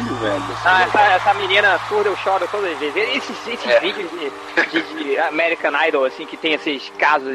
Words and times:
caralho, 0.00 0.16
velho. 0.16 0.42
Ah, 0.64 0.82
essa, 0.84 1.00
essa 1.00 1.34
menina 1.34 1.78
surda 1.88 2.08
eu 2.10 2.16
choro 2.18 2.46
todas 2.50 2.72
as 2.72 2.78
vezes. 2.78 2.96
Esses, 3.16 3.46
esses 3.48 3.66
É. 3.66 3.80
vídeos 3.80 4.10
de, 4.10 4.30
de- 4.70 5.04
de 5.04 5.18
American 5.18 5.72
Idol, 5.86 6.04
assim, 6.04 6.26
que 6.26 6.36
tem 6.36 6.54
esses 6.54 6.88
casos. 6.98 7.32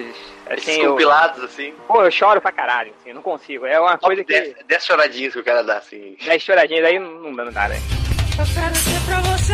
Esses 0.49 0.67
Assim, 0.69 0.81
eu, 0.81 0.91
compilados, 0.91 1.41
assim. 1.43 1.73
pô, 1.87 2.03
eu 2.03 2.11
choro 2.11 2.41
pra 2.41 2.51
caralho, 2.51 2.93
assim, 2.99 3.13
não 3.13 3.21
consigo. 3.21 3.65
É 3.65 3.79
uma 3.79 3.97
coisa 3.97 4.23
que. 4.23 4.33
Dez, 4.33 4.53
dez 4.67 4.85
choradinhas 4.85 5.33
que 5.33 5.39
o 5.39 5.43
cara 5.43 5.63
dá, 5.63 5.77
assim. 5.77 6.17
Dez 6.25 6.41
choradinhas 6.43 6.85
aí 6.85 6.99
não, 6.99 7.31
não 7.31 7.33
dá 7.33 7.45
nada. 7.51 7.75
Eu 7.75 8.45
quero 8.53 8.75
ser 8.75 8.99
pra 9.05 9.19
você 9.21 9.53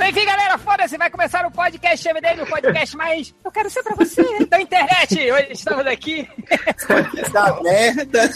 Enfim, 0.00 0.24
galera, 0.24 0.56
foda-se, 0.58 0.96
vai 0.96 1.10
começar 1.10 1.44
o 1.44 1.50
podcast 1.50 2.08
MDM, 2.08 2.42
o 2.42 2.46
podcast 2.46 2.96
mais. 2.96 3.34
Eu 3.44 3.50
quero 3.50 3.68
ser 3.68 3.82
pra 3.82 3.94
você 3.96 4.22
da 4.46 4.60
internet. 4.60 5.30
Hoje 5.32 5.48
estamos 5.50 5.86
aqui. 5.86 6.28
Essa 7.16 7.60
merda. 7.62 8.30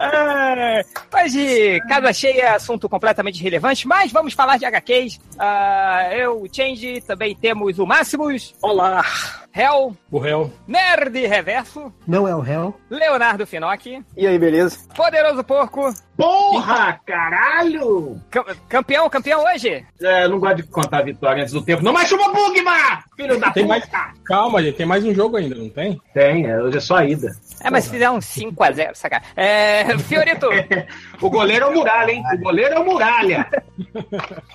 Ah, 0.00 0.80
Hoje, 1.24 1.80
casa 1.88 2.12
cheia, 2.12 2.54
assunto 2.54 2.88
completamente 2.88 3.40
irrelevante, 3.40 3.86
mas 3.86 4.12
vamos 4.12 4.32
falar 4.32 4.58
de 4.58 4.64
HQs. 4.64 5.20
Ah, 5.38 6.08
eu, 6.12 6.42
o 6.42 6.48
Change, 6.54 7.00
também 7.02 7.34
temos 7.34 7.78
o 7.78 7.86
Máximos. 7.86 8.54
Olá. 8.62 9.04
Hel, 9.58 9.92
O 10.10 10.18
réu. 10.20 10.52
Nerd 10.68 11.26
Reverso, 11.26 11.92
Não 12.06 12.28
é 12.28 12.34
o 12.34 12.40
réu? 12.40 12.78
Leonardo 12.88 13.44
Finocchi, 13.44 14.04
E 14.16 14.24
aí, 14.26 14.38
beleza? 14.38 14.78
Poderoso 14.94 15.42
Porco, 15.42 15.92
Porra, 16.16 17.00
caralho! 17.06 18.20
cam- 18.30 18.44
campeão, 18.68 19.08
campeão 19.10 19.44
hoje. 19.44 19.84
É, 20.00 20.26
não 20.28 20.38
gosto 20.40 20.56
de 20.56 20.62
contar 20.64 20.98
a 20.98 21.02
vitória 21.02 21.42
antes 21.42 21.52
do 21.54 21.62
tempo. 21.62 21.82
Não 21.82 21.92
mais 21.92 22.08
chupa 22.08 22.28
Bugma! 22.30 23.02
Filho 23.16 23.38
da 23.38 23.50
Tem 23.52 23.64
puta! 23.66 23.78
mais. 23.80 23.88
Calma, 24.24 24.62
gente, 24.62 24.76
tem 24.76 24.86
mais 24.86 25.04
um 25.04 25.12
jogo 25.14 25.36
ainda, 25.36 25.54
não 25.56 25.68
tem? 25.68 26.00
Tem, 26.14 26.46
é, 26.46 26.60
hoje 26.62 26.78
é 26.78 26.80
só 26.80 26.96
a 26.96 27.04
ida. 27.04 27.30
É, 27.62 27.70
mas 27.70 27.84
se 27.84 27.90
fizer 27.90 28.10
um 28.10 28.18
5x0, 28.18 28.94
saca. 28.94 29.22
É, 29.36 29.96
Fiorito, 29.98 30.48
O 31.20 31.30
goleiro 31.30 31.66
é 31.66 31.68
o 31.68 31.74
Muralha, 31.74 32.10
hein? 32.12 32.22
O 32.34 32.38
goleiro 32.38 32.74
é 32.74 32.78
o 32.78 32.84
Muralha. 32.84 33.46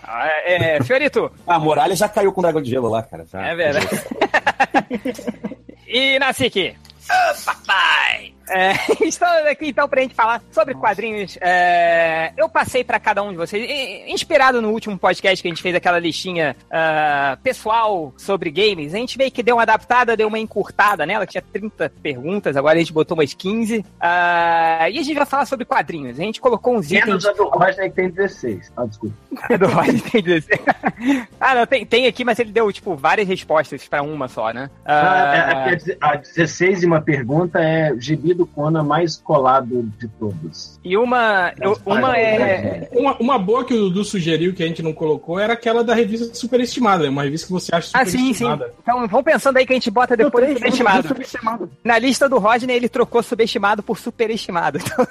Ah, 0.04 0.28
é, 0.46 0.82
Fiorito, 0.84 1.32
A 1.48 1.60
muralha 1.60 1.96
já 1.96 2.08
caiu 2.10 2.32
com 2.34 2.40
o 2.40 2.44
dragão 2.44 2.62
de 2.62 2.70
gelo 2.70 2.90
lá, 2.90 3.04
cara. 3.04 3.26
Já. 3.32 3.42
é 3.42 3.56
verdade. 3.56 3.88
e 5.88 6.20
Nasiki. 6.20 6.76
Ô, 7.10 7.46
papai! 7.46 8.34
É, 8.50 8.74
estamos 9.06 9.46
aqui 9.48 9.68
então 9.68 9.88
pra 9.88 10.02
gente 10.02 10.14
falar 10.14 10.42
sobre 10.52 10.74
quadrinhos. 10.74 11.38
É, 11.42 12.34
eu 12.38 12.50
passei 12.50 12.84
pra 12.84 13.00
cada 13.00 13.24
um 13.24 13.32
de 13.32 13.38
vocês, 13.38 13.66
inspirado 14.08 14.62
no 14.62 14.70
último 14.70 14.98
podcast 14.98 15.42
que 15.42 15.48
a 15.48 15.52
gente 15.52 15.62
fez 15.62 15.76
aquela 15.76 16.00
listinha 16.00 16.56
ah, 16.72 17.38
pessoal 17.44 18.14
sobre 18.18 18.52
games. 18.52 18.94
A 18.94 18.98
gente 18.98 19.18
veio 19.18 19.32
que 19.32 19.44
deu 19.44 19.56
uma 19.56 19.64
adaptada, 19.64 20.18
deu 20.18 20.28
uma 20.28 20.40
encurtada 20.40 21.06
nela, 21.06 21.26
tinha 21.26 21.42
30 21.42 21.92
perguntas, 22.02 22.58
agora 22.58 22.76
a 22.76 22.80
gente 22.80 22.94
botou 22.94 23.18
umas 23.18 23.34
15. 23.34 23.86
Ah, 24.00 24.90
e 24.90 25.00
a 25.00 25.04
gente 25.04 25.16
vai 25.16 25.26
falar 25.26 25.46
sobre 25.46 25.66
quadrinhos. 25.66 26.20
A 26.20 26.24
gente 26.24 26.42
colocou 26.42 26.76
uns 26.76 26.88
itens. 26.92 27.06
Menos 27.06 27.26
a 27.26 27.34
do 27.34 27.50
que 27.76 27.90
tem 27.92 28.10
16. 28.10 28.72
Ah, 28.76 28.86
desculpa. 28.86 29.16
A 29.44 29.58
do 29.58 30.12
tem 30.12 30.24
16. 30.24 30.62
ah, 31.40 31.56
não, 31.56 31.66
tem, 31.66 31.86
tem 31.86 32.08
aqui, 32.08 32.24
mas 32.24 32.40
ele 32.40 32.52
deu, 32.52 32.72
tipo, 32.72 32.96
várias 32.96 33.28
respostas 33.28 33.88
pra 33.88 34.02
uma 34.02 34.28
só, 34.28 34.52
né? 34.52 34.70
Ah, 34.86 35.14
Ah, 35.14 35.72
é, 35.72 35.92
é, 35.92 35.98
a 36.00 36.16
16 36.16 36.84
e 36.84 36.86
uma 36.86 37.02
pergunta 37.02 37.60
é 37.60 37.94
gibi 37.98 38.33
do 38.34 38.46
Conan 38.46 38.84
mais 38.84 39.16
colado 39.18 39.84
de 40.00 40.08
todos. 40.08 40.80
e 40.84 40.96
uma, 40.98 41.54
eu- 41.62 41.78
uma 41.86 42.18
é. 42.18 42.90
Uma, 42.94 43.18
uma 43.18 43.40
boa 43.40 43.64
que 43.66 43.74
o 43.74 43.78
Dudu 43.78 44.04
sugeriu 44.04 44.54
que 44.54 44.64
a 44.64 44.68
gente 44.68 44.82
não 44.82 44.94
colocou 44.94 45.40
era 45.40 45.54
aquela 45.54 45.84
da 45.84 45.94
revista 45.94 46.34
Superestimada, 46.34 47.10
uma 47.10 47.24
revista 47.24 47.48
que 47.48 47.54
você 47.54 47.74
acha 47.76 47.92
Ah, 47.94 48.06
sim, 48.06 48.12
sim. 48.12 48.34
superestimada. 48.34 48.74
Então 48.82 49.08
vamos 49.08 49.24
pensando 49.26 49.58
aí 49.58 49.66
que 49.66 49.74
a 49.74 49.76
gente 49.76 49.92
bota 49.92 50.16
depois 50.18 50.48
do 50.48 50.54
subestimado. 50.60 51.70
Na 51.84 51.98
lista 52.00 52.28
do 52.30 52.38
Rodney, 52.40 52.76
ele 52.76 52.90
trocou 52.90 53.22
subestimado 53.24 53.82
por 53.84 53.98
superestimado. 53.98 54.80
Então, 54.94 55.08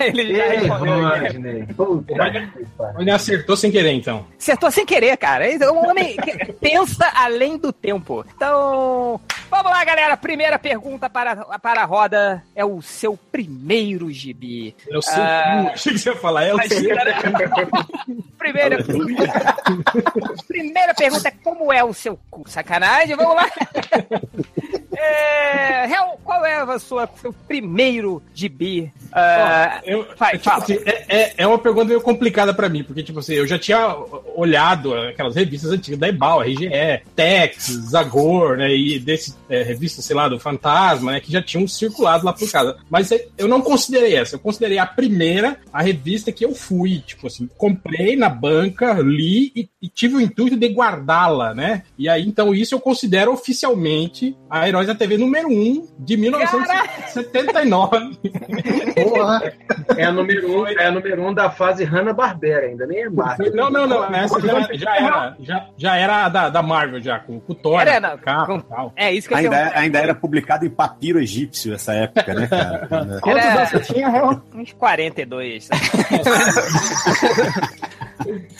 ele 0.00 0.34
já 0.36 0.46
Ei, 0.46 0.58
respondeu. 0.60 1.02
Rodney. 1.08 1.66
Ele 2.98 3.10
acertou 3.10 3.56
sem 3.56 3.70
querer, 3.70 3.92
então. 3.92 4.24
Acertou 4.38 4.70
sem 4.70 4.84
querer, 4.86 5.16
cara. 5.16 5.46
É 5.46 5.70
um 5.70 5.88
homem 5.88 6.16
que 6.16 6.52
pensa 6.54 7.06
além 7.14 7.56
do 7.58 7.72
tempo. 7.72 8.24
Então, 8.34 9.20
vamos 9.50 9.70
lá, 9.72 9.84
galera. 9.84 10.16
Primeira 10.16 10.58
pergunta 10.58 11.10
para, 11.10 11.36
para 11.58 11.82
a 11.82 11.84
roda 11.84 12.42
é 12.54 12.64
o 12.64 12.80
seu 12.80 13.16
primeiro 13.16 14.10
gibi. 14.10 14.74
É 14.88 14.96
o 14.96 15.02
seu 15.02 15.22
Ah. 15.22 15.70
Achei 15.72 15.92
que 15.92 15.98
você 15.98 16.10
ia 16.10 16.16
falar, 16.16 16.44
é 16.44 16.54
o 16.54 16.62
seu. 16.62 16.80
Primeira, 18.38 18.78
primeira 20.48 20.94
pergunta 20.94 21.28
é 21.28 21.30
como 21.30 21.72
é 21.72 21.84
o 21.84 21.92
seu 21.92 22.18
cu? 22.30 22.48
Sacanagem, 22.48 23.14
vamos 23.14 23.36
lá. 23.36 23.46
É, 25.02 25.86
Hel, 25.90 26.20
qual 26.22 26.44
é 26.44 26.56
a 26.60 26.78
sua, 26.78 27.08
seu 27.20 27.32
primeiro 27.32 28.22
gibi? 28.34 28.92
Ah, 29.12 29.80
Eu, 29.84 30.06
vai, 30.16 30.34
é, 30.34 30.38
tipo 30.38 30.54
assim, 30.54 30.78
é, 30.84 31.04
é- 31.08 31.34
é 31.38 31.46
uma 31.46 31.58
pergunta 31.58 31.86
meio 31.86 32.00
complicada 32.00 32.52
pra 32.54 32.68
mim, 32.68 32.84
porque, 32.84 33.02
tipo 33.02 33.18
assim, 33.18 33.34
eu 33.34 33.46
já 33.46 33.58
tinha 33.58 33.96
olhado 34.36 34.94
aquelas 34.94 35.34
revistas 35.34 35.72
antigas 35.72 35.98
da 35.98 36.08
Ebal, 36.08 36.42
RGE, 36.42 36.68
Tex, 37.16 37.66
Zagor, 37.90 38.56
né, 38.58 38.72
e 38.74 38.98
desse 38.98 39.34
é, 39.48 39.62
revista, 39.62 40.02
sei 40.02 40.14
lá, 40.14 40.28
do 40.28 40.38
Fantasma, 40.38 41.12
né, 41.12 41.20
que 41.20 41.32
já 41.32 41.42
tinham 41.42 41.66
circulado 41.66 42.24
lá 42.24 42.32
por 42.32 42.48
casa. 42.50 42.76
Mas 42.88 43.10
eu 43.38 43.48
não 43.48 43.60
considerei 43.62 44.14
essa, 44.14 44.36
eu 44.36 44.40
considerei 44.40 44.78
a 44.78 44.86
primeira, 44.86 45.58
a 45.72 45.82
revista 45.82 46.30
que 46.30 46.44
eu 46.44 46.54
fui, 46.54 47.02
tipo 47.06 47.26
assim, 47.26 47.48
comprei 47.56 48.14
na 48.16 48.28
banca, 48.28 48.92
li 49.00 49.50
e, 49.56 49.68
e 49.82 49.88
tive 49.88 50.16
o 50.16 50.20
intuito 50.20 50.56
de 50.56 50.68
guardá-la, 50.68 51.54
né, 51.54 51.82
e 51.98 52.08
aí, 52.08 52.24
então, 52.26 52.54
isso 52.54 52.74
eu 52.74 52.80
considero 52.80 53.32
oficialmente 53.32 54.36
a 54.48 54.68
Heróis 54.68 54.88
da 54.92 54.98
TV 54.98 55.16
número 55.16 55.48
1 55.48 55.88
de 55.98 56.16
1979. 56.16 58.18
Porra. 59.02 59.52
É 59.96 60.04
a 60.04 60.12
número 60.12 60.60
um, 60.62 60.66
é 60.66 60.86
a 60.86 60.90
número 60.90 61.22
um 61.26 61.32
da 61.34 61.50
fase 61.50 61.84
Hanna-Barbera, 61.84 62.66
ainda 62.66 62.86
nem 62.86 63.02
é 63.04 63.08
Marvel. 63.08 63.54
Não, 63.54 63.70
não, 63.70 63.86
não. 63.86 64.04
Essa 64.14 64.40
já, 64.40 64.68
já 64.72 64.96
era, 64.96 65.36
já, 65.40 65.66
já 65.76 65.96
era 65.96 66.28
da, 66.28 66.48
da 66.48 66.62
Marvel, 66.62 67.00
já, 67.02 67.18
com, 67.18 67.40
com 67.40 67.52
o 67.52 67.54
Thor, 67.54 67.80
Era, 67.80 68.00
com 68.00 68.06
não, 68.08 68.14
o 68.14 68.18
capa 68.18 68.46
com- 68.46 68.60
tal. 68.60 68.92
É 68.96 69.12
isso 69.12 69.28
que 69.28 69.34
eu 69.34 69.38
Ainda, 69.38 69.50
pergunto. 69.56 69.78
ainda 69.78 69.98
era 69.98 70.14
publicado 70.14 70.64
em 70.66 70.70
papiro 70.70 71.20
egípcio 71.20 71.74
essa 71.74 71.92
época, 71.94 72.34
né, 72.34 72.46
cara? 72.46 72.88
Quantos 73.20 73.44
anos 73.44 73.70
você 73.70 73.80
tinha? 73.94 74.40
Uns 74.54 74.72
42. 74.72 75.68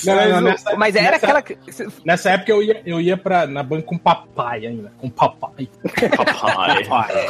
Não, 0.04 0.28
não, 0.30 0.40
nessa, 0.40 0.76
Mas 0.76 0.96
era 0.96 1.10
nessa, 1.12 1.26
aquela. 1.26 1.42
que- 1.42 1.58
Nessa 2.04 2.30
época 2.30 2.50
eu 2.52 2.62
ia, 2.62 2.82
eu 2.86 3.00
ia 3.00 3.16
pra, 3.16 3.46
na 3.46 3.62
banca 3.62 3.82
com 3.82 3.98
papai 3.98 4.66
ainda. 4.66 4.92
Com 4.98 5.10
papai. 5.10 5.68
Papai. 6.16 7.28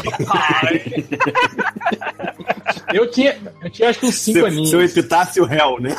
Eu 2.93 3.11
tinha, 3.11 3.37
eu 3.63 3.71
tinha 3.71 3.89
acho 3.91 4.01
que 4.01 4.07
uns 4.07 4.15
5 4.17 4.39
Seu, 4.39 4.47
aninhos. 4.47 4.71
seu 4.71 4.83
epitáfio 4.83 5.45
réu, 5.45 5.81
né? 5.81 5.95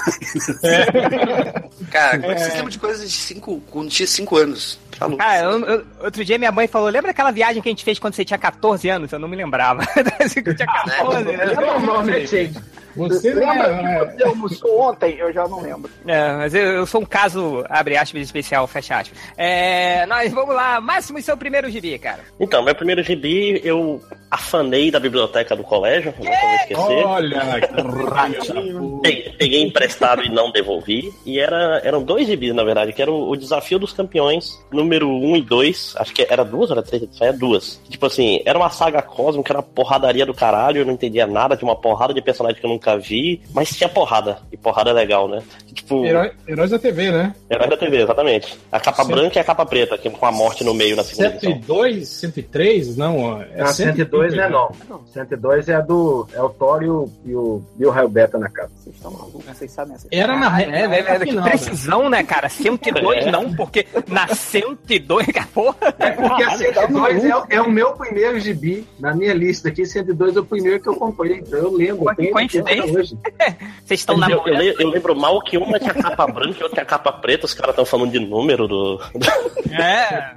Cara, 1.92 2.20
como 2.20 2.32
é 2.32 2.36
que 2.36 2.42
vocês 2.42 2.54
lembram 2.54 2.70
de 2.70 2.80
coisas 2.80 3.10
de 3.12 3.18
5, 3.18 3.62
quando 3.70 3.90
tinha 3.90 4.08
5 4.08 4.38
anos? 4.38 4.80
Ah, 5.20 5.40
eu- 5.40 5.60
eu- 5.66 5.86
outro 6.04 6.24
dia 6.24 6.38
minha 6.38 6.52
mãe 6.52 6.68
falou: 6.68 6.88
lembra 6.90 7.12
aquela 7.12 7.32
viagem 7.32 7.62
que 7.62 7.68
a 7.70 7.72
gente 7.72 7.84
fez 7.84 7.98
quando 7.98 8.14
você 8.14 8.24
tinha 8.24 8.38
14 8.38 8.88
anos? 8.90 9.12
Eu 9.12 9.20
não 9.20 9.28
me 9.28 9.36
lembrava. 9.36 9.82
Você 10.22 10.42
tinha 10.44 10.56
14 10.68 11.34
anos. 11.34 11.56
Normalmente, 11.56 12.52
Você 12.96 13.34
não 13.34 13.52
é, 13.52 14.06
Você 14.06 14.24
almoçou 14.24 14.82
ontem? 14.82 15.16
Eu 15.18 15.32
já 15.32 15.48
não 15.48 15.62
lembro. 15.62 15.90
É, 16.06 16.34
mas 16.34 16.54
eu, 16.54 16.62
eu 16.62 16.86
sou 16.86 17.02
um 17.02 17.06
caso, 17.06 17.64
abre 17.70 17.98
aspas, 17.98 18.22
especial, 18.22 18.68
fecha 18.68 19.00
aspas. 19.00 19.18
É, 19.38 20.06
nós 20.06 20.32
vamos 20.32 20.56
lá, 20.56 20.80
Máximo 20.82 21.20
e 21.20 21.22
seu 21.22 21.38
primeiro 21.38 21.70
gibi, 21.70 21.98
cara. 21.98 22.20
Então, 22.40 22.64
meu 22.64 22.76
primeiro 22.76 23.04
gibi 23.04 23.62
eu 23.64 24.02
afanei 24.30 24.90
da 24.90 25.00
biblioteca 25.00 25.56
do 25.56 25.64
colégio, 25.64 26.14
não 26.18 26.26
vou 26.26 26.56
esquecer. 26.56 27.06
Olha, 27.06 27.62
que. 27.62 29.02
Peguei, 29.02 29.34
peguei 29.38 29.62
emprestado 29.64 30.24
e 30.24 30.30
não 30.30 30.52
devolvi. 30.52 31.12
E 31.26 31.40
era, 31.40 31.82
eram 31.84 32.04
dois 32.04 32.28
gibis, 32.28 32.54
na 32.54 32.64
verdade, 32.64 32.94
que 32.94 33.02
era 33.02 33.12
o, 33.12 33.30
o 33.30 33.36
Desafio 33.36 33.80
dos 33.80 33.94
Campeões, 33.94 34.60
número 34.72 35.10
1 35.10 35.38
e 35.38 35.42
2. 35.42 35.96
Acho 35.98 36.14
que 36.14 36.26
era 36.30 36.44
duas 36.44 36.70
ou 36.70 36.78
era 36.78 36.86
três? 36.86 37.04
Só 37.12 37.26
é 37.26 37.34
duas. 37.34 37.82
Tipo 37.90 38.06
assim, 38.06 38.42
era 38.46 38.58
uma 38.58 38.70
saga 38.70 39.02
cósmica, 39.02 39.52
era 39.52 39.60
uma 39.60 39.64
porradaria 39.64 40.26
do 40.26 40.34
caralho, 40.34 40.80
eu 40.80 40.86
não 40.86 40.94
entendia 40.94 41.28
nada, 41.28 41.58
tinha 41.58 41.70
uma 41.70 41.76
porrada 41.76 42.14
de 42.14 42.22
personagem 42.22 42.60
que 42.60 42.66
eu 42.66 42.70
nunca 42.82 42.98
vi, 42.98 43.42
mas 43.54 43.70
tinha 43.70 43.88
porrada. 43.88 44.40
E 44.52 44.58
porrada 44.58 44.90
é 44.90 44.94
legal, 44.94 45.28
né? 45.28 45.42
Tipo, 45.74 46.04
Herói- 46.06 46.32
Heróis 46.48 46.72
da 46.72 46.80
TV, 46.80 47.12
né? 47.12 47.34
herói 47.50 47.70
da 47.70 47.78
TV, 47.78 48.02
exatamente. 48.04 48.58
A 48.72 48.80
capa 48.80 49.04
Certo. 49.04 49.16
branca 49.16 49.40
e 49.40 49.42
a 49.42 49.44
capa 49.44 49.66
preta, 49.66 49.98
que 49.98 50.10
com 50.10 50.26
a 50.26 50.32
morte 50.32 50.64
no 50.64 50.74
meio 50.74 50.96
na 50.96 51.04
segunda 51.04 51.30
edição. 51.30 51.52
102, 51.52 52.08
103? 52.08 52.98
Não, 52.98 53.42
é 53.42 53.62
a 53.62 53.68
102 53.68 54.34
não 54.36 54.44
é 54.44 54.50
não. 54.50 54.72
102 55.14 55.70
é 55.70 55.76
a 55.76 55.82
do. 55.82 56.28
É 56.34 56.42
o 56.42 56.50
Thor 56.50 56.84
e 56.84 56.90
o, 56.90 57.10
e 57.26 57.36
o, 57.36 57.64
e 57.80 57.86
o 57.86 57.90
Raio 57.90 58.10
Beta 58.10 58.38
na 58.38 58.50
capa. 58.50 58.70
Vocês 58.78 58.96
estão 58.96 59.12
malucos. 59.12 59.46
vocês 59.46 59.72
sabem 59.72 59.96
essa 59.96 60.08
Era 60.12 60.36
na 60.38 60.54
Ah, 60.56 60.62
é, 60.62 60.66
na 60.66 60.78
é, 60.78 60.88
reta 60.88 61.12
é, 61.12 61.20
final, 61.20 61.44
né? 61.46 61.50
precisão, 61.52 62.10
né, 62.10 62.24
cara? 62.24 62.50
102 62.50 63.28
É. 63.28 63.32
não, 63.32 63.54
porque 63.54 63.86
na 64.08 64.28
102, 64.28 65.28
cara, 65.32 65.48
porra. 65.54 65.76
É 66.00 66.12
porque 66.12 66.44
a 66.44 66.58
102 66.58 67.24
é, 67.26 67.32
é 67.50 67.62
o 67.62 67.70
meu 67.70 67.94
primeiro 67.94 68.40
gibi. 68.40 68.86
Na 69.00 69.14
minha 69.16 69.34
lista 69.34 69.70
aqui, 69.70 69.86
102 69.86 70.36
é 70.36 70.40
o 70.40 70.46
primeiro 70.46 70.82
que 70.82 70.90
eu 70.90 70.96
comprei. 70.96 71.38
Então 71.38 71.60
eu 71.60 71.72
lembro. 71.72 72.14
Que 72.16 72.28
coincidência. 72.28 72.71
Hoje. 72.80 73.18
Vocês 73.86 74.00
estão 74.00 74.16
Eu, 74.30 74.44
eu, 74.46 74.54
le- 74.56 74.76
eu 74.80 74.90
lembro 74.90 75.16
mal 75.16 75.42
que 75.42 75.58
uma 75.58 75.80
tinha 75.80 75.94
capa 75.94 76.26
branca 76.28 76.58
e 76.60 76.64
outra 76.64 76.70
tinha 76.76 76.86
capa 76.86 77.12
preta, 77.12 77.46
os 77.46 77.54
caras 77.54 77.72
estão 77.72 77.86
falando 77.86 78.12
de 78.12 78.20
número 78.20 78.68
do. 78.68 79.00
É. 79.74 80.34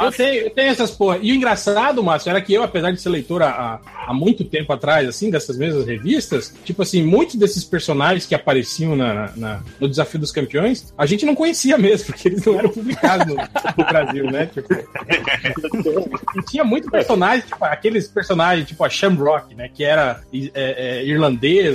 Eu 0.00 0.12
tenho, 0.12 0.34
eu 0.44 0.50
tenho 0.50 0.70
essas 0.70 0.92
porra. 0.92 1.18
E 1.20 1.32
o 1.32 1.34
engraçado, 1.34 2.04
Márcio, 2.04 2.30
era 2.30 2.40
que 2.40 2.54
eu, 2.54 2.62
apesar 2.62 2.92
de 2.92 3.00
ser 3.00 3.08
leitor 3.08 3.42
há, 3.42 3.80
há 4.06 4.14
muito 4.14 4.44
tempo 4.44 4.72
atrás, 4.72 5.08
assim, 5.08 5.28
dessas 5.28 5.56
mesmas 5.58 5.84
revistas, 5.86 6.54
tipo 6.64 6.82
assim, 6.82 7.02
muitos 7.02 7.34
desses 7.34 7.64
personagens 7.64 8.26
que 8.26 8.34
apareciam 8.34 8.94
na, 8.94 9.32
na- 9.34 9.60
no 9.80 9.88
Desafio 9.88 10.20
dos 10.20 10.30
Campeões, 10.30 10.94
a 10.96 11.04
gente 11.04 11.26
não 11.26 11.34
conhecia 11.34 11.76
mesmo, 11.76 12.06
porque 12.06 12.28
eles 12.28 12.44
não 12.44 12.56
eram 12.60 12.70
publicados 12.70 13.26
no, 13.26 13.34
no 13.34 13.84
Brasil, 13.84 14.30
né? 14.30 14.46
Tipo, 14.46 14.68
e 16.38 16.42
tinha 16.44 16.62
muito 16.64 16.90
personagem, 16.90 17.44
tipo, 17.46 17.64
aqueles 17.64 18.06
personagens, 18.08 18.68
tipo 18.68 18.84
a 18.84 18.88
Shamrock, 18.88 19.54
né? 19.54 19.68
Que 19.74 19.82
era 19.84 20.20
é, 20.32 21.00
é, 21.00 21.04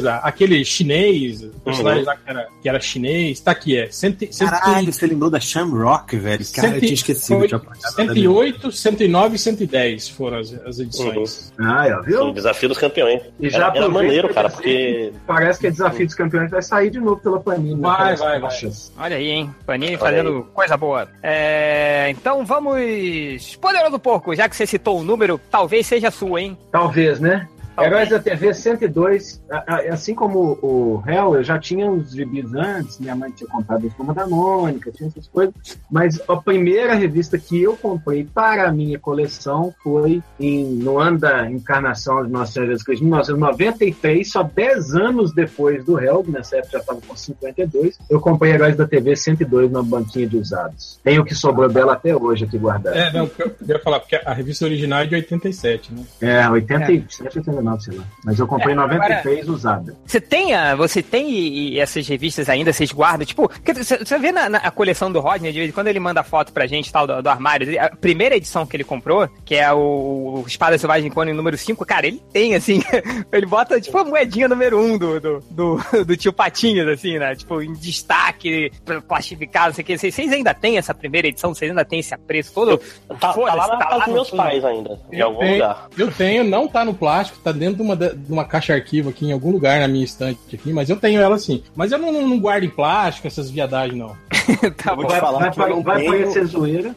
aquele 0.08 0.64
chinês, 0.66 1.44
o 1.44 1.50
personagem 1.64 2.04
lá 2.04 2.16
que 2.16 2.30
era, 2.30 2.48
que 2.62 2.70
era 2.70 2.80
chinês, 2.80 3.40
tá 3.40 3.52
aqui, 3.52 3.78
é. 3.78 3.90
Cento, 3.92 4.26
cento, 4.32 4.50
Caralho, 4.50 4.92
você 4.92 5.08
lembrou 5.08 5.30
da 5.30 5.40
Shamrock, 5.40 6.16
velho? 6.18 6.46
Cara, 6.54 6.76
eu 6.76 6.80
tinha 6.80 6.94
esquecido. 6.94 7.44
eu 7.44 7.48
tinha 7.48 7.58
apagado 7.58 7.96
da 7.96 8.04
minha 8.04 8.14
108, 8.14 8.72
109 8.72 9.36
e 9.36 9.40
110 9.40 10.10
foram 10.10 10.38
as, 10.40 10.54
as 10.66 10.80
edições. 10.80 11.54
Ah, 11.60 11.88
é, 11.88 11.96
O 11.96 12.04
viu? 12.04 12.32
desafio 12.34 12.70
dos 12.70 12.78
campeões. 12.78 13.22
E 13.40 13.50
já 13.50 13.68
Era, 13.68 13.78
era 13.78 13.90
maneiro, 13.90 14.34
cara, 14.34 14.50
porque. 14.50 15.12
Parece 15.26 15.60
que 15.60 15.68
o 15.68 15.72
Desafio 15.72 16.06
dos 16.06 16.16
Campeões 16.16 16.52
vai 16.52 16.62
sair 16.62 16.90
de 16.90 17.00
novo 17.00 17.22
pela 17.22 17.40
Panini. 17.40 17.76
né? 17.76 17.82
Vai, 17.82 18.16
vai, 18.16 18.40
vai. 18.40 18.52
Olha 18.98 19.16
aí, 19.16 19.30
hein? 19.30 19.56
Panini 19.66 19.92
Olha 19.92 20.00
fazendo 20.00 20.44
coisa 20.54 20.78
boa. 20.78 21.08
É, 21.24 22.10
então 22.10 22.46
vamos. 22.46 23.56
Poderoso 23.60 24.00
Porco, 24.00 24.36
já 24.36 24.48
que 24.50 24.56
você 24.56 24.66
citou 24.66 25.00
o 25.00 25.04
número, 25.04 25.40
talvez 25.50 25.88
seja 25.88 26.12
sua, 26.12 26.42
hein? 26.42 26.58
Talvez, 26.72 27.20
né? 27.20 27.48
Talvez. 27.76 27.94
Heróis 27.94 28.10
da 28.10 28.20
TV 28.20 28.54
102, 28.54 29.42
a- 29.50 29.64
a- 29.76 29.94
assim 29.94 30.14
como 30.14 30.58
o 30.62 31.04
Hell, 31.08 31.36
eu 31.36 31.44
já 31.44 31.58
tinha 31.60 31.90
uns 31.90 32.12
gibis 32.12 32.54
antes, 32.54 33.00
minha 33.00 33.16
mãe 33.16 33.32
tinha 33.32 33.50
comprado 33.50 33.88
as 33.88 33.94
Turma 33.94 34.14
da 34.14 34.28
Mônica, 34.28 34.92
tinha 34.92 35.08
essas 35.10 35.28
coisas, 35.28 35.54
mas 35.90 36.20
a 36.28 36.36
primeira 36.38 36.94
revista 36.96 37.38
que 37.38 37.62
eu 37.62 37.76
comprei 37.78 38.24
para 38.26 38.68
a 38.68 38.72
minha 38.72 39.00
coleção 39.00 39.74
foi 39.84 40.22
em, 40.40 40.66
no 40.66 40.98
ano 41.00 41.20
da 41.20 41.50
encarnação 41.50 42.26
de 42.26 42.32
Nossa 42.32 42.54
Senhora 42.54 42.72
Jesus 42.72 42.84
Cristo, 42.84 43.04
em 43.04 43.08
1993, 43.08 44.32
só 44.32 44.44
10 44.44 44.96
anos 44.96 45.34
depois 45.34 45.84
do 45.86 46.00
Hell, 46.00 46.24
nessa 46.28 46.58
época 46.58 46.72
já 46.74 46.80
estava 46.80 47.02
com 47.02 47.16
52, 47.16 47.98
eu 48.10 48.20
comprei 48.20 48.54
Heróis 48.54 48.76
da 48.76 48.88
TV 48.88 49.16
102 49.16 49.72
na 49.72 49.82
banquinha 49.82 50.28
de 50.28 50.38
usados. 50.38 51.00
Tem 51.04 51.20
o 51.20 51.26
que 51.26 51.34
sobrou 51.36 51.70
dela 51.70 51.94
até 51.94 52.16
hoje 52.16 52.46
aqui 52.46 52.58
guardado. 52.58 52.96
É, 52.96 53.12
não, 53.14 53.30
eu 53.40 53.52
ia 53.68 53.80
falar, 53.80 54.00
porque 54.00 54.16
a 54.16 54.34
revista 54.34 54.66
original 54.66 55.02
é 55.02 55.06
de 55.06 55.16
87, 55.16 55.94
né? 55.94 56.04
É, 56.22 56.50
87, 56.50 57.24
89, 57.24 57.61
sei 57.80 57.98
lá. 57.98 58.04
Mas 58.26 58.40
eu 58.40 58.48
comprei 58.48 58.74
É, 58.76 58.78
agora- 58.78 58.98
93 58.98 59.48
usada. 59.50 59.96
Você 60.06 60.20
tem, 60.22 60.54
a, 60.54 60.76
você 60.76 61.02
tem 61.02 61.30
e- 61.32 61.74
e 61.74 61.80
essas 61.80 62.08
revistas 62.08 62.50
ainda, 62.50 62.72
vocês 62.74 62.92
guardam? 62.92 63.26
Tipo, 63.26 63.50
você 63.66 64.18
vê 64.20 64.32
na, 64.32 64.50
na- 64.50 64.58
a 64.60 64.72
coleção 64.72 65.12
do 65.12 65.20
Rodney, 65.20 65.52
de 65.52 65.60
vez 65.60 65.70
em 65.70 65.74
quando 65.74 65.88
ele 65.88 66.00
manda 66.00 66.24
foto 66.24 66.52
pra 66.54 66.68
gente 66.68 66.92
tal, 66.92 67.06
do, 67.08 67.22
do 67.22 67.30
armário, 67.30 67.68
a 67.82 67.90
primeira 67.90 68.36
edição 68.36 68.66
que 68.66 68.76
ele 68.76 68.84
comprou, 68.84 69.28
que 69.46 69.56
é 69.56 69.72
o, 69.72 70.42
o 70.42 70.44
Espada 70.48 70.78
Selvagem 70.78 71.10
Conan 71.12 71.34
número 71.34 71.58
5, 71.58 71.86
cara, 71.86 72.08
ele 72.08 72.22
tem, 72.32 72.56
assim, 72.56 72.82
ele 73.32 73.46
bota, 73.46 73.80
tipo, 73.80 73.98
a 73.98 74.04
moedinha 74.04 74.48
número 74.48 74.80
1 74.80 74.82
um 74.94 74.98
do, 74.98 75.20
do, 75.20 75.40
do, 75.50 75.80
do 76.06 76.18
tio 76.18 76.34
Patinhas, 76.34 76.88
assim, 76.88 77.18
né? 77.20 77.36
Tipo, 77.36 77.62
em 77.62 77.74
destaque, 77.74 78.72
plastificado, 79.08 79.68
não 79.68 79.74
sei 79.76 79.84
o 79.84 79.86
que. 79.86 79.98
Vocês 79.98 80.32
ainda 80.32 80.54
têm 80.54 80.78
essa 80.78 80.94
primeira 80.94 81.28
edição? 81.28 81.54
Vocês 81.54 81.70
ainda 81.72 81.86
têm 81.86 82.00
esse 82.00 82.14
apreço 82.14 82.54
todo? 82.54 82.78
Tá, 82.78 83.16
tá 83.16 83.34
Foda-se, 83.34 83.58
lá 83.58 83.68
na 83.68 83.78
tá 83.78 83.86
casa 83.86 83.96
lá 83.98 84.06
dos 84.06 84.14
meus 84.14 84.30
fundo. 84.30 84.38
pais 84.44 84.66
ainda, 84.66 85.00
em 85.12 85.18
Eu 85.20 85.28
algum 85.28 85.40
tenho, 85.40 85.54
lugar. 85.54 85.88
eu 85.98 86.12
tenho, 86.12 86.44
não 86.44 86.68
tá 86.68 86.84
no 86.86 86.94
plástico, 86.94 87.40
tá 87.40 87.51
dentro 87.52 87.78
de 87.78 87.82
uma, 87.82 87.96
de 87.96 88.32
uma 88.32 88.46
caixa 88.46 88.74
arquivo 88.74 89.10
aqui, 89.10 89.26
em 89.26 89.32
algum 89.32 89.52
lugar 89.52 89.80
na 89.80 89.88
minha 89.88 90.04
estante 90.06 90.40
aqui, 90.54 90.72
mas 90.74 90.90
eu 90.90 90.98
tenho 90.98 91.20
ela 91.20 91.36
assim. 91.36 91.64
Mas 91.76 91.92
eu 91.92 91.98
não, 91.98 92.12
não, 92.12 92.28
não 92.28 92.40
guardo 92.40 92.64
em 92.64 92.70
plástico, 92.70 93.28
essas 93.28 93.50
viadagens, 93.50 93.98
não. 93.98 94.16
tá 94.78 94.94
Vou 94.96 95.06
bom. 95.06 95.14
te 95.14 95.20
falar 95.20 95.40
Vai, 95.40 95.52
vai, 95.52 95.70
não 95.70 95.84
vai 95.84 96.06
conhecer 96.06 96.46
zoeira. 96.46 96.96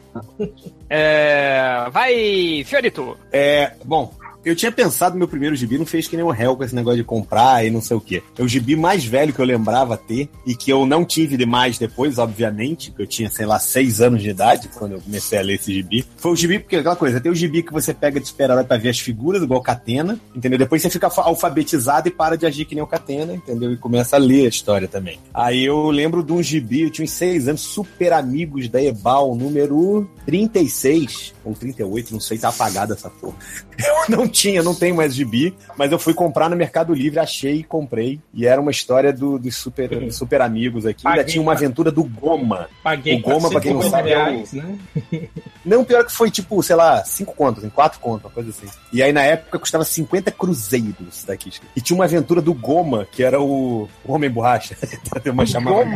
É, 0.88 1.86
vai, 1.90 2.62
Fiorito. 2.64 3.16
É, 3.32 3.72
bom, 3.84 4.12
eu 4.44 4.54
tinha 4.56 4.70
pensado 4.72 5.14
no 5.14 5.18
meu 5.20 5.28
primeiro 5.28 5.54
gibi, 5.56 5.78
não 5.78 5.86
fez 5.86 6.06
que 6.06 6.16
nem 6.16 6.24
o 6.24 6.30
réu 6.30 6.56
com 6.56 6.64
esse 6.64 6.74
negócio 6.74 6.98
de 6.98 7.04
comprar 7.04 7.64
e 7.64 7.70
não 7.70 7.80
sei 7.80 7.96
o 7.96 8.00
quê. 8.00 8.22
É 8.38 8.42
o 8.42 8.48
gibi 8.48 8.76
mais 8.76 9.04
velho 9.04 9.32
que 9.32 9.38
eu 9.40 9.44
lembrava 9.44 9.96
ter 9.96 10.28
e 10.46 10.54
que 10.54 10.70
eu 10.70 10.84
não 10.86 11.04
tive 11.04 11.36
demais 11.36 11.78
depois, 11.78 12.18
obviamente, 12.18 12.90
que 12.90 13.02
eu 13.02 13.06
tinha, 13.06 13.30
sei 13.30 13.46
lá, 13.46 13.58
seis 13.58 14.00
anos 14.00 14.22
de 14.22 14.30
idade 14.30 14.68
quando 14.74 14.92
eu 14.92 15.00
comecei 15.00 15.38
a 15.38 15.42
ler 15.42 15.54
esse 15.54 15.72
gibi. 15.72 16.04
Foi 16.16 16.32
o 16.32 16.36
gibi, 16.36 16.58
porque 16.58 16.76
aquela 16.76 16.96
coisa, 16.96 17.20
tem 17.20 17.30
o 17.32 17.34
gibi 17.34 17.62
que 17.62 17.72
você 17.72 17.94
pega 17.94 18.20
de 18.20 18.26
super-herói 18.28 18.64
pra 18.64 18.76
ver 18.76 18.90
as 18.90 18.98
figuras, 19.00 19.42
igual 19.42 19.60
Catena, 19.62 20.18
entendeu? 20.34 20.58
Depois 20.58 20.82
você 20.82 20.90
fica 20.90 21.06
alfa- 21.06 21.22
alfabetizado 21.22 22.08
e 22.08 22.10
para 22.10 22.36
de 22.36 22.46
agir 22.46 22.64
que 22.64 22.74
nem 22.74 22.82
o 22.84 22.86
Catena, 22.86 23.34
entendeu? 23.34 23.72
E 23.72 23.76
começa 23.76 24.16
a 24.16 24.18
ler 24.18 24.46
a 24.46 24.48
história 24.48 24.86
também. 24.88 25.18
Aí 25.32 25.64
eu 25.64 25.90
lembro 25.90 26.22
de 26.22 26.32
um 26.32 26.42
gibi, 26.42 26.82
eu 26.82 26.90
tinha 26.90 27.04
uns 27.04 27.12
seis 27.12 27.48
anos, 27.48 27.60
Super 27.62 28.12
Amigos 28.12 28.68
da 28.68 28.82
Ebal, 28.82 29.34
número 29.34 30.08
36 30.26 31.34
ou 31.44 31.54
38, 31.54 32.12
não 32.12 32.20
sei, 32.20 32.38
tá 32.38 32.48
apagada 32.48 32.94
essa 32.94 33.10
porra. 33.10 33.34
Eu 33.76 34.16
não 34.16 34.28
tinha, 34.34 34.62
não 34.62 34.74
tenho 34.74 34.94
mais 34.96 35.14
gibi, 35.14 35.54
mas 35.78 35.90
eu 35.92 35.98
fui 35.98 36.12
comprar 36.12 36.50
no 36.50 36.56
Mercado 36.56 36.92
Livre, 36.92 37.18
achei 37.20 37.56
e 37.56 37.62
comprei. 37.64 38.20
E 38.34 38.46
era 38.46 38.60
uma 38.60 38.70
história 38.70 39.12
do- 39.12 39.38
dos 39.38 39.56
super, 39.56 39.88
dos 39.88 40.16
super 40.16 40.40
amigos 40.42 40.84
aqui. 40.84 41.06
Ainda 41.06 41.18
Paguei, 41.20 41.32
tinha 41.32 41.42
uma 41.42 41.52
aventura 41.52 41.90
do 41.90 42.02
Goma. 42.04 42.68
Paguei 42.82 43.16
O 43.16 43.20
Goma, 43.22 43.48
pra 43.50 43.60
quem 43.60 43.72
não 43.72 43.80
450 43.80 43.90
sabe, 43.90 44.10
é 44.10 44.18
o- 44.18 44.24
reais, 44.24 44.52
né? 44.52 44.78
Não, 45.64 45.82
pior 45.82 46.04
que 46.04 46.12
foi 46.12 46.30
tipo, 46.30 46.62
sei 46.62 46.76
lá, 46.76 47.02
cinco 47.06 47.34
contos, 47.34 47.64
em 47.64 47.70
quatro 47.70 47.98
contos, 47.98 48.24
uma 48.26 48.30
coisa 48.30 48.50
assim. 48.50 48.66
E 48.92 49.02
aí 49.02 49.12
na 49.14 49.22
época 49.22 49.58
custava 49.58 49.82
50 49.82 50.30
cruzeiros 50.30 51.24
daqui. 51.26 51.50
E 51.74 51.80
tinha 51.80 51.94
uma 51.96 52.04
aventura 52.04 52.42
do 52.42 52.52
Goma, 52.52 53.06
que 53.10 53.22
era 53.24 53.40
o, 53.40 53.88
o 54.04 54.12
Homem 54.12 54.28
Borracha. 54.28 54.76
Tem 55.22 55.32
uma 55.32 55.46
chamada. 55.46 55.86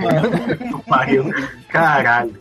Pariu. 0.86 1.24
Caralho. 1.68 2.34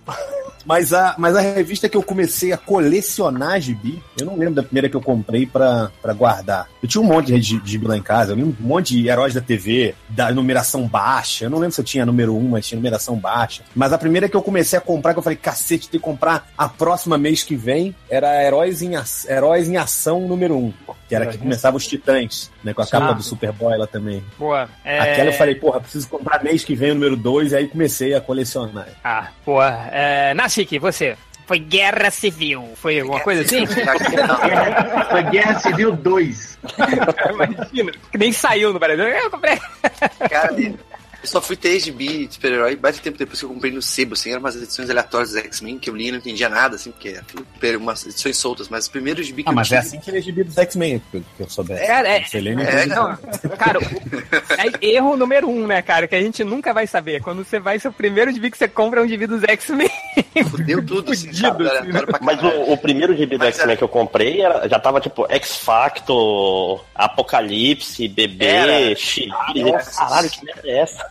Mas 0.65 0.91
a, 0.93 1.15
mas 1.17 1.35
a 1.35 1.41
revista 1.41 1.87
que 1.87 1.95
eu 1.95 2.03
comecei 2.03 2.51
a 2.51 2.57
colecionar 2.57 3.59
gibi, 3.61 4.01
eu 4.19 4.25
não 4.25 4.35
lembro 4.37 4.55
da 4.55 4.63
primeira 4.63 4.89
que 4.89 4.95
eu 4.95 5.01
comprei 5.01 5.45
pra, 5.45 5.86
pra 6.01 6.13
guardar. 6.13 6.67
Eu 6.81 6.87
tinha 6.89 7.01
um 7.01 7.05
monte 7.05 7.27
de 7.33 7.41
gi- 7.41 7.61
gibi 7.65 7.87
lá 7.87 7.97
em 7.97 8.01
casa, 8.01 8.31
eu 8.31 8.35
lembro 8.37 8.55
um 8.59 8.67
monte 8.67 8.95
de 8.95 9.07
heróis 9.07 9.33
da 9.33 9.41
TV, 9.41 9.93
da 10.09 10.31
numeração 10.31 10.87
baixa. 10.87 11.45
Eu 11.45 11.49
não 11.49 11.57
lembro 11.59 11.73
se 11.75 11.81
eu 11.81 11.85
tinha 11.85 12.05
número 12.05 12.35
1, 12.35 12.49
mas 12.49 12.67
tinha 12.67 12.77
numeração 12.77 13.15
baixa. 13.15 13.63
Mas 13.75 13.91
a 13.93 13.97
primeira 13.97 14.27
que 14.29 14.35
eu 14.35 14.41
comecei 14.41 14.77
a 14.77 14.81
comprar, 14.81 15.13
que 15.13 15.19
eu 15.19 15.23
falei, 15.23 15.37
cacete, 15.37 15.89
tem 15.89 15.99
que 15.99 16.05
comprar 16.05 16.47
a 16.57 16.67
próxima 16.69 17.17
mês 17.17 17.43
que 17.43 17.55
vem, 17.55 17.95
era 18.09 18.43
Heróis 18.43 18.81
em, 18.81 18.91
Heróis 19.27 19.67
em 19.67 19.77
Ação 19.77 20.21
número 20.27 20.57
1. 20.57 20.73
Que 21.07 21.15
era 21.15 21.25
que 21.27 21.37
começava 21.37 21.77
os 21.77 21.87
Titãs, 21.87 22.51
né? 22.63 22.73
Com 22.73 22.81
a 22.81 22.87
capa 22.87 23.09
Ah. 23.09 23.13
do 23.13 23.23
Superboy 23.23 23.77
lá 23.77 23.87
também. 23.87 24.21
Boa. 24.37 24.67
É... 24.83 24.99
Aquela 24.99 25.29
eu 25.29 25.33
falei, 25.33 25.55
porra, 25.55 25.79
preciso 25.79 26.07
comprar 26.09 26.43
mês 26.43 26.65
que 26.65 26.75
vem 26.75 26.91
o 26.91 26.95
número 26.95 27.15
2, 27.15 27.53
e 27.53 27.55
aí 27.55 27.67
comecei 27.67 28.13
a 28.13 28.19
colecionar. 28.19 28.87
Ah, 29.03 29.27
boa. 29.45 29.69
É, 29.91 30.33
Nassik, 30.33 30.77
você. 30.79 31.15
Foi 31.47 31.59
guerra 31.59 32.11
civil. 32.11 32.73
Foi 32.75 32.99
alguma 32.99 33.21
coisa 33.21 33.41
assim? 33.41 33.65
Foi 35.09 35.23
Guerra 35.31 35.57
Civil 35.59 35.93
2. 35.93 36.59
Imagina. 37.31 37.91
Que 38.11 38.17
nem 38.17 38.33
saiu 38.33 38.73
no 38.73 38.79
Brasil. 38.79 39.05
Eu 39.05 39.31
comprei. 39.31 39.57
Cara, 40.29 40.53
eu 41.21 41.27
só 41.27 41.41
fui 41.41 41.55
ter 41.55 41.79
gibi 41.79 42.27
de 42.27 42.33
super-herói 42.35 42.75
bastante 42.75 43.03
tempo 43.05 43.17
depois 43.17 43.39
que 43.39 43.45
eu 43.45 43.49
comprei 43.49 43.71
no 43.71 43.81
Sebo, 43.81 44.13
assim, 44.13 44.29
eram 44.31 44.39
umas 44.39 44.55
edições 44.55 44.89
aleatórias 44.89 45.31
dos 45.31 45.37
X-Men 45.43 45.77
que 45.79 45.89
eu 45.89 45.95
li 45.95 46.07
e 46.07 46.11
não 46.11 46.19
entendia 46.19 46.47
nada, 46.49 46.75
assim, 46.75 46.91
porque 46.91 47.19
eram 47.61 47.79
umas 47.79 48.05
edições 48.05 48.37
soltas, 48.37 48.69
mas 48.69 48.83
os 48.85 48.89
primeiros 48.89 49.25
gibi 49.25 49.43
que 49.43 49.49
Ah, 49.49 49.51
eu 49.51 49.55
mas 49.55 49.67
tive... 49.67 49.75
é 49.77 49.79
assim 49.79 49.99
que 49.99 50.09
ele 50.09 50.17
é 50.17 50.21
gibi 50.21 50.43
dos 50.43 50.57
X-Men, 50.57 51.01
que 51.11 51.23
eu- 51.39 51.49
soubesse. 51.49 51.81
É, 51.83 52.17
é, 52.17 52.23
Você 52.23 52.39
lê, 52.39 52.55
não 52.55 52.61
é, 52.63 52.85
não. 52.85 53.17
Cara, 53.57 53.79
é 54.57 54.85
erro 54.87 55.15
número 55.17 55.49
um, 55.49 55.65
né, 55.67 55.81
cara? 55.81 56.07
Que 56.07 56.15
a 56.15 56.21
gente 56.21 56.43
nunca 56.43 56.73
vai 56.73 56.85
saber. 56.87 57.21
Quando 57.21 57.43
você 57.43 57.59
vai, 57.59 57.79
seu 57.79 57.91
primeiro 57.91 58.31
gibi 58.31 58.51
que 58.51 58.57
você 58.57 58.67
compra 58.67 58.99
é 58.99 59.03
um 59.03 59.07
gibi 59.07 59.25
dos 59.27 59.43
X-Men. 59.43 59.89
Fudeu 60.49 60.85
tudo, 60.85 61.11
assim, 61.13 61.27
Fudido, 61.27 61.47
sabe? 61.47 61.67
assim, 61.67 61.77
Aleatório 61.77 62.07
pra 62.07 62.19
Mas 62.21 62.43
o, 62.43 62.73
o 62.73 62.77
primeiro 62.77 63.15
gibi 63.15 63.37
do 63.37 63.45
X-Men 63.45 63.67
era- 63.69 63.77
que 63.77 63.83
eu 63.83 63.87
comprei 63.87 64.41
era, 64.41 64.67
já 64.67 64.79
tava 64.79 64.99
tipo 65.01 65.25
X-Factor, 65.29 66.83
Apocalipse, 66.95 68.07
Bebê, 68.07 68.45
Era. 68.45 68.95
Chile. 68.95 69.31
Caralho, 69.95 70.29
que 70.29 70.45
merda 70.45 70.61
é 70.65 70.77
essa? 70.79 71.07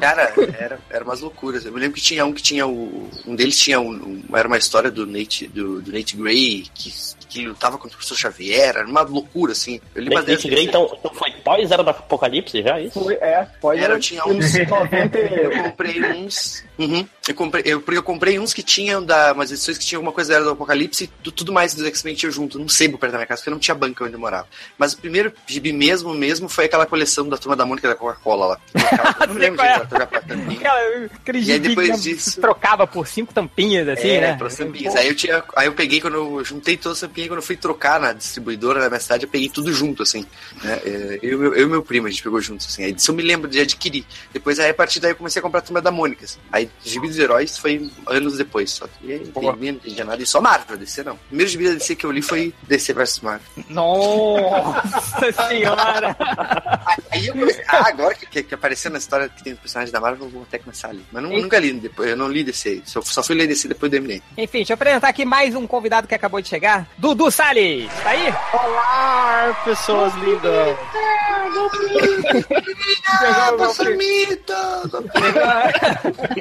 Cara, 0.00 0.32
era, 0.58 0.78
era 0.90 1.04
umas 1.04 1.20
loucuras. 1.20 1.64
Eu 1.64 1.72
me 1.72 1.80
lembro 1.80 1.96
que 1.96 2.02
tinha 2.02 2.24
um 2.24 2.32
que 2.32 2.42
tinha 2.42 2.66
o. 2.66 3.08
Um 3.26 3.34
deles 3.34 3.58
tinha 3.58 3.80
um. 3.80 3.90
um- 3.90 4.36
era 4.36 4.46
uma 4.48 4.58
história 4.58 4.90
do 4.90 5.06
Nate, 5.06 5.46
do, 5.48 5.80
do 5.80 5.92
Nate 5.92 6.16
Gray, 6.16 6.66
que 6.74 6.92
que 7.28 7.44
lutava 7.46 7.76
contra 7.76 7.88
o 7.96 7.98
professor 7.98 8.16
Xavier, 8.16 8.76
era 8.76 8.86
uma 8.86 9.02
loucura, 9.02 9.52
assim. 9.52 9.80
Eu 9.94 10.02
li 10.02 10.08
Dick 10.10 10.22
dessas. 10.24 10.44
Grey, 10.44 10.64
então, 10.64 10.88
então 10.98 11.12
foi 11.12 11.32
pós 11.32 11.70
Era 11.70 11.82
do 11.82 11.90
Apocalipse 11.90 12.62
já, 12.62 12.78
é 12.78 12.84
isso? 12.84 13.00
Foi, 13.02 13.14
é, 13.14 13.46
pode 13.60 13.82
Era, 13.82 13.94
eu 13.94 14.00
tinha 14.00 14.24
uns. 14.24 14.54
90 14.54 15.18
Eu 15.18 15.62
comprei 15.64 16.02
uns. 16.02 16.64
Uhum. 16.78 17.06
Eu 17.26 17.34
comprei, 17.34 17.62
eu, 17.66 17.80
porque 17.80 17.98
eu 17.98 18.02
comprei 18.02 18.38
uns 18.38 18.52
que 18.52 18.62
tinham 18.62 19.02
da, 19.04 19.32
umas 19.32 19.50
edições 19.50 19.78
que 19.78 19.84
tinham 19.84 19.98
alguma 20.00 20.12
coisa 20.12 20.30
da 20.30 20.36
Era 20.36 20.44
do 20.44 20.50
Apocalipse 20.50 21.04
e 21.04 21.06
tu- 21.06 21.32
tudo 21.32 21.52
mais 21.52 21.74
dos 21.74 21.84
X-Men 21.86 22.14
tinha 22.14 22.30
junto, 22.30 22.58
num 22.58 22.68
sebo 22.68 22.98
perto 22.98 23.12
da 23.12 23.18
minha 23.18 23.26
casa, 23.26 23.40
porque 23.40 23.50
não 23.50 23.58
tinha 23.58 23.74
banca 23.74 24.04
onde 24.04 24.12
eu 24.12 24.18
morava. 24.20 24.46
Mas 24.78 24.92
o 24.92 24.98
primeiro 24.98 25.32
gibi 25.46 25.72
mesmo, 25.72 26.14
mesmo, 26.14 26.48
foi 26.48 26.66
aquela 26.66 26.86
coleção 26.86 27.28
da 27.28 27.36
turma 27.38 27.56
da 27.56 27.64
Mônica 27.66 27.88
da 27.88 27.94
Coca-Cola 27.94 28.46
lá. 28.46 28.60
Eu 29.22 29.26
não 29.28 29.34
lembro 29.34 29.62
é. 29.62 29.80
de 29.80 29.86
trocar 29.88 30.06
pra 30.06 30.20
tampinha. 30.20 30.56
Aquela, 30.58 31.04
aquele 31.06 31.40
E 31.42 31.52
aí 31.52 31.58
depois 31.58 32.02
disso- 32.02 32.40
trocava 32.40 32.86
por 32.86 33.06
cinco 33.06 33.32
tampinhas, 33.32 33.88
assim, 33.88 34.08
é, 34.08 34.20
né? 34.20 34.36
pra 34.36 34.48
tampinhas. 34.48 34.94
Aí 34.94 35.08
eu 35.08 35.14
tinha. 35.16 35.42
Aí 35.56 35.66
eu 35.66 35.72
peguei 35.72 36.00
quando 36.00 36.14
eu 36.14 36.44
juntei 36.44 36.76
todas 36.76 36.98
as 37.02 37.08
tampinhas 37.08 37.28
quando 37.28 37.38
eu 37.38 37.42
fui 37.46 37.56
trocar 37.56 37.98
na 37.98 38.12
distribuidora 38.12 38.80
na 38.80 38.88
minha 38.88 39.00
cidade, 39.00 39.24
eu 39.24 39.30
peguei 39.30 39.48
tudo 39.48 39.72
junto, 39.72 40.02
assim. 40.02 40.24
Né? 40.62 40.80
É, 40.84 41.18
Eu, 41.22 41.42
eu, 41.42 41.54
eu 41.54 41.66
e 41.66 41.70
meu 41.70 41.82
primo, 41.82 42.06
a 42.06 42.10
gente 42.10 42.22
pegou 42.22 42.40
juntos, 42.40 42.66
assim. 42.66 42.84
Aí 42.84 42.92
disso 42.92 43.10
eu 43.10 43.14
me 43.14 43.22
lembro 43.22 43.48
de 43.50 43.58
adquirir. 43.60 44.04
Depois 44.32 44.58
aí 44.60 44.70
a 44.70 44.74
partir 44.74 45.00
daí 45.00 45.10
eu 45.12 45.16
comecei 45.16 45.40
a 45.40 45.42
comprar 45.42 45.58
a 45.60 45.62
turma 45.62 45.80
da 45.82 45.90
Mônica. 45.90 46.24
Assim. 46.24 46.38
Aí 46.52 46.65
Gibi 46.84 47.08
dos 47.08 47.18
Heróis 47.18 47.58
foi 47.58 47.90
anos 48.06 48.36
depois. 48.36 48.70
Só 48.70 48.86
que 48.86 49.12
aí, 49.12 49.32
não 49.34 49.64
entendia 49.64 50.04
nada. 50.04 50.22
E 50.22 50.26
só 50.26 50.40
Marvel, 50.40 50.76
DC 50.76 51.02
não. 51.02 51.14
O 51.14 51.18
primeiro 51.28 51.50
gibi 51.50 51.68
da 51.68 51.74
DC 51.74 51.96
que 51.96 52.06
eu 52.06 52.12
li 52.12 52.22
foi 52.22 52.54
DC 52.62 52.92
vs 52.92 53.20
Marvel. 53.20 53.46
Nossa 53.70 55.32
senhora! 55.48 56.16
Aí 57.10 57.26
eu 57.26 57.34
comecei, 57.34 57.64
ah, 57.68 57.88
agora 57.88 58.14
que, 58.14 58.26
que, 58.26 58.42
que 58.42 58.54
apareceu 58.54 58.90
na 58.90 58.98
história 58.98 59.28
que 59.28 59.42
tem 59.42 59.52
o 59.52 59.56
personagem 59.56 59.92
da 59.92 60.00
Marvel, 60.00 60.26
eu 60.26 60.30
vou 60.30 60.42
até 60.42 60.58
começar 60.58 60.88
a 60.88 60.92
ler. 60.92 61.04
Mas 61.12 61.22
não, 61.22 61.30
nunca 61.30 61.58
li 61.58 61.72
depois, 61.72 62.10
eu 62.10 62.16
não 62.16 62.28
li 62.28 62.44
DC. 62.44 62.82
Só, 62.84 63.00
só 63.02 63.22
fui 63.22 63.34
ler 63.34 63.46
DC 63.46 63.68
depois 63.68 63.90
do 63.90 63.96
MD. 63.96 64.22
Enfim, 64.36 64.58
deixa 64.58 64.72
eu 64.72 64.74
apresentar 64.74 65.08
aqui 65.08 65.24
mais 65.24 65.54
um 65.54 65.66
convidado 65.66 66.06
que 66.06 66.14
acabou 66.14 66.40
de 66.40 66.48
chegar. 66.48 66.88
Dudu 66.98 67.30
Salles, 67.30 67.90
tá 68.02 68.10
aí? 68.10 68.32
Olá, 68.52 69.62
pessoas 69.64 70.14
lindas! 70.16 70.76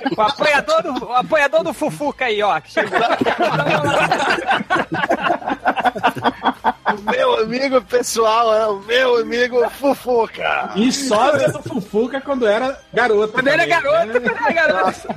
o 0.17 0.21
apoiador 0.21 0.83
do, 0.83 1.05
o 1.05 1.13
apoiador 1.13 1.63
do 1.63 1.73
Fufuca 1.73 2.25
aí, 2.25 2.41
ó. 2.41 2.59
que 2.59 2.71
chegou. 2.71 2.99
O 6.95 7.11
meu 7.11 7.39
amigo 7.43 7.81
pessoal 7.81 8.53
é 8.53 8.67
o 8.67 8.79
meu 8.81 9.17
amigo 9.19 9.69
Fufuca! 9.69 10.71
E 10.75 10.91
sósia 10.91 11.49
do 11.49 11.61
Fufuca 11.63 12.21
quando 12.21 12.47
era 12.47 12.79
garota. 12.93 13.33
Quando 13.33 13.47
era 13.47 13.65
garoto, 13.65 14.05
né? 14.07 14.19
quando 14.19 14.45
era 14.45 14.51
garoto. 14.53 15.07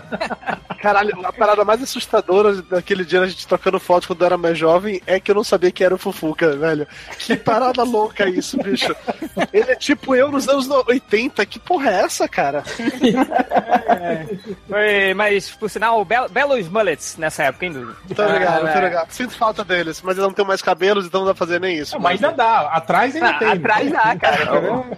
Caralho, 0.80 1.26
a 1.26 1.32
parada 1.32 1.64
mais 1.64 1.82
assustadora 1.82 2.62
daquele 2.62 3.04
dia 3.04 3.20
a 3.20 3.26
gente 3.26 3.46
trocando 3.48 3.80
foto 3.80 4.06
quando 4.06 4.20
eu 4.22 4.26
era 4.26 4.38
mais 4.38 4.56
jovem 4.56 5.00
é 5.06 5.18
que 5.18 5.30
eu 5.30 5.34
não 5.34 5.42
sabia 5.44 5.70
que 5.72 5.82
era 5.82 5.94
o 5.94 5.98
Fufuca, 5.98 6.56
velho. 6.56 6.86
Que 7.18 7.36
parada 7.36 7.82
louca 7.82 8.28
isso, 8.28 8.56
bicho. 8.62 8.94
Ele 9.52 9.72
é 9.72 9.74
tipo 9.76 10.14
eu 10.14 10.30
nos 10.30 10.48
anos 10.48 10.68
80. 10.68 11.44
Que 11.46 11.58
porra 11.58 11.90
é 11.90 12.00
essa, 12.02 12.28
cara? 12.28 12.62
Foi, 14.68 15.14
mas, 15.14 15.50
por 15.50 15.68
sinal, 15.70 16.04
bel- 16.04 16.28
belos 16.28 16.68
mullets 16.68 17.16
nessa 17.16 17.44
época, 17.44 17.66
hein, 17.66 17.72
Dudu? 17.72 17.96
Muito 18.04 18.22
obrigado, 18.22 18.58
Ah, 18.58 18.62
muito 18.62 18.76
obrigado. 18.78 19.10
Sinto 19.10 19.36
falta 19.36 19.64
deles, 19.64 20.00
mas 20.02 20.16
eu 20.16 20.24
não 20.24 20.32
tenho 20.32 20.46
mais 20.46 20.62
cabelos, 20.62 21.06
então 21.06 21.20
não 21.20 21.26
dá 21.28 21.34
pra 21.34 21.46
fazer 21.46 21.60
nem 21.60 21.67
isso. 21.72 21.94
Não, 21.94 22.00
mas 22.02 22.22
ainda 22.22 22.36
dá. 22.36 22.60
Atrás 22.72 23.14
ainda 23.14 23.28
Ah, 23.30 23.38
tem. 23.38 23.48
atrás 23.48 23.90
dá, 23.90 24.16
cara. 24.16 24.48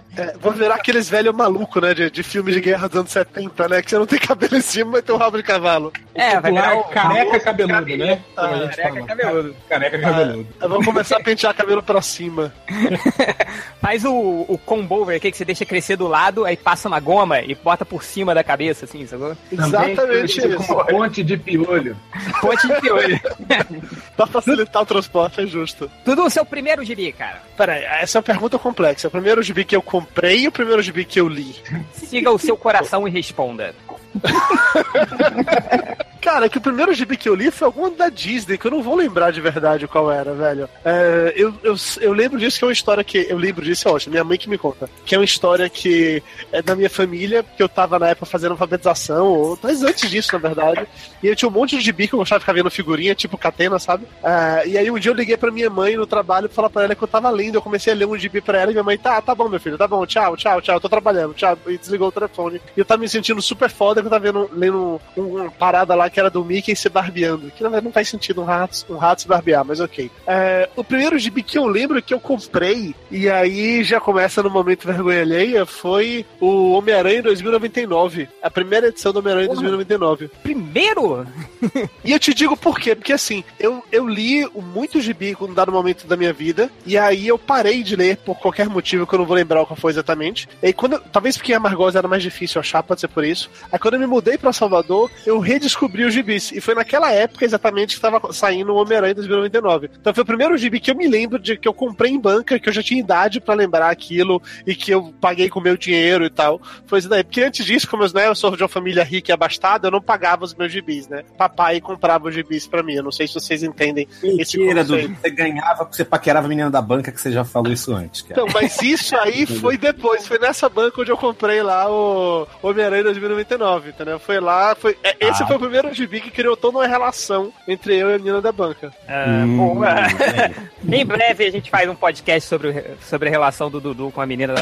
É, 0.17 0.33
vou 0.41 0.51
virar 0.51 0.75
aqueles 0.75 1.09
velhos 1.09 1.33
malucos, 1.33 1.81
né? 1.81 1.93
De, 1.93 2.11
de 2.11 2.21
filme 2.21 2.51
de 2.51 2.59
guerra 2.59 2.89
dos 2.89 2.97
anos 2.99 3.11
70, 3.11 3.69
né? 3.69 3.81
Que 3.81 3.89
você 3.91 3.97
não 3.97 4.05
tem 4.05 4.19
cabelo 4.19 4.57
em 4.57 4.61
cima, 4.61 4.91
mas 4.91 5.03
tem 5.03 5.15
um 5.15 5.17
rabo 5.17 5.37
de 5.37 5.43
cavalo. 5.43 5.93
É, 6.13 6.37
vai 6.37 6.51
virar 6.51 6.75
o 6.77 6.83
careca 6.83 7.39
cabeludo, 7.39 7.97
né? 7.97 8.19
Como 8.35 8.47
a 8.53 8.57
gente 8.57 8.75
careca 8.75 8.93
fala. 8.93 9.07
cabeludo. 9.07 9.55
Careca 9.69 9.99
cabeludo. 9.99 10.47
Eu 10.61 10.69
vou 10.69 10.83
começar 10.83 11.15
a 11.15 11.23
pentear 11.23 11.53
cabelo 11.55 11.81
pra 11.81 12.01
cima. 12.01 12.53
Faz 13.81 14.03
o, 14.05 14.45
o 14.47 14.57
combover 14.65 15.15
aqui 15.15 15.31
que 15.31 15.37
você 15.37 15.45
deixa 15.45 15.65
crescer 15.65 15.95
do 15.95 16.07
lado, 16.07 16.43
aí 16.45 16.57
passa 16.57 16.87
uma 16.89 16.99
goma 16.99 17.39
e 17.39 17.55
bota 17.55 17.85
por 17.85 18.03
cima 18.03 18.35
da 18.35 18.43
cabeça, 18.43 18.83
assim, 18.85 19.05
sacou? 19.07 19.35
Exatamente 19.49 20.39
isso. 20.39 20.55
como 20.65 20.85
ponte 20.85 21.23
de 21.23 21.37
piolho. 21.37 21.95
Ponte 22.41 22.67
de 22.67 22.81
piolho. 22.81 23.19
Pra 24.15 24.27
facilitar 24.27 24.81
o 24.81 24.85
transporte, 24.85 25.41
é 25.41 25.45
justo. 25.47 25.89
Tudo 26.03 26.23
o 26.25 26.29
seu 26.29 26.45
primeiro 26.45 26.60
gibi, 26.83 27.11
cara. 27.11 27.41
Peraí, 27.57 27.83
essa 27.83 28.17
é 28.17 28.19
uma 28.19 28.23
pergunta 28.23 28.57
complexa. 28.59 29.07
O 29.07 29.11
primeiro 29.11 29.41
gibi 29.43 29.65
que 29.65 29.75
eu 29.75 29.81
comprei 29.81 30.41
e 30.41 30.47
o 30.47 30.51
primeiro 30.51 30.81
gibi 30.81 31.05
que 31.05 31.19
eu 31.19 31.27
li? 31.27 31.55
Siga 31.93 32.31
o 32.31 32.39
seu 32.39 32.57
coração 32.57 33.07
e 33.07 33.11
responda. 33.11 33.73
Cara, 36.21 36.47
que 36.47 36.59
o 36.59 36.61
primeiro 36.61 36.93
gibi 36.93 37.17
que 37.17 37.27
eu 37.27 37.33
li 37.33 37.49
foi 37.49 37.65
algum 37.65 37.89
da 37.89 38.07
Disney, 38.07 38.55
que 38.55 38.67
eu 38.67 38.71
não 38.71 38.83
vou 38.83 38.95
lembrar 38.95 39.31
de 39.31 39.41
verdade 39.41 39.87
qual 39.87 40.11
era, 40.11 40.33
velho. 40.33 40.69
É, 40.85 41.33
eu, 41.35 41.51
eu, 41.63 41.75
eu 41.99 42.13
lembro 42.13 42.37
disso 42.37 42.59
que 42.59 42.63
é 42.63 42.67
uma 42.67 42.71
história 42.73 43.03
que. 43.03 43.25
Eu 43.27 43.37
lembro 43.39 43.65
disso, 43.65 43.87
é 43.87 43.91
ótimo, 43.91 44.11
minha 44.11 44.23
mãe 44.23 44.37
que 44.37 44.47
me 44.47 44.57
conta. 44.57 44.87
Que 45.03 45.15
é 45.15 45.17
uma 45.17 45.25
história 45.25 45.67
que 45.67 46.21
é 46.51 46.61
da 46.61 46.75
minha 46.75 46.91
família, 46.91 47.43
que 47.57 47.61
eu 47.63 47.67
tava 47.67 47.97
na 47.97 48.09
época 48.09 48.27
fazendo 48.27 48.51
alfabetização, 48.51 49.27
ou 49.29 49.59
mas 49.63 49.81
antes 49.81 50.07
disso, 50.11 50.29
na 50.33 50.37
verdade. 50.39 50.87
E 51.23 51.27
eu 51.27 51.35
tinha 51.35 51.49
um 51.49 51.51
monte 51.51 51.75
de 51.75 51.81
gibi 51.81 52.07
que 52.07 52.13
eu 52.13 52.19
gostava 52.19 52.37
de 52.37 52.43
ficar 52.43 52.53
vendo 52.53 52.69
figurinha, 52.69 53.15
tipo 53.15 53.35
Catena, 53.35 53.79
sabe? 53.79 54.05
É, 54.23 54.67
e 54.67 54.77
aí 54.77 54.91
um 54.91 54.99
dia 54.99 55.11
eu 55.11 55.15
liguei 55.15 55.37
pra 55.37 55.49
minha 55.49 55.71
mãe 55.71 55.95
no 55.97 56.05
trabalho 56.05 56.47
pra 56.47 56.55
falar 56.55 56.69
pra 56.69 56.83
ela 56.83 56.93
que 56.95 57.03
eu 57.03 57.07
tava 57.07 57.31
lendo. 57.31 57.55
Eu 57.55 57.61
comecei 57.63 57.91
a 57.93 57.95
ler 57.95 58.05
um 58.05 58.15
gibi 58.15 58.41
pra 58.41 58.59
ela 58.59 58.69
e 58.69 58.75
minha 58.75 58.83
mãe, 58.83 58.95
tá, 58.95 59.19
tá 59.23 59.33
bom, 59.33 59.49
meu 59.49 59.59
filho, 59.59 59.75
tá 59.77 59.87
bom, 59.87 60.05
tchau, 60.05 60.37
tchau, 60.37 60.61
tchau, 60.61 60.75
eu 60.75 60.79
tô 60.81 60.87
trabalhando, 60.87 61.33
tchau. 61.33 61.57
E 61.65 61.79
desligou 61.79 62.09
o 62.09 62.11
telefone. 62.11 62.61
E 62.77 62.79
eu 62.79 62.85
tava 62.85 63.01
me 63.01 63.09
sentindo 63.09 63.41
super 63.41 63.71
foda 63.71 64.01
que 64.01 64.05
eu 64.05 64.11
tava 64.11 64.23
vendo, 64.23 64.47
lendo 64.53 65.01
um- 65.17 65.21
uma 65.41 65.49
parada 65.49 65.95
lá 65.95 66.10
que 66.11 66.19
era 66.19 66.29
do 66.29 66.43
Mickey 66.43 66.75
se 66.75 66.89
barbeando. 66.89 67.51
Que 67.51 67.63
na 67.63 67.69
verdade 67.69 67.85
não 67.85 67.93
faz 67.93 68.09
sentido 68.09 68.41
um 68.41 68.45
rato, 68.45 68.85
um 68.89 68.97
rato 68.97 69.21
se 69.21 69.27
barbear, 69.27 69.65
mas 69.65 69.79
ok. 69.79 70.09
É, 70.27 70.69
o 70.75 70.83
primeiro 70.83 71.17
gibi 71.17 71.43
que 71.43 71.57
eu 71.57 71.67
lembro 71.67 72.01
que 72.01 72.13
eu 72.13 72.19
comprei, 72.19 72.95
e 73.09 73.29
aí 73.29 73.83
já 73.83 73.99
começa 73.99 74.43
no 74.43 74.49
momento 74.49 74.87
vergonha 74.87 75.21
alheia, 75.21 75.65
foi 75.65 76.25
o 76.39 76.71
Homem-Aranha 76.73 77.23
2099. 77.23 78.27
A 78.41 78.49
primeira 78.49 78.87
edição 78.87 79.13
do 79.13 79.19
Homem-Aranha 79.19 79.47
2099. 79.49 80.29
Primeiro? 80.43 81.25
E 82.03 82.11
eu 82.11 82.19
te 82.19 82.33
digo 82.33 82.57
por 82.57 82.79
quê? 82.79 82.95
Porque 82.95 83.13
assim, 83.13 83.43
eu, 83.59 83.83
eu 83.91 84.07
li 84.07 84.47
muito 84.55 84.99
gibi 84.99 85.29
em 85.39 85.43
um 85.43 85.53
dado 85.53 85.71
momento 85.71 86.07
da 86.07 86.17
minha 86.17 86.33
vida, 86.33 86.69
e 86.85 86.97
aí 86.97 87.27
eu 87.27 87.37
parei 87.37 87.83
de 87.83 87.95
ler 87.95 88.17
por 88.17 88.39
qualquer 88.39 88.67
motivo 88.67 89.05
que 89.05 89.13
eu 89.13 89.19
não 89.19 89.25
vou 89.25 89.35
lembrar 89.35 89.65
qual 89.65 89.77
foi 89.77 89.91
exatamente. 89.91 90.49
E 90.61 90.73
quando, 90.73 90.99
talvez 91.11 91.37
porque 91.37 91.53
a 91.53 91.59
Margosa 91.59 91.99
era 91.99 92.07
mais 92.07 92.23
difícil 92.23 92.59
achar, 92.59 92.81
pode 92.81 93.01
ser 93.01 93.07
por 93.07 93.23
isso. 93.23 93.49
Aí 93.71 93.77
quando 93.77 93.95
eu 93.95 93.99
me 93.99 94.07
mudei 94.07 94.37
pra 94.37 94.51
Salvador, 94.51 95.11
eu 95.25 95.39
redescobri 95.39 96.00
os 96.03 96.13
gibis. 96.13 96.51
E 96.51 96.61
foi 96.61 96.73
naquela 96.75 97.11
época 97.11 97.45
exatamente 97.45 97.95
que 97.95 98.01
tava 98.01 98.31
saindo 98.33 98.73
o 98.73 98.77
Homem-Aranha 98.77 99.15
2099. 99.15 99.89
Então 99.99 100.13
foi 100.13 100.23
o 100.23 100.25
primeiro 100.25 100.57
gibi 100.57 100.79
que 100.79 100.91
eu 100.91 100.95
me 100.95 101.07
lembro 101.07 101.39
de 101.39 101.57
que 101.57 101.67
eu 101.67 101.73
comprei 101.73 102.11
em 102.11 102.19
banca, 102.19 102.59
que 102.59 102.67
eu 102.69 102.73
já 102.73 102.81
tinha 102.83 102.99
idade 102.99 103.39
pra 103.41 103.53
lembrar 103.53 103.89
aquilo, 103.89 104.41
e 104.65 104.75
que 104.75 104.91
eu 104.91 105.13
paguei 105.19 105.49
com 105.49 105.59
meu 105.59 105.77
dinheiro 105.77 106.25
e 106.25 106.29
tal. 106.29 106.61
Foi 106.85 106.99
isso 106.99 107.09
daí. 107.09 107.23
Porque 107.23 107.41
antes 107.41 107.65
disso, 107.65 107.87
como 107.89 108.03
eu, 108.03 108.11
né, 108.13 108.27
eu 108.27 108.35
sou 108.35 108.55
de 108.55 108.63
uma 108.63 108.69
família 108.69 109.03
rica 109.03 109.31
e 109.31 109.33
abastada, 109.33 109.87
eu 109.87 109.91
não 109.91 110.01
pagava 110.01 110.43
os 110.43 110.53
meus 110.55 110.71
gibis, 110.71 111.07
né? 111.07 111.23
Papai 111.37 111.79
comprava 111.81 112.27
os 112.27 112.33
gibis 112.33 112.67
pra 112.67 112.83
mim. 112.83 112.93
Eu 112.95 113.03
não 113.03 113.11
sei 113.11 113.27
se 113.27 113.33
vocês 113.33 113.63
entendem 113.63 114.07
esse 114.23 114.57
Mentira, 114.57 114.81
conceito. 114.83 115.07
Dudu. 115.09 115.17
Você 115.21 115.29
ganhava 115.29 115.77
porque 115.85 115.95
você 115.97 116.05
paquerava 116.05 116.45
a 116.47 116.49
menina 116.49 116.69
da 116.71 116.81
banca, 116.81 117.11
que 117.11 117.19
você 117.21 117.31
já 117.31 117.43
falou 117.43 117.71
isso 117.71 117.93
antes, 117.93 118.21
cara. 118.21 118.33
Então, 118.41 118.47
mas 118.53 118.81
isso 118.81 119.15
aí 119.17 119.45
foi 119.59 119.77
depois, 119.77 120.27
foi 120.27 120.39
nessa 120.39 120.67
banca 120.69 121.01
onde 121.01 121.11
eu 121.11 121.17
comprei 121.17 121.61
lá 121.61 121.89
o 121.89 122.47
Homem-Aranha 122.61 123.03
2099, 123.03 123.89
entendeu? 123.89 124.19
Foi 124.19 124.39
lá, 124.39 124.75
foi. 124.75 124.97
é, 125.03 125.15
Esse 125.19 125.43
Ah. 125.43 125.47
foi 125.47 125.55
o 125.55 125.59
primeiro 125.59 125.90
gibi 125.93 126.21
que 126.21 126.31
criou 126.31 126.55
toda 126.55 126.79
uma 126.79 126.87
relação 126.87 127.51
entre 127.67 127.95
eu 127.97 128.09
e 128.09 128.15
a 128.15 128.17
menina 128.17 128.41
da 128.41 128.51
banca. 128.51 128.91
Ah, 129.07 129.43
Hum, 129.45 129.83
é. 129.83 130.51
Em 130.97 131.05
breve 131.05 131.45
a 131.45 131.51
gente 131.51 131.69
faz 131.69 131.89
um 131.89 131.95
podcast 131.95 132.47
sobre, 132.47 132.83
sobre 133.01 133.29
a 133.29 133.31
relação 133.31 133.69
do 133.69 133.79
Dudu 133.79 134.11
com 134.11 134.21
a 134.21 134.25
menina 134.25 134.53
da 134.53 134.61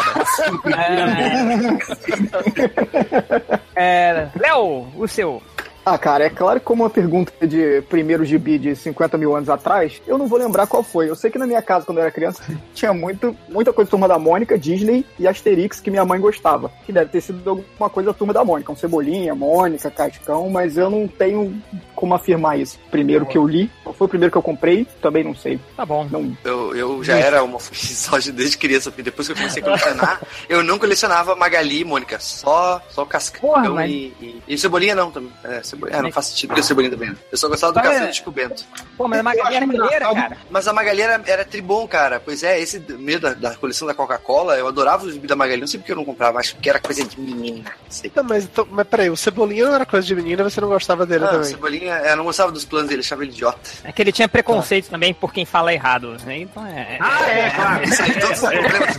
é... 3.76 4.22
é, 4.22 4.30
Léo, 4.40 4.88
o 4.96 5.08
seu. 5.08 5.42
Ah, 5.90 5.98
cara, 5.98 6.26
é 6.26 6.30
claro 6.30 6.60
que 6.60 6.66
como 6.66 6.84
uma 6.84 6.90
pergunta 6.90 7.32
de 7.46 7.82
primeiro 7.90 8.24
gibi 8.24 8.58
de 8.60 8.76
50 8.76 9.18
mil 9.18 9.36
anos 9.36 9.50
atrás, 9.50 10.02
eu 10.06 10.18
não 10.18 10.28
vou 10.28 10.38
lembrar 10.38 10.68
qual 10.68 10.84
foi. 10.84 11.10
Eu 11.10 11.16
sei 11.16 11.32
que 11.32 11.38
na 11.38 11.48
minha 11.48 11.62
casa, 11.62 11.86
quando 11.86 11.98
eu 11.98 12.04
era 12.04 12.12
criança, 12.12 12.44
tinha 12.74 12.94
muito, 12.94 13.36
muita 13.50 13.74
coisa 13.74 13.90
Turma 13.90 14.08
da 14.08 14.20
Mônica, 14.20 14.58
Disney 14.58 15.06
e 15.18 15.28
Asterix 15.28 15.80
que 15.80 15.90
minha 15.90 16.06
mãe 16.06 16.20
gostava. 16.20 16.72
Que 16.86 16.92
deve 16.94 17.10
ter 17.10 17.22
sido 17.22 17.50
alguma 17.50 17.90
coisa 17.90 18.12
da 18.12 18.14
Turma 18.14 18.34
da 18.34 18.44
Mônica. 18.44 18.72
Um 18.72 18.76
Cebolinha, 18.76 19.34
Mônica, 19.34 19.90
Cascão, 19.90 20.50
mas 20.50 20.78
eu 20.78 20.90
não 20.90 21.08
tenho 21.08 21.60
como 21.96 22.14
afirmar 22.14 22.60
isso. 22.60 22.78
Primeiro 22.92 23.26
que 23.26 23.38
eu 23.38 23.48
li, 23.48 23.70
qual 23.84 23.94
foi 23.96 24.06
o 24.06 24.10
primeiro 24.10 24.32
que 24.32 24.38
eu 24.38 24.42
comprei, 24.44 24.86
também 25.02 25.24
não 25.24 25.36
sei. 25.36 25.60
Tá 25.76 25.86
bom. 25.86 26.08
Não, 26.12 26.38
Eu, 26.44 26.76
eu 26.76 27.04
já 27.04 27.18
era 27.18 27.44
uma 27.44 27.60
soja 27.60 28.32
desde 28.32 28.58
criança, 28.58 28.90
porque 28.92 29.04
depois 29.04 29.28
que 29.28 29.34
eu 29.34 29.38
comecei 29.38 29.62
a 29.62 29.66
colecionar, 29.66 30.22
eu 30.48 30.64
não 30.64 30.78
colecionava 30.78 31.36
Magali 31.36 31.80
e 31.82 31.86
Mônica, 31.86 32.20
só, 32.20 32.82
só 32.90 33.06
Cascão 33.06 33.42
Porra, 33.50 33.70
mas- 33.70 33.90
e, 33.90 34.14
e, 34.22 34.44
e 34.48 34.58
Cebolinha 34.58 34.96
não 34.96 35.12
também. 35.12 35.32
É, 35.44 35.62
Cebolinha, 35.64 35.79
é, 35.88 36.02
não 36.02 36.12
faz 36.12 36.28
sentido 36.28 36.50
porque 36.50 36.62
o 36.62 36.64
Cebolinha 36.64 36.92
também. 36.92 37.16
Eu 37.32 37.38
só 37.38 37.48
gostava 37.48 37.74
do 37.74 37.80
Ah, 37.80 37.82
é. 37.82 38.00
Cacete 38.00 38.18
Chico 38.18 38.32
Bento. 38.32 38.64
Pô, 38.98 39.08
mas 39.08 39.20
a 39.20 39.24
Magali 39.24 39.56
era 39.56 39.68
mineira, 39.68 40.14
cara. 40.14 40.38
Mas 40.50 40.68
a 40.68 40.74
Magali 40.74 41.02
era, 41.02 41.22
era 41.26 41.46
tribom, 41.46 41.88
cara. 41.88 42.20
Pois 42.20 42.44
é, 42.44 42.60
esse 42.60 42.80
meio 42.80 43.20
da, 43.20 43.34
da 43.34 43.56
coleção 43.56 43.88
da 43.88 43.94
Coca-Cola, 43.94 44.56
eu 44.58 44.68
adorava 44.68 45.06
os 45.06 45.18
da 45.18 45.36
Magali, 45.36 45.62
não 45.62 45.68
sei 45.68 45.80
porque 45.80 45.92
eu 45.92 45.96
não 45.96 46.06
comprava, 46.06 46.40
acho 46.40 46.56
que 46.58 46.70
era 46.70 46.80
coisa 46.80 47.04
de 47.04 47.20
menina. 47.20 47.72
Sei. 47.90 48.12
Não, 48.16 48.24
mas, 48.24 48.44
então, 48.46 48.68
mas 48.70 48.88
peraí, 48.88 49.10
o 49.10 49.18
Cebolinha 49.18 49.66
não 49.66 49.76
era 49.76 49.86
coisa 49.86 50.06
de 50.08 50.16
menina, 50.16 50.44
você 50.44 50.60
não 50.62 50.68
gostava 50.70 51.06
dele 51.06 51.24
Ah, 51.26 51.28
o 51.28 51.32
também. 51.32 51.50
Cebolinha, 51.50 51.94
eu 52.00 52.16
não 52.18 52.24
gostava 52.26 52.52
dos 52.52 52.66
planos 52.66 52.90
dele, 52.90 53.02
achava 53.02 53.24
ele 53.24 53.32
idiota. 53.32 53.70
É 53.84 53.92
que 53.92 54.02
ele 54.02 54.12
tinha 54.12 54.28
preconceito 54.28 54.90
também 54.90 55.14
por 55.14 55.34
quem 55.34 55.46
fala 55.46 55.74
errado. 55.74 56.18
né? 56.26 56.40
Então 56.40 56.66
é. 56.66 56.98
Ah, 57.00 57.30
é, 57.30 57.50
claro. 57.52 57.84
Isso 57.84 58.02
aí, 58.02 58.14
todos 58.20 58.42
os 58.44 58.50
problemas. 58.50 58.98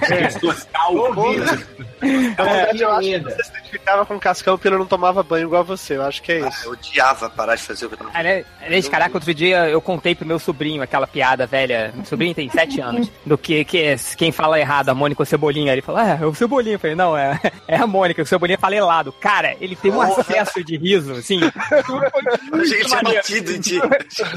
Na 2.39 2.45
verdade, 2.45 2.83
eu 2.83 2.91
acho 2.93 3.09
que 3.09 3.19
você 3.21 3.43
se 3.45 3.51
identificava 3.51 4.07
com 4.07 4.17
o 4.17 4.21
Cascão 4.21 4.57
porque 4.57 4.69
ele 4.69 4.79
não 4.79 4.87
tomava 4.87 5.23
banho 5.23 5.47
igual 5.47 5.65
você. 5.65 5.97
Eu 5.97 6.03
acho 6.03 6.23
que 6.23 6.33
é 6.33 6.45
Ah, 6.45 6.49
isso. 6.49 6.70
Eu 6.71 6.73
odiava 6.73 7.29
parar 7.29 7.57
de 7.57 7.63
fazer 7.63 7.87
o 7.87 7.89
que 7.89 7.95
eu 7.95 7.99
tava 7.99 8.11
fazendo. 8.11 8.27
Aliás, 8.27 8.47
aliás, 8.63 8.89
caraca, 8.89 9.17
outro 9.17 9.35
dia 9.35 9.69
eu 9.69 9.81
contei 9.81 10.15
pro 10.15 10.27
meu 10.27 10.39
sobrinho 10.39 10.83
aquela 10.83 11.07
piada 11.07 11.47
velha. 11.47 11.93
Meu 11.95 12.05
sobrinho 12.05 12.35
tem 12.35 12.49
sete 12.49 12.81
anos. 12.81 13.11
Do 13.27 13.37
que, 13.37 13.65
que 13.65 13.79
é 13.79 13.97
quem 14.17 14.33
fala 14.33 14.59
errado, 14.59 14.89
a 14.89 14.95
Mônica 14.95 15.21
ou 15.21 15.27
Cebolinha. 15.27 15.73
Ele 15.73 15.83
falou, 15.83 16.01
ah, 16.01 16.19
é 16.21 16.27
o 16.27 16.35
Cebolinha. 16.35 16.77
Eu 16.77 16.79
falei, 16.79 16.97
não, 16.97 17.17
é, 17.17 17.39
é 17.67 17.77
a 17.77 17.87
Mônica. 17.87 18.23
O 18.23 18.27
Cebolinha 18.27 18.59
fala 18.59 18.77
helado. 18.77 19.13
Cara, 19.13 19.57
ele 19.61 19.77
tem 19.77 19.91
um 19.91 20.01
acesso 20.01 20.63
de 20.65 20.77
riso, 20.77 21.13
assim. 21.13 21.41
A 22.53 22.65
gente 22.65 22.87
tinha 22.87 23.03
batido 23.03 23.53
em 23.53 23.61
ti. 23.61 23.81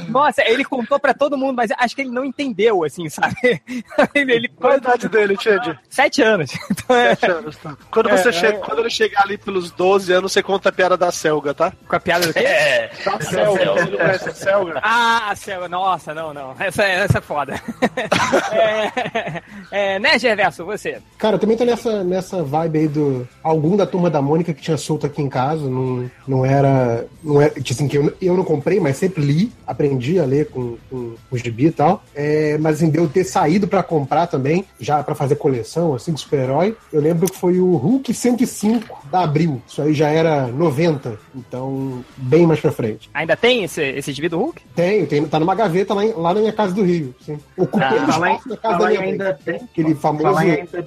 Nossa, 0.08 0.44
ele 0.48 0.63
contou 0.63 1.00
pra 1.00 1.13
todo 1.13 1.38
mundo, 1.38 1.56
mas 1.56 1.72
acho 1.78 1.96
que 1.96 2.02
ele 2.02 2.12
não 2.12 2.25
entendeu, 2.25 2.84
assim, 2.84 3.10
sabe? 3.10 3.36
Ele, 4.13 4.34
ele 4.34 4.48
Qual 4.48 4.74
a 4.74 4.78
idade 4.78 5.08
dele, 5.10 5.36
Tchad? 5.38 5.78
Sete 5.90 6.22
anos. 6.22 6.52
Então 6.70 6.96
é, 6.96 7.16
Sete 7.16 7.32
anos, 7.32 7.58
tá. 7.58 7.75
Quando, 7.92 8.10
você 8.10 8.32
chega, 8.32 8.58
quando 8.60 8.80
ele 8.80 8.90
chegar 8.90 9.24
ali 9.24 9.38
pelos 9.38 9.72
12 9.72 10.12
anos, 10.13 10.32
você 10.32 10.44
conta 10.44 10.70
a 10.70 10.72
piada 10.72 10.98
da 10.98 11.12
Selga, 11.12 11.54
tá? 11.54 11.74
com 11.88 11.96
a 11.96 12.00
piada 12.00 12.12
do 12.20 12.34
quê? 12.34 12.39
É, 12.39 12.91
Da 13.05 13.20
Selga. 13.20 13.98
Conhece 13.98 14.29
a 14.29 14.34
Selga? 14.34 14.79
Ah, 14.84 15.34
céu, 15.36 15.67
nossa, 15.70 16.13
não, 16.13 16.34
não. 16.34 16.55
Essa, 16.60 16.84
essa 16.84 17.17
é 17.17 17.22
foda. 17.22 17.53
é, 18.51 19.41
é, 19.72 20.00
né, 20.00 20.17
Gerverso, 20.17 20.65
você? 20.65 21.00
Cara, 21.17 21.36
eu 21.36 21.39
também 21.39 21.58
tô 21.58 21.65
nessa, 21.65 22.03
nessa 22.03 22.43
vibe 22.43 22.79
aí 22.79 22.88
do. 22.88 23.27
Algum 23.43 23.75
da 23.75 23.86
turma 23.86 24.10
da 24.10 24.22
Mônica 24.22 24.53
que 24.53 24.62
tinha 24.62 24.77
solto 24.77 25.05
aqui 25.05 25.22
em 25.22 25.29
casa. 25.29 25.70
Não, 25.70 26.10
não 26.27 26.46
era. 26.46 27.05
Não 27.24 27.41
era 27.41 27.51
tipo 27.51 27.74
assim, 27.74 27.88
que 27.88 27.98
eu, 27.98 28.13
eu 28.22 28.36
não 28.36 28.43
comprei, 28.43 28.79
mas 28.79 28.98
sempre 28.98 29.24
li, 29.24 29.51
aprendi 29.65 30.20
a 30.20 30.25
ler 30.25 30.50
com, 30.50 30.77
com 30.89 31.15
o 31.32 31.38
gibi 31.38 31.67
e 31.67 31.72
tal. 31.72 32.03
É, 32.15 32.58
mas 32.60 32.77
assim, 32.77 32.89
deu 32.89 33.08
ter 33.08 33.24
saído 33.24 33.67
pra 33.67 33.84
comprar 33.84 34.27
também, 34.27 34.65
já 34.79 35.03
pra 35.03 35.15
fazer 35.15 35.36
coleção, 35.36 35.93
assim, 35.93 36.13
de 36.13 36.22
super-herói. 36.22 36.75
Eu 36.91 37.01
lembro 37.01 37.29
que 37.29 37.38
foi 37.38 37.60
o 37.60 37.75
Hulk 37.75 38.13
105 38.13 39.08
da 39.12 39.22
Abril. 39.24 39.62
Isso 39.67 39.82
aí 39.82 39.93
já 39.93 40.10
era 40.10 40.48
90. 40.48 41.17
Então, 41.36 42.03
bem 42.18 42.46
mais 42.48 42.60
pra 42.60 42.72
frente. 42.72 43.10
Ainda 43.14 43.36
tem 43.36 43.64
esse, 43.64 43.82
esse 43.82 44.14
do 44.30 44.38
Hulk? 44.38 44.62
Tenho, 44.76 45.06
tem, 45.08 45.26
tá 45.26 45.40
numa 45.40 45.54
gaveta 45.56 45.94
lá, 45.94 46.04
lá 46.16 46.34
na 46.34 46.40
minha 46.42 46.54
casa 46.54 46.74
do 46.74 46.84
Rio. 46.84 47.14
Sim. 47.26 47.38
Ah, 47.58 47.62
o 47.64 47.68
Fala 47.68 48.30
em- 48.30 48.34
espaço 48.34 48.50
da 48.50 48.58
casa 48.58 48.78
da 48.78 48.88
minha 48.88 49.00
mãe. 49.02 49.12
ainda 49.12 49.40
tem. 49.44 49.56
Aquele 49.56 49.96
famoso 49.96 50.40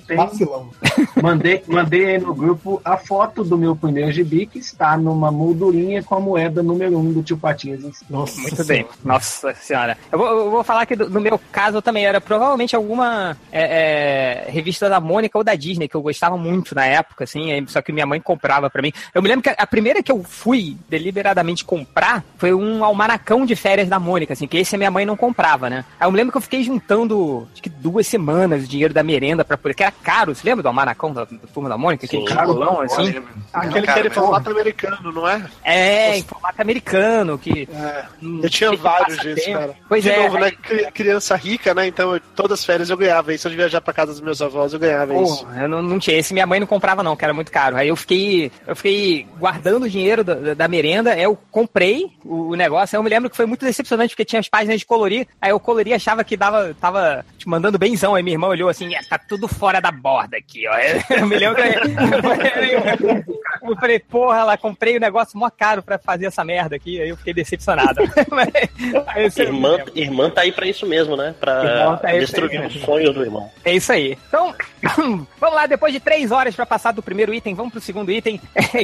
tem. 0.07 0.17
vacilão. 0.17 0.71
Mandei, 1.23 1.63
mandei 1.67 2.05
aí 2.07 2.19
no 2.19 2.35
grupo 2.35 2.81
a 2.85 2.97
foto 2.97 3.43
do 3.43 3.57
meu 3.59 3.75
primeiro 3.75 4.13
gibi 4.13 4.47
que 4.47 4.59
está 4.59 4.97
numa 4.97 5.31
moldurinha 5.31 6.03
com 6.03 6.15
a 6.15 6.21
moeda 6.21 6.63
número 6.63 6.99
um 6.99 7.13
do 7.13 7.23
tio 7.23 7.37
Patinhas. 7.37 7.81
Nossa 8.09 8.41
Muito 8.41 8.65
bem. 8.65 8.87
Nossa 9.05 9.55
senhora. 9.55 9.97
Eu 10.11 10.19
vou, 10.19 10.27
eu 10.29 10.51
vou 10.51 10.65
falar 10.65 10.87
que 10.87 10.95
do- 10.97 11.09
no 11.11 11.21
meu 11.21 11.39
caso 11.51 11.81
também 11.83 12.07
era 12.07 12.21
provavelmente 12.21 12.77
alguma 12.77 13.37
é, 13.51 14.45
é, 14.47 14.51
revista 14.51 14.89
da 14.89 15.01
Mônica 15.01 15.37
ou 15.39 15.45
da 15.45 15.55
Disney, 15.55 15.89
que 15.89 15.95
eu 15.97 16.03
gostava 16.03 16.37
muito 16.37 16.75
na 16.75 16.87
época, 16.87 17.25
assim, 17.25 17.65
só 17.67 17.81
que 17.83 17.93
minha 17.93 18.07
mãe 18.07 18.21
comprava 18.21 18.69
pra 18.71 18.83
mim. 18.83 18.93
Eu 19.15 19.23
me 19.23 19.29
lembro 19.29 19.43
que 19.43 19.55
a 19.57 19.67
primeira 19.67 20.03
que 20.03 20.13
eu 20.13 20.23
fui 20.23 20.77
deliberadamente 21.07 21.65
comprar 21.65 22.25
foi 22.37 22.53
um 22.53 22.85
almanacão 22.85 23.47
de 23.47 23.55
férias 23.55 23.89
da 23.89 23.99
Mônica, 23.99 24.33
assim, 24.33 24.47
que 24.49 24.57
esse 24.59 24.75
a 24.75 24.79
minha 24.79 24.91
mãe 24.91 25.07
não 25.07 25.17
comprava, 25.17 25.71
né? 25.71 25.85
Aí 26.01 26.07
eu 26.07 26.11
me 26.11 26.17
lembro 26.17 26.33
que 26.33 26.39
eu 26.39 26.43
fiquei 26.43 26.63
juntando, 26.65 27.47
acho 27.53 27.63
que 27.63 27.69
duas 27.69 28.07
semanas 28.07 28.65
o 28.65 28.67
dinheiro 28.67 28.93
da 28.93 29.03
merenda 29.03 29.45
pra 29.45 29.57
poder, 29.57 29.75
que 29.75 29.83
era 29.85 29.93
caro, 29.93 30.35
você 30.35 30.43
lembra 30.45 30.63
do 30.63 30.67
almanacão 30.69 31.13
da, 31.13 31.25
da 31.25 31.37
turma 31.55 31.69
da 31.69 31.79
Mônica? 31.79 32.07
Aquele 32.07 32.25
carolão, 32.25 32.81
assim? 32.81 33.15
Aquele 33.53 33.87
que 33.87 33.99
era 33.99 34.09
em 34.09 34.11
formato 34.11 34.51
americano, 34.51 35.13
não 35.13 35.29
é? 35.29 35.45
É, 35.65 36.19
em 36.19 36.23
formato 36.23 36.61
americano, 36.61 37.39
que... 37.39 37.69
É. 37.73 38.05
hum, 38.23 38.41
Eu 38.43 38.51
tinha 38.51 38.71
de 38.71 38.77
vários 38.77 39.19
disso, 39.19 39.53
cara. 39.53 39.75
Pois 39.89 40.03
de 40.03 40.11
é. 40.11 40.23
novo, 40.25 40.39
né? 40.39 40.51
cri- 40.51 40.91
Criança 40.93 41.37
rica, 41.37 41.73
né? 41.75 41.87
Então, 41.87 42.15
eu- 42.15 42.21
todas 42.35 42.59
as 42.61 42.65
férias 42.65 42.91
eu 42.91 42.97
ganhava 42.97 43.33
isso. 43.33 43.43
Se 43.43 43.49
eu 43.49 43.57
viajar 43.57 43.81
pra 43.81 43.93
casa 43.95 44.13
dos 44.13 44.21
meus 44.21 44.43
avós, 44.43 44.73
eu 44.73 44.79
ganhava 44.79 45.15
isso. 45.15 45.45
Porra, 45.45 45.63
eu 45.63 45.69
não, 45.69 45.83
não 45.83 45.99
tinha. 45.99 46.17
Esse 46.19 46.33
minha 46.33 46.47
mãe 46.47 46.59
não 46.59 46.67
comprava, 46.67 47.03
não, 47.03 47.15
que 47.17 47.25
era 47.25 47.33
muito 47.35 47.53
caro. 47.53 47.77
Aí 47.77 47.89
eu 47.89 47.97
fiquei, 47.97 48.51
eu 48.67 48.75
fiquei 48.75 49.27
guardando 49.39 49.85
o 49.85 49.89
dinheiro 49.91 50.25
da- 50.25 50.55
da 50.55 50.69
merenda, 50.69 50.96
aí 51.05 51.23
eu 51.23 51.39
comprei 51.51 52.11
o, 52.25 52.55
negócio. 52.55 52.97
Eu 52.97 53.03
me 53.03 53.11
lembro 53.11 53.31
que 53.31 53.37
foi 53.37 53.47
muito 53.47 53.65
decepcionante, 53.65 54.11
porque 54.11 54.25
tinha 54.25 54.41
as 54.41 54.49
páginas 54.49 54.81
de 54.81 54.87
colorir. 54.87 55.27
Aí 55.41 55.51
eu 55.51 55.61
colori 55.61 55.93
achava 55.93 56.25
que 56.25 56.37
dava, 56.37 56.75
tava 56.81 57.25
te 57.39 57.49
mandando 57.49 57.79
benzão. 57.79 58.15
Aí 58.15 58.23
minha 58.23 58.35
irmã 58.35 58.49
olhou 58.49 58.69
assim, 58.69 58.95
"É, 58.95 59.01
tá 59.03 59.19
tudo 59.19 59.49
fora 59.49 59.81
da 59.81 59.91
borda 59.91 60.37
aqui, 60.37 60.67
ó. 60.69 60.75
Eu 61.17 61.27
me 61.27 61.37
lembro 61.37 61.57
que 61.57 61.67
eu 63.63 63.77
falei, 63.77 63.99
porra, 63.99 64.45
lá 64.45 64.57
comprei 64.57 64.97
o 64.97 65.01
negócio 65.01 65.39
mó 65.39 65.51
caro 65.51 65.83
pra 65.83 65.99
fazer 65.99 66.27
essa 66.27 66.45
merda 66.45 66.77
aqui. 66.77 67.01
Aí 67.01 67.09
eu 67.09 67.17
fiquei 67.17 67.35
decepcionado. 67.35 68.01
Sempre 69.31 69.47
Irmã, 69.47 69.79
irmã 69.95 70.31
tá 70.31 70.43
aí 70.43 70.53
pra 70.53 70.67
isso 70.67 70.87
mesmo, 70.87 71.17
né? 71.17 71.35
Pra 71.39 71.97
tá 71.97 72.13
destruir 72.13 72.61
o 72.67 72.71
sonho 72.71 73.13
do 73.13 73.23
irmão. 73.23 73.51
É 73.65 73.75
isso 73.75 73.93
aí. 73.93 74.17
Então, 74.29 74.55
vamos 75.41 75.55
lá, 75.55 75.67
depois 75.67 75.93
de 75.93 76.01
três 76.01 76.31
horas 76.31 76.55
pra 76.55 76.67
passar 76.67 76.93
do 76.93 77.03
primeiro 77.03 77.33
item, 77.33 77.55
vamos 77.55 77.73
pro 77.73 77.81
segundo 77.81 78.11
item, 78.11 78.41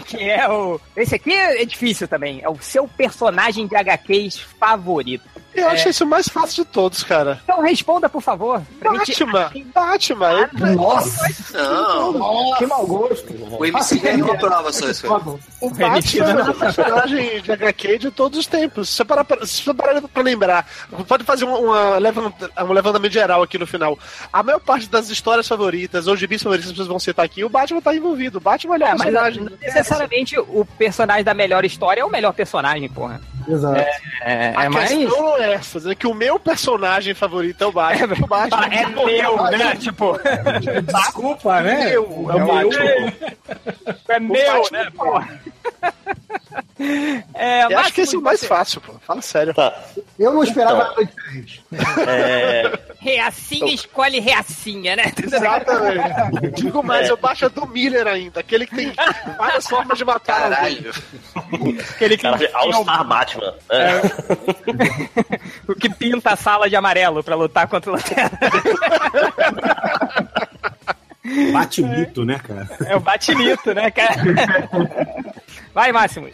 que 0.07 0.31
é 0.31 0.49
o. 0.49 0.81
Esse 0.97 1.15
aqui 1.15 1.33
é 1.33 1.65
difícil 1.65 2.02
também. 2.07 2.41
É 2.43 2.49
o 2.49 2.61
seu 2.61 2.87
personagem 2.87 3.67
de 3.67 3.77
HQs 3.77 4.39
favorito. 4.39 5.29
Eu 5.55 5.69
acho 5.69 5.89
isso 5.89 6.05
o 6.05 6.07
mais 6.07 6.29
fácil 6.29 6.65
de 6.65 6.71
todos, 6.71 7.03
cara. 7.03 7.41
Então 7.45 7.61
responda, 7.61 8.09
por 8.09 8.23
favor. 8.23 8.63
pra 8.81 8.93
gente- 9.05 9.25
Batman! 9.25 9.51
Batman! 9.75 10.49
ele- 10.55 10.75
Nossa, 10.75 11.27
Não, 11.55 12.55
que 12.57 12.67
mau 12.67 12.87
gosto. 12.87 13.33
o 13.59 13.65
MC 13.65 13.99
ganhou 13.99 14.33
a 14.33 14.37
prova 14.37 14.73
só 14.73 14.89
isso. 14.89 15.07
O 15.61 15.71
Batman 15.71 16.31
é 16.41 16.51
o 16.51 16.55
personagem 16.55 17.41
de 17.43 17.53
HQ 17.53 17.99
de 17.99 18.11
todos 18.11 18.39
os 18.39 18.47
tempos. 18.47 18.89
Se 18.89 18.97
você 18.97 19.05
parar 19.05 19.25
pra, 19.25 19.47
se 19.47 19.63
você 19.63 19.75
parar 19.75 20.01
pra 20.03 20.23
lembrar, 20.23 20.67
pode 21.07 21.25
fazer 21.25 21.45
uma, 21.45 21.59
uma 21.59 21.99
levanta- 21.99 22.51
um 22.65 22.73
levantamento 22.73 23.13
geral 23.13 23.43
aqui 23.43 23.59
no 23.59 23.67
final. 23.67 23.99
A 24.33 24.43
maior 24.43 24.61
parte 24.61 24.89
das 24.89 25.09
histórias 25.11 25.47
favoritas, 25.47 26.07
ou 26.07 26.17
gibis 26.17 26.43
favoritos 26.43 26.71
que 26.71 26.77
vocês 26.77 26.89
vão 26.89 26.99
citar 26.99 27.25
aqui, 27.25 27.45
o 27.45 27.49
Batman 27.49 27.81
tá 27.81 27.95
envolvido. 27.95 28.39
O 28.39 28.41
Batman 28.41 28.75
ele 28.77 28.85
é 28.85 28.89
É, 28.91 28.95
um 28.95 28.99
mas 28.99 29.37
não 29.37 29.45
necessariamente 29.61 30.39
o 30.39 30.65
personagem 30.79 31.25
da 31.25 31.35
melhor 31.35 31.65
história 31.65 32.01
é 32.01 32.05
o 32.05 32.11
melhor 32.11 32.33
personagem, 32.33 32.89
porra. 32.89 33.21
Exato. 33.49 33.81
É, 34.23 34.53
A 34.57 34.65
é 34.65 34.69
mais. 34.69 34.89
questão 34.91 35.23
não 35.23 35.37
é 35.37 35.53
essa, 35.55 35.91
é 35.91 35.95
que 35.95 36.07
o 36.07 36.15
meu 36.15 36.39
personagem 36.39 37.15
favorito 37.15 37.63
é 37.63 37.67
o 37.67 37.73
Batman. 37.73 38.15
o 38.23 38.27
Batman 38.27 38.67
É 38.67 38.87
meu, 38.87 39.43
né? 39.51 39.77
Tipo, 39.77 40.19
Desculpa, 40.87 41.61
né? 41.61 41.85
meu, 41.91 42.03
é 42.31 42.35
o 42.35 42.47
Batman. 42.47 43.13
é 44.09 44.21
meu, 44.21 44.63
Batman- 44.63 44.79
né, 44.85 44.91
porra? 44.97 45.41
É, 47.35 47.65
Eu 47.73 47.79
acho 47.79 47.93
que 47.93 48.01
esse 48.03 48.15
é 48.15 48.19
o 48.19 48.23
mais 48.23 48.45
fácil, 48.45 48.81
pô. 48.81 48.95
Fala 49.07 49.23
sério. 49.23 49.55
Tá. 49.55 49.73
Eu 50.19 50.33
não 50.33 50.43
esperava 50.43 50.77
Então. 50.77 50.89
nada 50.89 51.05
diferente. 51.05 51.65
É, 52.07 52.79
Reacinha 53.01 53.73
escolhe 53.75 54.21
reacinha, 54.21 54.95
né? 54.97 55.05
Exatamente. 55.23 56.51
Digo 56.63 56.83
mais, 56.83 57.09
É. 57.09 57.11
eu 57.13 57.17
baixo 57.17 57.47
a 57.47 57.49
do 57.49 57.67
Miller 57.67 58.07
ainda, 58.07 58.41
aquele 58.41 58.67
que 58.67 58.75
tem 58.77 58.93
várias 59.37 59.67
formas 59.67 59.99
de 59.99 60.05
matar. 60.05 60.43
Caralho. 60.51 60.93
Aquele 61.91 62.17
que, 62.17 62.23
cara, 62.23 62.51
All-Star 62.55 63.05
Batman. 63.07 63.55
É. 63.71 64.01
o 65.71 65.75
que 65.75 65.89
pinta 65.91 66.31
a 66.33 66.37
sala 66.37 66.69
de 66.69 66.77
amarelo 66.77 67.23
pra 67.25 67.35
lutar 67.35 67.67
contra 67.67 67.91
o 67.91 67.95
Lanterna. 67.95 68.39
Bate 71.53 71.83
mito, 71.83 72.25
né, 72.25 72.39
cara? 72.39 72.69
É 72.87 72.97
o 72.97 73.01
batimito, 73.01 73.73
né, 73.75 73.91
cara? 73.91 74.17
Vai, 75.75 75.93
Máximos. 75.93 76.33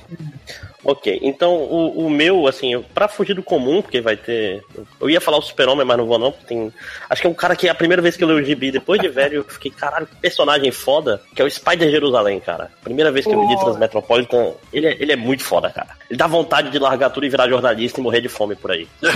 Ok, 0.84 1.18
então 1.22 1.54
o, 1.54 2.06
o 2.06 2.10
meu, 2.10 2.46
assim, 2.46 2.80
pra 2.94 3.08
fugir 3.08 3.34
do 3.34 3.42
comum, 3.42 3.82
porque 3.82 4.00
vai 4.00 4.16
ter. 4.16 4.62
Eu 5.00 5.10
ia 5.10 5.20
falar 5.20 5.38
o 5.38 5.42
Super-Homem, 5.42 5.84
mas 5.84 5.98
não 5.98 6.06
vou 6.06 6.18
não, 6.18 6.30
porque 6.30 6.46
tem. 6.46 6.72
Acho 7.10 7.20
que 7.20 7.26
é 7.26 7.30
um 7.30 7.34
cara 7.34 7.56
que 7.56 7.68
a 7.68 7.74
primeira 7.74 8.00
vez 8.00 8.16
que 8.16 8.22
eu 8.22 8.28
li 8.28 8.42
o 8.42 8.44
gibi, 8.44 8.70
depois 8.70 9.00
de 9.00 9.08
velho, 9.08 9.36
eu 9.36 9.44
fiquei, 9.44 9.70
caralho, 9.70 10.06
que 10.06 10.16
personagem 10.16 10.70
foda, 10.70 11.20
que 11.34 11.42
é 11.42 11.44
o 11.44 11.50
Spider 11.50 11.90
Jerusalém, 11.90 12.38
cara. 12.40 12.70
Primeira 12.82 13.10
vez 13.10 13.26
que 13.26 13.32
eu 13.32 13.44
li 13.44 13.58
Transmetropolitan, 13.58 14.52
ele 14.72 14.86
é, 14.86 14.96
ele 15.00 15.12
é 15.12 15.16
muito 15.16 15.42
foda, 15.42 15.68
cara. 15.68 15.90
Ele 16.08 16.18
dá 16.18 16.26
vontade 16.26 16.70
de 16.70 16.78
largar 16.78 17.10
tudo 17.10 17.26
e 17.26 17.28
virar 17.28 17.48
jornalista 17.48 18.00
e 18.00 18.02
morrer 18.02 18.20
de 18.20 18.28
fome 18.28 18.54
por 18.54 18.70
aí. 18.70 18.88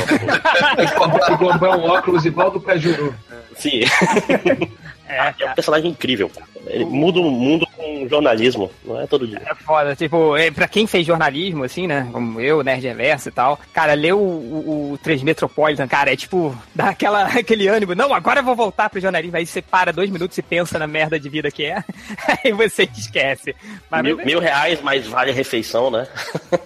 E 0.78 1.38
comprar 1.38 1.76
um 1.76 1.85
óculos 1.85 2.24
igual 2.24 2.50
do 2.50 2.61
Cajuru. 2.61 3.14
Sim. 3.54 3.80
É, 5.12 5.51
um 5.51 5.55
personagem 5.55 5.90
incrível, 5.90 6.29
cara. 6.29 6.46
Ele 6.66 6.85
muda 6.85 7.20
o 7.20 7.31
mundo 7.31 7.66
com 7.77 8.09
jornalismo, 8.09 8.70
não 8.85 9.01
é 9.01 9.07
todo 9.07 9.27
dia. 9.27 9.42
É 9.44 9.55
foda, 9.55 9.96
tipo, 9.96 10.37
é, 10.37 10.51
pra 10.51 10.68
quem 10.68 10.87
fez 10.87 11.07
jornalismo, 11.07 11.64
assim, 11.64 11.87
né? 11.87 12.09
Como 12.12 12.40
eu, 12.40 12.62
Nerd 12.62 12.87
Reverso 12.87 13.29
e 13.29 13.33
tal, 13.33 13.59
cara, 13.72 13.94
ler 13.94 14.14
o, 14.14 14.18
o, 14.18 14.92
o 14.92 14.98
Transmetropolitan, 14.98 15.88
cara, 15.88 16.12
é 16.12 16.16
tipo, 16.16 16.57
dá 16.75 16.90
aquela, 16.90 17.25
aquele 17.25 17.66
ânimo, 17.66 17.94
não, 17.94 18.14
agora 18.14 18.40
eu 18.40 18.44
vou 18.44 18.55
voltar 18.55 18.88
pro 18.88 19.01
jornalismo, 19.01 19.37
aí 19.37 19.44
você 19.46 19.61
para 19.61 19.92
dois 19.92 20.11
minutos 20.11 20.38
e 20.38 20.42
pensa 20.42 20.79
na 20.79 20.87
merda 20.87 21.18
de 21.18 21.29
vida 21.29 21.51
que 21.51 21.64
é, 21.64 21.83
aí 22.44 22.53
você 22.53 22.88
esquece. 22.96 23.55
Mas, 23.90 24.03
Mil, 24.03 24.16
mil 24.18 24.40
reais, 24.40 24.81
mas 24.83 25.07
vale 25.07 25.31
a 25.31 25.35
refeição, 25.35 25.90
né? 25.90 26.07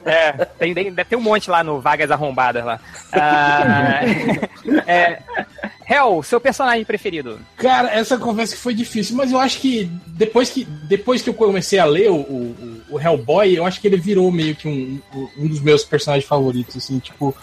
É, 0.05 0.33
tem, 0.59 0.73
tem, 0.73 0.93
deve 0.93 1.11
ter 1.11 1.17
um 1.17 1.21
monte 1.21 1.51
lá 1.51 1.65
no 1.65 1.81
Vagas 1.81 2.13
Arrombadas 2.13 2.65
lá. 2.65 2.79
Ah, 3.13 4.01
é, 4.87 5.19
Hel, 5.89 6.23
seu 6.23 6.41
personagem 6.41 6.85
preferido? 6.85 7.39
Cara, 7.57 7.91
essa 7.91 8.19
conversa 8.19 8.57
que 8.57 8.61
foi 8.61 8.75
difícil, 8.75 9.17
mas 9.17 9.31
eu 9.31 9.39
acho 9.39 9.61
que 9.61 9.89
depois 10.09 10.51
que, 10.51 10.65
depois 10.65 11.23
que 11.23 11.31
eu 11.31 11.35
comecei 11.35 11.79
a 11.79 11.85
ler 11.85 12.11
o, 12.11 12.17
o, 12.17 12.83
o 12.91 13.01
Hellboy, 13.01 13.57
eu 13.57 13.65
acho 13.65 13.81
que 13.81 13.87
ele 13.87 13.97
virou 13.97 14.31
meio 14.33 14.57
que 14.57 14.67
um, 14.67 15.01
um 15.39 15.47
dos 15.47 15.61
meus 15.61 15.85
personagens 15.85 16.29
favoritos, 16.29 16.77
assim, 16.77 16.99
tipo. 16.99 17.35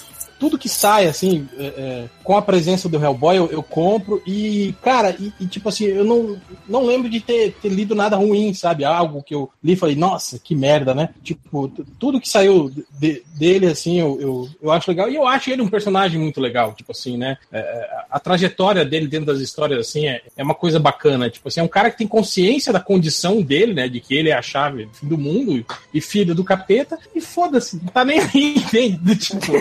Tudo 0.43 0.57
que 0.57 0.67
sai, 0.67 1.07
assim, 1.07 1.47
é, 1.57 1.65
é, 1.65 2.09
com 2.21 2.35
a 2.35 2.41
presença 2.41 2.89
do 2.89 3.01
Hellboy, 3.01 3.37
eu, 3.37 3.49
eu 3.49 3.63
compro. 3.63 4.21
E, 4.27 4.75
cara, 4.83 5.15
e, 5.17 5.31
e, 5.39 5.47
tipo 5.47 5.69
assim, 5.69 5.85
eu 5.85 6.03
não, 6.03 6.37
não 6.67 6.85
lembro 6.85 7.09
de 7.09 7.21
ter, 7.21 7.53
ter 7.61 7.69
lido 7.69 7.95
nada 7.95 8.17
ruim, 8.17 8.53
sabe? 8.53 8.83
Algo 8.83 9.23
que 9.23 9.33
eu 9.33 9.49
li 9.63 9.71
e 9.71 9.77
falei, 9.77 9.95
nossa, 9.95 10.37
que 10.37 10.53
merda, 10.53 10.93
né? 10.93 11.11
Tipo, 11.23 11.69
tudo 11.97 12.19
que 12.19 12.27
saiu 12.27 12.69
de- 12.99 13.23
dele, 13.37 13.67
assim, 13.67 14.01
eu, 14.01 14.19
eu, 14.19 14.49
eu 14.61 14.69
acho 14.69 14.91
legal. 14.91 15.09
E 15.09 15.15
eu 15.15 15.25
acho 15.25 15.49
ele 15.49 15.61
um 15.61 15.69
personagem 15.69 16.19
muito 16.19 16.41
legal, 16.41 16.73
tipo 16.73 16.91
assim, 16.91 17.15
né? 17.15 17.37
É, 17.49 17.59
é, 17.59 17.89
a 18.11 18.19
trajetória 18.19 18.83
dele 18.83 19.07
dentro 19.07 19.27
das 19.27 19.39
histórias, 19.39 19.79
assim, 19.79 20.07
é, 20.07 20.23
é 20.35 20.43
uma 20.43 20.55
coisa 20.55 20.77
bacana. 20.77 21.29
Tipo 21.29 21.47
assim, 21.47 21.61
é 21.61 21.63
um 21.63 21.69
cara 21.69 21.89
que 21.89 21.99
tem 21.99 22.07
consciência 22.07 22.73
da 22.73 22.81
condição 22.81 23.41
dele, 23.41 23.73
né? 23.73 23.87
De 23.87 24.01
que 24.01 24.13
ele 24.13 24.29
é 24.29 24.33
a 24.33 24.41
chave 24.41 24.89
do 25.01 25.17
mundo 25.17 25.65
e 25.93 26.01
filho 26.01 26.35
do 26.35 26.43
capeta. 26.43 26.99
E 27.15 27.21
foda-se, 27.21 27.77
não 27.77 27.87
tá 27.87 28.03
nem 28.03 28.19
aí, 28.19 28.55
entende? 28.59 29.15
Tipo, 29.15 29.53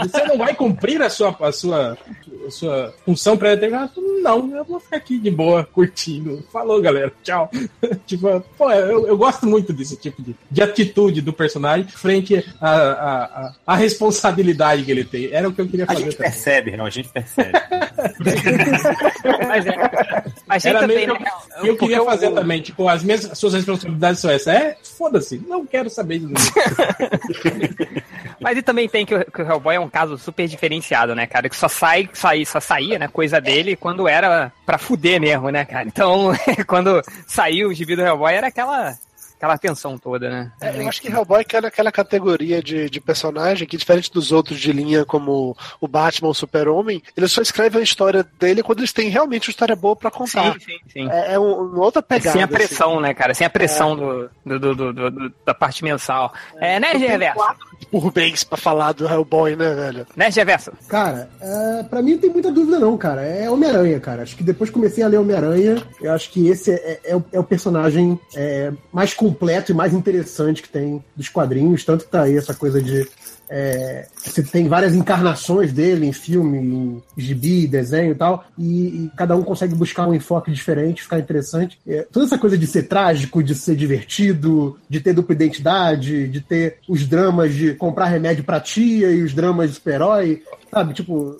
você 0.00 0.29
não 0.30 0.38
vai 0.38 0.54
cumprir 0.54 1.02
a 1.02 1.10
sua, 1.10 1.36
a 1.40 1.52
sua, 1.52 1.98
a 2.46 2.50
sua 2.50 2.94
função 3.04 3.36
pré-determinada? 3.36 3.90
Não, 4.22 4.54
eu 4.56 4.64
vou 4.64 4.78
ficar 4.80 4.96
aqui 4.98 5.18
de 5.18 5.30
boa, 5.30 5.64
curtindo. 5.72 6.42
Falou, 6.52 6.80
galera, 6.80 7.12
tchau. 7.22 7.50
tipo, 8.06 8.40
pô, 8.56 8.70
eu, 8.70 9.06
eu 9.06 9.16
gosto 9.16 9.46
muito 9.46 9.72
desse 9.72 9.96
tipo 9.96 10.22
de, 10.22 10.34
de 10.50 10.62
atitude 10.62 11.20
do 11.20 11.32
personagem 11.32 11.86
frente 11.88 12.44
à, 12.60 12.70
à, 12.70 13.24
à- 13.24 13.52
à 13.66 13.76
responsabilidade 13.76 14.84
que 14.84 14.90
ele 14.90 15.04
tem. 15.04 15.32
Era 15.32 15.48
o 15.48 15.52
que 15.52 15.60
eu 15.60 15.66
queria 15.68 15.84
A 15.84 15.88
fazer 15.88 16.04
gente 16.04 16.16
também. 16.16 16.30
percebe, 16.32 16.76
não, 16.76 16.84
a 16.86 16.90
gente 16.90 17.08
percebe. 17.08 17.52
Mas 19.48 19.66
é. 19.66 19.70
A 20.48 20.56
Era 20.68 20.80
também, 20.80 20.96
meio 21.06 21.16
que 21.16 21.22
né? 21.24 21.30
eu, 21.58 21.66
eu 21.66 21.76
queria 21.76 22.04
fazer 22.04 22.28
o- 22.28 22.34
também, 22.34 22.60
tipo, 22.60 22.88
as 22.88 23.02
minhas 23.02 23.24
as 23.30 23.38
suas 23.38 23.54
responsabilidades 23.54 24.20
são 24.20 24.30
essas. 24.30 24.48
É, 24.48 24.76
foda-se, 24.82 25.38
não 25.48 25.64
quero 25.64 25.88
saber 25.88 26.18
disso. 26.20 26.52
Mas 28.40 28.56
e 28.58 28.62
também 28.62 28.88
tem 28.88 29.04
que 29.06 29.14
o, 29.14 29.24
que 29.30 29.42
o 29.42 29.46
Hellboy 29.46 29.74
é 29.76 29.80
um 29.80 29.88
caso 29.88 30.16
super 30.20 30.46
diferenciado, 30.46 31.14
né, 31.14 31.26
cara? 31.26 31.48
Que 31.48 31.56
só 31.56 31.68
sai, 31.68 32.08
sai 32.12 32.44
só 32.44 32.60
saía, 32.60 32.98
né, 32.98 33.08
coisa 33.08 33.40
dele 33.40 33.76
quando 33.76 34.06
era 34.06 34.52
pra 34.64 34.78
fuder 34.78 35.20
mesmo, 35.20 35.50
né, 35.50 35.64
cara? 35.64 35.86
Então, 35.86 36.32
quando 36.66 37.02
saiu 37.26 37.68
o 37.68 37.74
gibi 37.74 37.96
do 37.96 38.02
Hellboy 38.02 38.32
era 38.32 38.48
aquela, 38.48 38.94
aquela 39.40 39.56
tensão 39.56 39.96
toda, 39.96 40.28
né? 40.28 40.52
É, 40.60 40.82
eu 40.82 40.86
acho 40.86 41.00
que 41.00 41.08
Hellboy 41.10 41.42
cai 41.46 41.62
naquela 41.62 41.90
categoria 41.90 42.62
de, 42.62 42.90
de 42.90 43.00
personagem 43.00 43.66
que, 43.66 43.78
diferente 43.78 44.12
dos 44.12 44.32
outros 44.32 44.60
de 44.60 44.70
linha, 44.70 45.02
como 45.06 45.56
o 45.80 45.88
Batman 45.88 46.28
ou 46.28 46.32
o 46.32 46.34
Super-Homem, 46.34 47.02
eles 47.16 47.32
só 47.32 47.40
escrevem 47.40 47.80
a 47.80 47.84
história 47.84 48.22
dele 48.38 48.62
quando 48.62 48.80
eles 48.80 48.92
têm 48.92 49.08
realmente 49.08 49.48
uma 49.48 49.52
história 49.52 49.74
boa 49.74 49.96
pra 49.96 50.10
contar. 50.10 50.52
Sim, 50.54 50.58
sim, 50.60 50.78
sim. 50.92 51.10
É, 51.10 51.32
é 51.34 51.38
um- 51.38 51.70
uma 51.72 51.84
outra 51.84 52.02
pegada. 52.02 52.32
Sem 52.32 52.42
a 52.42 52.44
assim. 52.44 52.52
pressão, 52.54 53.00
né, 53.00 53.14
cara? 53.14 53.32
Sem 53.32 53.46
a 53.46 53.50
pressão 53.50 53.96
do, 53.96 54.30
do, 54.44 54.58
do, 54.58 54.74
do- 54.74 54.92
do- 54.92 55.10
do- 55.10 55.34
da 55.46 55.54
parte 55.54 55.82
mensal. 55.82 56.34
É, 56.58 56.78
né, 56.78 56.92
Reverso? 56.92 57.40
Por 57.90 58.12
bens 58.12 58.44
pra 58.44 58.58
falar 58.58 58.92
do 58.92 59.08
Hellboy, 59.08 59.56
né, 59.56 59.74
velho? 59.74 60.06
Né, 60.14 60.28
Reverso? 60.28 60.70
Cara, 60.86 61.30
é, 61.40 61.82
pra 61.84 62.02
mim 62.02 62.12
não 62.12 62.18
tem 62.20 62.30
muita 62.30 62.52
dúvida 62.52 62.78
não, 62.78 62.96
cara. 62.98 63.22
É 63.22 63.50
Homem-Aranha, 63.50 63.98
cara. 64.00 64.22
Acho 64.22 64.36
que 64.36 64.42
depois 64.44 64.68
que 64.68 64.74
comecei 64.74 65.02
a 65.02 65.08
ler 65.08 65.16
Homem-Aranha, 65.18 65.82
eu 66.00 66.12
acho 66.12 66.30
que 66.30 66.46
esse 66.48 66.72
é, 66.72 67.00
é 67.04 67.16
o, 67.16 67.24
é 67.32 67.40
o 67.40 67.44
personagem 67.44 68.20
é, 68.36 68.70
mais 68.92 69.14
completo 69.30 69.70
e 69.70 69.74
mais 69.74 69.94
interessante 69.94 70.62
que 70.62 70.68
tem 70.68 71.02
dos 71.16 71.28
quadrinhos. 71.28 71.84
Tanto 71.84 72.04
que 72.04 72.10
tá 72.10 72.22
aí 72.22 72.36
essa 72.36 72.54
coisa 72.54 72.82
de... 72.82 73.06
é, 73.48 74.06
você 74.16 74.42
tem 74.42 74.68
várias 74.68 74.94
encarnações 74.94 75.72
dele 75.72 76.06
em 76.06 76.12
filme, 76.12 76.58
em 76.58 77.02
gibi, 77.16 77.66
desenho 77.66 78.12
e 78.12 78.14
tal, 78.14 78.44
e, 78.58 79.04
e 79.04 79.10
cada 79.16 79.36
um 79.36 79.42
consegue 79.42 79.74
buscar 79.74 80.08
um 80.08 80.14
enfoque 80.14 80.50
diferente, 80.50 81.02
ficar 81.02 81.18
interessante. 81.18 81.78
É, 81.86 82.06
toda 82.10 82.26
essa 82.26 82.38
coisa 82.38 82.58
de 82.58 82.66
ser 82.66 82.84
trágico, 82.84 83.42
de 83.42 83.54
ser 83.54 83.76
divertido, 83.76 84.78
de 84.88 85.00
ter 85.00 85.12
dupla 85.12 85.34
identidade, 85.34 86.28
de 86.28 86.40
ter 86.40 86.78
os 86.88 87.06
dramas 87.06 87.54
de 87.54 87.74
comprar 87.74 88.06
remédio 88.06 88.44
pra 88.44 88.60
tia 88.60 89.10
e 89.10 89.22
os 89.22 89.32
dramas 89.32 89.70
de 89.70 89.76
super-herói, 89.76 90.42
sabe? 90.70 90.94
Tipo, 90.94 91.38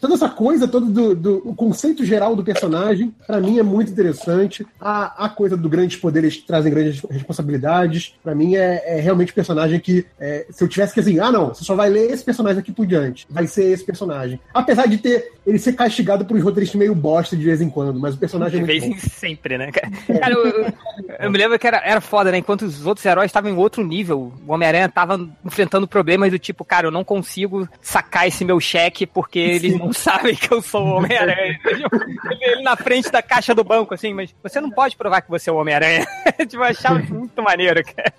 toda 0.00 0.14
essa 0.14 0.28
coisa, 0.28 0.68
todo 0.68 0.86
do, 0.86 1.14
do- 1.14 1.42
o 1.48 1.54
conceito 1.54 2.04
geral 2.04 2.36
do 2.36 2.44
personagem, 2.44 3.14
pra 3.26 3.40
mim 3.40 3.58
é 3.58 3.62
muito 3.62 3.90
interessante. 3.92 4.66
A, 4.80 5.24
a 5.26 5.28
coisa 5.28 5.56
do 5.56 5.68
grandes 5.68 5.96
poderes 5.96 6.36
trazem 6.38 6.72
grandes 6.72 7.00
responsabilidades. 7.10 8.14
Pra 8.22 8.34
mim 8.34 8.56
é, 8.56 8.82
é 8.98 9.00
realmente 9.00 9.32
um 9.32 9.34
personagem 9.34 9.80
que, 9.80 10.04
é, 10.18 10.46
se 10.50 10.62
eu 10.62 10.68
tivesse 10.68 10.92
que 10.94 11.00
assim, 11.00 11.18
ah 11.20 11.30
não, 11.32 11.48
você 11.48 11.64
só 11.64 11.74
vai 11.74 11.88
ler 11.88 12.10
esse 12.10 12.24
personagem 12.24 12.60
aqui 12.60 12.72
por 12.72 12.86
diante, 12.86 13.26
vai 13.30 13.46
ser 13.46 13.64
esse 13.70 13.84
personagem. 13.84 14.40
Apesar 14.52 14.86
de 14.86 14.98
ter 14.98 15.32
ele 15.46 15.58
ser 15.58 15.72
castigado 15.72 16.24
por 16.26 16.36
uns 16.36 16.42
roteiristas 16.42 16.78
meio 16.78 16.94
bosta 16.94 17.34
de 17.34 17.42
vez 17.42 17.60
em 17.62 17.70
quando, 17.70 17.98
mas 17.98 18.14
o 18.14 18.18
personagem 18.18 18.58
De 18.62 18.64
é 18.64 18.66
vez 18.66 18.84
em 18.84 18.98
sempre, 18.98 19.56
né, 19.56 19.70
cara? 19.72 19.90
Cara, 20.20 20.34
eu, 20.34 20.46
eu- 20.46 20.72
eu 21.20 21.30
me 21.30 21.38
lembro 21.38 21.58
que 21.58 21.66
era, 21.66 21.78
era 21.78 22.00
foda, 22.02 22.30
né? 22.30 22.38
Enquanto 22.38 22.62
os 22.62 22.84
outros 22.84 23.06
heróis 23.06 23.28
estavam 23.30 23.50
em 23.50 23.54
outro 23.56 23.82
nível, 23.86 24.32
o 24.46 24.52
Homem-Aranha 24.52 24.88
tava 24.90 25.26
enfrentando 25.44 25.88
problemas 25.88 26.30
do 26.30 26.38
tipo, 26.38 26.64
cara, 26.64 26.86
eu 26.86 26.90
não 26.90 27.02
consigo 27.02 27.66
sacar 27.80 28.28
esse 28.28 28.44
meu 28.44 28.60
cheque 28.60 29.06
porque 29.06 29.37
eles 29.38 29.78
não 29.78 29.92
sabem 29.92 30.34
que 30.34 30.52
eu 30.52 30.62
sou 30.62 30.84
o 30.84 30.96
Homem-Aranha. 30.96 31.58
Ele, 31.68 32.44
ele 32.44 32.62
na 32.62 32.76
frente 32.76 33.10
da 33.10 33.22
caixa 33.22 33.54
do 33.54 33.64
banco, 33.64 33.94
assim, 33.94 34.12
mas 34.12 34.34
você 34.42 34.60
não 34.60 34.70
pode 34.70 34.96
provar 34.96 35.22
que 35.22 35.30
você 35.30 35.50
é 35.50 35.52
o 35.52 35.56
Homem-Aranha. 35.56 36.06
tipo, 36.46 36.56
eu 36.56 36.64
achava 36.64 36.98
muito 36.98 37.42
maneiro, 37.42 37.82
cara. 37.84 38.14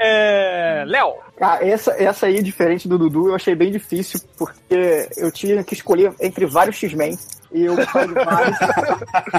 É, 0.00 0.84
Léo, 0.86 1.14
Cara, 1.42 1.66
essa, 1.66 1.90
essa 2.00 2.26
aí, 2.26 2.40
diferente 2.40 2.86
do 2.86 2.96
Dudu, 2.96 3.30
eu 3.30 3.34
achei 3.34 3.52
bem 3.52 3.72
difícil, 3.72 4.20
porque 4.38 5.08
eu 5.16 5.32
tinha 5.32 5.64
que 5.64 5.74
escolher 5.74 6.14
entre 6.20 6.46
vários 6.46 6.76
X-Men. 6.76 7.18
E 7.54 7.64
eu 7.64 7.78
escolhi 7.78 8.14
vários. 8.14 8.56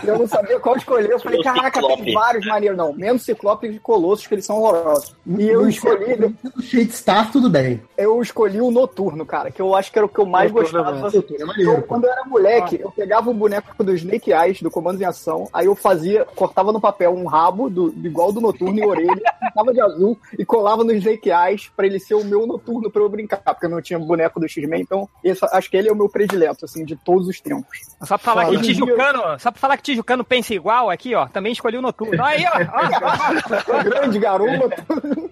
e 0.03 0.07
eu 0.07 0.19
não 0.19 0.27
sabia 0.27 0.59
qual 0.59 0.75
escolher. 0.75 1.09
Eu 1.11 1.19
falei, 1.19 1.39
O 1.39 1.43
caraca, 1.43 1.79
Ciclope. 1.81 2.03
tem 2.03 2.13
vários 2.13 2.45
maneiros. 2.45 2.77
Não, 2.77 2.93
menos 2.93 3.23
Ciclope 3.23 3.67
e 3.67 3.79
Colossus, 3.79 4.27
que 4.27 4.35
eles 4.35 4.45
são 4.45 4.59
horrorosos. 4.59 5.15
E 5.25 5.47
eu 5.47 5.67
escolhi, 5.67 6.35
O 6.57 6.61
Shade 6.61 6.91
Star, 6.91 7.31
tudo 7.31 7.49
bem. 7.49 7.81
eu 7.97 8.21
escolhi 8.21 8.61
o 8.61 8.71
Noturno, 8.71 9.25
cara, 9.25 9.49
que 9.51 9.61
eu 9.61 9.75
acho 9.75 9.91
que 9.91 9.97
era 9.99 10.05
o 10.05 10.09
que 10.09 10.19
eu 10.19 10.25
mais 10.25 10.51
Noturno 10.51 10.79
é 10.79 10.83
gostava. 10.83 11.33
É 11.39 11.45
maneiro, 11.45 11.71
Eu, 11.73 11.81
quando 11.83 12.05
eu 12.05 12.11
era 12.11 12.23
moleque, 12.25 12.79
eu 12.81 12.91
pegava 12.91 13.29
o 13.29 13.33
boneco 13.33 13.83
do 13.83 13.93
Snake 13.95 14.31
Eyes, 14.31 14.61
do 14.61 14.69
Comandos 14.71 15.01
em 15.01 15.05
Ação, 15.05 15.47
aí 15.53 15.65
eu 15.65 15.75
fazia, 15.75 16.25
cortava 16.35 16.71
no 16.71 16.79
papel 16.81 17.11
um 17.13 17.25
rabo 17.25 17.69
do, 17.69 17.93
igual 18.03 18.31
do 18.31 18.39
Noturno 18.41 18.77
e 18.79 18.85
orelha, 18.85 19.21
pintava 19.41 19.73
de 19.73 19.81
azul 19.81 20.17
e 20.37 20.45
colava 20.45 20.83
no 20.83 20.91
Snake 20.93 21.29
Eyes 21.31 21.71
pra 21.75 21.85
ele 21.85 21.99
ser 21.99 22.15
o 22.15 22.23
meu 22.23 22.45
Noturno 22.45 22.91
pra 22.91 23.01
eu 23.01 23.09
brincar, 23.09 23.37
porque 23.43 23.65
eu 23.65 23.69
não 23.69 23.81
tinha 23.81 23.97
boneco 23.99 24.39
do 24.39 24.47
X-Men, 24.47 24.81
então 24.81 25.07
esse- 25.23 25.43
acho 25.51 25.69
que 25.69 25.77
ele 25.77 25.89
é 25.89 25.91
o 25.91 25.95
meu 25.95 26.09
predileto, 26.09 26.65
assim, 26.65 26.83
de 26.85 26.95
todos 26.95 27.27
os 27.27 27.39
tempos. 27.41 27.79
Só 28.03 28.17
pra 28.17 28.33
falar 28.33 28.45
Fala. 28.45 28.57
que 28.57 28.63
Tijucano, 28.63 29.39
só 29.39 29.51
pra 29.51 29.59
falar 29.59 29.77
que 29.77 29.83
Tijucano 29.83 30.23
pensa 30.23 30.53
igual 30.53 30.89
aqui, 30.89 31.15
ó, 31.15 31.27
também 31.27 31.51
escolhi 31.53 31.77
o 31.77 31.81
Noturno. 31.81 32.23
Aí, 32.23 32.45
ó, 32.45 32.49
ó, 32.59 33.77
ó. 33.79 33.83
Grande 33.83 34.19
garoto, 34.19 34.69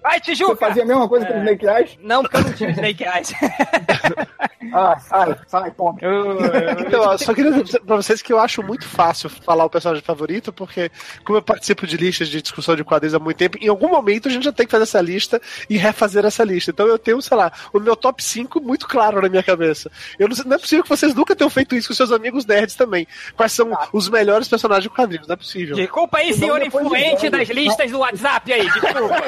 Vai, 0.02 0.14
você 0.18 0.20
Tijuca! 0.32 0.56
fazia 0.56 0.82
a 0.82 0.86
mesma 0.86 1.08
coisa 1.08 1.26
com 1.26 1.34
o 1.34 1.38
Snake 1.38 1.66
Eyes? 1.66 1.98
Não, 2.02 2.22
porque 2.22 2.36
eu 2.36 2.40
não 2.44 2.52
tinha 2.52 2.70
Snake 2.70 3.04
Eyes. 3.04 3.32
Ah, 4.74 4.96
sai, 5.00 5.36
sai, 5.48 5.70
toma. 5.72 5.98
Eu- 6.00 6.38
eu- 6.40 6.80
Então, 6.86 7.18
só 7.18 7.34
queria 7.34 7.50
dizer 7.62 7.80
pra 7.80 7.96
vocês 7.96 8.22
que 8.22 8.32
eu 8.32 8.38
acho 8.38 8.62
muito 8.62 8.86
fácil 8.86 9.28
falar 9.28 9.64
o 9.64 9.68
personagem 9.70 10.02
favorito, 10.02 10.50
porque 10.52 10.90
como 11.24 11.36
eu 11.38 11.42
participo 11.42 11.86
de 11.86 11.96
listas 11.96 12.28
de 12.28 12.40
discussão 12.40 12.74
de 12.76 12.82
quadrinhos 12.84 13.14
há 13.14 13.18
muito 13.18 13.36
tempo, 13.36 13.58
em 13.60 13.68
algum 13.68 13.88
momento 13.88 14.28
a 14.28 14.30
gente 14.30 14.44
já 14.44 14.52
tem 14.52 14.64
que 14.64 14.70
fazer 14.70 14.84
essa 14.84 15.00
lista 15.00 15.42
e 15.68 15.76
refazer 15.76 16.24
essa 16.24 16.42
lista. 16.44 16.70
Então 16.70 16.86
eu 16.86 16.98
tenho, 16.98 17.20
sei 17.20 17.36
lá, 17.36 17.52
o 17.72 17.80
meu 17.80 17.94
top 17.96 18.22
5 18.24 18.60
muito 18.62 18.86
claro 18.88 19.20
na 19.20 19.28
minha 19.28 19.42
cabeça. 19.42 19.90
Eu 20.18 20.28
não, 20.28 20.34
sei- 20.36 20.44
não 20.46 20.56
é 20.56 20.58
possível 20.58 20.84
que 20.84 20.88
vocês 20.88 21.12
nunca 21.14 21.36
tenham 21.36 21.50
feito 21.50 21.74
isso 21.74 21.88
com 21.88 21.94
seus 21.94 22.12
amigos 22.12 22.46
nerds 22.46 22.61
também. 22.66 23.06
Quais 23.36 23.52
são 23.52 23.76
os 23.92 24.08
melhores 24.08 24.48
personagens 24.48 24.84
de 24.84 24.90
quadrinhos? 24.90 25.26
Não 25.26 25.34
é 25.34 25.36
possível. 25.36 25.76
Desculpa 25.76 26.18
aí, 26.18 26.32
senhor 26.34 26.60
depois 26.60 26.84
influente 26.84 27.28
das 27.30 27.48
listas 27.48 27.90
do 27.90 27.98
WhatsApp 27.98 28.52
aí, 28.52 28.70
desculpa. 28.70 29.22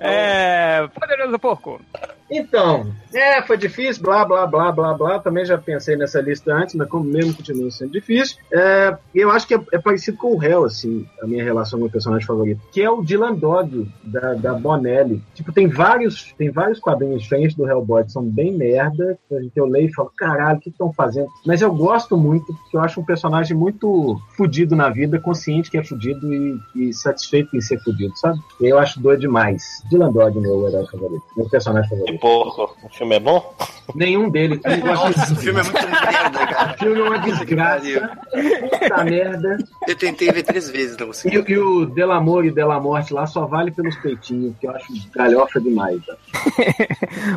é. 0.00 0.88
Poderoso 0.94 1.38
Porco. 1.38 1.80
Então, 2.30 2.86
é, 3.12 3.42
foi 3.42 3.56
difícil, 3.56 4.02
blá, 4.02 4.24
blá, 4.24 4.46
blá, 4.46 4.70
blá, 4.70 4.94
blá. 4.94 5.18
Também 5.18 5.44
já 5.44 5.58
pensei 5.58 5.96
nessa 5.96 6.20
lista 6.20 6.54
antes, 6.54 6.74
mas 6.74 6.88
como 6.88 7.04
mesmo 7.04 7.34
continua 7.34 7.70
sendo 7.70 7.92
difícil. 7.92 8.36
É, 8.52 8.96
eu 9.14 9.30
acho 9.30 9.46
que 9.46 9.54
é, 9.54 9.60
é 9.72 9.78
parecido 9.78 10.16
com 10.16 10.36
o 10.36 10.42
Hell, 10.42 10.64
assim, 10.64 11.06
a 11.20 11.26
minha 11.26 11.42
relação 11.42 11.80
com 11.80 11.86
o 11.86 11.90
personagem 11.90 12.26
favorito, 12.26 12.60
que 12.72 12.80
é 12.80 12.90
o 12.90 13.02
Dylan 13.02 13.34
Dog, 13.34 13.90
da, 14.04 14.34
da 14.34 14.54
Bonelli. 14.54 15.22
Tipo, 15.34 15.52
tem 15.52 15.66
vários, 15.66 16.32
tem 16.38 16.50
vários 16.50 16.78
quadrinhos 16.78 17.22
diferentes 17.22 17.56
do 17.56 17.68
Hellboy 17.68 18.04
que 18.04 18.12
são 18.12 18.22
bem 18.22 18.52
merda, 18.52 19.18
que 19.28 19.60
eu 19.60 19.66
leio 19.66 19.88
e 19.88 19.94
falo, 19.94 20.12
caralho, 20.16 20.58
o 20.58 20.60
que 20.60 20.70
estão 20.70 20.92
fazendo? 20.92 21.28
Mas 21.44 21.60
eu 21.60 21.74
gosto 21.74 22.16
muito, 22.16 22.46
porque 22.46 22.76
eu 22.76 22.80
acho 22.80 23.00
um 23.00 23.04
personagem 23.04 23.56
muito 23.56 24.20
fudido 24.36 24.76
na 24.76 24.88
vida, 24.88 25.18
consciente 25.18 25.70
que 25.70 25.78
é 25.78 25.84
fudido 25.84 26.32
e, 26.32 26.60
e 26.76 26.92
satisfeito 26.92 27.56
em 27.56 27.60
ser 27.60 27.80
fudido, 27.80 28.16
sabe? 28.16 28.38
Eu 28.60 28.78
acho 28.78 29.00
doido 29.00 29.20
demais. 29.20 29.62
Dylan 29.90 30.12
Dog, 30.12 30.38
meu 30.38 30.68
herói 30.68 30.86
favorito, 30.86 31.24
meu 31.36 31.48
personagem 31.48 31.88
favorito. 31.88 32.19
Porco. 32.20 32.76
O 32.82 32.88
filme 32.88 33.16
é 33.16 33.20
bom? 33.20 33.54
Nenhum 33.94 34.30
deles. 34.30 34.60
Eu 34.64 34.94
Nossa, 34.94 35.32
o 35.32 35.36
filme 35.36 35.60
é 35.60 35.62
muito 35.62 35.76
merda, 35.88 36.46
cara. 36.46 36.74
O 36.74 36.78
filme 36.78 37.00
é 37.00 37.02
uma 37.02 37.18
desgraça. 37.18 38.18
Puta 38.70 39.04
merda. 39.04 39.58
Eu 39.86 39.96
tentei 39.96 40.30
ver 40.30 40.42
três 40.42 40.68
vezes, 40.70 40.96
não 40.96 41.08
consegui. 41.08 41.36
E, 41.36 41.52
e 41.52 41.58
o 41.58 41.86
Delamor 41.86 42.44
e 42.44 42.50
Della 42.50 42.80
Morte 42.80 43.12
lá 43.12 43.26
só 43.26 43.46
vale 43.46 43.70
pelos 43.70 43.96
peitinhos, 43.96 44.54
que 44.60 44.66
eu 44.66 44.70
acho 44.72 44.86
galhofa 45.14 45.60
demais. 45.60 46.00
tá? 46.04 46.16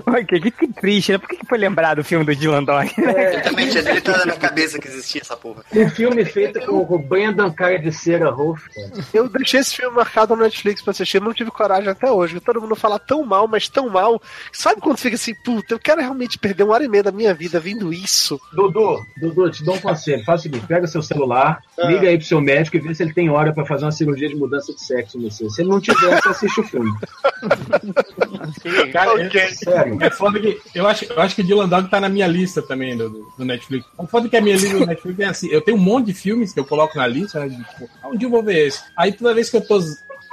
Olha, 0.06 0.24
que, 0.26 0.52
que 0.52 0.68
triste, 0.68 1.12
né? 1.12 1.18
Por 1.18 1.30
que, 1.30 1.38
que 1.38 1.46
foi 1.46 1.58
lembrado 1.58 2.00
o 2.00 2.04
filme 2.04 2.26
do 2.26 2.36
Dylan 2.36 2.64
Dog? 2.64 2.92
Eu 2.98 3.42
também 3.44 3.70
tinha 3.70 3.84
deletado 3.84 4.20
na 4.20 4.26
minha 4.26 4.38
cabeça 4.38 4.80
que 4.80 4.88
existia 4.88 5.22
essa 5.22 5.36
porra. 5.38 5.64
Um 5.74 5.90
filme 5.90 6.26
feito 6.26 6.60
com 6.62 6.82
o 6.82 7.00
Brandon 7.00 7.52
Cara 7.52 7.80
de 7.80 7.92
Cera 7.92 8.30
Rolf. 8.30 8.66
Eu 9.14 9.30
deixei 9.30 9.60
esse 9.60 9.76
filme 9.76 9.96
marcado 9.96 10.36
no 10.36 10.44
Netflix 10.44 10.82
pra 10.82 10.92
assistir, 10.92 11.22
não 11.22 11.34
tive 11.34 11.52
coragem 11.52 11.90
até 11.90 12.12
hoje. 12.12 12.40
Todo 12.40 12.62
mundo 12.62 12.76
fala 12.76 13.00
tão 13.00 13.24
mal, 13.26 13.48
mas 13.48 13.68
tão 13.68 13.90
mal. 13.90 14.22
Sabe 14.52 14.82
quando 14.82 14.98
fica 14.98 15.16
assim, 15.16 15.34
puta, 15.44 15.74
eu 15.74 15.80
quero 15.80 16.02
realmente 16.02 16.38
perder 16.44 16.64
uma 16.64 16.74
hora 16.74 16.84
e 16.84 16.90
meia 16.90 17.04
da 17.04 17.12
minha 17.12 17.34
vida 17.34 17.58
vendo 17.58 17.94
isso? 17.94 18.40
Dudu, 18.52 19.06
Dudu, 19.16 19.50
te 19.50 19.64
dou 19.64 19.76
um 19.76 19.80
conselho. 19.80 20.26
Faz 20.26 20.42
o 20.42 20.44
seguinte: 20.44 20.68
pega 20.68 20.86
seu 20.86 21.02
celular, 21.02 21.64
liga 21.86 22.10
aí 22.10 22.18
pro 22.18 22.28
seu 22.28 22.42
médico 22.42 22.76
e 22.76 22.82
vê 22.82 22.94
se 22.94 23.02
ele 23.02 23.14
tem 23.14 23.30
hora 23.30 23.54
pra 23.54 23.66
fazer 23.66 23.86
uma 23.86 23.92
cirurgia 23.92 24.28
de 24.28 24.36
mudança 24.36 24.74
de 24.74 24.82
sexo 24.82 25.18
no 25.18 25.32
seu. 25.32 25.50
Se 25.50 25.62
ele 25.62 25.70
não 25.70 25.80
tiver, 25.80 26.22
você 26.22 26.30
assiste 26.30 26.60
o 26.60 26.64
filme. 26.64 26.92
Cara, 28.92 29.14
Ok. 29.14 29.50
Sério. 29.52 29.98
É 30.02 30.10
foda 30.10 30.40
que. 30.40 30.60
Eu 30.76 30.86
acho, 30.86 31.06
eu 31.06 31.22
acho 31.22 31.36
que 31.36 31.44
Dylan 31.44 31.70
Dog 31.70 31.90
tá 31.90 32.02
na 32.02 32.10
minha 32.10 32.28
lista 32.28 32.62
também 32.62 32.98
do, 32.98 33.10
do, 33.38 33.46
Netflix. 33.46 33.86
O 33.98 34.06
foda 34.06 34.28
que 34.28 34.36
a 34.36 34.42
minha 34.42 34.56
lista 34.56 34.78
do 34.78 34.86
Netflix 34.86 35.20
é 35.20 35.26
assim: 35.26 35.48
eu 35.48 35.62
tenho 35.62 35.78
um 35.78 35.82
monte 35.82 36.08
de 36.08 36.14
filmes 36.14 36.54
que 36.54 36.60
eu 36.60 36.66
coloco 36.66 36.98
na 36.98 37.08
lista, 37.08 37.46
né? 37.46 37.50
Tipo, 37.50 37.90
ah, 38.02 38.10
um 38.10 38.18
dia 38.18 38.28
eu 38.28 38.32
vou 38.32 38.44
ver 38.44 38.68
esse. 38.68 38.84
Aí 38.98 39.14
toda 39.14 39.34
vez 39.34 39.50
que 39.50 39.56
eu 39.56 39.66
tô 39.66 39.80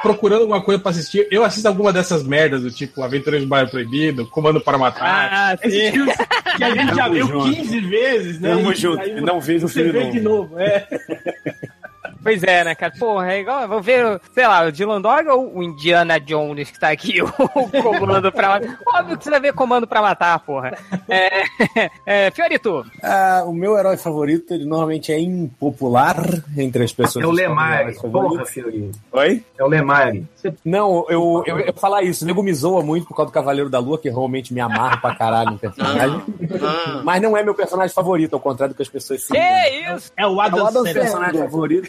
procurando 0.03 0.41
alguma 0.43 0.63
coisa 0.63 0.81
pra 0.81 0.91
assistir, 0.91 1.27
eu 1.31 1.45
assisto 1.45 1.69
alguma 1.69 1.93
dessas 1.93 2.23
merdas, 2.23 2.63
do 2.63 2.71
tipo 2.71 3.03
Aventureiros 3.03 3.47
do 3.47 3.51
Bairro 3.51 3.71
Proibido, 3.71 4.27
Comando 4.27 4.61
para 4.61 4.79
Matar. 4.79 5.29
Ah, 5.33 5.59
Esses 5.63 5.83
sim. 5.87 5.93
filmes 5.93 6.17
que 6.57 6.65
a 6.65 6.71
gente 6.75 6.95
já 6.95 7.09
viu 7.09 7.27
junto. 7.27 7.53
15 7.55 7.81
vezes, 7.81 8.41
né? 8.41 8.51
Tamo 8.57 8.75
junto. 8.75 9.01
aí 9.03 9.17
E 9.19 9.21
não 9.21 9.41
vejo 9.41 9.67
o 9.67 9.69
você 9.69 9.83
filme 9.85 9.93
vê 9.93 10.01
novo. 10.01 10.13
de 10.13 10.21
novo. 10.21 10.59
É. 10.59 10.87
Pois 12.23 12.43
é, 12.43 12.65
né, 12.65 12.75
cara? 12.75 12.93
Porra, 12.99 13.33
é 13.33 13.41
igual. 13.41 13.67
Vou 13.69 13.81
ver, 13.81 14.21
sei 14.33 14.47
lá, 14.47 14.65
o 14.67 14.73
Dylan 14.73 15.01
Dog 15.01 15.29
ou 15.29 15.57
o 15.57 15.63
Indiana 15.63 16.19
Jones 16.21 16.71
que 16.71 16.79
tá 16.79 16.89
aqui, 16.91 17.21
o 17.23 17.29
comando 17.83 18.31
pra 18.33 18.49
matar. 18.49 18.79
Óbvio 18.95 19.17
que 19.19 19.25
você 19.25 19.31
vai 19.31 19.41
ver 19.41 19.53
comando 19.55 19.87
pra 19.87 20.03
matar, 20.03 20.39
porra. 20.41 20.77
É, 21.09 21.31
é, 22.27 22.31
Fiorito, 22.31 22.85
Ah, 23.03 23.43
o 23.47 23.53
meu 23.53 23.77
herói 23.79 23.97
favorito, 23.97 24.53
ele 24.55 24.65
normalmente 24.65 25.13
é 25.13 25.19
impopular 25.19 26.17
entre 26.57 26.85
as 26.85 26.93
pessoas. 26.93 27.25
É 27.25 27.29
o 27.29 27.31
que 27.31 27.37
falam 27.43 27.49
Lemar. 27.51 27.81
heróis 27.81 28.01
Porra. 28.01 28.47
Fiorino. 28.47 28.93
Oi? 29.13 29.45
É 29.59 29.65
o 29.65 29.69
Lemar. 29.69 30.13
Você 30.35 30.53
Não, 30.65 31.05
eu, 31.09 31.43
eu, 31.47 31.59
eu 31.61 31.73
falar 31.75 32.03
isso. 32.03 32.25
O 32.25 32.27
nego 32.27 32.43
me 32.43 32.53
zoa 32.53 32.83
muito 32.83 33.07
por 33.07 33.17
causa 33.17 33.31
do 33.31 33.35
Cavaleiro 33.35 33.69
da 33.71 33.79
Lua, 33.79 33.99
que 33.99 34.09
realmente 34.09 34.53
me 34.55 34.61
amarra 34.61 34.97
pra 34.99 35.15
caralho 35.15 35.53
no 35.53 35.59
personagem. 35.59 36.23
Ah, 36.63 37.01
Mas 37.05 37.21
não 37.23 37.37
é 37.37 37.43
meu 37.43 37.55
personagem 37.55 37.95
favorito, 37.95 38.35
ao 38.35 38.41
contrário 38.41 38.75
do 38.75 38.77
que 38.77 38.83
as 38.83 38.89
pessoas 38.89 39.25
que 39.27 39.37
isso? 39.37 40.13
É 40.17 40.27
o 40.27 40.31
É 40.31 40.33
o 40.35 40.41
Adam 40.41 40.67
Adam 40.67 40.85
Sandler. 40.85 40.95
personagem 40.95 41.41
favorito. 41.41 41.89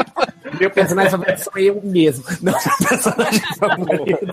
Meu 0.59 0.69
personagem 0.71 1.11
favorito 1.11 1.43
sou 1.43 1.53
eu 1.57 1.81
mesmo. 1.83 2.23
Não, 2.41 2.51
meu 2.53 2.89
personagem 2.89 3.41
favorito 3.57 4.27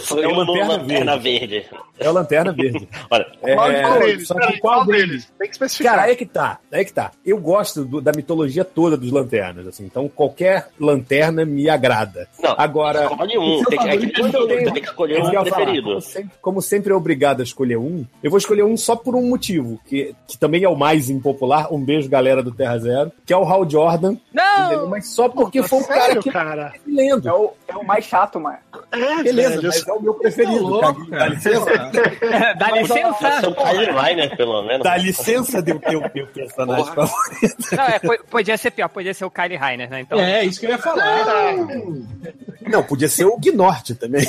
Sou 0.00 0.22
É 0.22 0.26
o 0.26 0.34
Lanterna 0.34 0.76
Lanterna 0.76 1.16
Verde. 1.18 1.66
é 1.98 2.08
o 2.08 2.12
Lanterna 2.12 2.52
Verde. 2.52 2.88
Olha, 3.10 3.26
É, 3.42 3.54
Qual 3.54 3.98
deles? 4.00 4.26
só 4.28 4.34
que 4.34 4.40
Peraí, 4.40 4.60
qual 4.60 4.84
deles? 4.86 5.32
Tem 5.38 5.48
que 5.48 5.54
especificar. 5.54 5.94
Cara, 5.94 6.06
aí 6.08 6.16
que 6.16 6.26
tá, 6.26 6.58
aí 6.72 6.84
que 6.84 6.92
tá. 6.92 7.10
Eu 7.24 7.38
gosto 7.38 7.84
do- 7.84 8.00
da 8.00 8.12
mitologia 8.14 8.64
toda 8.64 8.96
dos 8.96 9.10
lanternas, 9.10 9.66
assim. 9.66 9.84
Então 9.84 10.08
qualquer 10.08 10.68
lanterna 10.78 11.44
me 11.44 11.68
agrada. 11.68 12.28
Não, 12.42 12.54
Agora, 12.58 13.04
escolhe 13.04 13.38
um. 13.38 13.62
Tem 13.68 13.78
que, 13.78 13.88
é 13.88 13.96
que 13.96 13.96
favorito, 13.98 14.20
quando 14.20 14.34
eu 14.34 14.40
você 14.42 14.56
tenho- 14.56 14.72
tem 14.72 14.82
que 14.82 14.88
escolher 14.88 15.14
É 15.18 15.22
um 15.22 15.32
ia 15.32 15.44
falar. 15.44 15.44
preferido. 15.56 15.88
Como 15.88 16.00
sempre, 16.00 16.30
como 16.40 16.62
sempre 16.62 16.92
é 16.92 16.96
obrigado 16.96 17.40
a 17.40 17.44
escolher 17.44 17.76
um, 17.76 18.04
eu 18.22 18.30
vou 18.30 18.38
escolher 18.38 18.62
um 18.64 18.76
só 18.76 18.94
por 18.96 19.14
um 19.14 19.22
motivo, 19.28 19.80
que, 19.86 20.14
que 20.26 20.36
também 20.38 20.62
é 20.64 20.68
o 20.68 20.76
mais 20.76 21.08
impopular. 21.10 21.72
Um 21.72 21.80
beijo, 21.84 22.08
galera 22.08 22.42
do 22.42 22.52
Terra 22.52 22.78
Zero, 22.78 23.12
que 23.26 23.32
é 23.32 23.36
o 23.36 23.44
Hal 23.44 23.68
Jordan. 23.68 24.16
Não! 24.32 24.88
Mas 24.98 25.06
só 25.08 25.28
porque 25.28 25.62
foi 25.62 25.80
o 25.80 25.86
cara 25.86 26.00
Sério, 26.06 26.22
que 26.22 26.30
cara? 26.30 26.72
eu 26.86 26.94
lendo. 26.94 27.28
É 27.28 27.32
o, 27.32 27.52
é 27.68 27.76
o 27.76 27.84
mais 27.84 28.04
chato, 28.04 28.40
mano. 28.40 28.58
É, 28.90 29.22
Beleza, 29.22 29.50
velho, 29.56 29.62
mas 29.68 29.86
é 29.86 29.92
o 29.92 30.00
meu 30.02 30.14
preferido. 30.14 30.66
louco, 30.66 30.86
Caguinho. 31.10 31.10
Dá 31.10 31.18
cara. 31.18 31.28
licença, 31.30 31.70
Dá 32.58 32.68
é 32.68 32.82
licença? 32.82 33.48
o 33.48 33.54
Kyle 33.54 33.86
Liner, 33.92 34.36
pelo 34.36 34.62
menos. 34.62 34.82
dá 34.82 34.96
licença 34.96 35.62
de 35.62 35.78
ter 35.78 35.96
o 35.96 36.10
meu 36.14 36.26
personagem 36.26 36.84
Porra. 36.94 37.06
favorito. 37.06 37.76
Não, 37.76 37.84
é, 37.84 37.98
po- 37.98 38.24
podia 38.30 38.56
ser 38.56 38.70
pior, 38.72 38.88
podia 38.88 39.14
ser 39.14 39.24
o 39.24 39.30
Kylie 39.30 39.56
Rainer, 39.56 39.88
né? 39.90 40.00
Então, 40.00 40.18
É, 40.18 40.44
isso 40.44 40.58
que 40.60 40.66
eu 40.66 40.70
ia 40.70 40.78
falar. 40.78 41.54
Não, 42.66 42.82
podia 42.82 43.08
ser 43.08 43.24
o 43.24 43.38
Gnort 43.38 43.94
também. 43.94 44.26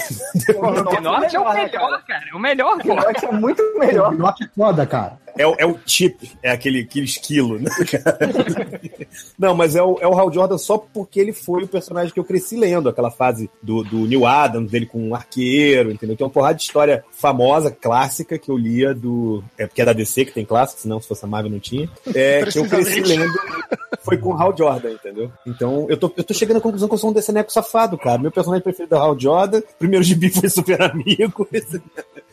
o 0.55 1.01
Norte 1.01 1.36
é 1.36 1.39
o 1.39 1.53
né, 1.53 1.63
melhor, 1.63 2.03
cara. 2.05 2.23
É 2.32 2.36
o 2.36 2.39
melhor, 2.39 2.75
O 2.77 2.79
pô. 2.79 2.95
Norte 2.95 3.25
é 3.25 3.32
muito 3.32 3.63
melhor. 3.77 4.12
Norte 4.13 4.43
é 4.43 4.47
foda, 4.55 4.86
cara. 4.86 5.17
É, 5.39 5.47
o- 5.47 5.56
é 5.58 5.65
o 5.65 5.80
chip, 5.86 6.32
é 6.43 6.52
aquele, 6.52 6.82
aquele 6.82 7.06
esquilo, 7.06 7.58
né, 7.58 7.69
cara? 7.89 8.19
Não, 9.39 9.56
mas 9.56 9.73
é 9.73 9.82
o, 9.82 9.97
é 10.02 10.06
o 10.08 10.13
Hal 10.13 10.32
Jordan 10.34 10.58
só 10.58 10.78
porque 10.78 11.17
ele 11.17 11.32
foi 11.32 11.63
o 11.63 11.67
personagem 11.67 12.13
que 12.13 12.19
eu 12.19 12.25
cresci 12.25 12.58
lendo, 12.58 12.89
aquela 12.89 13.10
fase 13.10 13.49
do, 13.63 13.82
do 13.84 14.06
Neil 14.06 14.25
Adams, 14.25 14.69
dele 14.69 14.86
com 14.86 14.99
um 15.02 15.15
arqueiro, 15.15 15.91
entendeu? 15.91 16.17
Tem 16.17 16.28
uma 16.28 16.32
porrada 16.34 16.56
de 16.56 16.63
história 16.63 17.06
famosa, 17.12 17.71
clássica, 17.71 18.38
que 18.38 18.52
eu 18.52 18.58
lia 18.58 18.93
do. 18.93 19.41
É 19.58 19.65
porque 19.65 19.82
é 19.82 19.86
da 19.86 19.93
DC 19.93 20.25
que 20.25 20.34
tem 20.34 20.43
clássico, 20.43 20.82
senão 20.82 20.99
se 20.99 21.08
fosse 21.08 21.23
a 21.23 21.28
Marvel 21.28 21.52
não 21.52 21.60
tinha. 21.60 21.89
É, 22.13 22.43
que 22.45 22.60
eu 22.60 22.67
cresci 22.67 22.99
lendo, 22.99 23.32
foi 24.02 24.17
com 24.17 24.34
o 24.34 24.38
Hal 24.38 24.54
Jordan, 24.58 24.91
entendeu? 24.91 25.32
Então, 25.47 25.86
eu 25.89 25.95
tô, 25.95 26.12
eu 26.17 26.23
tô 26.25 26.34
chegando 26.34 26.58
à 26.58 26.62
conclusão 26.62 26.89
que 26.89 26.93
eu 26.95 26.99
sou 26.99 27.12
um 27.12 27.13
deceneco 27.13 27.49
safado, 27.52 27.97
cara. 27.97 28.17
Meu 28.17 28.32
personagem 28.32 28.62
preferido 28.63 28.93
é 28.95 28.97
o 28.99 29.02
Hal 29.02 29.17
Jordan, 29.17 29.62
primeiro 29.80 30.04
gibi 30.04 30.30
foi 30.30 30.49
super 30.49 30.82
amigo. 30.82 31.47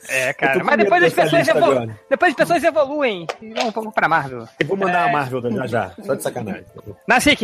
É, 0.09 0.33
cara. 0.33 0.63
Mas 0.65 0.79
depois 0.79 1.03
as 1.05 1.13
pessoas, 1.13 1.49
evolu 1.49 1.91
depois 2.11 2.31
as 2.33 2.37
pessoas 2.37 2.65
evoluem 2.65 2.96
e 3.05 3.27
vão 3.55 3.71
vão 3.71 3.91
pra 3.91 4.09
Marvel. 4.09 4.47
Eu 4.59 4.67
vou 4.67 4.77
mandar 4.77 5.09
a 5.09 5.13
Marvel 5.13 5.43
já 5.43 5.67
já, 5.67 5.93
só 6.05 6.15
de 6.15 6.23
sacanagem. 6.23 6.65
Nasci 7.07 7.37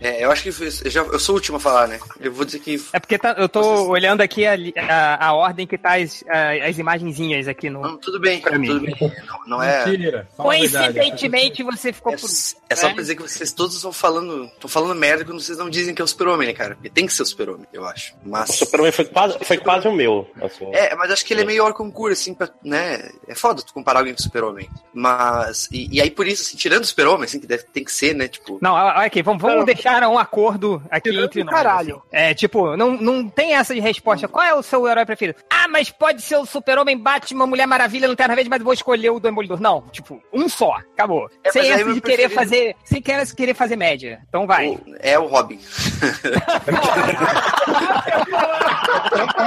é, 0.00 0.24
eu 0.24 0.30
acho 0.30 0.42
que 0.42 0.52
foi- 0.52 0.68
eu, 0.84 0.90
já, 0.90 1.02
eu 1.02 1.18
sou 1.18 1.34
o 1.34 1.38
último 1.38 1.56
a 1.56 1.60
falar, 1.60 1.86
né? 1.88 1.98
Eu 2.20 2.32
vou 2.32 2.44
dizer 2.44 2.58
que. 2.60 2.82
É 2.92 2.98
porque 3.00 3.18
tá- 3.18 3.34
eu 3.38 3.48
tô 3.48 3.88
olhando 3.88 4.20
aqui 4.20 4.44
a, 4.46 4.54
a, 4.88 5.26
a 5.28 5.32
ordem 5.34 5.66
que 5.66 5.76
tá 5.78 5.96
as, 5.96 6.22
a- 6.28 6.66
as 6.68 6.78
imagenzinhas 6.78 7.48
aqui 7.48 7.68
no. 7.70 7.80
Não, 7.80 7.96
tudo 7.96 8.20
bem, 8.20 8.40
Pra 8.40 8.58
mim. 8.58 8.68
tudo 8.68 8.80
bem. 8.80 8.96
Não, 9.26 9.40
não 9.58 9.62
é. 9.62 9.86
Mentira. 9.86 10.28
Coincidentemente, 10.36 11.62
você 11.62 11.92
ficou 11.92 12.12
É, 12.12 12.16
por. 12.16 12.28
é 12.70 12.74
só 12.76 12.88
né? 12.88 12.92
pra 12.94 13.02
dizer 13.02 13.16
que 13.16 13.22
vocês 13.22 13.52
todos 13.52 13.76
estão 13.76 13.92
falando, 13.92 14.44
estão 14.44 14.68
falando 14.68 14.94
merda 14.94 15.24
quando 15.24 15.40
vocês 15.40 15.58
não 15.58 15.68
dizem 15.70 15.94
que 15.94 16.00
é 16.02 16.04
o 16.04 16.08
super-homem, 16.08 16.48
né, 16.48 16.54
cara? 16.54 16.74
Porque 16.74 16.90
tem 16.90 17.06
que 17.06 17.12
ser 17.12 17.22
o 17.22 17.26
super-homem, 17.26 17.66
eu 17.72 17.84
acho. 17.86 18.14
O 18.24 18.30
Mas. 18.30 18.54
Superman 18.54 18.92
foi 18.92 19.04
quase, 19.06 19.38
foi 19.42 19.56
quase 19.58 19.88
o 19.88 19.92
meu. 19.92 20.28
Assim. 20.42 20.66
É, 20.74 20.94
mas 20.94 21.10
acho 21.10 21.24
que 21.24 21.32
ele 21.34 21.42
é 21.42 21.44
meio 21.44 21.66
concurso, 21.74 22.20
assim, 22.20 22.34
pra, 22.34 22.48
né? 22.62 23.10
É 23.26 23.34
foda 23.34 23.62
tu 23.62 23.72
comparar 23.72 24.00
alguém 24.00 24.14
com 24.14 24.20
o 24.20 24.22
super-homem. 24.36 24.68
Mas. 24.92 25.68
E, 25.72 25.88
e 25.96 26.00
aí, 26.00 26.10
por 26.10 26.26
isso, 26.26 26.42
assim, 26.42 26.56
tirando 26.56 26.82
o 26.82 26.86
super-homem, 26.86 27.24
assim, 27.24 27.40
que 27.40 27.46
deve, 27.46 27.64
tem 27.64 27.84
que 27.84 27.92
ser, 27.92 28.14
né? 28.14 28.28
Tipo. 28.28 28.58
Não, 28.60 28.72
olha 28.74 29.06
aqui, 29.06 29.22
vamos, 29.22 29.40
vamos 29.42 29.64
deixar 29.64 30.02
um 30.04 30.18
acordo 30.18 30.82
aqui 30.90 31.10
Tirando 31.10 31.24
entre 31.26 31.44
nós. 31.44 31.54
caralho. 31.54 31.96
assim. 31.96 32.06
É, 32.12 32.34
tipo, 32.34 32.76
não, 32.76 32.92
não 32.92 33.28
tem 33.28 33.54
essa 33.54 33.74
de 33.74 33.80
resposta. 33.80 34.28
Qual 34.28 34.44
é 34.44 34.54
o 34.54 34.62
seu 34.62 34.86
herói 34.86 35.04
preferido? 35.04 35.38
Ah, 35.50 35.66
mas 35.68 35.90
pode 35.90 36.22
ser 36.22 36.36
o 36.36 36.46
Super-Homem, 36.46 36.96
Batman, 36.98 37.46
Mulher 37.46 37.66
Maravilha, 37.66 38.08
Lanterna 38.08 38.34
Verde, 38.34 38.50
mas 38.50 38.62
vou 38.62 38.72
escolher 38.72 39.10
o 39.10 39.20
Demolidor. 39.20 39.60
Não, 39.60 39.82
tipo, 39.90 40.20
um 40.32 40.48
só, 40.48 40.72
acabou. 40.94 41.28
É, 41.44 41.50
sem 41.50 41.70
essa 41.70 41.84
de 41.92 42.00
querer 42.00 42.28
preferido- 42.28 42.34
fazer. 42.34 42.76
Sem 42.84 43.02
querer, 43.02 43.34
querer 43.34 43.54
fazer 43.54 43.76
média. 43.76 44.20
Então 44.28 44.46
vai. 44.46 44.68
o- 44.68 44.80
É 45.00 45.18
o 45.18 45.26
Robin. 45.26 45.58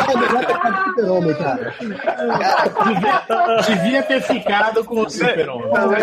É 0.10 0.89
super-homem, 0.89 1.34
cara. 1.36 1.75
Devia 3.67 4.03
ter 4.03 4.21
ficado 4.21 4.84
com 4.84 5.01
o 5.01 5.10
Super-Homem. 5.10 5.71
Não, 5.71 5.93
é, 5.93 5.99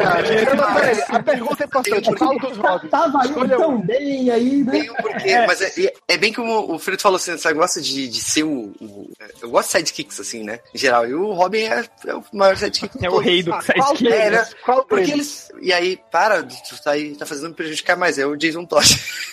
peraí, 0.75 1.03
a 1.09 1.23
pergunta 1.23 1.65
é 1.65 1.67
importante. 1.67 2.15
Qual 2.15 2.39
dos 2.39 2.57
Robins? 2.57 2.91
Tava 2.91 3.19
indo 3.19 3.27
Escolha 3.29 3.57
tão 3.57 3.75
um. 3.75 3.81
bem 3.83 4.31
aí, 4.31 4.63
né? 4.65 4.73
Tem 4.73 4.91
um 4.91 4.95
porquê, 4.95 5.47
mas 5.47 5.61
é, 5.63 5.73
é- 5.85 5.93
é 6.09 6.17
bem 6.17 6.33
como 6.33 6.73
o 6.75 6.79
Frito 6.79 7.03
falou 7.03 7.17
assim, 7.17 7.37
você 7.37 7.53
gosta 7.53 7.81
de, 7.81 8.09
de 8.09 8.21
ser 8.21 8.45
o, 8.45 8.73
o- 8.81 9.11
Eu 9.43 9.51
gosto 9.51 9.67
de 9.69 9.73
sidekicks, 9.73 10.21
assim, 10.21 10.43
né? 10.45 10.61
Em 10.75 10.79
geral. 10.79 11.07
E 11.07 11.15
o 11.15 11.33
Robin 11.33 11.65
é, 11.65 11.85
é 12.07 12.15
o 12.15 12.23
maior 12.33 12.57
sidekick 12.57 13.05
É 13.05 13.11
o 13.11 13.19
rei 13.19 13.43
do 13.43 13.51
Qual 13.51 13.63
sidekick. 13.63 14.13
É, 14.13 14.31
né? 14.31 14.47
Qual 14.65 14.85
Porque 14.85 15.11
eles. 15.13 15.51
E 15.61 15.73
aí, 15.73 15.99
para, 16.11 16.43
tu 16.43 16.83
tá, 16.83 16.93
aí, 16.93 17.15
tá 17.17 17.27
fazendo 17.27 17.49
me 17.51 17.55
prejudicar 17.55 17.97
mais. 17.97 18.19
É 18.19 18.27
o 18.27 18.37
Jason 18.37 18.65
Todd. 18.65 18.87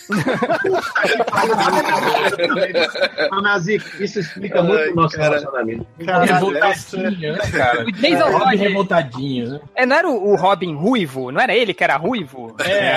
Ô, 3.32 3.42
Nazik, 3.42 3.84
isso 4.04 4.20
explica 4.20 4.62
muito 4.64 4.92
o 4.92 4.96
nosso 4.96 5.16
cara. 5.16 5.30
relacionamento. 5.30 5.86
Caralho, 6.06 6.34
Revoltadinho, 6.34 7.34
né, 7.34 7.40
cara? 7.52 7.84
O 7.86 7.92
Jason 7.92 8.32
Robin 8.38 8.58
revoltadinho, 8.58 9.50
né? 9.50 9.60
É, 9.76 9.86
não 9.86 9.96
era 9.96 10.08
o, 10.10 10.32
o 10.32 10.36
Robin 10.36 10.76
ruivo? 10.76 11.32
Não 11.32 11.42
era 11.42 11.56
ele 11.56 11.74
que 11.74 11.84
era 11.84 11.96
ruivo? 11.98 12.56
É, 12.60 12.88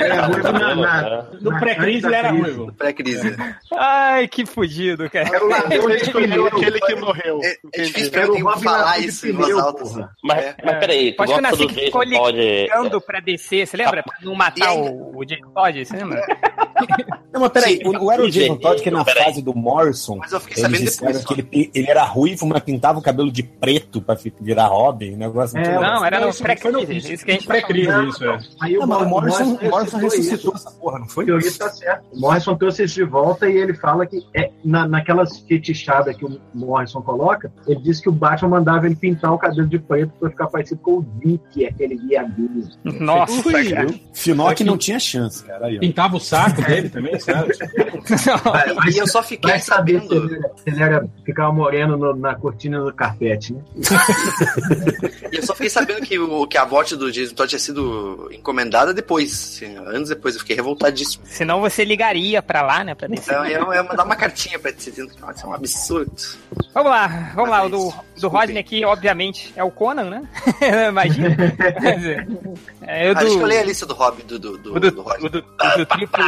Era 0.00 0.26
ruivo 0.26 0.52
na- 0.52 0.74
na- 0.74 1.24
no 1.40 1.58
pré-crise 1.58 2.06
ele 2.06 2.14
era 2.14 2.28
crise. 2.28 2.42
ruivo. 2.42 2.72
Pré-crise. 2.72 3.36
Ai, 3.76 4.28
que 4.28 4.44
fudido, 4.46 5.08
cara. 5.10 5.28
Era 5.28 5.44
o 5.44 5.48
ladrão 5.48 5.88
Ele 5.90 5.96
de 5.98 6.02
escolheu 6.04 6.28
pneu. 6.28 6.46
aquele 6.46 6.80
que 6.80 6.94
morreu. 6.96 7.40
É, 7.42 7.56
é 7.74 7.82
difícil 7.82 8.10
pra 8.10 8.22
Era 8.22 8.32
que 8.32 8.42
Robin 8.42 8.62
falar 8.62 8.98
isso 8.98 9.26
em 9.28 9.32
voz 9.32 9.58
alta. 9.58 9.82
assim. 9.82 10.04
Mas, 10.22 10.38
É. 10.44 10.54
mas 10.64 10.78
peraí, 10.78 11.12
tu 11.12 11.22
Acho 11.22 11.32
que 11.34 11.38
o 11.38 11.42
gosta 11.42 11.56
do 11.56 11.72
Jason 11.72 11.90
Todd... 11.90 12.36
ligando 12.62 13.00
pra 13.00 13.20
descer, 13.20 13.66
você 13.66 13.76
lembra? 13.76 14.02
Pra 14.02 14.16
não 14.22 14.34
matar 14.34 14.72
o, 14.74 15.24
Jason 15.24 15.50
Todd, 15.54 15.84
você 15.84 15.96
lembra? 15.96 16.22
Não, 17.32 17.40
mas 17.42 17.50
peraí, 17.50 17.80
o, 17.84 18.04
o 18.04 18.10
era 18.12 18.22
o 18.22 18.30
Jason 18.30 18.56
Todd 18.56 18.82
que 18.82 18.90
na. 18.90 19.04
Fase 19.24 19.42
do 19.42 19.54
Morrison, 19.54 20.16
Mas 20.16 20.32
eu 20.32 20.40
fiquei 20.40 20.62
eles 20.62 20.72
sabendo 20.72 20.90
disseram 20.90 21.12
depois, 21.20 21.50
que 21.50 21.56
ele, 21.56 21.70
ele 21.74 21.90
era 21.90 22.04
ruivo, 22.04 22.46
mas 22.46 22.62
pintava 22.62 22.98
o 22.98 23.02
cabelo 23.02 23.30
de 23.30 23.42
preto 23.42 24.00
pra 24.00 24.16
virar 24.40 24.66
Robin, 24.66 25.14
um 25.14 25.18
negócio 25.18 25.58
É. 25.58 25.78
Não, 25.78 26.04
era 26.04 26.20
no 26.20 26.28
Isso 26.28 26.42
pré-crise. 26.42 27.12
Isso 27.12 27.24
que 27.24 27.30
a 27.30 27.34
gente 27.34 27.46
Pré-crise, 27.46 28.08
isso 28.08 28.24
é. 28.24 28.38
Aí 28.60 28.74
Não, 28.74 28.86
mas 28.86 29.02
o 29.02 29.06
Morrison, 29.06 29.58
o 29.60 29.70
Morrison 29.70 29.96
ressuscitou 29.98 30.54
isso. 30.54 30.68
essa 30.68 30.70
porra, 30.78 30.98
não 30.98 31.08
foi? 31.08 31.24
O 31.24 31.26
Teoria 31.26 31.52
tá 31.52 31.70
certo. 31.70 32.04
O 32.12 32.20
Morrison 32.20 32.56
trouxe 32.56 32.84
isso 32.84 32.94
de 32.94 33.04
volta 33.04 33.48
e 33.48 33.56
ele 33.56 33.74
fala 33.74 34.06
que 34.06 34.24
é, 34.34 34.50
na, 34.64 34.86
naquelas 34.86 35.38
fetichadas 35.40 36.16
que 36.16 36.24
o 36.24 36.40
Morrison 36.54 37.02
coloca, 37.02 37.52
ele 37.66 37.80
disse 37.80 38.02
que 38.02 38.08
o 38.08 38.12
Batman 38.12 38.48
mandava 38.48 38.86
ele 38.86 38.96
pintar 38.96 39.32
o 39.32 39.38
cabelo 39.38 39.68
de 39.68 39.78
preto 39.78 40.12
pra 40.18 40.30
ficar 40.30 40.46
parecido 40.46 40.80
com 40.80 40.92
o 40.98 41.06
Vic, 41.18 41.66
aquele 41.66 41.96
viadinho. 41.96 42.68
Nossa, 42.84 43.42
cara. 43.42 43.86
Finock 44.12 44.64
não 44.64 44.76
tinha 44.76 44.98
chance, 44.98 45.44
cara. 45.44 45.66
Aí. 45.66 45.78
Pintava 45.78 46.16
o 46.16 46.20
saco 46.20 46.62
dele 46.62 46.88
também, 46.88 47.18
sabe? 47.18 47.52
E 48.92 48.98
eu 48.98 49.06
só 49.10 49.22
fiquei 49.22 49.50
Vai 49.50 49.60
saber 49.60 50.00
se 50.00 50.06
sabendo. 50.08 50.26
ele 50.26 50.36
era, 50.36 50.48
se 50.56 50.62
ele 50.70 50.82
era 50.82 51.08
ficava 51.24 51.52
moreno 51.52 51.96
no- 51.96 52.14
na 52.16 52.34
cortina 52.34 52.80
do 52.80 52.92
carpete, 52.92 53.52
né? 53.54 53.60
E 55.32 55.36
eu 55.36 55.42
só 55.44 55.52
fiquei 55.54 55.70
sabendo 55.70 56.00
que, 56.04 56.18
o, 56.18 56.44
que 56.46 56.58
a 56.58 56.66
morte 56.66 56.96
do 56.96 57.10
Jason 57.12 57.34
Todd 57.36 57.48
tinha 57.48 57.58
sido 57.60 58.28
encomendada 58.32 58.92
depois. 58.92 59.32
assim, 59.32 59.76
anos 59.76 60.08
depois. 60.08 60.34
Eu 60.34 60.40
fiquei 60.40 60.56
revoltadíssimo. 60.56 61.22
Senão 61.24 61.60
você 61.60 61.84
ligaria 61.84 62.42
pra 62.42 62.62
lá, 62.62 62.82
né? 62.82 62.94
Pra. 62.96 63.06
Então 63.08 63.44
eu 63.46 63.72
ia 63.72 63.82
mandar 63.84 64.04
uma 64.04 64.16
cartinha 64.16 64.58
pra 64.58 64.70
ele 64.70 64.78
dizendo 64.80 65.08
que 65.10 65.16
isso 65.32 65.46
é 65.46 65.48
um 65.48 65.54
absurdo. 65.54 66.12
Vamos 66.74 66.90
lá, 66.90 67.32
vamos 67.34 67.50
lá. 67.50 67.64
O 67.64 67.68
do, 67.68 67.94
do. 68.20 68.28
Rodney 68.28 68.58
aqui, 68.58 68.84
obviamente, 68.84 69.52
é 69.56 69.62
o 69.62 69.70
Conan, 69.70 70.10
né? 70.10 70.22
Imagina. 70.88 71.36
Quer 71.80 71.94
dizer, 71.96 72.28
é, 72.82 73.08
o 73.08 73.10
Ah, 73.12 73.14
deixa 73.20 73.34
eu 73.34 73.38
do, 73.40 73.46
ler 73.46 73.58
a 73.58 73.64
lista 73.64 73.86
do 73.86 73.94
Hobby 73.94 74.22
do, 74.24 74.38
do, 74.38 74.58
do, 74.58 74.80
do, 74.80 74.90
do 74.90 75.00
o 75.00 75.02
Roger. 75.02 75.30
do, 75.30 75.38
o 75.38 75.76
do 75.78 75.86
triplo. 75.86 76.24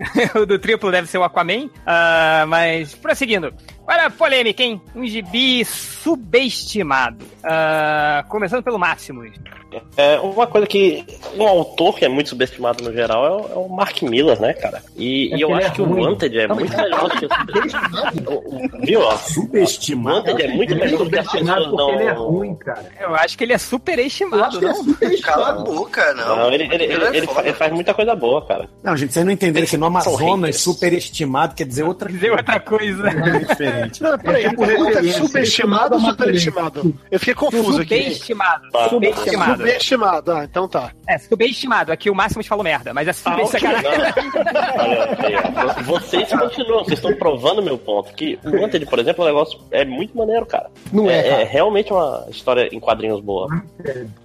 o 0.34 0.46
do 0.46 0.58
triplo 0.58 0.90
deve 0.90 1.08
ser 1.08 1.18
o 1.18 1.24
Aquaman. 1.24 1.70
Ah, 1.86 2.44
mas, 2.48 2.94
prosseguindo. 2.94 3.52
Olha 3.90 4.06
a 4.06 4.10
polêmica, 4.10 4.62
hein? 4.62 4.80
Um 4.94 5.04
gibi 5.04 5.64
subestimado. 5.64 7.24
Ah, 7.42 8.24
começando 8.28 8.62
pelo 8.62 8.78
máximo. 8.78 9.24
É 9.96 10.18
uma 10.18 10.46
coisa 10.48 10.66
que 10.66 11.04
um 11.36 11.46
autor 11.46 11.96
que 11.96 12.04
é 12.04 12.08
muito 12.08 12.28
subestimado 12.30 12.82
no 12.82 12.92
geral 12.92 13.24
é 13.24 13.30
o, 13.30 13.52
é 13.52 13.56
o 13.66 13.68
Mark 13.68 14.02
Miller, 14.02 14.40
né, 14.40 14.52
cara? 14.52 14.82
E, 14.96 15.32
É 15.32 15.36
e 15.36 15.40
eu 15.40 15.54
acho 15.54 15.66
é 15.68 15.70
que 15.70 15.82
o. 15.82 15.88
Wanted 15.92 16.38
é 16.38 16.48
muito 16.48 16.76
melhor 16.76 17.08
do 17.08 17.16
que 17.16 17.26
o, 17.26 17.28
o- 18.80 18.84
Viu, 18.84 19.00
ó? 19.00 19.14
O 19.14 19.18
Subestimado. 19.18 20.16
Wanted 20.28 20.42
é 20.42 20.48
muito 20.48 20.72
é 20.72 20.76
melhor 20.76 20.98
do 21.04 21.10
que 21.10 21.18
as 21.18 21.24
subestimado 21.26 21.60
pessoas 21.70 21.80
porque 21.86 22.02
ele 22.02 22.10
é 22.10 22.14
não. 22.14 22.26
ruim, 22.30 22.54
cara. 22.56 22.84
Eu 23.00 23.14
acho 23.14 23.38
que 23.38 23.44
ele 23.44 23.52
é 23.52 23.58
superestimado, 23.58 24.60
não? 24.60 24.84
Cala 25.22 25.48
a 25.50 25.52
boca, 25.52 26.14
não. 26.14 26.36
Não, 26.36 26.52
ele, 26.52 26.64
ele, 26.64 26.84
ele, 26.84 27.04
é 27.04 27.16
ele 27.18 27.26
fa- 27.26 27.34
foda. 27.34 27.48
ele 27.48 27.56
faz 27.56 27.72
muita 27.72 27.94
coisa 27.94 28.14
boa, 28.16 28.44
cara. 28.44 28.68
Não, 28.82 28.96
gente, 28.96 29.12
vocês 29.12 29.24
não 29.24 29.32
entenderam 29.32 29.66
que 29.68 29.76
no 29.76 29.86
Amazonas 29.86 30.56
superestimado 30.60 31.54
quer 31.54 31.64
dizer 31.66 31.84
outra 31.84 32.08
Dizer 32.10 32.32
outra 32.32 32.58
coisa. 32.58 33.02
coisa 33.12 33.38
diferente. 33.38 33.79
Não, 34.00 34.18
peraí, 34.18 34.44
É 34.44 34.48
tipo 34.50 34.66
pergunta 34.66 34.90
é 34.90 34.94
referência. 34.94 35.20
subestimado 35.26 35.94
ou 35.94 36.00
superestimado? 36.00 36.94
Eu 37.10 37.18
fiquei 37.18 37.34
confuso 37.34 37.80
aqui. 37.82 38.02
Subestimado. 38.02 38.68
Ah, 38.74 38.88
Subestimado. 38.88 39.56
Subestimado, 39.58 40.32
ah, 40.32 40.44
então 40.44 40.68
tá. 40.68 40.90
É, 41.08 41.18
subestimado. 41.18 41.92
Aqui 41.92 42.10
o 42.10 42.14
Máximo 42.14 42.42
falou 42.44 42.64
merda, 42.64 42.92
mas 42.94 43.08
é 43.08 43.10
Ah, 43.10 43.14
subestimado. 43.14 43.86
aí, 44.78 45.34
ó. 45.36 45.82
Vocês 45.82 46.28
continuam, 46.30 46.84
vocês 46.84 46.98
estão 46.98 47.14
provando 47.14 47.62
meu 47.62 47.78
ponto. 47.78 48.12
Que 48.14 48.38
o 48.44 48.50
Wanted, 48.60 48.86
por 48.86 48.98
exemplo, 48.98 49.24
o 49.24 49.26
negócio 49.26 49.58
é 49.70 49.84
muito 49.84 50.16
maneiro, 50.16 50.46
cara. 50.46 50.70
Não 50.92 51.08
é, 51.10 51.18
É, 51.18 51.22
cara. 51.30 51.42
é 51.42 51.44
realmente 51.44 51.92
uma 51.92 52.26
história 52.30 52.68
em 52.72 52.80
quadrinhos 52.80 53.20
boa. 53.20 53.48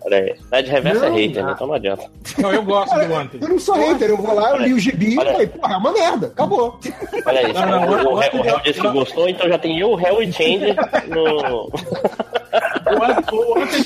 Olha 0.02 0.18
aí. 0.18 0.36
É 0.52 0.62
de 0.62 0.70
reverso 0.72 1.04
é 1.06 1.10
Não, 1.10 1.15
hater, 1.15 1.41
não. 1.41 1.48
né? 1.50 1.54
Então 1.56 1.68
não 1.68 1.74
adianta. 1.76 2.04
Não, 2.38 2.52
eu 2.54 2.63
gosto 2.63 2.94
do 3.00 3.12
Wanted. 3.13 3.44
Eu 3.44 3.50
não 3.50 3.60
sou 3.60 3.76
hater, 3.76 4.10
eu 4.10 4.18
vou 4.18 4.34
lá, 4.34 4.52
eu 4.52 4.58
li 4.62 4.74
o 4.74 4.80
gibi 4.80 5.13
e 5.13 5.15
falei, 5.15 5.48
porra, 5.48 5.74
é 5.74 5.78
uma 5.78 5.91
merda, 5.91 6.28
acabou. 6.28 6.80
Olha 7.26 7.39
aí. 7.39 7.54
Não, 7.54 7.65
não, 8.04 8.13
o, 8.13 8.18
o, 8.20 8.62
disse 8.63 8.82
que 8.82 8.88
gostou, 8.89 9.30
então 9.46 9.50
já 9.50 9.58
tem 9.60 9.80
eu, 9.80 9.92
o 9.92 10.00
Hell 10.00 10.22
e 10.24 10.32
Change 10.32 10.66
no. 11.10 11.72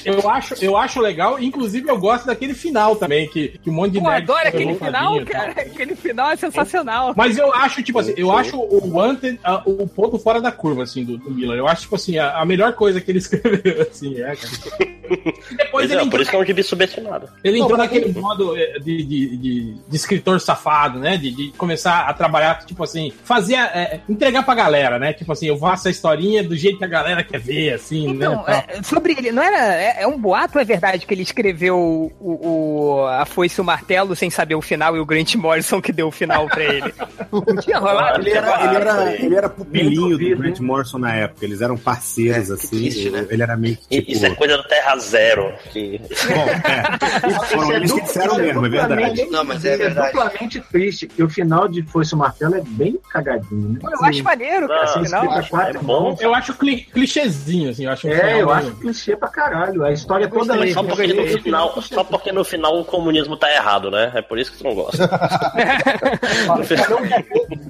Eu, 0.05 0.29
acho, 0.29 0.53
eu 0.63 0.77
acho 0.77 0.99
legal, 0.99 1.39
inclusive 1.39 1.89
eu 1.89 1.97
gosto 1.97 2.25
daquele 2.25 2.53
final 2.53 2.95
também, 2.95 3.27
que, 3.29 3.57
que 3.63 3.69
um 3.69 3.73
monte 3.73 3.93
de 3.93 3.97
Eu 3.97 4.03
nerd 4.03 4.23
adoro 4.23 4.47
aquele 4.47 4.75
final, 4.75 5.25
cara. 5.25 5.51
Aquele 5.51 5.95
final 5.95 6.29
é 6.31 6.35
sensacional. 6.35 7.13
Mas 7.15 7.37
eu 7.37 7.53
acho, 7.53 7.81
tipo 7.81 7.97
assim, 7.99 8.13
eu 8.17 8.31
acho 8.31 8.57
o 8.57 8.93
Wanted 8.93 9.39
ah, 9.43 9.61
o 9.65 9.87
ponto 9.87 10.19
fora 10.19 10.41
da 10.41 10.51
curva, 10.51 10.83
assim, 10.83 11.03
do, 11.03 11.17
do 11.17 11.31
Miller. 11.31 11.57
Eu 11.57 11.67
acho, 11.67 11.83
tipo 11.83 11.95
assim, 11.95 12.17
a, 12.17 12.37
a 12.39 12.45
melhor 12.45 12.73
coisa 12.73 12.99
que 12.99 13.09
ele 13.09 13.19
escreveu, 13.19 13.87
assim, 13.89 14.15
é, 14.21 14.35
cara. 14.35 14.89
E 15.09 15.55
depois 15.55 15.69
Pois 15.71 15.85
ele 15.91 15.95
é, 15.95 15.97
por 15.99 16.05
entrou, 16.07 16.21
isso 16.21 16.29
que 16.31 16.35
é 16.37 16.39
um 16.39 16.45
gibi 16.45 16.61
subestimado. 16.63 17.29
ele 17.43 17.57
Não, 17.59 17.65
entrou 17.65 17.77
mas 17.79 17.87
naquele 17.87 18.11
ele- 18.11 18.19
modo 18.19 18.55
eh, 18.57 18.79
de, 18.79 18.97
de, 19.03 19.37
de, 19.37 19.73
de 19.87 19.95
escritor 19.95 20.39
safado, 20.41 20.99
né? 20.99 21.17
De, 21.17 21.31
de 21.31 21.51
começar 21.53 22.01
a 22.01 22.13
trabalhar, 22.13 22.65
tipo 22.65 22.83
assim, 22.83 23.11
fazer, 23.23 23.55
eh, 23.55 23.99
entregar 24.09 24.43
pra 24.43 24.53
galera, 24.55 24.99
né? 24.99 25.13
Tipo 25.13 25.31
assim, 25.31 25.38
eu 25.47 25.57
faço 25.57 25.87
a 25.87 25.91
historinha 25.91 26.43
do 26.43 26.55
jeito 26.55 26.77
que 26.77 26.85
a 26.85 26.87
galera 26.87 27.23
quer 27.23 27.39
ver, 27.39 27.73
assim, 27.73 28.09
Então, 28.09 28.43
né? 28.47 28.63
é, 28.67 28.83
sobre 28.83 29.13
ele, 29.13 29.31
não 29.31 29.41
era. 29.43 29.75
É, 29.75 30.03
é 30.03 30.07
um 30.07 30.17
boato, 30.17 30.59
é 30.59 30.65
verdade 30.65 31.05
que 31.05 31.13
ele 31.13 31.23
escreveu 31.23 31.77
o, 31.77 32.11
o, 32.19 33.05
a 33.07 33.25
foice 33.25 33.59
e 33.59 33.61
o 33.61 33.65
martelo 33.65 34.15
sem 34.15 34.29
saber 34.29 34.55
o 34.55 34.61
final 34.61 34.95
e 34.95 34.99
o 34.99 35.05
Grant 35.05 35.35
Morrison 35.35 35.81
que 35.81 35.91
deu 35.91 36.07
o 36.07 36.11
final 36.11 36.47
pra 36.47 36.63
ele? 36.63 36.93
Não 37.31 37.55
tinha 37.57 37.77
rolado? 37.79 38.19
Ele 38.21 38.31
era, 38.31 38.63
ele 38.65 38.75
era, 38.75 39.13
ele 39.15 39.35
era 39.35 39.49
pupilinho 39.49 40.17
do 40.17 40.37
Grant 40.37 40.59
Morrison 40.59 40.97
na 40.97 41.13
época. 41.15 41.45
Eles 41.45 41.61
eram 41.61 41.77
parceiros, 41.77 42.49
É, 42.49 42.55
que 42.55 42.65
assim. 42.65 42.67
triste, 42.67 43.09
né? 43.09 43.25
Ele 43.29 43.41
era 43.43 43.55
meio 43.57 43.77
que, 43.77 43.83
E 43.97 43.99
tipo... 44.01 44.11
Isso 44.11 44.25
é 44.25 44.35
coisa 44.35 44.57
do 44.57 44.63
Terra 44.63 44.97
Zero. 44.97 45.53
Que... 45.71 45.99
Bom, 45.99 46.49
é. 46.69 47.39
Foram 47.49 47.71
eles 47.73 47.91
que 47.91 48.01
disseram 48.01 48.37
mesmo, 48.37 48.65
é 48.65 48.69
verdade. 48.69 49.25
Não, 49.29 49.43
mas 49.43 49.63
é 49.65 49.77
verdade. 49.77 50.11
duplamente 50.13 50.59
triste. 50.71 51.09
E 51.17 51.23
o 51.23 51.29
final 51.29 51.67
de 51.67 51.81
Foice 51.83 52.13
o 52.13 52.17
Martelo 52.17 52.55
é 52.55 52.61
bem 52.61 52.99
cagadinho, 53.11 53.69
né? 53.73 53.79
Eu 53.83 54.05
acho 54.05 54.23
maneiro, 54.23 54.67
cara, 54.67 54.79
Não, 54.85 54.85
esse 55.03 55.05
final. 55.05 55.28
Explica 55.29 55.49
quatro 55.49 55.79
é 55.79 55.83
bom. 55.83 56.17
Eu 56.19 56.33
acho 56.35 56.53
cli, 56.55 56.81
clichêzinho, 56.83 57.69
assim, 57.69 57.85
eu 57.85 57.91
acho 57.91 58.07
um 58.07 58.11
É, 58.11 58.15
final 58.17 58.39
eu 58.39 58.51
acho 58.51 58.71
clichê 58.75 59.15
pra 59.15 59.27
caralho. 59.29 59.83
A 59.83 59.91
história 59.91 60.27
toda 60.27 60.53
ali. 60.53 60.73
só 60.73 60.83
porque, 60.83 61.07
no 61.13 61.27
final, 61.41 61.81
só 61.81 62.03
porque 62.03 62.31
no 62.31 62.43
final 62.43 62.79
o 62.79 62.85
comunismo 62.85 63.37
tá 63.37 63.51
errado, 63.53 63.89
né? 63.91 64.11
É 64.15 64.21
por 64.21 64.37
isso 64.39 64.51
que 64.51 64.57
você 64.57 64.63
não 64.63 64.75
gosta. 64.75 65.07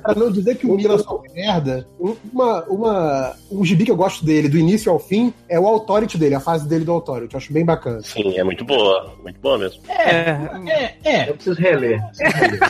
Pra 0.02 0.16
não 0.16 0.32
dizer 0.32 0.56
que 0.56 0.66
o 0.66 0.76
Miller 0.76 1.00
só 1.00 1.22
é 1.30 1.34
merda, 1.34 1.88
uma, 2.00 2.64
uma, 2.66 3.36
um 3.52 3.64
gibi 3.66 3.86
que 3.86 3.92
eu 3.92 3.96
gosto 3.96 4.24
dele, 4.26 4.50
do 4.50 4.58
início 4.58 4.92
ao 4.92 5.00
fim, 5.00 5.34
é 5.48 5.60
o 5.60 5.68
Authority 5.68 6.18
dele, 6.18 6.36
a 6.36 6.40
fase 6.40 6.68
dele 6.68 6.86
do 6.86 6.92
Authority. 6.92 7.34
Eu 7.34 7.38
acho 7.38 7.54
bem 7.54 7.66
bacana. 7.66 8.02
Sim, 8.02 8.38
é 8.38 8.44
muito 8.44 8.64
boa. 8.66 9.14
Muito 9.22 9.40
boa 9.40 9.58
mesmo. 9.58 9.82
É, 9.88 10.30
É, 10.68 10.96
é. 11.04 11.30
Eu 11.30 11.34
preciso 11.36 11.60
reler. 11.60 12.02
preciso 12.08 12.32
reler. 12.38 12.60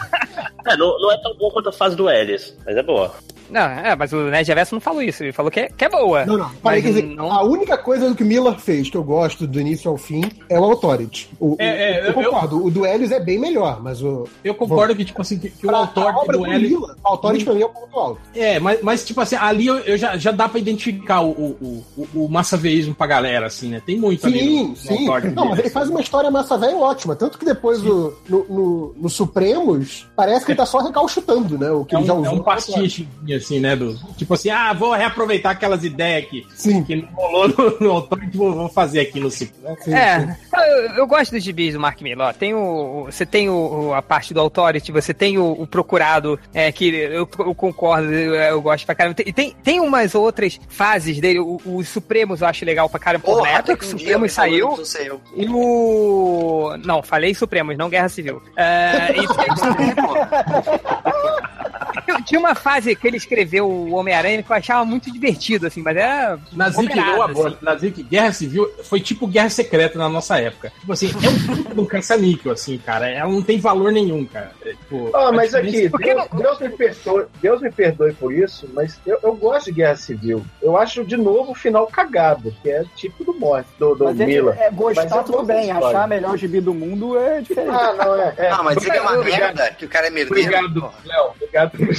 É, 0.67 0.75
não, 0.75 0.99
não 0.99 1.12
é 1.12 1.17
tão 1.23 1.36
bom 1.38 1.49
quanto 1.49 1.69
a 1.69 1.71
fase 1.71 1.95
do 1.95 2.08
Ellis, 2.10 2.56
mas 2.65 2.75
é 2.78 2.84
boa. 2.84 3.15
Não, 3.50 3.62
é, 3.62 3.96
mas 3.96 4.12
o 4.14 4.30
Ned 4.30 4.48
Reverso 4.48 4.76
não 4.76 4.82
falou 4.82 5.02
isso. 5.02 5.24
Ele 5.24 5.32
falou 5.32 5.52
que 5.52 5.60
é, 5.62 5.70
que 5.70 5.86
é 5.86 5.90
boa. 5.90 6.26
Não, 6.26 6.38
não. 6.38 6.50
Parei, 6.62 6.82
Mas 6.82 6.94
quer 6.94 7.02
dizer, 7.02 7.16
não- 7.16 7.32
a 7.32 7.44
única 7.44 7.78
coisa 7.78 8.14
que 8.14 8.24
o 8.24 8.26
Miller 8.26 8.56
fez 8.60 8.90
que 8.90 8.98
eu 8.98 9.04
gosto 9.04 9.46
do 9.48 9.60
início 9.60 9.90
ao 9.90 9.98
fim 9.98 10.24
é 10.50 10.60
o 10.60 10.64
Authority. 10.64 11.30
O, 11.40 11.56
É, 11.60 11.66
é, 11.68 12.02
eu, 12.02 12.06
eu- 12.06 12.14
concordo, 12.14 12.66
o 12.66 12.70
do 12.72 12.86
Helios 12.86 13.12
é 13.12 13.20
bem 13.20 13.40
melhor, 13.40 13.82
mas 13.82 14.02
o. 14.02 14.28
Eu 14.44 14.54
concordo 14.56 14.96
que, 14.96 15.04
tipo 15.06 15.22
assim, 15.22 15.38
que, 15.40 15.50
que 15.50 15.66
o 15.66 15.70
pra- 15.70 15.80
autor 15.80 16.08
a 16.08 16.18
obra 16.18 16.38
do 16.38 16.44
do 16.44 16.84
o 16.86 16.96
Authority 17.04 17.46
pra 17.46 17.54
mim 17.54 17.62
é 17.62 17.66
o 17.66 17.70
ponto 17.70 18.00
alto. 18.00 18.22
É, 18.36 18.60
mas, 18.60 18.82
mas 18.82 19.06
tipo 19.06 19.20
assim, 19.22 19.36
ali 19.36 19.68
eu, 19.68 19.78
eu 19.80 19.98
já, 19.98 20.18
já 20.18 20.32
dá 20.32 20.48
pra 20.48 20.60
identificar 20.60 21.22
o, 21.22 21.30
o, 21.32 21.86
o, 21.98 22.08
o 22.26 22.30
massaveísmo 22.30 22.94
pra 22.94 23.08
galera, 23.08 23.48
assim, 23.48 23.70
né? 23.70 23.82
Tem 23.86 23.98
muito 23.98 24.26
ali. 24.28 24.40
Sim, 24.40 24.58
no- 24.64 24.68
no 24.70 24.76
sim. 24.76 25.08
autor 25.08 25.32
Não, 25.32 25.46
mas 25.50 25.60
ele 25.60 25.70
faz 25.70 25.90
uma 25.90 26.02
história 26.02 26.30
massa 26.32 26.58
velha 26.58 26.78
ótima. 26.78 27.16
Tanto 27.16 27.38
que 27.38 27.46
depois 27.46 27.84
o, 27.86 28.14
no, 28.28 28.46
no, 28.50 28.96
no 28.98 29.10
Supremos, 29.10 30.08
parece 30.16 30.46
que 30.46 30.52
ele 30.52 30.58
tá 30.58 30.66
só 30.66 30.80
recalchutando, 30.80 31.58
né? 31.58 31.72
O 31.72 31.86
que 31.86 31.96
É 31.96 32.00
ele 32.00 32.08
já 32.08 32.14
um, 32.14 32.22
usou. 32.22 32.34
é 32.34 32.36
um 32.36 32.44
pastiche, 32.44 33.08
assim, 33.39 33.60
né? 33.60 33.75
Do, 33.75 33.95
tipo 34.15 34.34
assim, 34.34 34.49
ah, 34.49 34.73
vou 34.73 34.93
reaproveitar 34.93 35.52
aquelas 35.52 35.84
ideias 35.84 36.25
que, 36.25 36.45
Sim. 36.56 36.84
que 36.84 36.95
não 36.95 37.10
rolou 37.10 37.47
no, 37.47 37.80
no 37.80 37.91
autor 37.91 38.23
e 38.23 38.38
vou, 38.38 38.54
vou 38.54 38.69
fazer 38.69 39.02
aqui 39.02 39.19
no 39.19 39.32
ciclo. 39.32 39.62
Né? 39.62 39.75
sim, 39.80 39.91
sim. 39.91 39.95
É, 39.95 40.38
eu, 40.54 40.91
eu 40.97 41.08
gosto 41.08 41.32
dos 41.32 41.43
gibis 41.43 41.73
do 41.73 41.80
Mark 41.80 41.99
Miller. 42.02 42.34
Tem 42.36 42.54
o, 42.54 43.06
você 43.06 43.25
tem 43.25 43.49
o, 43.49 43.93
a 43.93 44.02
parte 44.02 44.34
do 44.34 44.39
Authority, 44.39 44.91
você 44.91 45.13
tem 45.13 45.38
o, 45.38 45.52
o 45.52 45.67
Procurado, 45.67 46.39
é, 46.54 46.71
que 46.71 46.89
eu, 46.89 47.28
eu 47.39 47.56
concordo, 47.56 48.12
eu, 48.12 48.36
eu 48.36 48.62
gosto 48.62 48.86
pra 48.86 48.95
caramba. 48.95 49.15
E 49.25 49.34
tem, 49.34 49.56
tem 49.63 49.80
umas 49.80 50.15
outras 50.15 50.60
fases 50.67 51.19
dele, 51.19 51.39
o, 51.39 51.60
o 51.65 51.84
Supremos 51.84 52.41
eu 52.41 52.47
acho 52.47 52.65
legal 52.65 52.89
pra 52.89 52.99
caramba. 52.99 53.25
Pô, 53.25 53.32
na 53.32 53.38
Porra, 53.38 53.52
época 53.52 53.78
que 53.78 53.86
o 53.86 53.88
Supremos 53.88 54.32
saiu, 54.32 54.80
eu. 54.99 55.21
e 55.36 55.47
o. 55.49 56.75
Não, 56.84 57.02
falei 57.02 57.34
Supremos, 57.34 57.78
não 57.78 57.89
Guerra 57.89 58.10
Civil. 58.10 58.41
É, 58.56 59.15
e 59.17 59.25
tem- 62.15 62.24
tinha 62.24 62.39
uma 62.39 62.56
fase 62.56 62.95
que 62.95 63.08
ele 63.08 63.17
escreveu 63.17 63.67
o 63.69 63.93
Homem-Aranha 63.93 64.41
que 64.43 64.52
eu 64.52 64.56
achava 64.56 64.84
muito 64.86 65.12
divertido, 65.12 65.67
assim, 65.67 65.82
mas 65.82 65.95
era. 65.98 66.38
Nazik, 66.54 66.82
moderado, 66.89 67.12
eu 67.17 67.22
adoro. 67.24 67.48
assim. 67.50 67.58
Nazik, 67.62 68.04
Guerra 68.04 68.34
Civil 68.34 68.69
foi 68.84 69.00
tipo 69.00 69.28
Guerra 69.28 69.50
Secreta 69.50 69.98
na 69.98 70.10
nossa 70.10 70.39
época. 70.39 70.72
Tipo 70.80 70.93
assim, 70.93 71.08
é 71.24 71.30
um 71.30 71.56
puta 71.56 71.74
de 71.76 71.80
um 71.82 71.86
caça-níquel, 71.86 72.52
assim, 72.52 72.78
cara. 72.78 73.10
Ela 73.10 73.30
não 73.32 73.41
tem 73.41 73.60
valor 73.60 73.91
nenhum, 73.91 74.26
cara. 74.26 74.52
Tipo, 74.63 75.10
Ah, 75.15 75.32
mas 75.32 75.54
a 75.54 75.60
aqui, 75.60 75.67
diferença- 75.67 75.89
Por 75.91 76.00
que 76.02 76.13
Deus, 76.13 76.28
Deus 76.34 76.60
me 76.60 76.69
perdoe, 76.69 77.26
Deus 77.41 77.62
me 77.62 77.72
perdoe 77.72 78.13
por 78.13 78.34
isso, 78.34 78.69
mas 78.74 79.00
eu, 79.06 79.19
eu 79.24 79.34
gosto 79.34 79.65
de 79.65 79.72
Guerra 79.74 79.95
Civil. 79.95 80.45
Eu 80.62 80.78
acho, 80.78 81.04
de 81.04 81.17
novo, 81.17 81.52
o 81.52 81.56
final 81.56 81.88
cagado, 81.88 82.54
que 82.62 82.69
é 82.69 82.84
tipo 82.95 83.24
do 83.24 83.34
morte, 83.34 83.67
do, 83.80 83.95
do 83.95 84.06
Mas 84.06 84.19
é, 84.19 84.26
Mila. 84.26 84.56
é, 84.60 84.69
gostar 84.72 85.04
Mas 85.04 85.12
eu 85.12 85.24
tudo 85.24 85.43
bem, 85.43 85.72
achar 85.72 86.08
melhor 86.08 86.38
gibi 86.38 86.60
do 86.62 86.74
mundo 86.74 87.17
é 87.17 87.41
diferente. 87.41 87.69
Ah, 87.76 87.93
não, 87.93 88.15
é. 88.15 88.34
é. 88.38 88.50
Ah, 88.50 88.63
mas 88.63 88.78
que 88.84 88.91
é 88.91 89.02
uma 89.02 89.17
merda, 89.24 89.72
que 89.72 89.86
o 89.86 89.89
cara 89.89 90.08
é 90.08 90.10
merdeiro. 90.10 90.50
Obrigado, 90.50 90.93
Léo. 91.06 91.26
Obrigado 91.36 91.72
por 91.78 91.89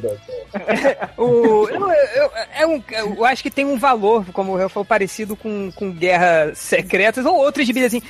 Deus. 0.00 0.18
O, 1.16 1.68
eu, 1.68 1.90
eu, 2.16 2.30
é 2.54 2.66
um, 2.66 2.82
eu 2.90 3.24
acho 3.24 3.42
que 3.42 3.50
tem 3.50 3.64
um 3.64 3.76
valor, 3.78 4.24
como 4.32 4.58
eu 4.58 4.68
falou, 4.68 4.84
parecido 4.84 5.36
com, 5.36 5.70
com 5.72 5.92
Guerras 5.92 6.58
Secretas 6.58 7.24
ou 7.26 7.36
outros 7.36 7.66
gibis, 7.66 7.84
assim, 7.84 8.02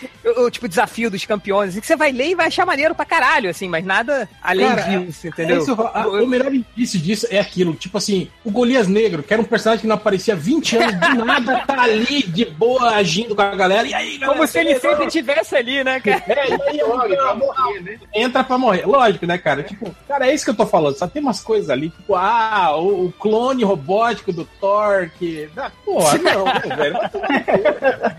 tipo 0.51 0.69
Desafio 0.69 1.11
dos 1.11 1.25
Campeões, 1.25 1.71
assim, 1.71 1.81
que 1.81 1.87
você 1.87 1.97
vai 1.97 2.13
ler 2.13 2.29
e 2.31 2.35
vai 2.35 2.47
achar 2.47 2.65
maneiro 2.65 2.95
pra 2.95 3.05
caralho, 3.05 3.51
assim, 3.51 3.69
mas 3.69 3.85
nada 3.85 4.29
além 4.43 4.67
Cara, 4.69 4.83
disso, 4.83 5.27
É 5.27 5.31
entendeu? 5.31 5.59
isso, 5.59 5.73
a- 5.73 6.07
o 6.09 6.27
melhor 6.27 6.53
indício 6.55 6.99
disso 7.01 7.27
é 7.31 7.39
aquilo, 7.39 7.75
tipo 7.75 7.99
assim, 7.99 8.29
o 8.45 8.51
Golias 8.51 8.87
Negro, 8.89 9.23
que 9.23 9.33
era 9.33 9.43
um 9.43 9.47
personagem 9.47 9.83
que 9.83 9.87
não 9.89 9.97
aparecia 9.97 10.35
há 10.35 10.37
20 10.37 10.77
anos, 10.77 10.95
do 11.17 11.25
nada 11.25 11.61
tá 11.67 11.83
ali 11.83 12.23
de 12.23 12.45
boa 12.45 12.91
agindo 12.97 13.35
com 13.35 13.43
a 13.43 13.55
galera, 13.55 13.87
e 13.87 13.95
aí, 13.95 14.19
galera, 14.19 14.39
Como 14.39 14.47
se 14.47 14.59
ele 14.59 14.79
sempre 14.79 15.07
estivesse 15.07 15.57
ali, 15.57 15.83
né, 15.85 16.01
cara? 16.01 16.23
É, 16.29 16.49
e 16.75 16.81
aí, 16.81 17.17
pra 17.17 17.35
morrer, 17.35 17.81
né? 17.83 17.99
entra 18.15 18.45
pra 18.45 18.57
morrer. 18.59 18.87
Lógico, 18.87 19.27
né, 19.27 19.37
cara? 19.39 19.63
Tipo, 19.63 19.95
cara, 20.07 20.27
é 20.29 20.35
isso 20.35 20.45
que 20.45 20.51
eu 20.51 20.57
tô 20.57 20.67
falando. 20.67 20.97
Só 20.97 21.07
tem 21.11 21.23
umas 21.23 21.43
coisas 21.43 21.69
ali, 21.71 21.91
tipo, 21.91 22.15
ah, 22.15 22.77
o, 22.77 23.07
o 23.07 23.13
clone 23.13 23.65
robótico 23.65 24.33
do 24.33 24.45
Thor, 24.61 25.11
que. 25.19 25.49
Ah, 25.57 25.71
porra, 25.85 26.19
não, 26.23 26.77
velho. 26.77 26.95
Vai 26.95 27.09
tomar. 27.11 28.17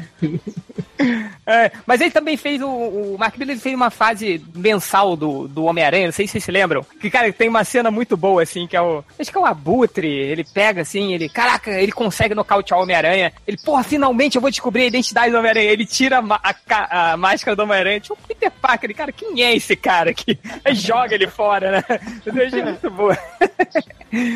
É, 1.46 1.72
mas 1.86 2.02
ele 2.02 2.12
também 2.12 2.38
fez 2.38 2.62
o. 2.62 2.68
O 2.68 3.18
Mark 3.20 3.38
Miller 3.38 3.58
fez 3.58 3.76
uma 3.76 3.90
fase 3.90 4.44
mensal 4.56 5.16
do, 5.16 5.48
do 5.48 5.66
Homem-Aranha, 5.66 6.06
não 6.06 6.12
sei 6.14 6.26
se 6.28 6.34
vocês 6.34 6.44
se 6.44 6.52
lembram. 6.52 6.86
Que, 7.00 7.10
cara, 7.10 7.32
tem 7.34 7.50
uma 7.50 7.64
cena 7.64 7.90
muito 7.92 8.16
boa, 8.16 8.44
assim, 8.44 8.68
que 8.68 8.76
é 8.78 8.82
o. 8.82 9.04
Acho 9.20 9.32
que 9.32 9.38
é 9.38 9.42
o 9.42 9.46
Abutre. 9.46 10.08
Ele 10.08 10.44
pega 10.44 10.82
assim, 10.82 11.14
ele. 11.14 11.28
Caraca, 11.30 11.72
ele 11.72 11.92
consegue 11.92 12.36
nocautear 12.36 12.80
o 12.80 12.84
Homem-Aranha. 12.84 13.34
Ele, 13.48 13.58
porra, 13.58 13.84
finalmente 13.84 14.36
eu 14.36 14.42
vou 14.42 14.50
descobrir 14.52 14.84
a 14.84 14.88
identidade 14.88 15.32
do 15.32 15.38
Homem-Aranha. 15.38 15.72
Ele 15.72 15.86
tira 15.86 16.20
a, 16.20 16.54
a 16.70 17.12
a 17.12 17.18
máscara 17.18 17.56
do 17.56 17.64
Homem-Aranha. 17.64 18.00
Tipo, 18.00 18.14
o 18.14 18.28
Peter 18.28 18.52
Parker, 18.52 18.88
ele, 18.90 18.94
cara, 18.94 19.12
quem 19.12 19.44
é 19.44 19.56
esse 19.56 19.76
cara 19.76 20.12
aqui? 20.12 20.38
Aí 20.64 20.76
joga 20.76 21.16
ele 21.16 21.28
fora, 21.28 21.72
né? 21.72 22.00
Eu 22.26 22.46
achei 22.48 22.64
muito 22.64 22.90
boa. 22.90 23.18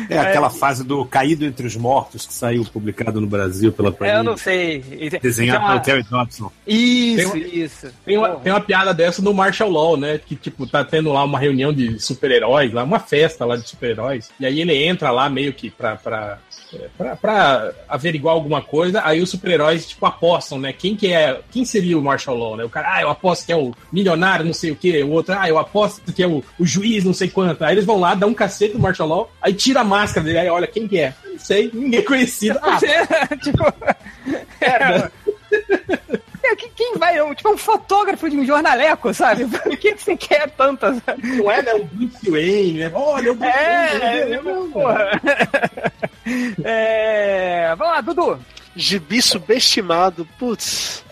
É 0.08 0.18
aquela 0.18 0.48
fase 0.48 0.82
do 0.82 1.04
Caído 1.04 1.44
entre 1.44 1.66
os 1.66 1.76
Mortos 1.76 2.24
que 2.26 2.32
saiu 2.32 2.64
publicado 2.64 3.20
no 3.20 3.26
Brasil 3.26 3.70
pela 3.70 3.88
É, 3.88 3.92
eu 3.92 3.94
Panini. 3.96 4.24
não 4.24 4.34
sei. 4.36 4.78
Desenhado 5.20 5.58
Tem 5.58 5.68
uma- 5.68 5.80
pelo 5.80 5.80
Terry 5.84 6.02
Dodson. 6.08 6.50
Isso, 6.66 7.16
Tem 7.16 7.26
uma- 7.26 7.38
isso. 7.38 7.86
Tem 8.04 8.18
uma, 8.18 8.28
tem 8.36 8.52
uma 8.52 8.60
piada 8.60 8.92
dessa 8.92 9.22
no 9.22 9.32
Martial 9.32 9.70
Law, 9.70 9.96
né? 9.96 10.18
Que, 10.24 10.34
tipo, 10.34 10.66
tá 10.66 10.84
tendo 10.84 11.12
lá 11.12 11.22
uma 11.24 11.38
reunião 11.38 11.72
de 11.72 11.98
super-heróis, 12.00 12.72
lá, 12.72 12.82
uma 12.82 12.98
festa 12.98 13.44
lá 13.44 13.56
de 13.56 13.68
super-heróis. 13.68 14.28
E 14.40 14.44
aí 14.46 14.60
ele 14.60 14.74
entra 14.84 15.10
lá 15.10 15.28
meio 15.30 15.52
que 15.52 15.70
pra. 15.70 15.96
pra 15.96 16.38
é, 16.74 16.88
Pra, 16.98 17.14
pra 17.14 17.72
averiguar 17.88 18.34
alguma 18.34 18.60
coisa, 18.60 19.00
aí 19.04 19.22
os 19.22 19.30
super-heróis, 19.30 19.86
tipo, 19.86 20.04
apostam, 20.04 20.58
né? 20.58 20.72
Quem 20.72 20.96
que 20.96 21.12
é. 21.12 21.40
Quem 21.52 21.64
seria 21.64 21.96
o 21.96 22.02
Marshall 22.02 22.36
Law, 22.36 22.56
né? 22.56 22.64
O 22.64 22.68
cara, 22.68 22.94
ah, 22.96 23.02
eu 23.02 23.08
aposto 23.10 23.46
que 23.46 23.52
é 23.52 23.56
o 23.56 23.72
milionário, 23.92 24.44
não 24.44 24.52
sei 24.52 24.72
o 24.72 24.76
quê. 24.76 25.00
O 25.04 25.10
outro, 25.10 25.36
ah, 25.38 25.48
eu 25.48 25.58
aposto 25.58 26.12
que 26.12 26.20
é 26.22 26.26
o, 26.26 26.42
o 26.58 26.66
juiz, 26.66 27.04
não 27.04 27.14
sei 27.14 27.28
quanto. 27.30 27.62
Aí 27.64 27.74
eles 27.74 27.84
vão 27.84 28.00
lá, 28.00 28.16
dão 28.16 28.30
um 28.30 28.34
cacete 28.34 28.74
no 28.74 28.80
Marshall 28.80 29.08
Law, 29.08 29.32
aí 29.40 29.54
tira 29.54 29.80
a 29.82 29.84
máscara 29.84 30.24
dele, 30.26 30.38
aí 30.40 30.48
olha, 30.48 30.66
quem 30.66 30.88
que 30.88 30.98
é? 30.98 31.14
Não 31.24 31.38
sei, 31.38 31.70
ninguém 31.72 32.02
conhecido. 32.02 32.58
Ah, 32.60 32.78
tipo. 33.40 33.62
É, 34.60 34.66
é, 34.66 35.10
que- 35.50 36.25
quem 36.54 36.94
vai? 36.98 37.34
Tipo, 37.34 37.52
um 37.52 37.56
fotógrafo 37.58 38.28
de 38.30 38.36
um 38.36 38.44
jornaleco, 38.46 39.12
sabe? 39.12 39.46
Por 39.58 39.76
que 39.76 39.96
você 39.96 40.16
quer 40.16 40.50
tantas? 40.50 40.98
não 41.22 41.50
é, 41.50 41.62
né? 41.62 41.72
O 41.74 41.84
Bruce 41.84 42.30
Wayne, 42.30 42.78
né? 42.80 42.90
Olha, 42.94 43.32
o 43.32 43.34
Bruce 43.34 43.52
É, 43.52 43.98
Wayne. 43.98 44.34
é, 44.34 44.72
porra. 44.72 45.10
É, 46.64 47.74
vamos 47.76 47.94
lá, 47.94 48.00
Dudu. 48.00 48.38
Gibi 48.74 49.22
subestimado, 49.22 50.26
putz. 50.38 51.04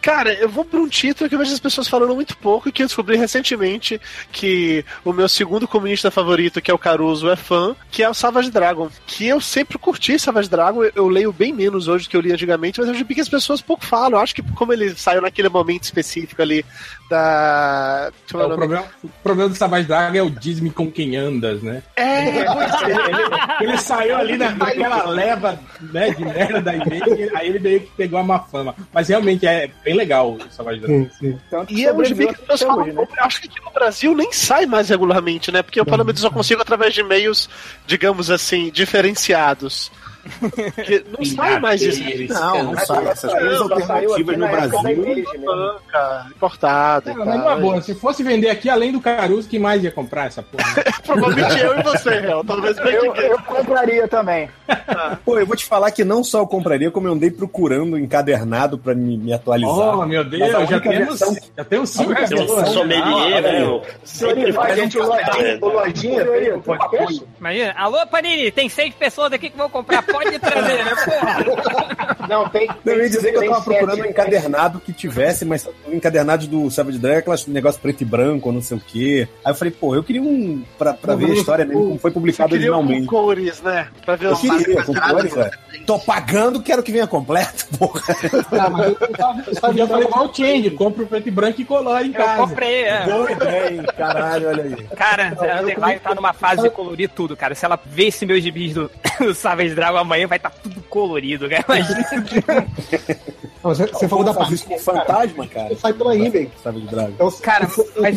Cara, 0.00 0.32
eu 0.34 0.48
vou 0.48 0.64
pra 0.64 0.78
um 0.78 0.88
título 0.88 1.28
que 1.28 1.34
eu 1.34 1.38
vejo 1.38 1.52
as 1.52 1.60
pessoas 1.60 1.88
falando 1.88 2.14
muito 2.14 2.36
pouco 2.36 2.68
e 2.68 2.72
que 2.72 2.82
eu 2.82 2.86
descobri 2.86 3.16
recentemente 3.16 4.00
que 4.30 4.84
o 5.04 5.12
meu 5.12 5.28
segundo 5.28 5.66
comunista 5.66 6.10
favorito, 6.10 6.60
que 6.60 6.70
é 6.70 6.74
o 6.74 6.78
Caruso, 6.78 7.28
é 7.28 7.36
fã, 7.36 7.74
que 7.90 8.02
é 8.02 8.08
o 8.08 8.14
Savage 8.14 8.50
Dragon. 8.50 8.88
Que 9.06 9.26
eu 9.26 9.40
sempre 9.40 9.78
curti 9.78 10.18
Savage 10.18 10.48
Dragon, 10.48 10.84
eu, 10.84 10.92
eu 10.94 11.08
leio 11.08 11.32
bem 11.32 11.52
menos 11.52 11.88
hoje 11.88 12.04
do 12.04 12.10
que 12.10 12.16
eu 12.16 12.20
li 12.20 12.32
antigamente, 12.32 12.80
mas 12.80 12.88
é 12.88 12.92
um 12.92 12.94
gibi 12.94 13.14
que 13.14 13.20
as 13.20 13.28
pessoas 13.28 13.60
pouco 13.60 13.84
falam. 13.84 14.18
Eu 14.18 14.22
acho 14.22 14.34
que 14.34 14.42
como 14.54 14.72
ele 14.72 14.94
saiu 14.94 15.20
naquele 15.20 15.48
momento 15.48 15.84
específico 15.84 16.40
ali 16.40 16.64
da. 17.10 18.10
é 18.10 18.36
É, 18.50 18.54
o 18.54 18.56
problema, 18.56 18.84
o 19.02 19.08
problema 19.22 19.50
do 19.50 19.56
Savage 19.56 19.88
Dragon 19.88 20.16
é 20.16 20.22
o 20.22 20.30
diz-me 20.30 20.70
com 20.70 20.90
quem 20.90 21.16
andas, 21.16 21.62
né? 21.62 21.82
É, 21.96 22.28
Ele, 22.28 23.72
ele 23.72 23.78
saiu 23.78 24.16
ali 24.16 24.36
na, 24.36 24.50
naquela 24.50 25.06
leva 25.08 25.58
né, 25.80 26.10
de 26.10 26.24
merda 26.24 26.60
da 26.60 26.76
e 26.76 27.30
aí 27.34 27.48
ele 27.48 27.58
meio 27.58 27.80
que 27.80 27.90
pegou 27.96 28.18
a 28.18 28.22
má 28.22 28.38
fama. 28.40 28.74
Mas 28.92 29.08
realmente 29.08 29.46
é 29.46 29.70
bem 29.88 29.96
legal 29.96 30.32
o 30.32 30.38
Savage 30.50 30.80
Dragon. 30.80 31.04
Sim, 31.04 31.10
sim. 31.18 31.38
Tanto 31.50 31.72
E 31.72 31.86
é 31.86 31.92
um 31.92 32.04
gibi 32.04 32.26
que 32.26 32.34
as 32.34 32.40
pessoas 32.40 32.62
até 32.62 32.70
falam 32.70 32.84
hoje, 32.84 32.92
né? 32.92 33.06
Eu 33.18 33.24
acho 33.24 33.40
que 33.40 33.48
aqui 33.48 33.64
no 33.64 33.70
Brasil 33.70 34.14
nem 34.14 34.32
sai 34.32 34.66
mais 34.66 34.90
regularmente, 34.90 35.50
né? 35.50 35.62
Porque 35.62 35.80
eu 35.80 35.86
pelo 35.86 36.04
menos 36.04 36.20
só 36.20 36.30
consigo 36.30 36.60
através 36.60 36.92
de 36.92 37.02
meios, 37.02 37.48
digamos 37.86 38.30
assim, 38.30 38.70
diferenciados. 38.70 39.90
Porque 40.40 41.04
não 41.16 41.24
sai 41.24 41.58
mais 41.60 41.80
isso. 41.82 42.32
Não, 42.32 42.62
não 42.64 42.78
sai. 42.78 43.06
Essas 43.08 43.32
coisas 43.32 43.60
alternativas 43.60 44.36
no 44.38 44.48
Brasil. 44.48 44.82
Mesmo. 44.82 45.44
Banca, 45.46 46.26
importada 46.34 47.14
Não, 47.14 47.24
mas 47.24 47.42
tal. 47.44 47.60
boa, 47.60 47.80
se 47.82 47.94
fosse 47.94 48.22
vender 48.22 48.50
aqui 48.50 48.68
além 48.68 48.92
do 48.92 49.00
Caruso, 49.00 49.48
quem 49.48 49.58
mais 49.58 49.82
ia 49.82 49.90
comprar 49.90 50.26
essa 50.26 50.42
porra? 50.42 50.64
Provavelmente 51.04 51.58
eu 51.60 51.78
e 51.78 51.82
você, 51.82 52.20
Real. 52.20 52.44
Talvez 52.44 52.76
bem 52.80 52.94
Eu, 52.94 53.14
eu 53.14 53.38
compraria 53.42 54.06
também. 54.08 54.48
Pô, 55.24 55.38
eu 55.38 55.46
vou 55.46 55.56
te 55.56 55.64
falar 55.64 55.90
que 55.90 56.04
não 56.04 56.22
só 56.22 56.40
eu 56.40 56.46
compraria, 56.46 56.90
como 56.90 57.08
eu 57.08 57.12
andei 57.12 57.30
procurando 57.30 57.98
encadernado 57.98 58.78
pra 58.78 58.94
me, 58.94 59.16
me 59.16 59.32
atualizar. 59.32 59.98
Oh, 59.98 60.06
meu 60.06 60.24
Deus, 60.24 60.50
já 60.68 60.80
temos, 60.80 61.08
versão- 61.08 61.36
já 61.56 61.64
temos 61.64 61.90
cinco 61.90 62.14
versão- 62.14 62.66
sommelier, 62.66 63.42
né? 63.42 63.62
Eu 63.62 63.82
sempre 64.04 64.56
A 64.58 64.74
gente, 64.74 64.98
o 64.98 65.06
Lojinha, 65.06 65.58
o 65.62 65.68
Lojinha. 65.68 66.62
Imagina, 67.38 67.74
alô, 67.76 68.06
Panini, 68.06 68.50
tem 68.50 68.68
seis 68.68 68.94
pessoas 68.94 69.32
aqui 69.32 69.50
que 69.50 69.56
vão 69.56 69.68
comprar, 69.70 70.02
pode 70.24 70.38
trazer, 70.38 70.84
né, 70.84 70.94
porra? 71.04 72.18
Não, 72.28 72.46
tem. 72.50 72.68
Não, 72.84 72.92
eu 72.92 73.02
ia 73.04 73.08
dizer 73.08 73.30
que 73.30 73.36
eu 73.36 73.40
tem 73.40 73.48
tava 73.50 73.62
procurando 73.64 74.02
um 74.02 74.04
encadernado 74.04 74.80
que 74.80 74.92
tivesse, 74.92 75.46
mas 75.46 75.66
encadernados 75.90 76.46
do 76.46 76.70
Savage 76.70 76.98
Dragon, 76.98 77.20
aquelas 77.20 77.46
negócio 77.46 77.80
preto 77.80 78.02
e 78.02 78.04
branco, 78.04 78.52
não 78.52 78.60
sei 78.60 78.76
o 78.76 78.80
quê. 78.80 79.26
Aí 79.42 79.50
eu 79.52 79.56
falei, 79.56 79.72
pô, 79.72 79.94
eu 79.94 80.04
queria 80.04 80.20
um 80.20 80.62
pra, 80.76 80.92
pra 80.92 81.14
ver 81.14 81.24
a 81.30 81.34
história 81.34 81.64
mesmo, 81.64 81.84
como 81.86 81.98
foi 81.98 82.10
publicado 82.10 82.50
queria 82.50 82.70
um 82.70 82.74
com 82.74 82.92
originalmente. 82.92 83.06
cores, 83.08 83.62
né? 83.62 83.88
Pra 84.04 84.14
ver 84.16 84.26
Eu 84.26 84.32
os 84.32 84.40
queria, 84.42 84.82
com 84.84 84.94
cores, 84.94 85.36
é. 85.38 85.50
Tô 85.86 85.98
pagando, 86.00 86.60
quero 86.62 86.82
que 86.82 86.92
venha 86.92 87.06
completo, 87.06 87.66
porra. 87.78 88.02
Ah, 88.52 88.68
mas 88.70 88.86
eu 88.88 88.94
tava- 89.12 89.42
eu 89.46 89.54
tava 89.60 89.78
Eu 89.78 90.02
igual 90.02 90.26
o 90.26 90.34
Change, 90.34 90.70
compra 90.72 91.04
o 91.04 91.06
preto 91.06 91.28
e 91.28 91.30
branco 91.30 91.60
e 91.62 91.64
colore 91.64 92.08
em 92.08 92.12
Eu 92.12 92.14
casa. 92.14 92.36
comprei, 92.46 92.82
é. 92.84 93.04
Boa 93.06 93.32
ideia? 93.32 93.82
Caralho, 93.96 94.48
olha 94.48 94.62
aí. 94.64 94.76
Cara, 94.94 95.28
a 95.38 95.60
Underline 95.62 96.00
tá 96.00 96.14
numa 96.14 96.34
fase 96.34 96.62
de 96.62 96.70
colorir 96.70 97.08
tudo, 97.08 97.34
cara. 97.34 97.54
Se 97.54 97.64
ela 97.64 97.80
ver 97.86 98.08
esse 98.08 98.26
meus 98.26 98.42
gibis 98.42 98.74
do, 98.74 98.90
do 99.18 99.34
Savage 99.34 99.74
Dragon 99.74 100.04
amanhã, 100.08 100.26
vai 100.26 100.38
estar 100.38 100.50
tudo 100.50 100.80
colorido, 100.88 101.48
cara. 101.48 101.64
Imagina. 101.68 102.04
Não, 103.62 103.74
você, 103.74 103.86
você 103.86 104.08
falou 104.08 104.24
da 104.24 104.32
parte 104.34 104.56
com 104.64 104.74
o 104.74 104.78
fantasma, 104.78 105.46
cara. 105.48 105.76
sai 105.76 105.92
pela 105.92 106.16
eBay. 106.16 106.48
Savage 106.62 106.86
Dragon. 106.86 107.10
Então, 107.10 107.30
Cara, 107.42 107.66
se 107.68 107.74
fosse 107.74 108.00
mas 108.00 108.16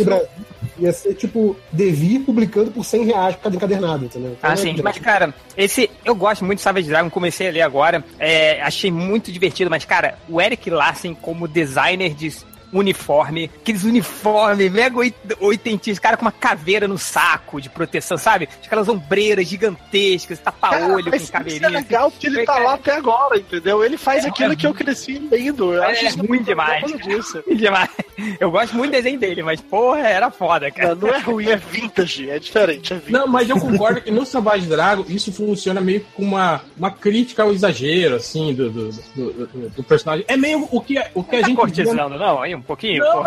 ia 0.77 0.93
ser 0.93 1.13
tipo 1.15 1.55
Devir 1.71 2.21
publicando 2.21 2.71
por 2.71 2.83
100 2.85 3.05
reais 3.05 3.35
por 3.35 3.43
cada 3.43 3.55
encadernado, 3.55 4.05
entendeu? 4.05 4.31
Então, 4.37 4.49
Ah, 4.49 4.53
é 4.53 4.55
sim. 4.55 4.75
Mas, 4.83 4.97
cara, 4.99 5.33
esse. 5.57 5.89
Eu 6.05 6.15
gosto 6.15 6.45
muito 6.45 6.57
de 6.59 6.63
Savage 6.63 6.87
Dragon, 6.87 7.09
comecei 7.09 7.49
a 7.49 7.51
ler 7.51 7.61
agora. 7.61 8.03
é, 8.19 8.61
achei 8.61 8.91
muito 8.91 9.31
divertido, 9.31 9.69
mas, 9.69 9.83
cara, 9.83 10.17
o 10.29 10.39
Eric 10.39 10.69
Larsen 10.69 11.13
como 11.15 11.47
designer 11.47 12.13
de 12.13 12.31
uniforme, 12.73 13.49
aqueles 13.61 13.83
uniformes 13.83 14.71
mega 14.71 14.97
oit- 14.97 15.15
oitentistas, 15.39 15.99
cara 15.99 16.17
com 16.17 16.23
uma 16.25 16.31
caveira 16.31 16.87
no 16.87 16.97
saco 16.97 17.59
de 17.61 17.69
proteção, 17.69 18.17
sabe? 18.17 18.47
Aquelas 18.65 18.87
ombreiras 18.89 19.47
gigantescas, 19.47 20.39
tapa-olho 20.39 21.09
com 21.09 21.15
isso 21.15 21.29
é 21.29 21.31
caveirinha. 21.31 21.69
legal 21.69 22.11
porque 22.11 22.27
ele 22.27 22.45
tá 22.45 22.57
lá 22.59 22.73
até 22.75 22.93
agora, 22.95 23.37
entendeu? 23.37 23.83
Ele 23.83 23.97
faz 23.97 24.25
É, 24.25 24.29
aquilo 24.29 24.53
é 24.53 24.55
que 24.55 24.65
eu 24.67 24.73
cresci 24.73 25.19
lendo. 25.31 25.73
Eu 25.73 25.83
É, 25.83 25.91
acho 25.91 26.05
é 26.05 26.07
isso 26.09 26.17
muito 26.27 26.43
demais. 26.45 26.81
causa 26.81 26.97
disso. 26.97 27.43
Demais. 27.55 27.89
Eu 28.39 28.51
gosto 28.51 28.75
muito 28.75 28.91
do 28.91 28.95
desenho 28.95 29.19
dele, 29.19 29.41
mas, 29.43 29.59
porra, 29.61 29.99
era 30.07 30.29
foda, 30.29 30.69
cara. 30.71 30.95
Não, 30.95 31.07
não 31.07 31.15
é 31.15 31.19
ruim, 31.19 31.47
é 31.47 31.55
vintage, 31.55 32.29
é 32.29 32.37
diferente, 32.39 32.93
é 32.93 32.95
vintage. 32.97 33.11
Não, 33.13 33.27
mas 33.27 33.49
eu 33.49 33.59
concordo 33.59 34.01
que 34.01 34.11
no 34.11 34.25
Savage 34.25 34.67
Dragon 34.67 35.03
isso 35.07 35.31
funciona 35.31 35.81
meio 35.81 36.01
com 36.15 36.23
uma, 36.23 36.61
uma 36.77 36.91
crítica 36.91 37.43
ao 37.43 37.51
exagero, 37.51 38.15
assim, 38.15 38.53
do, 38.53 38.69
do, 38.69 38.91
do, 38.91 39.33
do- 39.33 39.69
do 39.69 39.83
personagem. 39.83 40.25
É 40.27 40.37
meio 40.37 40.67
o 40.71 40.79
que, 40.81 40.99
o 41.15 41.23
que 41.23 41.35
a 41.35 41.41
Tá 41.41 41.47
gente. 41.47 41.55
via- 41.55 41.55
cortesando, 41.55 42.17
não? 42.17 42.41
Aí 42.41 42.53
um 42.61 42.63
pouquinho? 42.63 43.03
Não. 43.03 43.23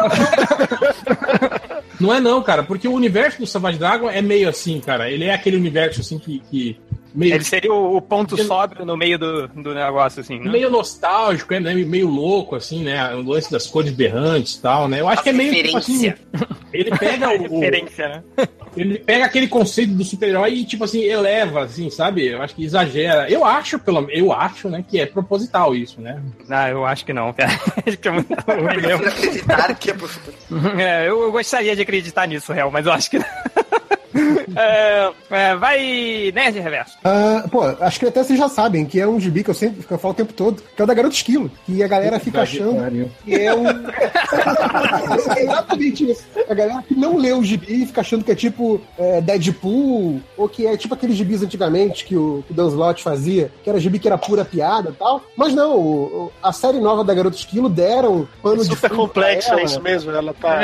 Não 2.00 2.12
é 2.12 2.20
não, 2.20 2.42
cara, 2.42 2.62
porque 2.62 2.88
o 2.88 2.92
universo 2.92 3.38
do 3.38 3.46
Savage 3.46 3.78
Dragon 3.78 4.10
é 4.10 4.20
meio 4.20 4.48
assim, 4.48 4.80
cara. 4.80 5.08
Ele 5.10 5.24
é 5.24 5.32
aquele 5.32 5.56
universo 5.56 6.00
assim 6.00 6.18
que, 6.18 6.40
que, 6.50 6.76
meio, 7.14 7.34
Ele 7.34 7.44
seria 7.44 7.72
o, 7.72 7.96
o 7.96 8.02
ponto 8.02 8.36
sóbrio 8.42 8.84
no 8.84 8.96
meio 8.96 9.18
do, 9.18 9.48
do 9.48 9.74
negócio, 9.74 10.20
assim, 10.20 10.38
né? 10.40 10.50
meio 10.50 10.68
nostálgico, 10.68 11.54
é, 11.54 11.60
né? 11.60 11.74
meio 11.74 12.08
louco, 12.08 12.56
assim, 12.56 12.82
né? 12.82 13.14
O 13.14 13.22
lance 13.22 13.50
das 13.50 13.66
cores 13.66 13.92
berrantes 13.92 14.56
e 14.56 14.62
tal, 14.62 14.88
né? 14.88 15.00
Eu 15.00 15.08
acho 15.08 15.22
que 15.22 15.28
é 15.28 15.32
meio 15.32 15.52
tipo 15.52 15.76
assim. 15.78 16.12
Ele 16.72 16.90
pega 16.98 17.30
o, 17.48 17.60
né? 17.60 18.22
Ele 18.76 18.98
pega 18.98 19.24
aquele 19.24 19.46
conceito 19.46 19.92
do 19.94 20.04
super-herói 20.04 20.52
e, 20.52 20.64
tipo 20.64 20.82
assim, 20.82 21.00
eleva, 21.02 21.62
assim, 21.62 21.88
sabe? 21.88 22.26
Eu 22.26 22.42
acho 22.42 22.56
que 22.56 22.64
exagera. 22.64 23.30
Eu 23.30 23.44
acho, 23.44 23.78
pelo 23.78 24.10
eu 24.10 24.32
acho, 24.32 24.68
né, 24.68 24.84
que 24.86 24.98
é 24.98 25.06
proposital 25.06 25.76
isso, 25.76 26.00
né? 26.00 26.20
Não, 26.48 26.68
eu 26.68 26.84
acho 26.84 27.04
que 27.04 27.12
não, 27.12 27.32
cara. 27.32 27.52
Acho 27.86 27.96
que 27.96 28.08
é 28.08 28.10
muito 28.10 28.34
ruim 28.34 28.80
mesmo. 28.80 29.06
acreditar 29.06 29.74
que 29.76 29.90
é 29.92 29.94
por... 29.94 30.10
É, 30.76 31.08
eu, 31.08 31.22
eu 31.22 31.30
gostaria 31.30 31.76
de 31.76 31.82
acreditar 31.82 32.26
nisso, 32.26 32.52
real, 32.52 32.70
mas 32.72 32.84
eu 32.84 32.92
acho 32.92 33.10
que 33.10 33.18
não. 33.20 33.26
É, 34.56 35.10
é, 35.30 35.56
vai, 35.56 36.32
Nerd 36.34 36.58
Reverso. 36.60 36.96
Ah, 37.04 37.44
pô, 37.50 37.62
acho 37.80 37.98
que 37.98 38.06
até 38.06 38.22
vocês 38.22 38.38
já 38.38 38.48
sabem 38.48 38.84
que 38.86 39.00
é 39.00 39.06
um 39.06 39.18
gibi 39.18 39.42
que 39.42 39.50
eu 39.50 39.54
sempre 39.54 39.84
que 39.84 39.90
eu 39.92 39.98
falo 39.98 40.12
o 40.12 40.16
tempo 40.16 40.32
todo, 40.32 40.62
que 40.74 40.80
é 40.80 40.84
o 40.84 40.86
da 40.86 40.94
Garota 40.94 41.14
Esquilo. 41.14 41.50
E 41.68 41.82
a 41.82 41.88
galera 41.88 42.18
fica 42.20 42.42
achando 42.42 43.10
que 43.24 43.34
é 43.34 43.54
um. 43.54 43.64
é 45.36 45.42
exatamente 45.42 46.10
isso. 46.10 46.24
A 46.48 46.54
galera 46.54 46.82
que 46.86 46.94
não 46.94 47.16
lê 47.16 47.32
o 47.32 47.42
gibi 47.42 47.86
fica 47.86 48.00
achando 48.00 48.24
que 48.24 48.30
é 48.32 48.34
tipo 48.34 48.80
é, 48.98 49.20
Deadpool, 49.20 50.20
ou 50.36 50.48
que 50.48 50.66
é 50.66 50.76
tipo 50.76 50.94
aqueles 50.94 51.16
gibis 51.16 51.42
antigamente 51.42 52.04
que 52.04 52.16
o, 52.16 52.42
que 52.46 52.52
o 52.52 52.54
Dan 52.56 52.68
Slott 52.68 53.02
fazia, 53.02 53.50
que 53.62 53.68
era 53.70 53.78
gibi 53.78 53.98
que 53.98 54.06
era 54.06 54.18
pura 54.18 54.44
piada 54.44 54.90
e 54.90 54.94
tal. 54.94 55.22
Mas 55.36 55.54
não, 55.54 55.76
o- 55.78 56.32
a 56.42 56.52
série 56.52 56.78
nova 56.78 57.02
da 57.04 57.14
Garota 57.14 57.36
Esquilo 57.36 57.68
deram 57.68 58.28
pano 58.42 58.62
de 58.62 58.68
Super 58.68 58.88
pra 58.88 58.96
complexo, 58.96 59.52
é 59.54 59.64
isso 59.64 59.80
mesmo. 59.80 60.10
Ela 60.10 60.34
tá. 60.34 60.60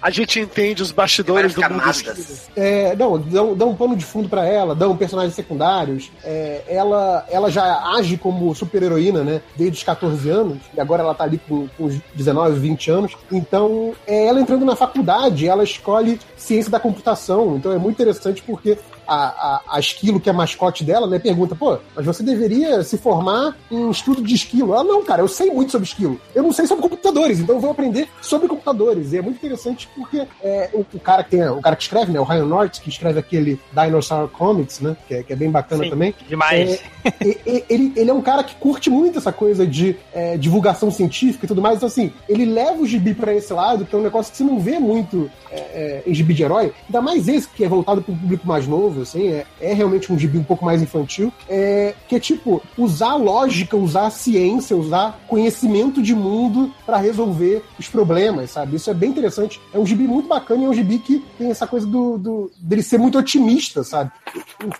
A 0.00 0.10
gente 0.10 0.40
entende 0.40 0.82
os 0.82 0.92
bastidores 0.92 1.54
do 1.54 1.60
mundo. 1.62 1.68
camadas. 1.70 2.50
É, 2.92 2.96
dão, 2.96 3.18
dão 3.54 3.70
um 3.70 3.74
pano 3.74 3.96
de 3.96 4.04
fundo 4.04 4.28
pra 4.28 4.44
ela, 4.44 4.74
dão 4.74 4.96
personagens 4.96 5.34
secundários. 5.34 6.10
É, 6.22 6.62
ela, 6.68 7.24
ela 7.30 7.50
já 7.50 7.94
age 7.96 8.18
como 8.18 8.54
super-heroína, 8.54 9.24
né? 9.24 9.40
Desde 9.56 9.78
os 9.78 9.82
14 9.82 10.28
anos, 10.28 10.58
e 10.74 10.80
agora 10.80 11.02
ela 11.02 11.14
tá 11.14 11.24
ali 11.24 11.38
com, 11.38 11.66
com 11.76 11.84
os 11.84 11.98
19, 12.14 12.58
20 12.60 12.90
anos. 12.90 13.16
Então, 13.30 13.92
é, 14.06 14.26
ela 14.26 14.40
entrando 14.40 14.64
na 14.64 14.76
faculdade, 14.76 15.48
ela 15.48 15.64
escolhe 15.64 16.20
ciência 16.36 16.70
da 16.70 16.78
computação. 16.78 17.56
Então 17.56 17.72
é 17.72 17.78
muito 17.78 18.00
interessante 18.00 18.42
porque 18.42 18.78
a, 19.06 19.16
a, 19.16 19.62
a 19.76 19.80
Esquilo, 19.80 20.20
que 20.20 20.28
é 20.28 20.32
a 20.32 20.34
mascote 20.34 20.84
dela, 20.84 21.06
né, 21.06 21.18
pergunta: 21.18 21.54
pô, 21.54 21.78
mas 21.94 22.04
você 22.04 22.22
deveria 22.22 22.82
se 22.82 22.98
formar 22.98 23.56
em 23.70 23.90
estudo 23.90 24.22
de 24.22 24.34
esquilo. 24.34 24.72
Ela, 24.72 24.84
não, 24.84 25.02
cara, 25.04 25.22
eu 25.22 25.28
sei 25.28 25.50
muito 25.50 25.72
sobre 25.72 25.86
esquilo. 25.86 26.20
Eu 26.34 26.42
não 26.42 26.52
sei 26.52 26.66
sobre 26.66 26.82
computadores, 26.82 27.40
então 27.40 27.56
eu 27.56 27.60
vou 27.60 27.70
aprender 27.70 28.08
sobre 28.20 28.48
computadores. 28.48 29.12
E 29.12 29.18
é 29.18 29.22
muito 29.22 29.36
interessante 29.36 29.88
porque 29.94 30.26
é, 30.42 30.70
o, 30.72 30.80
o 30.80 31.00
cara 31.00 31.24
que 31.24 31.30
tem, 31.30 31.48
o 31.48 31.60
cara 31.60 31.76
que 31.76 31.82
escreve, 31.82 32.12
né, 32.12 32.20
o 32.20 32.24
Ryan 32.24 32.46
North, 32.46 32.80
que 32.80 32.88
escreve 32.88 33.18
aquele 33.18 33.60
Dinosaur 33.72 34.28
Comics, 34.28 34.80
né, 34.80 34.96
que 35.06 35.14
é, 35.14 35.22
que 35.22 35.32
é 35.32 35.36
bem 35.36 35.50
bacana 35.50 35.84
Sim, 35.84 35.90
também. 35.90 36.14
demais. 36.28 36.82
É, 37.04 37.62
ele, 37.68 37.92
ele 37.96 38.10
é 38.10 38.14
um 38.14 38.22
cara 38.22 38.44
que 38.44 38.54
curte 38.56 38.90
muito 38.90 39.18
essa 39.18 39.32
coisa 39.32 39.66
de 39.66 39.96
é, 40.12 40.36
divulgação 40.36 40.90
científica 40.90 41.44
e 41.44 41.48
tudo 41.48 41.62
mais. 41.62 41.76
Então, 41.76 41.86
assim, 41.86 42.12
ele 42.28 42.44
leva 42.44 42.80
o 42.80 42.86
gibi 42.86 43.14
pra 43.14 43.34
esse 43.34 43.52
lado, 43.52 43.84
que 43.84 43.94
é 43.94 43.98
um 43.98 44.02
negócio 44.02 44.30
que 44.30 44.38
você 44.38 44.44
não 44.44 44.58
vê 44.58 44.78
muito 44.78 45.30
é, 45.50 45.56
é, 45.56 46.02
em 46.06 46.14
gibi 46.14 46.34
de 46.34 46.42
herói. 46.42 46.72
Ainda 46.86 47.00
mais 47.00 47.28
esse, 47.28 47.48
que 47.48 47.64
é 47.64 47.68
voltado 47.68 48.02
pro 48.02 48.14
público 48.14 48.46
mais 48.46 48.66
novo, 48.66 49.01
assim, 49.02 49.28
é, 49.28 49.46
é 49.60 49.72
realmente 49.72 50.12
um 50.12 50.18
gibi 50.18 50.38
um 50.38 50.44
pouco 50.44 50.64
mais 50.64 50.80
infantil. 50.82 51.32
É, 51.48 51.94
que 52.08 52.16
é 52.16 52.20
tipo, 52.20 52.62
usar 52.78 53.14
lógica, 53.16 53.76
usar 53.76 54.10
ciência, 54.10 54.76
usar 54.76 55.18
conhecimento 55.28 56.02
de 56.02 56.14
mundo 56.14 56.72
pra 56.86 56.96
resolver 56.96 57.62
os 57.78 57.88
problemas, 57.88 58.50
sabe? 58.50 58.76
Isso 58.76 58.90
é 58.90 58.94
bem 58.94 59.10
interessante. 59.10 59.60
É 59.72 59.78
um 59.78 59.86
gibi 59.86 60.04
muito 60.04 60.28
bacana 60.28 60.62
e 60.62 60.64
é 60.66 60.68
um 60.68 60.74
gibi 60.74 60.98
que 60.98 61.18
tem 61.38 61.50
essa 61.50 61.66
coisa 61.66 61.86
do, 61.86 62.18
do 62.18 62.50
dele 62.58 62.82
ser 62.82 62.98
muito 62.98 63.18
otimista, 63.18 63.82
sabe? 63.82 64.10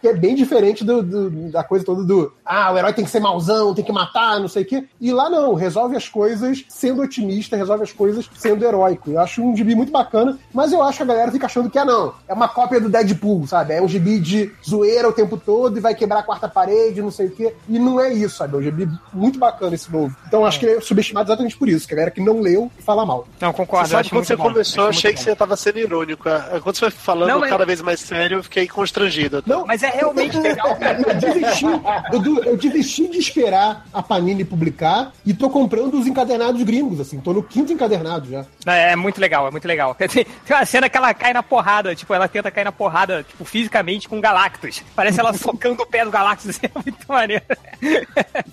Que 0.01 0.09
é 0.09 0.14
bem 0.14 0.35
diferente 0.35 0.85
do, 0.85 1.03
do- 1.03 1.31
da 1.51 1.62
coisa 1.64 1.85
toda 1.85 2.03
do 2.05 2.33
ah, 2.45 2.73
o 2.73 2.79
herói 2.79 2.93
tem 2.93 3.05
que 3.05 3.11
ser 3.11 3.20
mauzão, 3.20 3.75
tem 3.75 3.85
que 3.85 3.93
matar, 3.93 4.39
não 4.41 4.49
sei 4.49 4.62
o 4.62 4.66
quê. 4.66 4.85
E 5.01 5.12
lá 5.12 5.29
não, 5.29 5.55
resolve 5.55 5.97
as 5.97 6.09
coisas 6.09 6.64
sendo 6.68 7.03
otimista, 7.03 7.57
resolve 7.57 7.83
as 7.83 7.93
coisas 7.93 8.29
sendo 8.35 8.64
heróico. 8.64 9.11
Eu 9.11 9.20
acho 9.20 9.43
um 9.43 9.57
gibi 9.57 9.75
muito 9.75 9.93
bacana, 9.93 10.39
mas 10.53 10.73
eu 10.73 10.83
acho 10.83 10.99
que 10.99 11.03
a 11.03 11.07
galera 11.07 11.31
fica 11.33 11.47
achando 11.47 11.70
que 11.70 11.79
é 11.79 11.85
não. 11.85 12.14
É 12.29 12.33
uma 12.35 12.49
cópia 12.49 12.81
do 12.81 12.89
Deadpool, 12.89 13.47
sabe? 13.47 13.75
É 13.75 13.83
um 13.83 13.89
gibi 13.89 14.01
de 14.03 14.53
zoeira 14.66 15.09
o 15.09 15.12
tempo 15.12 15.36
todo 15.36 15.76
e 15.76 15.80
vai 15.80 15.94
quebrar 15.94 16.20
a 16.20 16.22
quarta 16.22 16.48
parede, 16.48 17.00
não 17.03 17.11
sei 17.11 17.26
o 17.26 17.30
quê. 17.30 17.55
E 17.68 17.78
não 17.78 18.00
é 18.00 18.12
isso, 18.12 18.36
sabe? 18.36 18.55
É 18.57 18.59
um 18.59 18.62
gibi 18.62 18.88
muito 19.12 19.38
bacana 19.38 19.74
esse 19.74 19.90
novo. 19.92 20.14
Então 20.26 20.44
acho 20.46 20.59
que 20.61 20.66
ele 20.66 20.78
é 20.78 20.80
subestimado 20.80 21.28
exatamente 21.28 21.57
por 21.57 21.68
isso, 21.68 21.86
que 21.86 21.94
a 21.94 21.96
galera 21.96 22.11
que 22.14 22.20
não 22.20 22.40
leu 22.40 22.70
fala 22.84 23.05
mal. 23.07 23.26
Não, 23.40 23.53
concordo. 23.53 23.88
Você 23.88 23.94
eu 23.94 23.98
sabe, 23.98 24.11
quando 24.11 24.24
você 24.24 24.36
bom, 24.36 24.42
começou, 24.44 24.84
eu 24.84 24.90
achei 24.90 25.12
que 25.12 25.18
bom. 25.18 25.24
você 25.24 25.36
tava 25.36 25.57
sendo 25.57 25.78
irônico. 25.78 26.28
É, 26.28 26.61
Quando 26.61 26.74
você 26.76 26.80
foi 26.80 26.90
falando 26.90 27.28
Não, 27.28 27.40
mas- 27.40 27.50
cada 27.50 27.64
vez 27.66 27.80
mais 27.82 28.00
sério, 28.00 28.38
eu 28.38 28.42
fiquei 28.42 28.66
constrangido. 28.66 29.42
Não, 29.46 29.66
Mas 29.66 29.82
é 29.82 29.90
realmente 29.90 30.38
legal. 30.40 30.76
Eu 31.07 31.14
desisti, 31.14 31.66
Dudu, 32.11 32.42
eu 32.44 32.57
desisti 32.57 33.09
de 33.09 33.18
esperar 33.18 33.86
a 33.92 34.03
Panini 34.03 34.44
publicar 34.44 35.12
e 35.24 35.32
tô 35.34 35.48
comprando 35.50 35.94
os 35.98 36.07
encadernados 36.07 36.62
gringos, 36.62 37.00
assim. 37.00 37.20
Tô 37.20 37.32
no 37.32 37.42
quinto 37.42 37.72
encadernado 37.72 38.28
já. 38.30 38.44
É, 38.66 38.92
é 38.92 38.96
muito 38.96 39.20
legal, 39.20 39.46
é 39.46 39.50
muito 39.50 39.66
legal. 39.68 39.94
Tem, 39.94 40.09
tem 40.09 40.26
uma 40.50 40.64
cena 40.64 40.88
que 40.88 40.96
ela 40.96 41.12
cai 41.14 41.32
na 41.32 41.42
porrada, 41.42 41.94
tipo, 41.94 42.12
ela 42.14 42.28
tenta 42.28 42.50
cair 42.50 42.64
na 42.64 42.72
porrada, 42.72 43.22
tipo, 43.28 43.44
fisicamente 43.44 43.91
com 44.01 44.20
Galactus. 44.20 44.82
Parece 44.95 45.20
ela 45.20 45.32
socando 45.32 45.82
o 45.82 45.86
pé 45.86 46.05
do 46.05 46.11
Galactus, 46.11 46.49
assim, 46.51 46.66
é 46.66 46.70
muito 46.74 47.07
maneiro. 47.09 47.45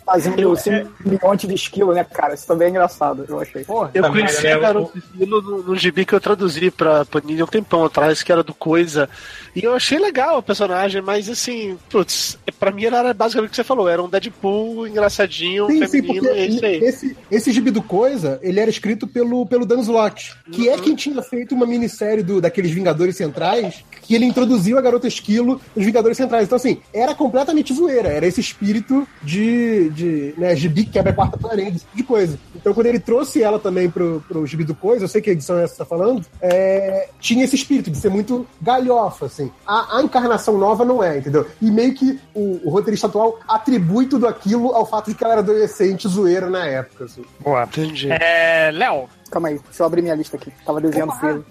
Fazendo 0.05 0.51
o 0.51 0.55
simbionte 0.55 1.47
de 1.47 1.53
esquilo, 1.53 1.93
né, 1.93 2.03
cara? 2.03 2.33
Isso 2.33 2.47
também 2.47 2.67
é 2.67 2.71
engraçado, 2.71 3.25
eu 3.27 3.39
achei. 3.39 3.63
Porra. 3.63 3.91
Eu 3.93 4.09
conheci 4.11 4.43
né, 4.43 4.53
a 4.53 4.59
Garota 4.59 4.97
Esquilo 4.97 5.41
no, 5.41 5.63
no 5.63 5.75
gibi 5.75 6.05
que 6.05 6.13
eu 6.13 6.19
traduzi 6.19 6.71
pra 6.71 7.05
Panini 7.05 7.41
há 7.41 7.45
um 7.45 7.47
tempão 7.47 7.85
atrás, 7.85 8.23
que 8.23 8.31
era 8.31 8.43
do 8.43 8.53
Coisa. 8.53 9.09
E 9.55 9.63
eu 9.63 9.73
achei 9.73 9.97
legal 9.97 10.39
o 10.39 10.43
personagem, 10.43 11.01
mas 11.01 11.29
assim, 11.29 11.77
putz, 11.89 12.37
pra 12.59 12.71
mim 12.71 12.85
era 12.85 13.13
basicamente 13.13 13.49
o 13.49 13.51
que 13.51 13.55
você 13.55 13.63
falou, 13.63 13.89
era 13.89 14.01
um 14.01 14.09
Deadpool 14.09 14.87
engraçadinho, 14.87 15.67
Sim, 15.67 15.85
sim, 15.85 15.87
feminino, 15.87 16.23
porque 16.23 16.39
é 16.39 16.45
isso 16.45 16.65
aí. 16.65 16.83
esse, 16.83 17.17
esse 17.31 17.51
gibi 17.51 17.71
do 17.71 17.81
Coisa, 17.81 18.39
ele 18.41 18.59
era 18.59 18.69
escrito 18.69 19.07
pelo, 19.07 19.45
pelo 19.45 19.65
Dan 19.65 19.81
Slott, 19.81 20.35
que 20.51 20.69
é 20.69 20.77
quem 20.77 20.95
tinha 20.95 21.21
feito 21.21 21.55
uma 21.55 21.65
minissérie 21.65 22.23
do, 22.23 22.39
daqueles 22.41 22.71
Vingadores 22.71 23.15
Centrais, 23.15 23.83
que 24.01 24.15
ele 24.15 24.25
introduziu 24.25 24.77
a 24.77 24.81
Garota 24.81 25.07
Esquilo 25.07 25.28
nos 25.37 25.61
Vingadores 25.75 26.17
Centrais. 26.17 26.45
Então, 26.45 26.55
assim, 26.55 26.79
era 26.93 27.13
completamente 27.13 27.73
zoeira, 27.73 28.09
era 28.09 28.25
esse 28.25 28.41
espírito 28.41 29.07
de, 29.21 29.89
de 29.91 30.33
né, 30.37 30.55
gibi 30.55 30.85
que 30.85 30.91
quebra 30.91 31.11
a 31.11 31.15
quarta 31.15 31.37
parede, 31.37 31.77
esse 31.77 31.85
tipo 31.85 31.97
de 31.97 32.03
coisa. 32.03 32.39
Então, 32.55 32.73
quando 32.73 32.87
ele 32.87 32.99
trouxe 32.99 33.43
ela 33.43 33.59
também 33.59 33.89
pro, 33.89 34.23
pro 34.27 34.45
gibi 34.45 34.63
do 34.63 34.75
Coisa, 34.75 35.05
eu 35.05 35.09
sei 35.09 35.21
que 35.21 35.29
a 35.29 35.33
edição 35.33 35.57
é 35.57 35.63
essa 35.63 35.73
que 35.73 35.77
você 35.77 35.83
tá 35.83 35.85
falando, 35.85 36.25
é, 36.41 37.09
tinha 37.19 37.43
esse 37.43 37.55
espírito 37.55 37.91
de 37.91 37.97
ser 37.97 38.09
muito 38.09 38.47
galhofa, 38.61 39.25
assim. 39.25 39.51
A, 39.65 39.97
a 39.97 40.03
encarnação 40.03 40.57
nova 40.57 40.83
não 40.83 41.03
é, 41.03 41.17
entendeu? 41.17 41.45
E 41.61 41.69
meio 41.69 41.93
que 41.93 42.19
o, 42.33 42.61
o 42.63 42.69
roteirista 42.69 43.07
atual 43.07 43.39
atribui 43.47 44.07
tudo 44.07 44.27
aquilo 44.27 44.73
ao 44.73 44.85
fato 44.85 45.09
de 45.09 45.15
que 45.15 45.23
ela 45.23 45.33
era 45.33 45.41
adolescente 45.41 46.07
zoeira 46.07 46.49
na 46.49 46.65
época, 46.65 47.05
assim. 47.05 47.23
Boa. 47.39 47.63
Entendi. 47.63 48.09
É, 48.11 48.71
Léo, 48.71 49.07
Calma 49.29 49.49
aí, 49.49 49.59
deixa 49.59 49.83
eu 49.83 49.85
abrir 49.85 50.01
minha 50.01 50.15
lista 50.15 50.37
aqui. 50.37 50.51
Tava 50.65 50.81
desenhando 50.81 51.11
filme. 51.13 51.45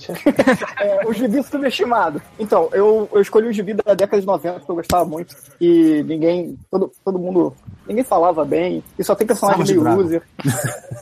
é, 0.80 1.06
o 1.06 1.12
gibi 1.12 1.42
subestimado. 1.42 2.20
Então, 2.38 2.68
eu, 2.72 3.08
eu 3.12 3.20
escolhi 3.20 3.48
o 3.48 3.52
gibi 3.52 3.74
da 3.74 3.94
década 3.94 4.20
de 4.20 4.26
90 4.26 4.60
que 4.60 4.70
eu 4.70 4.74
gostava 4.74 5.04
muito. 5.04 5.36
E 5.60 6.02
ninguém. 6.06 6.58
Todo, 6.70 6.92
todo 7.04 7.18
mundo. 7.18 7.54
Ninguém 7.86 8.04
falava 8.04 8.44
bem. 8.44 8.82
E 8.98 9.04
só 9.04 9.14
tem 9.14 9.26
personagem 9.26 9.64
meio 9.64 9.80
bravo. 9.80 10.02
loser. 10.02 10.22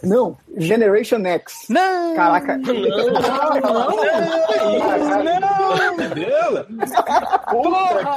Não, 0.03 0.37
Generation 0.57 1.25
X. 1.25 1.67
Não! 1.69 2.15
Caraca. 2.15 2.59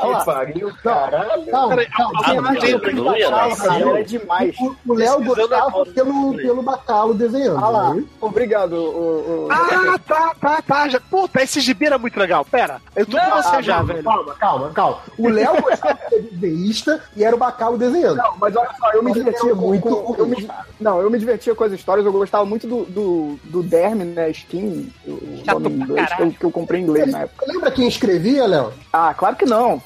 que 0.09 0.25
pariu, 0.25 0.71
caralho. 0.83 1.45
Calma, 1.47 1.85
calma. 1.85 2.23
Tinha 2.23 2.41
mais 2.41 2.57
Aleluia, 2.57 2.79
tempo 2.79 2.95
que 2.95 3.01
bacalo, 3.01 3.49
nossa. 3.49 3.67
cara, 3.67 3.89
Era 3.89 4.03
demais. 4.03 4.55
O, 4.59 4.75
o 4.87 4.93
Léo 4.93 5.23
gostava 5.23 5.85
pelo, 5.85 6.35
pelo 6.35 6.61
Bacalo 6.61 7.13
desenhando. 7.13 7.63
Ah 7.63 7.69
lá, 7.69 7.93
né? 7.93 8.03
Obrigado. 8.49 8.73
O, 8.73 9.45
o- 9.45 9.51
Ah, 9.51 9.99
tá, 10.07 10.35
tá, 10.39 10.61
tá. 10.61 10.87
Já, 10.89 10.99
puta, 10.99 11.41
esse 11.41 11.59
gibi 11.59 11.85
era 11.85 11.97
muito 11.97 12.19
legal. 12.19 12.43
Pera, 12.43 12.81
eu 12.95 13.05
tô 13.05 13.17
com 13.19 13.29
você 13.41 13.61
já, 13.61 13.81
velho. 13.81 14.03
Calma, 14.03 14.35
calma, 14.35 14.69
calma. 14.71 14.97
O 15.17 15.29
Léo 15.29 15.61
gostava 15.61 15.93
de 15.95 16.09
ser 16.09 16.21
desenhista 16.33 17.03
e 17.15 17.23
era 17.23 17.35
o 17.35 17.39
Bacalo 17.39 17.77
desenhando. 17.77 18.17
Não, 18.17 18.35
mas 18.39 18.55
olha 18.55 18.69
só, 18.79 18.91
eu 18.93 19.03
me 19.03 19.13
divertia 19.13 19.53
muito. 19.55 19.89
muito 19.89 20.15
eu 20.19 20.25
me- 20.27 20.49
não, 20.79 21.01
eu 21.01 21.09
me 21.09 21.19
divertia 21.19 21.53
com 21.53 21.63
as 21.63 21.71
histórias, 21.71 22.05
eu 22.05 22.11
gostava 22.11 22.45
muito 22.45 22.67
do, 22.67 22.85
do, 22.85 23.39
do 23.43 23.63
Derm, 23.63 24.03
né? 24.03 24.29
Skin, 24.31 24.91
o 25.05 25.41
Chato 25.45 25.59
nome 25.59 25.75
inglês, 25.83 26.13
que 26.15 26.21
eu, 26.21 26.31
que 26.31 26.45
eu 26.45 26.51
comprei 26.51 26.81
em 26.81 26.83
inglês 26.83 27.11
na 27.11 27.21
época. 27.21 27.45
Você 27.45 27.51
lembra 27.51 27.71
quem 27.71 27.87
escrevia, 27.87 28.45
Léo? 28.47 28.73
Ah, 28.91 29.13
claro 29.13 29.35
que 29.35 29.45
não. 29.45 29.81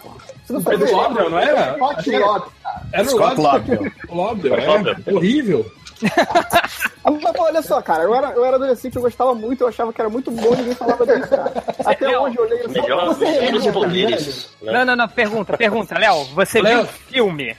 Você 0.45 0.53
não 0.53 0.61
Foi 0.61 0.77
do 0.77 0.85
sabia? 0.87 1.01
Lobdell, 1.03 1.29
não 1.29 1.39
era? 1.39 1.73
Scott 1.75 2.11
Lobdell. 2.11 2.51
Era 2.91 3.03
o 3.03 3.09
Scott 3.09 3.41
Lobdell. 3.41 3.91
Lobdell. 4.09 4.55
é. 4.55 5.13
Horrível. 5.13 5.65
Mas 7.21 7.35
olha 7.37 7.61
só, 7.61 7.81
cara, 7.81 8.03
eu 8.03 8.15
era, 8.15 8.31
eu 8.31 8.45
era 8.45 8.55
adolescente, 8.55 8.95
eu 8.95 9.01
gostava 9.01 9.33
muito, 9.35 9.61
eu 9.61 9.67
achava 9.67 9.91
que 9.93 9.99
era 10.01 10.09
muito 10.09 10.31
bom, 10.31 10.55
ninguém 10.55 10.73
falava 10.75 11.05
disso, 11.05 11.29
cara. 11.29 11.53
Até 11.85 12.07
Léo, 12.07 12.21
hoje 12.23 12.37
eu 12.37 12.43
leio 12.45 12.69
Melhor 12.69 13.07
Você 13.13 13.25
é 13.25 13.51
né? 13.51 14.71
Não, 14.71 14.85
não, 14.85 14.95
não, 14.95 15.07
pergunta, 15.09 15.57
pergunta, 15.57 15.97
Léo, 15.99 16.23
você 16.33 16.61
Léo. 16.61 16.77
viu 16.77 16.83
o 16.83 16.87
filme? 16.87 17.57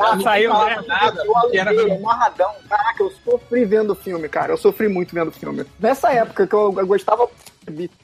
Ah, 0.00 0.18
Saiu, 0.22 0.50
não 0.52 0.64
né? 0.66 0.78
nada, 0.86 1.22
eu 1.24 1.50
que 1.50 1.58
era- 1.58 1.70
aluguei, 1.70 1.96
amarradão. 1.96 2.50
Caraca, 2.68 3.02
eu 3.02 3.12
sofri 3.24 3.64
vendo 3.64 3.90
o 3.92 3.94
filme, 3.96 4.28
cara. 4.28 4.52
Eu 4.52 4.56
sofri 4.56 4.88
muito 4.88 5.14
vendo 5.14 5.28
o 5.28 5.32
filme. 5.32 5.64
Nessa 5.78 6.12
época 6.12 6.46
que 6.46 6.54
eu, 6.54 6.74
eu 6.76 6.86
gostava. 6.86 7.28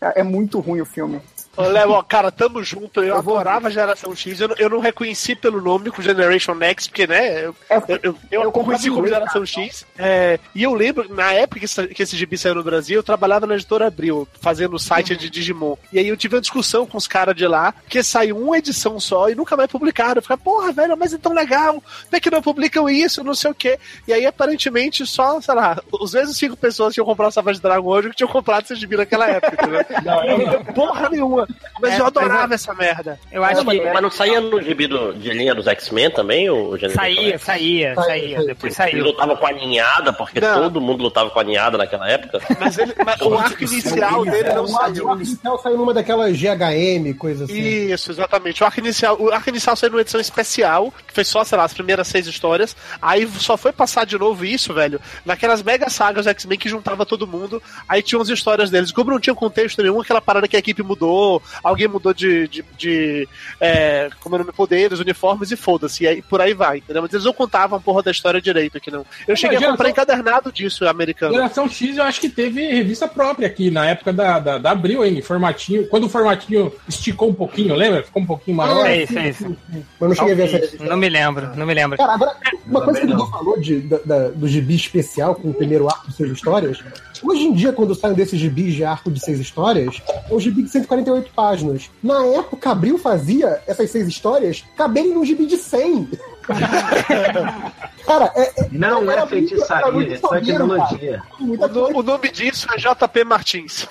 É 0.00 0.22
muito 0.22 0.60
ruim 0.60 0.82
o 0.82 0.86
filme. 0.86 1.20
Ô, 1.56 1.62
Léo, 1.62 1.90
ó, 1.92 2.02
cara, 2.02 2.30
tamo 2.30 2.62
junto. 2.62 3.02
Eu, 3.02 3.16
adorava 3.16 3.68
a 3.68 3.70
Geração 3.70 4.14
X. 4.14 4.40
Eu, 4.40 4.48
não- 4.48 4.56
eu 4.58 4.68
não 4.70 4.80
reconheci 4.80 5.34
pelo 5.34 5.60
nome 5.60 5.90
com 5.90 6.02
Generation 6.02 6.54
Next, 6.54 6.88
porque, 6.90 7.06
né, 7.06 7.46
eu, 7.46 7.56
É, 7.70 7.76
eu, 7.76 7.98
eu, 8.02 8.16
eu 8.30 8.42
eu 8.44 8.52
conheci 8.52 8.90
como 8.90 9.06
Geração 9.06 9.44
X. 9.46 9.86
é, 9.98 10.38
e 10.54 10.62
eu 10.62 10.74
lembro, 10.74 11.12
na 11.14 11.32
época 11.32 11.58
que 11.60 11.64
esse, 11.66 11.86
que 11.88 12.02
esse 12.02 12.16
gibi 12.16 12.36
saiu 12.36 12.54
no 12.54 12.62
Brasil, 12.64 12.96
eu 12.98 13.02
trabalhava 13.02 13.46
na 13.46 13.54
editora 13.54 13.86
Abril, 13.86 14.26
fazendo 14.40 14.74
o 14.74 14.78
site 14.78 15.16
de 15.16 15.30
Digimon. 15.30 15.76
E 15.92 15.98
aí 15.98 16.08
eu 16.08 16.16
tive 16.16 16.34
uma 16.34 16.40
discussão 16.40 16.86
com 16.86 16.98
os 16.98 17.06
caras 17.06 17.34
de 17.36 17.46
lá, 17.46 17.72
porque 17.72 18.02
saiu 18.02 18.36
uma 18.38 18.58
edição 18.58 18.98
só 18.98 19.28
e 19.28 19.34
nunca 19.34 19.56
mais 19.56 19.70
publicaram. 19.70 20.16
Eu 20.16 20.22
ficava, 20.22 20.40
porra, 20.42 20.72
velho, 20.72 20.96
mas 20.96 21.12
é 21.14 21.18
tão 21.18 21.32
legal. 21.32 21.82
Por 22.10 22.20
que 22.20 22.30
não 22.30 22.42
publicam 22.42 22.88
isso? 22.88 23.22
Não 23.22 23.34
sei 23.34 23.50
o 23.50 23.54
quê. 23.54 23.78
E 24.08 24.12
aí, 24.12 24.26
aparentemente, 24.26 25.06
só, 25.06 25.40
sei 25.40 25.54
lá, 25.54 25.80
os 25.92 26.14
mesmos 26.14 26.36
cinco 26.36 26.56
pessoas 26.56 26.88
que 26.90 26.94
tinham 26.94 27.06
comprado 27.06 27.28
o 27.30 27.32
Savage 27.32 27.60
Dragon 27.60 27.88
hoje 27.88 28.10
que 28.10 28.16
tinham 28.16 28.28
comprado 28.30 28.64
esse 28.64 28.74
gibi 28.76 28.96
naquela 28.96 29.28
época, 29.28 29.54
entendeu? 29.54 29.84
Não, 30.04 30.64
porra 30.74 31.08
nenhuma. 31.08 31.43
Mas 31.80 31.92
É, 31.92 31.96
eu 31.96 32.04
mas 32.04 32.16
adorava 32.16 32.54
essa 32.54 32.74
merda. 32.74 33.18
Eu 33.32 33.42
acho 33.44 33.64
mas, 33.64 33.78
que. 33.78 33.84
mas 33.92 34.02
não 34.02 34.10
saía 34.10 34.40
no 34.40 34.60
gibi 34.62 34.86
do- 34.86 35.12
de 35.14 35.30
linha 35.30 35.54
dos 35.54 35.66
X-Men 35.66 36.10
também, 36.10 36.48
o 36.50 36.76
Saía, 36.90 37.32
X? 37.34 37.42
saía, 37.42 37.94
saía. 37.94 38.44
Depois 38.44 38.78
Ele 38.78 38.90
saiu. 38.90 39.04
lutava 39.04 39.36
com 39.36 39.46
a 39.46 39.52
ninhada, 39.52 40.12
porque 40.12 40.40
Não. 40.40 40.62
todo 40.62 40.80
mundo 40.80 41.02
lutava 41.02 41.30
com 41.30 41.40
a 41.40 41.44
ninhada 41.44 41.76
naquela 41.78 42.08
época. 42.08 42.40
Mas, 42.58 42.78
ele, 42.78 42.94
mas 43.04 43.20
o 43.20 43.34
arco 43.34 43.62
inicial 43.62 44.24
dele 44.24 44.52
não 44.52 44.64
o 44.64 44.68
saiu. 44.68 45.08
arco 45.10 45.22
inicial 45.22 45.58
saiu 45.58 45.76
numa 45.78 45.94
daquelas 45.94 46.36
GHM, 46.36 47.14
coisa 47.18 47.44
assim. 47.44 47.58
Isso, 47.60 48.10
exatamente. 48.10 48.62
O 48.62 48.66
arco 48.66 48.80
inicial, 48.80 49.16
o 49.20 49.30
arco 49.30 49.48
inicial 49.48 49.76
saiu 49.76 49.90
numa 49.90 50.00
edição 50.00 50.20
especial, 50.20 50.92
que 51.06 51.12
foi 51.14 51.24
só, 51.24 51.44
sei 51.44 51.58
lá, 51.58 51.64
as 51.64 51.72
primeiras 51.74 52.06
seis 52.08 52.26
histórias. 52.26 52.76
Aí 53.00 53.26
só 53.38 53.56
foi 53.56 53.72
passar 53.72 54.04
de 54.06 54.18
novo 54.18 54.44
isso, 54.44 54.72
velho, 54.72 55.00
naquelas 55.24 55.62
mega 55.62 55.88
sagas 55.90 56.24
do 56.24 56.30
X-Men 56.30 56.58
que 56.58 56.68
juntava 56.68 57.04
todo 57.06 57.26
mundo. 57.26 57.62
Aí 57.88 58.02
tinha 58.02 58.18
umas 58.18 58.28
histórias 58.28 58.70
deles. 58.70 58.92
Como 58.92 59.10
não 59.10 59.20
tinha 59.20 59.34
contexto 59.34 59.82
nenhum, 59.82 60.00
aquela 60.00 60.20
parada 60.20 60.46
que 60.48 60.56
a 60.56 60.58
equipe 60.58 60.82
mudou, 60.82 61.33
alguém 61.62 61.88
mudou 61.88 62.12
de. 62.14 62.48
de, 62.48 62.64
de 62.76 63.28
é, 63.60 64.10
como 64.20 64.34
é 64.34 64.38
o 64.38 64.42
nome, 64.42 64.52
poderes, 64.52 64.98
uniformes 65.00 65.50
e 65.50 65.56
foda-se. 65.56 66.04
E 66.04 66.08
aí 66.08 66.22
por 66.22 66.40
aí 66.40 66.54
vai, 66.54 66.78
entendeu? 66.78 67.02
Mas 67.02 67.12
eles 67.12 67.24
não 67.24 67.32
contavam 67.32 67.80
porra 67.80 68.02
da 68.02 68.10
história 68.10 68.40
direito 68.40 68.76
aqui, 68.78 68.90
não. 68.90 69.04
Eu 69.26 69.36
cheguei 69.36 69.56
a 69.56 69.60
geração- 69.60 69.76
comprar 69.76 69.90
encadernado 69.90 70.52
disso, 70.52 70.86
americano. 70.86 71.34
Geração 71.34 71.68
X 71.68 71.96
eu 71.96 72.04
acho 72.04 72.20
que 72.20 72.28
teve 72.28 72.66
revista 72.68 73.06
própria 73.08 73.46
aqui, 73.46 73.70
na 73.70 73.86
época 73.86 74.12
da, 74.12 74.38
da, 74.38 74.58
da 74.58 74.70
Abril, 74.70 75.04
hein? 75.04 75.20
Formatinho. 75.22 75.86
Quando 75.88 76.04
o 76.04 76.08
formatinho 76.08 76.72
esticou 76.88 77.28
um 77.30 77.34
pouquinho, 77.34 77.74
lembra? 77.74 78.02
Ficou 78.02 78.22
um 78.22 78.26
pouquinho 78.26 78.56
maior. 78.56 78.86
É 78.86 79.02
isso, 79.02 79.18
é 79.18 79.28
isso. 79.30 79.56
Mas 79.70 79.82
eu 80.00 80.08
não 80.08 80.14
cheguei 80.14 80.32
a 80.32 80.36
ver 80.36 80.42
essa 80.44 80.56
revista. 80.58 80.84
Não 80.84 80.96
me 80.96 81.08
lembro, 81.08 81.56
não 81.56 81.66
me 81.66 81.74
lembro. 81.74 81.96
Cara, 81.96 82.14
agora, 82.14 82.36
uma 82.66 82.80
coisa 82.82 83.00
que 83.00 83.06
o 83.06 83.10
Dudu 83.10 83.26
falou 83.30 83.60
de, 83.60 83.80
da, 83.80 83.98
da- 84.04 84.28
do 84.28 84.48
gibi 84.48 84.74
especial 84.74 85.34
com 85.34 85.50
o 85.50 85.54
primeiro 85.54 85.86
arco 85.88 86.08
de 86.08 86.14
seis 86.16 86.30
histórias. 86.30 86.78
Hoje 87.22 87.42
em 87.44 87.52
dia, 87.54 87.72
quando 87.72 87.94
saem 87.94 88.14
desses 88.14 88.38
gibis 88.38 88.74
de 88.74 88.84
arco 88.84 89.10
de 89.10 89.18
seis 89.20 89.38
histórias, 89.40 90.02
é 90.30 90.34
um 90.34 90.38
gibi 90.40 90.62
de 90.62 90.68
148 90.70 91.23
páginas. 91.30 91.90
Na 92.02 92.24
época, 92.26 92.70
Abril 92.70 92.98
fazia 92.98 93.62
essas 93.66 93.90
seis 93.90 94.06
histórias 94.08 94.64
caberem 94.76 95.14
num 95.14 95.24
gibi 95.24 95.46
de 95.46 95.56
100. 95.56 96.10
Cara, 98.04 98.30
é, 98.36 98.42
é, 98.42 98.68
Não 98.70 99.10
é 99.10 99.14
era 99.14 99.26
feitiçaria, 99.26 100.14
é 100.14 100.18
só 100.18 100.28
fogueiro, 100.28 100.44
tecnologia. 100.44 101.22
Muita 101.40 101.66
O, 101.66 101.98
o 101.98 102.02
nome 102.02 102.30
disso 102.30 102.66
é 102.72 102.76
JP 102.76 103.24
Martins. 103.24 103.88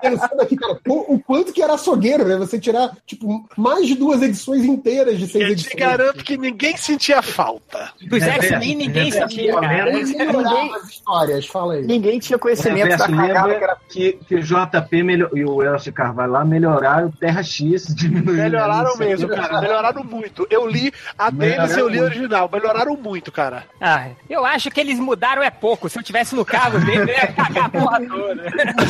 Pensando 0.00 0.42
aqui, 0.42 0.56
cara, 0.56 0.78
o, 0.88 1.14
o 1.14 1.20
quanto 1.20 1.52
que 1.52 1.62
era 1.62 1.74
açougueiro, 1.74 2.26
né? 2.26 2.36
Você 2.36 2.58
tirar, 2.58 2.90
tipo, 3.06 3.48
mais 3.56 3.86
de 3.86 3.94
duas 3.94 4.22
edições 4.22 4.64
inteiras 4.64 5.18
de 5.18 5.26
seis 5.26 5.42
Eu 5.42 5.56
te 5.56 5.66
edições. 5.66 5.74
garanto 5.74 6.24
que 6.24 6.36
ninguém 6.36 6.76
sentia 6.76 7.22
falta. 7.22 7.90
Dos 8.08 8.22
X-Men 8.22 8.74
ninguém 8.76 9.10
sentia, 9.10 9.52
cara. 9.54 9.92
Ninguém 9.92 10.74
as 10.74 10.88
histórias, 10.88 11.46
fala 11.46 11.74
aí. 11.74 11.86
Ninguém 11.86 12.18
tinha 12.18 12.38
conhecimento 12.38 12.96
da 12.96 13.06
Reverso, 13.06 13.26
cagada 13.26 13.54
que 13.54 13.64
era. 13.64 13.76
que, 13.88 14.12
que 14.28 14.34
o 14.36 14.42
JP 14.42 15.02
melhor, 15.02 15.30
e 15.34 15.44
o 15.44 15.62
Elcio 15.62 15.92
Carvalho 15.92 16.32
lá 16.32 16.44
melhoraram 16.44 17.08
o 17.08 17.12
Terra 17.12 17.42
X. 17.42 17.94
Melhoraram 18.24 18.90
isso 18.90 19.02
aqui, 19.02 19.04
mesmo, 19.04 19.28
cara. 19.28 19.60
Melhoraram 19.60 20.04
muito. 20.04 20.46
Eu 20.50 20.66
li 20.66 20.92
a 21.18 21.30
deles 21.30 21.76
e 21.76 21.80
eu 21.80 21.88
li 21.88 21.98
a 21.98 22.02
original. 22.02 22.50
Melhoraram 22.52 22.96
muito, 22.96 23.32
cara. 23.32 23.64
Ah, 23.80 24.08
eu 24.28 24.44
acho 24.44 24.70
que 24.70 24.80
eles 24.80 24.98
mudaram 24.98 25.42
é 25.42 25.50
pouco. 25.50 25.88
Se 25.88 25.98
eu 25.98 26.02
tivesse 26.02 26.34
no 26.34 26.44
cargo 26.44 26.78
dele, 26.80 27.02
eu 27.12 27.16
ia 27.16 27.26
cagar 27.28 27.55
a 27.58 27.68
porra 27.68 28.00
toda. 28.06 28.42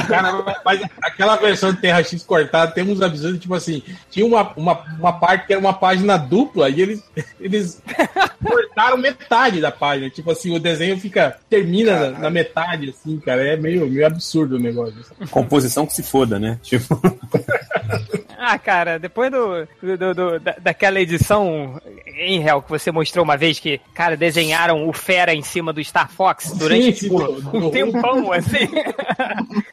Cara, 0.09 0.61
mas 0.65 0.81
aquela 1.01 1.37
versão 1.37 1.73
de 1.73 1.81
Terra 1.81 2.03
X 2.03 2.23
cortada 2.23 2.73
tem 2.73 2.85
uns 2.85 3.01
absurdos, 3.01 3.41
tipo 3.41 3.55
assim, 3.55 3.83
tinha 4.11 4.27
uma, 4.27 4.53
uma, 4.57 4.85
uma 4.99 5.13
parte 5.13 5.47
que 5.47 5.53
era 5.53 5.61
uma 5.61 5.73
página 5.73 6.17
dupla 6.17 6.69
e 6.69 6.81
eles, 6.81 7.05
eles 7.41 7.83
cortaram 8.45 8.97
metade 8.97 9.61
da 9.61 9.71
página. 9.71 10.11
Tipo 10.11 10.31
assim, 10.31 10.55
o 10.55 10.61
desenho 10.61 10.99
fica. 10.99 11.39
termina 11.49 12.11
na, 12.11 12.19
na 12.19 12.31
metade, 12.31 12.91
assim, 12.91 13.19
cara. 13.19 13.47
É 13.47 13.57
meio, 13.57 13.89
meio 13.89 14.07
absurdo 14.07 14.57
o 14.57 14.59
negócio. 14.59 14.97
Composição 15.31 15.87
que 15.87 15.93
se 15.93 16.03
foda, 16.03 16.39
né? 16.39 16.59
Tipo, 16.63 17.01
Ah, 18.39 18.59
cara, 18.59 18.99
depois 18.99 19.31
do, 19.31 19.67
do- 19.97 20.15
do- 20.15 20.41
da- 20.41 20.57
daquela 20.61 21.01
edição 21.01 21.81
em 22.19 22.41
real 22.41 22.63
que 22.63 22.69
você 22.71 22.91
mostrou 22.93 23.25
uma 23.25 23.37
vez 23.37 23.59
que, 23.59 23.81
cara, 23.95 24.17
desenharam 24.17 24.89
o 24.89 24.93
Fera 24.93 25.35
em 25.35 25.43
cima 25.43 25.73
do 25.73 25.83
Star 25.83 26.11
Fox 26.11 26.53
durante 26.57 26.85
Sim, 26.85 26.93
sim, 26.93 27.05
tipo, 27.09 27.19
do- 27.23 27.41
do- 27.41 27.67
um 27.67 27.71
tempão, 27.71 28.33
assim. 28.33 28.69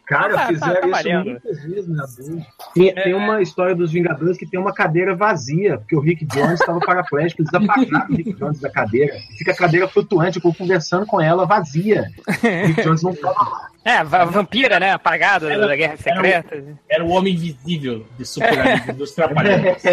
Cara, 0.05 0.33
Tá- 0.33 0.47
fizeram 0.47 0.73
tá- 0.73 0.79
tá 0.81 0.87
isso 0.87 0.91
valendo. 1.09 1.29
muitas 1.31 1.63
vezes 1.63 1.87
na 1.89 2.03
Abril. 2.03 2.45
Tem, 2.73 2.93
tem 2.93 3.13
uma 3.13 3.41
história 3.41 3.75
dos 3.75 3.91
Vingadores 3.91 4.37
que 4.37 4.45
tem 4.45 4.59
uma 4.59 4.73
cadeira 4.73 5.15
vazia, 5.15 5.77
porque 5.77 5.95
o 5.95 5.99
Rick 5.99 6.25
Jones 6.25 6.59
estava 6.59 6.79
paraplégico, 6.79 7.41
eles 7.41 7.53
apagaram 7.53 8.07
o 8.09 8.15
Rick 8.15 8.33
Jones 8.33 8.59
da 8.59 8.69
cadeira. 8.69 9.15
E 9.31 9.37
fica 9.37 9.51
a 9.51 9.55
cadeira 9.55 9.87
flutuante, 9.87 10.37
eu 10.37 10.43
vou 10.43 10.53
conversando 10.53 11.05
com 11.05 11.21
ela 11.21 11.45
vazia. 11.45 12.05
O 12.27 12.67
Rick 12.67 12.81
Jones 12.83 13.01
não 13.03 13.15
tava 13.15 13.41
lá. 13.41 13.67
É, 13.85 14.01
va- 14.01 14.23
vampira, 14.23 14.79
né? 14.79 14.91
Apagado 14.93 15.47
da 15.49 15.75
Guerra 15.75 15.97
Secreta. 15.97 16.63
Era 16.89 17.03
o 17.03 17.09
homem 17.09 17.33
invisível 17.33 18.05
de 18.17 18.25
Super 18.25 18.52
Dos 18.95 19.11
Trapalhões. 19.15 19.83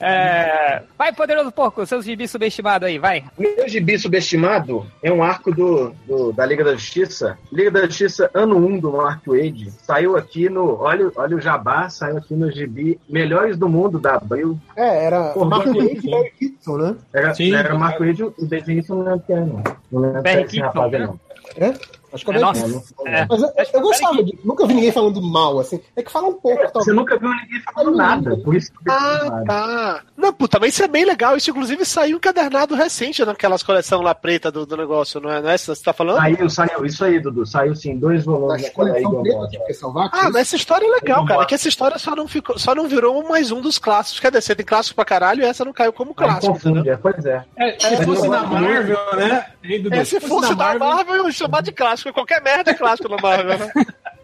É... 0.00 0.82
Vai, 0.96 1.12
Poderoso 1.12 1.50
Porco, 1.52 1.84
seus 1.86 2.04
gibis 2.04 2.30
subestimados 2.30 2.88
aí, 2.88 2.98
vai. 2.98 3.24
Meu 3.38 3.68
gibi 3.68 3.98
subestimado 3.98 4.86
é 5.02 5.12
um 5.12 5.22
arco 5.22 5.52
do, 5.54 5.92
do- 6.06 6.32
da 6.32 6.44
Liga 6.46 6.64
da 6.64 6.72
Justiça. 6.74 7.38
Liga 7.52 7.70
da 7.70 7.86
Justiça, 7.86 8.30
ano 8.34 8.56
1 8.56 8.78
do 8.80 8.92
Mark 8.92 9.22
Wade. 9.26 9.70
Saiu 9.82 10.16
aqui 10.16 10.48
no. 10.48 10.76
Olha, 10.80 11.10
olha 11.16 11.36
o 11.36 11.40
Jabá, 11.40 11.88
saiu 11.88 12.18
aqui 12.18 12.34
no 12.34 12.50
gibi 12.50 12.98
Melhores 13.08 13.56
do 13.56 13.68
Mundo 13.68 13.98
da 13.98 14.14
Abril. 14.16 14.58
É, 14.76 15.04
era 15.06 15.30
Pô, 15.30 15.44
Mark 15.44 15.66
Wade 15.66 16.00
e 16.06 16.10
Barry 16.10 16.30
Kitson, 16.38 16.76
né? 16.78 16.96
Era, 17.12 17.34
Sim, 17.34 17.54
era 17.54 17.74
o 17.74 17.78
Mark. 17.78 17.98
Wade, 17.98 18.22
o 18.22 18.34
desenhista 18.46 18.94
não 18.94 19.02
lembro 19.02 19.22
quem 19.26 19.36
é, 19.36 19.40
não. 19.40 19.62
Não 19.90 20.00
lembro 20.00 20.22
quem 20.22 20.32
é 20.32 20.42
esse 20.42 20.60
rapaz, 20.60 20.92
né? 20.92 20.98
não. 21.00 21.20
É? 21.56 21.72
Acho 22.12 22.24
que 22.24 22.30
é, 22.30 22.36
É, 22.36 22.40
nossa. 22.40 22.62
Kitson. 22.64 22.82
É. 23.06 23.26
Mas 23.28 23.42
eu, 23.42 23.50
eu 23.74 23.80
gostava 23.80 24.22
disso. 24.24 24.38
Nunca 24.44 24.66
vi 24.66 24.74
ninguém 24.74 24.92
falando 24.92 25.20
mal, 25.22 25.58
assim. 25.58 25.80
É 25.96 26.02
que 26.02 26.10
fala 26.10 26.28
um 26.28 26.34
pouco, 26.34 26.62
Você 26.62 26.72
talvez. 26.72 26.96
nunca 26.96 27.18
viu 27.18 27.28
ninguém 27.28 27.60
falando 27.74 27.96
nada, 27.96 28.36
por 28.38 28.54
isso 28.56 28.70
que 28.72 28.90
Ah, 28.90 29.42
tá. 29.46 30.02
Não, 30.16 30.32
puta, 30.32 30.58
mas 30.58 30.74
isso 30.74 30.82
é 30.84 30.88
bem 30.88 31.04
legal. 31.04 31.36
Isso, 31.36 31.50
inclusive, 31.50 31.84
saiu 31.84 32.16
encadernado 32.16 32.74
recente 32.74 33.24
naquelas 33.24 33.62
coleção 33.62 34.00
lá 34.02 34.14
preta 34.14 34.50
do, 34.50 34.64
do 34.66 34.76
negócio, 34.76 35.20
não 35.20 35.30
é? 35.30 35.40
Não 35.40 35.50
é 35.50 35.54
essa 35.54 35.72
que 35.72 35.78
você 35.78 35.84
tá 35.84 35.92
falando? 35.92 36.16
Saiu, 36.16 36.50
saiu, 36.50 36.86
isso 36.86 37.04
aí, 37.04 37.20
Dudu. 37.20 37.46
Saiu 37.46 37.74
sim, 37.74 37.98
dois 37.98 38.24
volumes 38.24 38.62
Na 38.62 38.68
aí 38.68 38.74
coleção 38.74 39.10
preta 39.22 39.28
igual. 39.36 39.48
de 39.48 39.58
que 39.64 39.74
salvar. 39.74 40.10
Ah, 40.12 40.24
mas 40.24 40.36
essa 40.36 40.56
história 40.56 40.86
é 40.86 40.90
legal, 40.90 41.24
cara. 41.26 41.44
Que 41.44 41.54
essa 41.54 41.68
história 41.68 41.98
só 41.98 42.14
não, 42.16 42.26
ficou, 42.26 42.58
só 42.58 42.74
não 42.74 42.88
virou 42.88 43.26
mais 43.28 43.50
um 43.50 43.60
dos 43.60 43.78
clássicos. 43.78 44.20
Quer 44.20 44.28
dizer, 44.30 44.42
você 44.42 44.54
tem 44.54 44.64
clássico 44.66 44.96
pra 44.96 45.04
caralho 45.04 45.42
e 45.42 45.44
essa 45.44 45.64
não 45.64 45.72
caiu 45.72 45.92
como 45.92 46.14
clássico. 46.14 46.52
confunde, 46.52 46.88
é, 46.88 46.96
pois 46.96 47.24
é. 47.26 47.44
É, 47.56 47.78
se 47.78 48.04
fosse 48.04 48.28
na 48.28 48.42
Marvel, 48.46 48.98
né? 49.16 49.46
É, 49.92 50.04
se 50.04 50.20
fosse 50.20 50.54
da 50.54 50.74
Marvel, 50.78 51.14
eu 51.16 51.26
ia 51.26 51.32
chamar 51.32 51.62
de 51.62 51.72
clássico. 51.72 51.97
Qualquer 52.12 52.42
merda 52.42 52.70
é 52.70 52.74
clássico 52.74 53.08
na 53.08 53.16
Marvel, 53.20 53.58
né? 53.58 53.72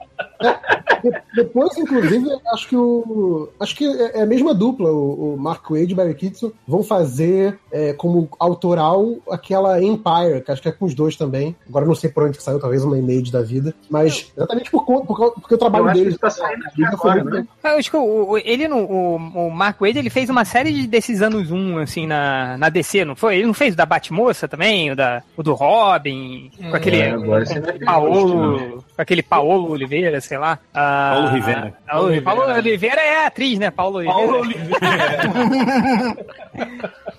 De- 1.02 1.22
Depois, 1.36 1.76
inclusive, 1.76 2.26
acho 2.52 2.68
que 2.68 2.76
o. 2.76 3.48
Acho 3.60 3.76
que 3.76 3.84
é 3.86 4.20
é 4.20 4.22
a 4.22 4.26
mesma 4.26 4.54
dupla, 4.54 4.90
o, 4.90 5.34
o 5.34 5.36
Mark 5.38 5.68
Wade 5.70 5.92
e 5.92 5.94
Barry 5.94 6.14
Kitson, 6.14 6.50
vão 6.66 6.82
fazer 6.82 7.58
é, 7.70 7.92
como 7.92 8.28
autoral 8.38 9.04
aquela 9.30 9.82
Empire, 9.82 10.40
que 10.44 10.50
acho 10.50 10.62
que 10.62 10.68
é 10.68 10.72
com 10.72 10.86
os 10.86 10.94
dois 10.94 11.16
também. 11.16 11.54
Agora 11.68 11.84
eu 11.84 11.88
não 11.88 11.94
sei 11.94 12.08
por 12.10 12.22
onde 12.24 12.38
que 12.38 12.42
saiu, 12.42 12.58
talvez 12.58 12.82
uma 12.84 12.96
image 12.98 13.30
da 13.30 13.42
vida. 13.42 13.74
Mas 13.90 14.32
exatamente 14.36 14.70
por 14.70 14.84
conta, 14.86 15.06
por, 15.06 15.32
porque 15.34 15.54
o 15.54 15.58
trabalho 15.58 15.92
isso 16.08 16.18
tá 16.18 16.28
agora, 16.86 17.22
muito 17.22 17.36
né? 17.36 17.46
Eu 17.64 17.70
acho 17.78 17.90
que 17.90 17.96
o, 17.96 18.30
o- 18.30 18.38
ele 18.38 18.66
não, 18.68 18.84
o, 18.84 19.16
o 19.16 19.50
Mark 19.50 19.80
Wade 19.80 19.98
ele 19.98 20.10
fez 20.10 20.30
uma 20.30 20.44
série 20.44 20.72
de 20.72 20.86
desses 20.86 21.20
anos 21.20 21.50
1, 21.50 21.78
assim, 21.78 22.06
na, 22.06 22.56
na 22.56 22.68
DC, 22.70 23.04
não 23.04 23.14
foi? 23.16 23.36
Ele 23.36 23.46
não 23.46 23.54
fez 23.54 23.74
o 23.74 23.76
da 23.76 23.84
Batmoça 23.84 24.48
também, 24.48 24.90
o, 24.90 24.96
da, 24.96 25.22
o 25.36 25.42
do 25.42 25.52
Robin, 25.52 26.50
com 26.70 26.74
aquele 26.76 26.96
É, 26.98 27.10
agora 27.10 27.44
você 27.44 27.60
vai 27.60 27.78
Paolo, 27.80 28.82
com 28.93 28.93
aquele 28.96 29.22
Paolo 29.22 29.70
Oliveira, 29.70 30.20
sei 30.20 30.38
lá. 30.38 30.58
Ah, 30.72 31.12
Paulo 31.14 31.34
Rivera. 31.34 31.74
Paulo, 31.86 32.22
Paulo 32.22 32.42
Oliveira 32.54 33.00
é 33.00 33.24
a 33.24 33.26
atriz, 33.26 33.58
né? 33.58 33.70
Paulo 33.70 33.98
Oliveira. 33.98 34.20
Paulo 34.20 34.40
Oliveira. 34.40 34.74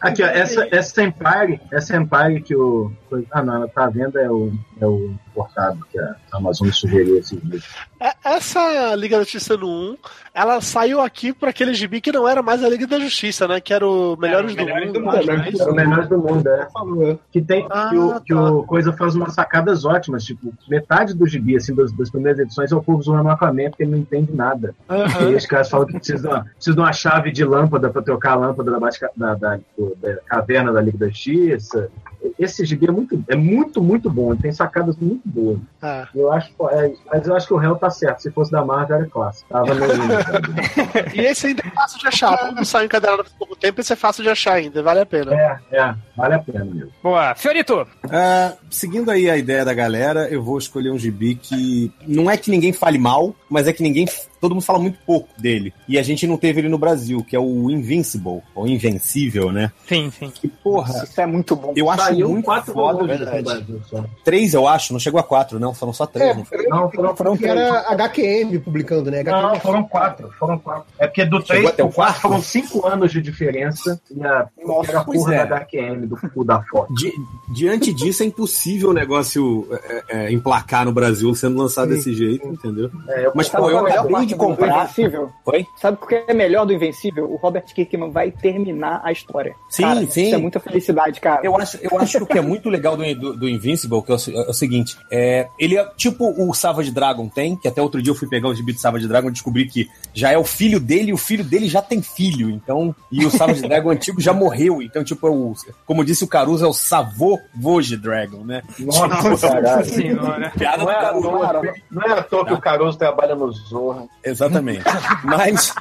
Aqui, 0.01 0.23
ó, 0.23 0.27
essa, 0.27 0.67
essa 0.71 1.03
Empire, 1.03 1.59
essa 1.71 1.97
Empire 1.97 2.41
que 2.41 2.55
o. 2.55 2.91
Ah, 3.31 3.43
não, 3.43 3.67
tá 3.67 3.87
vendo 3.87 4.19
é 4.19 4.29
o, 4.29 4.51
é 4.79 4.85
o 4.85 5.13
portado 5.35 5.79
que 5.91 5.99
a 5.99 6.15
Amazon 6.33 6.69
sugeriu 6.71 7.17
esses 7.19 7.39
dias. 7.41 7.63
É, 7.99 8.11
Essa 8.23 8.95
Liga 8.95 9.17
da 9.17 9.23
Justiça 9.23 9.55
no 9.57 9.67
1, 9.67 9.97
ela 10.33 10.59
saiu 10.61 11.01
aqui 11.01 11.31
por 11.33 11.47
aquele 11.49 11.73
gibi 11.73 11.99
que 12.01 12.11
não 12.11 12.27
era 12.27 12.41
mais 12.41 12.63
a 12.63 12.69
Liga 12.69 12.87
da 12.87 12.99
Justiça, 12.99 13.47
né? 13.47 13.59
Que 13.59 13.73
era 13.73 13.87
o 13.87 14.15
Melhores, 14.17 14.55
do, 14.55 14.63
Melhores 14.65 14.87
Mundo. 14.87 14.93
do 14.93 15.05
Mundo, 15.05 15.25
né? 15.25 15.51
É 15.59 15.63
o 15.65 15.73
melhor 15.75 16.07
do 16.07 16.17
mundo, 16.17 16.47
é. 16.49 16.67
Falou. 16.71 17.19
Que 17.31 17.41
tem 17.41 17.67
Ah, 17.69 17.89
que, 17.89 17.97
o, 17.97 18.21
que 18.21 18.33
tá. 18.33 18.51
o 18.51 18.63
Coisa 18.63 18.93
faz 18.93 19.15
umas 19.15 19.33
sacadas 19.33 19.85
ótimas, 19.85 20.23
tipo, 20.23 20.53
metade 20.69 21.13
do 21.13 21.27
gibi, 21.27 21.55
assim, 21.55 21.75
das, 21.75 21.91
das 21.91 22.09
primeiras 22.09 22.39
edições 22.39 22.71
é 22.71 22.75
o 22.75 22.81
povo 22.83 23.01
zoando 23.03 23.27
o 23.29 23.31
Aquaman 23.31 23.69
porque 23.69 23.83
ele 23.83 23.91
não 23.91 23.97
entende 23.99 24.33
nada. 24.33 24.73
Aham. 24.89 25.31
E 25.31 25.35
os 25.35 25.45
caras 25.45 25.69
falam 25.69 25.85
que 25.87 25.93
precisa, 25.93 26.45
precisa 26.55 26.75
de 26.75 26.81
uma 26.81 26.93
chave 26.93 27.31
de 27.31 27.43
lâmpada 27.43 27.89
pra 27.89 28.01
trocar 28.01 28.31
a 28.33 28.35
lâmpada 28.35 28.71
da, 28.71 28.79
da, 29.15 29.33
da- 29.35 29.59
do- 29.77 29.95
da 30.01 30.15
caverna 30.27 30.71
da 30.71 30.81
Liga 30.81 30.97
da 30.97 31.07
Justiça. 31.07 31.89
Esse 32.37 32.65
gibi 32.65 32.87
é 32.87 32.91
muito, 32.91 33.23
é 33.27 33.35
muito, 33.35 33.81
muito 33.81 34.09
bom. 34.09 34.33
Ele 34.33 34.41
tem 34.41 34.51
sacadas 34.51 34.95
muito 34.97 35.21
boas. 35.25 35.59
Ah. 35.81 36.07
Eu 36.13 36.31
acho, 36.31 36.51
é, 36.71 36.93
mas 37.11 37.27
eu 37.27 37.35
acho 37.35 37.47
que 37.47 37.53
o 37.53 37.57
réu 37.57 37.75
tá 37.75 37.89
certo. 37.89 38.21
Se 38.21 38.31
fosse 38.31 38.51
da 38.51 38.63
Marvel, 38.63 38.97
era 38.97 39.05
clássico. 39.07 39.47
Tava 39.49 39.73
no? 39.73 39.85
E 41.13 41.19
esse 41.21 41.47
ainda 41.47 41.63
é 41.65 41.69
fácil 41.69 41.99
de 41.99 42.07
achar. 42.07 42.37
Como 42.37 42.65
saiu 42.65 42.85
encadenado 42.85 43.23
por 43.23 43.33
pouco 43.37 43.55
tempo, 43.55 43.81
esse 43.81 43.93
é 43.93 43.95
fácil 43.95 44.23
de 44.23 44.29
achar 44.29 44.53
ainda, 44.53 44.81
vale 44.81 44.99
a 45.01 45.05
pena. 45.05 45.33
É, 45.33 45.59
é, 45.71 45.95
vale 46.15 46.33
a 46.35 46.39
pena 46.39 46.65
mesmo. 46.65 46.91
Boa. 47.01 47.35
Fiorito, 47.35 47.85
Ah, 48.09 48.53
seguindo 48.69 49.09
aí 49.11 49.29
a 49.29 49.37
ideia 49.37 49.63
da 49.65 49.73
galera, 49.73 50.27
eu 50.29 50.41
vou 50.41 50.57
escolher 50.57 50.91
um 50.91 50.99
gibi 50.99 51.35
que 51.35 51.91
não 52.07 52.29
é 52.29 52.37
que 52.37 52.51
ninguém 52.51 52.73
fale 52.73 52.97
mal, 52.97 53.35
mas 53.49 53.67
é 53.67 53.73
que 53.73 53.83
ninguém. 53.83 54.05
Todo 54.39 54.53
mundo 54.53 54.63
fala 54.63 54.79
muito 54.79 54.97
pouco 55.05 55.29
dele. 55.39 55.73
E 55.87 55.97
a 55.97 56.03
gente 56.03 56.27
não 56.27 56.37
teve 56.37 56.61
ele 56.61 56.69
no 56.69 56.77
Brasil, 56.77 57.23
que 57.23 57.35
é 57.35 57.39
o 57.39 57.69
Invincible, 57.71 58.41
ou 58.53 58.67
Invencível, 58.67 59.51
né? 59.51 59.71
sim, 59.87 60.11
sim. 60.11 60.29
Que 60.29 60.47
porra, 60.47 61.03
Isso 61.03 61.19
é 61.19 61.25
muito 61.25 61.55
bom. 61.55 61.73
eu 61.75 61.89
acho 61.89 62.03
Saiu 62.03 62.29
muito 62.29 62.45
quatro 62.45 62.73
foda, 62.73 63.05
verdade. 63.05 63.37
no 63.37 63.43
Brasil 63.43 63.81
só. 63.89 64.05
Três, 64.23 64.53
eu 64.53 64.67
acho, 64.67 64.93
não 64.93 64.99
chegou 64.99 65.19
a 65.19 65.23
quatro, 65.23 65.59
não, 65.59 65.73
foram 65.73 65.93
só 65.93 66.05
três. 66.05 66.31
É, 66.31 66.33
não 66.35 66.45
foi? 66.45 66.67
Não, 66.67 66.91
foram, 66.91 67.15
foram 67.15 67.37
que 67.37 67.45
era 67.45 67.79
HQM 67.93 68.59
publicando, 68.59 69.09
né? 69.11 69.19
HQM 69.21 69.41
Não, 69.41 69.59
foram 69.59 69.83
quatro. 69.83 70.29
Foram 70.39 70.57
quatro. 70.59 70.85
É 70.99 71.07
porque 71.07 71.25
do 71.25 71.37
Chegou 71.45 71.45
3 71.47 71.65
até 71.67 71.83
o 71.83 71.87
pro 71.87 71.95
4 71.95 72.13
quarto? 72.13 72.21
foram 72.21 72.41
cinco 72.41 72.85
anos 72.87 73.11
de 73.11 73.21
diferença 73.21 73.99
e 74.11 74.23
a, 74.23 74.47
Nossa, 74.65 74.91
era 74.91 74.99
a 74.99 75.03
pois 75.03 75.19
porra 75.19 75.35
é. 75.35 75.45
da 75.45 75.55
HQM, 75.57 76.07
do 76.07 76.17
cu 76.17 76.43
da 76.43 76.61
foto. 76.63 76.93
Di- 76.93 77.13
diante 77.49 77.93
disso, 77.93 78.23
é 78.23 78.25
impossível 78.25 78.89
o 78.89 78.93
negócio 78.93 79.67
é, 79.89 80.03
é, 80.09 80.31
emplacar 80.31 80.85
no 80.85 80.91
Brasil 80.91 81.33
sendo 81.35 81.57
lançado 81.57 81.89
Sim. 81.89 81.95
desse 81.95 82.13
jeito, 82.13 82.47
entendeu? 82.47 82.89
É, 83.09 83.25
eu 83.27 83.31
Mas, 83.35 83.49
pô, 83.49 83.69
eu 83.69 83.87
é 83.87 83.91
acabei 83.91 84.25
de 84.25 84.34
do 84.35 84.45
comprar. 84.45 84.83
Invencível? 84.83 85.29
Oi? 85.45 85.65
Sabe 85.77 85.97
o 86.01 86.07
que 86.07 86.15
é 86.27 86.33
melhor 86.33 86.65
do 86.65 86.73
Invencível? 86.73 87.31
O 87.31 87.35
Robert 87.35 87.65
Kirkman 87.65 88.11
vai 88.11 88.31
terminar 88.31 89.01
a 89.03 89.11
história. 89.11 89.55
Sim, 89.69 89.83
Cara, 89.83 90.07
sim. 90.07 90.25
Isso 90.25 90.35
é 90.35 90.37
muita 90.37 90.59
felicidade, 90.59 91.19
cara. 91.19 91.41
Eu 91.43 91.55
acho, 91.57 91.77
eu 91.81 91.99
acho 91.99 92.17
que 92.17 92.23
o 92.23 92.27
que 92.27 92.37
é 92.37 92.41
muito 92.41 92.69
legal 92.69 92.95
do, 92.95 93.15
do, 93.15 93.37
do 93.37 93.49
Invincible 93.49 94.01
que 94.01 94.11
é 94.11 94.15
o, 94.15 94.45
é 94.45 94.49
o 94.49 94.53
seguinte: 94.53 94.97
é, 95.11 95.47
ele 95.59 95.77
é 95.77 95.85
tipo 95.95 96.33
o 96.37 96.53
Savage 96.53 96.91
Dragon 96.91 97.27
tem, 97.27 97.55
que 97.55 97.67
até 97.67 97.81
outro 97.81 98.01
dia 98.01 98.11
eu 98.11 98.15
fui 98.15 98.27
pegar 98.27 98.49
o 98.49 98.55
gibi 98.55 98.73
do 98.73 98.79
Savage 98.79 99.07
Dragon 99.07 99.29
e 99.29 99.31
descobri 99.31 99.67
que 99.67 99.89
já 100.13 100.31
é 100.31 100.37
o 100.37 100.43
filho 100.43 100.79
dele 100.79 101.11
e 101.11 101.13
o 101.13 101.17
filho 101.17 101.43
dele 101.43 101.67
já 101.67 101.81
tem 101.81 102.01
filho. 102.01 102.49
Então, 102.49 102.95
e 103.11 103.25
o 103.25 103.31
Savage 103.31 103.61
Dragon 103.61 103.89
antigo 103.91 104.21
já 104.21 104.33
morreu. 104.33 104.81
Então, 104.81 105.03
tipo, 105.03 105.27
é 105.27 105.31
o, 105.31 105.53
como 105.85 106.05
disse 106.05 106.23
o 106.23 106.27
Caruso, 106.27 106.65
é 106.65 106.67
o 106.67 106.73
Savô 106.73 107.39
Voge 107.53 107.97
Dragon, 107.97 108.43
né? 108.43 108.61
Nossa. 108.79 109.83
Senhora. 109.85 110.51
Piada 110.57 110.77
do 110.79 110.85
Não 110.85 110.91
é, 110.91 111.01
Caruso. 111.01 111.31
não, 111.31 111.45
é, 111.45 111.73
não 111.91 112.01
é 112.03 112.19
à 112.19 112.23
toa 112.23 112.45
que 112.45 112.53
o 112.53 112.61
Caruso 112.61 112.97
trabalha 112.97 113.35
no 113.35 113.51
Zorra. 113.51 114.07
Exatamente. 114.25 114.83
Mas 115.23 115.73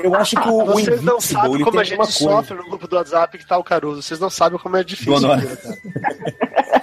eu 0.00 0.14
acho 0.14 0.36
que 0.36 0.48
o, 0.48 0.62
o 0.62 0.66
Vocês 0.66 1.02
não 1.02 1.20
sabem 1.20 1.60
como 1.62 1.78
a 1.78 1.84
gente 1.84 1.94
uma 1.94 2.04
coisa. 2.04 2.18
sofre 2.18 2.56
no 2.56 2.64
grupo 2.64 2.88
do 2.88 2.96
WhatsApp 2.96 3.38
que 3.38 3.46
tá 3.46 3.56
o 3.56 3.64
Caruso. 3.64 4.02
Vocês 4.02 4.18
não 4.18 4.30
sabem 4.30 4.58
como 4.58 4.76
é 4.76 4.84
difícil. 4.84 5.30
Aquilo, 5.30 5.56
cara. 5.56 5.78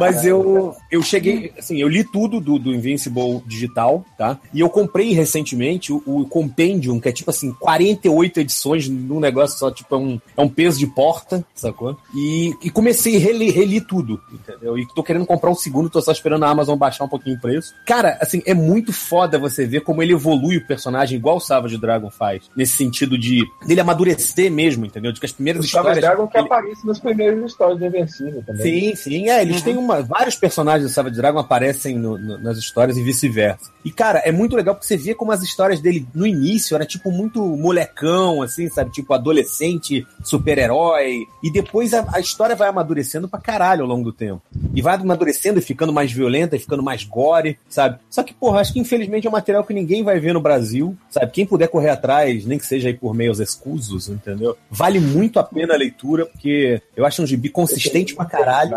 Mas 0.00 0.24
eu, 0.24 0.74
eu 0.90 1.02
cheguei, 1.02 1.52
assim, 1.58 1.78
eu 1.80 1.88
li 1.88 2.04
tudo 2.04 2.40
do, 2.40 2.58
do 2.58 2.72
Invincible 2.74 3.42
digital, 3.46 4.04
tá? 4.16 4.38
E 4.52 4.60
eu 4.60 4.68
comprei 4.68 5.12
recentemente 5.12 5.92
o, 5.92 6.02
o 6.06 6.26
Compendium, 6.26 7.00
que 7.00 7.08
é 7.08 7.12
tipo 7.12 7.30
assim, 7.30 7.52
48 7.52 8.40
edições 8.40 8.88
num 8.88 9.20
negócio 9.20 9.58
só, 9.58 9.70
tipo, 9.70 9.94
é 9.94 9.98
um, 9.98 10.20
é 10.36 10.42
um 10.42 10.48
peso 10.48 10.78
de 10.78 10.86
porta, 10.86 11.44
sacou? 11.54 11.96
E, 12.14 12.52
e 12.62 12.70
comecei 12.70 13.16
a 13.16 13.18
reli, 13.20 13.50
reli 13.50 13.80
tudo, 13.80 14.20
entendeu? 14.32 14.78
E 14.78 14.86
tô 14.94 15.02
querendo 15.02 15.26
comprar 15.26 15.50
o 15.50 15.54
segundo, 15.54 15.90
tô 15.90 16.00
só 16.00 16.12
esperando 16.12 16.44
a 16.44 16.48
Amazon 16.48 16.76
baixar 16.78 17.04
um 17.04 17.08
pouquinho 17.08 17.36
o 17.36 17.40
preço. 17.40 17.74
Cara, 17.86 18.18
assim, 18.20 18.42
é 18.46 18.54
muito 18.54 18.92
foda 18.92 19.38
você 19.38 19.66
ver 19.66 19.80
como 19.82 20.02
ele 20.02 20.12
evolui 20.12 20.56
o 20.56 20.66
personagem, 20.66 21.18
igual 21.18 21.36
o 21.36 21.40
Savage 21.40 21.78
Dragon 21.78 22.10
faz, 22.10 22.50
nesse 22.56 22.76
sentido 22.76 23.16
de 23.18 23.42
dele 23.66 23.80
amadurecer 23.80 24.50
mesmo, 24.50 24.84
entendeu? 24.86 25.12
De 25.12 25.20
que 25.20 25.26
as 25.26 25.32
primeiras 25.32 25.64
O 25.64 25.68
Savage 25.68 25.98
histórias. 25.98 26.16
Dragon 26.16 26.28
que 26.30 26.38
ele- 26.38 26.46
aparece 26.46 26.86
nas 26.86 26.98
primeiras 26.98 27.44
histórias 27.44 27.78
do 27.78 27.86
Invencível 27.86 28.42
também. 28.46 28.62
Sim, 28.62 28.96
sim, 28.96 29.28
é, 29.28 29.42
eles 29.42 29.62
têm 29.62 29.76
uma. 29.82 30.02
Vários 30.02 30.36
personagens 30.36 30.88
do 30.90 30.94
Savage 30.94 31.16
Dragon 31.16 31.38
aparecem 31.38 31.98
no- 31.98 32.18
no- 32.18 32.38
nas 32.38 32.58
histórias 32.58 32.96
e 32.96 33.02
vice-versa. 33.02 33.70
E, 33.84 33.90
cara, 33.90 34.20
é 34.20 34.32
muito 34.32 34.56
legal 34.56 34.74
porque 34.74 34.86
você 34.86 34.96
vê 34.96 35.14
como 35.14 35.32
as 35.32 35.42
histórias 35.42 35.80
dele 35.80 36.06
no 36.14 36.26
início 36.26 36.74
era 36.74 36.86
tipo 36.86 37.10
muito 37.10 37.40
molecão, 37.56 38.42
assim, 38.42 38.68
sabe? 38.68 38.92
Tipo 38.92 39.14
adolescente, 39.14 40.06
super-herói. 40.22 41.26
E 41.42 41.50
depois 41.50 41.92
a, 41.92 42.06
a 42.12 42.20
história 42.20 42.54
vai 42.54 42.68
amadurecendo 42.68 43.28
pra 43.28 43.40
caralho 43.40 43.82
ao 43.82 43.88
longo 43.88 44.04
do 44.04 44.12
tempo. 44.12 44.42
E 44.74 44.80
vai 44.80 44.94
amadurecendo 44.94 45.58
e 45.58 45.62
ficando 45.62 45.92
mais 45.92 46.12
violenta 46.12 46.56
e 46.56 46.58
ficando 46.58 46.82
mais 46.82 47.04
gore, 47.04 47.58
sabe? 47.68 47.98
Só 48.08 48.22
que, 48.22 48.34
porra, 48.34 48.60
acho 48.60 48.72
que 48.72 48.80
infelizmente 48.80 49.26
é 49.26 49.30
um 49.30 49.32
material 49.32 49.64
que 49.64 49.74
ninguém 49.74 50.02
vai 50.02 50.18
ver 50.20 50.32
no 50.32 50.40
Brasil, 50.40 50.96
sabe? 51.10 51.32
Quem 51.32 51.46
puder 51.46 51.68
correr 51.68 51.90
atrás, 51.90 52.46
nem 52.46 52.58
que 52.58 52.66
seja 52.66 52.88
aí 52.88 52.94
por 52.94 53.14
meios 53.14 53.40
escusos, 53.40 54.08
entendeu? 54.08 54.56
Vale 54.70 55.00
muito 55.00 55.38
a 55.38 55.42
pena 55.42 55.74
a 55.74 55.76
leitura, 55.76 56.26
porque 56.26 56.80
eu 56.96 57.04
acho 57.04 57.22
um 57.22 57.26
gibi 57.26 57.48
consistente 57.48 58.14
pra 58.14 58.24
caralho. 58.24 58.76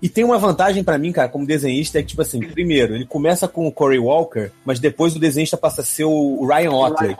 E 0.00 0.08
tem 0.08 0.24
uma 0.24 0.38
vantagem 0.38 0.82
pra 0.82 0.98
mim, 0.98 1.12
cara, 1.12 1.28
como 1.28 1.46
desenhista, 1.46 1.98
é 1.98 2.02
que, 2.02 2.08
tipo 2.08 2.22
assim, 2.22 2.40
primeiro, 2.40 2.94
ele 2.94 3.06
começa 3.06 3.46
com 3.46 3.66
o 3.66 3.72
Corey 3.72 3.98
Walker, 3.98 4.39
mas 4.64 4.78
depois 4.78 5.14
o 5.14 5.18
desenhista 5.18 5.56
passa 5.56 5.82
a 5.82 5.84
ser 5.84 6.04
o 6.04 6.46
Ryan 6.46 6.72
Otley. 6.72 7.16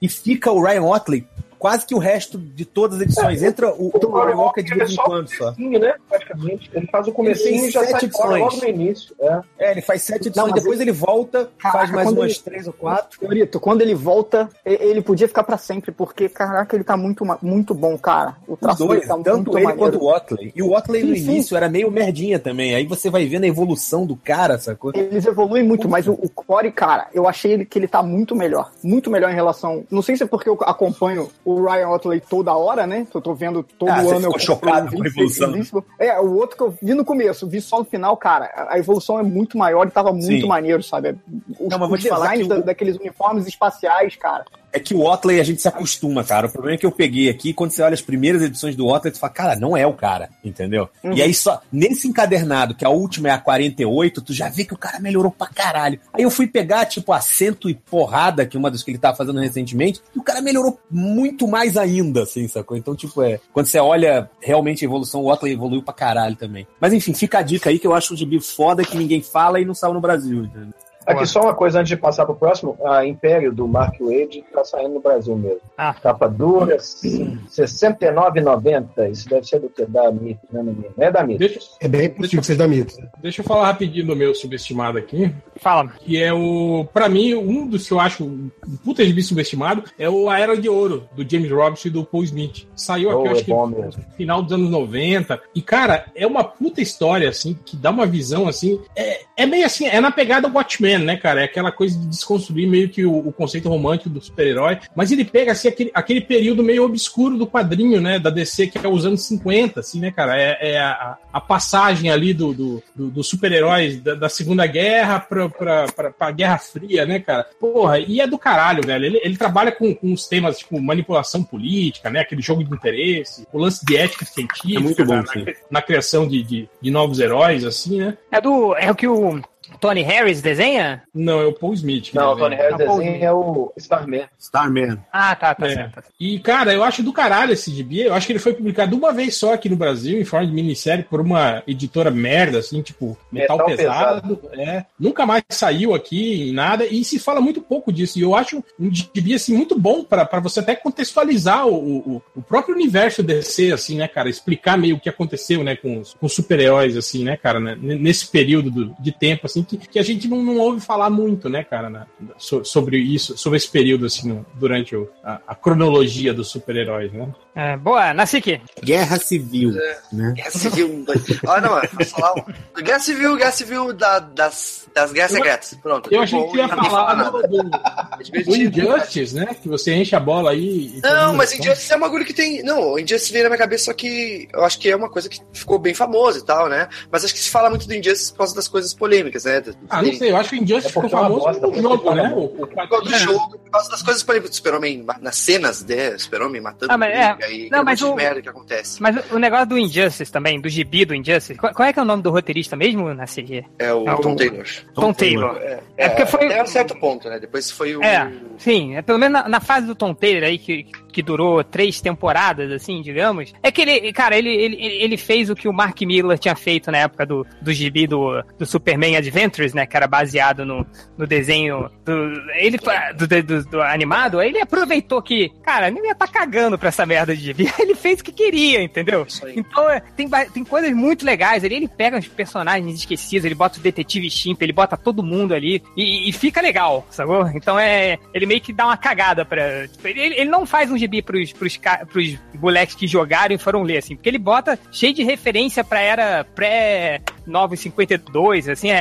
E 0.00 0.08
fica 0.08 0.50
o 0.50 0.62
Ryan 0.62 0.84
Otley 0.84 1.26
quase 1.58 1.86
que 1.86 1.94
o 1.94 1.98
resto 1.98 2.38
de 2.38 2.64
todas 2.64 2.96
as 2.96 3.02
edições. 3.02 3.42
Entra 3.42 3.72
o, 3.72 3.88
o 3.88 3.90
Corey 4.00 4.34
Walker 4.34 4.62
de 4.62 4.74
vez 4.74 4.92
em 4.92 4.96
quando 4.96 5.28
só. 5.28 5.52
né? 5.58 5.94
Praticamente. 6.08 6.70
Ele 6.72 6.86
faz 6.86 7.06
o 7.08 7.12
comecinho 7.12 7.56
Ele 7.60 7.66
e 7.68 7.70
já 7.70 7.80
sai 7.84 8.00
sete 8.00 8.10
fora 8.10 8.38
edições. 8.38 8.54
logo 8.54 8.56
no 8.56 8.68
início. 8.68 9.14
É. 9.20 9.40
É, 9.58 9.70
ele 9.72 9.80
faz 9.82 10.02
sete 10.02 10.28
edições, 10.28 10.48
Não, 10.48 10.54
depois 10.54 10.80
ele, 10.80 10.92
volta, 10.92 11.50
faz 11.60 11.72
Caraca, 11.74 11.92
mais 11.92 12.08
quando 12.08 12.18
umas 12.18 12.32
ele- 12.32 12.40
três 12.40 12.66
ou 12.66 12.72
quatro. 12.72 13.18
Fiorito, 13.18 13.60
quando 13.60 13.80
ele 13.82 13.94
volta, 13.94 14.48
ele 14.64 15.00
podia 15.02 15.26
ficar 15.28 15.42
pra 15.44 15.56
sempre, 15.58 15.90
porque, 15.92 16.28
caraca, 16.28 16.74
ele 16.76 16.84
tá 16.84 16.96
muito, 16.96 17.24
muito 17.42 17.74
bom, 17.74 17.96
cara. 17.98 18.36
O 18.46 18.54
Os 18.54 18.58
traço 18.60 18.78
dois, 18.86 19.00
dele 19.00 19.08
tá 19.08 19.16
tanto 19.16 19.36
muito 19.36 19.58
ele 19.58 19.64
maneiro. 19.66 19.92
quanto 19.92 20.02
o 20.04 20.08
Otley. 20.14 20.52
E 20.54 20.62
o 20.62 20.72
Otley 20.72 21.02
no 21.02 21.14
Sim, 21.14 21.22
sim. 21.22 21.30
início 21.32 21.56
era 21.56 21.68
meio 21.68 21.90
merdinha 21.90 22.38
também. 22.38 22.74
Aí 22.74 22.86
você 22.86 23.10
vai 23.10 23.26
vendo 23.26 23.44
a 23.44 23.48
evolução 23.48 24.06
do 24.06 24.16
cara, 24.16 24.58
sacou? 24.58 24.92
Eles 24.94 25.26
evoluem 25.26 25.62
muito, 25.64 25.88
mas 25.88 26.06
o, 26.06 26.12
o 26.12 26.28
Corey, 26.28 26.70
cara, 26.72 27.08
eu 27.12 27.26
achei 27.28 27.52
ele, 27.52 27.64
que 27.64 27.78
ele 27.78 27.88
tá 27.88 28.02
muito 28.02 28.34
melhor. 28.34 28.70
Muito 28.82 29.10
melhor 29.10 29.30
em 29.30 29.34
relação. 29.34 29.84
Não 29.90 30.02
sei 30.02 30.16
se 30.16 30.22
é 30.22 30.26
porque 30.26 30.48
eu 30.48 30.56
acompanho 30.62 31.28
o 31.50 31.64
Ryan 31.64 31.88
Otley 31.88 32.20
toda 32.20 32.54
hora, 32.54 32.86
né? 32.86 33.06
Eu 33.14 33.20
tô 33.20 33.34
vendo 33.34 33.62
todo 33.62 33.88
Ah, 33.88 34.00
ano. 34.00 34.26
eu 34.32 34.38
chocado 34.38 34.94
com 34.94 35.02
a 35.02 35.06
evolução. 35.06 35.50
Invincible. 35.50 35.82
É, 35.98 36.18
o 36.20 36.34
outro 36.36 36.56
que 36.56 36.62
eu 36.62 36.74
vi 36.82 36.92
no 36.94 37.04
começo, 37.04 37.46
vi 37.48 37.60
só 37.60 37.78
no 37.78 37.84
final, 37.84 38.16
cara, 38.16 38.68
a- 38.70 38.78
evolução 38.78 39.18
é 39.18 39.22
muito 39.22 39.56
maior 39.56 39.86
e 39.86 39.90
tava 39.90 40.12
muito 40.12 40.26
Sim. 40.42 40.46
maneiro, 40.46 40.82
sabe? 40.82 41.16
Os, 41.58 41.68
Não, 41.70 41.90
os 41.90 42.02
designs 42.02 42.38
que 42.40 42.44
o- 42.44 42.48
da- 42.48 42.58
daqueles 42.60 42.96
uniformes 42.96 43.46
espaciais, 43.46 44.14
cara. 44.16 44.44
É 44.72 44.78
que 44.78 44.94
o 44.94 45.04
Otley 45.04 45.40
a 45.40 45.44
gente 45.44 45.62
se 45.62 45.68
acostuma, 45.68 46.22
cara. 46.22 46.46
O 46.46 46.50
problema 46.50 46.74
é 46.74 46.78
que 46.78 46.86
eu 46.86 46.92
peguei 46.92 47.28
aqui, 47.28 47.52
quando 47.52 47.70
você 47.70 47.82
olha 47.82 47.94
as 47.94 48.02
primeiras 48.02 48.42
edições 48.42 48.76
do 48.76 48.86
Otley, 48.86 49.12
tu 49.12 49.18
fala, 49.18 49.32
cara, 49.32 49.56
não 49.56 49.76
é 49.76 49.86
o 49.86 49.94
cara, 49.94 50.28
entendeu? 50.44 50.88
E 51.14 51.22
aí 51.22 51.32
só, 51.32 51.60
nesse 51.72 52.06
encadernado, 52.06 52.74
que 52.74 52.84
a 52.84 52.90
última 52.90 53.28
é 53.28 53.32
a 53.32 53.38
48, 53.38 54.22
tu 54.22 54.32
já 54.32 54.48
vê 54.48 54.64
que 54.64 54.74
o 54.74 54.78
cara 54.78 55.00
melhorou 55.00 55.30
pra 55.30 55.46
caralho. 55.46 55.98
Aí 56.12 56.22
eu 56.22 56.30
fui 56.30 56.46
pegar, 56.46 56.84
tipo, 56.86 57.12
a 57.12 57.20
cento 57.20 57.68
e 57.68 57.74
porrada, 57.74 58.44
que 58.44 58.56
é 58.56 58.60
uma 58.60 58.70
das 58.70 58.82
que 58.82 58.90
ele 58.90 58.98
tava 58.98 59.16
fazendo 59.16 59.40
recentemente, 59.40 60.00
e 60.14 60.18
o 60.18 60.22
cara 60.22 60.40
melhorou 60.40 60.78
muito 60.90 61.48
mais 61.48 61.76
ainda, 61.76 62.22
assim, 62.22 62.46
sacou? 62.46 62.76
Então, 62.76 62.94
tipo, 62.94 63.22
é, 63.22 63.40
quando 63.52 63.66
você 63.66 63.78
olha 63.78 64.30
realmente 64.40 64.84
a 64.84 64.86
evolução, 64.86 65.22
o 65.22 65.30
Otley 65.32 65.52
evoluiu 65.52 65.82
pra 65.82 65.94
caralho 65.94 66.36
também. 66.36 66.66
Mas 66.80 66.92
enfim, 66.92 67.14
fica 67.14 67.38
a 67.38 67.42
dica 67.42 67.70
aí 67.70 67.78
que 67.78 67.86
eu 67.86 67.94
acho 67.94 68.12
um 68.12 68.16
gibi 68.16 68.40
foda 68.40 68.84
que 68.84 68.96
ninguém 68.96 69.22
fala 69.22 69.60
e 69.60 69.64
não 69.64 69.74
saiu 69.74 69.94
no 69.94 70.00
Brasil, 70.00 70.44
entendeu? 70.44 70.74
Aqui 71.08 71.26
só 71.26 71.40
uma 71.42 71.54
coisa 71.54 71.80
antes 71.80 71.88
de 71.88 71.96
passar 71.96 72.24
pro 72.26 72.34
próximo, 72.34 72.76
a 72.84 73.04
Império 73.06 73.52
do 73.52 73.66
Mark 73.66 73.94
Wade 74.00 74.44
tá 74.52 74.64
saindo 74.64 74.94
no 74.94 75.00
Brasil 75.00 75.34
mesmo. 75.36 75.60
Ah. 75.76 75.94
Capa 75.94 76.28
dura, 76.28 76.76
R$ 76.76 77.38
69,90. 77.48 79.10
Isso 79.10 79.28
deve 79.28 79.46
ser 79.46 79.60
do 79.60 79.68
que? 79.68 79.84
Da 79.86 80.10
Mito, 80.12 80.40
né? 80.50 80.62
Não 80.62 81.04
é 81.04 81.10
da 81.10 81.24
Mito. 81.24 81.38
Deixa, 81.38 81.60
É 81.80 81.88
bem 81.88 82.08
possível 82.10 82.40
que 82.40 82.46
seja 82.46 82.58
da 82.58 82.68
mito. 82.68 82.94
deixa 83.20 83.40
eu 83.40 83.44
falar 83.44 83.66
rapidinho 83.66 84.06
do 84.06 84.16
meu 84.16 84.34
subestimado 84.34 84.98
aqui. 84.98 85.32
Fala. 85.56 85.88
que 86.00 86.22
é 86.22 86.32
o, 86.32 86.86
Pra 86.92 87.08
mim, 87.08 87.34
um 87.34 87.66
dos 87.66 87.86
que 87.86 87.92
eu 87.92 88.00
acho 88.00 88.24
um 88.24 88.50
puta 88.84 89.04
gibi 89.04 89.22
subestimado 89.22 89.84
é 89.98 90.08
o 90.08 90.28
A 90.28 90.38
Era 90.38 90.56
de 90.56 90.68
Ouro, 90.68 91.08
do 91.14 91.28
James 91.28 91.50
Robinson 91.50 91.88
e 91.88 91.90
do 91.90 92.04
Paul 92.04 92.24
Smith. 92.24 92.66
Saiu 92.76 93.10
aqui, 93.10 93.18
Oh, 93.18 93.26
eu 93.26 93.32
acho 93.32 93.40
é 93.40 93.44
que 93.44 93.50
no 93.50 93.92
final 94.16 94.42
dos 94.42 94.52
anos 94.52 94.70
90. 94.70 95.40
E, 95.54 95.62
cara, 95.62 96.06
é 96.14 96.26
uma 96.26 96.44
puta 96.44 96.80
história, 96.80 97.28
assim, 97.28 97.58
que 97.64 97.76
dá 97.76 97.90
uma 97.90 98.06
visão, 98.06 98.46
assim, 98.46 98.80
é, 98.94 99.20
é 99.36 99.46
meio 99.46 99.66
assim, 99.66 99.86
é 99.86 100.00
na 100.00 100.10
pegada 100.10 100.48
Watchmen, 100.48 100.97
Superman, 100.98 101.04
né, 101.04 101.16
cara? 101.16 101.40
É 101.40 101.44
aquela 101.44 101.70
coisa 101.70 101.98
de 101.98 102.06
desconstruir 102.06 102.68
meio 102.68 102.88
que 102.88 103.04
o, 103.04 103.28
o 103.28 103.32
conceito 103.32 103.68
romântico 103.68 104.10
do 104.10 104.20
super-herói. 104.20 104.78
Mas 104.94 105.10
ele 105.10 105.24
pega, 105.24 105.52
assim, 105.52 105.68
aquele, 105.68 105.90
aquele 105.94 106.20
período 106.20 106.62
meio 106.62 106.84
obscuro 106.84 107.36
do 107.36 107.46
quadrinho, 107.46 108.00
né, 108.00 108.18
da 108.18 108.30
DC, 108.30 108.66
que 108.68 108.78
é 108.78 108.88
os 108.88 109.06
anos 109.06 109.26
50, 109.26 109.80
assim, 109.80 110.00
né, 110.00 110.10
cara? 110.10 110.40
É, 110.40 110.72
é 110.72 110.78
a, 110.78 111.16
a 111.32 111.40
passagem 111.40 112.10
ali 112.10 112.34
do, 112.34 112.52
do, 112.52 112.82
do, 112.94 113.10
dos 113.10 113.28
super-heróis 113.28 114.00
da, 114.00 114.14
da 114.14 114.28
Segunda 114.28 114.66
Guerra 114.66 115.20
pra, 115.20 115.48
pra, 115.48 115.86
pra, 115.86 116.10
pra 116.10 116.30
Guerra 116.30 116.58
Fria, 116.58 117.06
né, 117.06 117.20
cara? 117.20 117.46
Porra, 117.58 117.98
e 117.98 118.20
é 118.20 118.26
do 118.26 118.38
caralho, 118.38 118.84
velho. 118.84 119.04
Ele, 119.04 119.20
ele 119.22 119.36
trabalha 119.36 119.72
com, 119.72 119.94
com 119.94 120.12
os 120.12 120.26
temas, 120.26 120.58
tipo, 120.58 120.80
manipulação 120.80 121.42
política, 121.42 122.10
né? 122.10 122.20
Aquele 122.20 122.42
jogo 122.42 122.64
de 122.64 122.74
interesse, 122.74 123.46
o 123.52 123.58
lance 123.58 123.84
de 123.84 123.96
ética 123.96 124.24
científica, 124.24 124.78
É 124.78 124.82
muito 124.82 125.04
bom, 125.04 125.14
na, 125.14 125.22
na, 125.22 125.52
na 125.70 125.82
criação 125.82 126.26
de, 126.26 126.42
de, 126.42 126.68
de 126.80 126.90
novos 126.90 127.20
heróis, 127.20 127.64
assim, 127.64 127.98
né? 127.98 128.16
É 128.30 128.40
do. 128.40 128.74
É 128.76 128.90
o 128.90 128.94
que 128.94 129.06
o 129.06 129.40
Tony 129.80 130.02
Harris 130.02 130.40
desenha? 130.42 131.02
Não, 131.14 131.40
é 131.40 131.46
o 131.46 131.52
Paul 131.52 131.74
Smith. 131.74 132.10
que 132.10 132.16
Não, 132.16 132.32
o 132.32 132.34
desenha. 132.34 132.48
Tony 132.50 132.56
Harris 132.56 132.78
Tá 132.78 132.84
bom, 132.86 132.98
desenha 132.98 133.24
é 133.26 133.32
o 133.32 133.72
Starman. 133.76 134.24
Starman. 134.38 134.98
Ah, 135.12 135.34
tá, 135.36 135.54
tá 135.54 135.66
É. 135.66 135.74
certo. 135.74 136.02
E, 136.18 136.38
cara, 136.40 136.72
eu 136.72 136.82
acho 136.82 137.02
do 137.02 137.12
caralho 137.12 137.52
esse 137.52 137.70
gibi. 137.72 138.00
Eu 138.02 138.14
acho 138.14 138.26
que 138.26 138.32
ele 138.32 138.38
foi 138.38 138.54
publicado 138.54 138.96
uma 138.96 139.12
vez 139.12 139.36
só 139.36 139.52
aqui 139.54 139.68
no 139.68 139.76
Brasil, 139.76 140.20
em 140.20 140.24
forma 140.24 140.46
de 140.46 140.52
minissérie, 140.52 141.04
por 141.04 141.20
uma 141.20 141.62
editora 141.66 142.10
merda, 142.10 142.58
assim, 142.58 142.82
tipo, 142.82 143.16
metal, 143.30 143.56
Metal 143.58 143.76
pesado. 143.76 144.40
É. 144.54 144.84
Nunca 144.98 145.24
mais 145.26 145.42
saiu 145.50 145.94
aqui 145.94 146.48
em 146.50 146.52
nada. 146.52 146.86
E 146.86 147.04
se 147.04 147.18
fala 147.18 147.40
muito 147.40 147.60
pouco 147.60 147.92
disso. 147.92 148.18
E 148.18 148.22
eu 148.22 148.34
acho 148.34 148.62
um 148.78 148.92
gibi, 148.92 149.34
assim, 149.34 149.56
muito 149.56 149.78
bom 149.78 150.02
pra 150.04 150.24
pra 150.24 150.40
você 150.40 150.60
até 150.60 150.74
contextualizar 150.74 151.66
o, 151.66 151.74
o, 152.16 152.22
o 152.36 152.42
próprio 152.42 152.74
universo 152.74 153.22
DC, 153.22 153.72
assim, 153.72 153.96
né, 153.96 154.08
cara? 154.08 154.28
Explicar 154.28 154.76
meio 154.76 154.96
o 154.96 155.00
que 155.00 155.08
aconteceu, 155.08 155.62
né, 155.62 155.76
com 155.76 155.98
os, 156.00 156.14
com 156.14 156.26
os 156.26 156.32
super-heróis, 156.34 156.96
assim, 156.96 157.24
né, 157.24 157.36
cara? 157.36 157.60
né, 157.60 157.76
Nesse 157.80 158.26
período 158.28 158.70
do- 158.70 158.94
de 158.98 159.12
tempo, 159.12 159.46
assim, 159.46 159.57
que, 159.64 159.76
que 159.76 159.98
a 159.98 160.02
gente 160.02 160.28
não, 160.28 160.42
não 160.42 160.58
ouve 160.58 160.80
falar 160.80 161.10
muito, 161.10 161.48
né, 161.48 161.64
cara, 161.64 161.88
na- 161.90 162.06
so- 162.36 162.64
sobre 162.64 162.98
isso, 162.98 163.36
sobre 163.36 163.56
esse 163.56 163.68
período, 163.68 164.06
assim, 164.06 164.28
no- 164.28 164.46
durante 164.54 164.94
o- 164.96 165.08
a, 165.24 165.40
a 165.48 165.54
cronologia 165.54 166.32
dos 166.34 166.48
super-heróis, 166.48 167.12
né? 167.12 167.28
É, 167.54 167.76
boa, 167.76 168.14
Nasik. 168.14 168.60
Guerra 168.84 169.18
Civil, 169.18 169.72
né? 170.12 170.32
Guerra 170.36 170.50
Civil. 170.50 171.04
Olha, 171.46 171.60
não, 171.60 171.70
mano, 171.72 171.88
posso 171.96 172.10
falar 172.10 172.34
um. 172.34 172.82
Guerra 172.82 173.00
Civil, 173.00 173.36
Guerra 173.36 173.50
Civil 173.52 173.92
da- 173.92 174.18
das, 174.20 174.88
das 174.94 175.10
Guerras 175.12 175.32
Secretas. 175.32 175.78
Pronto. 175.82 176.08
Eu 176.12 176.22
achei 176.22 176.40
que 176.48 176.56
ia 176.56 176.68
falar 176.68 177.14
do, 177.30 177.42
do, 177.42 177.58
É 178.34 178.42
do. 178.42 178.56
Injustice, 178.56 179.34
né? 179.34 179.56
Que 179.60 179.68
você 179.68 179.92
enche 179.94 180.14
a 180.14 180.20
bola 180.20 180.52
aí. 180.52 180.98
e 180.98 181.00
Não, 181.02 181.34
mas. 181.34 181.52
Injustice 181.52 181.92
é 181.92 181.96
um 181.96 182.00
bagulho 182.00 182.24
que 182.24 182.32
tem. 182.32 182.62
Não, 182.62 182.96
Injustice 182.98 183.32
veio 183.32 183.44
na 183.44 183.50
minha 183.50 183.58
cabeça, 183.58 183.86
só 183.86 183.92
que 183.92 184.46
eu 184.52 184.64
acho 184.64 184.78
que 184.78 184.88
é 184.90 184.94
uma 184.96 185.10
coisa 185.10 185.28
que 185.28 185.40
ficou 185.52 185.78
bem 185.80 185.94
famosa 185.94 186.38
e 186.38 186.42
tal, 186.44 186.68
né? 186.68 186.88
Mas 187.10 187.24
acho 187.24 187.34
que 187.34 187.40
se 187.40 187.50
fala 187.50 187.68
muito 187.70 187.88
do 187.88 187.94
Injustice 187.94 188.30
por 188.32 188.38
causa 188.38 188.54
das 188.54 188.68
coisas 188.68 188.94
polêmicas, 188.94 189.44
né? 189.48 189.62
Ah, 189.88 190.02
não 190.02 190.12
sei, 190.12 190.30
eu 190.30 190.36
acho 190.36 190.50
que 190.50 190.56
o 190.56 190.62
Injustice 190.62 190.86
É 190.86 190.90
ficou 190.90 191.04
é 191.06 191.08
famoso 191.08 191.40
bosta, 191.44 191.52
no 191.60 191.60
porque 191.68 191.82
jogo, 191.82 192.04
fala 192.04 192.14
né? 192.22 192.28
muito. 192.28 192.38
O, 192.38 192.62
o 192.62 192.66
Por 192.66 192.88
causa 192.88 193.04
do 193.08 193.14
É. 193.14 193.18
jogo, 193.18 193.58
por 193.58 193.70
causa 193.70 193.90
das 193.90 194.02
coisas 194.02 194.22
polêmicas 194.22 194.50
do 194.50 194.56
Super-Homem, 194.56 195.06
nas 195.20 195.36
cenas 195.36 195.82
de 195.82 196.18
Super-Homem 196.18 196.60
matando 196.60 196.92
Ah, 196.92 196.98
mas 196.98 197.10
é. 197.14 197.52
e 197.52 197.70
Não, 197.70 197.82
mas 197.84 198.00
o- 198.02 198.14
merda 198.14 198.42
que 198.42 198.48
acontece. 198.48 199.02
Mas 199.02 199.16
o- 199.32 199.38
negócio 199.38 199.66
do 199.66 199.78
Injustice 199.78 200.30
também, 200.30 200.60
do 200.60 200.68
gibi 200.68 201.04
do 201.04 201.14
Injustice, 201.14 201.54
qual, 201.56 201.72
qual 201.74 201.88
é 201.88 201.92
que 201.92 201.98
é 201.98 202.02
o 202.02 202.04
nome 202.04 202.22
do 202.22 202.30
roteirista 202.30 202.76
mesmo, 202.76 203.12
Nasik? 203.14 203.64
É 203.78 203.92
o 203.92 204.06
É 204.08 204.14
o- 204.14 204.18
Tom 204.20 204.36
Taylor. 204.36 204.64
Tom 204.94 205.12
Taylor. 205.12 205.56
É, 205.62 205.80
É 205.96 206.08
porque 206.10 206.26
foi- 206.26 206.46
Até 206.46 206.62
um 206.62 206.66
certo 206.66 206.94
ponto, 206.98 207.28
né? 207.28 207.38
Depois 207.38 207.70
foi 207.70 207.96
o. 207.96 208.02
É, 208.02 208.30
sim, 208.58 208.96
é 208.96 209.02
pelo 209.02 209.18
menos 209.18 209.32
na, 209.42 209.48
na 209.48 209.60
fase 209.60 209.86
do 209.86 209.94
Tom 209.94 210.12
Taylor 210.14 210.44
aí, 210.44 210.58
que, 210.58 210.84
que 210.84 210.92
durou 211.22 211.62
três 211.64 212.00
temporadas, 212.00 212.70
assim, 212.70 213.00
digamos. 213.02 213.52
É 213.62 213.70
que 213.70 213.82
ele, 213.82 214.12
cara, 214.12 214.36
ele, 214.36 214.50
ele, 214.50 214.76
ele 214.76 215.16
fez 215.16 215.50
o 215.50 215.54
que 215.54 215.68
o 215.68 215.72
Mark 215.72 216.00
Miller 216.02 216.38
tinha 216.38 216.54
feito 216.54 216.90
na 216.90 216.98
época 216.98 217.24
do, 217.24 217.46
do 217.60 217.72
gibi 217.72 218.06
do, 218.06 218.42
do 218.58 218.66
Superman 218.66 219.16
Adventures, 219.16 219.74
né? 219.74 219.86
Que 219.86 219.96
era 219.96 220.06
baseado 220.06 220.64
no, 220.64 220.86
no 221.16 221.26
desenho 221.26 221.90
do. 222.04 222.12
Ele, 222.54 222.78
do, 223.16 223.42
do, 223.42 223.64
do 223.64 223.82
animado, 223.82 224.38
aí 224.38 224.48
ele 224.48 224.60
aproveitou 224.60 225.22
que, 225.22 225.50
cara, 225.62 225.90
nem 225.90 226.06
ia 226.06 226.14
tá 226.14 226.26
cagando 226.26 226.78
pra 226.78 226.88
essa 226.88 227.06
merda 227.06 227.34
de 227.34 227.42
gibi. 227.42 227.72
Ele 227.78 227.94
fez 227.94 228.20
o 228.20 228.24
que 228.24 228.32
queria, 228.32 228.82
entendeu? 228.82 229.26
Então, 229.54 229.88
é, 229.88 230.00
tem, 230.16 230.28
tem 230.52 230.64
coisas 230.64 230.92
muito 230.92 231.24
legais 231.24 231.64
ali. 231.64 231.76
Ele 231.76 231.88
pega 231.88 232.18
os 232.18 232.26
personagens 232.26 232.98
esquecidos, 232.98 233.44
ele 233.44 233.54
bota 233.54 233.78
o 233.78 233.82
detetive 233.82 234.30
Chimp, 234.30 234.60
ele 234.60 234.72
bota 234.72 234.96
todo 234.96 235.22
mundo 235.22 235.54
ali 235.54 235.82
e, 235.96 236.28
e 236.28 236.32
fica 236.32 236.60
legal, 236.60 237.06
sacou? 237.10 237.46
Então 237.54 237.78
é. 237.78 238.18
Ele 238.34 238.46
meio 238.46 238.60
que 238.60 238.72
dá 238.72 238.86
uma 238.86 238.96
cagada 238.96 239.44
pra. 239.44 239.86
tipo, 239.86 240.06
ele, 240.08 240.20
ele 240.20 240.50
não 240.50 240.66
faz 240.66 240.90
um 240.90 240.97
gibi 240.98 241.22
pros, 241.22 241.52
pros, 241.52 241.78
pros 242.10 242.38
moleques 242.60 242.94
que 242.94 243.06
jogaram 243.06 243.54
e 243.54 243.58
foram 243.58 243.82
ler, 243.82 243.98
assim, 243.98 244.16
porque 244.16 244.28
ele 244.28 244.38
bota 244.38 244.78
cheio 244.92 245.14
de 245.14 245.22
referência 245.22 245.82
pra 245.82 246.00
era 246.00 246.44
pré. 246.44 247.20
952, 247.48 248.68
assim, 248.68 248.90
é, 248.90 248.98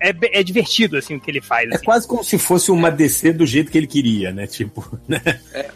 é, 0.00 0.10
é, 0.10 0.14
é 0.40 0.42
divertido, 0.42 0.96
assim, 0.96 1.16
o 1.16 1.20
que 1.20 1.30
ele 1.30 1.40
faz. 1.40 1.70
É 1.70 1.74
assim. 1.76 1.84
quase 1.84 2.06
como 2.06 2.22
se 2.22 2.38
fosse 2.38 2.70
uma 2.70 2.90
DC 2.90 3.32
do 3.32 3.46
jeito 3.46 3.70
que 3.70 3.78
ele 3.78 3.86
queria, 3.86 4.32
né? 4.32 4.46
Tipo, 4.46 4.84
né? 5.08 5.20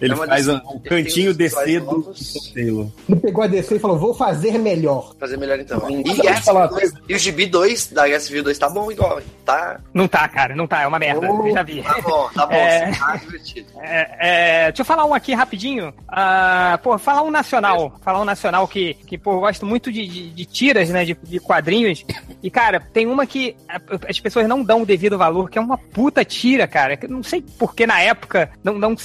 Ele 0.01 0.12
é 0.12 0.16
faz 0.16 0.47
DC. 0.47 0.62
um 0.66 0.78
cantinho 0.81 1.35
DC 1.35 1.81
do 1.81 2.12
Taylor. 2.55 2.87
Ele 3.09 3.20
pegou 3.20 3.45
a 3.45 3.47
DC 3.47 3.76
e 3.76 3.78
falou: 3.78 3.99
vou 3.99 4.14
fazer 4.14 4.59
melhor. 4.59 5.14
Fazer 5.18 5.37
melhor 5.37 5.59
então. 5.59 5.91
E, 5.91 6.03
Deixa 6.03 6.20
eu 6.20 6.24
Guerra 6.24 6.43
falar 6.43 6.68
Civil 6.68 6.91
2, 6.93 7.03
e 7.09 7.14
o 7.14 7.18
GB 7.18 7.47
2 7.47 7.87
da 7.93 8.07
Guerra 8.07 8.20
Civil 8.20 8.43
2 8.45 8.59
tá 8.59 8.68
bom 8.68 8.91
igual? 8.93 9.20
Tá, 9.45 9.81
Não 9.93 10.07
tá, 10.07 10.28
cara, 10.28 10.55
não 10.55 10.66
tá, 10.66 10.83
é 10.83 10.87
uma 10.87 10.99
merda, 10.99 11.28
Oh. 11.31 11.47
eu 11.47 11.53
já 11.53 11.62
vi. 11.62 11.83
tá 11.83 12.01
bom, 12.01 12.28
tá 12.35 12.47
bom. 12.47 12.55
É. 12.55 12.93
Tá 12.93 13.16
divertido. 13.16 13.66
É, 13.81 14.16
é, 14.20 14.64
deixa 14.66 14.83
eu 14.83 14.85
falar 14.87 15.05
um 15.05 15.14
aqui 15.14 15.33
rapidinho. 15.35 15.93
Ah, 16.09 16.78
pô, 16.83 16.99
falar 16.99 17.22
um 17.22 17.31
nacional. 17.31 17.99
Falar 18.03 18.20
um 18.20 18.24
nacional 18.24 18.66
que, 18.68 18.95
que 19.07 19.16
pô, 19.18 19.33
eu 19.35 19.41
gosto 19.41 19.64
muito 19.66 19.91
de, 19.93 20.07
de, 20.07 20.31
de 20.31 20.45
tiras, 20.45 20.89
né? 20.91 21.05
De, 21.05 21.16
de 21.22 21.41
quadrinhos. 21.41 21.69
E, 22.42 22.50
cara, 22.50 22.80
tem 22.80 23.06
uma 23.06 23.26
que 23.26 23.56
as 24.08 24.18
pessoas 24.18 24.48
não 24.48 24.62
dão 24.62 24.82
o 24.82 24.86
devido 24.86 25.18
valor, 25.18 25.50
que 25.50 25.58
é 25.58 25.60
uma 25.60 25.78
puta 25.78 26.24
tira, 26.24 26.66
cara. 26.66 26.96
Que 26.96 27.06
não 27.06 27.22
sei 27.22 27.44
porque 27.58 27.86
na 27.86 28.00
época. 28.00 28.50
Não, 28.62 28.78
não, 28.78 28.96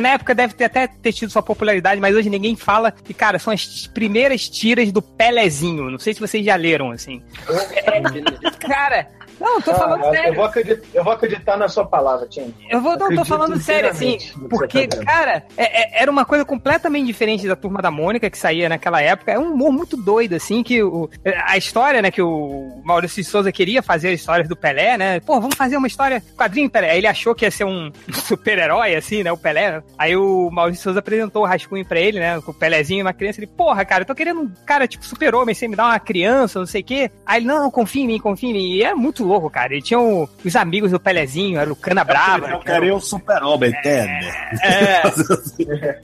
na 0.00 0.10
época 0.10 0.34
deve 0.34 0.54
ter 0.54 0.64
até 0.64 0.86
ter 0.86 1.12
tido 1.12 1.30
sua 1.30 1.42
popularidade, 1.42 2.00
mas 2.00 2.14
hoje 2.14 2.30
ninguém 2.30 2.56
fala. 2.56 2.92
E, 3.08 3.14
cara, 3.14 3.38
são 3.38 3.52
as 3.52 3.86
primeiras 3.86 4.48
tiras 4.48 4.92
do 4.92 5.02
Pelezinho. 5.02 5.90
Não 5.90 5.98
sei 5.98 6.14
se 6.14 6.20
vocês 6.20 6.44
já 6.44 6.56
leram, 6.56 6.90
assim. 6.90 7.22
Cara. 8.60 9.08
Não, 9.42 9.60
tô 9.60 9.74
falando 9.74 10.04
Ah, 10.04 10.06
eu, 10.08 10.12
sério. 10.14 10.34
vou 10.34 10.44
acreditar, 10.44 10.86
eu 10.94 11.04
vou 11.04 11.12
acreditar 11.12 11.56
na 11.56 11.68
sua 11.68 11.84
palavra, 11.84 12.26
Tim. 12.28 12.54
Eu 12.70 12.80
vou, 12.80 12.96
não, 12.96 13.14
tô 13.14 13.24
falando 13.24 13.58
sério, 13.60 13.90
assim, 13.90 14.16
porque, 14.48 14.82
você 14.82 14.86
tá 14.88 15.04
cara, 15.04 15.44
é- 15.56 15.98
é- 15.98 16.02
era 16.02 16.10
uma 16.10 16.24
coisa 16.24 16.44
completamente 16.44 17.06
diferente 17.06 17.46
da 17.46 17.56
Turma 17.56 17.82
da 17.82 17.90
Mônica 17.90 18.30
que 18.30 18.38
saía 18.38 18.68
naquela 18.68 19.00
época. 19.02 19.32
É 19.32 19.38
um 19.38 19.52
humor 19.52 19.72
muito 19.72 19.96
doido, 19.96 20.34
assim, 20.34 20.62
que 20.62 20.82
o, 20.82 21.10
a 21.46 21.56
história, 21.56 22.00
né, 22.00 22.10
que 22.10 22.22
o 22.22 22.80
Maurício 22.84 23.22
de 23.22 23.28
Souza 23.28 23.50
queria 23.52 23.82
fazer 23.82 24.08
as 24.08 24.14
histórias 24.20 24.48
do 24.48 24.56
Pelé, 24.56 24.96
né? 24.96 25.20
Pô, 25.20 25.40
vamos 25.40 25.56
fazer 25.56 25.76
uma 25.76 25.86
história, 25.86 26.22
quadrinho 26.36 26.70
Pelé. 26.70 26.90
Aí 26.92 26.98
ele 26.98 27.06
achou 27.08 27.34
que 27.34 27.44
ia 27.44 27.50
ser 27.50 27.64
um 27.64 27.90
super-herói, 28.12 28.94
assim, 28.94 29.22
né, 29.22 29.32
o 29.32 29.36
Pelé. 29.36 29.82
Aí 29.98 30.16
o 30.16 30.50
Maurício 30.50 30.78
de 30.80 30.84
Souza 30.84 30.98
apresentou 31.00 31.42
o 31.42 31.46
rascunho 31.46 31.84
pra 31.84 32.00
ele, 32.00 32.18
né, 32.20 32.40
com 32.40 32.50
o 32.50 32.54
Pelézinho, 32.54 33.04
uma 33.04 33.12
criança. 33.12 33.40
Ele, 33.40 33.46
porra, 33.48 33.84
cara, 33.84 34.02
eu 34.02 34.06
tô 34.06 34.14
querendo 34.14 34.40
um 34.42 34.52
cara, 34.64 34.86
tipo, 34.86 35.04
super-homem, 35.04 35.54
sem 35.54 35.68
me 35.68 35.76
dar 35.76 35.86
uma 35.86 35.98
criança, 36.00 36.58
não 36.58 36.66
sei 36.66 36.80
o 36.80 36.84
quê. 36.84 37.10
Aí 37.26 37.38
ele, 37.40 37.46
não, 37.46 37.70
confia 37.70 38.02
em 38.02 38.06
mim, 38.06 38.18
confia 38.18 38.50
em 38.50 38.52
mim. 38.52 38.72
E 38.76 38.82
é 38.84 38.94
muito 38.94 39.31
louco, 39.32 39.50
cara. 39.50 39.72
Ele 39.72 39.82
tinha 39.82 39.98
o- 40.00 40.28
os 40.44 40.56
amigos 40.56 40.90
do 40.90 41.00
Pelézinho, 41.00 41.58
era 41.58 41.72
o 41.72 41.76
Cana 41.76 42.04
Brava. 42.04 42.48
Eu 42.50 42.58
quero 42.60 42.94
o 42.96 43.00
super-homem, 43.00 43.70
entende? 43.70 44.26
É, 44.62 45.02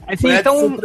assim, 0.07 0.31
então, 0.31 0.77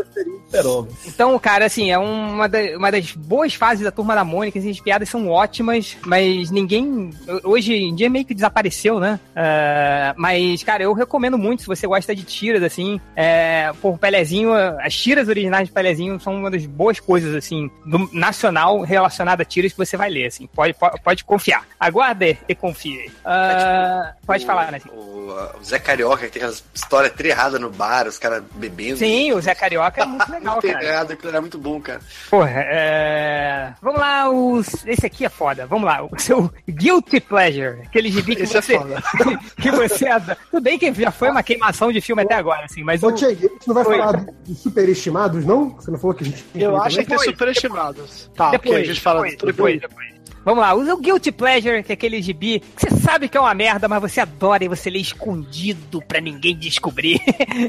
super-homem. 0.46 0.90
então, 1.06 1.38
cara, 1.38 1.64
assim, 1.66 1.90
é 1.90 1.98
uma, 1.98 2.48
da- 2.48 2.76
uma 2.76 2.90
das 2.90 3.12
boas 3.12 3.54
fases 3.54 3.84
da 3.84 3.90
Turma 3.90 4.14
da 4.14 4.24
Mônica, 4.24 4.58
assim, 4.58 4.70
as 4.70 4.80
piadas 4.80 5.08
são 5.08 5.28
ótimas, 5.28 5.96
mas 6.04 6.50
ninguém, 6.50 7.10
hoje 7.42 7.74
em 7.74 7.94
dia 7.94 8.10
meio 8.10 8.24
que 8.24 8.34
desapareceu, 8.34 9.00
né? 9.00 9.18
Ah, 9.34 10.14
mas, 10.16 10.62
cara, 10.62 10.82
eu 10.82 10.92
recomendo 10.92 11.38
muito, 11.38 11.62
se 11.62 11.66
você 11.68 11.86
gosta 11.86 12.14
de 12.14 12.22
tiras, 12.22 12.62
assim, 12.62 13.00
é, 13.16 13.72
o 13.82 13.96
Pelezinho, 13.96 14.52
as 14.54 14.94
tiras 14.94 15.28
originais 15.28 15.68
de 15.68 15.74
Pelezinho 15.74 16.18
são 16.20 16.34
uma 16.34 16.50
das 16.50 16.66
boas 16.66 17.00
coisas, 17.00 17.34
assim, 17.34 17.70
do 17.84 18.08
nacional 18.12 18.80
relacionada 18.82 19.42
a 19.42 19.46
tiras 19.46 19.72
que 19.72 19.78
você 19.78 19.96
vai 19.96 20.10
ler, 20.10 20.26
assim, 20.26 20.46
pode, 20.46 20.74
pode, 20.74 21.00
pode 21.02 21.24
confiar. 21.24 21.64
Aguarde 21.78 22.33
e 22.48 22.54
confie. 22.54 23.10
Ah, 23.24 24.14
pode 24.26 24.44
falar, 24.44 24.72
né? 24.72 24.80
O, 24.92 25.30
o 25.60 25.64
Zé 25.64 25.78
Carioca, 25.78 26.26
que 26.26 26.32
tem 26.32 26.42
aquelas 26.42 26.64
histórias 26.74 27.12
errada 27.24 27.58
no 27.58 27.70
bar, 27.70 28.06
os 28.06 28.18
caras 28.18 28.42
bebendo. 28.54 28.98
Sim, 28.98 29.32
o 29.32 29.40
Zé 29.40 29.54
Carioca 29.54 30.02
é 30.02 30.06
muito 30.06 30.30
legal, 30.30 30.60
cara. 30.62 30.84
errado, 30.84 31.12
aquilo 31.12 31.28
era 31.30 31.40
muito 31.40 31.58
bom, 31.58 31.80
cara. 31.80 32.00
Porra, 32.30 32.50
é... 32.50 33.72
Vamos 33.80 34.00
lá, 34.00 34.30
os... 34.30 34.86
esse 34.86 35.06
aqui 35.06 35.24
é 35.24 35.28
foda. 35.28 35.66
Vamos 35.66 35.86
lá, 35.86 36.02
o 36.04 36.18
seu 36.18 36.52
Guilty 36.68 37.20
Pleasure. 37.20 37.82
Aquele 37.82 38.10
gibi 38.10 38.36
que 38.36 38.42
Esse 38.42 38.56
é 38.56 38.62
você... 38.62 38.78
foda. 38.78 39.02
que 39.60 39.70
você... 39.70 40.06
adora. 40.06 40.38
Tudo 40.50 40.62
bem 40.62 40.78
que 40.78 40.92
já 40.94 41.10
foi 41.10 41.30
uma 41.30 41.42
queimação 41.42 41.90
de 41.90 42.00
filme 42.00 42.22
até 42.22 42.34
agora, 42.34 42.64
assim, 42.64 42.82
mas 42.82 43.02
Ô, 43.02 43.08
o... 43.08 43.12
Tchê, 43.12 43.26
a 43.26 43.34
gente 43.34 43.66
não 43.66 43.74
vai 43.74 43.84
Oi. 43.84 43.98
falar 43.98 44.26
dos 44.46 44.58
superestimados, 44.58 45.44
não? 45.44 45.70
Você 45.70 45.90
não 45.90 45.98
falou 45.98 46.14
que 46.14 46.24
a 46.24 46.26
gente. 46.26 46.44
Eu 46.54 46.76
acho 46.76 46.98
que 46.98 47.04
tem 47.04 47.16
Depois, 47.16 47.30
superestimados. 47.30 48.30
Tá, 48.34 48.50
depois, 48.50 48.74
ok, 48.74 48.82
a 48.82 48.86
gente 48.86 49.00
fala 49.00 49.22
depois, 49.22 49.54
depois, 49.54 49.80
depois. 49.80 50.13
Vamos 50.44 50.60
lá, 50.60 50.74
o 50.74 50.84
seu 50.84 50.98
Guilty 50.98 51.32
Pleasure, 51.32 51.82
que 51.82 51.92
é 51.92 51.94
aquele 51.94 52.20
gibi 52.20 52.60
que 52.60 52.82
você 52.82 52.90
sabe 53.00 53.28
que 53.28 53.36
é 53.36 53.40
uma 53.40 53.54
merda, 53.54 53.88
mas 53.88 54.00
você 54.00 54.20
adora 54.20 54.62
e 54.62 54.68
você 54.68 54.90
lê 54.90 54.98
escondido 54.98 56.02
pra 56.02 56.20
ninguém 56.20 56.54
descobrir. 56.54 57.18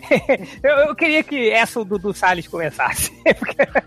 eu, 0.62 0.72
eu 0.88 0.96
queria 0.96 1.24
que 1.24 1.50
essa 1.50 1.80
o 1.80 1.86
Dudu 1.86 2.14
Salles 2.14 2.48
começasse. 2.48 3.12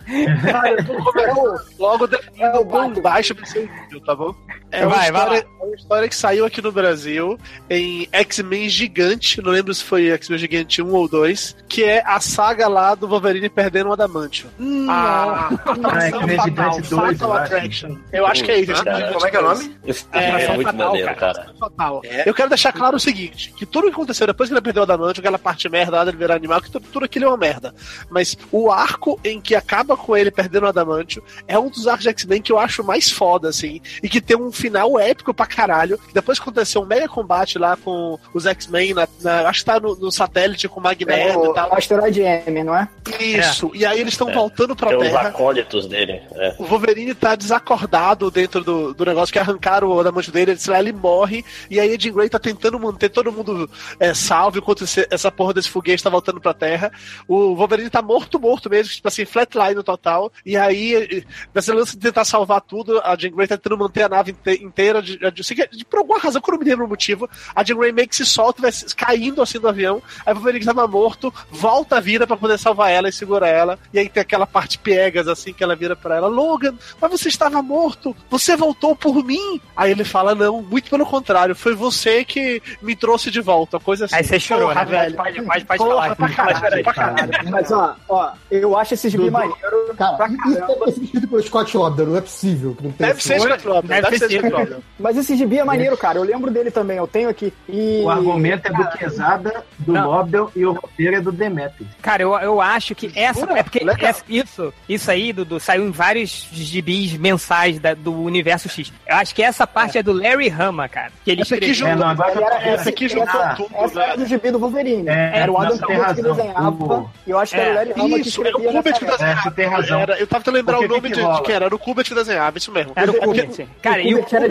Eu 0.08 0.84
tô 0.86 1.12
começando 1.12 1.60
logo 1.78 2.06
definindo 2.06 2.60
o 2.60 2.64
quão 2.64 2.90
baixo 2.94 3.34
vai 3.34 3.44
ser 3.44 3.68
o 3.94 4.00
tá 4.00 4.14
bom? 4.14 4.34
É 4.70 4.86
uma, 4.86 4.96
Vai, 4.96 5.12
vai 5.12 5.22
história, 5.22 5.46
é 5.60 5.64
uma 5.64 5.74
história 5.74 6.08
que 6.08 6.16
saiu 6.16 6.46
aqui 6.46 6.62
no 6.62 6.72
Brasil 6.72 7.38
em 7.68 8.08
X-Men 8.10 8.68
Gigante, 8.68 9.42
não 9.42 9.50
lembro 9.50 9.74
se 9.74 9.84
foi 9.84 10.08
X-Men 10.10 10.38
Gigante 10.38 10.82
1 10.82 10.90
ou 10.90 11.08
2, 11.08 11.56
que 11.68 11.84
é 11.84 12.02
a 12.06 12.20
saga 12.20 12.68
lá 12.68 12.94
do 12.94 13.06
Wolverine 13.06 13.48
perdendo 13.48 13.90
o 13.90 13.92
Adamantium. 13.92 14.48
Ah, 14.88 15.50
X-Men 16.10 16.40
Gigante 16.40 16.80
2, 16.88 17.20
eu 17.20 17.32
acho. 17.32 18.00
Eu 18.12 18.26
acho 18.26 18.44
que 18.44 18.50
é 18.50 18.57
isso. 18.60 18.84
Cara, 18.84 19.12
Como 19.12 19.26
é 19.26 19.30
que 19.30 19.36
é 19.36 19.40
o 19.40 19.42
nome? 19.42 19.76
É, 20.12 20.18
É, 20.18 20.48
muito 20.48 20.62
fatal, 20.64 20.86
maneiro, 20.88 21.14
cara. 21.16 21.54
Fatal. 21.58 22.00
É. 22.04 22.28
Eu 22.28 22.34
quero 22.34 22.48
deixar 22.48 22.72
claro 22.72 22.96
o 22.96 23.00
seguinte: 23.00 23.52
que 23.56 23.64
tudo 23.66 23.84
que 23.88 23.92
aconteceu 23.92 24.26
depois 24.26 24.48
que 24.48 24.54
ele 24.54 24.60
perdeu 24.62 24.82
o 24.82 24.84
Adamantium, 24.84 25.20
aquela 25.20 25.38
parte 25.38 25.68
merda 25.68 25.96
lá 25.98 26.04
dele 26.04 26.16
virar 26.16 26.34
animal, 26.36 26.60
que 26.60 26.70
tudo, 26.70 26.86
tudo 26.92 27.04
aquilo 27.04 27.24
é 27.26 27.28
uma 27.28 27.36
merda. 27.36 27.74
Mas 28.10 28.36
o 28.52 28.70
arco 28.70 29.18
em 29.24 29.40
que 29.40 29.54
acaba 29.54 29.96
com 29.96 30.16
ele 30.16 30.30
perdendo 30.30 30.64
o 30.64 30.68
Adamantium 30.68 31.22
é 31.46 31.58
um 31.58 31.68
dos 31.68 31.86
arcos 31.86 32.04
de 32.04 32.10
X-Men 32.10 32.42
que 32.42 32.52
eu 32.52 32.58
acho 32.58 32.82
mais 32.84 33.10
foda, 33.10 33.48
assim, 33.48 33.80
e 34.02 34.08
que 34.08 34.20
tem 34.20 34.36
um 34.36 34.50
final 34.52 34.98
épico 34.98 35.32
pra 35.34 35.46
caralho. 35.46 35.98
Depois 36.12 36.38
que 36.38 36.42
aconteceu 36.42 36.82
um 36.82 36.86
mega 36.86 37.08
combate 37.08 37.58
lá 37.58 37.76
com 37.76 38.18
os 38.34 38.46
X-Men, 38.46 38.94
na, 38.94 39.08
na- 39.20 39.48
acho 39.48 39.60
que 39.60 39.64
tá 39.66 39.80
no, 39.80 39.94
no 39.96 40.10
satélite 40.10 40.68
com 40.68 40.80
o 40.80 40.82
Magneto 40.82 41.20
É, 41.46 41.50
e 41.50 41.54
tal. 41.54 41.70
o 41.70 41.74
asteroide 41.74 42.20
M, 42.22 42.64
não 42.64 42.76
é? 42.76 42.88
Isso. 43.20 43.70
E 43.74 43.84
aí 43.84 44.00
eles 44.00 44.14
estão 44.14 44.30
É. 44.30 44.32
voltando 44.34 44.74
pra 44.76 44.88
Tem 44.88 44.98
os 44.98 45.04
Terra. 45.04 45.28
acólitos 45.28 45.86
dele. 45.86 46.22
É. 46.34 46.54
O 46.58 46.64
Wolverine 46.64 47.14
tá 47.14 47.34
desacordado 47.34 48.30
dentro 48.30 48.47
do, 48.48 48.94
do 48.94 49.04
negócio 49.04 49.32
que 49.32 49.38
arrancaram 49.38 49.88
o 49.88 50.00
adamante 50.00 50.30
dele, 50.30 50.52
ele, 50.52 50.78
ele 50.78 50.92
morre, 50.92 51.44
e 51.70 51.78
aí 51.78 51.96
Jean 51.98 52.12
Grey 52.12 52.28
tá 52.28 52.38
tentando 52.38 52.78
manter 52.78 53.08
todo 53.08 53.30
mundo 53.32 53.68
é, 54.00 54.14
salvo 54.14 54.58
enquanto 54.58 54.84
esse- 54.84 55.06
essa 55.10 55.30
porra 55.30 55.52
desse 55.54 55.68
foguete 55.68 56.02
tá 56.02 56.10
voltando 56.10 56.40
pra 56.40 56.54
Terra. 56.54 56.90
O 57.26 57.54
Wolverine 57.54 57.90
tá 57.90 58.00
morto, 58.02 58.38
morto 58.40 58.70
mesmo, 58.70 58.92
tipo 58.92 59.08
assim, 59.08 59.24
flatline 59.24 59.74
no 59.74 59.82
total, 59.82 60.32
e 60.44 60.56
aí, 60.56 61.24
nessa 61.54 61.74
lance 61.74 61.92
de 61.96 61.98
tentar 62.02 62.24
salvar 62.24 62.60
tudo, 62.60 63.00
a 63.04 63.16
Jean 63.16 63.30
Grey 63.32 63.46
tá 63.46 63.56
tentando 63.56 63.78
manter 63.78 64.02
a 64.04 64.08
nave 64.08 64.30
inte- 64.32 64.62
inteira, 64.64 65.02
de, 65.02 65.18
de, 65.18 65.30
de- 65.30 65.68
de- 65.78 65.84
por 65.84 65.98
alguma 65.98 66.18
razão, 66.18 66.40
que 66.40 66.48
eu 66.50 66.52
não 66.52 66.58
me 66.60 66.68
lembro 66.70 66.86
o 66.86 66.88
motivo, 66.88 67.28
a 67.54 67.64
Jean 67.64 67.76
Grey 67.76 67.92
meio 67.92 68.08
que 68.08 68.16
se 68.16 68.24
solta, 68.24 68.62
vai 68.62 68.70
caindo 68.96 69.42
assim 69.42 69.58
do 69.58 69.68
avião, 69.68 70.02
aí 70.24 70.32
o 70.32 70.36
Wolverine 70.36 70.64
tava 70.64 70.86
morto, 70.86 71.32
volta 71.50 71.96
a 71.96 72.00
vida 72.00 72.26
pra 72.26 72.36
poder 72.36 72.58
salvar 72.58 72.90
ela 72.90 73.08
e 73.08 73.12
segura 73.12 73.48
ela, 73.48 73.78
e 73.92 73.98
aí 73.98 74.08
tem 74.08 74.20
aquela 74.20 74.46
parte 74.46 74.78
piegas 74.78 75.26
assim, 75.28 75.52
que 75.52 75.62
ela 75.64 75.74
vira 75.76 75.96
pra 75.96 76.16
ela, 76.16 76.28
Logan, 76.28 76.74
mas 77.00 77.10
você 77.10 77.28
estava 77.28 77.60
morto, 77.62 78.14
você 78.30 78.37
voltou 78.56 78.94
por 78.96 79.24
mim? 79.24 79.60
Aí 79.76 79.90
ele 79.92 80.04
fala, 80.04 80.34
não, 80.34 80.62
muito 80.62 80.90
pelo 80.90 81.06
contrário, 81.06 81.54
foi 81.54 81.74
você 81.74 82.24
que 82.24 82.62
me 82.82 82.94
trouxe 82.96 83.30
de 83.30 83.40
volta, 83.40 83.78
coisa 83.78 84.04
assim. 84.06 84.14
Aí 84.16 84.24
você 84.24 84.38
chorou, 84.40 84.68
Porra, 84.68 84.84
né? 84.84 84.90
velho. 84.90 85.16
Pode, 85.16 85.42
pode, 85.42 85.64
pode 85.64 85.78
Porra, 85.78 86.14
falar. 86.14 86.16
pra 86.16 86.28
caralho, 86.28 86.84
pra 86.84 86.94
caralho. 86.94 87.30
Mas 87.50 87.70
ó, 87.72 87.96
ó, 88.08 88.30
eu 88.50 88.76
acho 88.76 88.94
esse 88.94 89.08
gibi 89.08 89.30
maneiro. 89.30 89.56
Cara, 89.96 90.16
pra 90.16 90.28
isso 90.28 90.54
deve 90.54 90.74
ter 90.84 90.92
sido 90.92 91.04
escrito 91.04 91.28
pelo 91.28 91.42
Scott 91.42 91.76
Lobdell, 91.76 92.06
não 92.06 92.16
é 92.16 92.20
possível 92.20 92.74
que 92.74 92.84
não 92.84 92.92
tenha 92.92 93.08
Deve 93.10 93.22
ser. 93.22 93.40
Scott 93.40 93.66
Lobdell, 93.68 94.02
Deve 94.02 94.18
ser 94.18 94.30
Scott. 94.30 94.52
Lobdell. 94.52 94.82
Mas 94.98 95.16
esse 95.16 95.36
gibi 95.36 95.58
é 95.58 95.64
maneiro, 95.64 95.96
cara. 95.96 96.18
Eu 96.18 96.24
lembro 96.24 96.50
dele 96.50 96.70
também, 96.70 96.96
eu 96.98 97.06
tenho 97.06 97.28
aqui. 97.28 97.52
E... 97.68 98.00
O 98.02 98.10
argumento 98.10 98.66
é 98.66 98.72
do 98.72 98.88
Quesada, 98.98 99.64
do 99.78 99.92
Não. 99.92 100.10
Lobdell 100.10 100.50
e 100.54 100.64
o 100.66 100.72
roteiro 100.72 101.16
é 101.16 101.20
do 101.20 101.32
Demetrius. 101.32 101.88
Cara, 102.02 102.22
eu, 102.22 102.34
eu 102.38 102.60
acho 102.60 102.94
que 102.94 103.10
essa. 103.14 103.40
Jura? 103.40 103.58
É 103.58 103.62
porque 103.62 103.84
essa- 104.00 104.24
isso, 104.28 104.72
isso 104.88 105.10
aí, 105.10 105.32
Dudu, 105.32 105.58
saiu 105.60 105.86
em 105.86 105.90
vários 105.90 106.48
gibis 106.52 107.12
mensais 107.14 107.78
da- 107.78 107.94
do 107.94 108.12
universo 108.28 108.68
X. 108.68 108.92
Eu 109.06 109.16
acho 109.16 109.34
que 109.34 109.42
essa 109.42 109.66
parte 109.66 109.98
é, 109.98 110.02
do 110.02 110.12
Larry 110.12 110.48
Hama, 110.48 110.88
cara. 110.88 111.10
Que 111.24 111.30
ele 111.32 111.42
Essa 111.42 111.56
aqui 111.56 111.70
escreveu. 111.70 111.96
juntou, 111.96 112.10
É, 112.10 112.14
não, 112.14 112.24
agora 112.24 112.44
era- 112.46 112.56
essa 112.62 112.68
essa 112.80 112.88
aqui 112.90 113.08
juntou 113.08 113.40
Ah, 113.40 113.54
tudo, 113.56 113.70
Essa 113.74 114.02
era 114.02 114.10
né? 114.10 114.16
do 114.16 114.26
gibi 114.26 114.50
do 114.50 114.58
Wolverine. 114.58 115.08
É, 115.08 115.30
era 115.40 115.52
o 115.52 115.58
Adam 115.58 115.78
Kubert 115.78 116.14
que 116.14 116.22
desenhava. 116.22 116.70
O- 116.70 117.10
E 117.26 117.30
eu 117.30 117.38
acho 117.38 117.54
que 117.54 117.60
era 117.60 117.68
É. 117.68 117.72
o 117.72 117.74
Larry 117.74 117.90
Hama 117.92 118.08
que 118.20 118.28
Isso, 118.28 118.40
é 118.40 118.44
o 118.44 118.46
escrevia 118.48 118.72
Kubert 118.72 118.98
que 118.98 119.04
desenhava. 119.04 119.48
É, 119.48 119.50
tem 119.50 119.66
razão. 119.66 120.00
Era, 120.00 120.18
eu 120.18 120.26
tava 120.26 120.44
tentando 120.44 120.54
lembrar 120.56 120.72
Porque 120.78 120.86
o 120.86 120.88
nome 120.96 121.00
que 121.10 121.14
de, 121.14 121.14
de 121.36 121.42
quem 121.42 121.54
era. 121.54 121.64
Era 121.66 121.74
o 121.74 121.78
Kubert 121.78 122.08
que 122.08 122.14
desenhava, 122.14 122.58
isso 122.58 122.72
mesmo. 122.72 122.92
Era 122.94 123.10
o 123.10 123.14
Kubert. 123.14 123.66
Cara, 123.82 124.00
e 124.00 124.14
o 124.14 124.22
Kubert 124.22 124.34
era 124.34 124.46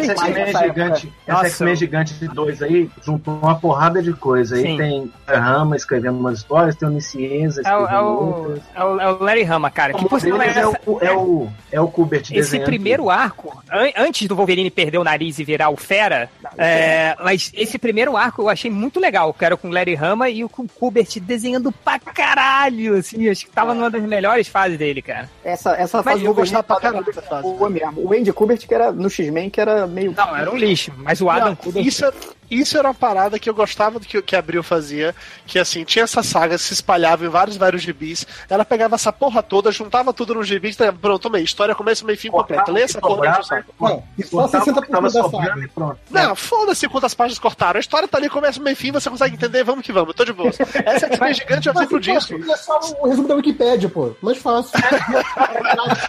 época. 0.49 0.67
Gigante, 0.67 1.13
esse 1.27 1.45
X-Men 1.49 1.75
Gigante 1.75 2.13
2 2.27 2.61
aí 2.61 2.89
juntou 3.03 3.39
uma 3.41 3.55
porrada 3.59 4.01
de 4.01 4.13
coisa. 4.13 4.55
Aí 4.55 4.77
tem 4.77 5.11
Rama 5.27 5.75
escrevendo 5.75 6.17
umas 6.19 6.39
histórias, 6.39 6.75
tem 6.75 6.87
o 6.87 6.91
É 6.91 7.57
é, 7.57 7.61
escrevendo 7.61 8.61
é, 8.75 8.83
o, 8.83 8.99
é 8.99 9.07
o 9.11 9.23
Larry 9.23 9.43
Hama, 9.43 9.69
cara. 9.71 9.93
Que 9.93 10.05
por 10.07 10.19
sinal 10.19 10.41
é, 10.41 10.47
é, 10.47 10.49
essa- 10.49 10.79
o, 10.85 10.97
é, 11.01 11.11
o, 11.11 11.47
é 11.71 11.81
o 11.81 11.87
Kubert 11.87 12.21
esse 12.23 12.33
desenhando 12.33 12.65
primeiro 12.65 13.09
arco, 13.09 13.61
antes 13.95 14.27
do 14.27 14.35
Wolverine 14.35 14.69
perder 14.69 14.97
o 14.97 15.03
nariz 15.03 15.39
e 15.39 15.43
virar 15.43 15.69
o 15.69 15.75
Fera, 15.77 16.29
é, 16.57 17.15
mas 17.23 17.51
esse 17.53 17.77
primeiro 17.77 18.15
arco 18.17 18.41
eu 18.41 18.49
achei 18.49 18.69
muito 18.71 18.99
legal, 18.99 19.33
que 19.33 19.45
era 19.45 19.57
com 19.57 19.69
o 19.69 19.71
Larry 19.71 19.95
Hama 19.95 20.29
e 20.29 20.43
o 20.43 20.49
com 20.49 20.63
o 20.63 20.67
Kubert 20.67 21.19
desenhando 21.19 21.71
pra 21.71 21.99
caralho, 21.99 22.95
assim, 22.97 23.29
acho 23.29 23.45
que 23.45 23.51
tava 23.51 23.73
numa 23.73 23.89
das 23.89 24.03
melhores 24.03 24.47
fases 24.47 24.77
dele, 24.77 25.01
cara. 25.01 25.29
Essa, 25.43 25.71
essa 25.75 25.97
Mas 25.97 26.05
fase 26.05 26.25
eu 26.25 26.33
do 26.33 26.35
Wolverine 26.35 26.55
gostava 26.55 26.63
pra 26.63 26.79
caralho 26.79 27.05
dessa 27.05 27.21
fase. 27.21 27.47
mesmo. 27.47 28.01
O 28.01 28.13
Andy 28.13 28.33
Kubert, 28.33 28.65
que 28.67 28.73
era 28.73 28.91
no 28.91 29.09
X-Men, 29.09 29.49
que 29.49 29.61
era 29.61 29.87
meio. 29.87 30.13
Não, 30.15 30.35
era 30.35 30.51
um 30.51 30.57
lixo, 30.57 30.91
mas 30.97 31.21
o 31.21 31.29
Adam 31.29 31.49
Não, 31.49 31.55
Kubert... 31.55 31.85
isso, 31.85 32.05
isso 32.49 32.77
era 32.77 32.87
uma 32.87 32.93
parada 32.93 33.37
que 33.39 33.49
eu 33.49 33.53
gostava 33.53 33.99
do 33.99 34.05
que, 34.05 34.21
que 34.21 34.35
a 34.35 34.39
Abril 34.39 34.63
fazia, 34.63 35.15
que 35.45 35.59
assim, 35.59 35.83
tinha 35.83 36.03
essa 36.03 36.23
saga, 36.23 36.57
se 36.57 36.73
espalhava 36.73 37.25
em 37.25 37.29
vários, 37.29 37.57
vários 37.57 37.81
gibis, 37.81 38.25
ela 38.49 38.63
pegava 38.65 38.95
essa 38.95 39.11
porra 39.11 39.41
toda, 39.43 39.71
juntava 39.71 40.13
tudo 40.13 40.33
no 40.35 40.43
gibi, 40.43 40.69
e 40.69 40.91
pronto, 40.93 41.21
tomei, 41.23 41.43
história 41.43 41.75
começa, 41.75 42.05
meio 42.05 42.17
fim 42.17 42.29
completo, 42.29 42.71
lê 42.71 42.81
essa 42.83 42.99
porra. 42.99 43.41
Não, 43.79 44.03
isso 44.17 44.29
só 44.31 44.37
Cortava 44.47 44.63
o 44.71 44.73
que 44.81 44.81
60% 44.81 44.87
tava 44.89 45.09
da 45.11 45.29
saga. 45.29 45.59
e 45.63 45.67
pronto. 45.67 45.99
Não, 46.09 46.35
foda-se 46.35 46.87
quantas 46.87 47.13
páginas 47.13 47.39
cortaram. 47.39 47.77
A 47.77 47.81
história 47.81 48.07
tá 48.07 48.17
ali, 48.17 48.29
começa, 48.29 48.61
meio 48.61 48.75
fim, 48.75 48.91
você 48.91 49.09
consegue 49.09 49.35
entender, 49.35 49.63
vamos 49.63 49.85
que 49.85 49.91
vamos, 49.91 50.09
eu 50.09 50.13
tô 50.13 50.25
de 50.25 50.33
boa. 50.33 50.49
Essa 50.49 51.07
X-Men 51.07 51.33
gigante 51.35 51.67
é 51.67 51.71
um 51.71 51.75
exemplo 51.75 51.99
disso. 51.99 52.35
É 52.51 52.57
só 52.57 52.79
o 53.01 53.07
resumo 53.09 53.27
da 53.27 53.35
Wikipédia, 53.35 53.89
pô. 53.89 54.15
Mais 54.21 54.37
fácil. 54.37 54.71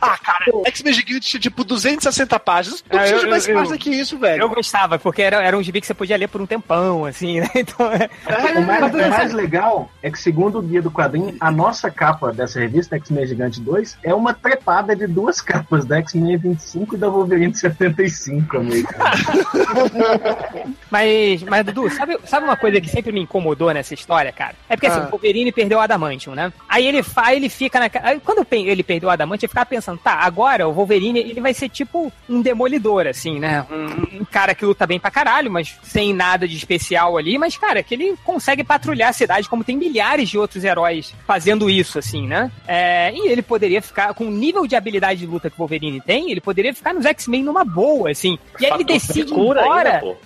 Ah, 0.01 0.17
cara, 0.19 0.45
X-Men 0.67 0.93
gigante 0.93 1.21
tinha 1.29 1.41
tipo 1.41 1.65
260 1.65 2.39
páginas. 2.41 2.85
Não 2.91 2.99
Ah, 2.99 3.03
precisa 3.03 3.21
de 3.25 3.31
mais 3.31 3.47
páginas 3.47 3.79
que 3.79 3.91
isso, 3.91 4.19
velho. 4.19 4.43
Eu 4.43 4.49
gostava, 4.49 4.99
porque 4.99 5.23
era, 5.23 5.43
era 5.43 5.57
um 5.57 5.63
gibi 5.63 5.81
que 5.81 5.87
você 5.87 5.95
podia 5.95 6.17
ler 6.17 6.28
por 6.29 6.41
um 6.41 6.47
tempão, 6.47 7.05
assim, 7.05 7.41
né? 7.41 7.49
Então, 7.59 7.91
é... 7.93 8.09
O 8.59 8.63
mais, 8.67 8.95
o 8.95 9.11
mais 9.11 9.33
legal 9.33 9.91
é 10.03 10.11
que, 10.11 10.19
segundo 10.19 10.59
o 10.59 10.63
guia 10.63 10.81
do 10.81 10.91
quadrinho, 10.91 11.35
a 11.41 11.51
nossa 11.51 11.91
capa 11.91 12.33
dessa 12.33 12.61
revista, 12.61 12.97
X-Men 12.97 13.27
Gigante 13.27 13.61
2, 13.61 13.99
é 14.05 14.15
uma 14.15 14.33
trepada 14.33 14.95
de 14.95 15.07
duas 15.07 15.41
capas, 15.41 15.85
da 15.85 15.99
X-Men 15.99 16.37
25 16.37 16.95
e 16.95 16.99
da 16.99 17.09
Wolverine 17.09 17.55
75, 17.55 18.57
amigo. 18.57 18.89
Mas, 20.91 21.43
mas 21.43 21.65
Dudu, 21.67 21.91
sabe, 21.91 22.17
sabe 22.25 22.45
uma 22.47 22.57
coisa 22.57 22.81
que 22.81 22.89
sempre 22.89 23.13
me 23.13 23.21
incomodou 23.21 23.73
nessa 23.73 23.93
história, 23.95 24.33
cara? 24.33 24.55
É 24.69 24.75
porque 24.77 24.87
assim, 24.87 25.01
Ah. 25.01 25.07
o 25.07 25.11
Wolverine 25.11 25.53
perdeu 25.53 25.79
o 25.79 25.81
Adamantium, 25.81 26.35
né? 26.35 26.53
Aí 26.69 26.87
ele 26.87 27.03
faz, 27.03 27.37
ele 27.37 27.49
fica 27.49 27.79
na. 27.79 27.91
Aí 28.03 28.19
quando 28.21 28.47
ele 28.51 28.83
perdeu 28.83 29.09
o 29.09 29.13
Adamantium, 29.13 29.47
eu 29.47 29.51
ficava 29.51 29.67
pensando, 29.67 29.99
tá, 29.99 30.15
agora 30.15 30.67
o 30.67 30.73
Wolverine 30.73 31.19
ele 31.21 31.41
vai 31.41 31.53
ser 31.53 31.69
tipo 31.69 32.13
um 32.29 32.41
demolidor, 32.41 33.07
assim, 33.07 33.39
né? 33.39 33.67
Um, 33.71 34.21
um 34.21 34.25
cara 34.25 34.55
que 34.55 34.65
luta 34.65 34.87
bem 34.87 34.99
pra 34.99 35.11
caralho, 35.11 35.51
mas 35.51 35.77
sem 35.83 36.15
nada 36.19 36.47
de 36.49 36.57
especial 36.57 37.17
ali, 37.17 37.39
mas, 37.39 37.57
cara, 37.57 37.83
que 37.83 37.95
ele 37.95 38.15
consegue 38.25 38.65
patrulhar 38.65 39.11
a 39.11 39.13
cidade, 39.13 39.49
como 39.49 39.63
tem 39.63 39.77
milhares 39.77 40.29
de 40.29 40.37
outros 40.37 40.65
heróis 40.65 41.15
fazendo 41.27 41.71
isso, 41.71 41.99
assim, 41.99 42.27
né? 42.27 42.51
É, 42.67 43.13
e 43.15 43.29
ele 43.29 43.41
poderia 43.41 43.81
ficar, 43.81 44.13
com 44.15 44.25
o 44.25 44.31
nível 44.31 44.67
de 44.67 44.75
habilidade 44.75 45.21
de 45.21 45.27
luta 45.27 45.49
que 45.49 45.57
o 45.57 45.59
Wolverine 45.59 46.01
tem, 46.01 46.31
ele 46.31 46.41
poderia 46.41 46.75
ficar 46.75 46.93
nos 46.93 47.07
X-Men 47.07 47.45
numa 47.45 47.65
boa, 47.65 48.11
assim. 48.11 48.37
E 48.61 48.67
aí 48.67 48.73
ele 48.73 48.85
decide 48.85 49.33
ir 49.33 49.39
embora. 49.39 50.01
ainda. 50.01 50.19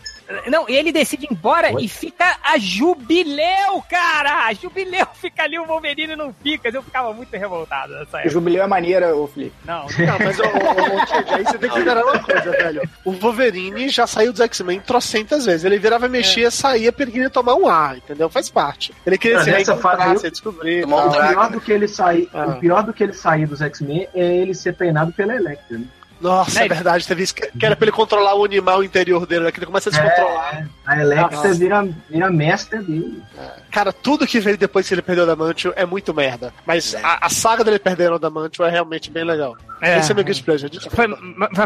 Não, 0.48 0.68
e 0.68 0.74
ele 0.76 0.92
decide 0.92 1.26
ir 1.26 1.32
embora 1.32 1.72
e 1.80 1.88
fica 1.88 2.36
a 2.42 2.58
Jubileu, 2.58 3.82
cara! 3.88 4.46
A 4.46 4.52
Jubileu 4.54 5.06
fica 5.14 5.42
ali, 5.42 5.58
o 5.58 5.66
Wolverine 5.66 6.16
não 6.16 6.34
fica. 6.42 6.68
Eu 6.68 6.82
ficava 6.82 7.12
muito 7.12 7.32
revoltado 7.36 7.92
nessa 7.94 8.16
O 8.16 8.20
época. 8.20 8.30
Jubileu 8.30 8.62
é 8.62 8.66
maneira, 8.66 9.14
ô 9.16 9.26
Felipe. 9.26 9.54
Não, 9.64 9.82
Não, 9.82 10.18
mas 10.18 10.38
ô, 10.38 10.42
ô, 10.42 11.34
aí 11.34 11.44
você 11.44 11.58
tem 11.58 11.70
que 11.70 11.78
uma 11.80 12.18
coisa, 12.18 12.50
velho. 12.50 12.82
O 13.04 13.12
Wolverine 13.12 13.88
já 13.88 14.06
saiu 14.06 14.32
dos 14.32 14.40
X-Men 14.40 14.80
trocentas 14.80 15.44
vezes. 15.44 15.64
Ele 15.64 15.78
virava, 15.78 16.08
mexia, 16.08 16.50
saía 16.50 16.92
porque 16.92 17.12
queria 17.12 17.30
tomar 17.30 17.54
um 17.54 17.68
ar, 17.68 17.96
entendeu? 17.96 18.28
Faz 18.28 18.48
parte. 18.50 18.92
Ele 19.06 19.18
queria 19.18 19.36
Mas 19.38 19.44
se 19.44 19.50
reencontrar, 19.50 19.96
fase 19.98 20.10
aí- 20.12 20.18
se 20.18 20.30
descobrir. 20.30 20.82
Tomar 20.82 21.06
um. 21.06 21.08
O 21.08 21.12
pior 21.28 21.50
do 21.50 21.60
que 21.60 21.72
ele 21.72 21.88
sair, 21.88 22.28
Ah. 22.32 22.46
o 22.46 22.60
pior 22.60 22.82
do 22.82 22.92
que 22.92 23.02
ele 23.02 23.12
sair 23.12 23.46
dos 23.46 23.60
X-Men 23.60 24.08
é 24.14 24.36
ele 24.38 24.54
ser 24.54 24.74
treinado 24.74 25.12
pela 25.12 25.34
Electra, 25.34 25.78
né? 25.78 25.84
Nossa, 26.22 26.60
Né, 26.60 26.66
é 26.66 26.68
verdade. 26.68 27.06
Teve 27.06 27.22
isso 27.24 27.34
que 27.34 27.50
era 27.66 27.74
pra 27.76 27.84
ele 27.84 27.92
controlar 27.92 28.34
o 28.36 28.44
animal 28.44 28.82
interior 28.84 29.26
dele, 29.26 29.44
né? 29.46 29.52
Que 29.52 29.58
ele 29.58 29.66
começa 29.66 29.90
a 29.90 29.92
descontrolar. 29.92 30.68
A 30.86 31.00
Electra 31.00 31.36
Nossa. 31.36 31.54
vira, 31.54 31.88
vira 32.08 32.30
mestre 32.30 32.78
dele. 32.78 33.22
Cara, 33.70 33.92
tudo 33.92 34.26
que 34.26 34.38
veio 34.40 34.56
depois 34.58 34.86
que 34.86 34.94
ele 34.94 35.02
perdeu 35.02 35.24
o 35.24 35.30
Adamantio 35.30 35.72
é 35.76 35.84
muito 35.86 36.12
merda. 36.14 36.52
Mas 36.66 36.94
a, 36.94 37.26
a 37.26 37.28
saga 37.30 37.64
dele 37.64 37.78
perdendo 37.78 38.12
o 38.12 38.16
Adamantio 38.16 38.64
é 38.64 38.70
realmente 38.70 39.10
bem 39.10 39.24
legal. 39.24 39.56
É. 39.80 39.98
Esse 39.98 40.12
é 40.12 40.14
meu 40.14 40.22
guilty 40.22 40.42
pleasure. 40.44 40.70
foi, 40.90 41.08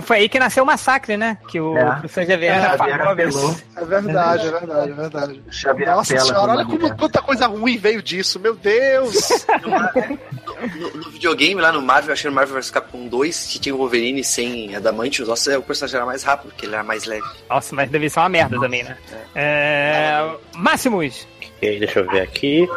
foi 0.01 0.17
aí 0.19 0.29
que 0.29 0.39
nasceu 0.39 0.65
o 0.65 0.67
massacre, 0.67 1.17
né? 1.19 1.37
Que 1.49 1.61
o 1.61 1.77
É. 1.77 1.85
professor 1.97 2.25
Xavier 2.25 2.55
É. 2.57 2.77
Xavier 2.79 3.03
apelou. 3.03 3.57
É 3.77 3.85
verdade, 3.85 4.47
é 4.47 4.51
verdade, 4.53 4.91
é 4.91 4.95
verdade. 4.95 5.43
Xavier 5.51 5.89
Nossa 5.95 6.15
apela 6.15 6.27
senhora, 6.29 6.53
olha 6.53 6.65
como 6.65 6.97
quanta 6.97 7.21
coisa 7.21 7.47
ruim 7.47 7.77
veio 7.77 8.03
disso, 8.03 8.41
meu 8.41 8.55
Deus! 8.55 9.15
No, 10.75 10.91
no 11.05 11.11
videogame, 11.11 11.61
lá 11.61 11.71
no 11.71 11.83
Marvel, 11.83 12.13
achei 12.15 12.31
no 12.31 12.35
Marvel 12.35 12.55
vs 12.57 12.71
Capcom 12.71 13.07
2, 13.09 13.47
que 13.47 13.59
tinha 13.59 13.75
o 13.75 13.79
Wolverine 13.79 14.25
sem 14.25 14.46
Adamantium, 14.75 15.27
nossa, 15.27 15.59
o 15.59 15.63
personagem 15.63 15.97
era 15.97 16.07
mais 16.07 16.23
rápido, 16.23 16.51
porque 16.51 16.67
ele 16.67 16.75
era 16.75 16.85
mais 16.85 17.05
leve. 17.05 17.27
Nossa, 17.49 17.75
mas 17.75 17.91
deve 17.91 18.09
ser 18.09 18.21
uma 18.21 18.29
merda 18.29 18.59
também, 18.61 18.83
né? 18.83 18.97
É... 19.35 20.37
Máximos! 20.55 21.27
Ok, 21.57 21.79
deixa 21.79 22.01
eu 22.01 22.11
ver 22.11 22.21
aqui. 22.23 22.69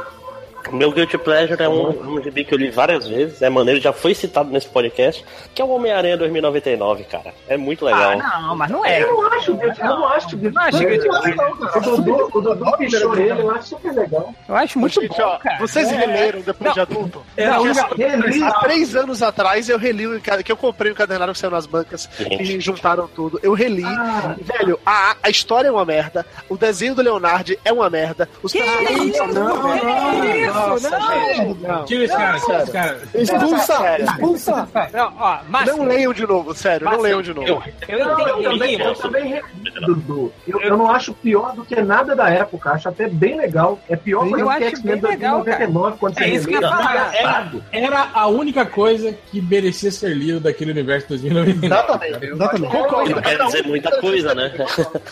O 0.72 0.76
meu 0.76 0.92
Guilty 0.92 1.18
Pleasure 1.18 1.62
é 1.62 1.68
um, 1.70 1.90
um 2.16 2.22
gibi 2.24 2.44
que 2.46 2.54
eu 2.54 2.58
li 2.58 2.70
várias 2.70 3.08
vezes, 3.08 3.42
é 3.42 3.50
maneiro, 3.50 3.80
já 3.82 3.92
foi 3.92 4.14
citado 4.14 4.50
nesse 4.52 4.68
podcast, 4.68 5.26
que 5.54 5.62
é 5.62 5.66
o 5.66 5.70
Homem-Aranha 5.70 6.16
2099, 6.18 7.04
cara. 7.06 7.34
É 7.48 7.58
muito 7.58 7.84
legal. 7.86 8.12
Ah, 8.22 8.40
não, 8.42 8.56
mas 8.56 8.70
não 8.70 8.86
é. 8.86 9.02
Eu 9.04 9.14
não 9.14 9.26
acho, 9.34 9.52
eu 9.52 9.56
não 9.58 10.08
acho. 10.08 10.36
Eu 10.36 10.52
não 10.52 10.62
acho 10.62 10.78
que 10.80 11.78
O 11.78 11.82
Dodô, 11.82 12.30
o 12.34 12.42
Dodô 12.42 12.78
pichou 12.78 13.16
ele, 13.18 13.42
eu 13.42 13.52
acho 13.52 13.70
super 13.70 13.94
legal. 13.94 14.34
Eu 14.48 14.56
acho 14.56 14.80
muito 14.80 15.02
Gente, 15.02 15.18
bom, 15.18 15.24
ó, 15.24 15.38
cara. 15.40 15.58
vocês 15.60 15.92
É. 15.92 15.96
releram 15.96 16.42
depois 16.42 16.68
Não. 16.68 16.74
de 16.74 16.80
adulto? 16.80 17.24
É, 17.36 17.50
Porque, 17.50 17.68
eu 17.68 17.72
assim, 17.72 17.96
reli, 17.98 18.44
há 18.44 18.52
tá. 18.52 18.60
três 18.62 18.96
anos 18.96 19.22
atrás 19.24 19.70
eu 19.70 19.78
reli 19.78 20.08
o 20.08 20.22
que 20.22 20.52
eu 20.52 20.58
comprei 20.58 20.92
o 20.92 20.94
encadernado 20.94 21.32
que 21.34 21.40
saiu 21.40 21.52
nas 21.52 21.66
bancas 21.66 22.10
e 22.40 22.60
juntaram 22.60 23.08
tudo. 23.08 23.40
Eu 23.42 23.54
reli. 23.54 23.84
Ah. 23.86 24.36
E, 24.38 24.44
velho, 24.44 24.80
a, 24.86 25.16
a 25.24 25.30
história 25.30 25.68
é 25.68 25.72
uma 25.72 25.86
merda. 25.86 26.26
O 26.48 26.58
desenho 26.58 26.94
do 26.96 27.02
Leonardo 27.02 27.56
é 27.66 27.72
uma 27.74 27.90
merda. 27.90 28.30
Os 28.44 28.52
personagens 28.54 29.18
são 29.18 29.26
uma 29.32 29.74
merda. 29.76 30.59
Nossa, 30.68 31.36
gente. 31.36 31.62
Não. 31.62 31.86
Tira 31.86 32.04
esse 32.04 32.16
cara, 32.16 32.40
tira 32.40 32.64
esse 32.64 32.72
cara. 32.72 33.02
Expulsa! 33.14 33.98
Expulsa! 34.00 34.70
Não, 34.94 35.14
ó, 35.18 35.40
Márcio, 35.48 35.78
Não 35.78 35.86
leiam 35.86 36.14
de 36.14 36.28
novo, 36.28 36.54
sério, 36.54 36.86
não 36.90 37.00
leiam 37.00 37.22
de 37.22 37.34
novo. 37.34 37.64
eu, 37.88 37.98
eu 37.98 38.06
Não, 38.06 38.20
eu 38.42 38.52
também, 38.52 38.80
eu 38.80 38.96
também 38.96 39.42
Dudu. 39.82 40.34
Eu, 40.48 40.60
eu 40.62 40.78
não 40.78 40.90
acho 40.90 41.14
pior 41.14 41.54
do 41.54 41.64
que 41.64 41.80
nada 41.82 42.16
da 42.16 42.30
época. 42.30 42.72
Acho 42.72 42.90
até 42.90 43.08
bem 43.08 43.38
legal. 43.38 43.80
É 43.90 43.96
pior 43.96 44.26
do 44.26 44.36
que 44.36 44.66
X-Men 44.66 44.98
bem 44.98 45.12
legal, 45.12 45.44
2099, 45.44 45.98
quando 45.98 46.20
É 46.20 46.24
você 46.24 46.30
isso 46.36 46.48
que 46.48 46.54
eu 46.56 46.62
ia 46.62 47.60
é. 47.72 47.84
Era 47.84 48.10
a 48.14 48.28
única 48.28 48.66
coisa 48.66 49.16
que 49.32 49.42
merecia 49.42 49.92
ser 49.92 50.16
lido 50.16 50.40
daquele 50.40 50.72
universo 50.72 51.08
2099. 51.10 51.66
Exatamente, 51.66 52.26
exatamente. 52.26 52.72
Que 52.72 53.14
não 53.14 53.22
quer 53.22 53.46
dizer 53.46 53.64
muita 53.68 54.02
coisa, 54.02 54.36
né? 54.36 54.52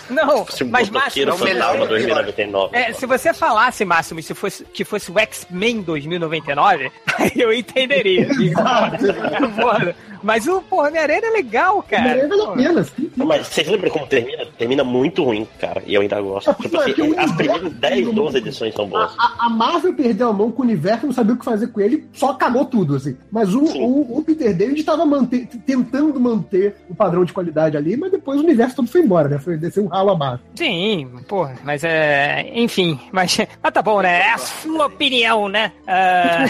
Não, 0.10 0.46
mas 0.70 0.90
motoqueiro 0.90 1.32
Márcio, 1.32 1.48
fantasma 1.48 1.86
2099. 1.88 2.76
é, 2.78 2.94
se 2.94 3.06
você 3.06 3.34
falasse, 3.34 3.86
Máximo, 3.86 4.22
se 4.22 4.34
fosse, 4.34 4.66
que 4.66 4.84
fosse 4.84 5.12
o 5.12 5.20
X-Men 5.38 5.82
2099, 5.82 6.92
aí 7.18 7.32
eu 7.36 7.54
entenderia. 7.54 8.28
Porra, 9.56 9.96
mas 10.24 10.48
o 10.48 10.62
porra, 10.62 10.88
Homem-Aranha 10.90 11.22
é 11.24 11.30
legal, 11.32 11.84
cara. 11.84 12.02
Homem-Aranha 12.04 12.28
vale 12.30 12.42
a 12.42 12.52
pena, 12.52 12.84
sim. 12.84 13.12
Mas 13.16 13.48
vocês 13.48 13.68
lembram 13.68 13.92
como 13.92 14.08
termina? 14.08 14.46
Termina 14.58 14.84
muito 14.84 15.24
ruim, 15.24 15.48
cara. 15.60 15.82
E 15.86 15.94
eu 15.94 16.02
ainda 16.02 16.20
gosto. 16.22 16.50
É 16.50 16.54
porque 16.54 16.70
Tipo 16.70 16.82
assim, 16.82 17.16
é 17.16 17.20
as 17.24 17.32
primeiras 17.32 17.74
10, 17.74 18.06
do 18.06 18.14
12 18.14 18.38
edições 18.38 18.74
são 18.74 18.88
boas. 18.88 19.12
A, 19.18 19.46
a 19.46 19.50
Marvel 19.50 19.94
perdeu 19.94 20.30
a 20.30 20.34
mão 20.34 20.52
com 20.52 20.62
o 20.62 20.66
universo, 20.66 21.06
não 21.06 21.14
sabia 21.14 21.34
o 21.34 21.38
que 21.38 21.46
fazer 21.46 21.68
com 21.68 21.82
ele, 21.82 22.08
só 22.14 22.34
cagou 22.34 22.66
tudo, 22.66 22.96
assim. 22.96 23.18
Mas 23.32 23.54
o, 23.54 23.64
o, 23.64 24.18
o 24.20 24.24
Peter 24.24 24.56
David 24.56 24.80
estava 24.80 25.06
manter, 25.06 25.48
tentando 25.66 26.20
manter 26.20 26.76
o 26.90 26.96
padrão 26.96 27.24
de 27.26 27.34
qualidade 27.34 27.78
ali, 27.78 27.96
mas 27.98 28.12
depois 28.12 28.40
o 28.40 28.44
universo 28.44 28.76
todo 28.76 28.88
foi 28.88 29.02
embora, 29.02 29.28
né? 29.28 29.40
Foi 29.40 29.58
descer 29.58 29.82
um 29.82 29.88
ralo 29.88 30.12
abaixo. 30.12 30.44
Sim, 30.56 31.10
porra, 31.28 31.56
mas 31.64 31.84
é. 31.84 32.50
Enfim, 32.54 33.00
mas, 33.12 33.38
mas 33.62 33.74
tá 33.74 33.82
bom, 33.82 34.02
né? 34.02 34.20
É 34.22 34.34
a 34.34 34.38
sua 34.38 34.86
opinião, 34.86 35.48
né? 35.50 35.72
Ah, 35.88 36.46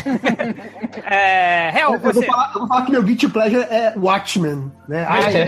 é, 1.09 1.79
Hel, 1.79 1.93
Eu 1.93 1.99
vou, 1.99 2.13
você. 2.13 2.25
falar, 2.25 2.51
eu 2.53 2.59
vou 2.59 2.67
falar 2.67 2.85
que 2.85 2.91
meu 2.91 3.03
Guilty 3.03 3.27
Pleasure 3.29 3.56
é 3.61 3.93
Watchmen, 3.97 4.71
né? 4.87 5.05
Ai, 5.07 5.47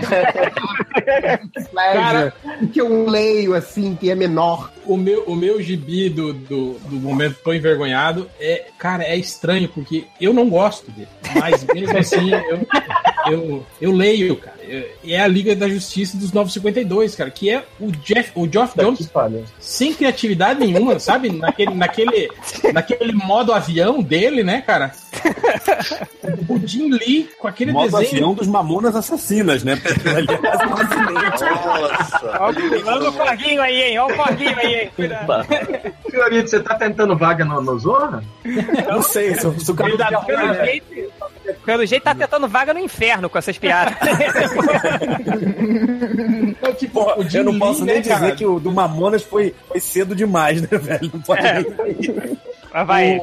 Pleasure, 1.70 2.32
que 2.72 2.80
eu 2.80 3.08
leio, 3.08 3.54
assim, 3.54 3.94
que 3.94 4.10
é 4.10 4.14
menor. 4.14 4.70
O 4.84 4.96
meu, 4.96 5.24
o 5.24 5.36
meu 5.36 5.62
gibi 5.62 6.08
do, 6.08 6.32
do, 6.32 6.74
do 6.74 6.96
momento 6.96 7.36
Tô 7.42 7.52
Envergonhado 7.52 8.28
é, 8.40 8.66
cara, 8.78 9.04
é 9.04 9.16
estranho, 9.16 9.68
porque 9.68 10.04
eu 10.20 10.32
não 10.32 10.48
gosto 10.48 10.90
dele. 10.90 11.08
Mas 11.34 11.64
mesmo 11.64 11.96
assim, 11.98 12.30
eu, 12.32 12.66
eu, 13.32 13.66
eu 13.80 13.92
leio, 13.92 14.36
cara. 14.36 14.60
É 15.04 15.20
a 15.20 15.26
Liga 15.26 15.56
da 15.56 15.68
Justiça 15.68 16.16
dos 16.16 16.32
952, 16.32 17.16
cara, 17.16 17.30
que 17.30 17.50
é 17.50 17.64
o 17.80 17.90
Jeff, 17.90 18.30
o 18.34 18.48
Geoff 18.50 18.78
Jones 18.78 19.10
sem 19.58 19.92
criatividade 19.92 20.60
nenhuma, 20.60 20.98
sabe? 20.98 21.30
Naquele, 21.30 21.74
naquele, 21.74 22.30
naquele 22.72 23.12
modo 23.12 23.52
avião 23.52 24.00
dele, 24.00 24.44
né, 24.44 24.62
cara? 24.62 24.92
O 26.48 26.58
Jim 26.66 26.90
Lee 26.90 27.28
com 27.38 27.48
aquele 27.48 27.72
Modo 27.72 27.90
desenho. 27.90 28.08
avião 28.10 28.34
dos 28.34 28.46
mamonas 28.46 28.94
assassinas, 28.96 29.62
né? 29.64 29.80
Aliás, 30.04 30.60
um 30.60 30.74
acidente. 30.74 31.44
Olha 32.88 33.08
o 33.08 33.12
corguinho 33.12 33.62
aí, 33.62 33.82
hein? 33.82 33.98
Olha 33.98 34.14
o 34.14 34.16
corguinho 34.16 34.58
aí, 34.58 34.74
hein? 34.74 34.90
Cuidado. 34.96 35.46
Fiorito, 36.10 36.50
você 36.50 36.60
tá 36.60 36.74
tentando 36.74 37.16
vaga 37.16 37.44
no, 37.44 37.60
no 37.62 37.78
Zorra? 37.78 38.22
Não 38.88 39.02
sei, 39.02 39.34
se, 39.34 39.46
o- 39.46 39.74
cara 39.74 40.20
Pelo, 40.20 40.24
pelo 40.26 40.54
jeito, 40.64 41.12
pelo 41.64 41.86
jeito 41.86 42.02
tá 42.02 42.14
tentando 42.14 42.48
vaga 42.48 42.74
no 42.74 42.80
inferno 42.80 43.28
com 43.30 43.38
essas 43.38 43.56
piadas. 43.58 43.94
Então, 46.48 46.72
tipo, 46.74 47.00
o 47.20 47.28
Jim 47.28 47.38
Eu 47.38 47.44
não 47.44 47.52
Lee, 47.52 47.60
posso 47.60 47.84
né, 47.84 47.92
nem 47.94 48.02
dizer 48.02 48.14
cara? 48.14 48.32
que 48.36 48.44
o 48.46 48.58
do 48.58 48.72
Mamonas 48.72 49.22
foi, 49.22 49.54
foi 49.68 49.80
cedo 49.80 50.14
demais, 50.14 50.60
né, 50.62 50.68
velho? 50.72 51.10
Não 51.12 51.20
pode 51.20 51.42
nem 51.42 51.64
Mas 52.72 52.86
vai, 52.86 53.18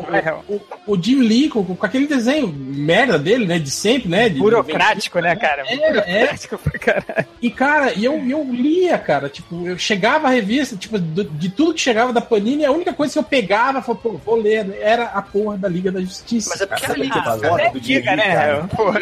O-. 0.47 0.53
O, 0.87 0.93
o 0.93 1.01
Jim 1.03 1.21
Lee 1.21 1.49
com, 1.49 1.63
com 1.63 1.85
aquele 1.85 2.07
desenho 2.07 2.47
merda 2.47 3.17
dele, 3.17 3.45
né? 3.45 3.59
De 3.59 3.71
sempre, 3.71 4.09
né? 4.09 4.29
De, 4.29 4.39
Burocrático, 4.39 5.19
né, 5.19 5.35
cara? 5.35 5.63
É, 5.67 5.73
é. 5.73 5.87
Burocrático 5.91 6.57
pra 6.57 6.79
caralho. 6.79 7.27
E, 7.41 7.49
cara, 7.51 7.93
e 7.93 8.03
eu, 8.05 8.13
eu 8.29 8.43
lia, 8.51 8.97
cara, 8.97 9.29
tipo, 9.29 9.67
eu 9.67 9.77
chegava 9.77 10.27
a 10.27 10.31
revista, 10.31 10.75
tipo, 10.75 10.97
do- 10.99 11.23
de 11.23 11.49
tudo 11.49 11.73
que 11.73 11.81
chegava 11.81 12.11
da 12.13 12.21
Panini, 12.21 12.65
a 12.65 12.71
única 12.71 12.93
coisa 12.93 13.13
que 13.13 13.19
eu 13.19 13.23
pegava, 13.23 13.81
falava, 13.81 14.01
pô, 14.03 14.19
vou 14.25 14.35
ler, 14.35 14.65
né, 14.65 14.77
era 14.81 15.05
a 15.05 15.21
porra 15.21 15.57
da 15.57 15.67
Liga 15.67 15.91
da 15.91 16.01
Justiça. 16.01 16.49
Mas 16.51 16.61
é 16.61 16.65
porque 16.65 16.85
Sabe 16.87 16.99
o 16.99 17.03
ali, 17.03 17.11
que 17.11 17.17
é 17.19 17.21
cara, 17.21 17.39
foda 17.39 17.69
do 17.71 17.79
Jim 17.83 17.93
Lee, 17.95 18.03
né, 18.03 18.35
cara? 18.35 18.63
Porra. 18.67 18.99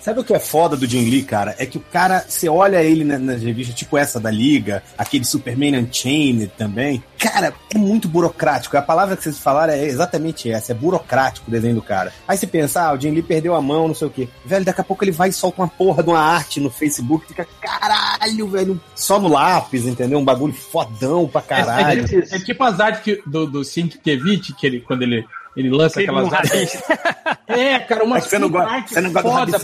Sabe 0.00 0.20
o 0.20 0.24
que 0.24 0.34
é 0.34 0.38
foda 0.38 0.76
do 0.76 0.86
Jim 0.86 1.08
Lee, 1.08 1.22
cara? 1.22 1.54
É 1.58 1.66
que 1.66 1.78
o 1.78 1.80
cara, 1.92 2.24
você 2.26 2.48
olha 2.48 2.82
ele 2.82 3.04
na- 3.04 3.18
nas 3.18 3.42
revistas, 3.42 3.74
tipo 3.76 3.96
essa 3.96 4.18
da 4.18 4.30
Liga, 4.30 4.82
aquele 4.98 5.24
Superman 5.24 5.78
Unchained 5.78 6.48
também. 6.56 7.02
Cara, 7.18 7.52
é 7.72 7.78
muito 7.78 8.08
burocrático. 8.08 8.76
A 8.76 8.82
palavra 8.82 9.16
que 9.16 9.22
vocês 9.22 9.38
falaram 9.42 9.72
é 9.74 9.84
exatamente 9.84 10.50
essa: 10.50 10.72
é 10.72 10.74
burocrático 10.74 11.48
o 11.48 11.50
desenho 11.50 11.74
do 11.74 11.82
cara. 11.82 12.12
Aí 12.26 12.36
você 12.36 12.46
pensa, 12.46 12.82
ah, 12.88 12.92
o 12.94 13.00
Jim 13.00 13.10
Lee 13.10 13.22
perdeu 13.22 13.54
a 13.54 13.60
mão, 13.62 13.88
não 13.88 13.94
sei 13.94 14.06
o 14.06 14.10
quê. 14.10 14.28
Velho, 14.44 14.64
daqui 14.64 14.80
a 14.80 14.84
pouco 14.84 15.04
ele 15.04 15.12
vai 15.12 15.28
e 15.30 15.32
solta 15.32 15.60
uma 15.62 15.68
porra 15.68 16.02
de 16.02 16.08
uma 16.10 16.20
arte 16.20 16.60
no 16.60 16.70
Facebook, 16.70 17.26
fica 17.26 17.46
caralho, 17.60 18.48
velho, 18.48 18.80
só 18.94 19.18
no 19.18 19.28
lápis, 19.28 19.86
entendeu? 19.86 20.18
Um 20.18 20.24
bagulho 20.24 20.52
fodão 20.54 21.26
pra 21.28 21.42
caralho. 21.42 22.04
É 22.30 22.38
tipo 22.38 22.62
as 22.64 22.80
artes 22.80 23.02
que- 23.02 23.22
do, 23.26 23.46
do 23.46 23.64
Sienkiewicz, 23.64 24.54
que 24.56 24.66
ele, 24.66 24.80
quando 24.80 25.02
ele, 25.02 25.24
ele 25.56 25.70
lança 25.70 26.00
Ele 26.00 26.10
aquelas 26.10 26.32
artes. 26.32 26.82
É, 27.48 27.78
cara, 27.80 28.02
uma 28.04 28.14
Mas 28.14 28.24
você 28.24 28.38
não 28.38 28.48
gosta, 28.48 28.82
você 28.88 29.00
não 29.02 29.12
gosta 29.12 29.28
foda, 29.28 29.58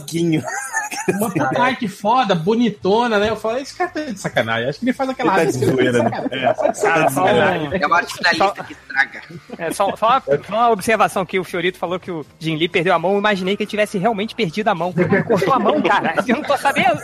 uma 1.09 1.31
puta 1.33 1.63
arte 1.63 1.89
foda, 1.89 2.35
bonitona, 2.35 3.19
né? 3.19 3.31
Eu 3.31 3.37
falo, 3.37 3.57
esse 3.57 3.75
cara 3.75 3.89
tá 3.91 4.01
de 4.03 4.19
sacanagem. 4.21 4.69
Acho 4.69 4.79
que 4.81 4.85
ele 4.85 4.93
faz 4.93 5.09
aquela 5.09 5.31
Ele 5.31 5.41
tá 5.41 5.47
arte. 5.47 5.59
de 5.59 5.65
zoeira, 5.65 6.03
né? 6.03 6.11
É. 6.31 6.53
Cara, 6.83 7.09
só, 7.09 7.25
um- 7.25 7.73
É 7.73 7.87
uma 7.87 7.97
arte 7.97 8.15
finalista 8.15 8.65
que 8.65 8.73
estraga. 8.75 9.23
é, 9.57 9.71
só, 9.73 9.97
só 9.97 10.07
uma, 10.07 10.21
só 10.21 10.55
uma 10.55 10.71
observação 10.71 11.25
que 11.25 11.39
o 11.39 11.45
Fiorito 11.45 11.79
falou 11.79 11.99
que 11.99 12.11
o 12.11 12.27
Jim 12.39 12.57
Lee 12.57 12.69
perdeu 12.69 12.93
a 12.93 12.99
mão. 12.99 13.13
Eu 13.13 13.19
imaginei 13.21 13.57
que 13.57 13.63
ele 13.63 13.71
tivesse 13.71 13.97
realmente 13.97 14.35
perdido 14.35 14.69
a 14.69 14.75
mão. 14.75 14.93
Ele 14.95 15.23
cortou 15.23 15.55
a 15.55 15.59
mão, 15.59 15.81
cara. 15.81 16.15
Eu 16.27 16.37
não 16.37 16.43
tô 16.43 16.59
sabendo. 16.59 17.01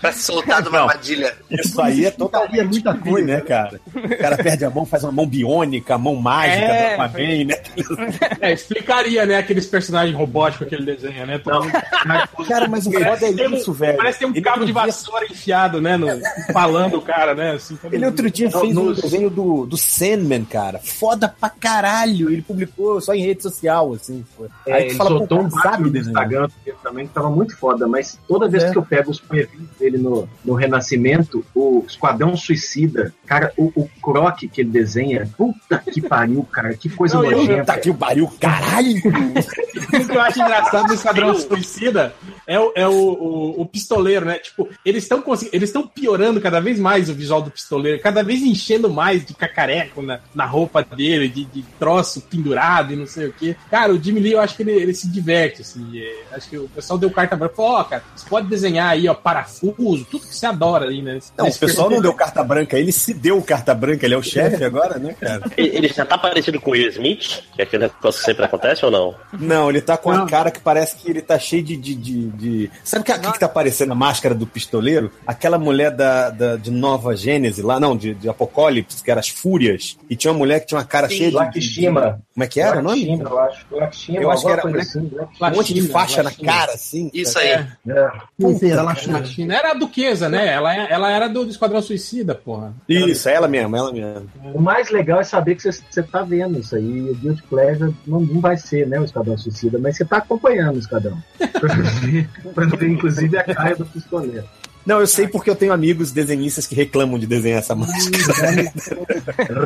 Pra 0.00 0.12
se 0.12 0.22
soltar 0.22 0.62
de 0.62 0.68
uma 0.70 0.80
armadilha. 0.80 1.36
Isso 1.50 1.80
aí 1.80 2.04
é 2.06 2.08
Explicaria 2.08 2.12
totalmente 2.12 2.68
muita 2.68 2.92
ruim, 2.92 3.02
coisa. 3.10 3.26
né, 3.26 3.40
cara? 3.42 3.80
O 3.94 4.18
cara 4.18 4.36
perde 4.38 4.64
a 4.64 4.70
mão, 4.70 4.86
faz 4.86 5.04
uma 5.04 5.12
mão 5.12 5.26
biônica, 5.26 5.98
mão 5.98 6.14
mágica 6.16 6.29
É, 6.48 6.96
do 6.96 7.02
Aquaman, 7.02 7.44
né? 7.44 7.54
É, 8.40 8.52
explicaria, 8.52 9.26
né, 9.26 9.36
aqueles 9.38 9.66
personagens 9.66 10.16
robóticos 10.16 10.66
que 10.68 10.74
ele 10.74 10.84
desenha, 10.84 11.26
né? 11.26 11.38
Todo 11.38 11.64
mundo- 11.64 11.72
Cara, 12.48 12.68
mas 12.68 12.86
o 12.86 12.92
foda 12.92 13.26
é 13.26 13.48
um- 13.48 13.54
isso, 13.54 13.72
velho. 13.72 13.96
Parece 13.96 14.18
que 14.18 14.24
tem 14.24 14.32
um 14.32 14.36
Ele 14.36 14.42
cabo 14.44 14.60
de 14.64 14.72
dia- 14.72 14.74
vassoura 14.82 15.26
enfiado, 15.26 15.80
né? 15.80 15.96
No, 15.96 16.06
falando 16.52 16.96
o 16.98 17.02
cara, 17.02 17.34
né? 17.34 17.52
Assim, 17.52 17.78
Ele 17.84 17.96
mundo- 17.98 18.06
outro 18.06 18.30
dia 18.30 18.50
fez 18.50 18.76
um 18.76 18.92
desenho 18.92 19.30
do, 19.30 19.66
do 19.66 19.76
Sandman, 19.76 20.44
cara. 20.44 20.78
Foda 20.78 21.28
pra 21.28 21.50
caralho. 21.50 22.30
Ele 22.30 22.42
publicou 22.42 23.00
só 23.00 23.14
em 23.14 23.22
rede 23.22 23.42
social, 23.42 23.92
assim. 23.94 24.24
pô. 24.36 24.46
É, 24.66 24.72
Aí 24.72 24.82
ele 24.84 24.90
tu 24.92 24.96
fala, 24.96 25.10
pô, 25.10 25.18
soltou 25.18 25.40
um 25.42 25.50
sabe 25.50 25.84
no 25.84 25.90
desenhar. 25.90 26.22
Instagram 26.24 26.48
também 26.82 27.06
que 27.06 27.12
tava 27.12 27.30
muito 27.30 27.56
foda, 27.56 27.86
mas 27.86 28.18
toda 28.26 28.48
vez 28.48 28.64
É. 28.64 28.70
que 28.70 28.78
eu 28.78 28.82
pego 28.82 29.10
os 29.10 29.20
previews 29.20 29.68
dele 29.78 29.98
no, 29.98 30.28
no 30.44 30.54
Renascimento, 30.54 31.44
o 31.54 31.84
Esquadrão 31.86 32.36
Suicida, 32.36 33.12
cara, 33.26 33.52
o, 33.56 33.70
o 33.76 33.88
Croc 34.02 34.38
que 34.40 34.60
ele 34.60 34.70
desenha, 34.70 35.28
puta 35.36 35.78
que 35.78 36.00
pariu, 36.00 36.19
cara, 36.50 36.74
que 36.74 36.88
coisa 36.88 37.16
nojenta. 37.16 37.72
Puta 37.72 37.78
que 37.78 37.92
pariu, 37.92 38.32
caralho! 38.40 39.00
O 39.90 40.06
que 40.06 40.16
eu 40.16 40.20
acho 40.20 40.40
engraçado 40.40 40.86
no 40.86 40.94
Esquadrão 40.94 41.34
Suicida 41.34 42.14
é, 42.50 42.58
o, 42.58 42.72
é 42.74 42.88
o, 42.88 42.92
o, 42.92 43.60
o 43.62 43.66
pistoleiro, 43.66 44.26
né? 44.26 44.40
Tipo, 44.40 44.68
eles 44.84 45.04
estão 45.04 45.22
eles 45.52 45.68
estão 45.68 45.86
piorando 45.86 46.40
cada 46.40 46.60
vez 46.60 46.80
mais 46.80 47.08
o 47.08 47.14
visual 47.14 47.40
do 47.40 47.50
pistoleiro, 47.50 48.02
cada 48.02 48.24
vez 48.24 48.42
enchendo 48.42 48.90
mais 48.90 49.24
de 49.24 49.34
cacareco 49.34 50.02
na, 50.02 50.18
na 50.34 50.44
roupa 50.44 50.82
dele, 50.82 51.28
de, 51.28 51.44
de 51.44 51.62
troço 51.78 52.22
pendurado 52.22 52.92
e 52.92 52.96
não 52.96 53.06
sei 53.06 53.28
o 53.28 53.32
quê. 53.32 53.54
Cara, 53.70 53.92
o 53.92 54.02
Jimmy 54.02 54.18
Lee, 54.18 54.32
eu 54.32 54.40
acho 54.40 54.56
que 54.56 54.64
ele, 54.64 54.72
ele 54.72 54.92
se 54.92 55.08
diverte, 55.08 55.62
assim. 55.62 55.96
é, 55.96 56.34
acho 56.34 56.50
que 56.50 56.58
o 56.58 56.68
pessoal 56.68 56.98
deu 56.98 57.10
carta 57.10 57.36
branca. 57.36 57.54
Falou, 57.54 57.72
ó, 57.72 57.84
cara, 57.84 58.02
você 58.16 58.28
pode 58.28 58.48
desenhar 58.48 58.90
aí, 58.90 59.08
ó, 59.08 59.14
parafuso, 59.14 60.04
tudo 60.10 60.26
que 60.26 60.34
você 60.34 60.46
adora 60.46 60.86
ali, 60.86 61.02
né? 61.02 61.20
Não, 61.38 61.46
o 61.46 61.58
pessoal 61.58 61.88
não 61.88 62.00
deu 62.00 62.12
carta 62.14 62.42
branca, 62.42 62.76
ele 62.76 62.90
se 62.90 63.14
deu 63.14 63.40
carta 63.42 63.72
branca, 63.72 64.04
ele 64.04 64.14
é 64.14 64.18
o 64.18 64.22
chefe 64.22 64.64
agora, 64.64 64.98
né, 64.98 65.14
cara? 65.20 65.42
Ele 65.56 65.86
já 65.86 66.04
tá 66.04 66.18
parecido 66.18 66.60
com 66.60 66.70
o 66.70 66.72
Will 66.72 66.88
Smith, 66.88 67.44
que 67.54 67.62
é 67.62 67.64
aquele 67.64 67.84
negócio 67.84 68.20
que 68.20 68.26
sempre 68.26 68.44
acontece 68.44 68.84
ou 68.84 68.90
não? 68.90 69.14
Não, 69.38 69.70
ele 69.70 69.80
tá 69.80 69.96
com 69.96 70.10
a 70.10 70.26
cara 70.26 70.50
que 70.50 70.60
parece 70.60 70.96
que 70.96 71.08
ele 71.08 71.22
tá 71.22 71.38
cheio 71.38 71.62
de, 71.62 71.76
de, 71.76 71.94
de, 71.94 72.30
de. 72.40 72.70
Sabe 72.82 73.02
o 73.02 73.04
que, 73.04 73.18
que, 73.18 73.32
que 73.32 73.38
tá 73.40 73.48
parecendo 73.48 73.92
a 73.92 73.96
máscara 73.96 74.34
do 74.34 74.46
pistoleiro? 74.46 75.10
Aquela 75.26 75.58
mulher 75.58 75.90
da, 75.90 76.30
da- 76.30 76.56
de 76.56 76.70
Nova 76.70 77.16
Gênese 77.16 77.62
lá, 77.62 77.78
não, 77.78 77.96
de, 77.96 78.14
de 78.14 78.28
Apocalipse, 78.28 79.02
que 79.02 79.10
era 79.10 79.20
as 79.20 79.28
Fúrias. 79.28 79.96
E 80.08 80.16
tinha 80.16 80.32
uma 80.32 80.38
mulher 80.38 80.60
que 80.60 80.66
tinha 80.66 80.78
uma 80.78 80.84
cara 80.84 81.08
Sim, 81.08 81.16
cheia 81.16 81.26
de- 81.30 81.36
de. 81.36 81.36
Lakshima. 81.36 82.20
Como 82.40 82.44
é 82.44 82.48
que 82.48 82.60
era 82.60 82.78
o 82.78 82.82
nome? 82.82 83.20
Eu 83.20 83.38
acho. 83.38 83.66
Eu 83.70 83.82
acho 83.84 84.06
que 84.46 84.50
era 84.50 84.78
assim. 84.80 85.10
Um 85.42 85.56
monte 85.56 85.74
de 85.74 85.82
faixa 85.88 86.22
na 86.22 86.30
cara, 86.32 86.72
assim. 86.72 87.10
Isso 87.12 87.34
cara. 87.34 87.68
aí. 87.86 87.92
É. 87.92 88.52
Sim, 88.54 88.70
era 88.70 88.82
lá 88.82 88.92
A 88.92 89.24
China 89.24 89.54
era 89.54 89.72
a 89.72 89.74
duquesa, 89.74 90.28
né? 90.28 90.48
Ela, 90.48 90.74
é- 90.74 90.90
ela 90.90 91.10
era 91.10 91.28
do, 91.28 91.44
do 91.44 91.50
Esquadrão 91.50 91.82
Suicida, 91.82 92.34
porra. 92.34 92.72
Isso, 92.88 93.28
é 93.28 93.34
ela 93.34 93.46
mesmo, 93.46 93.76
ela 93.76 93.92
mesmo. 93.92 94.26
O 94.54 94.60
mais 94.60 94.90
legal 94.90 95.20
é 95.20 95.24
saber 95.24 95.54
que 95.56 95.62
você- 95.62 95.82
você 95.90 96.02
tá 96.02 96.22
vendo 96.22 96.58
isso 96.58 96.74
aí. 96.74 97.10
O 97.10 97.14
Guilty 97.14 97.42
Pleasure 97.42 97.94
não, 98.06 98.20
não 98.20 98.40
vai 98.40 98.56
ser, 98.56 98.86
né, 98.86 98.98
o 98.98 99.04
Esquadrão 99.04 99.36
Suicida, 99.36 99.78
mas 99.78 99.96
você 99.98 100.04
tá 100.04 100.16
acompanhando 100.16 100.76
o 100.76 100.78
Esquadrão. 100.78 101.18
Pra 101.60 101.74
ver, 101.74 102.28
pra 102.54 102.64
ver, 102.66 102.88
inclusive, 102.88 103.36
a 103.36 103.44
cara 103.44 103.76
do 103.76 103.84
pistoleiro. 103.84 104.44
Não, 104.90 104.98
eu 104.98 105.06
sei 105.06 105.28
porque 105.28 105.48
eu 105.48 105.54
tenho 105.54 105.72
amigos 105.72 106.10
desenhistas 106.10 106.66
que 106.66 106.74
reclamam 106.74 107.16
de 107.16 107.24
desenhar 107.24 107.60
essa 107.60 107.76
máscara. 107.76 108.72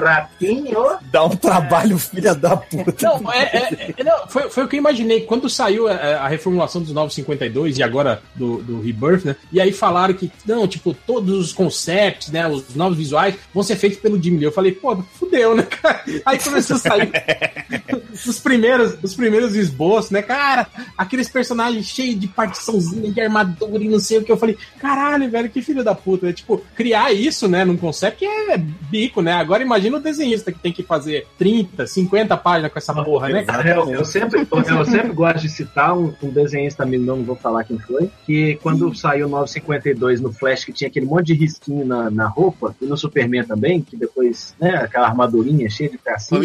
Ratinho! 0.05 0.99
Dá 1.11 1.25
um 1.25 1.31
trabalho, 1.35 1.99
filha 1.99 2.35
da 2.35 2.59
puta. 2.59 2.95
Não, 3.07 3.33
é, 3.33 3.43
é- 3.45 3.95
é- 3.97 4.05
não, 4.05 4.29
foi, 4.29 4.51
foi 4.51 4.64
o 4.64 4.68
que 4.68 4.77
eu 4.77 4.81
imaginei. 4.81 5.22
Quando 5.22 5.49
saiu 5.49 5.89
a, 5.89 5.95
a 5.95 6.29
reformulação 6.29 6.83
dos 6.83 6.93
952 6.93 7.79
e 7.79 7.83
agora 7.83 8.20
do, 8.35 8.59
do 8.59 8.83
Rebirth, 8.83 9.25
né? 9.25 9.35
E 9.51 9.59
aí 9.62 9.72
falaram 9.72 10.12
que, 10.12 10.31
não, 10.45 10.68
tipo, 10.68 10.93
todos 10.93 11.39
os 11.39 11.53
concepts, 11.55 12.31
né? 12.31 12.47
Os 12.47 12.75
novos 12.75 12.99
visuais 12.99 13.35
vão 13.55 13.62
ser 13.62 13.77
feitos 13.77 14.01
pelo 14.01 14.22
Jim 14.22 14.37
Lee. 14.37 14.45
Eu 14.45 14.53
falei, 14.53 14.72
pô, 14.72 14.95
fudeu, 15.18 15.57
né, 15.57 15.62
cara? 15.62 16.03
Aí 16.27 16.39
começou 16.39 16.77
a 16.77 16.81
sair 16.81 17.11
os 18.29 18.38
primeiros, 18.38 18.96
os 19.03 19.14
primeiros 19.14 19.55
esboços, 19.55 20.11
né? 20.11 20.22
Cara, 20.22 20.67
aqueles 20.96 21.29
personagens 21.29 21.87
cheios 21.87 22.18
de 22.18 22.29
partiçãozinha, 22.29 23.11
de 23.11 23.21
armadura 23.21 23.83
e 23.83 23.88
não 23.88 23.99
sei 23.99 24.18
o 24.18 24.25
que. 24.25 24.33
Eu 24.33 24.37
falei, 24.37 24.57
caralho, 24.79 25.30
velho, 25.30 25.51
que 25.51 25.63
filho 25.63 25.84
da 25.84 25.95
puta. 25.95 26.26
né? 26.26 26.33
Tipo, 26.33 26.63
criar 26.75 27.13
isso, 27.13 27.49
né, 27.49 27.64
num 27.64 27.76
concept 27.76 28.25
é 28.25 28.57
bico, 28.57 29.21
né? 29.21 29.33
Agora 29.33 29.63
imagina 29.63 29.96
o 29.96 30.01
desenhista 30.01 30.53
que 30.53 30.59
tem 30.59 30.72
que 30.72 30.83
fazer 30.83 31.26
30, 31.38 31.87
50 31.87 32.37
páginas 32.37 32.72
com 32.72 32.79
essa 32.79 32.95
porra, 33.05 33.29
né, 33.29 33.42
cara? 33.45 33.68
Eu, 33.68 33.91
eu 33.91 34.05
sempre, 34.05 34.46
eu 34.51 34.84
sempre 34.84 35.13
gosto 35.13 35.41
de 35.41 35.49
citar 35.49 35.96
um, 35.96 36.13
um 36.22 36.30
desenhista 36.30 36.83
amigo, 36.83 37.05
não 37.05 37.22
vou 37.22 37.37
falar 37.37 37.64
quem 37.64 37.79
foi, 37.79 38.11
que 38.26 38.59
quando 38.63 38.95
saiu 38.95 39.26
o 39.26 39.30
952 39.30 40.21
no 40.21 40.33
Flash, 40.33 40.64
que 40.64 40.72
tinha 40.72 40.88
aquele 40.88 41.07
monte 41.07 41.26
de 41.26 41.34
risquinho 41.34 41.84
na, 41.84 42.11
na 42.11 42.26
roupa, 42.26 42.75
e 42.80 42.87
no 42.87 42.96
Superman 42.96 43.45
também, 43.45 43.80
que 43.83 43.96
depois, 43.96 44.55
né, 44.61 44.76
aquela 44.76 45.07
armadurinha 45.07 45.68
cheia 45.68 45.91
de 45.91 45.99
tracinho. 45.99 46.41
O 46.41 46.45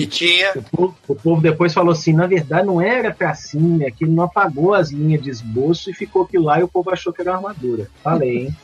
o 1.07 1.15
povo 1.15 1.41
depois 1.41 1.68
falou 1.73 1.91
assim: 1.91 2.13
na 2.13 2.27
verdade 2.27 2.67
não 2.67 2.81
era 2.81 3.13
tracinha, 3.13 3.91
que 3.91 4.03
ele 4.03 4.11
não 4.11 4.23
apagou 4.23 4.73
as 4.73 4.91
linhas 4.91 5.21
de 5.21 5.29
esboço 5.29 5.89
e 5.89 5.93
ficou 5.93 6.23
aquilo 6.23 6.45
lá 6.45 6.59
e 6.59 6.63
o 6.63 6.67
povo 6.67 6.91
achou 6.91 7.13
que 7.13 7.21
era 7.21 7.31
uma 7.31 7.49
armadura. 7.49 7.87
Falei, 8.03 8.45
hein? 8.45 8.55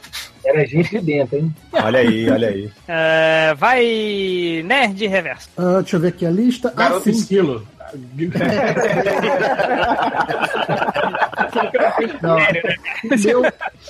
Era 0.43 0.65
gente 0.65 0.91
de 0.91 1.01
dentro, 1.01 1.37
hein? 1.37 1.53
Olha 1.73 1.99
aí, 1.99 2.29
olha 2.29 2.47
aí. 2.49 2.69
É, 2.87 3.53
vai, 3.55 4.63
Nerd 4.63 5.07
Reverso. 5.07 5.49
Ah, 5.57 5.81
deixa 5.81 5.95
eu 5.95 5.99
ver 5.99 6.09
aqui 6.09 6.25
a 6.25 6.29
lista. 6.29 6.71
Ah, 6.75 6.79
Garoto 6.79 7.03
sim. 7.05 7.11
esquilo. 7.11 7.67
Não. 12.21 12.37
O 12.37 13.17
meu, 13.23 13.41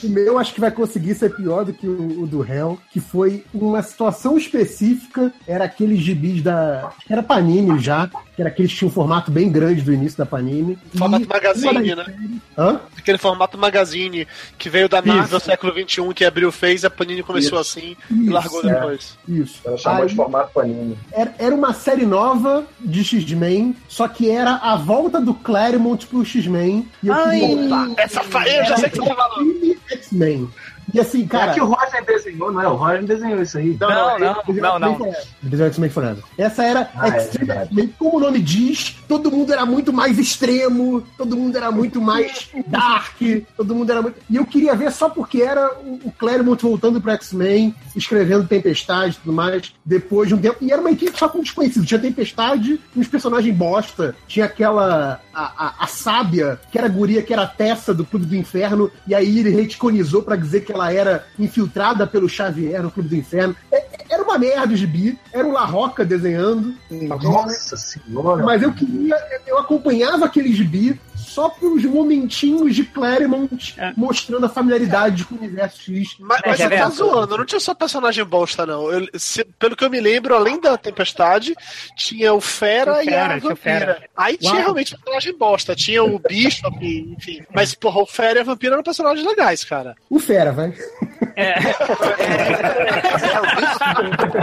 o 0.04 0.10
meu 0.10 0.40
acho 0.40 0.54
que 0.54 0.60
vai 0.62 0.72
conseguir 0.72 1.16
ser 1.16 1.36
pior 1.36 1.66
do 1.66 1.74
que 1.74 1.88
o, 1.88 2.24
o 2.24 2.28
do 2.28 2.44
Hell, 2.46 2.78
que 2.92 3.00
foi 3.00 3.44
uma 3.54 3.82
situação 3.82 4.38
específica, 4.38 5.32
era 5.48 5.64
aqueles 5.66 6.00
gibis 6.00 6.42
da. 6.42 6.88
acho 6.88 7.06
que 7.08 7.14
Era 7.14 7.24
Panini 7.24 7.80
já, 7.80 8.08
que 8.36 8.42
era 8.42 8.50
aqueles 8.50 8.72
que 8.72 8.78
tinham 8.80 8.90
um 8.90 8.94
formato 8.94 9.32
bem 9.32 9.52
grande 9.52 9.82
do 9.82 9.94
início 9.94 10.18
da 10.18 10.26
Panini. 10.26 10.78
E 10.94 10.98
Formato 10.98 11.28
magazine, 11.28 11.94
uma 11.94 11.96
das- 11.96 12.08
né? 12.08 12.30
Hã? 12.58 12.80
Aquele 12.98 13.18
formato 13.18 13.58
magazine 13.58 14.28
que 14.58 14.70
veio 14.70 14.90
da 14.90 15.02
Marvel 15.02 15.38
Isso. 15.38 15.46
século 15.48 15.74
XXI, 15.74 16.14
que 16.14 16.26
abriu, 16.26 16.52
fez, 16.52 16.84
a 16.86 16.90
Panini 16.90 17.22
começou 17.24 17.60
assim 17.60 17.96
e 18.10 18.24
Isso, 18.24 18.32
largou 18.32 18.62
é. 18.70 18.74
depois. 18.74 19.18
Isso. 19.28 19.62
Ela 19.66 19.78
chamou 19.78 20.02
Aí- 20.04 20.08
de 20.10 20.16
formato 20.16 20.52
panini. 20.54 20.98
Era, 21.12 21.34
era 21.38 21.56
uma 21.56 21.74
série 21.74 22.06
nova 22.06 22.66
de 22.80 23.04
X-Men, 23.04 23.76
só 23.96 24.10
que 24.10 24.30
era 24.30 24.56
a 24.56 24.76
volta 24.76 25.22
do 25.22 25.34
Claremont 25.34 26.06
pro 26.08 26.26
X-Men. 26.26 26.86
E 27.02 27.08
eu 27.08 27.16
queria... 27.16 27.94
Essa 27.96 28.22
fa... 28.26 28.46
Eu 28.46 28.66
já 28.66 28.76
sei 28.76 28.90
que 28.90 28.98
você 28.98 29.08
tá 29.08 29.16
falando. 29.16 29.54
Filme 29.54 29.78
X-Men. 29.90 30.50
E 30.96 31.00
assim, 31.00 31.28
Cara, 31.28 31.46
cara. 31.48 31.54
que 31.56 31.62
o 31.62 31.66
Roger 31.66 32.06
desenhou, 32.06 32.52
não 32.52 32.62
é? 32.62 32.68
O 32.68 32.76
Roger 32.76 33.04
desenhou 33.04 33.42
isso 33.42 33.58
aí. 33.58 33.78
Não, 33.80 33.90
não, 34.20 34.80
não, 34.80 35.00
não. 35.00 35.14
Desenho 35.44 35.68
X-Men 35.70 35.90
Forever. 35.90 36.24
Essa 36.38 36.64
era 36.64 36.90
Ah, 36.96 37.10
é 37.10 37.18
Extreme 37.18 37.48
verdade. 37.48 37.70
X-Men, 37.70 37.94
como 38.00 38.18
o 38.18 38.20
nome 38.20 38.40
diz, 38.40 38.98
todo 39.08 39.30
mundo 39.32 39.52
era 39.52 39.66
muito 39.66 39.92
mais 39.92 40.18
extremo, 40.18 41.02
todo 41.18 41.36
mundo 41.36 41.58
era 41.58 41.72
muito 41.72 42.02
mais 42.02 42.50
dark, 42.68 43.20
todo 43.58 43.76
mundo 43.76 43.92
era 43.92 44.02
muito. 44.02 44.18
E 44.30 44.36
eu 44.36 44.46
queria 44.46 44.76
ver 44.76 44.92
só 44.92 45.10
porque 45.10 45.42
era 45.42 45.70
o 46.04 46.12
Claremont 46.18 46.62
voltando 46.62 47.02
pro 47.02 47.12
X-Men, 47.12 47.76
escrevendo 47.96 48.48
Tempestade 48.48 49.16
e 49.16 49.20
tudo 49.20 49.34
mais, 49.34 49.74
depois 49.84 50.28
de 50.30 50.36
um 50.36 50.38
tempo. 50.38 50.58
E 50.62 50.72
era 50.72 50.80
uma 50.82 50.92
equipe 50.92 51.18
só 51.18 51.28
com 51.28 51.42
desconhecidos. 51.42 51.88
Tinha 51.88 52.00
Tempestade, 52.00 52.80
uns 52.96 53.08
personagens 53.08 53.56
bosta. 53.56 54.16
Tinha 54.28 54.46
aquela. 54.46 55.20
A, 55.34 55.66
a, 55.66 55.84
a 55.84 55.88
sábia, 55.88 56.58
que 56.72 56.78
era 56.78 56.88
a 56.88 56.90
guria, 56.90 57.22
que 57.22 57.34
era 57.34 57.42
a 57.42 57.48
Tessa 57.48 57.94
do 57.94 58.06
Clube 58.06 58.26
do 58.26 58.36
Inferno, 58.36 58.90
e 59.06 59.14
aí 59.14 59.40
ele 59.40 59.50
reticonizou 59.50 60.22
pra 60.24 60.38
dizer 60.38 60.62
que 60.62 60.72
ela 60.72 60.85
era 60.92 61.26
infiltrada 61.40 62.06
pelo 62.08 62.28
Xavier 62.30 62.82
no 62.84 62.92
Clube 62.92 63.10
do 63.10 63.16
Inferno. 63.16 63.56
É- 63.72 63.78
é- 63.78 63.96
Era 64.08 64.24
uma 64.24 64.38
merda 64.38 64.74
o 64.74 64.78
gibi, 64.78 65.18
era 65.34 65.46
o 65.46 65.52
La 65.52 65.66
Roca 65.66 66.06
desenhando. 66.06 66.74
Nossa 66.92 67.76
senhora. 67.76 68.44
Mas 68.46 68.62
eu 68.62 68.72
queria, 68.72 69.18
eu 69.48 69.58
acompanhava 69.58 70.26
aquele 70.26 70.54
gibi 70.54 71.00
só 71.36 71.50
pelos 71.50 71.84
momentinhos 71.84 72.74
de 72.74 72.84
Claremont 72.86 73.76
mostrando 73.98 74.46
a 74.46 74.50
familiaridade 74.50 75.26
com 75.26 75.36
o 75.36 75.38
universo 75.38 75.82
X. 75.94 76.16
Mas, 76.20 76.40
É, 76.44 76.48
mas 76.50 76.58
você 76.58 76.70
tá 76.70 76.76
vendo? 76.86 76.92
zoando, 76.96 77.38
não 77.38 77.46
tinha 77.46 77.60
só 77.60 77.74
personagem 77.74 78.24
bosta, 78.24 78.66
não. 78.66 78.90
Eu- 78.92 79.08
se- 79.16 79.44
pelo 79.60 79.76
que 79.76 79.84
eu 79.84 79.90
me 79.90 80.00
lembro, 80.00 80.34
além 80.34 80.60
da 80.62 80.78
Tempestade, 80.78 81.54
tinha 81.98 82.34
o 82.34 82.40
Fera, 82.40 82.94
O 82.98 83.02
e 83.02 83.06
Fera, 83.06 83.26
a 83.26 83.28
tinha 83.28 83.38
o 83.38 83.42
Vampira. 83.56 83.80
Fera. 83.80 84.04
Aí 84.16 84.38
tinha 84.38 84.54
Uau. 84.54 84.62
realmente 84.62 84.96
personagem 84.98 85.38
bosta. 85.38 85.76
Tinha 85.76 86.04
o 86.04 86.18
Bishop, 86.20 86.78
enfim. 87.18 87.42
Mas, 87.54 87.74
porra, 87.76 88.02
o 88.02 88.06
Fera 88.06 88.40
e 88.40 88.42
a 88.42 88.46
Vampira 88.46 88.74
eram 88.76 88.84
personagens 88.84 89.28
legais, 89.28 89.64
cara. 89.66 89.94
O 90.10 90.20
Fera, 90.20 90.52
vai. 90.54 90.70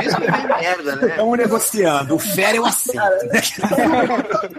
Isso 0.05 0.17
que 0.17 0.31
vem 0.31 0.47
merda, 0.47 0.97
né? 0.97 1.09
Estamos 1.09 1.39
negociando. 1.39 2.15
O 2.15 2.19
Fera 2.19 2.57
eu 2.57 2.67
aceito. 2.67 3.01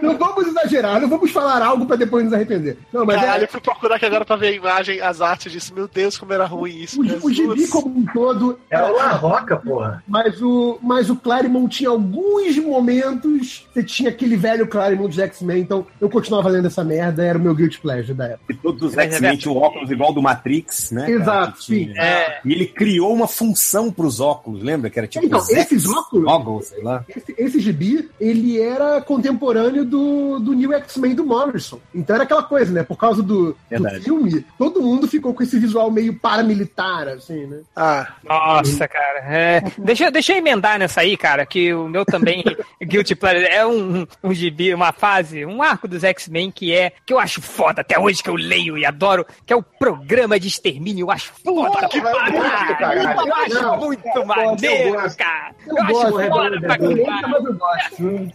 Não 0.02 0.16
vamos 0.18 0.46
exagerar, 0.46 1.00
não 1.00 1.08
vamos 1.08 1.30
falar 1.30 1.62
algo 1.62 1.86
pra 1.86 1.96
depois 1.96 2.23
nos 2.24 2.32
arrepender. 2.32 2.76
Não, 2.92 3.04
mas 3.04 3.16
Caralho, 3.16 3.42
é, 3.42 3.44
eu 3.44 3.48
fui 3.48 3.60
procurar 3.60 3.96
aqui 3.96 4.06
agora 4.06 4.24
pra 4.24 4.36
ver 4.36 4.48
a 4.48 4.52
imagem, 4.52 5.00
as 5.00 5.20
artes 5.20 5.52
disso. 5.52 5.74
Meu 5.74 5.88
Deus, 5.88 6.16
como 6.18 6.32
era 6.32 6.44
ruim 6.46 6.80
isso. 6.82 7.00
o, 7.00 7.26
o 7.26 7.32
gibi 7.32 7.66
como 7.68 7.98
um 7.98 8.04
todo. 8.12 8.58
É 8.70 8.82
o 8.82 8.96
La 8.96 9.12
Roca, 9.12 9.56
porra. 9.56 10.02
Mas 10.08 10.40
o, 10.42 10.78
mas 10.82 11.10
o 11.10 11.16
Claremont 11.16 11.68
tinha 11.76 11.90
alguns 11.90 12.56
momentos. 12.58 13.66
Você 13.72 13.82
tinha 13.82 14.10
aquele 14.10 14.36
velho 14.36 14.66
Claremont 14.66 15.12
de 15.14 15.20
X-Men, 15.22 15.60
então 15.60 15.86
eu 16.00 16.08
continuava 16.08 16.48
lendo 16.48 16.66
essa 16.66 16.84
merda, 16.84 17.24
era 17.24 17.38
o 17.38 17.40
meu 17.40 17.54
Guilty 17.54 17.78
Pleasure 17.80 18.14
da 18.14 18.26
época. 18.26 18.52
E 18.52 18.54
todos 18.54 18.82
os 18.82 18.96
X-Men 18.96 19.36
tinham 19.36 19.56
óculos 19.56 19.90
igual 19.90 20.12
do 20.12 20.22
Matrix, 20.22 20.90
né? 20.90 21.02
cara? 21.02 21.12
Exato, 21.12 21.60
tinha. 21.60 21.86
sim. 21.94 21.98
É, 21.98 22.40
E 22.44 22.52
ele 22.52 22.66
criou 22.66 23.12
uma 23.12 23.26
função 23.28 23.90
pros 23.90 24.20
óculos, 24.20 24.62
lembra? 24.62 24.90
Que 24.90 24.98
era 24.98 25.08
tipo 25.08 25.26
Então, 25.26 25.40
esses 25.50 25.86
óculos- 25.88 26.24
Goggles, 26.24 26.66
sei 26.68 26.82
lá. 26.82 27.04
Esse, 27.08 27.34
esse 27.36 27.60
gibi, 27.60 28.08
ele 28.20 28.60
era 28.60 29.00
contemporâneo 29.00 29.84
do, 29.84 30.38
do 30.38 30.52
New 30.52 30.72
X-Men 30.72 31.14
do 31.14 31.24
Morrison. 31.24 31.78
Então 31.94 32.13
era 32.14 32.24
aquela 32.24 32.42
coisa, 32.42 32.72
né? 32.72 32.82
Por 32.82 32.96
causa 32.96 33.22
do, 33.22 33.56
do 33.70 33.90
filme, 34.02 34.44
todo 34.58 34.80
mundo 34.82 35.06
ficou 35.08 35.34
com 35.34 35.42
esse 35.42 35.58
visual 35.58 35.90
meio 35.90 36.14
paramilitar, 36.18 37.08
assim, 37.08 37.46
né? 37.46 37.60
Ah, 37.76 38.08
Nossa, 38.24 38.86
cara. 38.88 39.18
É, 39.26 39.62
deixa, 39.78 40.10
deixa 40.10 40.32
eu 40.32 40.38
emendar 40.38 40.78
nessa 40.78 41.00
aí, 41.00 41.16
cara, 41.16 41.44
que 41.46 41.72
o 41.74 41.88
meu 41.88 42.04
também, 42.04 42.42
Guilty 42.82 43.14
Pleasure, 43.14 43.46
é 43.46 43.66
um, 43.66 44.06
um 44.22 44.32
gibi, 44.34 44.72
uma 44.74 44.92
fase, 44.92 45.44
um 45.44 45.62
arco 45.62 45.86
dos 45.88 46.04
X-Men 46.04 46.50
que 46.50 46.72
é, 46.74 46.92
que 47.04 47.12
eu 47.12 47.18
acho 47.18 47.40
foda 47.42 47.80
até 47.80 47.98
hoje, 47.98 48.22
que 48.22 48.30
eu 48.30 48.34
leio 48.36 48.76
e 48.78 48.84
adoro, 48.84 49.26
que 49.46 49.52
é 49.52 49.56
o 49.56 49.62
programa 49.62 50.38
de 50.38 50.48
extermínio. 50.48 51.04
Eu 51.06 51.10
acho 51.10 51.32
foda, 51.44 51.88
que 51.88 52.00
caralho. 52.00 52.34
caralho. 52.78 53.28
Eu 53.28 53.34
acho 53.34 53.54
Não, 53.62 53.76
muito 53.78 54.02
eu 54.14 54.26
maneiro, 54.26 54.92
gosto. 54.94 55.16
cara. 55.16 55.54
Eu 55.66 55.76
Eu, 55.76 55.82
acho 55.84 56.30
foda 56.30 56.60
pra 56.60 56.78
caralho. 56.78 58.32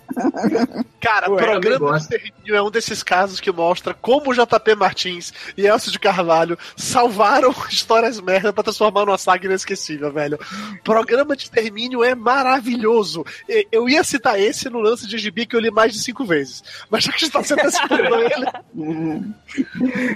Cara, 0.99 1.29
Ué, 1.29 1.33
eu 1.41 1.45
programa 1.45 1.91
de 1.97 2.01
extermínio 2.03 2.55
é 2.55 2.61
um 2.61 2.71
desses 2.71 3.03
casos 3.03 3.39
que 3.39 3.51
mostra 3.51 3.93
como 3.93 4.31
o 4.31 4.33
JP 4.33 4.75
Martins 4.75 5.33
e 5.57 5.65
Elcio 5.65 5.91
de 5.91 5.99
Carvalho 5.99 6.57
salvaram 6.75 7.53
histórias 7.69 8.19
merda 8.19 8.51
pra 8.53 8.63
transformar 8.63 9.05
numa 9.05 9.17
saga 9.17 9.45
inesquecível, 9.45 10.11
velho. 10.11 10.39
Programa 10.83 11.35
de 11.35 11.43
extermínio 11.43 12.03
é 12.03 12.15
maravilhoso. 12.15 13.25
Eu 13.71 13.87
ia 13.89 14.03
citar 14.03 14.39
esse 14.39 14.69
no 14.69 14.79
lance 14.79 15.07
de 15.07 15.17
gibi 15.17 15.45
que 15.45 15.55
eu 15.55 15.59
li 15.59 15.71
mais 15.71 15.93
de 15.93 15.99
cinco 15.99 16.25
vezes. 16.25 16.63
Mas 16.89 17.03
já 17.03 17.11
que 17.11 17.23
está 17.25 17.43
sendo 17.43 17.69
citando 17.69 18.15
ele. 18.15 18.45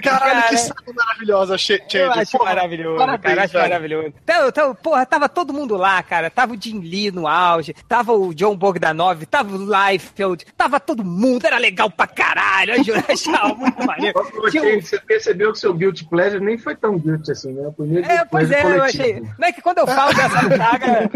Cara, 0.00 0.42
que 0.48 0.56
saga 0.58 0.92
maravilhosa, 0.94 1.58
Che- 1.58 1.74
Eu 1.74 1.90
Change. 2.08 2.20
acho 2.20 2.32
Porra, 2.38 2.54
maravilhoso, 2.54 2.96
parabéns, 2.98 3.22
cara. 3.34 3.44
Acho 3.44 3.54
maravilhoso. 3.58 4.14
Então, 4.22 4.48
então, 4.48 4.74
porra, 4.74 5.06
tava 5.06 5.28
todo 5.28 5.52
mundo 5.52 5.76
lá, 5.76 6.02
cara. 6.02 6.30
Tava 6.30 6.54
o 6.54 6.60
Jim 6.60 6.80
Lee 6.80 7.10
no 7.10 7.26
auge, 7.26 7.74
tava 7.88 8.12
o 8.12 8.34
John 8.34 8.56
Bogdanov, 8.56 9.24
tava 9.26 9.54
o 9.56 9.64
Liefeld, 9.94 10.44
tava 10.56 10.78
todo 10.80 11.04
mundo, 11.04 11.46
era 11.46 11.58
legal 11.58 11.90
pra 11.90 12.06
caralho. 12.06 12.74
Achava 13.08 13.54
muito 13.54 13.80
maneiro. 13.86 14.20
Um- 14.20 14.80
Você 14.80 14.98
percebeu 15.00 15.52
que 15.52 15.58
seu 15.58 15.72
guilty 15.74 16.04
pleasure 16.04 16.44
nem 16.44 16.58
foi 16.58 16.74
tão 16.76 16.98
guilty 16.98 17.30
assim, 17.32 17.52
né? 17.52 17.66
O 17.68 17.72
primeiro 17.72 18.06
É, 18.10 18.24
pois 18.24 18.50
é, 18.50 18.60
pleasure 18.62 18.74
eu 18.74 18.80
coletivo. 18.80 19.02
achei. 19.02 19.20
Não 19.38 19.48
é 19.48 19.52
que 19.52 19.62
quando 19.62 19.78
eu 19.78 19.86
falo 19.86 20.12
dessa 20.14 20.40
saga, 20.56 21.10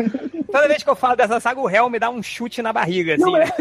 toda 0.50 0.68
vez 0.68 0.82
que 0.82 0.90
eu 0.90 0.96
falo 0.96 1.16
dessa 1.16 1.40
saga, 1.40 1.60
o 1.60 1.66
réu 1.66 1.88
me 1.90 1.98
dá 1.98 2.08
um 2.10 2.22
chute 2.22 2.62
na 2.62 2.72
barriga, 2.72 3.14
assim. 3.14 3.22
Não, 3.24 3.36
é, 3.36 3.44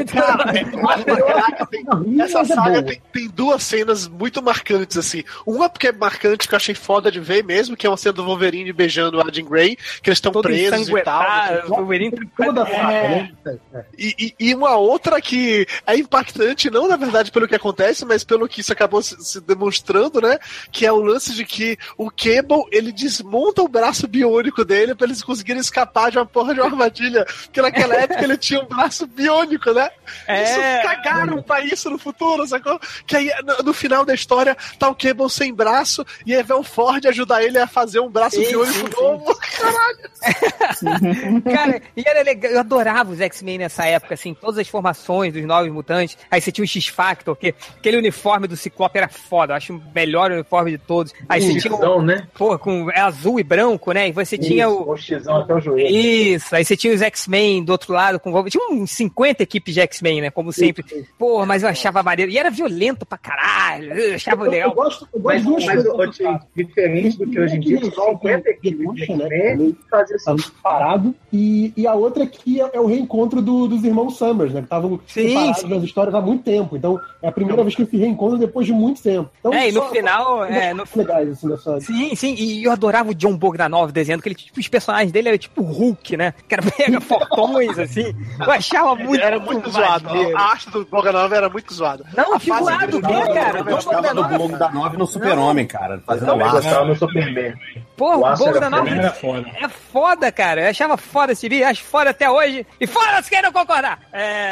Essa 2.24 2.40
Mas 2.40 2.50
é 2.52 2.56
saga 2.56 2.70
boa. 2.72 2.84
tem, 2.84 3.02
tem 3.14 3.28
duas 3.30 3.64
cenas 3.64 4.08
muito 4.08 4.42
marcantes, 4.42 4.98
assim. 4.98 5.24
Uma 5.46 5.70
porque 5.70 5.88
é 5.88 5.92
marcante, 5.92 6.48
que 6.48 6.54
eu 6.54 6.58
achei 6.58 6.76
foda 6.76 7.12
de 7.12 7.20
ver 7.20 7.44
mesmo, 7.44 7.76
que 7.76 7.86
é 7.86 7.90
uma 7.90 7.98
cena 7.98 8.14
do 8.14 8.24
Wolverine 8.26 8.72
beijando 8.74 9.20
a 9.22 9.32
Jean 9.32 9.46
Grey, 9.46 9.76
que 10.02 10.10
eles 10.10 10.18
estão 10.18 10.32
presos 10.32 10.90
e 10.90 11.02
tal. 11.02 11.24
o 11.66 11.70
Wolverine 11.76 12.12
Toda 12.36 12.66
saga, 12.66 12.94
É. 12.94 13.10
né? 13.10 13.32
É. 13.74 13.84
E, 13.98 14.16
e- 14.20 14.36
e 14.50 14.56
uma 14.56 14.76
outra 14.76 14.97
que 15.22 15.68
é 15.86 15.96
impactante, 15.96 16.70
não 16.70 16.88
na 16.88 16.96
verdade 16.96 17.32
pelo 17.32 17.48
que 17.48 17.56
acontece, 17.56 18.06
mas 18.06 18.24
pelo 18.24 18.48
que 18.48 18.62
isso 18.62 18.74
acabou 18.74 19.02
se, 19.02 19.42
demonstrando, 19.42 20.22
né? 20.22 20.38
Que 20.72 20.86
é 20.86 20.92
o 20.92 21.02
lance 21.02 21.34
de 21.34 21.46
que 21.46 21.78
o 21.98 22.10
Cable 22.10 22.66
ele 22.72 22.92
desmonta 22.92 23.62
o 23.62 23.68
braço 23.68 24.08
biônico 24.08 24.64
dele 24.64 24.96
pra 24.96 25.08
eles 25.08 25.24
conseguirem 25.24 25.62
escapar 25.62 26.12
de 26.12 26.18
uma 26.18 26.26
porra 26.26 26.54
de 26.54 26.60
uma 26.60 26.70
armadilha. 26.70 27.26
Porque 27.26 27.62
naquela 27.62 27.96
época 28.02 28.24
ele 28.24 28.38
tinha 28.38 28.62
um 28.62 28.66
braço 28.66 29.06
biônico, 29.08 29.72
né? 29.72 29.90
É. 30.28 30.44
Isso 30.44 30.88
cagaram 30.88 31.42
pra 31.42 31.62
isso 31.62 31.90
no 31.90 31.98
futuro, 31.98 32.48
sacou? 32.48 32.80
Que 33.06 33.16
aí 33.16 33.32
no, 33.44 33.66
no 33.66 33.74
final 33.74 34.06
da 34.06 34.14
história 34.14 34.56
tá 34.78 34.90
o 34.90 34.96
Cable 34.96 35.30
sem 35.30 35.54
braço 35.54 36.06
e 36.26 36.42
vem 36.42 36.58
o 36.58 36.64
Ford 36.64 37.06
ajudar 37.06 37.44
ele 37.44 37.58
a 37.58 37.68
fazer 37.68 38.00
um 38.00 38.10
braço 38.10 38.38
Sim, 38.38 38.48
biônico 38.48 38.74
sim, 38.74 38.86
sim. 38.86 39.02
novo. 39.02 39.38
Caralho! 39.58 41.44
Cara, 41.44 41.82
e 41.96 42.04
era 42.06 42.22
legal, 42.24 42.52
eu 42.52 42.60
adorava 42.60 43.12
os 43.12 43.22
X-Men 43.22 43.60
nessa 43.60 43.86
época, 43.86 44.14
assim, 44.14 44.34
todas 44.34 44.58
as 44.58 44.68
formações 44.88 45.34
dos 45.34 45.44
novos 45.44 45.72
mutantes. 45.72 46.18
Aí 46.30 46.40
você 46.42 46.52
tinha 46.52 46.64
o 46.64 46.68
X-Factor, 46.68 47.36
que 47.36 47.54
aquele 47.78 47.98
uniforme 47.98 48.48
do 48.48 48.56
Ciclope 48.56 48.98
era 48.98 49.08
foda, 49.08 49.54
eu 49.54 49.58
acho 49.58 49.74
o 49.74 49.82
melhor 49.94 50.32
uniforme 50.32 50.72
de 50.72 50.78
todos. 50.78 51.14
Aí 51.28 51.42
você 51.42 51.60
tinha 51.60 51.74
o. 51.74 51.78
Xizão, 51.78 52.02
né? 52.02 52.28
Pô, 52.38 52.58
com 52.58 52.90
é 52.92 53.00
azul 53.00 53.40
e 53.40 53.44
branco, 53.44 53.92
né? 53.92 54.08
E 54.10 54.12
você 54.12 54.38
tinha 54.38 54.66
Isso, 54.68 54.76
o. 54.76 54.92
o 54.92 54.98
Xizão 54.98 55.38
até 55.38 55.54
o 55.54 55.60
joelho. 55.60 55.90
Isso, 55.90 56.56
aí 56.56 56.64
você 56.64 56.76
tinha 56.78 56.94
os 56.94 57.02
X-Men 57.02 57.64
do 57.64 57.72
outro 57.72 57.94
lado 57.94 58.20
com. 58.20 58.44
Tinha 58.46 58.70
uns 58.72 58.92
50 58.92 59.44
equipes 59.44 59.74
de 59.74 59.82
X-Men, 59.82 60.22
né? 60.22 60.30
Como 60.32 60.52
sempre. 60.52 60.84
Porra, 61.18 61.46
mas 61.46 61.64
eu 61.64 61.70
achava 61.70 62.02
maneiro. 62.04 62.32
E 62.32 62.38
era 62.38 62.50
violento 62.50 63.06
pra 63.06 63.18
caralho. 63.18 63.94
Eu 63.94 64.16
achava 64.16 64.42
Eu, 64.44 64.46
eu 64.46 64.52
legal. 64.52 64.74
gosto, 64.74 65.08
eu 65.14 65.20
Mas, 65.22 65.44
gosto 65.44 65.66
mas 65.66 65.86
ô, 65.86 66.08
Tim, 66.12 66.40
diferente 66.56 67.18
do 67.18 67.30
que 67.30 67.40
hoje 67.40 67.56
em 67.56 67.60
dia, 67.60 67.92
só 67.92 68.12
50 68.12 68.50
equipes 68.50 68.94
de 68.96 69.04
X-Men 69.04 69.76
fazia 69.90 70.16
assim. 70.16 70.36
Estavam 70.36 70.38
separados. 70.40 71.14
E, 71.32 71.74
e 71.76 71.86
a 71.88 71.94
outra 71.94 72.26
que 72.26 72.62
é, 72.62 72.70
é 72.74 72.80
o 72.80 72.86
reencontro 72.86 73.42
do- 73.42 73.68
dos 73.68 73.84
irmãos 73.84 74.18
Summers, 74.18 74.54
né? 74.54 74.62
Que 74.62 74.68
estavam 74.78 75.00
Sim, 75.08 75.28
separados 75.30 75.58
sim. 75.62 75.68
nas 75.68 75.84
histórias 75.84 76.16
há 76.16 76.22
muito 76.22 76.44
tempo. 76.44 76.76
Então, 76.78 77.00
é 77.22 77.28
a 77.28 77.32
primeira 77.32 77.62
vez 77.64 77.76
que 77.76 77.82
eles 77.82 77.92
se 77.92 77.98
reencontram 77.98 78.40
depois 78.40 78.66
de 78.66 78.74
muito 78.74 79.02
tempo. 79.02 79.30
Então, 79.40 79.54
É, 79.54 79.70
e 79.70 79.72
no 79.72 79.82
só- 79.82 79.90
final, 79.90 80.46
é, 80.46 80.74
no- 80.74 80.84
legais, 80.96 81.30
assim, 81.30 81.48
dessa... 81.50 81.80
Sim, 81.82 82.16
sim, 82.16 82.36
e 82.38 82.64
eu 82.64 82.72
adorava 82.72 83.10
o 83.12 83.16
John 83.16 83.36
Bogdanov 83.38 83.92
desenhando, 83.92 84.22
que 84.22 84.30
ele, 84.30 84.36
tipo, 84.36 84.60
os 84.60 84.68
personagens 84.68 85.12
dele 85.12 85.30
eram 85.30 85.38
tipo 85.38 85.62
Hulk, 85.62 86.16
né? 86.18 86.34
Que 86.48 86.56
era 86.56 86.64
mega 86.78 87.02
fortões, 87.02 87.78
assim. 87.80 88.16
Eu 88.40 88.52
achava 88.52 88.96
muito. 88.96 89.24
Era 89.24 89.40
muito 89.40 89.70
zoado. 89.70 90.06
maneiro. 90.06 90.38
A 90.38 90.42
arte 90.42 90.70
do 90.70 90.86
Bogdanov 90.86 91.34
era 91.34 91.50
muito 91.50 91.74
zoada. 91.74 92.06
Não, 92.16 92.34
a 92.36 92.40
fase 92.40 92.64
zoado, 92.66 93.02
dele- 93.02 93.22
que, 93.28 93.34
cara? 93.34 93.60
Eu 93.60 93.66
gostava 93.66 94.14
do 94.14 94.24
Bogdanov. 94.38 94.98
No 94.98 95.08
Super-Homem, 95.08 95.66
cara. 95.68 96.02
Fazendo 96.06 96.36
gostava 96.38 96.86
no 96.86 96.96
Superman. 96.96 97.54
Pô, 97.98 98.16
O 98.16 98.20
o 98.20 98.26
aço 98.28 98.48
era 98.48 99.12
foda. 99.12 99.50
é 99.60 99.68
foda, 99.68 100.32
cara. 100.32 100.62
Eu 100.62 100.70
achava 100.70 100.96
foda 100.98 101.34
esse 101.34 101.50
vídeo, 101.50 101.66
acho 101.66 101.84
foda 101.84 102.12
até 102.12 102.30
hoje. 102.30 102.66
E 102.80 102.86
foda-se 102.86 103.30
quem 103.30 103.42
não 103.42 103.52
concordar. 103.52 104.00
É. 104.14 104.52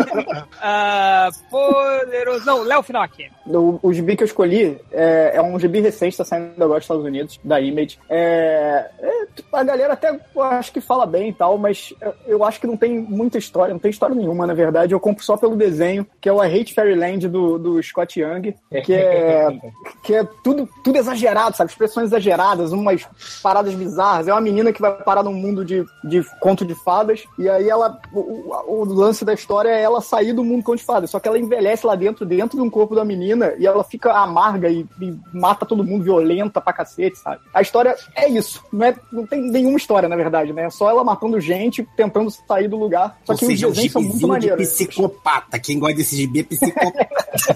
ah, 0.62 1.28
poderoso. 1.50 2.46
Não, 2.46 2.62
Léo 2.62 2.82
Final 2.82 3.02
aqui. 3.02 3.30
O, 3.46 3.78
o 3.82 3.92
gibi 3.92 4.16
que 4.16 4.22
eu 4.22 4.26
escolhi 4.26 4.80
é, 4.90 5.32
é 5.34 5.42
um 5.42 5.58
gibi 5.60 5.80
recente, 5.80 6.16
tá 6.16 6.24
saindo 6.24 6.54
agora 6.56 6.78
dos 6.78 6.84
Estados 6.84 7.04
Unidos, 7.04 7.38
da 7.44 7.60
Image. 7.60 7.98
É, 8.08 8.88
é, 8.98 9.26
a 9.52 9.62
galera 9.62 9.92
até 9.92 10.18
eu 10.34 10.42
acho 10.42 10.72
que 10.72 10.80
fala 10.80 11.04
bem 11.04 11.28
e 11.28 11.32
tal, 11.32 11.58
mas 11.58 11.92
eu, 12.00 12.14
eu 12.26 12.44
acho 12.44 12.58
que 12.58 12.66
não 12.66 12.76
tem 12.76 12.98
muita 12.98 13.36
história, 13.36 13.74
não 13.74 13.78
tem 13.78 13.90
história 13.90 14.16
nenhuma, 14.16 14.46
na 14.46 14.54
verdade. 14.54 14.94
Eu 14.94 15.00
compro 15.00 15.22
só 15.22 15.36
pelo 15.36 15.56
desenho, 15.56 16.06
que 16.20 16.28
é 16.28 16.32
o 16.32 16.42
I 16.42 16.60
Hate 16.60 16.72
Fairyland 16.72 17.28
do, 17.28 17.58
do 17.58 17.82
Scott 17.82 18.18
Young, 18.18 18.54
que 18.82 18.94
é, 18.94 19.48
que 20.02 20.14
é 20.14 20.24
tudo, 20.42 20.68
tudo 20.82 20.98
exagerado, 20.98 21.56
sabe? 21.56 21.70
Expressões 21.70 22.06
exageradas, 22.06 22.53
umas 22.72 23.06
paradas 23.42 23.74
bizarras. 23.74 24.28
É 24.28 24.32
uma 24.32 24.40
menina 24.40 24.72
que 24.72 24.80
vai 24.80 24.92
parar 24.92 25.22
num 25.22 25.32
mundo 25.34 25.64
de, 25.64 25.84
de 26.02 26.22
conto 26.40 26.64
de 26.64 26.74
fadas, 26.74 27.24
e 27.38 27.48
aí 27.48 27.68
ela. 27.68 27.98
O, 28.12 28.52
o- 28.80 28.84
lance 28.84 29.24
da 29.24 29.32
história 29.34 29.68
é 29.70 29.82
ela 29.82 30.00
sair 30.00 30.32
do 30.32 30.44
mundo 30.44 30.62
conto 30.62 30.78
de 30.78 30.84
fadas. 30.84 31.10
Só 31.10 31.18
que 31.18 31.26
ela 31.28 31.38
envelhece 31.38 31.86
lá 31.86 31.94
dentro, 31.94 32.24
dentro 32.24 32.56
de 32.56 32.62
um 32.62 32.70
corpo 32.70 32.94
da 32.94 33.04
menina, 33.04 33.54
e 33.58 33.66
ela 33.66 33.82
fica 33.82 34.12
amarga 34.12 34.68
e, 34.68 34.86
e 35.00 35.16
mata 35.32 35.66
todo 35.66 35.82
mundo, 35.84 36.04
violenta 36.04 36.60
pra 36.60 36.72
cacete, 36.72 37.18
sabe? 37.18 37.40
A 37.52 37.60
história 37.62 37.94
é 38.14 38.28
isso. 38.28 38.62
Não, 38.72 38.86
é, 38.86 38.94
não 39.12 39.26
tem 39.26 39.40
nenhuma 39.42 39.76
história, 39.76 40.08
na 40.08 40.16
verdade, 40.16 40.52
né? 40.52 40.64
É 40.66 40.70
só 40.70 40.88
ela 40.90 41.02
matando 41.04 41.40
gente, 41.40 41.86
tentando 41.96 42.30
sair 42.30 42.68
do 42.68 42.76
lugar. 42.76 43.18
Só 43.24 43.32
Ou 43.32 43.38
que 43.38 43.44
os 43.44 43.50
seja, 43.50 43.66
um 43.66 43.70
desenhos 43.70 43.92
são 43.92 44.02
muito 44.02 44.26
maneiros. 44.28 44.68
psicopata. 44.68 45.58
Quem 45.58 45.78
gosta 45.78 45.96
desse 45.96 46.16
gibi 46.16 46.40
é 46.40 46.44
psicopata. 46.44 47.08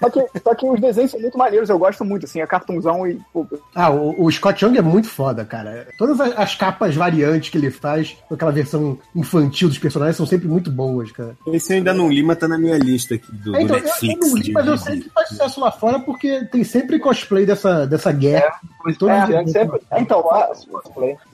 Só 0.00 0.10
que, 0.10 0.26
só 0.42 0.54
que 0.54 0.66
os 0.66 0.80
desenhos 0.80 1.10
são 1.10 1.20
muito 1.20 1.38
maneiros, 1.38 1.70
eu 1.70 1.78
gosto 1.78 2.04
muito, 2.04 2.26
assim, 2.26 2.40
é 2.40 2.46
cartunzão 2.46 3.06
e. 3.06 3.18
pô, 3.32 3.46
Ah, 3.78 3.90
o, 3.90 4.24
o 4.24 4.30
Scott 4.32 4.64
Young 4.64 4.78
é 4.78 4.80
muito 4.82 5.06
foda, 5.06 5.44
cara. 5.44 5.86
Todas 5.98 6.18
as, 6.18 6.38
as 6.38 6.54
capas 6.54 6.94
variantes 6.94 7.50
que 7.50 7.58
ele 7.58 7.70
faz, 7.70 8.16
com 8.26 8.34
aquela 8.34 8.50
versão 8.50 8.98
infantil 9.14 9.68
dos 9.68 9.78
personagens, 9.78 10.16
são 10.16 10.24
sempre 10.24 10.48
muito 10.48 10.70
boas, 10.70 11.12
cara. 11.12 11.36
Esse 11.48 11.74
eu 11.74 11.76
ainda 11.76 11.92
não 11.92 12.08
li, 12.08 12.22
mas 12.22 12.38
tá 12.38 12.48
na 12.48 12.56
minha 12.56 12.78
lista 12.78 13.16
aqui 13.16 13.30
do, 13.32 13.52
do 13.52 13.56
É, 13.56 13.62
então, 13.62 13.76
eu, 13.76 13.82
eu 13.82 13.86
Netflix. 13.88 14.28
não 14.32 14.36
li, 14.38 14.52
mas 14.52 14.66
eu 14.66 14.78
sei 14.78 15.00
que 15.00 15.10
faz 15.10 15.28
sucesso 15.28 15.60
lá 15.60 15.70
fora 15.70 16.00
porque 16.00 16.44
tem 16.46 16.64
sempre 16.64 16.98
cosplay 16.98 17.44
dessa, 17.44 17.86
dessa 17.86 18.10
guerra. 18.12 18.58
Todos 18.98 19.14
É, 19.14 19.20
os 19.22 19.28
desenhos. 19.28 19.52
sempre- 19.52 19.80
então, 19.98 20.30
a- 20.30 20.52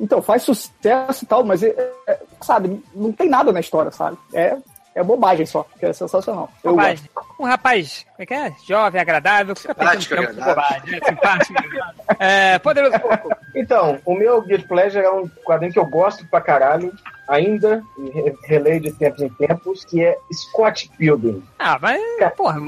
então, 0.01 0.21
faz 0.21 0.43
sucesso 0.43 1.25
e 1.25 1.27
tal, 1.29 1.45
mas, 1.45 1.63
é- 1.63 1.93
é, 2.09 2.19
sabe, 2.41 2.83
não 2.95 3.13
tem 3.13 3.29
nada 3.29 3.53
na 3.53 3.61
história, 3.61 3.93
sabe? 3.93 4.17
É, 4.35 4.57
é 4.95 5.03
bobagem 5.03 5.47
só, 5.47 5.67
que 5.79 5.87
é 5.87 5.93
sensacional. 5.93 6.51
Eu 6.63 6.75
Rapaz, 6.77 7.01
gosto. 7.15 7.35
um 7.41 7.45
rapaz, 7.47 8.07
como 8.11 8.23
é 8.23 8.27
que 8.27 8.35
é? 8.35 8.53
Jovem, 8.67 9.01
agradável, 9.01 9.57
Simpático, 9.57 10.15
agradável. 10.15 10.55
bobagem. 10.55 10.95
É 11.01 11.05
simpático, 11.09 11.59
agradável. 11.59 12.03
É, 12.19 12.59
poderoso 12.59 13.01
pouco. 13.01 13.31
Então, 13.55 13.99
o 14.05 14.15
meu 14.15 14.43
Guilty 14.43 14.67
Pleasure 14.67 15.05
é 15.05 15.11
um 15.11 15.29
quadrinho 15.45 15.73
que 15.73 15.79
eu 15.79 15.87
gosto 15.87 16.27
pra 16.27 16.41
caralho, 16.41 16.93
ainda, 17.33 17.83
re- 18.13 18.35
releio 18.45 18.81
de 18.81 18.93
tempos 18.93 19.23
em 19.23 19.29
tempos, 19.31 19.85
que 19.85 20.05
é 20.05 20.17
Scott 20.33 20.91
Pilgrim. 20.99 21.43
Ah, 21.59 21.79
mas, 21.81 22.01
porra, 22.31 22.59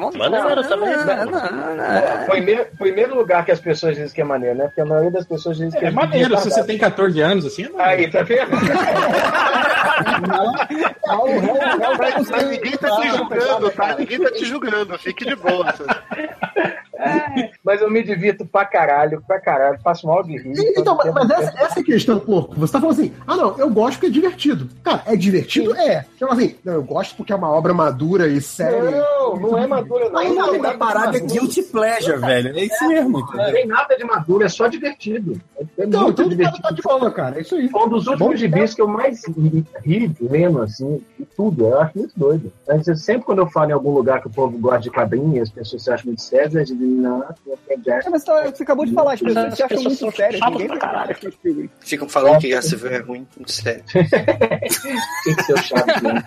também, 0.64 0.96
né? 0.96 2.22
É, 2.22 2.24
Primeiro, 2.30 2.66
primeiro 2.78 3.14
lugar 3.14 3.44
que 3.44 3.52
as 3.52 3.60
pessoas 3.60 3.96
dizem 3.96 4.12
que 4.14 4.20
é 4.20 4.24
maneiro, 4.24 4.56
né? 4.56 4.64
Porque 4.66 4.80
a 4.80 4.86
maioria 4.86 5.10
das 5.10 5.26
pessoas 5.26 5.56
dizem 5.58 5.78
que 5.78 5.86
É 5.86 5.90
maneiro, 5.90 6.36
se 6.38 6.50
você 6.50 6.64
tem 6.64 6.78
14 6.78 7.20
anos, 7.20 7.44
assim, 7.44 7.64
é 7.64 7.68
maneiro. 7.68 8.02
Aí, 8.04 8.10
tá 8.10 8.22
vendo? 8.22 8.50
Mas, 11.98 12.28
mas 12.28 12.48
ninguém 12.48 12.72
tá 12.76 12.96
te 13.00 13.08
julgando, 13.10 13.70
tá? 13.70 13.94
Ninguém 13.96 14.18
tá 14.20 14.30
te 14.32 14.44
julgando, 14.44 14.98
fique 14.98 15.24
de 15.24 15.36
boa. 15.36 15.72
Mas 17.64 17.80
eu 17.80 17.90
me 17.90 18.02
divirto 18.02 18.44
pra 18.46 18.64
caralho, 18.64 19.22
pra 19.26 19.40
caralho, 19.40 19.78
faço 19.82 20.06
mal 20.06 20.22
de 20.22 20.36
rir. 20.36 20.52
Então, 20.76 20.96
mas, 20.96 21.12
mas 21.12 21.30
essa, 21.30 21.58
essa 21.64 21.78
é 21.78 21.82
a 21.82 21.84
questão, 21.84 22.18
pô. 22.18 22.48
Você 22.56 22.72
tá 22.72 22.80
falando 22.80 22.98
assim, 22.98 23.14
ah, 23.26 23.36
não, 23.36 23.58
eu 23.58 23.70
gosto 23.70 23.94
porque 23.98 24.06
é 24.06 24.10
divertido. 24.10 24.53
Cara, 24.82 25.02
é 25.06 25.16
divertido? 25.16 25.74
É. 25.76 26.04
Então, 26.16 26.30
assim, 26.30 26.54
não, 26.64 26.74
eu 26.74 26.82
gosto 26.82 27.16
porque 27.16 27.32
é 27.32 27.36
uma 27.36 27.50
obra 27.50 27.72
madura 27.74 28.26
e 28.28 28.40
séria. 28.40 28.82
Não, 28.90 29.36
não 29.36 29.58
é 29.58 29.66
madura, 29.66 30.08
não. 30.10 30.18
Aí 30.18 30.28
Não 30.28 30.46
não, 30.46 30.50
tem 30.52 30.66
a 30.66 30.74
parada 30.78 31.12
de 31.12 31.16
é 31.18 31.20
guilty 31.38 31.62
pleasure, 31.64 32.18
velho. 32.18 32.56
É 32.58 32.64
isso 32.64 32.88
mesmo. 32.88 33.18
Não 33.20 33.26
entendeu? 33.28 33.52
tem 33.52 33.66
nada 33.66 33.96
de 33.96 34.04
maduro, 34.04 34.44
é 34.44 34.48
só 34.48 34.66
divertido. 34.66 35.40
É, 35.58 35.62
é 35.62 35.86
Então, 35.86 36.02
muito 36.04 36.12
então 36.22 36.24
tá, 36.24 36.30
divertido. 36.30 36.62
tá 36.62 36.70
de 36.70 36.82
boa, 36.82 37.10
cara. 37.10 37.38
É 37.38 37.40
isso 37.42 37.54
aí. 37.56 37.68
Foi 37.68 37.82
um 37.86 37.88
dos 37.88 38.06
últimos 38.06 38.38
gibis 38.40 38.74
que 38.74 38.80
eu 38.82 38.88
mais 38.88 39.22
ri, 39.26 39.64
ri 39.84 40.16
lendo, 40.20 40.62
assim, 40.62 41.00
e 41.18 41.24
tudo. 41.24 41.66
Eu 41.66 41.80
acho 41.80 41.98
muito 41.98 42.12
doido. 42.16 42.52
Mas 42.66 42.86
eu- 42.86 42.96
sempre 42.96 43.24
quando 43.24 43.38
eu 43.38 43.46
falo 43.48 43.70
em 43.70 43.74
algum 43.74 43.90
lugar 43.92 44.20
que 44.20 44.26
o 44.26 44.30
povo 44.30 44.56
gosta 44.58 44.80
de 44.80 44.90
quadrinhos, 44.90 45.48
as 45.48 45.54
pessoas 45.54 45.82
se 45.82 45.90
acham 45.90 46.06
muito 46.06 46.22
sérias, 46.22 46.54
eles 46.54 46.68
dizem, 46.68 46.86
não, 46.88 47.18
não 47.46 47.56
tem 47.66 47.78
É, 47.86 48.10
mas 48.10 48.24
tá- 48.24 48.50
você 48.50 48.62
acabou 48.62 48.84
de 48.86 48.92
falar, 48.92 49.14
as 49.14 49.20
pessoas 49.20 49.46
As 49.46 49.54
se 49.56 49.62
acham 49.62 49.82
muito 49.82 50.10
sérias. 50.16 50.40
Ficam 51.80 52.08
falando 52.08 52.38
que 52.38 52.52
essa 52.52 52.74
é 52.88 52.98
ruim, 52.98 53.26
muito 53.36 53.52
sério. 53.52 53.84
Tem 55.24 55.34
que 55.34 55.42
ser 55.44 55.52
o 55.54 55.62
chato. 55.62 56.02
Né? 56.02 56.22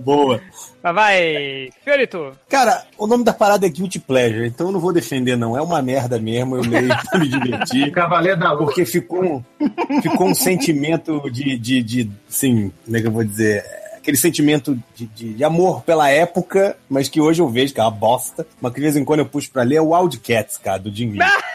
Boa. 0.00 0.40
Mas 0.82 0.94
vai, 0.94 1.70
Fiorito. 1.82 2.32
Cara, 2.48 2.84
o 2.98 3.06
nome 3.06 3.24
da 3.24 3.32
parada 3.32 3.66
é 3.66 3.68
Guilty 3.68 3.98
Pleasure, 3.98 4.46
então 4.46 4.66
eu 4.66 4.72
não 4.72 4.80
vou 4.80 4.92
defender, 4.92 5.36
não. 5.36 5.56
É 5.56 5.62
uma 5.62 5.80
merda 5.82 6.18
mesmo, 6.18 6.56
eu 6.56 6.62
leio 6.62 6.88
pra 7.10 7.18
me 7.18 7.28
divertir. 7.28 7.90
Cavaleiro 7.92 8.38
da 8.38 8.52
Lua. 8.52 8.66
Porque 8.66 8.84
ficou 8.84 9.24
um, 9.24 10.02
ficou 10.02 10.28
um 10.28 10.34
sentimento 10.34 11.30
de, 11.30 11.56
de, 11.56 11.82
de, 11.82 12.10
assim, 12.28 12.72
como 12.84 12.96
é 12.96 13.00
que 13.00 13.06
eu 13.06 13.12
vou 13.12 13.24
dizer? 13.24 13.64
Aquele 13.96 14.16
sentimento 14.16 14.78
de, 14.94 15.06
de, 15.06 15.34
de 15.34 15.44
amor 15.44 15.82
pela 15.82 16.10
época, 16.10 16.76
mas 16.90 17.08
que 17.08 17.20
hoje 17.20 17.40
eu 17.40 17.48
vejo 17.48 17.72
que 17.72 17.80
é 17.80 17.82
uma 17.82 17.90
bosta. 17.90 18.46
Mas 18.60 18.72
que 18.72 18.76
de 18.76 18.82
vez 18.82 18.96
em 18.96 19.04
quando 19.04 19.20
eu 19.20 19.26
puxo 19.26 19.50
pra 19.50 19.62
ler 19.62 19.76
é 19.76 19.80
o 19.80 19.94
Wildcats, 19.94 20.58
cara, 20.58 20.78
do 20.78 20.94
Jim 20.94 21.12
Lee. 21.12 21.20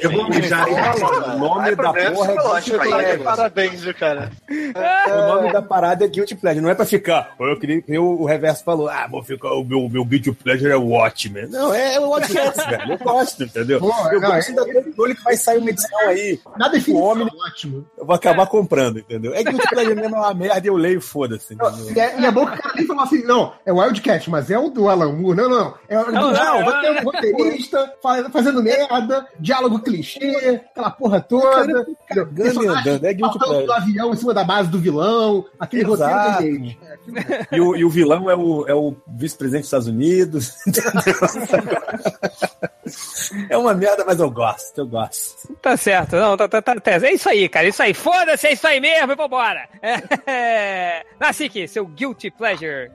Eu 0.00 0.10
vou 0.10 0.28
mijar 0.28 0.66
O 0.68 1.38
nome 1.38 1.74
da 1.74 1.92
porra 1.92 2.00
é 2.00 2.10
Guilty 2.10 2.70
Pleasure. 2.78 3.18
Parabéns, 3.22 3.80
viu, 3.82 3.94
cara? 3.94 4.30
O 4.48 5.34
nome 5.34 5.52
da 5.52 5.62
parada 5.62 6.04
é 6.04 6.08
Guilty 6.08 6.34
Pleasure. 6.36 6.62
Não 6.62 6.70
é 6.70 6.74
pra 6.74 6.84
ficar. 6.86 7.34
Eu 7.38 7.58
queria 7.58 7.82
que 7.82 7.98
o, 7.98 8.24
reverso 8.24 8.64
falou: 8.64 8.88
ah, 8.88 9.06
vou 9.10 9.22
ficar. 9.22 9.52
O 9.52 9.64
meu, 9.64 9.88
meu 9.88 10.04
Guilty 10.04 10.32
Pleasure 10.32 10.70
é 10.70 10.76
o 10.76 10.88
Watchmen. 10.88 11.48
Não, 11.48 11.74
é 11.74 11.98
o 12.00 12.08
Watchmen, 12.10 12.50
velho. 12.56 12.92
Eu 12.92 12.98
gosto, 12.98 13.44
entendeu? 13.44 13.78
Eu 13.78 14.20
não, 14.20 14.20
gosto 14.30 14.54
da 14.54 14.64
controle 14.64 15.14
que 15.14 15.22
vai 15.22 15.36
sair 15.36 15.58
uma 15.58 15.70
edição 15.70 15.98
aí. 16.00 16.40
Na 16.56 16.68
definição, 16.68 17.04
O 17.04 17.08
homem- 17.10 17.28
ótimo. 17.46 17.86
Eu 17.98 18.06
vou 18.06 18.14
acabar 18.14 18.46
comprando, 18.46 18.98
entendeu? 18.98 19.34
É 19.34 19.42
Guilty 19.42 19.68
Pleasure 19.68 19.94
mesmo, 19.94 20.16
é 20.16 20.18
uma 20.18 20.34
merda 20.34 20.66
e 20.66 20.68
eu 20.68 20.76
leio, 20.76 21.00
foda-se. 21.00 21.54
entendeu? 21.54 21.92
E 21.94 21.98
é, 22.00 22.24
é 22.26 22.30
bom 22.30 22.46
que 22.46 22.54
o 22.58 22.62
cara 22.62 22.74
nem 22.74 22.86
falou 22.86 23.02
assim, 23.02 23.22
não, 23.24 23.52
é 23.64 23.72
o 23.72 23.76
Wildcat, 23.78 24.30
mas 24.30 24.50
é 24.50 24.58
o 24.58 24.68
do 24.70 24.88
Alan 24.88 25.12
Moore. 25.12 25.36
Não, 25.36 25.48
não. 25.48 25.74
É 25.88 25.98
o 25.98 26.04
do 26.04 26.35
Não, 26.44 26.64
vai 26.64 26.80
ter 26.80 26.90
um 26.90 27.04
roteirista 27.04 27.92
fa- 28.02 28.30
fazendo 28.30 28.62
merda, 28.62 29.26
diálogo 29.38 29.80
clichê, 29.80 30.60
aquela 30.70 30.90
porra 30.90 31.20
toda. 31.20 31.86
Cagando 32.08 32.64
e 32.64 32.66
andando, 32.68 33.04
é 33.04 33.12
Guilty 33.14 33.38
Saltando 33.38 33.60
do 33.60 33.66
Pleasure. 33.66 33.90
avião 33.90 34.12
em 34.12 34.16
cima 34.16 34.34
da 34.34 34.44
base 34.44 34.68
do 34.68 34.78
vilão, 34.78 35.44
aquele 35.58 35.90
Exato. 35.90 36.32
roteiro 36.34 36.58
da 36.58 36.64
Yates. 36.64 37.46
E 37.52 37.60
o, 37.60 37.76
e 37.76 37.84
o 37.84 37.90
vilão 37.90 38.30
é 38.30 38.34
o, 38.36 38.66
é 38.68 38.74
o 38.74 38.94
vice-presidente 39.08 39.62
dos 39.62 39.66
Estados 39.68 39.86
Unidos. 39.88 40.54
É 43.50 43.56
uma 43.56 43.74
merda, 43.74 44.04
mas 44.06 44.20
eu 44.20 44.30
gosto, 44.30 44.78
eu 44.78 44.86
gosto. 44.86 45.52
Tá 45.60 45.76
certo, 45.76 46.14
não, 46.14 46.36
tá, 46.36 46.46
tá, 46.48 46.62
tá, 46.62 46.76
tá. 46.76 46.90
É 46.92 47.12
isso 47.12 47.28
aí, 47.28 47.48
cara, 47.48 47.66
é 47.66 47.70
isso 47.70 47.82
aí. 47.82 47.92
Foda-se, 47.92 48.46
é 48.46 48.52
isso 48.52 48.64
aí 48.66 48.80
mesmo, 48.80 49.10
e 49.12 49.16
vambora. 49.16 49.68
É... 49.82 51.04
Nassik, 51.18 51.66
seu 51.66 51.84
Guilty 51.84 52.30
Pleasure. 52.30 52.90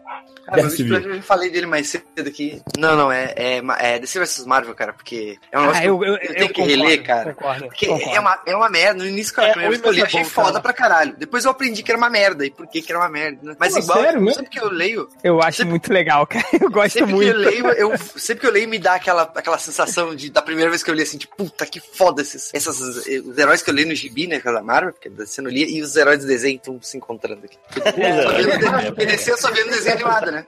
Cara. 0.45 0.61
Guilty 0.63 0.89
eu 0.89 1.21
falei 1.21 1.49
dele 1.49 1.65
mais 1.65 1.89
cedo 1.89 2.05
aqui. 2.25 2.61
Não, 2.77 2.95
não, 2.95 3.11
é, 3.11 3.30
é, 3.35 3.61
é 3.79 3.99
DC 3.99 4.19
vs 4.19 4.45
Marvel, 4.45 4.73
cara, 4.75 4.93
porque 4.93 5.37
é 5.51 5.57
um 5.57 5.61
negócio 5.61 5.81
Ah, 5.81 5.85
eu, 5.85 5.99
que 5.99 6.05
eu, 6.05 6.07
eu, 6.07 6.13
eu 6.15 6.33
tenho 6.35 6.47
que 6.47 6.53
concordo, 6.61 6.69
reler, 6.83 7.03
cara. 7.03 7.33
Concordo, 7.33 7.65
Porque 7.65 7.87
concordo. 7.87 8.15
é 8.15 8.19
uma, 8.19 8.41
é 8.45 8.55
uma 8.55 8.69
merda. 8.69 9.03
No 9.03 9.09
início, 9.09 9.33
cara, 9.33 9.47
É, 9.49 9.51
primeira 9.51 9.69
vez 9.71 9.81
que 9.81 9.87
eu 9.87 9.91
li, 9.93 10.01
é 10.01 10.05
achei 10.05 10.23
bom, 10.23 10.29
foda 10.29 10.47
cara. 10.51 10.61
pra 10.61 10.73
caralho. 10.73 11.15
Depois 11.17 11.45
eu 11.45 11.51
aprendi 11.51 11.83
que 11.83 11.91
era 11.91 11.97
uma 11.97 12.09
merda. 12.09 12.45
E 12.45 12.51
por 12.51 12.67
que 12.67 12.81
que 12.81 12.91
era 12.91 12.99
uma 12.99 13.09
merda, 13.09 13.39
né? 13.41 13.55
Mas 13.59 13.73
Pô, 13.73 13.79
igual, 13.79 14.01
sério 14.01 14.21
mesmo? 14.21 14.35
sempre 14.35 14.49
que 14.51 14.59
eu 14.59 14.69
leio, 14.69 15.09
Eu 15.23 15.41
acho 15.41 15.65
muito 15.65 15.91
legal, 15.91 16.25
cara. 16.27 16.45
Eu 16.61 16.69
gosto 16.69 16.93
sempre 16.93 17.07
que 17.09 17.13
muito. 17.15 17.29
eu 17.29 17.37
leio, 17.37 17.67
eu, 17.69 17.97
sempre 17.97 18.41
que 18.41 18.47
eu 18.47 18.51
leio, 18.51 18.67
me 18.69 18.77
dá 18.79 18.93
aquela, 18.95 19.23
aquela 19.35 19.57
sensação 19.57 20.15
de, 20.15 20.29
da 20.29 20.41
primeira 20.41 20.69
vez 20.69 20.83
que 20.83 20.89
eu 20.89 20.93
li, 20.95 21.01
assim, 21.01 21.17
de 21.17 21.27
puta, 21.27 21.65
que 21.65 21.79
foda 21.79 22.21
esses, 22.21 22.49
essas, 22.53 22.79
os 22.79 23.37
heróis 23.37 23.61
que 23.61 23.69
eu 23.69 23.73
li 23.73 23.85
no 23.85 23.95
gibi, 23.95 24.27
né, 24.27 24.39
da 24.39 24.61
Marvel, 24.61 24.93
porque 24.93 25.09
você 25.09 25.41
não 25.41 25.49
lia, 25.49 25.65
e 25.69 25.81
os 25.81 25.95
heróis 25.95 26.19
do 26.19 26.27
desenho 26.27 26.57
estão 26.57 26.79
se 26.81 26.97
encontrando 26.97 27.45
aqui. 27.45 27.57
É. 28.01 28.23
Só 28.23 28.31
vendo- 28.31 28.95
DC 28.95 29.31
eu 29.31 29.37
só 29.37 29.51
vendo 29.51 29.69
desenho 29.69 29.95
animado, 29.95 30.31
né? 30.31 30.45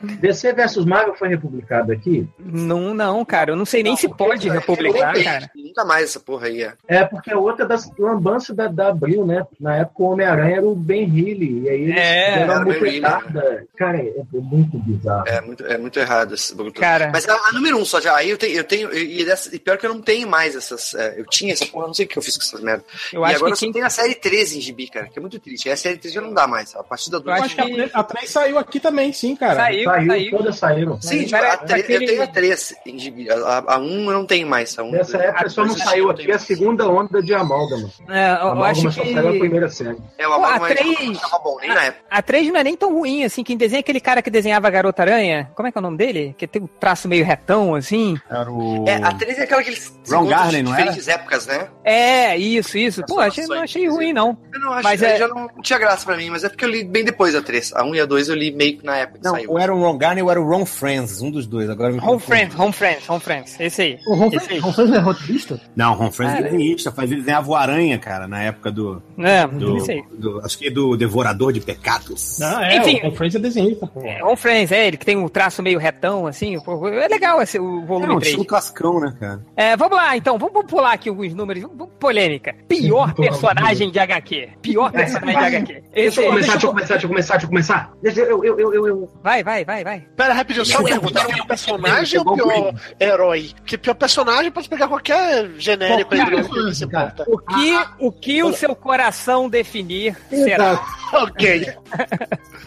DC 0.00 0.52
vs 0.52 0.84
Marvel 0.84 1.14
foi 1.14 1.28
republicado 1.28 1.92
aqui? 1.92 2.23
Não, 2.38 2.94
não, 2.94 3.24
cara. 3.24 3.52
Eu 3.52 3.56
não 3.56 3.64
sei 3.64 3.82
nem 3.82 3.96
se 3.96 4.08
pode 4.08 4.48
republicar, 4.48 5.14
cara. 5.22 5.50
Nunca 5.54 5.84
mais 5.84 6.04
essa 6.04 6.20
porra 6.20 6.46
aí, 6.46 6.62
é. 6.62 6.72
É, 6.86 7.04
porque 7.04 7.30
é 7.30 7.36
outra 7.36 7.66
das 7.66 7.90
lambanças 7.98 8.54
da, 8.54 8.68
da 8.68 8.88
Abril, 8.88 9.26
né? 9.26 9.44
Na 9.60 9.76
época 9.76 10.02
o 10.02 10.12
Homem-Aranha 10.12 10.56
era 10.56 10.66
o 10.66 10.74
Ben 10.74 11.02
Healy, 11.04 11.62
e 11.64 11.68
aí 11.68 11.80
eles 11.82 11.96
É, 11.96 12.34
deram 12.38 12.42
era 12.42 12.52
uma 12.52 12.62
o 12.62 12.64
Ben 12.64 12.80
Reilly, 12.80 13.00
muletada. 13.00 13.66
Cara, 13.76 13.98
é, 13.98 14.08
é 14.08 14.24
muito 14.40 14.78
bizarro. 14.78 15.28
É 15.28 15.40
muito, 15.40 15.66
é 15.66 15.78
muito 15.78 15.98
errado 15.98 16.34
esse 16.34 16.54
bagulho. 16.54 16.74
Cara. 16.74 17.10
Mas 17.12 17.28
a, 17.28 17.34
a 17.34 17.52
número 17.52 17.78
um 17.78 17.84
só 17.84 18.00
já. 18.00 18.14
Aí 18.16 18.30
eu 18.30 18.38
tenho, 18.38 18.56
eu 18.56 18.64
tenho 18.64 18.94
e, 18.94 19.24
dessa- 19.24 19.54
e 19.54 19.58
pior 19.58 19.76
que 19.78 19.86
eu 19.86 19.92
não 19.94 20.00
tenho 20.00 20.28
mais 20.28 20.54
essas. 20.54 20.94
é, 20.94 21.18
eu 21.20 21.24
tinha 21.26 21.52
essa 21.52 21.66
porra, 21.66 21.84
eu 21.84 21.88
não 21.88 21.94
sei 21.94 22.06
o 22.06 22.08
que 22.08 22.18
eu 22.18 22.22
fiz 22.22 22.36
com 22.36 22.42
essas 22.44 22.60
merdas. 22.60 22.84
Eu 23.12 23.20
e 23.22 23.24
acho 23.24 23.36
agora 23.36 23.50
que 23.50 23.52
eu 23.52 23.56
só 23.56 23.64
quem. 23.66 23.72
tenho 23.72 23.86
a 23.86 23.90
série 23.90 24.14
13 24.14 24.58
em 24.58 24.60
gibi, 24.60 24.88
cara, 24.88 25.06
que 25.08 25.18
é 25.18 25.20
muito 25.20 25.38
triste. 25.38 25.68
Aí 25.68 25.72
a 25.72 25.76
série 25.76 25.96
13 25.98 26.14
já 26.14 26.20
não 26.20 26.32
dá 26.32 26.46
mais. 26.46 26.74
A 26.76 26.82
partir 26.82 27.10
da 27.10 27.18
Eu 27.18 27.24
Eu 27.24 27.32
acho 27.32 27.54
que 27.56 27.60
a, 27.92 28.00
a 28.00 28.04
3 28.04 28.30
saiu 28.30 28.58
aqui 28.58 28.78
também, 28.80 29.12
sim, 29.12 29.34
cara. 29.36 29.54
Saiu, 29.56 29.84
Saiu, 29.84 30.06
saiu. 30.06 30.30
todas 30.36 30.56
saíram. 30.56 31.00
Sim, 31.00 31.24
tipo, 31.24 31.36
a 31.36 31.56
tre- 31.56 31.76
daquele- 31.82 32.04
eu 32.04 32.13
tenho 32.16 32.22
a 32.22 32.26
3 32.26 32.74
em 32.86 32.98
gibi. 32.98 33.30
A, 33.30 33.34
a, 33.34 33.74
a 33.74 33.78
1 33.78 33.84
eu 34.06 34.12
não 34.12 34.26
tenho 34.26 34.46
mais. 34.46 34.78
A 34.78 34.82
1, 34.82 34.90
Nessa 34.90 35.18
época 35.18 35.48
só 35.48 35.64
não 35.64 35.76
saiu 35.76 36.10
aqui 36.10 36.30
a 36.30 36.38
segunda 36.38 36.88
onda 36.88 37.22
de 37.22 37.34
amálgama. 37.34 37.88
É, 38.08 38.30
eu 38.32 38.62
A 38.62 38.70
acho 38.70 38.82
só 38.90 39.02
saiu 39.02 39.28
a 39.28 39.32
que. 39.32 39.38
primeira 39.38 39.68
série. 39.68 39.96
É, 40.18 40.26
o 40.26 40.30
Pô, 40.36 40.44
a 40.44 40.58
mas 40.58 40.74
três- 40.78 41.00
não 41.06 41.14
tava 41.14 41.38
bom, 41.42 41.56
nem 41.60 41.68
na 41.70 41.84
época. 41.84 42.04
A 42.10 42.22
3 42.22 42.48
não 42.48 42.56
é 42.60 42.64
nem 42.64 42.76
tão 42.76 42.92
ruim 42.92 43.24
assim. 43.24 43.42
Quem 43.44 43.56
desenha 43.56 43.78
é 43.78 43.82
aquele 43.82 44.00
cara 44.00 44.22
que 44.22 44.30
desenhava 44.30 44.66
a 44.66 44.70
Garota 44.70 45.02
Aranha. 45.02 45.50
Como 45.54 45.68
é 45.68 45.72
que 45.72 45.78
é 45.78 45.80
o 45.80 45.82
nome 45.82 45.96
dele? 45.96 46.34
Que 46.38 46.46
tem 46.46 46.62
um 46.62 46.66
traço 46.66 47.08
meio 47.08 47.24
retão, 47.24 47.74
assim. 47.74 48.16
Era 48.30 48.50
o. 48.50 48.84
É, 48.88 48.96
a 48.96 49.12
13 49.12 49.40
é 49.40 49.44
aquela 49.44 49.62
que 49.62 49.70
eles 49.70 49.92
Ron 50.08 50.24
de 50.24 50.30
não 50.30 50.42
era? 50.42 50.62
diferentes 50.62 51.08
épocas, 51.08 51.46
né? 51.46 51.68
É, 51.82 52.36
isso, 52.36 52.76
isso. 52.78 53.02
Pô, 53.06 53.18
achei, 53.20 53.46
não 53.46 53.62
achei 53.62 53.88
ruim, 53.88 54.12
não. 54.12 54.36
Eu 54.52 54.60
não 54.60 54.72
acho, 54.72 54.82
Mas 54.84 55.02
aí 55.02 55.12
é- 55.12 55.18
já 55.18 55.28
não 55.28 55.48
tinha 55.62 55.78
graça 55.78 56.04
pra 56.04 56.16
mim, 56.16 56.30
mas 56.30 56.44
é 56.44 56.48
porque 56.48 56.64
eu 56.64 56.68
li 56.68 56.84
bem 56.84 57.04
depois 57.04 57.34
a 57.34 57.42
3. 57.42 57.72
A 57.74 57.84
1 57.84 57.94
e 57.94 58.00
a 58.00 58.06
2 58.06 58.28
eu 58.28 58.34
li 58.34 58.50
meio 58.54 58.78
que 58.78 58.84
na 58.86 58.96
época 58.96 59.18
que 59.18 59.24
Não, 59.24 59.32
saiu. 59.34 59.50
ou 59.50 59.58
era 59.58 59.74
o 59.74 59.80
Ron 59.80 59.96
Garney 59.98 60.22
ou 60.22 60.30
era 60.30 60.40
o 60.40 60.46
Ron 60.48 60.64
Friends, 60.66 61.20
um 61.20 61.30
dos 61.30 61.46
dois. 61.46 61.68
Agora 61.70 61.92
me 61.92 61.98
Home. 62.10 62.20
Friends, 62.20 62.58
Home 62.58 62.72
Friends, 62.72 63.08
Home 63.08 63.20
Friends. 63.20 63.60
Esse 63.60 63.82
aí. 63.82 63.98
O 64.06 64.14
Ron 64.14 64.30
Esse 64.32 64.52
aí. 64.52 64.58
Ron 64.58 64.72
Franz 64.72 64.90
não 64.90 64.96
é 64.96 65.00
roteirista? 65.00 65.60
Não, 65.76 65.94
Ron 65.94 66.10
Friends 66.10 66.34
é 66.38 66.42
desenhista, 66.42 66.92
faz 66.92 67.10
ele 67.10 67.20
desenhava 67.20 67.50
o 67.50 67.54
Aranha, 67.56 67.98
cara, 67.98 68.26
na 68.28 68.42
época 68.42 68.70
do. 68.70 69.02
É, 69.18 69.46
do, 69.46 69.76
do- 70.18 70.40
acho 70.44 70.58
que 70.58 70.68
é 70.68 70.70
do 70.70 70.96
Devorador 70.96 71.52
de 71.52 71.60
Pecados. 71.60 72.38
Não, 72.38 72.60
é, 72.62 72.76
Enfim. 72.76 72.96
o 72.98 73.10
Conferência 73.10 73.38
é 73.38 73.40
desenhista, 73.40 73.86
pô. 73.86 74.00
É, 74.02 74.22
Home 74.24 74.36
Friends, 74.36 74.72
é, 74.72 74.86
ele 74.86 74.96
que 74.96 75.04
tem 75.06 75.16
um 75.16 75.28
traço 75.28 75.62
meio 75.62 75.78
retão, 75.78 76.26
assim. 76.26 76.56
é 76.56 77.08
legal 77.08 77.40
esse, 77.42 77.58
o 77.58 77.82
É 77.82 77.86
volume 77.86 78.12
um 78.14 78.18
3. 78.18 78.26
estilo 78.28 78.44
cascão, 78.44 79.00
né, 79.00 79.14
cara? 79.18 79.40
É, 79.56 79.76
vamos 79.76 79.96
lá, 79.96 80.16
então. 80.16 80.38
Vamos, 80.38 80.52
vamos 80.54 80.70
pular 80.70 80.92
aqui 80.92 81.08
alguns 81.08 81.34
números. 81.34 81.62
Vamos- 81.62 81.88
Polêmica. 81.98 82.54
Pior 82.68 83.14
personagem 83.14 83.90
de 83.90 83.98
HQ. 83.98 84.48
Pior 84.60 84.90
personagem 84.92 85.38
de 85.38 85.44
HQ. 85.56 85.82
Deixa 85.94 86.20
eu 86.20 86.28
começar, 86.30 86.52
deixa 86.52 86.66
eu 86.66 86.70
começar, 86.70 86.94
deixa 86.94 87.04
eu 87.06 87.08
começar, 87.08 87.34
deixa 87.34 87.46
eu 87.46 87.48
começar. 87.48 87.92
Eu, 88.02 88.44
eu, 88.44 88.58
eu, 88.58 88.74
eu, 88.74 88.86
eu. 88.88 89.10
Vai, 89.22 89.42
vai, 89.42 89.64
vai, 89.64 89.82
vai. 89.84 90.00
Pera, 90.16 90.34
rapidinho, 90.34 90.66
só 90.66 90.82
perguntar 90.82 91.24
pior 91.26 91.46
personagem 91.46 91.93
ou 92.18 92.34
pior 92.36 92.74
herói? 93.00 93.50
Porque 93.56 93.78
pior 93.78 93.94
personagem 93.94 94.50
pode 94.50 94.68
pegar 94.68 94.88
qualquer 94.88 95.50
genérico 95.58 96.14
aí 96.14 96.20
Qualquer 96.20 96.36
do 96.42 96.42
que 96.42 96.48
personagem, 96.48 96.74
se 96.74 96.86
cara. 96.88 97.12
importa. 97.14 97.30
O 97.30 97.38
que, 97.38 97.84
o, 97.98 98.12
que 98.12 98.42
o 98.42 98.52
seu 98.52 98.74
coração 98.74 99.48
definir 99.48 100.16
será? 100.30 100.80
Ok. 101.12 101.72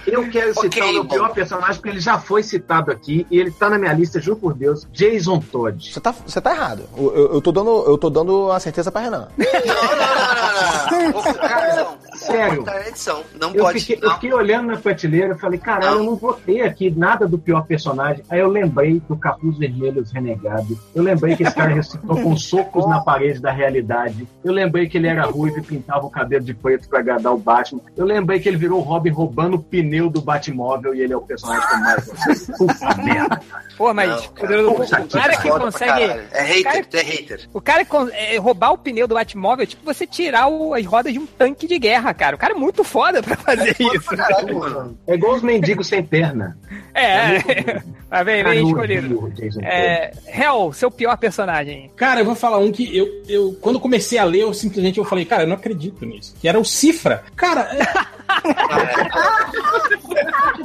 Eu 0.05 0.29
quero 0.29 0.53
citar 0.53 0.67
Ok, 0.67 0.89
o 0.89 0.93
meu 0.93 1.05
pior 1.05 1.33
personagem, 1.33 1.75
porque 1.75 1.89
ele 1.89 1.99
já 1.99 2.17
foi 2.17 2.41
citado 2.41 2.91
aqui 2.91 3.27
e 3.29 3.37
ele 3.39 3.51
tá 3.51 3.69
na 3.69 3.77
minha 3.77 3.91
lista, 3.91 4.21
juro 4.21 4.37
por 4.37 4.53
Deus, 4.53 4.87
Jason 4.93 5.39
Todd. 5.39 5.91
Você 5.93 5.99
tá, 5.99 6.13
você 6.25 6.39
tá 6.39 6.51
errado. 6.51 6.83
Eu, 6.95 7.13
eu- 7.15 7.33
eu 7.33 7.41
tô 7.41 7.51
dando, 7.51 7.83
eu 7.85 7.97
tô 7.97 8.09
dando 8.09 8.49
a 8.51 8.59
certeza 8.59 8.89
pra 8.89 9.01
Renan. 9.01 9.27
Não, 9.37 9.45
não, 9.45 9.95
não, 9.97 11.11
não, 11.11 11.11
não. 11.11 11.19
Ô, 11.19 11.33
cara, 11.33 11.75
não. 11.75 11.97
Sério. 12.15 12.63
Tá 12.63 12.87
edição. 12.87 13.23
Não 13.39 13.53
Eu 13.53 13.63
pode. 13.65 13.79
fiquei, 13.81 13.97
eu 14.01 14.07
não. 14.07 14.15
fiquei 14.15 14.33
olhando 14.33 14.67
na 14.67 14.77
prateleira 14.77 15.33
e 15.35 15.37
falei, 15.37 15.59
caralho, 15.59 15.97
eu 15.97 16.03
não 16.03 16.15
vou 16.15 16.33
ter 16.33 16.61
aqui 16.61 16.89
nada 16.89 17.27
do 17.27 17.37
pior 17.37 17.65
personagem. 17.65 18.23
Aí 18.29 18.39
eu 18.39 18.47
lembrei 18.47 19.01
do 19.09 19.16
Capuz 19.17 19.57
Vermelho 19.57 20.01
Os 20.01 20.11
Renegados. 20.11 20.77
Eu 20.95 21.03
lembrei 21.03 21.35
que 21.35 21.43
esse 21.43 21.55
cara 21.55 21.73
ressuscitou 21.73 22.21
com 22.21 22.35
socos 22.35 22.87
na 22.87 22.99
parede 23.01 23.39
da 23.41 23.51
realidade. 23.51 24.27
Eu 24.43 24.51
lembrei 24.53 24.87
que 24.87 24.97
ele 24.97 25.07
era 25.07 25.23
ruivo 25.25 25.59
e 25.59 25.61
pintava 25.61 26.05
o 26.05 26.09
cabelo 26.09 26.43
de 26.43 26.53
preto 26.53 26.87
pra 26.89 26.99
agradar 26.99 27.33
o 27.33 27.37
Batman. 27.37 27.81
Eu 27.95 28.05
lembrei 28.05 28.39
que 28.39 28.47
ele 28.49 28.57
virou 28.57 28.79
o 28.79 28.83
Robin 28.83 29.09
roubando 29.11 29.55
o 29.55 29.63
pneu 29.63 30.09
do 30.09 30.21
Batmóvel 30.21 30.93
e 30.95 31.01
ele 31.01 31.13
é 31.13 31.17
o 31.17 31.21
personagem 31.21 31.67
que 31.67 31.73
eu 31.73 31.79
mais 31.79 32.07
gosto. 32.07 32.53
Puta 32.57 32.95
merda. 33.03 33.41
Pô, 33.77 33.93
mas 33.93 34.09
Não, 34.09 34.29
poderoso- 34.33 34.75
Puta 34.75 35.01
o 35.01 35.07
cara 35.09 35.37
que 35.37 35.49
consegue. 35.49 36.03
É 36.31 36.41
hater, 36.43 36.63
cara- 36.63 36.85
tu 36.89 36.97
é 36.97 37.01
hater. 37.03 37.49
O 37.53 37.61
cara 37.61 37.83
que 37.85 37.89
con- 37.91 38.09
é, 38.11 38.37
roubar 38.37 38.71
o 38.71 38.77
pneu 38.77 39.07
do 39.07 39.15
Batmóvel 39.15 39.63
é 39.63 39.65
tipo 39.67 39.83
você 39.85 40.05
tirar 40.07 40.47
o- 40.47 40.73
as 40.73 40.85
rodas 40.85 41.13
de 41.13 41.19
um 41.19 41.25
tanque 41.25 41.67
de 41.67 41.77
guerra, 41.77 42.13
cara. 42.13 42.35
O 42.35 42.39
cara 42.39 42.53
é 42.53 42.57
muito 42.57 42.83
foda 42.83 43.21
pra 43.21 43.35
fazer 43.37 43.75
isso. 43.79 44.09
Caralho, 44.15 44.59
mano. 44.59 44.97
É 45.07 45.13
igual 45.15 45.35
os 45.35 45.41
mendigos 45.41 45.87
sem 45.87 46.03
perna. 46.03 46.57
É. 46.93 47.33
Mas 48.09 48.25
vem, 48.25 48.43
Cara, 48.43 48.49
vem 48.49 48.59
eu 48.59 48.67
escolhido. 48.67 48.96
É, 49.63 50.11
Hell, 50.27 50.71
seu 50.73 50.89
pior 50.91 51.17
personagem. 51.17 51.91
Cara, 51.95 52.21
eu 52.21 52.25
vou 52.25 52.35
falar 52.35 52.57
um 52.59 52.71
que 52.71 52.95
eu, 52.95 53.07
eu 53.27 53.57
quando 53.61 53.79
comecei 53.79 54.17
a 54.17 54.23
ler, 54.23 54.41
eu 54.41 54.53
simplesmente 54.53 54.97
eu 54.97 55.05
falei, 55.05 55.25
cara, 55.25 55.43
eu 55.43 55.47
não 55.47 55.55
acredito 55.55 56.05
nisso. 56.05 56.35
Que 56.39 56.47
era 56.47 56.59
o 56.59 56.65
Cifra. 56.65 57.23
Cara, 57.35 57.69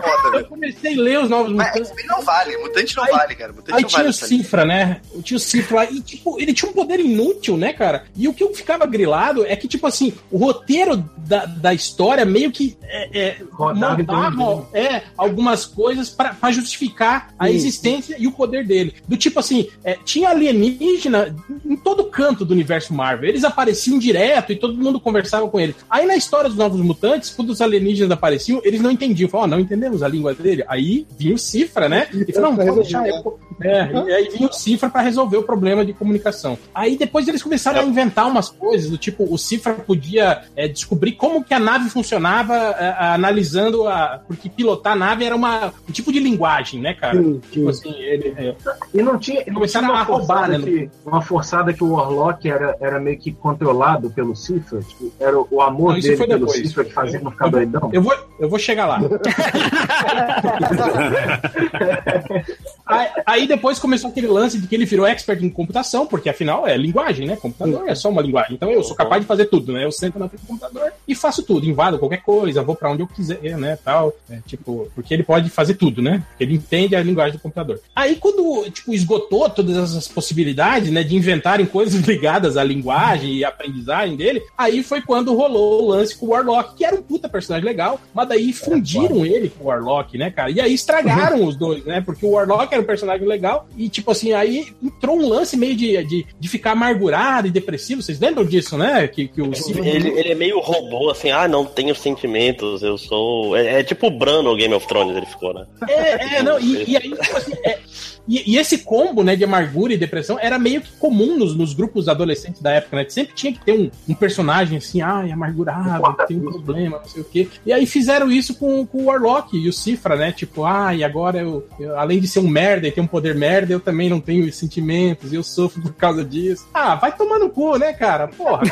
Foda, 0.01 0.39
eu 0.39 0.45
comecei 0.47 0.99
a 0.99 1.01
ler 1.01 1.19
os 1.21 1.29
novos 1.31 1.53
Mas 1.53 1.69
mutantes. 1.79 2.07
Não 2.07 2.23
vale, 2.23 2.57
mutante 2.59 2.97
não 2.97 3.05
Aí- 3.05 3.11
vale, 3.11 3.35
cara. 3.35 3.53
Mutante 3.53 3.77
Aí 3.77 3.83
não 3.83 3.89
tinha 3.89 3.99
vale. 4.03 4.11
o. 4.11 4.13
Cifra, 4.13 4.65
né? 4.65 5.01
Eu 5.15 5.23
tinha 5.23 5.37
o 5.37 5.41
Cifra 5.41 5.77
lá. 5.77 5.85
E, 5.91 6.01
tipo, 6.01 6.41
ele 6.41 6.53
tinha 6.53 6.71
um 6.71 6.75
poder 6.75 7.01
inútil, 7.01 7.57
né, 7.57 7.73
cara? 7.73 8.05
E 8.17 8.29
o 8.29 8.35
que 8.35 8.43
eu 8.43 8.55
ficava 8.55 8.87
grilado 8.87 9.45
é 9.47 9.55
que, 9.57 9.69
tipo 9.69 9.87
assim, 9.87 10.13
o 10.31 10.39
roteiro 10.39 10.97
da, 11.19 11.45
da 11.47 11.73
história 11.75 12.25
meio 12.25 12.51
que 12.51 12.77
é, 12.83 13.19
é, 13.19 13.37
montava 13.59 14.69
é, 14.75 15.03
algumas 15.17 15.65
coisas 15.65 16.11
pra 16.11 16.33
pra 16.35 16.51
justificar 16.51 17.33
a 17.39 17.47
Sim. 17.47 17.55
existência 17.55 18.17
e 18.23 18.27
o 18.27 18.33
poder 18.33 18.67
dele. 18.67 18.95
Do 19.07 19.17
tipo 19.17 19.41
assim, 19.41 19.69
é, 19.85 19.99
tinha 20.05 20.31
alienígena 20.31 21.35
em 21.65 21.77
todo 21.77 22.05
canto 22.05 22.45
do 22.45 22.53
universo 22.53 22.95
Marvel. 22.95 23.29
Eles 23.29 23.45
apareciam 23.45 23.99
direto 23.99 24.53
e 24.53 24.57
todo 24.57 24.77
mundo 24.77 25.01
conversava 25.01 25.49
com 25.49 25.59
eles. 25.59 25.77
Aí 25.91 26.07
na 26.07 26.17
história 26.17 26.49
dos 26.49 26.59
Novos 26.59 26.81
Mutantes, 26.81 27.31
quando 27.31 27.51
os 27.51 27.61
alienígenas 27.61 28.11
apareciam, 28.11 28.61
eles 28.65 28.81
não 28.81 28.91
entendiam. 28.91 29.29
Falavam, 29.29 29.51
ó, 29.51 29.57
não 29.57 29.61
entendemos 29.61 30.03
a 30.03 30.09
língua 30.09 30.35
dele. 30.35 30.65
Aí 30.69 31.07
vinha 31.19 31.35
o 31.35 31.39
Cifra, 31.39 31.89
né? 31.89 32.09
E 32.13 32.33
falou, 32.33 32.51
não, 32.51 32.59
resolver, 32.59 32.83
deixar 32.83 33.09
eu. 33.09 33.39
É, 33.61 33.91
e 33.93 34.13
aí 34.13 34.29
vinha 34.31 34.49
o 34.49 34.53
Cifra 34.53 34.89
pra 34.89 35.01
resolver 35.01 35.37
o 35.37 35.43
problema 35.43 35.85
de 35.85 35.93
comunicação. 35.93 36.59
Aí 36.75 36.97
depois 36.97 37.27
eles 37.29 37.43
começaram 37.43 37.81
a 37.81 37.85
inventar 37.85 38.27
umas 38.29 38.49
coisas, 38.49 38.91
do 38.91 38.99
tipo, 38.99 39.25
o 39.33 39.39
Cifra 39.39 39.75
podia 39.75 40.43
é, 40.57 40.69
descobrir 40.69 41.13
como 41.13 41.45
que 41.45 41.55
a 41.55 41.59
nave 41.59 41.91
funcionava, 41.91 42.55
é, 42.55 42.95
analisando 42.99 43.87
a. 43.89 44.21
Porque 44.27 44.49
pilotar 44.49 44.93
a 44.93 44.97
nave 44.97 45.25
era 45.25 45.35
uma, 45.35 45.73
um 45.89 45.93
tipo 45.93 46.13
de 46.13 46.19
linguagem, 46.19 46.81
né, 46.81 46.95
cara? 46.95 47.23
Sim, 47.23 47.41
Tipo 47.51 47.73
sim. 47.73 47.91
assim, 47.91 48.01
ele. 48.01 48.35
é, 48.37 48.55
E 48.95 49.03
não 49.03 49.19
tinha, 49.19 49.43
não 49.47 49.55
Começaram 49.55 49.87
tinha 49.89 49.97
uma, 49.97 50.03
a 50.03 50.05
roubar, 50.05 50.47
forçada 50.47 50.59
né, 50.59 50.65
que, 50.65 50.91
uma 51.05 51.23
forçada 51.23 51.73
que 51.73 51.85
o 51.85 51.93
Warlock 51.93 52.49
era, 52.49 52.77
era 52.81 53.01
meio 53.01 53.19
que 53.19 53.33
controlado 53.33 54.11
pelo 54.11 54.35
Cifra. 54.37 54.81
Tipo, 54.81 55.13
era 55.19 55.39
o, 55.39 55.63
amor 55.63 55.95
Não, 55.95 56.01
dele 56.01 56.17
foi 56.17 56.27
pelo 56.27 56.41
depois. 56.47 56.59
Cifra 56.59 56.85
que 56.85 56.93
fazia 56.93 57.19
ele 57.21 57.31
ficar 57.31 57.49
doidão. 57.49 57.91
Eu 57.93 58.03
vou, 58.03 58.15
eu 58.39 58.49
vou 58.49 58.59
chegar 58.59 58.87
lá. 58.87 59.01
aí, 62.93 63.09
aí 63.27 63.47
depois 63.47 63.79
começou 63.79 64.11
aquele 64.11 64.27
lance 64.27 64.59
de 64.59 64.67
que 64.67 64.75
ele 64.75 64.85
virou 64.85 65.07
expert 65.07 65.43
em 65.43 65.51
computação, 65.51 66.07
porque 66.07 66.29
afinal 66.29 66.67
é 66.67 66.77
linguagem, 66.77 67.27
né? 67.27 67.37
Computador 67.37 67.89
é 67.89 67.95
só 67.95 68.09
uma 68.09 68.23
linguagem. 68.23 68.55
Então 68.55 68.71
eu 68.71 68.83
sou 68.83 68.97
capaz 68.97 69.23
de 69.23 69.27
fazer 69.27 69.47
tudo, 69.47 69.73
né? 69.73 69.85
Eu 69.85 69.93
sento 69.93 70.19
na 70.19 70.29
frente 70.29 70.43
do 70.43 70.47
computador 70.47 70.93
e 71.07 71.15
faço 71.15 71.43
tudo, 71.43 71.67
invado 71.67 71.99
qualquer 71.99 72.23
coisa, 72.23 72.63
vou 72.63 72.75
pra 72.75 72.91
onde 72.91 73.03
eu 73.03 73.07
quiser, 73.07 73.57
né? 73.57 73.79
Tal. 73.85 74.13
É, 74.31 74.39
tipo, 74.47 74.91
porque 74.95 75.13
ele 75.15 75.23
pode 75.23 75.49
fazer 75.51 75.75
tudo, 75.75 76.03
né? 76.03 76.25
Porque 76.31 76.45
ele 76.45 76.55
entende 76.55 76.97
a 76.97 77.03
linguagem 77.03 77.35
do 77.35 77.43
computador. 77.43 77.81
Aí 77.95 78.17
quando, 78.17 78.69
tipo, 78.71 78.95
esgotou 78.95 79.49
todas 79.51 79.77
essas 79.77 80.09
possibilidades, 80.09 80.91
né? 80.91 81.03
De 81.03 81.17
inventarem 81.17 81.67
coisas 81.67 82.01
ligadas 82.07 82.57
à 82.57 82.65
linguagem 82.65 83.35
e 83.35 83.45
à 83.45 83.49
aprendizagem 83.49 84.17
dele, 84.17 84.43
aí 84.57 84.83
foi 84.83 85.01
quando 85.01 85.35
rolou 85.35 85.85
o 85.85 85.89
lance 85.89 86.17
com 86.17 86.27
o 86.27 86.31
Warlock, 86.31 86.75
que 86.77 86.85
era 86.85 86.97
um 86.97 87.03
puta 87.03 87.29
personagem 87.29 87.67
legal, 87.67 88.01
mas 88.15 88.29
daí 88.29 88.53
fundiram 88.53 89.25
ele 89.25 89.49
com 89.49 89.65
o 89.65 89.67
Warlock, 89.69 90.17
né, 90.19 90.31
cara? 90.31 90.51
E 90.51 90.61
aí 90.61 90.73
estragaram 90.73 91.45
os 91.47 91.57
dois, 91.57 91.85
né? 91.85 92.01
Porque 92.01 92.25
o 92.25 92.31
Warlock 92.31 92.73
era 92.73 92.82
um 92.83 92.87
personagem 92.87 93.27
legal 93.27 93.67
e, 93.77 93.89
tipo 93.89 94.11
assim, 94.11 94.33
aí 94.33 94.75
entrou 94.83 95.17
um 95.17 95.29
lance 95.29 95.57
meio 95.57 95.75
de, 95.75 96.03
de, 96.05 96.27
de 96.39 96.49
ficar 96.49 96.73
amargurado 96.73 97.49
e 97.49 97.51
depressivo. 97.51 98.03
Vocês 98.03 98.21
lembram 98.21 98.45
disso, 98.45 98.77
né? 98.77 99.07
Que, 99.09 99.29
que 99.29 99.41
o 99.41 99.51
Ele, 99.85 100.09
ele 100.11 100.33
é 100.33 100.35
meio 100.35 100.61
robô, 100.61 101.11
assim, 101.11 101.31
ah, 101.31 101.49
não 101.49 101.65
tenho 101.65 101.95
sentimentos, 101.95 102.83
eu 102.83 102.99
sou. 102.99 103.57
É, 103.57 103.81
é 103.81 103.85
tipo 103.85 104.07
o 104.07 104.11
Bran 104.11 104.43
no 104.43 104.57
Game 104.57 104.75
of 104.75 104.87
Thrones, 104.87 105.17
ele 105.17 105.27
ficou, 105.27 105.55
né? 105.55 105.67
É, 105.89 106.37
é, 106.37 106.43
não, 106.43 106.59
e, 106.59 106.91
e 106.91 106.97
aí, 106.97 107.11
tipo 107.17 107.37
assim, 107.37 107.55
é, 107.65 107.79
e, 108.29 108.53
e 108.53 108.59
esse 108.59 108.79
combo, 108.79 109.23
né, 109.25 109.35
de 109.37 109.45
amargura 109.45 109.93
e 109.93 109.97
depressão 109.99 110.39
era 110.41 110.59
meio 110.59 110.81
que 110.81 110.93
comum 110.93 111.37
nos, 111.37 111.55
nos 111.57 111.75
grupos 111.75 112.09
adolescentes 112.09 112.61
da 112.63 112.71
época, 112.73 112.97
né? 112.97 113.07
Sempre 113.09 113.35
tinha 113.35 113.53
que 113.53 113.65
ter 113.65 113.73
um, 113.73 113.91
um 114.09 114.15
personagem 114.15 114.79
assim, 114.79 115.01
ai, 115.03 115.31
amargurado, 115.33 116.17
tem 116.27 116.37
um 116.39 116.51
problema, 116.51 116.99
não 116.99 117.05
sei 117.09 117.23
o 117.23 117.25
quê. 117.25 117.49
E 117.67 117.73
aí 117.73 117.87
fizeram 117.87 118.31
isso 118.31 118.55
com, 118.55 118.87
com 118.87 118.99
o 118.99 119.05
Warlock 119.07 119.57
e 119.57 119.69
o 119.69 119.73
Cifra, 119.73 120.17
né? 120.17 120.33
Tipo, 120.33 120.65
ai, 120.65 121.03
agora 121.05 121.39
eu, 121.41 121.67
eu, 121.79 121.99
além 121.99 122.21
de 122.21 122.29
ser 122.29 122.39
um 122.41 122.49
merda 122.49 122.87
e 122.87 122.93
ter 122.93 123.01
um 123.01 123.07
poder 123.07 123.35
merda, 123.35 123.73
eu 123.73 123.81
também 123.81 124.09
não 124.09 124.21
tenho 124.21 124.51
sentimentos 124.53 125.33
e 125.33 125.37
eu 125.37 125.43
sofro 125.43 125.83
por 125.83 125.93
causa 125.95 126.25
disso. 126.25 126.67
Ah, 126.73 126.95
vai 126.95 127.15
tomar 127.17 127.39
no 127.39 127.51
cu, 127.51 127.77
né, 127.79 127.93
cara? 127.93 128.29
Porra. 128.29 128.63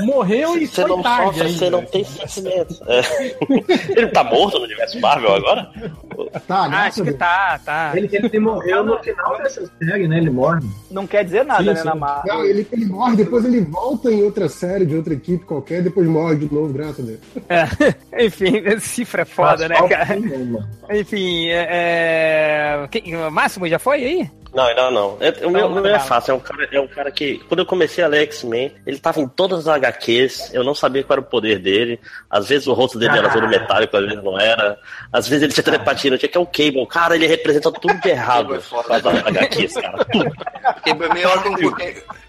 Morreu 0.00 0.56
e 0.58 0.66
Você 0.66 0.82
foi 0.82 0.90
não 0.90 1.02
tarde 1.02 1.24
sofre, 1.26 1.42
ainda. 1.42 1.58
você 1.58 1.70
não 1.70 1.82
tem 1.84 2.04
sentimentos. 2.04 2.80
É. 2.86 3.00
Ele 3.96 4.06
tá 4.08 4.24
morto 4.24 4.58
no 4.58 4.64
universo 4.64 5.00
Marvel 5.00 5.34
agora? 5.34 5.70
Tá, 6.46 6.68
Ah, 6.70 6.79
graças 6.82 7.00
acho 7.00 7.10
que 7.12 7.16
tá, 7.18 7.60
tá. 7.64 7.92
Ele, 7.94 8.08
ele 8.12 8.38
morreu 8.40 8.84
no 8.84 8.98
final 8.98 9.38
dessa 9.38 9.70
série, 9.82 10.08
né? 10.08 10.18
Ele 10.18 10.30
morre. 10.30 10.60
Não 10.90 11.06
quer 11.06 11.24
dizer 11.24 11.44
nada, 11.44 11.62
Sim, 11.62 11.68
né, 11.70 11.76
sim. 11.76 11.84
na 11.86 11.94
Marvel. 11.94 12.34
Não, 12.34 12.44
ele, 12.44 12.66
ele 12.72 12.86
morre, 12.86 13.16
depois 13.16 13.44
ele 13.44 13.60
volta 13.60 14.10
em 14.10 14.22
outra 14.22 14.48
série 14.48 14.84
de 14.86 14.96
outra 14.96 15.14
equipe 15.14 15.44
qualquer, 15.44 15.82
depois 15.82 16.06
morre 16.06 16.36
de 16.36 16.52
novo, 16.52 16.72
graças 16.72 17.00
a 17.00 17.02
Deus. 17.02 17.20
É. 17.48 18.24
Enfim, 18.26 18.62
cifra 18.80 19.22
é 19.22 19.24
foda, 19.24 19.68
né, 19.68 19.76
Faz 19.76 19.90
cara? 19.90 20.18
Enfim, 20.98 21.48
é. 21.48 21.66
é... 21.70 22.88
Quem- 22.90 23.16
o 23.16 23.30
Máximo 23.30 23.66
já 23.68 23.78
foi 23.78 24.04
aí? 24.04 24.30
Não, 24.52 24.64
ainda 24.64 24.90
não. 24.90 25.16
É, 25.20 25.46
o 25.46 25.50
meu, 25.50 25.86
é 25.86 25.98
fácil. 25.98 26.32
É 26.32 26.34
um, 26.34 26.40
cara, 26.40 26.68
é 26.72 26.80
um 26.80 26.88
cara 26.88 27.10
que, 27.10 27.38
quando 27.48 27.60
eu 27.60 27.66
comecei 27.66 28.02
a 28.02 28.08
ler 28.08 28.22
X-Men, 28.22 28.72
ele 28.86 28.98
tava 28.98 29.20
em 29.20 29.28
todas 29.28 29.60
as 29.60 29.68
HQs. 29.68 30.52
Eu 30.52 30.64
não 30.64 30.74
sabia 30.74 31.04
qual 31.04 31.14
era 31.18 31.20
o 31.20 31.28
poder 31.30 31.58
dele. 31.58 32.00
Às 32.28 32.48
vezes 32.48 32.66
o 32.66 32.72
rosto 32.72 32.98
dele 32.98 33.16
era 33.18 33.28
todo 33.32 33.48
metálico, 33.48 33.96
às 33.96 34.04
vezes 34.04 34.22
não 34.24 34.38
era. 34.38 34.78
Às 35.12 35.28
vezes 35.28 35.44
ele 35.44 35.52
tinha 35.52 35.64
telepatia, 35.64 36.10
não 36.10 36.18
tinha 36.18 36.28
que 36.28 36.36
é 36.36 36.40
o 36.40 36.46
Cable. 36.46 36.86
Cara, 36.86 37.14
ele 37.14 37.26
representa 37.26 37.70
tudo 37.72 37.94
de 38.00 38.08
errado 38.08 38.48
Cable 38.48 38.58
é 38.58 38.60
foda. 38.60 39.00
com 39.02 39.08
as 39.08 39.26
HQs, 39.26 39.74
cara. 39.74 40.04
Tudo. 40.04 40.30
Cable 40.84 41.04
é 41.06 41.14
melhor 41.14 41.42
concurso. 41.42 41.76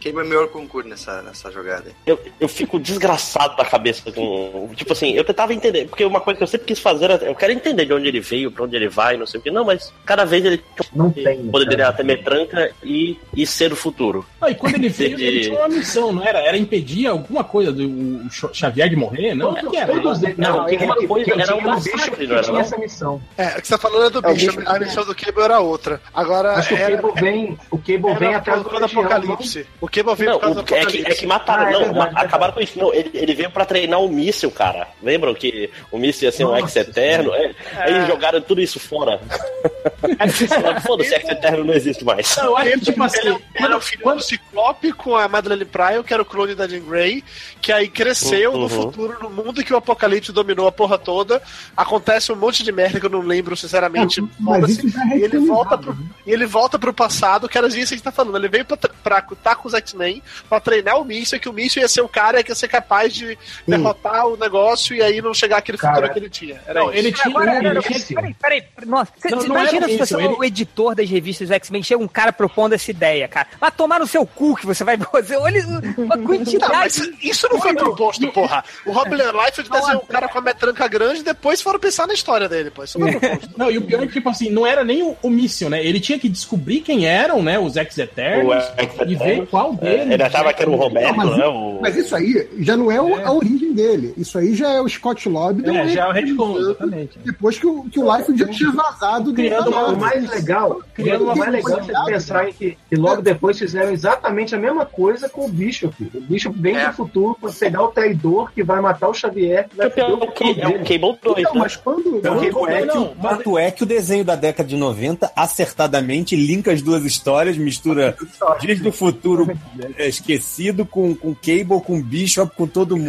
Cable 0.04 0.20
é 0.20 0.24
melhor 0.24 0.48
concurso 0.50 0.90
nessa, 0.90 1.22
nessa 1.22 1.52
jogada. 1.52 1.92
Eu, 2.06 2.20
eu 2.40 2.48
fico 2.48 2.80
desgraçado 2.80 3.56
da 3.56 3.66
cabeça 3.66 4.12
com. 4.12 4.70
Tipo 4.76 4.94
assim, 4.94 5.14
eu 5.14 5.24
tentava 5.24 5.54
entender, 5.54 5.88
porque 5.88 6.04
uma 6.06 6.22
coisa 6.22 6.38
que 6.38 6.44
eu 6.44 6.48
sempre 6.48 6.68
quis 6.68 6.80
fazer 6.80 7.06
era. 7.06 7.16
Eu 7.26 7.36
quero 7.36 7.52
entender 7.54 7.86
de 7.86 7.94
onde 7.94 8.08
ele 8.08 8.20
veio, 8.20 8.52
pra 8.52 8.64
onde 8.64 8.76
ele 8.76 8.90
vai, 8.90 9.18
não 9.18 9.26
sei 9.26 9.40
o 9.40 9.44
que. 9.44 9.52
Não, 9.52 9.66
mas 9.66 9.92
cada 10.06 10.26
vez 10.26 10.44
ele 10.46 10.64
Não 10.94 11.12
tem. 11.12 11.40
o 11.42 11.52
poder 11.52 11.68
dele 11.68 11.82
era 11.82 11.94
ter 11.94 12.04
metranca 12.16 12.72
e, 12.84 13.18
e 13.36 13.46
ser 13.46 13.72
o 13.72 13.76
futuro. 13.76 14.26
Ah, 14.40 14.50
e 14.50 14.56
quando 14.56 14.76
ele 14.76 14.90
veio, 14.90 15.16
De- 15.18 15.24
ele 15.24 15.40
tinha 15.42 15.58
uma 15.60 15.68
missão, 15.68 16.12
não 16.12 16.24
era? 16.26 16.40
Era 16.40 16.58
impedir 16.58 17.08
alguma 17.08 17.44
coisa 17.44 17.72
do 17.72 17.84
o 17.88 18.30
Xavier 18.54 18.90
de 18.90 18.96
morrer? 18.96 19.34
Não, 19.36 19.52
o 19.52 19.56
que 19.56 19.68
que 19.70 19.78
era? 19.78 19.94
Todos 19.94 20.24
eles. 20.24 20.38
Não, 20.38 20.58
Não, 20.58 20.66
tem 20.66 20.78
uma 20.80 20.96
quem- 20.98 21.08
coisa, 21.08 21.32
era 21.42 21.56
um 21.56 21.62
massacre, 21.62 22.12
que 22.12 22.28
não 22.28 22.34
era, 22.36 22.44
tinha 22.44 22.54
não? 22.54 22.62
essa 22.62 22.78
missão. 22.78 23.22
É, 23.38 23.48
o 23.48 23.62
que 23.62 23.68
você 23.68 23.74
tá 23.74 23.78
falando 23.78 24.06
é 24.06 24.10
do 24.10 24.28
É, 24.28 24.34
bicho. 24.34 24.58
bicho- 24.58 24.70
A 24.70 24.80
missão 24.80 25.06
do 25.06 25.16
Cable 25.16 25.44
era 25.44 25.60
outra. 25.60 26.02
Agora, 26.14 26.54
Acho 26.54 26.70
que 26.70 26.74
o 26.74 26.78
era, 26.78 26.98
Cable 26.98 27.22
vem, 27.22 27.58
o 27.70 27.78
Cable 27.78 28.14
vem 28.20 28.28
era 28.30 28.38
atrás 28.38 28.64
do 28.64 28.70
do 28.70 28.86
Apocalipse. 28.86 29.66
O 29.80 29.88
Cable 29.88 30.16
veio 30.16 30.32
Não, 30.32 30.40
por 30.40 30.46
causa 30.46 30.60
o- 30.60 30.64
do 30.64 30.66
é, 30.66 30.66
que, 30.66 30.76
Apocalipse. 30.84 31.12
é 31.12 31.16
que 31.16 31.28
mataram, 31.28 31.66
Ah, 31.66 31.70
é 31.70 31.74
não, 31.74 31.94
ma- 31.94 32.06
verdade. 32.06 32.26
acabaram 32.26 32.54
com 32.54 32.62
isso. 32.62 32.80
Não, 32.80 32.94
ele, 32.94 33.12
ele 33.14 33.34
veio 33.34 33.52
pra 33.52 33.66
treinar 33.66 34.02
o 34.02 34.10
míssil, 34.10 34.52
cara. 34.52 34.88
Lembram 35.04 35.34
que 35.34 35.70
o 35.92 35.98
míssil 35.98 36.28
ia 36.28 36.32
ser 36.32 36.46
um 36.46 36.56
ex-eterno? 36.58 37.34
É, 37.34 37.52
Aí 37.78 37.94
eles 37.96 38.08
jogaram 38.08 38.42
tudo 38.42 38.62
isso 38.62 38.80
fora. 38.80 39.20
Foda-se, 40.86 41.14
ex-eterno 41.16 41.64
não 41.64 41.74
existe 41.74 42.01
mais. 42.06 42.36
Não, 42.38 42.46
eu 42.46 42.58
acho 42.58 42.72
que, 42.72 42.80
tipo 42.82 43.04
assim, 43.04 43.20
Ele 43.28 43.40
era 43.56 43.78
o 43.78 43.82
filho 43.82 44.04
do 44.04 44.22
Ciclope 44.22 44.94
com 44.94 45.16
a 45.16 45.28
Madeleine 45.28 45.66
Pryor, 45.66 46.04
que 46.04 46.14
era 46.14 46.22
o 46.22 46.26
clone 46.26 46.56
da 46.56 46.68
Jean 46.68 46.82
Grey, 46.82 47.24
que 47.62 47.72
aí 47.72 47.88
cresceu 47.88 48.52
Uhum. 48.54 48.60
no 48.62 48.70
futuro, 48.70 49.18
no 49.22 49.30
mundo 49.30 49.64
que 49.64 49.74
o 49.74 49.78
Apocalipse 49.78 50.32
dominou 50.32 50.68
a 50.68 50.72
porra 50.72 50.98
toda. 50.98 51.42
Acontece 51.76 52.32
um 52.32 52.36
monte 52.36 52.64
de 52.64 52.72
merda 52.72 53.00
que 53.00 53.06
eu 53.06 53.10
não 53.10 53.22
lembro, 53.22 53.56
sinceramente. 53.56 54.20
É, 54.20 54.24
mas 54.40 54.56
Foda-se. 54.62 54.74
isso 54.88 54.90
já 54.90 55.04
é 55.14 55.18
e 55.18 55.24
ele 55.24 55.40
volta 55.40 55.78
pro, 55.78 55.94
né? 55.94 56.06
e 56.26 56.32
ele 56.32 56.46
volta 56.46 56.78
pro 56.80 56.94
passado, 56.94 57.48
que 57.48 57.58
era 57.58 57.68
isso 57.68 57.76
que 57.78 57.82
a 57.84 57.86
gente 57.88 58.04
tá 58.04 58.12
falando. 58.12 58.36
Ele 58.38 58.48
veio 58.50 58.66
pra, 58.66 58.78
pra 58.78 59.26
lutar 59.30 59.56
com 59.56 59.68
os 59.68 59.74
X-Men, 59.74 60.22
pra 60.50 60.60
treinar 60.60 61.00
o 61.00 61.06
míssil, 61.06 61.40
que 61.40 61.50
o 61.50 61.54
míssil 61.54 61.82
ia 61.82 61.88
ser 61.88 62.02
o 62.02 62.10
cara 62.10 62.44
que 62.44 62.52
ia 62.52 62.56
ser 62.56 62.68
capaz 62.68 63.14
de 63.14 63.38
derrotar 63.68 64.28
o 64.28 64.38
negócio 64.38 64.96
e 64.96 65.02
aí 65.02 65.22
não 65.22 65.34
chegar 65.34 65.58
aquele 65.58 65.78
Cara, 65.78 65.96
futuro 65.96 66.14
que 66.14 66.20
ele 66.20 66.30
tinha. 66.30 66.62
Era 66.66 66.80
não, 66.80 66.90
isso. 66.90 67.00
ele 67.00 67.12
tinha. 67.12 67.28
Agora, 67.32 67.82
peraí, 68.12 68.34
peraí, 68.42 68.64
nossa, 68.86 69.12
cê, 69.18 69.30
Não, 69.30 69.42
cê 69.42 69.48
não 69.48 69.56
imagina 69.60 69.86
a 69.86 69.90
situação, 69.90 70.38
o 70.38 70.44
editor 70.44 70.96
das 70.96 71.10
revistas 71.10 71.50
X-Men 71.52 71.84
chega 71.92 72.04
um 72.04 72.08
cara 72.08 72.32
propondo 72.32 72.74
essa 72.74 72.90
ideia, 72.90 73.28
cara. 73.28 73.48
Vai 73.60 73.72
tomar 73.72 74.00
no 74.00 74.08
seu 74.08 74.26
cu 74.26 74.56
que 74.56 74.66
você 74.66 74.84
vai 74.84 74.98
fazer. 75.12 75.38
Olha 75.38 75.62
uma 75.98 76.16
Não, 76.16 76.26
quantidade. 76.26 76.72
mas 76.74 77.10
isso 77.22 77.48
não 77.52 77.60
foi 77.60 77.74
proposto, 77.74 78.28
porra. 78.32 78.64
O 78.86 78.92
Rob 78.92 79.10
Liefeld 79.16 79.70
desenhou 79.70 80.02
um 80.04 80.06
cara 80.06 80.28
com 80.28 80.38
a 80.40 80.42
metranca 80.42 80.88
grande 80.88 81.20
e 81.20 81.24
depois 81.24 81.62
foram 81.62 81.80
pensar 81.80 82.08
na 82.08 82.14
história 82.14 82.48
dele, 82.48 82.70
pô. 82.72 82.84
Isso 82.84 82.98
não 83.00 83.12
foi 83.12 83.20
proposto. 83.20 83.50
Não, 83.58 83.70
e 83.70 83.78
o 83.78 83.82
pior 83.82 84.04
é 84.04 84.08
que, 84.08 84.14
tipo 84.14 84.30
assim, 84.30 84.50
não 84.50 84.66
era 84.66 84.84
nem 84.84 85.04
o, 85.04 85.16
o 85.22 85.30
míssil, 85.30 85.70
né? 85.70 85.84
Ele 85.86 86.00
tinha 86.00 86.18
que 86.18 86.30
descobrir 86.30 86.82
quem 86.82 87.06
eram, 87.06 87.42
né? 87.44 87.60
Os 87.60 87.76
ex-eternos 87.76 88.64
O 89.00 89.04
e 89.06 89.16
ver 89.16 89.48
qual 89.48 89.74
É, 89.82 89.98
deles. 89.98 90.12
ele 90.14 90.24
achava 90.24 90.54
que 90.54 90.62
era 90.62 90.72
o 90.72 90.76
Roberto, 90.76 91.08
Não, 91.18 91.26
mas- 91.26 91.38
né? 91.38 91.46
O... 91.48 91.80
Mas 91.82 91.96
isso 91.98 92.16
aí 92.16 92.48
já 92.60 92.78
não 92.78 92.92
é, 92.92 93.02
o- 93.02 93.26
a 93.26 93.32
origem 93.32 93.74
dele. 93.74 94.14
Isso 94.18 94.38
aí 94.38 94.54
já 94.56 94.70
é 94.70 94.80
o 94.82 94.88
Scott 94.88 95.28
Lobdell. 95.28 95.74
É, 95.76 95.88
já 95.90 96.06
é 96.06 96.08
o 96.10 96.12
retcon, 96.12 96.58
exatamente. 96.60 97.20
Depois 97.26 97.58
que 97.60 97.68
o, 97.68 97.84
que 97.86 98.00
o 98.00 98.16
Life 98.16 98.38
já 98.38 98.48
tinha 98.48 98.72
vazado. 98.72 99.34
Criando 99.34 99.66
do- 99.66 99.72
uma- 99.72 99.92
mais 99.94 100.30
legal, 100.30 100.82
Criando 100.94 101.24
uma 101.26 101.36
mais 101.36 101.52
legal 101.52 101.81
é 101.82 101.94
possibilidade. 101.94 102.06
vocês 102.06 102.24
pensarem 102.24 102.54
que, 102.54 102.78
que 102.90 102.96
logo 102.96 103.22
depois 103.22 103.58
fizeram 103.58 103.92
exatamente 103.92 104.54
a 104.56 104.58
mesma 104.58 104.86
coisa 104.86 105.28
com 105.30 105.46
o 105.46 105.50
Bishop. 105.50 105.94
O 106.14 106.22
Bishop 106.22 106.58
vem 106.60 106.76
É. 106.78 106.88
do 106.88 106.94
futuro 106.94 107.38
pra 107.40 107.52
pegar 107.52 107.84
o 107.84 107.88
traidor 107.90 108.52
que 108.52 108.64
vai 108.64 108.80
matar 108.82 109.10
o 109.10 109.14
Xavier, 109.14 109.68
que 109.70 109.76
vai 109.78 109.90
Que 109.90 110.00
é 110.00 110.06
o, 110.08 110.14
o 110.16 110.32
que, 110.32 110.44
é 110.62 110.68
o. 110.68 110.74
Cable 110.80 111.18
2, 111.24 111.38
Então, 111.40 111.54
né? 111.54 111.60
mas 111.60 111.76
quando. 111.76 112.22
Tanto 112.22 112.68
é, 112.68 112.82
que, 112.82 112.86
não, 112.88 113.04
o- 113.04 113.16
tanto 113.16 113.58
é 113.58 113.72
que 113.72 113.84
o 113.84 113.86
desenho 113.86 114.24
da 114.24 114.36
década 114.36 114.68
de 114.68 114.76
90 114.78 115.32
acertadamente 115.36 116.36
linka 116.36 116.72
as 116.72 116.82
duas 116.82 117.04
histórias, 117.06 117.58
mistura 117.58 118.16
Dias 118.60 118.80
do 118.80 118.92
Futuro 118.92 119.52
é, 119.98 120.08
esquecido 120.08 120.86
com, 120.86 121.16
com 121.16 121.34
Cable, 121.36 121.82
com 121.86 122.02
Bishop, 122.02 122.56
com 122.56 122.68
todo 122.68 122.94
o 122.94 122.98
mundo. 122.98 123.08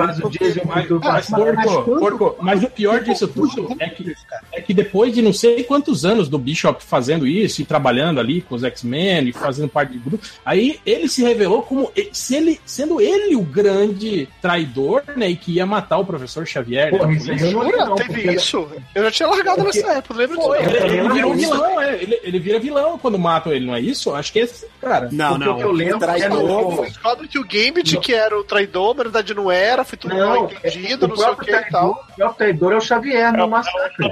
Mas, 0.66 1.00
passado. 1.00 1.44
porco, 1.62 1.98
porco, 1.98 2.36
mas 2.40 2.62
o 2.62 2.68
pior 2.68 3.00
disso 3.02 3.26
tudo 3.28 3.76
é 3.78 3.88
que, 3.88 4.14
é 4.52 4.60
que 4.60 4.74
depois 4.74 5.12
de 5.14 5.22
não 5.22 5.32
sei 5.32 5.62
quantos 5.64 6.04
anos 6.04 6.28
do 6.28 6.38
Bishop 6.38 6.82
fazendo 6.82 7.26
isso 7.26 7.62
e 7.62 7.64
trabalhando 7.64 8.20
ali 8.20 8.40
com 8.40 8.54
os 8.54 8.61
X-Men 8.66 9.28
e 9.28 9.32
fazendo 9.32 9.68
parte 9.68 9.92
do 9.94 10.00
grupo, 10.10 10.26
aí 10.44 10.80
ele 10.86 11.08
se 11.08 11.22
revelou 11.22 11.62
como 11.62 11.90
se 12.12 12.36
ele, 12.36 12.60
sendo 12.64 13.00
ele 13.00 13.34
o 13.36 13.42
grande 13.42 14.28
traidor, 14.40 15.02
né, 15.16 15.30
e 15.30 15.36
que 15.36 15.52
ia 15.52 15.66
matar 15.66 15.98
o 15.98 16.04
professor 16.04 16.46
Xavier. 16.46 16.90
Porra, 16.90 17.06
né, 17.08 17.18
eu 17.40 17.52
não 17.52 17.64
Jura? 17.64 17.84
não, 17.86 17.94
Teve 17.96 18.12
porque- 18.14 18.30
isso? 18.32 18.68
Eu 18.94 19.04
já 19.04 19.10
tinha 19.10 19.28
largado 19.28 19.62
Porque- 19.64 19.80
nessa 19.80 19.92
época, 19.98 20.14
não 20.14 20.20
lembro 20.20 20.36
disso. 20.36 20.48
Pô, 20.48 20.54
não. 20.54 20.62
ele, 20.62 20.76
ele 20.98 21.02
não 21.22 21.34
isso. 21.34 21.50
vilão, 21.52 21.80
é, 21.80 21.94
ele, 22.02 22.20
ele 22.22 22.38
vira 22.38 22.58
vilão 22.58 22.98
quando 22.98 23.18
matam 23.18 23.52
ele, 23.52 23.66
não 23.66 23.74
é 23.74 23.80
isso? 23.80 24.14
Acho 24.14 24.32
que 24.32 24.40
é 24.40 24.42
esse 24.42 24.66
cara. 24.80 25.08
Não, 25.12 25.30
Porque 25.30 25.44
não. 25.44 25.54
o 25.54 25.56
que 25.58 25.62
eu 25.64 25.72
lembro 25.72 25.96
é 25.96 25.98
traidor. 26.18 26.76
Foi 26.76 26.86
descobre 26.88 27.28
que 27.28 27.38
o 27.38 27.42
Gambit, 27.44 27.98
que 27.98 28.14
era 28.14 28.38
o 28.38 28.44
traidor, 28.44 28.94
na 28.96 29.02
verdade 29.04 29.34
não 29.34 29.50
era, 29.50 29.84
foi 29.84 29.96
tudo 29.98 30.14
mal 30.14 30.42
Não, 30.42 30.50
entendido, 30.50 31.06
o 31.06 31.08
não 31.08 31.16
sei 31.16 31.26
o 31.30 31.36
que 31.36 31.50
e 31.50 31.70
tal. 31.70 31.90
o 31.90 31.94
próprio 32.16 32.34
traidor 32.36 32.72
é 32.72 32.76
o 32.76 32.80
Xavier 32.80 33.32
no 33.32 33.48
Massacre. 33.48 34.08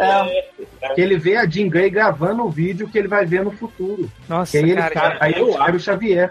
Que 0.95 1.01
ele 1.01 1.17
vê 1.19 1.37
a 1.37 1.47
Jean 1.47 1.69
Grey 1.69 1.91
gravando 1.91 2.43
um 2.45 2.51
vídeo 2.51 2.89
que 2.89 2.99
ele 2.99 3.09
vai 3.09 3.25
ver 3.27 3.45
no 3.45 3.51
futuro. 3.51 4.11
Nossa, 4.29 4.40
Aí 4.43 4.63
ele 4.63 4.75
cara. 4.75 4.95
cara, 4.95 5.17
aí 5.21 5.35
eu 5.39 5.63
era 5.63 5.77
o 5.77 5.81
Xavier. 5.81 6.31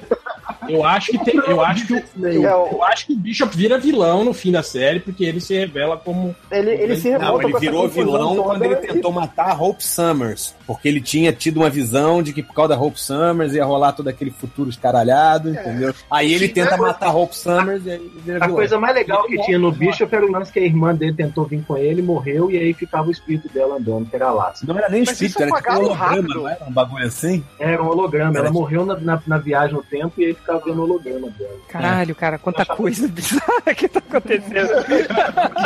Eu 0.67 0.83
acho 0.85 1.11
que 1.11 1.17
tem, 1.25 1.35
eu 1.47 1.61
acho 1.61 1.87
que 1.87 1.93
o, 1.93 2.03
eu, 2.27 2.45
É, 2.47 2.73
eu 2.73 2.83
acho 2.83 3.07
que 3.07 3.13
o 3.13 3.15
Bishop 3.15 3.55
vira 3.55 3.77
vilão 3.79 4.23
no 4.23 4.33
fim 4.33 4.51
da 4.51 4.61
série 4.61 4.99
porque 4.99 5.23
ele 5.23 5.39
se 5.39 5.53
revela 5.57 5.97
como 5.97 6.35
Ele, 6.51 6.71
ele 6.71 6.95
se 6.97 7.09
Não, 7.17 7.41
ele 7.41 7.57
virou 7.59 7.87
vilão 7.87 8.35
quando 8.43 8.63
ele 8.65 8.73
e- 8.75 8.77
tentou 8.77 9.11
matar 9.11 9.51
a 9.51 9.53
Hope 9.53 9.83
Summers. 9.83 10.55
Porque 10.67 10.87
ele 10.87 11.01
tinha 11.01 11.31
tido 11.33 11.57
uma 11.57 11.69
visão 11.69 12.21
de 12.21 12.33
que 12.33 12.43
por 12.43 12.53
causa 12.53 12.75
da 12.75 12.79
Hope 12.81 12.99
Summers 13.01 13.53
ia 13.53 13.65
rolar 13.65 13.93
todo 13.93 14.07
aquele 14.09 14.29
futuro 14.31 14.69
escaralhado, 14.69 15.49
entendeu? 15.49 15.93
Aí 16.11 16.31
ele 16.33 16.47
Sim, 16.47 16.53
tenta 16.53 16.75
é, 16.75 16.77
matar 16.77 17.07
a 17.07 17.13
Hope 17.13 17.35
Summers 17.35 17.85
e 17.85 17.91
aí 17.91 18.11
vira 18.23 18.37
A 18.37 18.41
vilão. 18.41 18.55
coisa 18.55 18.79
mais 18.79 18.93
legal 18.95 19.23
que 19.25 19.41
tinha 19.43 19.57
no 19.57 19.71
Bishop 19.71 20.13
era 20.13 20.25
o 20.25 20.31
lance 20.31 20.51
que 20.51 20.59
a 20.59 20.63
irmã 20.63 20.93
dele 20.93 21.13
tentou 21.13 21.45
vir 21.45 21.63
com 21.63 21.77
ele, 21.77 22.01
morreu, 22.01 22.51
e 22.51 22.57
aí 22.57 22.73
ficava 22.73 23.07
o 23.07 23.11
espírito 23.11 23.49
dela 23.51 23.77
andando, 23.77 24.07
que 24.09 24.15
era 24.15 24.27
a 24.27 24.31
Lassie. 24.31 24.67
Não 24.67 24.77
era 24.77 24.89
nem 24.89 25.01
Mas 25.01 25.11
espírito, 25.21 25.41
era 25.41 25.51
tipo 25.51 25.71
um 25.73 25.77
holograma, 25.85 26.27
não 26.35 26.47
era 26.49 26.65
um 26.65 26.71
bagulho 26.71 27.07
assim? 27.07 27.43
Era 27.57 27.81
um 27.81 27.88
holograma, 27.89 28.37
ela 28.37 28.51
morreu 28.51 28.85
na, 28.85 28.95
na, 28.97 29.21
na 29.25 29.37
viagem 29.37 29.75
no 29.75 29.83
tempo 29.83 30.13
e 30.17 30.25
aí 30.25 30.33
ficava 30.33 30.61
vendo 30.63 30.79
o 30.79 30.83
holograma 30.83 31.29
dela. 31.31 31.57
Caralho, 31.67 32.15
cara, 32.15 32.37
quanta 32.37 32.65
coisa 32.65 33.07
bizarra 33.09 33.73
que 33.75 33.87
tá 33.87 33.99
acontecendo. 33.99 34.69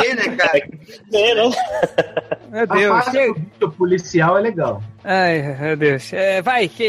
Que, 0.00 0.14
né, 0.14 0.36
cara? 0.36 0.68
É, 1.12 1.34
né? 1.34 1.50
Meu 2.50 2.62
A 2.62 2.64
Deus. 2.66 2.90
parte 2.92 3.10
chega. 3.12 3.40
do 3.58 3.70
policial 3.70 4.38
é 4.38 4.40
legal. 4.40 4.82
Ai, 5.04 5.56
meu 5.60 5.76
Deus. 5.76 6.12
É, 6.12 6.40
vai, 6.40 6.66
que. 6.66 6.84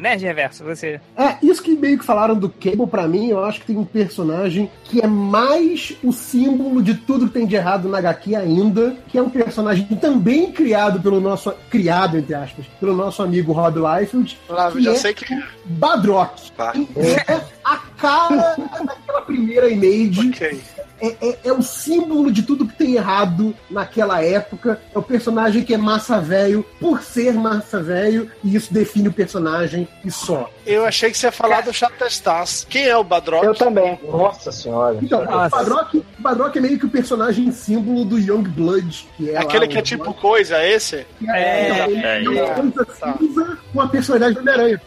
Né, 0.00 0.14
Reverso, 0.16 0.62
você. 0.62 1.00
É, 1.16 1.36
isso 1.42 1.62
que 1.62 1.76
meio 1.76 1.98
que 1.98 2.04
falaram 2.04 2.36
do 2.36 2.48
Cable, 2.48 2.86
pra 2.86 3.08
mim, 3.08 3.28
eu 3.28 3.44
acho 3.44 3.60
que 3.60 3.66
tem 3.66 3.76
um 3.76 3.84
personagem 3.84 4.70
que 4.84 5.00
é 5.00 5.06
mais 5.06 5.96
o 6.02 6.12
símbolo 6.12 6.80
de 6.80 6.94
tudo 6.94 7.26
que 7.26 7.34
tem 7.34 7.46
de 7.46 7.56
errado 7.56 7.88
na 7.88 7.98
HQ 7.98 8.36
ainda, 8.36 8.96
que 9.08 9.18
é 9.18 9.22
um 9.22 9.28
personagem 9.30 9.84
também 10.00 10.52
criado 10.52 11.00
pelo 11.00 11.20
nosso. 11.20 11.52
criado, 11.68 12.16
entre 12.16 12.34
aspas, 12.34 12.66
pelo 12.78 12.94
nosso 12.94 13.22
amigo 13.22 13.52
Rob 13.52 13.78
Liefeld, 13.80 14.38
Lá, 14.48 14.70
que 14.70 14.80
já 14.80 14.92
é 14.92 14.94
sei 14.94 15.14
que. 15.14 15.26
Badrock. 15.64 16.52
Pá. 16.52 16.72
É 16.96 17.40
a 17.64 17.76
cara 17.98 18.56
daquela 18.84 19.22
primeira 19.22 19.68
image. 19.68 20.28
Ok. 20.28 20.60
É, 21.00 21.14
é- 21.20 21.38
é 21.44 21.52
o 21.52 21.62
símbolo 21.62 22.30
de 22.30 22.42
tudo 22.42 22.66
que 22.66 22.74
tem 22.76 22.94
errado 22.94 23.54
naquela 23.70 24.22
época. 24.22 24.80
É 24.94 24.98
o 24.98 25.02
personagem 25.02 25.62
que 25.62 25.72
é 25.74 25.76
massa 25.78 26.20
velho 26.20 26.64
por 26.80 27.02
ser 27.02 27.32
massa 27.34 27.82
velho, 27.82 28.30
e 28.42 28.54
isso 28.56 28.72
define 28.72 29.08
o 29.08 29.12
personagem 29.12 29.86
e 30.04 30.10
só. 30.10 30.50
Eu 30.66 30.84
achei 30.84 31.10
que 31.10 31.16
você 31.16 31.26
ia 31.26 31.32
falar 31.32 31.62
do 31.62 31.72
Chatestas. 31.72 32.66
Quem 32.68 32.86
é 32.86 32.96
o 32.96 33.04
Badrock? 33.04 33.46
Eu 33.46 33.54
também. 33.54 33.98
Nossa 34.06 34.50
senhora. 34.52 34.98
Então, 35.00 35.22
o 35.22 35.24
Nossa. 35.24 35.56
Badrock, 35.56 35.98
o 35.98 36.04
Badrock 36.18 36.58
é 36.58 36.60
meio 36.60 36.78
que 36.78 36.86
o 36.86 36.90
personagem 36.90 37.50
símbolo 37.52 38.04
do 38.04 38.18
Young 38.18 38.42
Blood, 38.48 39.08
que 39.16 39.30
é 39.30 39.34
lá 39.34 39.40
Aquele 39.40 39.66
o- 39.66 39.68
que 39.68 39.78
é 39.78 39.82
tipo 39.82 40.12
coisa, 40.14 40.62
esse? 40.64 41.06
É, 41.26 41.40
É, 41.40 41.86
ele 41.86 42.04
é, 42.04 42.24
é 42.24 42.28
uma 42.28 42.40
é. 42.40 42.54
coisa 42.54 42.84
Tá. 42.98 43.16
cinza 43.18 43.58
com 43.72 43.80
a 43.80 43.88
personagem 43.88 44.34
do 44.34 44.40
Homem-Aranha. 44.40 44.80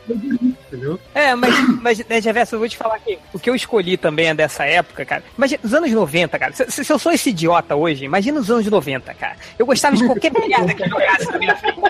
Entendeu? 0.72 0.98
É, 1.14 1.36
mas, 1.36 1.54
mas 1.82 2.08
né, 2.08 2.20
Reverso, 2.20 2.56
eu 2.56 2.60
vou 2.60 2.70
te 2.70 2.78
falar 2.78 2.98
que 3.00 3.20
o 3.34 3.40
que 3.40 3.50
eu 3.50 3.56
escolhi 3.56 3.98
também 3.98 4.28
é 4.28 4.34
dessa 4.34 4.64
época, 4.64 5.04
cara. 5.04 5.22
Imagina, 5.38 5.60
os 5.62 5.74
anos 5.74 5.92
90, 5.92 6.40
cara. 6.40 6.54
Se, 6.54 6.86
se 6.86 6.94
eu 6.94 6.98
sou 6.98 7.12
esse 7.12 7.30
idiota 7.30 7.76
hoje, 7.76 8.06
imagina 8.06 8.40
os 8.40 8.50
anos 8.50 8.66
90, 8.66 9.14
cara. 9.16 9.36
Eu 9.60 9.66
gostava 9.66 9.98
de 9.98 10.06
qualquer 10.06 10.32
merda 10.48 10.74
que 10.74 10.88
jogasse 10.88 11.30
na 11.30 11.38
minha 11.38 11.56
frente. 11.58 11.82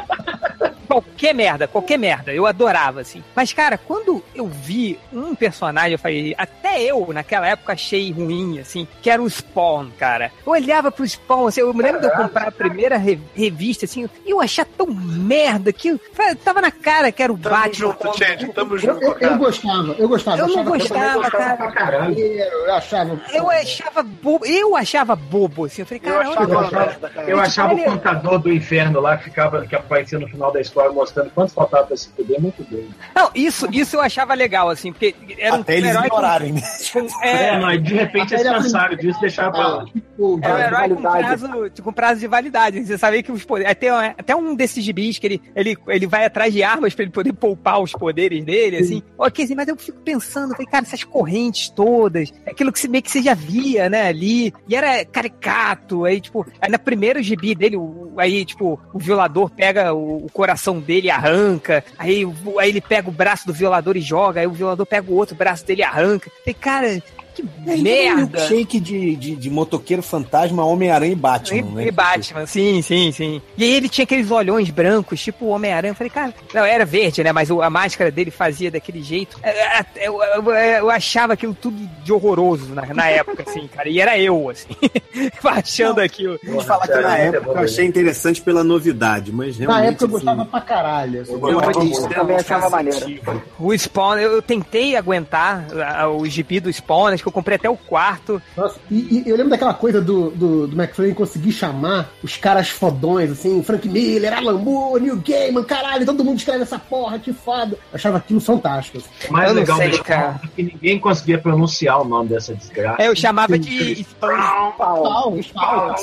Qualquer 0.92 1.34
merda, 1.34 1.68
qualquer 1.68 1.98
merda. 1.98 2.34
Eu 2.34 2.46
adorava, 2.46 3.02
assim. 3.02 3.24
Mas, 3.36 3.54
cara, 3.54 3.78
quando 3.78 4.22
eu 4.36 4.48
vi 4.48 5.00
um 5.14 5.34
personagem, 5.34 5.94
eu 5.94 6.00
falei, 6.00 6.36
até 6.38 6.82
eu, 6.84 7.08
naquela 7.14 7.48
época, 7.48 7.74
achei 7.74 8.12
ruim, 8.12 8.60
assim, 8.60 8.88
que 9.02 9.10
era 9.10 9.22
o 9.22 9.30
Spawn, 9.30 9.90
cara. 9.98 10.32
Eu 10.46 10.52
olhava 10.52 10.92
pro 10.92 11.08
Spawn, 11.08 11.48
assim, 11.48 11.62
eu 11.62 11.74
me 11.74 11.82
lembro 11.82 12.02
de 12.02 12.08
eu 12.08 12.12
comprar 12.12 12.48
a 12.48 12.52
primeira 12.52 12.98
re- 12.98 13.20
revista, 13.34 13.86
assim, 13.86 14.10
e 14.26 14.32
eu 14.32 14.42
achava 14.42 14.68
tão 14.78 14.88
merda 14.88 15.72
que 15.72 15.90
eu- 15.90 16.00
tava 16.44 16.62
na 16.62 16.72
cara 16.72 17.12
que 17.12 17.22
era 17.24 17.32
o 17.32 17.38
Tamo 17.38 17.56
Batman. 17.56 17.74
junto, 17.74 18.18
Change, 18.18 18.48
tamo 18.54 18.74
Eu, 18.74 18.78
junto, 18.78 19.02
eu- 19.04 19.18
eu 19.20 19.38
gostava, 19.38 19.96
eu 19.98 20.08
gostava. 20.10 20.38
Eu 20.40 20.48
não 20.48 20.54
achava 20.56 20.72
que- 20.72 20.78
gostava, 20.80 21.14
Gostava 21.22 21.72
cara. 21.72 22.12
Eu 22.12 22.74
achava. 22.74 23.22
Eu 23.34 23.50
achava 23.50 24.04
bobo, 24.04 24.46
eu 24.46 24.76
achava 24.76 25.16
bobo, 25.16 25.66
assim. 25.66 25.82
Eu 25.82 25.86
falei, 25.86 26.02
Eu 26.04 26.12
cara, 26.14 26.26
Eu 26.26 26.32
achava, 26.60 26.78
merda, 26.86 27.10
cara. 27.10 27.30
eu 27.30 27.40
achava 27.40 27.74
o 27.74 27.84
contador 27.84 28.40
do 28.40 28.52
inferno 28.52 29.00
lá 29.00 29.18
que, 29.18 29.26
ficava, 29.26 29.66
que 29.66 29.76
aparecia 29.76 30.20
no 30.20 30.28
final 30.28 30.52
da 30.52 30.60
história 30.82 30.92
mostrando 30.94 31.32
quantos 31.32 31.54
faltava 31.54 31.88
pra 31.88 31.98
se 31.98 32.10
fuder, 32.10 32.42
muito 32.42 32.64
bem. 32.70 32.88
Não, 33.16 33.30
isso, 33.36 33.68
isso 33.72 33.96
eu 33.96 34.02
achava 34.02 34.34
legal, 34.34 34.70
assim, 34.70 34.92
porque 34.92 35.16
era 35.38 35.56
um 35.56 35.62
Até 35.62 35.78
eles 35.78 35.90
herói 35.92 36.06
ignorarem, 36.08 36.54
né? 36.54 36.62
com- 36.94 37.08
É, 37.22 37.46
é, 37.48 37.60
mas 37.60 37.84
de 37.84 37.94
repente 37.94 38.34
eles 38.34 38.44
cansaram 38.48 38.96
disso 38.96 39.18
e 39.20 39.22
deixaram 39.22 39.52
pra 39.52 39.68
lá. 39.68 39.86
Era 39.86 40.24
um 40.24 40.40
de 40.40 40.48
herói 40.48 40.90
com 40.90 41.02
validade. 41.02 41.42
prazo, 41.42 41.84
com 41.84 41.94
prazo 41.94 42.20
de 42.20 42.28
validade. 42.28 42.86
Você 42.86 42.98
sabia 42.98 43.24
que 43.24 43.32
os 43.32 43.44
poderes. 43.44 43.72
Até, 43.72 43.90
até 43.90 44.36
um 44.36 44.56
desses 44.56 44.84
gibis 44.84 45.18
que 45.20 45.28
ele, 45.28 45.42
ele, 45.56 45.78
ele 45.88 46.08
vai 46.08 46.26
atrás 46.26 46.54
de 46.54 46.64
armas 46.64 46.94
pra 46.94 47.04
ele 47.04 47.12
poder 47.12 47.34
poupar 47.34 47.82
os 47.82 47.92
poderes 47.92 48.44
dele, 48.44 48.78
assim. 48.78 49.02
Ok, 49.18 49.46
assim, 49.46 49.56
mas 49.56 49.68
eu 49.68 49.76
fico 49.78 50.00
pensando, 50.00 50.52
falei, 50.52 50.68
cara, 50.68 50.84
essas 50.84 51.04
correntes 51.04 51.70
todas, 51.70 52.32
aquilo 52.46 52.72
que 52.72 52.80
você 52.80 52.88
meio 52.88 53.02
que 53.04 53.12
você 53.12 53.22
já 53.22 53.34
via, 53.34 53.90
né, 53.90 54.08
ali. 54.08 54.54
E 54.68 54.76
era 54.76 55.04
caricato, 55.06 56.06
aí, 56.06 56.20
tipo, 56.22 56.46
aí 56.62 56.70
na 56.70 56.80
primeira 56.80 57.22
gibi 57.24 57.56
dele, 57.56 57.78
o- 57.78 58.14
aí, 58.18 58.46
tipo, 58.46 58.80
o 58.94 59.00
violador 59.00 59.50
pega 59.50 59.94
o, 59.94 60.26
o 60.26 60.30
coração 60.32 60.71
dele 60.80 61.08
e 61.08 61.12
arranca. 61.12 61.84
Aí, 61.98 62.26
aí 62.60 62.70
ele 62.70 62.82
pega 62.82 63.10
o 63.10 63.14
braço 63.14 63.46
do 63.46 63.54
violador 63.54 63.98
e 63.98 64.02
joga, 64.02 64.42
aí 64.42 64.48
o 64.48 64.52
violador 64.52 64.86
pega 64.86 65.12
o 65.12 65.16
outro 65.16 65.36
braço 65.36 65.66
dele 65.66 65.82
e 65.82 65.84
arranca. 65.84 66.32
Falei, 66.40 66.54
cara, 66.54 67.04
que 67.34 67.44
merda! 67.66 68.40
Shake 68.48 68.80
de, 68.80 69.16
de, 69.16 69.36
de 69.36 69.50
motoqueiro 69.50 70.02
fantasma, 70.04 70.64
Homem-Aranha 70.66 71.12
e 71.14 71.16
Batman, 71.16 71.58
E, 71.58 71.62
né? 71.64 71.88
e 71.88 71.92
Batman, 71.92 72.46
sim, 72.46 72.82
sim, 72.82 73.12
sim. 73.12 73.42
E 73.58 73.64
aí 73.64 73.74
ele 73.74 73.90
tinha 73.90 74.04
aqueles 74.04 74.30
olhões 74.32 74.70
brancos, 74.70 75.22
tipo 75.22 75.46
o 75.46 75.50
Homem-Aranha. 75.50 75.92
Eu 75.92 75.96
falei, 75.96 76.10
cara, 76.10 76.34
não, 76.54 76.64
era 76.66 76.86
verde, 76.86 77.24
né? 77.24 77.32
Mas 77.32 77.50
o- 77.50 77.62
a 77.62 77.70
máscara 77.70 78.12
dele 78.12 78.32
fazia 78.32 78.70
daquele 78.72 79.02
jeito. 79.02 79.38
É, 79.44 79.80
é, 79.80 79.86
Eu, 79.96 80.22
eu- 80.22 80.52
eu 80.52 80.90
achava 80.90 81.34
aquilo 81.34 81.54
tudo 81.54 81.78
de 82.04 82.12
horroroso 82.14 82.74
na, 82.74 82.86
na 82.94 83.08
época, 83.10 83.44
assim, 83.48 83.68
cara. 83.68 83.88
E 83.90 84.00
era 84.02 84.18
eu, 84.20 84.50
assim, 84.50 84.68
achando 85.46 86.00
aquilo. 86.02 86.40
Vou 86.44 86.62
falar 86.62 86.88
que 86.88 87.00
na 87.00 87.18
época 87.18 87.50
eu 87.52 87.60
achei 87.60 87.86
interessante 87.86 88.42
pela 88.42 88.64
novidade, 88.64 89.32
mas 89.32 89.58
Na 89.58 89.66
realmente. 89.80 89.90
época 89.90 90.04
eu 90.04 90.08
assim, 90.18 90.26
gostava 90.26 90.46
pra 90.46 90.62
caralho. 90.62 91.22
assim. 91.22 91.34
eu 91.34 91.50
Eu 91.50 91.62
muito. 91.80 92.10
também 92.10 92.36
achava 92.38 92.70
maneiro. 92.70 93.20
O 93.60 93.74
Spawn, 93.78 94.18
eu 94.18 94.42
tentei 94.42 94.96
aguentar 94.96 95.68
o 96.16 96.26
gibi 96.28 96.60
do 96.60 96.72
Spawn, 96.72 97.14
que 97.22 97.28
eu 97.28 97.32
comprei 97.32 97.56
até 97.56 97.70
o 97.70 97.78
quarto. 97.78 98.42
Nossa, 98.56 98.80
e, 98.90 99.24
e 99.26 99.30
eu 99.30 99.36
lembro 99.36 99.50
daquela 99.52 99.74
coisa 99.74 100.02
do, 100.02 100.32
do, 100.32 100.68
do 100.68 100.82
McFlurry 100.82 101.14
conseguir 101.14 101.52
chamar 101.52 102.12
os 102.24 102.38
caras 102.38 102.70
fodões, 102.70 103.32
assim, 103.32 103.62
Frank 103.64 103.88
Miller, 103.88 104.34
Alan 104.38 104.58
Moore, 104.58 105.02
Neil 105.04 105.22
Gaiman, 105.26 105.64
caralho, 105.64 106.06
todo 106.06 106.24
mundo 106.24 106.38
escreve 106.38 106.64
essa 106.64 106.80
porra, 106.80 107.20
que 107.20 107.34
foda. 107.34 107.74
Eu 107.74 107.96
achava 107.96 108.18
aquilo 108.18 108.40
fantástico. 108.40 108.98
assim. 108.98 109.30
O 109.30 109.34
mais 109.34 109.50
Eu 109.50 109.56
legal 109.56 109.78
sei, 109.78 109.90
desse 109.90 110.04
cara. 110.04 110.40
é 110.44 110.48
que 110.56 110.64
ninguém 110.64 111.00
conseguia 111.00 111.38
pronunciar 111.38 112.02
o 112.02 112.06
nome 112.06 112.30
dessa 112.30 112.54
desgraça. 112.54 113.02
É, 113.02 113.08
eu 113.08 113.16
chamava 113.16 113.58
de 113.58 114.02
Spam. 114.02 114.72
Pau, 114.78 115.36
pau. 115.54 115.96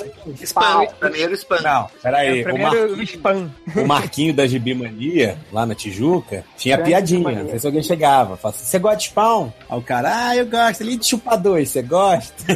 Spam, 0.42 0.86
primeiro 1.00 1.34
spam. 1.34 1.60
Não, 1.62 1.88
peraí. 2.02 2.42
É, 2.42 2.52
o, 2.52 2.58
Marquinho, 2.58 3.02
Spam. 3.02 3.50
o 3.76 3.86
Marquinho 3.86 4.34
da 4.34 4.46
Gibimania, 4.46 5.38
lá 5.52 5.66
na 5.66 5.74
Tijuca, 5.74 6.44
tinha 6.56 6.78
piadinha. 6.78 7.42
Não 7.42 7.50
sei 7.50 7.58
se 7.58 7.66
alguém 7.66 7.82
chegava. 7.82 8.36
Falava 8.36 8.56
assim, 8.56 8.66
você 8.66 8.78
gosta 8.78 8.96
de 8.98 9.04
spawn? 9.04 9.50
Aí 9.68 9.78
o 9.78 9.82
cara, 9.82 10.28
ah, 10.28 10.36
eu 10.36 10.46
gosto. 10.46 10.82
Ali 10.82 10.98
de 11.08 11.10
chupador, 11.10 11.64
você 11.64 11.82
gosta? 11.82 12.34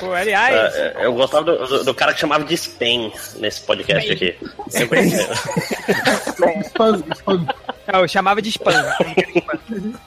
Pô, 0.00 0.12
aliás, 0.12 0.74
É, 0.74 0.94
é, 1.02 1.06
Eu 1.06 1.14
gostava 1.14 1.44
do, 1.44 1.66
do- 1.66 1.84
do 1.84 1.94
cara 1.94 2.12
que 2.12 2.20
chamava 2.20 2.44
de 2.44 2.54
Spen 2.54 3.12
nesse 3.36 3.60
podcast 3.62 4.10
aqui. 4.12 4.36
Eu 4.74 4.88
spam. 7.86 8.00
eu 8.00 8.08
chamava 8.08 8.42
de 8.42 8.50
Spam. 8.50 8.72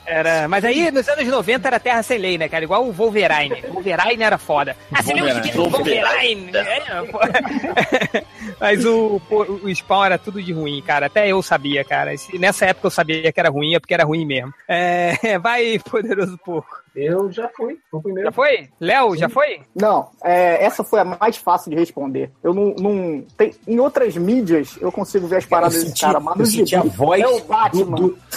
Era, 0.06 0.48
mas 0.48 0.66
aí 0.66 0.92
nos 0.92 1.08
anos 1.08 1.28
90 1.28 1.68
era 1.68 1.80
Terra 1.80 2.04
Sem 2.04 2.18
Lei, 2.18 2.38
né, 2.38 2.50
cara? 2.50 2.64
Igual 2.64 2.86
o 2.86 2.92
Wolverine. 2.92 3.64
O 3.70 3.74
Wolverine 3.74 4.24
era 4.24 4.38
foda. 4.38 4.76
Ah, 4.92 5.02
você 5.02 5.14
o 5.14 5.34
gibi 5.34 5.52
do 5.52 5.70
Wolverine? 5.70 6.52
É. 6.56 8.24
Mas 8.60 8.86
o, 8.86 9.22
pô, 9.30 9.44
o 9.44 9.74
Spawn 9.74 10.06
era 10.06 10.18
tudo 10.18 10.42
de 10.42 10.52
ruim, 10.52 10.82
cara. 10.82 11.06
Até 11.06 11.28
eu 11.28 11.42
sabia, 11.42 11.84
cara. 11.84 12.12
Nessa 12.34 12.66
época 12.66 12.88
eu 12.88 12.92
sabia 12.92 13.32
que 13.32 13.40
era 13.40 13.50
ruim, 13.50 13.76
é 13.76 13.80
porque 13.80 13.94
era 13.94 14.04
ruim 14.04 14.26
mesmo. 14.26 14.54
É, 14.68 15.38
vai, 15.40 15.80
poderoso 15.80 16.38
porco. 16.38 16.80
Eu 16.96 17.32
já 17.32 17.48
fui. 17.56 17.78
Fui 17.90 18.00
o 18.00 18.02
primeiro. 18.02 18.28
Já 18.30 18.32
foi? 18.32 18.70
Léo, 18.80 19.16
já 19.16 19.30
foi? 19.30 19.62
Não, 19.76 20.10
é, 20.24 20.64
essa 20.66 20.84
foi 20.84 21.00
a 21.00 21.06
mais 21.06 21.38
fácil 21.38 21.70
de 21.72 21.78
responder. 21.78 22.32
Eu 22.44 22.54
não. 22.54 22.74
não 22.78 23.24
tem, 23.38 23.54
em 23.68 23.80
outras 23.80 24.16
mídias 24.18 24.78
eu 24.82 24.92
consigo 24.92 25.28
ver 25.28 25.38
as 25.38 25.46
paradas 25.46 25.76
Eu 25.76 25.80
desse 25.82 25.92
senti- 25.92 26.02
cara, 26.06 26.20
mas 26.20 26.36
no 26.36 26.42
eu 26.42 26.46
senti 26.46 26.76
a 26.76 26.82
voz 26.82 27.22
é 27.22 27.28
o 27.28 27.40
Batman. 27.46 27.96
do- 27.98 28.18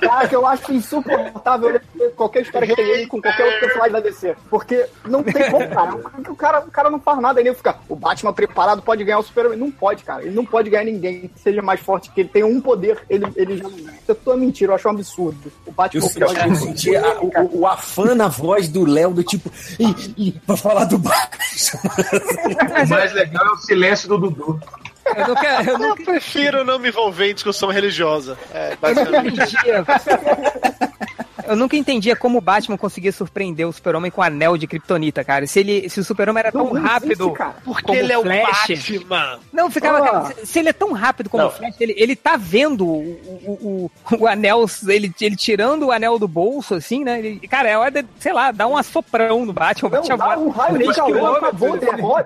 Cara, 0.00 0.28
que 0.28 0.36
eu 0.36 0.46
acho 0.46 0.72
insuportável 0.72 1.80
qualquer 2.16 2.42
história 2.42 2.66
que 2.68 2.74
tem 2.74 2.84
ele 2.90 3.06
com 3.06 3.20
qualquer 3.20 3.44
outro 3.44 3.60
personagem 3.60 3.92
da 3.92 4.00
DC. 4.00 4.36
Porque 4.50 4.86
não 5.06 5.22
tem 5.22 5.50
como, 5.50 5.68
cara. 5.68 5.96
O 6.30 6.36
cara, 6.36 6.60
o 6.60 6.70
cara 6.70 6.90
não 6.90 7.00
faz 7.00 7.18
nada, 7.20 7.40
ele 7.40 7.54
fica. 7.54 7.76
O 7.88 7.96
Batman 7.96 8.32
preparado 8.32 8.82
pode 8.82 9.04
ganhar 9.04 9.18
o 9.18 9.22
Super-Homem. 9.22 9.58
Não 9.58 9.70
pode, 9.70 10.04
cara. 10.04 10.22
Ele 10.22 10.34
não 10.34 10.44
pode 10.44 10.70
ganhar 10.70 10.84
ninguém 10.84 11.28
que 11.28 11.40
seja 11.40 11.62
mais 11.62 11.80
forte 11.80 12.10
que 12.10 12.20
ele. 12.20 12.28
Tem 12.28 12.44
um 12.44 12.60
poder, 12.60 12.98
ele, 13.08 13.26
ele 13.36 13.56
já 13.56 13.64
não 13.64 13.70
ganha. 13.76 13.98
Isso 14.00 14.12
é 14.12 14.14
toda 14.14 14.36
mentira, 14.36 14.72
eu 14.72 14.76
acho 14.76 14.88
um 14.88 14.92
absurdo. 14.92 15.52
O 15.66 15.72
Batman 15.72 15.85
Eu, 15.94 16.02
eu, 16.16 16.28
eu 16.48 16.54
senti 16.56 16.96
a- 16.96 17.20
o, 17.20 17.26
o- 17.28 17.60
o 17.60 17.66
afã 17.66 18.14
na 18.14 18.28
voz 18.28 18.68
do 18.68 18.84
Léo, 18.84 19.12
do 19.12 19.22
tipo, 19.22 19.50
e, 19.78 20.28
e, 20.28 20.32
pra 20.32 20.56
falar 20.56 20.84
do 20.84 20.98
Batman. 20.98 21.46
O 22.84 22.88
mais 22.88 23.12
legal 23.14 23.46
é 23.46 23.50
o 23.50 23.56
silêncio 23.56 24.08
do 24.08 24.18
Dudu. 24.18 24.60
Eu 25.16 25.28
nunca, 25.28 25.62
eu 25.62 25.78
Eu 25.88 25.96
prefiro 25.96 26.64
não 26.64 26.78
me 26.78 26.88
envolver 26.88 27.30
em 27.30 27.34
discussão 27.34 27.70
religiosa. 27.70 28.36
É, 28.52 28.76
basicamente. 28.76 29.56
Eu 31.48 31.56
nunca 31.56 31.76
entendia 31.76 32.14
como 32.16 32.38
o 32.38 32.40
Batman 32.40 32.76
conseguia 32.76 33.12
surpreender 33.12 33.66
o 33.66 33.72
Super-Homem 33.72 34.10
com 34.10 34.20
o 34.20 34.24
anel 34.24 34.56
de 34.56 34.66
Kryptonita, 34.66 35.24
cara. 35.24 35.46
Se, 35.46 35.60
ele, 35.60 35.88
se 35.88 36.00
o 36.00 36.04
Super-Homem 36.04 36.40
era 36.40 36.52
tão 36.52 36.64
Não 36.66 36.76
existe, 36.76 36.88
rápido. 36.88 37.30
cara. 37.32 37.56
Porque 37.64 37.82
como 37.82 37.98
ele 37.98 38.12
é 38.12 38.18
o 38.18 38.22
Flash. 38.22 38.90
Batman. 38.90 39.38
Não, 39.52 39.70
ficava. 39.70 39.98
Ah. 39.98 40.02
cara, 40.02 40.24
se- 40.34 40.46
se 40.46 40.58
ele 40.58 40.68
é 40.68 40.72
tão 40.72 40.92
rápido 40.92 41.30
como 41.30 41.42
Não. 41.44 41.50
o 41.50 41.52
Flash, 41.52 41.74
ele, 41.80 41.94
ele 41.96 42.16
tá 42.16 42.36
vendo 42.36 42.86
o, 42.86 43.00
o, 43.46 43.90
o, 44.10 44.16
o 44.20 44.26
anel, 44.26 44.64
ele, 44.88 45.12
ele 45.20 45.36
tirando 45.36 45.86
o 45.86 45.92
anel 45.92 46.18
do 46.18 46.28
bolso, 46.28 46.74
assim, 46.74 47.04
né? 47.04 47.18
Ele, 47.18 47.46
cara, 47.48 47.68
é 47.68 47.76
hora 47.78 47.90
de, 47.90 48.04
sei 48.18 48.32
lá, 48.32 48.50
dar 48.52 48.66
um 48.66 48.76
assoprão 48.76 49.44
no 49.46 49.52
Batman. 49.52 49.88
o 49.88 49.92
Não, 49.92 49.98
Batman 50.00 50.16
dá 50.16 50.38
um 50.38 50.48
raio 50.48 50.78
de 50.78 50.84
20 50.86 50.96
calor, 50.96 51.36
acabou, 51.36 51.78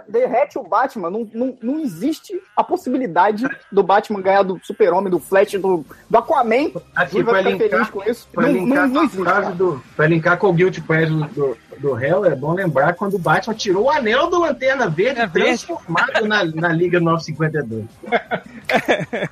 derrete 0.08 0.58
o 0.58 0.62
Batman. 0.62 1.10
Não, 1.10 1.28
não, 1.32 1.58
não 1.62 1.80
existe 1.80 2.40
a 2.56 2.62
possibilidade 2.64 3.46
do 3.70 3.82
Batman 3.82 4.20
ganhar 4.20 4.42
do 4.42 4.60
Super-Homem, 4.62 5.10
do 5.10 5.18
Flash, 5.18 5.52
do, 5.52 5.84
do 6.08 6.18
Aquaman. 6.18 6.70
Aqui 6.94 7.16
Ele 7.18 7.24
vai 7.24 7.42
ficar 7.42 7.50
linkar, 7.50 7.68
feliz 7.70 7.90
com 7.90 8.02
isso. 8.04 8.28
Não, 8.34 8.52
não, 8.52 8.86
não 8.88 9.04
cara. 9.18 9.50
do, 9.50 9.82
pra 9.96 10.06
linkar 10.06 10.38
com 10.38 10.48
o 10.48 10.52
Guilty 10.52 10.80
Pleasure 10.80 11.28
do, 11.28 11.56
do, 11.69 11.69
do 11.80 11.98
Hell, 11.98 12.24
é 12.24 12.34
bom 12.34 12.52
lembrar 12.54 12.94
quando 12.94 13.14
o 13.14 13.18
Batman 13.18 13.54
tirou 13.54 13.84
o 13.84 13.90
anel 13.90 14.28
do 14.28 14.38
Lanterna 14.40 14.88
Verde 14.88 15.20
É 15.20 15.26
verde. 15.26 15.64
transformado 15.66 16.26
na, 16.26 16.44
na 16.44 16.68
Liga 16.68 17.00
952. 17.00 17.84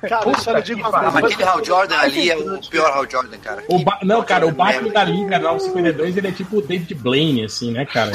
Cara, 0.09 0.29
eu 0.29 0.37
só 0.39 0.59
digo 0.59 0.79
uma 0.81 0.91
coisa. 0.91 1.11
mas 1.11 1.23
aquele 1.25 1.43
Hal 1.43 1.63
Jordan 1.63 1.95
ali 1.97 2.29
é 2.29 2.37
o 2.37 2.59
pior 2.69 2.91
Hal 2.91 3.09
Jordan, 3.09 3.37
cara. 3.37 3.63
O 3.67 3.79
Ba- 3.79 3.99
não, 4.03 4.23
cara, 4.23 4.47
o 4.47 4.51
Batman 4.51 4.91
da 4.91 5.03
Liga 5.03 5.39
952, 5.39 6.17
ele 6.17 6.27
é 6.27 6.31
tipo 6.31 6.57
o 6.57 6.61
David 6.61 6.93
Blaine, 6.95 7.45
assim, 7.45 7.71
né, 7.71 7.85
cara? 7.85 8.11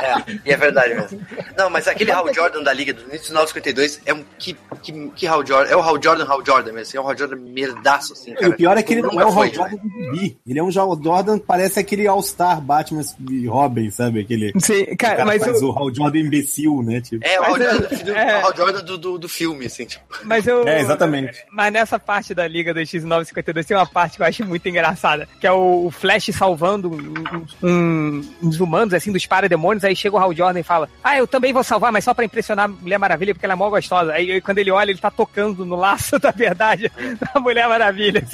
É, 0.00 0.14
e 0.46 0.52
é 0.52 0.56
verdade 0.56 0.94
mesmo. 0.94 1.20
Não, 1.56 1.68
mas 1.68 1.86
aquele 1.88 2.10
Hal 2.10 2.32
Jordan 2.32 2.62
da 2.62 2.72
Liga 2.72 2.92
do 2.94 3.02
início 3.02 3.28
de 3.28 3.32
952 3.34 4.00
é 4.06 4.14
um 4.14 4.24
que, 4.38 4.56
que, 4.82 5.08
que 5.10 5.26
Hal 5.26 5.44
Jordan. 5.44 5.70
É 5.70 5.76
o 5.76 5.80
Hal 5.82 6.02
Jordan, 6.02 6.24
Hal 6.26 6.44
Jordan 6.44 6.72
mesmo. 6.72 6.80
assim, 6.80 6.96
É 6.96 7.00
um 7.00 7.08
Hal 7.08 7.16
Jordan 7.18 7.36
merdaço, 7.36 8.12
assim, 8.14 8.32
E 8.32 8.34
cara. 8.34 8.48
o 8.50 8.56
pior 8.56 8.78
é 8.78 8.82
que 8.82 8.94
ele 8.94 9.02
não 9.02 9.20
é 9.20 9.24
o 9.24 9.28
Hal 9.28 9.46
Jordan 9.48 9.76
do 9.76 9.88
Gibi. 10.16 10.38
Ele 10.46 10.58
é 10.58 10.62
um 10.62 10.66
Hal 10.78 11.00
Jordan, 11.02 11.38
parece 11.38 11.78
aquele 11.80 12.06
All-Star 12.06 12.49
Batman 12.56 13.02
e 13.30 13.46
Robin, 13.46 13.90
sabe? 13.90 14.20
Aquele 14.20 14.52
Sim, 14.58 14.82
o 14.82 14.96
cara, 14.96 15.16
cara 15.16 15.24
mas 15.26 15.44
faz 15.44 15.62
o, 15.62 15.70
o 15.70 15.78
Hal 15.78 15.94
Jordan 15.94 16.18
imbecil, 16.18 16.82
né? 16.82 17.00
Tipo. 17.00 17.26
É, 17.26 17.38
o 17.40 17.44
Hal 17.44 17.58
Jordan, 17.58 17.76
do, 17.78 18.04
do- 18.04 18.14
é. 18.14 18.38
o 18.42 18.46
Hal 18.46 18.56
Jordan 18.56 18.84
do, 18.84 18.98
do, 18.98 19.18
do 19.18 19.28
filme, 19.28 19.66
assim, 19.66 19.84
tipo. 19.84 20.04
Mas 20.24 20.46
eu. 20.46 20.66
É, 20.66 20.80
exatamente. 20.80 21.44
Mas 21.50 21.72
nessa 21.72 21.98
parte 21.98 22.34
da 22.34 22.46
Liga 22.48 22.72
do 22.74 22.80
X952 22.80 23.64
tem 23.66 23.76
uma 23.76 23.86
parte 23.86 24.16
que 24.16 24.22
eu 24.22 24.26
acho 24.26 24.44
muito 24.44 24.68
engraçada, 24.68 25.28
que 25.40 25.46
é 25.46 25.52
o 25.52 25.70
o 25.70 25.90
Flash 25.90 26.30
salvando 26.32 26.90
um- 26.90 27.44
um- 27.62 28.22
uns 28.42 28.60
humanos, 28.60 28.92
assim, 28.94 29.12
dos 29.12 29.26
parademônios, 29.26 29.84
aí 29.84 29.94
chega 29.94 30.16
o 30.16 30.18
Hal 30.18 30.34
Jordan 30.34 30.60
e 30.60 30.62
fala, 30.62 30.88
ah, 31.02 31.16
eu 31.16 31.26
também 31.26 31.52
vou 31.52 31.62
salvar, 31.64 31.90
mas 31.92 32.04
só 32.04 32.12
pra 32.14 32.24
impressionar 32.24 32.64
a 32.66 32.68
Mulher 32.68 32.98
Maravilha, 32.98 33.34
porque 33.34 33.44
ela 33.46 33.52
é 33.54 33.56
mó 33.56 33.68
gostosa. 33.70 34.12
Aí, 34.12 34.30
aí 34.32 34.40
quando 34.40 34.58
ele 34.58 34.70
olha, 34.70 34.90
ele 34.90 34.98
tá 35.00 35.10
tocando 35.10 35.64
no 35.64 35.76
laço 35.76 36.18
da 36.20 36.30
verdade 36.30 36.90
da 37.34 37.40
Mulher 37.40 37.68
Maravilha. 37.68 38.24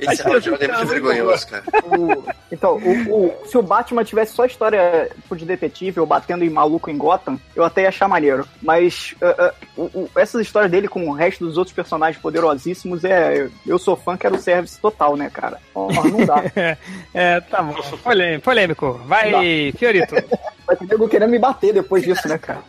Esse 0.00 0.22
Hal 0.22 0.40
Jordan 0.40 0.64
é 0.66 0.76
muito 0.76 0.86
vergonhoso, 0.88 1.46
cara. 1.48 1.64
O- 1.84 2.24
então, 2.52 2.76
o, 2.76 3.26
o- 3.26 3.27
se 3.46 3.56
o 3.58 3.62
Batman 3.62 4.04
tivesse 4.04 4.34
só 4.34 4.44
história 4.44 5.10
tipo, 5.14 5.36
de 5.36 5.44
detetive 5.44 6.00
ou 6.00 6.06
batendo 6.06 6.44
em 6.44 6.50
maluco 6.50 6.90
em 6.90 6.96
Gotham, 6.98 7.38
eu 7.54 7.64
até 7.64 7.82
ia 7.82 7.88
achar 7.88 8.08
maneiro. 8.08 8.46
Mas 8.62 9.14
uh, 9.22 9.80
uh, 9.82 9.88
o- 9.94 10.00
o- 10.04 10.10
essas 10.16 10.40
histórias 10.42 10.70
dele 10.70 10.88
com 10.88 11.08
o 11.08 11.12
resto 11.12 11.44
dos 11.44 11.56
outros 11.56 11.74
personagens 11.74 12.20
poderosíssimos 12.20 13.04
é. 13.04 13.48
Eu 13.66 13.78
sou 13.78 13.96
fã, 13.96 14.16
quero 14.16 14.38
service 14.38 14.78
total, 14.80 15.16
né, 15.16 15.30
cara? 15.32 15.58
Ó, 15.74 15.88
não 15.92 16.24
dá. 16.26 16.42
é, 17.14 17.40
tá 17.40 17.62
bom. 17.62 17.74
Polê- 18.02 18.38
Polêmico. 18.38 19.00
Vai, 19.06 19.72
Fiorito. 19.76 20.14
Vai 20.68 20.76
ter 20.76 20.86
nego 20.86 21.08
querendo 21.08 21.30
me 21.30 21.38
bater 21.38 21.72
depois 21.72 22.04
disso, 22.04 22.28
né, 22.28 22.36
cara? 22.36 22.62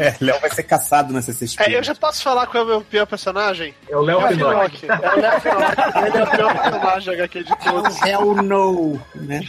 É, 0.00 0.16
Léo 0.20 0.40
vai 0.40 0.50
ser 0.50 0.64
caçado 0.64 1.12
na 1.12 1.22
CCXP. 1.22 1.62
É, 1.62 1.78
eu 1.78 1.82
já 1.82 1.94
posso 1.94 2.22
falar 2.24 2.46
qual 2.48 2.64
é 2.64 2.66
o 2.66 2.68
meu 2.68 2.80
pior 2.80 3.06
personagem? 3.06 3.72
É 3.88 3.96
o 3.96 4.00
Léo 4.00 4.20
É 4.20 4.24
o. 4.24 4.28
Finocchio. 4.28 4.90
É 4.90 5.14
o 5.14 5.20
Léo 5.20 5.40
Finocchio. 5.40 6.06
Ele 6.06 6.16
é 6.18 6.22
o 6.24 6.30
pior 6.30 6.62
personagem 6.62 7.14
HQ 7.14 7.44
de 7.44 7.58
todos. 7.58 8.02
Hell 8.02 8.34
no! 8.42 9.00
Né? 9.14 9.42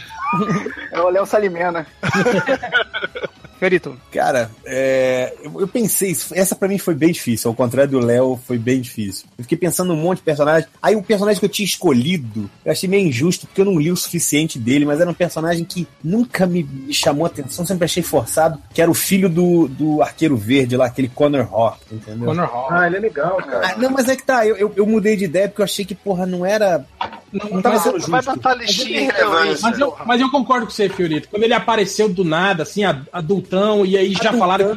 É 0.92 1.00
o 1.00 1.08
Léo 1.08 1.26
Salimena. 1.26 1.84
Fiorito. 3.62 3.96
Cara, 4.10 4.50
é, 4.66 5.34
eu, 5.40 5.60
eu 5.60 5.68
pensei, 5.68 6.16
essa 6.32 6.56
pra 6.56 6.66
mim 6.66 6.78
foi 6.78 6.96
bem 6.96 7.12
difícil, 7.12 7.48
ao 7.48 7.54
contrário 7.54 7.92
do 7.92 8.04
Léo, 8.04 8.36
foi 8.44 8.58
bem 8.58 8.80
difícil. 8.80 9.24
Eu 9.38 9.44
fiquei 9.44 9.56
pensando 9.56 9.94
num 9.94 10.02
monte 10.02 10.18
de 10.18 10.24
personagens. 10.24 10.68
Aí 10.82 10.96
o 10.96 11.02
personagem 11.02 11.38
que 11.38 11.44
eu 11.44 11.48
tinha 11.48 11.64
escolhido, 11.64 12.50
eu 12.64 12.72
achei 12.72 12.88
meio 12.88 13.06
injusto, 13.06 13.46
porque 13.46 13.60
eu 13.60 13.64
não 13.64 13.78
li 13.78 13.92
o 13.92 13.96
suficiente 13.96 14.58
dele, 14.58 14.84
mas 14.84 15.00
era 15.00 15.08
um 15.08 15.14
personagem 15.14 15.64
que 15.64 15.86
nunca 16.02 16.44
me, 16.44 16.64
me 16.64 16.92
chamou 16.92 17.24
atenção, 17.24 17.64
sempre 17.64 17.84
achei 17.84 18.02
forçado, 18.02 18.58
que 18.74 18.82
era 18.82 18.90
o 18.90 18.94
filho 18.94 19.28
do, 19.28 19.68
do 19.68 20.02
Arqueiro 20.02 20.36
Verde 20.36 20.76
lá, 20.76 20.86
aquele 20.86 21.08
Connor 21.08 21.46
Hawk, 21.54 21.78
entendeu? 21.92 22.26
Connor 22.26 22.48
Hall. 22.48 22.66
Ah, 22.68 22.88
ele 22.88 22.96
é 22.96 23.00
legal, 23.00 23.36
cara. 23.36 23.60
Ah, 23.64 23.76
não, 23.78 23.90
mas 23.90 24.08
é 24.08 24.16
que 24.16 24.24
tá, 24.24 24.44
eu, 24.44 24.56
eu, 24.56 24.72
eu 24.74 24.86
mudei 24.86 25.16
de 25.16 25.26
ideia 25.26 25.46
porque 25.46 25.60
eu 25.60 25.66
achei 25.66 25.84
que, 25.84 25.94
porra, 25.94 26.26
não 26.26 26.44
era. 26.44 26.84
Não, 27.32 27.48
não 27.48 27.60
mas 27.64 27.82
sendo 27.82 27.98
Vai 28.00 28.22
justo. 28.22 28.36
botar 28.36 28.54
lixinha 28.54 29.00
então, 29.02 29.30
relevância. 29.32 29.70
Mas 29.70 29.78
eu, 29.78 29.96
mas 30.06 30.20
eu 30.20 30.30
concordo 30.30 30.66
com 30.66 30.72
você, 30.72 30.88
Fiorito. 30.88 31.28
Quando 31.28 31.42
ele 31.44 31.54
apareceu 31.54 32.08
do 32.08 32.24
nada, 32.24 32.62
assim, 32.62 32.84
a- 32.84 33.00
adultão, 33.12 33.86
e 33.86 33.96
aí 33.96 34.12
já 34.12 34.32
falaram 34.32 34.74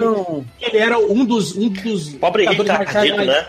que 0.58 0.66
ele 0.66 0.78
era 0.78 0.98
um 0.98 1.26
dos, 1.26 1.56
um 1.56 1.68
dos 1.70 2.10
Pobre 2.14 2.46
lutadores 2.46 2.72
Rick 2.72 2.78
marciais 2.86 3.16
mais- 3.16 3.28
né? 3.28 3.48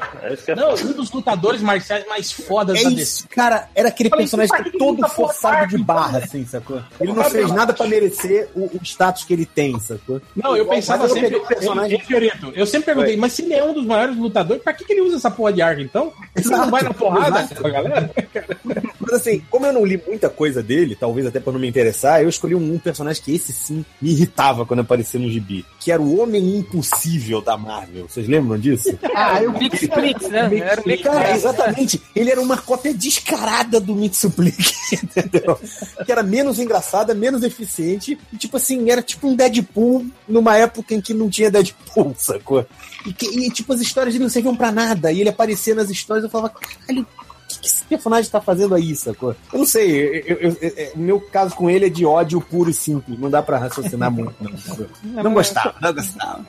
É 0.49 0.55
Não, 0.55 0.71
um 0.75 0.93
dos 0.93 1.11
lutadores 1.13 1.61
marciais 1.63 2.07
mais 2.09 2.33
fodas 2.33 2.81
É 2.81 2.85
da 2.85 2.91
DC. 2.91 3.29
cara, 3.29 3.69
era 3.75 3.89
aquele 3.89 4.09
Falei, 4.11 4.25
personagem 4.25 4.57
"Puta, 4.57 4.71
que 4.71 4.79
todo 4.79 5.09
forçado 5.09 5.69
de 5.69 5.79
barra, 5.79 6.19
assim, 6.19 6.45
sacou? 6.45 6.81
Ele 7.01 7.13
não 7.13 7.25
fez 7.25 7.51
nada 7.53 7.73
pra 7.73 7.87
merecer 7.87 8.49
o, 8.55 8.65
o 8.65 8.81
status 8.83 9.25
que 9.25 9.33
ele 9.33 9.47
tem, 9.47 9.79
sacou? 9.79 10.21
Não, 10.35 10.57
eu 10.57 10.67
pensava 10.67 11.09
sempre. 11.09 11.39
personagem- 11.41 12.01
Fiorito, 12.01 12.53
eu 12.55 12.67
sempre 12.67 12.87
perguntei, 12.87 13.17
mas 13.17 13.33
se 13.33 13.43
ele 13.43 13.55
é 13.55 13.65
um 13.65 13.73
dos 13.73 13.85
maiores 13.85 14.17
lutadores, 14.17 14.63
pra 14.63 14.73
que, 14.73 14.85
que 14.85 14.93
ele 14.93 15.03
usa 15.03 15.17
essa 15.17 15.31
porra 15.31 15.53
de 15.53 15.63
arma 15.63 15.83
então? 15.83 16.13
Ele 16.35 16.49
não 16.49 16.71
vai 16.71 16.83
na 16.83 16.93
porrada 16.95 17.49
com 17.55 17.67
a 17.67 17.71
galera? 17.71 18.11
Mas 19.07 19.21
assim, 19.21 19.41
como 19.49 19.65
eu 19.65 19.73
não 19.73 19.85
li 19.85 20.03
muita 20.05 20.29
coisa 20.29 20.61
dele, 20.61 20.97
talvez 20.99 21.27
até 21.27 21.39
pra 21.39 21.53
não 21.53 21.61
me 21.61 21.69
interessar, 21.69 22.21
eu 22.21 22.29
escolhi 22.29 22.57
um, 22.57 22.75
um 22.75 22.79
personagem 22.79 23.23
que 23.23 23.33
esse 23.33 23.53
sim 23.53 23.85
me 24.03 24.11
irritava 24.11 24.67
quando 24.67 24.81
aparecia 24.81 25.21
no 25.21 25.31
gibi, 25.31 25.65
que 25.79 25.93
era 25.93 26.03
o 26.03 26.21
Homem 26.21 26.57
Impossível 26.57 27.41
da 27.41 27.57
Marvel. 27.57 28.09
Vocês 28.09 28.27
lembram 28.27 28.59
disso? 28.59 28.99
Ah, 29.17 29.43
eu 29.43 29.51
vi 29.53 29.71
Plix, 29.71 30.29
né? 30.29 30.59
Era 30.59 30.81
o 30.81 31.03
Cara, 31.03 31.35
exatamente. 31.35 32.03
Ele 32.15 32.31
era 32.31 32.41
uma 32.41 32.59
cópia 32.59 32.93
descarada 32.93 33.81
do 33.81 33.95
Mitsuplix, 33.95 34.93
entendeu? 34.93 35.59
Que 36.05 36.13
era 36.13 36.23
menos 36.23 36.59
engraçada, 36.59 37.15
menos 37.15 37.43
eficiente. 37.43 38.19
E, 38.31 38.37
tipo 38.37 38.59
assim, 38.59 38.91
era 38.91 39.01
tipo 39.01 39.27
um 39.27 39.35
Deadpool 39.35 40.05
numa 40.29 40.57
época 40.57 40.95
em 40.95 41.01
que 41.01 41.15
não 41.15 41.31
tinha 41.31 41.51
Deadpool, 41.51 42.15
sacou? 42.19 42.67
E, 43.07 43.13
que, 43.13 43.27
e, 43.27 43.51
tipo, 43.51 43.73
as 43.73 43.81
histórias 43.81 44.15
dele 44.15 44.25
não 44.25 44.31
serviam 44.31 44.57
pra 44.57 44.73
nada. 44.73 45.13
E 45.13 45.21
ele 45.21 45.31
aparecia 45.31 45.75
nas 45.75 45.89
histórias 45.89 46.25
e 46.25 46.27
eu 46.27 46.31
falava, 46.31 46.55
caralho, 46.55 47.07
o 47.19 47.26
que, 47.67 47.73
que 47.73 47.77
esse 47.77 47.85
personagem 47.87 48.31
tá 48.31 48.41
fazendo 48.41 48.75
aí, 48.75 48.95
sacou? 48.95 49.35
Eu 49.53 49.59
não 49.61 49.67
sei, 49.67 49.91
eu- 49.91 50.37
eu- 50.39 50.57
eu- 50.61 50.73
eu- 50.77 50.93
o 50.95 50.99
meu 50.99 51.21
caso 51.21 51.55
com 51.55 51.69
ele 51.71 51.87
é 51.87 51.91
de 51.91 52.05
ódio 52.07 52.41
puro 52.41 52.71
e 52.71 52.75
simples. 52.75 53.19
Não 53.19 53.31
dá 53.31 53.43
pra 53.43 53.59
raciocinar 53.59 54.11
muito, 54.11 54.35
não. 54.41 55.23
Não 55.23 55.35
gostava, 55.35 55.75
não 55.81 55.93
gostava. 55.93 56.45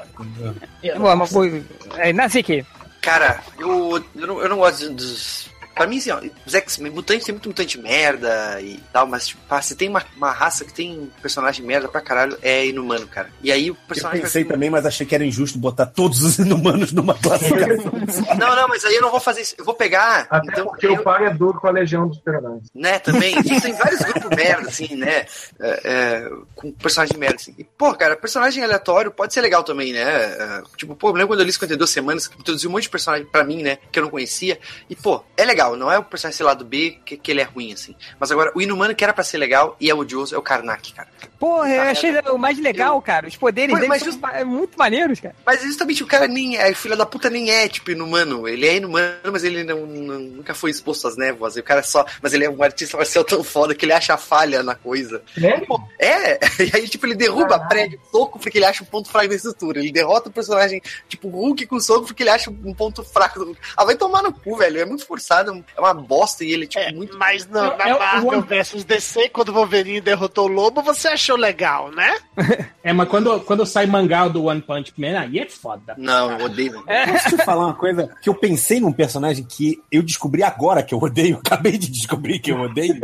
Bom, 0.99 1.15
mas 1.15 1.31
foi. 1.31 1.63
É, 1.97 2.13
nasci 2.13 2.39
aqui. 2.39 2.65
Cara, 3.01 3.41
eu, 3.57 4.03
eu, 4.15 4.27
não, 4.27 4.41
eu 4.41 4.49
não 4.49 4.57
gosto 4.57 4.89
dos 4.93 5.49
pra 5.77 5.87
mim, 5.87 5.97
assim, 5.97 6.11
ó, 6.11 6.19
os 6.45 6.53
X-Men, 6.53 6.91
mutantes 6.91 7.25
tem 7.25 7.33
muito 7.33 7.49
mutante 7.49 7.77
merda 7.79 8.59
e 8.61 8.79
tal, 8.91 9.07
mas, 9.07 9.27
tipo, 9.27 9.41
pá, 9.47 9.61
se 9.61 9.75
tem 9.75 9.89
uma, 9.89 10.03
uma 10.15 10.31
raça 10.31 10.65
que 10.65 10.73
tem 10.73 10.99
um 10.99 11.09
personagem 11.21 11.65
merda 11.65 11.87
pra 11.87 12.01
caralho, 12.01 12.37
é 12.41 12.65
inumano, 12.65 13.07
cara. 13.07 13.29
E 13.41 13.51
aí 13.51 13.69
o 13.69 13.73
Eu 13.73 13.77
personagem. 13.87 14.21
pensei 14.21 14.43
também, 14.45 14.69
mas 14.69 14.85
achei 14.85 15.05
que 15.05 15.13
era 15.15 15.23
injusto 15.25 15.57
botar 15.57 15.85
todos 15.85 16.21
os 16.23 16.37
inumanos 16.39 16.91
numa 16.91 17.13
classificação. 17.13 17.91
Não, 18.37 18.55
não, 18.55 18.67
mas 18.67 18.83
aí 18.85 18.95
eu 18.95 19.01
não 19.01 19.11
vou 19.11 19.19
fazer 19.19 19.41
isso. 19.41 19.55
Eu 19.57 19.65
vou 19.65 19.73
pegar. 19.73 20.27
Até 20.29 20.47
então, 20.51 20.67
porque 20.67 20.87
eu- 20.87 20.93
o 20.93 21.03
par 21.03 21.21
é 21.21 21.29
duro 21.33 21.59
com 21.59 21.67
a 21.67 21.71
Legião 21.71 22.07
dos 22.07 22.17
Super-Heróis. 22.17 22.63
né, 22.73 22.99
também. 22.99 23.35
E 23.39 23.61
tem 23.61 23.73
vários 23.73 23.99
grupos 24.01 24.29
merda, 24.35 24.67
assim, 24.67 24.95
né? 24.95 25.25
é, 25.59 25.81
é, 25.83 26.29
com 26.55 26.71
personagem 26.71 27.17
merda, 27.17 27.35
assim. 27.35 27.53
E, 27.57 27.63
pô, 27.63 27.93
cara, 27.95 28.15
personagem 28.15 28.63
aleatório 28.63 29.11
pode 29.11 29.33
ser 29.33 29.41
legal 29.41 29.63
também, 29.63 29.93
né? 29.93 30.01
É, 30.01 30.63
tipo, 30.77 30.95
pô, 30.95 31.09
eu 31.09 31.13
lembro 31.13 31.29
quando 31.29 31.39
eu 31.41 31.45
li 31.45 31.51
52 31.51 31.89
semanas, 31.89 32.27
que 32.27 32.39
introduziu 32.39 32.69
um 32.69 32.73
monte 32.73 32.83
de 32.83 32.89
personagem 32.89 33.25
pra 33.25 33.43
mim, 33.43 33.61
né? 33.63 33.77
Que 33.91 33.99
eu 33.99 34.03
não 34.03 34.09
conhecia. 34.09 34.59
E, 34.89 34.95
pô, 34.95 35.23
é 35.35 35.43
legal. 35.45 35.66
Não 35.75 35.91
é 35.91 35.97
o 35.97 36.03
personagem, 36.03 36.45
lá, 36.45 36.53
do 36.53 36.63
B 36.63 36.97
que, 37.03 37.17
que 37.17 37.31
ele 37.31 37.41
é 37.41 37.43
ruim, 37.43 37.73
assim. 37.73 37.95
Mas 38.19 38.31
agora, 38.31 38.51
o 38.55 38.61
Inumano 38.61 38.95
que 38.95 39.03
era 39.03 39.13
pra 39.13 39.23
ser 39.23 39.37
legal 39.37 39.75
e 39.79 39.89
é 39.89 39.95
odioso 39.95 40.33
é 40.33 40.37
o 40.37 40.41
Karnak, 40.41 40.93
cara. 40.93 41.07
Porra, 41.39 41.69
eu 41.69 41.81
achei 41.83 42.11
o 42.31 42.37
mais 42.37 42.57
legal, 42.59 43.01
cara. 43.01 43.27
Os 43.27 43.35
poderes 43.35 43.71
Mas- 43.71 43.79
dele 43.81 43.89
mas 43.89 44.03
são 44.03 44.11
just- 44.11 44.45
muito 44.45 44.77
maneiros, 44.77 45.19
cara. 45.19 45.35
Mas 45.45 45.61
justamente 45.61 46.03
o 46.03 46.07
cara 46.07 46.27
nem 46.27 46.57
é, 46.57 46.73
filho 46.73 46.95
da 46.97 47.05
puta 47.05 47.29
nem 47.29 47.49
é, 47.51 47.67
tipo, 47.67 47.91
inumano. 47.91 48.47
Ele 48.47 48.67
é 48.67 48.75
inumano, 48.77 49.31
mas 49.31 49.43
ele 49.43 49.63
não, 49.63 49.85
não- 49.85 50.19
nunca 50.19 50.53
foi 50.55 50.71
exposto 50.71 51.07
às 51.07 51.15
névoas. 51.17 51.55
E 51.55 51.59
o 51.59 51.63
cara 51.63 51.83
só. 51.83 52.05
Mas 52.21 52.33
ele 52.33 52.45
é 52.45 52.49
um 52.49 52.61
artista 52.63 52.97
marcial 52.97 53.23
tão 53.23 53.43
foda 53.43 53.75
que 53.75 53.85
ele 53.85 53.93
acha 53.93 54.13
a 54.13 54.17
falha 54.17 54.63
na 54.63 54.75
coisa. 54.75 55.21
Pô, 55.67 55.79
é, 55.99 56.39
e 56.63 56.71
aí, 56.75 56.87
tipo, 56.87 57.05
ele 57.05 57.15
derruba 57.15 57.59
prédio 57.67 57.99
com 57.99 58.09
soco 58.19 58.39
porque 58.39 58.57
ele 58.57 58.65
acha 58.65 58.83
um 58.83 58.87
ponto 58.87 59.09
fraco 59.09 59.27
da 59.29 59.35
estrutura. 59.35 59.79
Ele 59.79 59.91
derrota 59.91 60.29
o 60.29 60.31
personagem, 60.31 60.81
tipo, 61.07 61.29
Hulk 61.29 61.65
com 61.67 61.79
soco 61.79 62.07
porque 62.07 62.23
ele 62.23 62.29
acha 62.29 62.49
um 62.49 62.73
ponto 62.73 63.03
fraco 63.03 63.39
do 63.39 63.45
Hulk. 63.45 63.59
Ah, 63.75 63.85
vai 63.85 63.95
tomar 63.95 64.21
no 64.23 64.33
cu, 64.33 64.57
velho. 64.57 64.79
É 64.79 64.85
muito 64.85 65.05
forçado, 65.05 65.56
é 65.75 65.79
uma 65.81 65.93
bosta 65.93 66.43
e 66.43 66.51
ele, 66.51 66.67
tipo, 66.67 66.93
muito. 66.95 67.17
Mas 67.17 67.47
não, 67.47 67.65
É- 67.73 67.77
na 67.77 67.89
é 67.89 67.99
Marvel 67.99 68.41
versus 68.41 68.83
DC, 68.83 69.29
quando 69.29 69.49
o 69.49 69.53
Wolverine 69.53 70.01
derrotou 70.01 70.45
o 70.45 70.51
Lobo, 70.51 70.81
você 70.81 71.09
achou 71.09 71.35
legal, 71.37 71.91
né? 71.91 72.15
É, 72.87 72.93
mas 72.93 73.09
quando, 73.09 73.41
quando 73.41 73.65
sai 73.65 73.85
mangá 73.85 74.29
do 74.29 74.45
One 74.45 74.61
Punch 74.61 74.93
Man, 74.97 75.19
aí 75.19 75.39
é 75.39 75.49
foda. 75.49 75.93
Não, 75.97 76.31
eu 76.39 76.45
odeio. 76.45 76.81
Posso 76.85 77.35
te 77.35 77.43
falar 77.43 77.65
uma 77.65 77.73
coisa? 77.73 78.09
Que 78.21 78.29
eu 78.29 78.33
pensei 78.33 78.79
num 78.79 78.93
personagem 78.93 79.43
que 79.43 79.83
eu 79.91 80.01
descobri 80.01 80.41
agora 80.41 80.81
que 80.81 80.93
eu 80.93 80.99
odeio. 80.99 81.37
Acabei 81.45 81.77
de 81.77 81.91
descobrir 81.91 82.39
que 82.39 82.49
eu 82.49 82.61
odeio. 82.61 83.01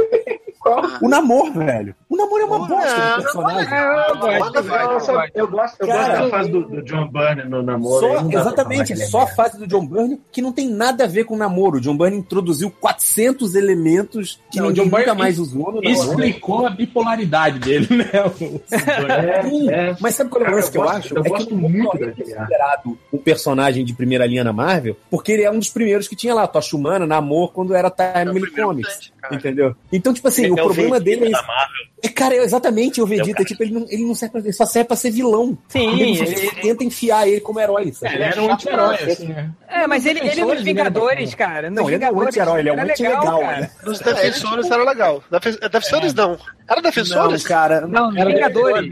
O 1.01 1.09
Namor, 1.09 1.51
velho. 1.51 1.95
O 2.09 2.15
Namor 2.17 2.39
é 2.41 2.43
uma 2.45 2.59
bosta 2.67 3.15
de 3.17 3.23
personagem. 3.23 3.73
Eu 3.73 5.47
gosto, 5.47 5.79
eu 5.81 5.87
eu 5.87 5.87
eu 5.87 5.87
eu 5.87 5.87
Cara, 5.87 6.19
da 6.23 6.29
fase 6.29 6.51
do, 6.51 6.61
do 6.63 6.81
John 6.83 7.07
Byrne 7.09 7.49
no 7.49 7.61
namoro. 7.63 7.99
Só- 7.99 8.27
exatamente, 8.39 8.93
que 8.93 9.01
é 9.01 9.05
só 9.05 9.21
a 9.21 9.27
fase 9.27 9.57
do 9.57 9.67
John 9.67 9.85
Byrne 9.85 10.21
que 10.31 10.41
não 10.41 10.51
tem 10.51 10.69
nada 10.69 11.03
a 11.03 11.07
ver 11.07 11.23
com 11.25 11.35
o 11.35 11.37
namoro. 11.37 11.77
O 11.77 11.81
John 11.81 11.97
Byrne 11.97 12.17
introduziu 12.17 12.71
400 12.71 13.55
elementos 13.55 14.39
que 14.51 14.59
Não, 14.59 14.67
o 14.67 14.69
ninguém 14.69 14.83
John 14.85 14.89
Byrne 14.89 15.05
nunca 15.07 15.17
mais 15.19 15.39
usou 15.39 15.71
no 15.71 15.81
namoro. 15.81 15.89
Explicou 15.89 16.65
a 16.65 16.69
bipolaridade 16.69 17.59
dele, 17.59 17.87
né? 17.95 18.05
O- 18.25 18.33
Sim, 19.49 19.69
É, 19.69 19.89
é. 19.91 19.95
Mas 19.99 20.15
sabe 20.15 20.29
qual 20.29 20.43
é 20.43 20.49
o 20.49 20.55
lance 20.55 20.67
eu 20.67 20.71
que 20.71 20.77
eu 20.77 20.81
gosto- 20.83 20.97
acho? 20.97 21.13
eu 21.15 21.19
é 21.19 21.23
que 21.23 21.29
gosto 21.29 21.51
o 21.53 21.55
Namor 21.55 21.71
muito 21.71 21.97
é 22.03 22.07
ar. 22.07 22.15
considerado 22.15 22.97
um 23.11 23.17
personagem 23.17 23.83
de 23.85 23.93
primeira 23.93 24.25
linha 24.25 24.43
na 24.43 24.53
Marvel, 24.53 24.95
porque 25.09 25.31
ele 25.31 25.43
é 25.43 25.51
um 25.51 25.59
dos 25.59 25.69
primeiros 25.69 26.07
que 26.07 26.15
tinha 26.15 26.33
lá, 26.33 26.47
Tocha 26.47 26.75
Humana, 26.75 27.05
Namor, 27.05 27.51
quando 27.51 27.73
era 27.73 27.89
primeiro 27.91 28.51
Comics. 28.53 29.11
Cara. 29.23 29.35
Entendeu? 29.35 29.75
Então, 29.91 30.13
tipo 30.13 30.27
assim, 30.27 30.43
Ele 30.43 30.51
o 30.53 30.59
é 30.59 30.61
o 30.61 30.65
problema 30.65 30.99
Vegeta 30.99 31.19
dele 31.25 31.35
é. 31.35 32.07
É, 32.07 32.09
cara, 32.09 32.35
é 32.35 32.43
exatamente 32.43 32.99
o 32.99 33.03
É 33.03 33.05
o 33.05 33.07
Vegeta. 33.07 33.33
cara. 33.33 33.45
tipo, 33.45 33.63
ele 33.63 33.73
não, 33.73 33.85
ele 33.89 34.05
não 34.05 34.13
serve 34.13 34.33
pra, 34.33 34.41
ele 34.41 34.51
só 34.53 34.65
serve 34.65 34.87
pra 34.87 34.97
ser 34.97 35.11
vilão. 35.11 35.57
Sim, 35.69 35.99
ele, 35.99 36.19
ele- 36.19 36.51
tenta 36.61 36.83
enfiar 36.83 37.27
ele 37.27 37.39
como 37.39 37.59
herói. 37.59 37.91
sabe? 37.93 38.15
Ele 38.15 38.23
era 38.23 38.41
um 38.41 38.51
anti-herói, 38.53 38.95
assim, 38.95 39.27
né? 39.29 39.49
É, 39.69 39.87
mas 39.87 40.05
ele, 40.05 40.19
ele 40.19 40.41
é 40.41 40.45
nos 40.45 40.55
né, 40.55 40.61
Vingadores, 40.61 41.33
cara. 41.35 41.69
Nos 41.69 41.79
Não, 41.81 41.89
ele 41.89 41.97
não 41.99 42.07
é 42.07 42.11
um 42.11 42.21
anti-herói, 42.21 42.59
ele 42.59 42.69
é 42.69 42.73
um 42.73 42.81
anti-legal, 42.81 43.39
cara. 43.39 43.59
né? 43.61 43.71
Nos 43.85 43.99
defensores 43.99 44.69
era 44.71 44.83
legal. 44.83 45.23
Defe- 45.31 45.59
Defensores 45.69 46.13
não. 46.13 46.37
Era 46.67 46.75
Não, 46.75 46.81
defensores? 46.81 47.43
cara. 47.43 47.81
Não, 47.87 48.07
nos 48.11 48.17
Era 48.19 48.29
Vingadores. 48.29 48.89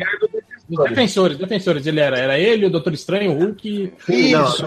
Os 0.72 0.90
defensores, 0.90 1.38
defensores, 1.38 1.86
ele 1.86 2.00
era. 2.00 2.18
Era 2.18 2.40
ele, 2.40 2.66
o 2.66 2.70
Doutor 2.70 2.94
Estranho, 2.94 3.32
o 3.34 3.40
Hulk. 3.40 3.94
Isso. 4.10 4.66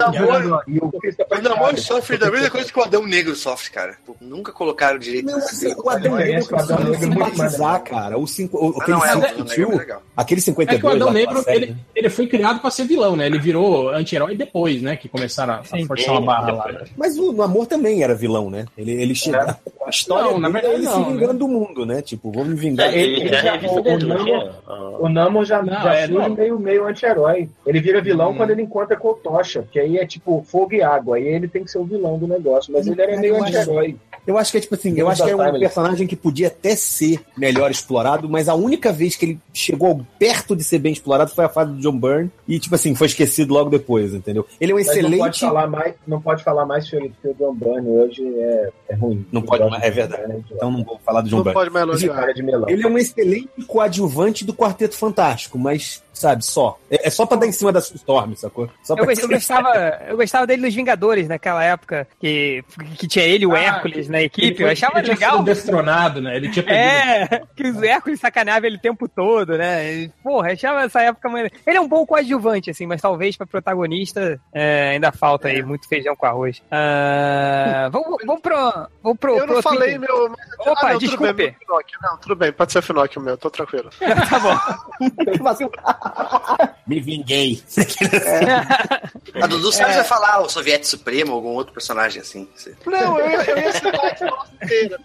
E 0.68 0.78
o 0.78 0.90
Christopher 0.92 1.40
O 1.40 1.44
Chaves. 1.56 1.82
sofre 1.82 2.18
da 2.18 2.30
mesma 2.30 2.50
coisa 2.50 2.72
que 2.72 2.78
o 2.78 2.82
Adão 2.82 3.06
Negro 3.06 3.34
sofre, 3.34 3.70
cara. 3.70 3.96
Nunca 4.20 4.52
colocaram 4.52 4.98
direito. 4.98 5.26
Não, 5.26 5.38
assim, 5.38 5.74
o 5.76 5.88
Adão 5.90 6.12
Olha, 6.14 6.24
Negro 6.26 6.46
precisa 6.48 6.78
Negro 6.78 6.94
é 6.94 6.98
simpatizar, 6.98 7.82
cara. 7.82 8.18
O, 8.18 8.26
cinco, 8.26 8.56
o, 8.58 8.74
Ah, 8.78 8.82
aquele 8.82 8.96
não, 8.96 9.04
é, 9.04 9.12
52, 9.12 9.58
Negro 9.58 9.72
é 9.74 9.78
legal. 9.78 10.02
aquele 10.16 10.40
É 10.40 10.42
que 10.44 10.50
o 10.50 10.54
52 10.54 10.94
Adão 10.94 11.12
Negro, 11.12 11.44
ele, 11.46 11.76
ele 11.94 12.10
foi 12.10 12.26
criado 12.26 12.60
pra 12.60 12.70
ser 12.70 12.84
vilão, 12.84 13.16
né? 13.16 13.26
Ele 13.26 13.38
virou 13.38 13.90
anti-herói 13.90 14.36
depois, 14.36 14.80
né? 14.82 14.96
Que 14.96 15.08
começaram 15.08 15.54
a, 15.54 15.56
a 15.60 15.86
forçar 15.86 16.12
uma 16.14 16.20
barra 16.20 16.52
lá. 16.52 16.72
né? 16.72 16.84
Mas 16.96 17.18
o 17.18 17.32
Namor 17.32 17.66
também 17.66 18.02
era 18.02 18.14
vilão, 18.14 18.50
né? 18.50 18.66
Ele, 18.76 18.92
ele 18.92 19.14
chega. 19.14 19.58
A 19.86 19.90
história 19.90 20.30
Não, 20.30 20.38
na 20.40 20.48
é 20.48 20.52
verdade 20.52 20.74
ele 20.76 20.84
não, 20.84 21.04
se 21.04 21.10
vingando 21.12 21.34
do 21.38 21.48
mundo, 21.48 21.84
né? 21.86 22.00
Tipo, 22.02 22.30
vou 22.32 22.44
me 22.44 22.54
vingar. 22.54 22.88
É, 22.92 22.98
ele, 22.98 23.20
ele 23.22 24.06
Namor- 24.06 24.54
ah, 24.66 24.96
O 25.00 25.08
Namor 25.08 25.44
já, 25.44 25.62
É, 25.94 26.06
surge 26.06 26.28
não. 26.28 26.36
meio, 26.36 26.58
meio 26.58 26.86
anti-herói. 26.86 27.48
Ele 27.66 27.80
vira 27.80 28.00
vilão 28.00 28.30
Hum. 28.32 28.36
quando 28.36 28.50
ele 28.50 28.62
encontra 28.62 28.96
com 28.96 29.08
o 29.08 29.14
Tocha, 29.14 29.64
que 29.70 29.78
aí 29.78 29.98
é 29.98 30.06
tipo 30.06 30.44
fogo 30.48 30.74
e 30.74 30.82
água. 30.82 31.16
Aí 31.16 31.26
ele 31.26 31.48
tem 31.48 31.64
que 31.64 31.70
ser 31.70 31.78
o 31.78 31.84
vilão 31.84 32.18
do 32.18 32.26
negócio. 32.26 32.72
Mas 32.72 32.86
ele 32.86 33.00
era 33.00 33.16
meio 33.18 33.42
anti-herói. 33.42 33.96
Eu 34.26 34.38
acho 34.38 34.50
que 34.52 34.56
é 34.56 34.60
tipo 34.62 34.74
assim, 34.74 34.98
eu 34.98 35.06
acho 35.08 35.22
que 35.22 35.30
é 35.30 35.36
um 35.36 35.58
personagem 35.58 36.06
que 36.06 36.16
podia 36.16 36.46
até 36.46 36.74
ser 36.74 37.20
melhor 37.36 37.70
explorado, 37.70 38.26
mas 38.26 38.48
a 38.48 38.54
única 38.54 38.90
vez 38.90 39.16
que 39.16 39.26
ele 39.26 39.38
chegou 39.52 40.00
perto 40.18 40.56
de 40.56 40.64
ser 40.64 40.78
bem 40.78 40.94
explorado 40.94 41.30
foi 41.30 41.44
a 41.44 41.48
fase 41.48 41.72
do 41.72 41.78
John 41.80 41.98
Byrne 41.98 42.30
e 42.48 42.58
tipo 42.58 42.74
assim, 42.74 42.94
foi 42.94 43.06
esquecido 43.08 43.52
logo 43.52 43.68
depois, 43.68 44.14
entendeu? 44.14 44.46
Ele 44.58 44.72
é 44.72 44.74
um 44.74 44.78
Mas 44.78 44.86
não 44.86 44.94
pode 44.94 45.06
excelente 45.08 45.40
falar 45.40 45.66
mais, 45.66 45.94
não 46.06 46.20
pode 46.22 46.42
falar 46.42 46.64
mais 46.64 46.88
que 46.88 46.96
o 46.96 47.34
John 47.38 47.54
Byrne 47.54 47.86
hoje 47.90 48.22
é, 48.38 48.70
é 48.88 48.94
ruim. 48.94 49.26
Não 49.30 49.42
pode 49.42 49.68
mais, 49.68 49.82
é 49.82 49.90
verdade. 49.90 50.42
Então 50.50 50.70
não 50.70 50.82
vou 50.82 50.98
falar 51.04 51.20
do 51.20 51.28
John 51.28 51.36
Não 51.36 51.42
Byrne. 51.44 51.54
pode 51.54 51.70
mais 51.70 51.82
elogiar. 51.86 52.14
Cara 52.14 52.32
de 52.32 52.42
melão. 52.42 52.68
Ele 52.70 52.82
é 52.82 52.88
um 52.88 52.96
excelente 52.96 53.50
coadjuvante 53.66 54.42
do 54.46 54.54
Quarteto 54.54 54.96
Fantástico, 54.96 55.58
mas, 55.58 55.83
peace. 55.84 56.03
Sabe, 56.14 56.44
só. 56.44 56.78
É, 56.90 57.08
é 57.08 57.10
só 57.10 57.26
pra 57.26 57.36
dar 57.36 57.46
em 57.46 57.52
cima 57.52 57.70
da 57.72 57.80
Storm, 57.80 58.34
sacou? 58.36 58.68
Só 58.82 58.94
Eu, 58.94 59.04
pra 59.04 59.12
eu 59.14 59.28
gostava, 59.28 59.74
eu 60.08 60.16
gostava 60.16 60.46
dele 60.46 60.62
nos 60.62 60.74
Vingadores 60.74 61.28
naquela 61.28 61.62
época, 61.62 62.06
que, 62.20 62.64
que 62.96 63.06
tinha 63.06 63.24
ele 63.24 63.44
e 63.44 63.46
o 63.46 63.54
Ah, 63.54 63.58
Hércules 63.60 64.08
na 64.08 64.18
Ele 64.18 64.26
equipe. 64.26 64.56
foi- 64.56 64.64
Eu 64.66 64.70
achava 64.70 64.98
ele 64.98 65.04
tinha 65.04 65.14
legal. 65.16 65.32
sido 65.36 65.44
destronado, 65.44 66.20
né? 66.22 66.36
Ele 66.36 66.50
tinha 66.50 66.62
perdido. 66.64 66.84
É, 66.84 67.42
que 67.54 67.62
os 67.68 67.82
Hércules 67.82 68.20
sacaneavam 68.20 68.66
ele 68.66 68.76
o 68.76 68.80
tempo 68.80 69.08
todo, 69.08 69.58
né? 69.58 69.92
E, 69.92 70.08
Porra, 70.22 70.52
achava 70.52 70.82
essa 70.82 71.00
época 71.02 71.28
maneira. 71.28 71.50
Ele 71.66 71.76
é 71.76 71.80
um 71.80 71.88
bom 71.88 72.06
coadjuvante, 72.06 72.70
assim, 72.70 72.86
mas 72.86 73.00
talvez 73.02 73.36
pra 73.36 73.46
protagonista 73.46 74.40
é, 74.52 74.90
ainda 74.90 75.12
falta 75.12 75.48
aí 75.48 75.62
muito 75.62 75.88
feijão 75.88 76.14
com 76.16 76.26
arroz. 76.26 76.62
Ah, 76.70 77.88
vamos, 77.92 78.16
vamos 78.26 78.40
pro. 78.42 78.54
Vamos 79.02 79.18
pro, 79.18 79.36
Eu 79.36 79.44
pro 79.46 79.54
não 79.56 79.62
falei 79.62 79.98
meu. 79.98 80.28
mas- 80.30 80.66
Opa, 80.66 80.80
ah, 80.80 80.92
não, 80.92 80.98
tudo 80.98 81.08
desculpe. 81.08 81.32
bem, 81.34 81.46
meu 81.46 81.58
Finocchio. 81.60 81.98
Não, 82.02 82.16
tudo 82.18 82.36
bem, 82.36 82.52
pode 82.52 82.72
ser 82.72 82.82
Finocchio 82.82 83.20
meu, 83.20 83.36
tô 83.36 83.50
tranquilo. 83.50 83.90
tá 84.00 84.38
bom. 84.40 84.56
Me 86.86 87.00
vinguei. 87.00 87.62
A 89.42 89.46
Dudu 89.46 89.72
sabe 89.72 89.94
vai 89.94 90.04
falar 90.04 90.40
o 90.42 90.48
Soviete 90.48 90.86
Supremo 90.86 91.30
ou 91.32 91.36
algum 91.36 91.48
outro 91.54 91.72
personagem 91.72 92.20
assim. 92.20 92.48
Não, 92.86 93.18
eu, 93.18 93.30
ia- 93.30 93.44
eu 93.50 93.58
ia 93.58 93.72
citar. 93.72 94.16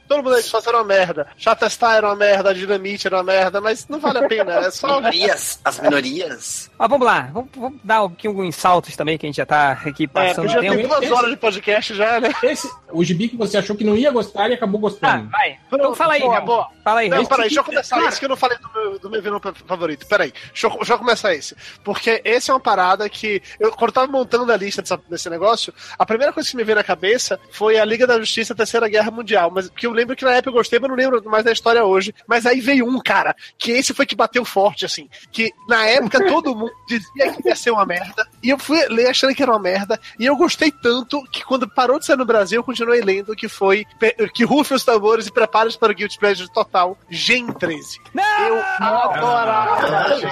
Todo 0.07 0.23
mundo 0.23 0.35
aí 0.35 0.43
de 0.43 0.49
era 0.67 0.77
uma 0.77 0.83
merda. 0.83 1.27
Chatestar 1.37 1.95
era 1.95 2.07
uma 2.07 2.15
merda, 2.15 2.49
a 2.49 2.53
Dinamite 2.53 3.07
era 3.07 3.17
uma 3.17 3.23
merda, 3.23 3.61
mas 3.61 3.87
não 3.87 3.99
vale 3.99 4.19
a 4.19 4.27
pena. 4.27 4.53
É 4.55 4.71
só. 4.71 4.97
Minorias, 4.97 5.59
as 5.63 5.79
minorias. 5.79 6.69
Mas 6.77 6.89
vamos 6.89 7.05
lá, 7.05 7.29
vamos, 7.33 7.49
vamos 7.55 7.79
dar 7.83 8.03
aqui 8.03 8.27
alguns 8.27 8.55
saltos 8.55 8.95
também, 8.95 9.17
que 9.17 9.25
a 9.25 9.29
gente 9.29 9.37
já 9.37 9.45
tá 9.45 9.71
aqui 9.71 10.03
É, 10.03 10.07
passando 10.07 10.35
porque 10.47 10.53
já 10.53 10.59
tempo. 10.61 10.75
tem 10.75 10.87
duas 10.87 11.11
horas 11.11 11.29
de 11.31 11.37
podcast 11.37 11.95
já, 11.95 12.19
né? 12.19 12.29
Esse, 12.43 12.69
o 12.91 13.03
gibi 13.03 13.29
que 13.29 13.37
você 13.37 13.57
achou 13.57 13.75
que 13.75 13.83
não 13.83 13.95
ia 13.95 14.11
gostar 14.11 14.49
e 14.49 14.53
acabou 14.53 14.79
Ah, 14.79 14.81
gostando. 14.81 15.29
vai. 15.29 15.57
Então 15.71 15.95
fala 15.95 16.13
aí, 16.13 16.21
Boa, 16.21 16.33
Real. 16.33 16.45
boa. 16.45 16.67
Fala 16.83 16.99
aí, 17.01 17.09
Não, 17.09 17.25
peraí, 17.25 17.41
deixa 17.47 17.59
eu 17.59 17.63
começar 17.63 18.01
esse 18.05 18.19
que 18.19 18.25
eu 18.25 18.29
não 18.29 18.37
falei 18.37 18.57
do 18.57 18.69
meu, 18.73 18.99
do 18.99 19.09
meu 19.09 19.21
vilão 19.21 19.41
favorito. 19.65 20.05
Peraí, 20.07 20.33
deixa 20.51 20.67
eu, 20.67 20.83
eu 20.95 20.99
começar 20.99 21.33
esse. 21.33 21.55
Porque 21.83 22.21
esse 22.23 22.49
é 22.49 22.53
uma 22.53 22.59
parada 22.59 23.07
que. 23.09 23.41
Eu, 23.59 23.71
quando 23.71 23.89
eu 23.89 23.93
tava 23.93 24.07
montando 24.11 24.51
a 24.51 24.57
lista 24.57 24.81
dessa- 24.81 24.99
desse 25.09 25.29
negócio, 25.29 25.73
a 25.97 26.05
primeira 26.05 26.31
coisa 26.33 26.49
que 26.49 26.55
me 26.57 26.63
veio 26.63 26.75
na 26.77 26.83
cabeça 26.83 27.39
foi 27.51 27.77
a 27.79 27.85
Liga 27.85 28.05
da 28.07 28.19
Justiça 28.19 28.53
Terceira 28.55 28.87
Guerra 28.87 29.11
Mundial. 29.11 29.51
Mas 29.53 29.69
que 29.69 29.85
eu 29.87 29.91
lembro 29.91 30.15
que 30.15 30.25
na 30.25 30.31
época 30.33 30.49
eu 30.49 30.53
gostei, 30.53 30.79
mas 30.79 30.89
não 30.89 30.95
lembro 30.97 31.21
mais 31.29 31.43
da 31.43 31.51
história 31.51 31.83
hoje. 31.83 32.13
Mas 32.27 32.45
aí 32.45 32.59
veio 32.59 32.87
um, 32.87 32.99
cara, 32.99 33.35
que 33.57 33.71
esse 33.71 33.93
foi 33.93 34.05
que 34.05 34.15
bateu 34.15 34.43
forte, 34.45 34.85
assim. 34.85 35.09
Que 35.31 35.51
na 35.67 35.85
época 35.85 36.25
todo 36.27 36.55
mundo 36.55 36.71
dizia 36.87 37.31
que 37.33 37.47
ia 37.47 37.55
ser 37.55 37.71
uma 37.71 37.85
merda. 37.85 38.27
E 38.43 38.49
eu 38.49 38.57
fui 38.57 38.83
ler 38.87 39.07
achando 39.09 39.33
que 39.35 39.41
era 39.43 39.51
uma 39.51 39.59
merda. 39.59 39.99
E 40.19 40.25
eu 40.25 40.35
gostei 40.35 40.71
tanto 40.71 41.23
que 41.31 41.43
quando 41.43 41.67
parou 41.67 41.99
de 41.99 42.05
sair 42.05 42.17
no 42.17 42.25
Brasil, 42.25 42.59
eu 42.59 42.63
continuei 42.63 43.01
lendo 43.01 43.35
que 43.35 43.47
foi 43.47 43.85
que 44.33 44.43
rufem 44.43 44.75
os 44.75 44.83
tambores 44.83 45.27
e 45.27 45.31
prepare-se 45.31 45.77
para 45.77 45.91
o 45.91 45.95
Guilty 45.95 46.17
Pleasure 46.19 46.51
total. 46.51 46.97
Gen 47.09 47.47
13. 47.53 47.99
Eu 48.47 48.59
adorava 48.79 50.15
Gen 50.19 50.29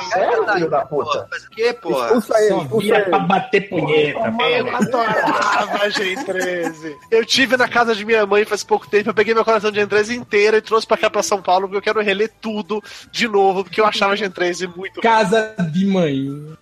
Filho 0.54 0.70
da 0.70 0.86
puta? 0.86 1.28
Quê, 1.52 1.74
porra? 1.74 2.06
Expulsa 2.08 2.40
ele, 2.40 2.50
Só 2.50 2.62
expulsa 2.62 2.88
ele. 2.96 3.02
pra 3.02 3.20
bater 3.20 3.70
punheta. 3.70 4.20
Eu 4.58 4.76
adorava 4.76 5.90
Gen 5.90 6.24
13. 6.24 6.98
Eu 7.12 7.26
tive 7.26 7.58
na 7.58 7.68
casa 7.68 7.96
de 7.96 8.06
minha 8.06 8.26
mãe 8.26 8.46
faz 8.46 8.64
pouco 8.64 8.90
tempo. 8.90 9.10
Eu 9.10 9.14
peguei 9.14 9.34
meu 9.34 9.46
coração 9.46 9.72
de 9.72 9.80
Gen 9.80 9.88
13 9.88 10.16
inteira 10.16 10.58
e 10.58 10.62
trouxe 10.62 10.86
pra 10.88 10.98
cá 10.98 11.10
pra 11.10 11.24
São 11.24 11.42
Paulo 11.42 11.68
porque 11.68 11.78
eu 11.78 11.82
quero 11.94 12.02
reler 12.06 12.32
tudo 12.42 12.84
de 13.12 13.28
novo, 13.28 13.64
porque 13.64 13.80
eu 13.82 13.86
achava 13.86 14.16
Gen 14.16 14.30
13 14.30 14.68
muito. 14.68 15.02
Casa 15.02 15.56
de 15.72 15.86
mãe. 15.86 16.58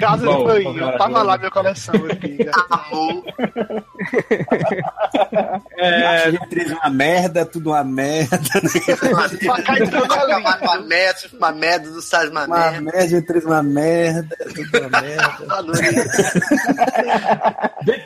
Casa 0.00 0.24
Bom, 0.26 0.38
de 0.54 0.64
mãe. 0.64 0.78
Eu 0.78 0.98
tava 0.98 1.22
lá 1.22 1.36
minha 1.38 1.50
coleção, 1.50 1.94
amiga. 1.94 2.50
Amor. 2.70 3.24
É... 5.78 6.30
13 6.50 6.74
uma 6.74 6.90
merda, 6.90 7.44
tudo 7.46 7.70
uma 7.70 7.84
merda. 7.84 8.38
Uma, 10.62 10.80
merda, 10.80 11.20
uma 11.34 11.52
merda 11.52 11.90
do 11.90 12.02
Saz, 12.02 12.30
uma 12.30 12.44
Uma 12.44 12.56
merda. 12.70 12.80
Gen 13.10 13.22
13 13.22 13.46
uma 13.46 13.62
merda, 13.62 14.36
tudo 14.54 14.78
uma 14.88 15.00
merda. 15.00 15.38
De- 17.84 18.00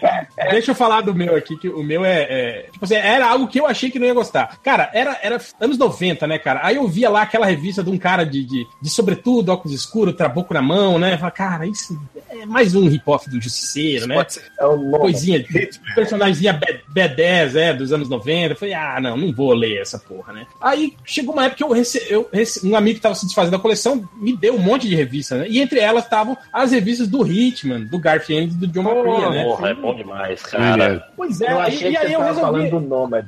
Deixa 0.50 0.70
eu 0.70 0.74
falar 0.74 1.00
do 1.00 1.14
meu 1.14 1.36
aqui, 1.36 1.56
que 1.56 1.68
o 1.68 1.82
meu 1.82 2.04
é, 2.04 2.22
é- 2.28 2.66
Tipo 2.72 2.84
assim, 2.84 2.94
era 2.94 3.26
algo 3.26 3.48
que 3.48 3.58
eu 3.60 3.66
achei 3.66 3.90
que 3.90 3.98
não 3.98 4.06
ia 4.06 4.14
gostar. 4.14 4.58
Cara, 4.62 4.90
era, 4.92 5.18
era 5.22 5.40
anos 5.60 5.78
90, 5.78 6.26
né, 6.26 6.38
cara? 6.38 6.60
Aí 6.62 6.76
eu 6.76 6.86
via 6.88 7.08
lá 7.10 7.22
aquela 7.22 7.46
revista 7.46 7.82
de 7.82 7.90
um 7.90 7.98
cara 7.98 8.24
de, 8.24 8.44
de, 8.44 8.66
de 8.80 8.90
sobretudo, 8.90 9.50
óculos 9.50 9.74
escuros, 9.76 10.14
trabuco 10.14 10.54
na 10.54 10.62
mão, 10.62 10.98
né? 10.98 11.14
Eu 11.14 11.18
falava, 11.18 11.34
cara, 11.34 11.66
isso 11.66 11.98
é 12.30 12.46
mais 12.46 12.74
um 12.74 12.86
hip-hop 12.88 13.26
do 13.28 13.40
Justiceiro, 13.40 14.06
né? 14.06 14.14
É 14.58 14.66
o 14.66 14.76
nome. 14.76 14.98
Coisinha, 14.98 15.40
de 15.42 15.70
personagemzinha 15.94 16.52
B- 16.52 16.80
B10, 16.94 17.56
é, 17.56 17.72
dos 17.72 17.92
anos 17.92 18.08
90. 18.08 18.52
Eu 18.52 18.56
falei, 18.56 18.74
ah, 18.74 19.00
não, 19.00 19.16
não 19.16 19.32
vou 19.32 19.52
ler 19.52 19.80
essa 19.80 19.98
porra, 19.98 20.32
né? 20.32 20.46
Aí 20.60 20.94
chegou 21.04 21.34
uma 21.34 21.44
época 21.46 21.58
que 21.58 21.64
eu 21.64 21.72
rece... 21.72 22.04
eu 22.08 22.28
rece- 22.32 22.66
um 22.66 22.76
amigo 22.76 22.96
que 22.96 23.02
tava 23.02 23.14
se 23.14 23.26
desfazendo 23.26 23.56
da 23.56 23.62
coleção 23.62 24.08
me 24.16 24.36
deu 24.36 24.54
um 24.54 24.58
monte 24.58 24.88
de 24.88 24.93
revista, 24.94 25.36
né? 25.38 25.46
E 25.48 25.60
entre 25.60 25.80
elas 25.80 26.04
estavam 26.04 26.36
as 26.52 26.72
revistas 26.72 27.08
do 27.08 27.26
Hitman, 27.26 27.84
do 27.84 27.98
Garfield 27.98 28.54
e 28.54 28.56
do 28.56 28.66
John 28.66 28.82
McCrea, 28.82 29.30
né? 29.30 29.44
Porra, 29.44 29.70
é 29.70 29.74
bom 29.74 29.94
demais, 29.94 30.42
cara. 30.42 31.08
Pois 31.16 31.40
é, 31.40 31.52
Eu 31.52 31.60
aí, 31.60 31.74
achei 31.74 31.88
e 31.88 31.90
que 31.92 31.96
aí 31.98 32.12
eu 32.12 32.18
tava 32.20 32.32
resolvi. 32.32 32.50
falando 32.52 32.70
do 32.70 32.80
Nomad. 32.80 33.26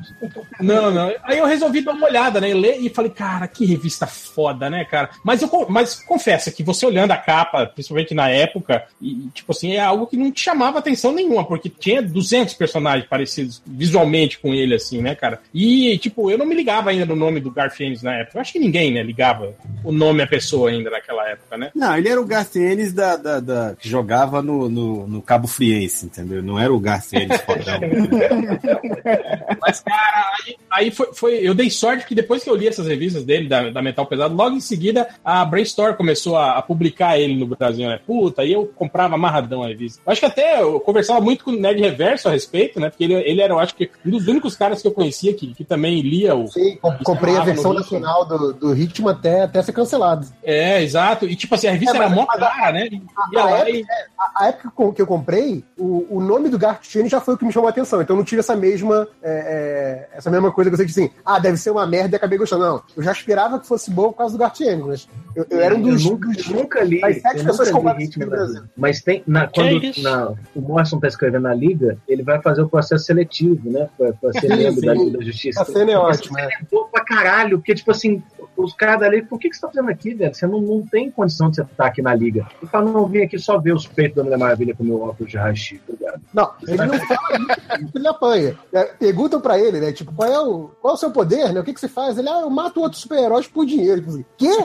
Não, 0.61 0.91
não. 0.91 1.13
Aí 1.25 1.39
eu 1.39 1.47
resolvi 1.47 1.81
dar 1.83 1.93
uma 1.93 2.07
olhada, 2.07 2.41
né? 2.41 2.53
Ler 2.55 2.79
e 2.81 2.89
falei, 2.89 3.11
cara, 3.11 3.47
que 3.49 3.65
revista 3.65 4.07
foda, 4.07 4.69
né, 4.71 4.85
cara? 4.85 5.11
Mas 5.25 5.43
eu 5.43 5.67
mas 5.69 5.95
confessa 6.05 6.51
que 6.51 6.63
você 6.63 6.87
olhando 6.87 7.11
a 7.13 7.17
capa, 7.17 7.67
principalmente 7.67 8.15
na 8.15 8.29
época, 8.29 8.85
e 9.01 9.29
tipo 9.33 9.53
assim, 9.53 9.73
é 9.75 9.81
algo 9.81 10.07
que 10.07 10.17
não 10.17 10.31
te 10.31 10.41
chamava 10.41 10.79
atenção 10.79 11.13
nenhuma, 11.13 11.45
porque 11.45 11.69
tinha 11.69 12.03
200 12.03 12.55
personagens 12.55 13.09
parecidos 13.09 13.63
visualmente 13.67 14.39
com 14.39 14.55
ele, 14.55 14.75
assim, 14.75 15.01
né, 15.01 15.15
cara? 15.15 15.41
E, 15.53 15.99
tipo, 15.99 16.31
eu 16.31 16.39
não 16.39 16.47
me 16.47 16.55
ligava 16.55 16.91
ainda 16.91 17.07
no 17.07 17.17
nome 17.17 17.41
do 17.41 17.51
Garfield 17.51 18.03
na 18.05 18.15
época. 18.19 18.39
Eu 18.39 18.41
acho 18.41 18.53
que 18.53 18.59
ninguém, 18.59 18.93
né, 18.93 19.03
ligava 19.03 19.55
o 19.85 19.93
nome 19.93 20.23
à 20.23 20.27
pessoa 20.27 20.71
ainda 20.71 20.91
naquela 20.91 21.29
época, 21.29 21.56
né? 21.57 21.71
Não, 21.75 21.97
ele 21.97 22.09
era 22.09 22.21
o 22.21 22.25
Garcienes 22.25 22.93
da, 22.93 23.17
da, 23.17 23.41
da- 23.41 23.75
que 23.79 23.89
jogava 23.89 24.43
no, 24.43 24.69
no, 24.69 25.07
no 25.07 25.23
Cabo 25.23 25.47
Friense, 25.47 26.07
entendeu? 26.07 26.43
Não 26.43 26.59
era 26.59 26.73
o 26.73 26.79
Garcienes 26.81 27.41
fodão. 27.43 27.81
Mas, 29.61 29.81
cara, 29.81 30.33
aí, 30.47 30.57
aí 30.71 30.91
foi, 30.91 31.09
foi- 31.13 31.37
Eu 31.43 31.55
dei 31.55 31.71
sorte 31.71 32.07
que 32.07 32.15
depois 32.15 32.43
que 32.43 32.51
eu 32.51 32.55
li 32.57 32.67
essas 32.69 32.87
revistas 32.87 33.25
dele, 33.25 33.49
da, 33.49 33.71
da 33.71 33.83
Metal 33.83 34.07
Pesado, 34.07 34.35
logo 34.35 34.57
em 34.57 34.61
seguida 34.61 35.09
a 35.25 35.45
Brainstorm 35.45 35.95
começou 35.95 36.37
a, 36.37 36.59
a 36.59 36.63
publicar 36.63 37.19
ele 37.19 37.37
no 37.37 37.47
Brasil, 37.47 37.87
né? 37.89 38.01
Puta, 38.07 38.43
aí 38.43 38.53
eu 38.53 38.67
comprava 38.75 39.15
amarradão 39.15 39.63
a 39.63 39.69
revista. 39.69 40.01
Eu 40.05 40.13
acho 40.13 40.21
que 40.21 40.27
até 40.27 40.61
eu 40.63 40.81
conversava 40.81 41.21
muito 41.21 41.45
com 41.45 41.51
o 41.51 41.57
Nerd 41.59 41.81
Reverso 41.81 42.29
a 42.29 42.33
respeito, 42.33 42.81
né? 42.81 42.91
Porque 42.91 43.05
ele, 43.05 43.15
ele 43.15 43.41
era, 43.41 43.53
eu 43.53 43.59
acho 43.59 43.75
que, 43.75 43.91
um 44.05 44.11
dos 44.11 44.27
únicos 44.27 44.57
caras 44.57 44.83
que 44.83 44.89
eu 44.89 44.93
conhecia 44.93 45.35
que, 45.35 45.55
que 45.55 45.65
também 45.65 46.01
lia 46.01 46.35
o. 46.35 46.47
Sim, 46.49 46.77
com- 46.81 46.97
comprei 47.05 47.37
a 47.37 47.45
versão 47.45 47.73
nacional 47.73 48.25
do, 48.27 48.53
do 48.53 48.73
ritmo 48.73 49.09
até, 49.09 49.43
até 49.43 49.63
ser 49.63 49.73
cancelado. 49.73 50.27
É, 50.43 50.83
exato. 50.83 51.27
E 51.27 51.36
tipo 51.37 51.55
assim, 51.55 51.69
a 51.69 51.73
revista 51.73 51.95
É, 51.95 51.99
era 51.99 52.09
mas- 52.09 52.17
mó 52.19 52.27
mas 52.27 52.43
a- 52.43 52.51
cara, 52.51 52.73
né? 52.73 52.89
E 52.91 53.03
A, 53.37 53.41
ia 53.41 53.45
a 53.45 53.51
época, 53.59 53.71
e- 53.71 53.81
é, 53.83 54.07
a- 54.37 54.49
época 54.49 54.93
que 54.95 55.03
eu 55.03 55.07
comprei, 55.07 55.65
o, 55.79 56.07
o 56.17 56.21
nome 56.21 56.49
do 56.49 56.59
Gartini 56.59 57.09
já 57.09 57.21
foi 57.21 57.35
o 57.35 57.39
que 57.39 57.45
me 57.45 57.53
chamou 57.53 57.67
a 57.69 57.71
atenção. 57.71 58.01
Então 58.03 58.15
eu 58.15 58.19
não 58.19 58.25
tive 58.25 58.41
essa 58.41 58.57
mesma, 58.57 59.07
é, 59.23 60.09
é, 60.13 60.17
essa 60.19 60.31
mesma 60.31 60.51
coisa 60.53 60.71
que 60.71 60.75
eu 60.75 60.77
sei 60.79 60.87
que 60.87 60.93
assim, 60.93 61.11
ah, 61.25 61.39
deve 61.39 61.57
ser 61.57 61.71
uma 61.71 61.87
merda 61.87 62.15
e 62.15 62.19
acabei 62.19 62.39
gostando. 62.39 62.65
Não, 62.65 62.83
eu 62.97 63.03
já 63.03 63.13
esperava 63.13 63.59
que 63.61 63.67
fosse 63.67 63.91
bom 63.91 64.11
por 64.13 64.19
causa 64.19 64.37
do 64.37 64.41
Gartiene, 64.41 64.83
mas 64.83 65.09
eu, 65.35 65.47
eu 65.51 65.61
era 65.61 65.75
um 65.75 65.81
dos. 65.83 66.05
eu 66.05 66.13
nunca, 66.13 66.29
dos- 66.29 66.49
nunca 66.49 66.83
li. 66.83 67.01
das 67.01 67.21
sete 67.23 67.39
eu 67.39 67.45
pessoas 67.45 67.69
nunca 67.69 67.73
compradas 67.79 67.99
li 68.01 68.05
aqui 68.09 68.19
Ritmo 68.19 68.25
no 68.25 68.31
Brasil. 68.31 68.63
Mas 68.77 69.01
tem. 69.03 69.23
Na, 69.27 69.47
quando 69.49 69.81
na- 70.03 70.33
o 70.55 70.61
Morrison 70.61 70.99
tá 71.01 71.09
escrevendo 71.09 71.43
na 71.43 71.55
Liga, 71.55 71.99
ele 72.09 72.23
vai 72.23 72.41
fazer 72.41 72.63
o 72.63 72.69
processo 72.69 73.05
seletivo, 73.05 73.71
né? 73.71 73.89
Pra, 73.97 74.13
pra 74.13 74.33
ser 74.41 74.49
membro 74.57 74.81
da 74.81 74.95
Liga 74.95 75.19
da 75.19 75.25
Justiça. 75.25 75.63
A 75.63 75.65
cena 75.65 75.93
é 75.93 75.99
ótima, 75.99 76.39
né? 76.41 76.49
é 76.73 76.77
pra 76.91 77.05
caralho, 77.05 77.59
porque, 77.59 77.75
tipo 77.75 77.91
assim, 77.91 78.23
os 78.57 78.75
caras 78.75 79.01
da 79.01 79.09
Liga, 79.09 79.27
por 79.29 79.39
que, 79.39 79.49
que 79.51 79.57
você 79.57 79.61
tá 79.63 79.69
fazendo 79.69 79.91
aqui, 79.91 80.15
velho? 80.15 80.35
Você 80.35 80.47
não, 80.47 80.61
não 80.61 80.87
tem 80.87 81.11
condição 81.11 81.51
de 81.51 81.57
você 81.57 81.63
estar 81.63 81.87
aqui 81.87 82.03
na 82.03 82.15
Liga. 82.15 82.47
Ele 82.61 82.71
fala, 82.71 82.91
não, 82.91 83.01
eu 83.01 83.07
vim 83.07 83.23
aqui 83.23 83.39
só 83.39 83.59
ver 83.59 83.75
os 83.75 83.87
peitos 83.87 84.17
da 84.17 84.25
Mulher 84.25 84.39
Maravilha 84.39 84.75
com 84.75 84.85
meu 84.85 85.03
óculos 85.03 85.31
de 85.31 85.37
raio-x, 85.37 85.79
tá 85.87 85.93
ligado? 85.93 86.21
Não, 86.33 86.51
ele 86.67 86.77
não 86.77 86.99
fala 87.01 87.39
isso, 87.81 87.91
ele 87.95 88.09
apanha. 88.09 88.59
É, 88.73 88.85
perguntam 88.85 89.41
pra 89.41 89.59
ele, 89.59 89.81
né? 89.81 89.93
Tipo, 89.93 90.13
qual 90.13 90.29
é 90.29 90.39
o, 90.41 90.71
qual 90.81 90.93
é 90.93 90.95
o 90.95 90.99
seu 90.99 91.11
poder, 91.11 91.53
né? 91.53 91.61
O 91.61 91.65
que, 91.65 91.75
que 91.75 91.81
você 91.81 91.89
faz? 91.89 92.17
Ele, 92.19 92.29
ah, 92.29 92.41
eu 92.43 92.51
mato 92.51 92.81
outros 92.81 93.03
super-heróis 93.03 93.47
por 93.47 93.67
dinheiro. 93.67 94.01
Tipo 94.03 94.25
Quê? 94.37 94.51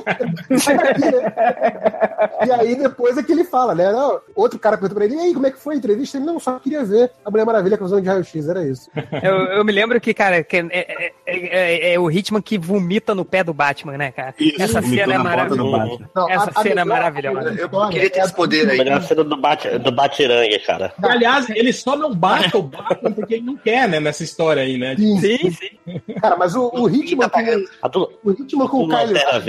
E 2.46 2.52
aí 2.52 2.76
depois 2.76 3.18
é 3.18 3.24
que 3.24 3.32
ele 3.32 3.44
fala, 3.44 3.74
né? 3.76 3.92
Não, 3.92 4.20
outro 4.36 4.60
cara 4.60 4.78
pergunta 4.78 4.96
pra 4.96 5.06
ele, 5.06 5.16
e 5.16 5.20
aí, 5.20 5.34
como 5.34 5.48
é 5.48 5.52
que 5.52 5.58
foi 5.60 5.76
a 5.76 5.78
entrevista? 5.78 6.18
Ele, 6.18 6.26
não, 6.26 6.40
só 6.40 6.60
queria 6.60 6.84
ver 6.84 7.12
a 7.26 7.32
Mulher 7.32 7.46
Maravilha 7.46 7.78
com 7.78 7.86
visão 7.86 8.02
de 8.02 8.08
raio-x, 8.08 8.48
era 8.48 8.66
isso. 8.68 8.90
Eu, 9.24 9.36
eu 9.58 9.66
me 9.66 9.72
lembro 9.72 10.00
que, 10.00 10.14
cara, 10.14 10.44
que 10.44 10.58
é, 10.58 10.68
é- 10.72 11.12
é- 11.26 11.94
é 11.94 12.00
o 12.00 12.10
Hitman 12.10 12.42
que 12.42 12.58
vomita 12.58 13.14
no 13.16 13.26
pé 13.26 13.44
do 13.44 13.54
Batman, 13.54 13.81
né, 13.86 14.12
cara? 14.12 14.34
Isso, 14.40 14.62
Essa 14.62 14.82
cena 14.82 15.14
é 15.14 15.18
maravilhosa. 15.18 15.78
Batman. 15.78 16.10
Não, 16.16 16.30
Essa 16.30 16.52
cena 16.52 16.60
é 16.82 16.86
melhor- 16.86 16.88
maravilhosa. 16.88 17.40
a 17.50 17.54
Eu 17.54 17.66
história 17.66 17.90
queria 17.92 18.10
ter 18.10 18.20
é 18.20 18.24
esse 18.24 18.34
poder 18.34 18.68
A 18.68 18.72
aí. 18.72 18.78
melhor 18.78 19.02
cena 19.04 19.24
do, 19.24 19.38
Bat, 19.38 19.78
do 19.80 19.92
Batirangue, 19.92 20.60
cara. 20.60 20.94
Aliás, 21.02 21.50
ele 21.50 21.74
só 21.74 21.96
não 21.96 22.14
bata 22.14 22.58
o 22.58 22.62
Batman 22.64 23.12
porque 23.12 23.36
ele 23.36 23.46
não 23.46 23.58
quer, 23.58 23.88
né, 23.90 24.00
nessa 24.00 24.24
história 24.24 24.62
aí, 24.64 24.78
né? 24.78 24.96
Sim, 24.98 25.20
Sim, 25.20 25.52
sim. 25.52 26.02
Cara, 26.22 26.36
mas 26.38 26.56
o, 26.56 26.68
o 26.68 26.88
A 27.82 27.88
do, 27.88 28.12
o 28.24 28.32
Hitman 28.32 28.68
com 28.68 28.84
o 28.84 28.88
Kyle 28.90 29.20
tá? 29.20 29.42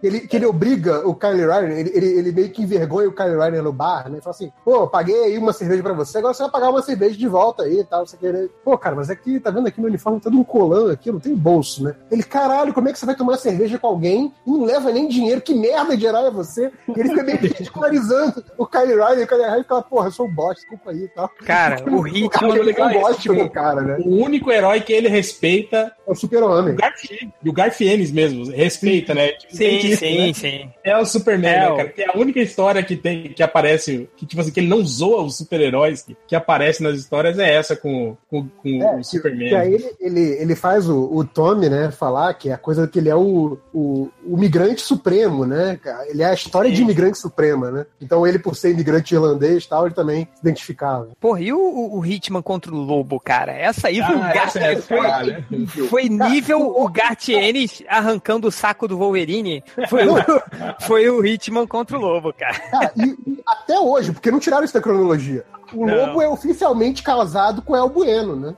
que 0.00 0.06
ele, 0.06 0.20
que 0.20 0.36
ele 0.36 0.46
obriga 0.46 1.06
o 1.06 1.14
Kyle 1.14 1.32
Ryder, 1.46 1.70
ele, 1.78 1.90
ele, 1.94 2.06
ele 2.18 2.32
meio 2.32 2.50
que 2.50 2.62
envergonha 2.62 3.08
o 3.08 3.12
Kyle 3.12 3.36
Ryder 3.38 3.62
no 3.62 3.72
bar, 3.72 4.04
né? 4.08 4.14
Ele 4.16 4.22
fala 4.22 4.34
assim, 4.34 4.50
pô, 4.64 4.86
paguei 4.86 5.14
aí 5.24 5.38
uma 5.38 5.52
cerveja 5.52 5.82
pra 5.82 5.92
você, 5.92 6.18
agora 6.18 6.34
você 6.34 6.42
vai 6.42 6.52
pagar 6.52 6.70
uma 6.70 6.82
cerveja 6.82 7.16
de 7.16 7.26
volta 7.28 7.64
aí 7.64 7.80
e 7.80 7.84
tal, 7.84 8.06
você 8.06 8.16
querer. 8.16 8.50
Pô, 8.64 8.76
cara, 8.78 8.94
mas 8.96 9.10
aqui, 9.10 9.40
tá 9.40 9.50
vendo 9.50 9.66
aqui 9.66 9.80
no 9.80 9.86
uniforme, 9.88 10.20
todo 10.20 10.36
um 10.38 10.44
colã 10.44 10.92
aqui, 10.92 11.10
não 11.10 11.20
tem 11.20 11.34
bolso, 11.34 11.82
né? 11.84 11.94
Ele, 12.10 12.22
caralho, 12.22 12.72
como 12.72 12.88
é 12.88 12.92
que 12.92 12.98
você 12.98 13.06
vai 13.06 13.14
tomar 13.16 13.36
cerveja 13.36 13.65
com 13.78 13.86
alguém 13.86 14.32
e 14.46 14.50
não 14.50 14.64
leva 14.64 14.92
nem 14.92 15.08
dinheiro? 15.08 15.40
Que 15.40 15.54
merda 15.54 15.96
de 15.96 16.06
herói 16.06 16.26
é 16.28 16.30
você? 16.30 16.70
E 16.88 17.00
ele 17.00 17.08
fica 17.10 17.22
meio 17.22 17.38
que 17.38 17.48
ridicularizando 17.48 18.44
o 18.56 18.66
Kyle 18.66 18.94
Ryder, 18.94 19.18
e 19.20 19.24
o 19.24 19.26
Kyle 19.26 19.42
Ryder 19.42 19.62
fica, 19.62 19.82
porra, 19.82 20.06
eu 20.08 20.12
sou 20.12 20.26
um 20.26 20.34
bosta, 20.34 20.54
desculpa 20.60 20.90
aí 20.90 21.04
e 21.04 21.08
tal. 21.08 21.30
Cara, 21.44 21.82
o 21.90 22.06
Hitman. 22.06 22.54
ele 22.54 22.62
legal 22.64 22.88
é 22.88 22.92
esse, 22.92 23.00
gosta 23.02 23.22
tipo, 23.22 23.34
do 23.34 23.50
cara, 23.50 23.80
né? 23.82 23.96
O 24.04 24.22
único 24.24 24.50
herói 24.50 24.80
que 24.80 24.92
ele 24.92 25.08
respeita 25.08 25.92
É 26.06 26.10
o 26.10 26.12
o 26.12 26.14
super-homem. 26.14 26.74
Garfienes. 26.76 27.32
E 27.44 27.48
o 27.48 27.52
Garfienes 27.52 28.10
mesmo, 28.12 28.44
respeita, 28.50 29.14
né? 29.14 29.28
Tipo, 29.32 29.56
Sim, 29.56 29.76
isso, 29.78 29.98
sim, 29.98 30.26
né? 30.28 30.32
sim. 30.34 30.70
É 30.84 30.96
o 30.96 31.04
Superman, 31.04 31.50
É, 31.52 31.60
né, 31.60 31.70
o- 31.70 31.76
cara? 31.76 31.88
Que 31.88 32.02
é 32.02 32.08
a 32.10 32.16
única 32.16 32.40
história 32.40 32.82
que 32.82 32.96
tem 32.96 33.32
que 33.32 33.42
aparece, 33.42 34.08
que 34.16 34.24
tipo 34.26 34.40
assim, 34.40 34.50
que 34.50 34.60
ele 34.60 34.68
não 34.68 34.84
zoa 34.84 35.22
os 35.22 35.36
super-heróis 35.36 36.02
que, 36.02 36.16
que 36.26 36.34
aparecem 36.36 36.86
nas 36.86 36.96
histórias 36.98 37.38
é 37.38 37.54
essa 37.54 37.74
com, 37.76 38.16
com, 38.30 38.46
com 38.48 38.82
É, 38.82 38.96
o 38.96 39.04
Superman. 39.04 39.48
E 39.50 39.54
aí 39.54 39.74
ele, 39.74 39.90
ele, 40.00 40.20
ele 40.40 40.54
faz 40.56 40.88
o, 40.88 41.10
o 41.12 41.24
Tommy, 41.24 41.68
né, 41.68 41.90
falar 41.90 42.32
que 42.34 42.48
é 42.48 42.52
a 42.52 42.58
coisa 42.58 42.86
que 42.86 42.98
ele 42.98 43.08
é 43.08 43.14
o, 43.16 43.55
o, 43.72 44.08
o 44.24 44.36
migrante 44.36 44.80
supremo, 44.82 45.44
né? 45.44 45.78
cara? 45.82 46.08
Ele 46.08 46.22
é 46.22 46.26
a 46.26 46.34
história 46.34 46.70
de 46.70 46.82
imigrante 46.82 47.18
suprema, 47.18 47.70
né? 47.70 47.86
Então 48.00 48.26
ele, 48.26 48.38
por 48.38 48.56
ser 48.56 48.70
imigrante 48.72 49.14
irlandês 49.14 49.64
e 49.64 49.68
tal, 49.68 49.86
ele 49.86 49.94
também 49.94 50.28
se 50.34 50.40
identificava. 50.40 51.08
Porra, 51.20 51.40
e 51.40 51.52
o, 51.52 51.58
o, 51.58 51.98
o 51.98 52.06
Hitman 52.06 52.42
contra 52.42 52.72
o 52.72 52.76
Lobo, 52.78 53.18
cara? 53.20 53.52
Essa 53.52 53.88
aí 53.88 54.02
foi 54.02 54.16
um 54.16 54.22
Ah, 54.22 54.32
gar- 54.32 54.46
essa 54.46 54.58
é 54.60 54.76
foi, 54.76 54.96
caralho. 55.00 55.44
foi 55.88 56.08
nível 56.08 56.60
o 56.80 56.88
Gartienes 56.88 57.82
arrancando 57.88 58.48
o 58.48 58.52
saco 58.52 58.86
do 58.88 58.96
Wolverine. 58.98 59.62
Foi, 59.88 60.06
o- 60.06 60.16
foi 60.82 61.08
o 61.10 61.24
Hitman 61.24 61.66
contra 61.66 61.96
o 61.96 62.00
Lobo, 62.00 62.32
cara. 62.32 62.58
Cara, 62.70 62.92
e, 62.96 63.16
e 63.30 63.40
até 63.46 63.78
hoje, 63.78 64.12
porque 64.12 64.30
não 64.30 64.38
tiraram 64.40 64.64
isso 64.64 64.74
da 64.74 64.80
cronologia. 64.80 65.44
O 65.72 65.84
Não. 65.86 66.06
Lobo 66.06 66.22
é 66.22 66.28
oficialmente 66.28 67.02
casado 67.02 67.60
com 67.62 67.74
El 67.76 67.88
Bueno, 67.88 68.36
né? 68.36 68.54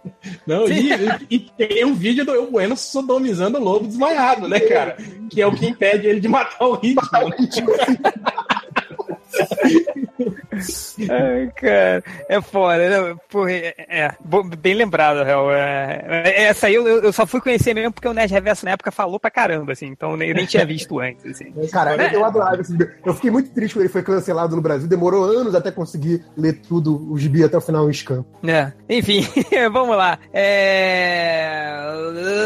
Não, 0.47 0.69
e, 0.69 0.91
e- 1.31 1.39
tem 1.39 1.85
um 1.85 1.95
vídeo 1.95 2.25
do 2.25 2.35
El 2.35 2.51
Bueno 2.51 2.77
sodomizando 2.77 3.59
o 3.59 3.63
lobo 3.65 3.87
desmaiado, 3.87 4.47
né, 4.47 4.61
cara? 4.61 4.97
Que 5.31 5.41
é 5.41 5.47
o 5.47 5.55
que 5.55 5.67
impede 5.67 6.07
ele 6.07 6.21
de 6.21 6.29
matar 6.29 6.67
o 6.67 6.75
Hitman. 6.83 7.31
Ai, 11.11 11.53
cara, 11.55 12.03
é 12.29 12.41
foda, 12.41 12.77
né? 12.77 13.17
Porra, 13.29 13.53
é, 13.53 13.75
é, 13.89 14.15
bem 14.59 14.75
lembrado, 14.75 15.23
Real. 15.23 15.53
É, 15.53 16.05
é, 16.09 16.43
essa 16.45 16.67
aí 16.67 16.75
eu, 16.75 16.87
eu 16.87 17.13
só 17.13 17.27
fui 17.27 17.41
conhecer 17.41 17.75
mesmo 17.75 17.93
porque 17.93 18.09
o 18.09 18.13
Nerd 18.13 18.33
Reverso 18.33 18.65
na 18.65 18.73
época 18.73 18.91
falou 18.91 19.21
pra 19.21 19.31
caramba, 19.31 19.73
assim, 19.73 19.87
então 19.87 20.13
eu 20.13 20.17
nem, 20.17 20.35
nem 20.35 20.47
tinha 20.47 20.65
visto 20.67 20.99
antes, 20.99 21.25
assim. 21.27 21.53
Cara, 21.71 21.95
eu, 21.97 22.21
eu 22.21 22.25
adorava 22.25 22.61
esse 22.61 22.73
gibi. 22.73 22.89
Eu 23.05 23.15
fiquei 23.15 23.31
muito 23.31 23.51
triste 23.51 23.75
quando 23.75 23.83
ele 23.83 23.93
foi 23.93 24.03
cancelado 24.03 24.57
no 24.57 24.63
Brasil. 24.63 24.89
Demorou 24.89 25.25
anos 25.25 25.55
até 25.55 25.71
conseguir 25.71 26.25
ler 26.37 26.55
tudo, 26.55 27.11
o 27.11 27.17
gibi 27.19 27.45
até 27.45 27.57
o 27.57 27.61
final 27.61 27.89
em 27.89 27.93
scan. 27.93 28.25
É, 28.45 28.73
enfim, 28.89 29.27
vamos 29.71 29.97
lá. 29.97 30.19
É... 30.33 31.79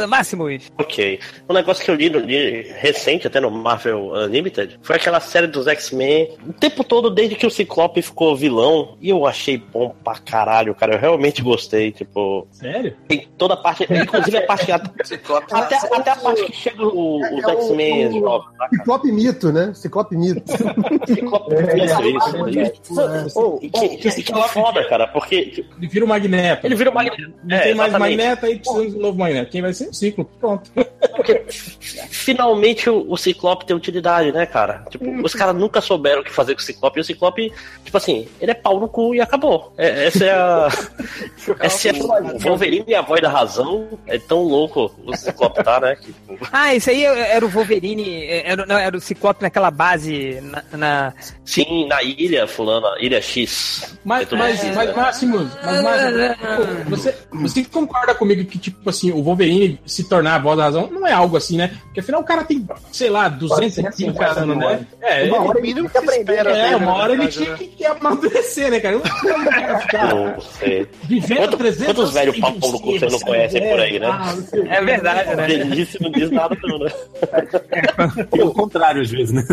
Máximos. 0.08 0.70
Ok. 0.76 1.18
Um 1.48 1.54
negócio 1.54 1.84
que 1.84 1.90
eu 1.90 1.94
li, 1.94 2.08
li 2.08 2.62
recente, 2.76 3.26
até 3.26 3.40
no 3.40 3.50
Marvel 3.50 4.12
Unlimited, 4.12 4.78
foi 4.82 4.96
aquela 4.96 5.20
série 5.20 5.46
dos 5.46 5.66
X-Men. 5.66 6.36
O 6.46 6.52
tempo 6.72 6.84
todo, 6.84 7.10
desde 7.10 7.34
que 7.36 7.46
o 7.46 7.50
Ciclope 7.50 8.00
ficou 8.02 8.34
vilão, 8.36 8.96
e 9.00 9.08
eu 9.10 9.26
achei 9.26 9.56
bom 9.58 9.94
pra 10.02 10.14
caralho, 10.14 10.74
cara. 10.74 10.94
Eu 10.94 10.98
realmente 11.00 11.42
gostei, 11.42 11.92
tipo. 11.92 12.46
Sério? 12.50 12.96
Tem 13.06 13.28
toda 13.38 13.54
a 13.54 13.56
parte, 13.56 13.86
inclusive 13.90 14.36
a 14.38 14.46
parte. 14.46 14.66
Ciclope 15.04 15.46
Até, 15.50 15.76
até 15.76 16.10
a 16.10 16.16
parte 16.16 16.44
que 16.44 16.52
chega 16.56 16.84
o- 16.84 17.20
os 17.20 17.44
É 17.44 17.50
X-Men? 17.52 18.22
Ciclope 18.70 19.12
mito, 19.12 19.52
né? 19.52 19.72
Ciclope 19.74 20.16
mito. 20.16 20.42
Ciclope, 21.06 21.54
É, 21.54 21.84
isso, 21.84 22.02
é, 22.02 22.08
isso, 22.10 23.00
é, 23.00 23.26
isso. 23.26 23.58
E 23.62 23.70
que, 23.70 23.88
que, 24.10 24.22
que 24.22 24.48
foda, 24.48 24.84
cara, 24.88 25.06
porque 25.08 25.64
Ele 25.78 25.88
vira 25.88 26.04
o 26.04 26.08
Magneto. 26.08 26.66
ele 26.66 26.74
vira 26.74 26.90
o 26.90 26.94
Magneto. 26.94 27.32
Não 27.44 27.56
É, 27.56 27.60
tem 27.60 27.74
mais. 27.74 27.92
Magneto, 27.92 28.46
aí 28.46 28.56
precisamos 28.56 28.92
de 28.92 28.98
um 28.98 29.02
novo 29.02 29.18
Magneto. 29.18 29.50
Quem 29.50 29.62
vai 29.62 29.72
ser 29.72 29.88
o 29.88 29.94
ciclo? 29.94 30.24
Pronto. 30.40 30.70
Porque 31.16 31.44
finalmente 32.10 32.88
o, 32.88 33.04
o 33.10 33.16
Ciclope 33.16 33.66
tem 33.66 33.76
utilidade, 33.76 34.32
né, 34.32 34.46
cara? 34.46 34.84
Tipo, 34.90 35.04
os 35.24 35.34
caras 35.34 35.54
nunca 35.54 35.80
souberam 35.80 36.20
o 36.22 36.24
que 36.24 36.30
fazer 36.32 36.54
com 36.54 36.60
Ciclope. 36.62 36.98
E 36.98 37.02
o 37.02 37.04
Ciclope, 37.04 37.52
tipo 37.84 37.96
assim, 37.96 38.26
ele 38.40 38.50
é 38.50 38.54
pau 38.54 38.78
no 38.80 38.88
cu 38.88 39.14
e 39.14 39.20
acabou. 39.20 39.72
É, 39.76 40.06
essa 40.06 40.24
é 40.24 40.32
a. 40.32 40.68
essa 41.60 41.88
é 41.88 41.92
a. 41.92 42.38
Wolverine 42.38 42.84
e 42.88 42.94
a 42.94 43.02
voz 43.02 43.20
da 43.20 43.28
razão. 43.28 43.88
É 44.06 44.18
tão 44.18 44.42
louco 44.42 44.90
o 45.04 45.16
Ciclope 45.16 45.62
tá, 45.62 45.80
né? 45.80 45.96
que, 45.96 46.06
tipo, 46.12 46.38
Ah, 46.52 46.74
isso 46.74 46.90
aí 46.90 47.04
era 47.04 47.44
o 47.44 47.48
Wolverine, 47.48 48.26
era, 48.26 48.64
não, 48.66 48.78
era 48.78 48.96
o 48.96 49.00
Ciclope 49.00 49.42
naquela 49.42 49.70
base 49.70 50.40
na... 50.42 50.62
na- 50.76 51.12
sim, 51.44 51.86
na 51.86 52.02
ilha, 52.02 52.46
fulano, 52.46 52.86
ilha 53.00 53.20
X. 53.20 53.96
Mas, 54.04 54.30
É 54.32 54.36
mas, 54.36 54.58
assim. 54.60 54.72
mas 54.72 54.96
Máximos, 54.96 55.48
mas, 55.64 55.82
Máximos, 55.82 56.36
pô, 56.36 56.90
você, 56.90 57.14
você 57.32 57.64
concorda 57.64 58.14
comigo 58.14 58.44
que, 58.44 58.58
tipo 58.58 58.88
assim, 58.88 59.10
o 59.12 59.22
Wolverine 59.22 59.80
se 59.86 60.04
tornar 60.08 60.36
a 60.36 60.38
voz 60.38 60.56
da 60.58 60.64
razão 60.64 60.88
não 60.90 61.06
é 61.06 61.12
algo 61.12 61.36
assim, 61.36 61.56
né? 61.56 61.76
Porque 61.84 62.00
afinal 62.00 62.20
o 62.20 62.24
cara 62.24 62.44
tem, 62.44 62.66
sei 62.90 63.10
lá, 63.10 63.28
250 63.28 64.40
anos, 64.40 64.56
né? 64.56 64.86
É, 65.00 65.24
Uma 65.24 65.36
ele- 65.36 65.48
hora 65.48 65.58
O 65.58 65.62
mínimo 65.62 65.80
ele 65.80 65.88
que 65.88 65.98
é, 66.56 66.62
dele, 66.70 66.74
uma 66.76 66.94
hora 66.94 67.12
ele 67.12 67.28
tinha 67.28 67.50
né? 67.50 67.56
que, 67.58 67.66
que 67.68 67.84
amadurecer, 67.86 68.70
né, 68.70 68.80
cara? 68.80 68.96
Não 68.96 69.02
o 69.02 69.44
cara 69.50 69.78
ficar 69.80 70.14
Não 70.14 70.40
sei. 70.40 70.86
vivendo 71.04 71.38
Quanto- 71.38 71.56
300 71.58 71.86
quantos 71.94 72.12
velhos 72.14 72.38
pau 72.38 72.50
no 72.52 72.80
cu 72.80 72.98
você 72.98 73.06
não 73.06 73.20
conhece 73.20 73.60
por 73.60 73.80
aí, 73.80 73.98
né? 73.98 74.06
Ah, 74.10 74.34
não 74.34 74.42
o. 74.46 74.66
É 74.68 74.80
verdade, 74.82 75.36
né? 75.36 75.46
Velhice 75.46 76.02
não 76.02 76.10
diz 76.10 76.30
nada, 76.30 76.56
não, 76.62 76.78
né? 76.78 76.90
Pelo 78.30 78.52
contrário, 78.54 79.02
às 79.02 79.10
vezes, 79.10 79.32
né? 79.32 79.44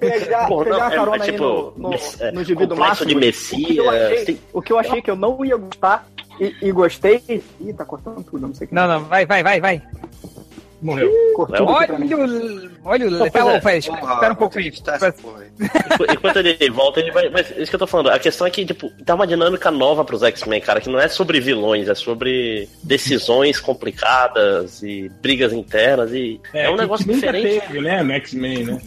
Pegar, 0.00 0.48
Bom, 0.48 0.62
pegar 0.64 0.76
não, 0.78 0.84
a 0.84 0.92
é, 0.92 0.96
carona 0.96 1.16
é 1.24 1.26
tipo, 1.32 1.72
no, 1.76 1.90
no, 1.90 1.94
é, 2.20 2.32
no 2.32 2.44
gibi 2.44 2.66
do 2.66 2.76
Máximo. 2.76 3.08
de 3.08 3.14
O 3.16 3.18
que, 3.18 3.24
eu 3.76 3.86
Messias. 3.86 3.86
achei, 4.20 4.40
o 4.52 4.62
que 4.62 4.72
eu 4.72 4.78
achei 4.78 5.02
que 5.02 5.10
eu 5.10 5.16
não 5.16 5.44
ia 5.44 5.56
gostar 5.56 6.06
e, 6.40 6.54
e 6.62 6.70
gostei. 6.72 7.22
Ih, 7.60 7.72
tá 7.72 7.84
cortando 7.84 8.22
tudo, 8.22 8.46
não 8.46 8.54
sei 8.54 8.66
o 8.66 8.68
que. 8.68 8.74
Não, 8.74 8.86
não, 8.86 9.04
vai, 9.04 9.26
vai, 9.26 9.42
vai, 9.42 9.60
vai. 9.60 9.82
Morreu. 10.80 11.10
Cortou. 11.34 11.66
Olha 11.66 11.94
o... 11.94 12.70
Olha 12.84 13.06
o... 13.08 13.30
Tá, 13.30 13.38
é. 13.40 13.44
ô, 13.44 13.60
faz, 13.60 13.84
espera 13.86 14.32
um 14.32 14.36
pouco 14.36 14.58
aí. 14.58 14.70
Tá 14.70 15.12
porra 15.12 15.44
Enquanto 16.12 16.36
ele 16.36 16.70
volta, 16.70 17.00
ele 17.00 17.10
vai. 17.10 17.28
Mas 17.28 17.50
isso 17.56 17.68
que 17.68 17.74
eu 17.74 17.80
tô 17.80 17.86
falando, 17.86 18.10
a 18.10 18.18
questão 18.18 18.46
é 18.46 18.50
que, 18.50 18.64
tipo, 18.64 18.90
dá 19.00 19.14
uma 19.14 19.26
dinâmica 19.26 19.70
nova 19.70 20.04
pros 20.04 20.22
X-Men, 20.22 20.60
cara, 20.60 20.80
que 20.80 20.88
não 20.88 21.00
é 21.00 21.08
sobre 21.08 21.40
vilões, 21.40 21.88
é 21.88 21.94
sobre 21.94 22.68
decisões 22.82 23.58
complicadas 23.60 24.82
e 24.82 25.10
brigas 25.20 25.52
internas 25.52 26.12
e. 26.12 26.40
É, 26.54 26.68
um 26.70 26.74
que- 26.74 26.80
negócio 26.82 27.06
que 27.06 27.12
diferente. 27.12 27.60
teve, 27.60 27.80
né, 27.80 28.02
no 28.02 28.12
X-Men, 28.12 28.64
né? 28.64 28.78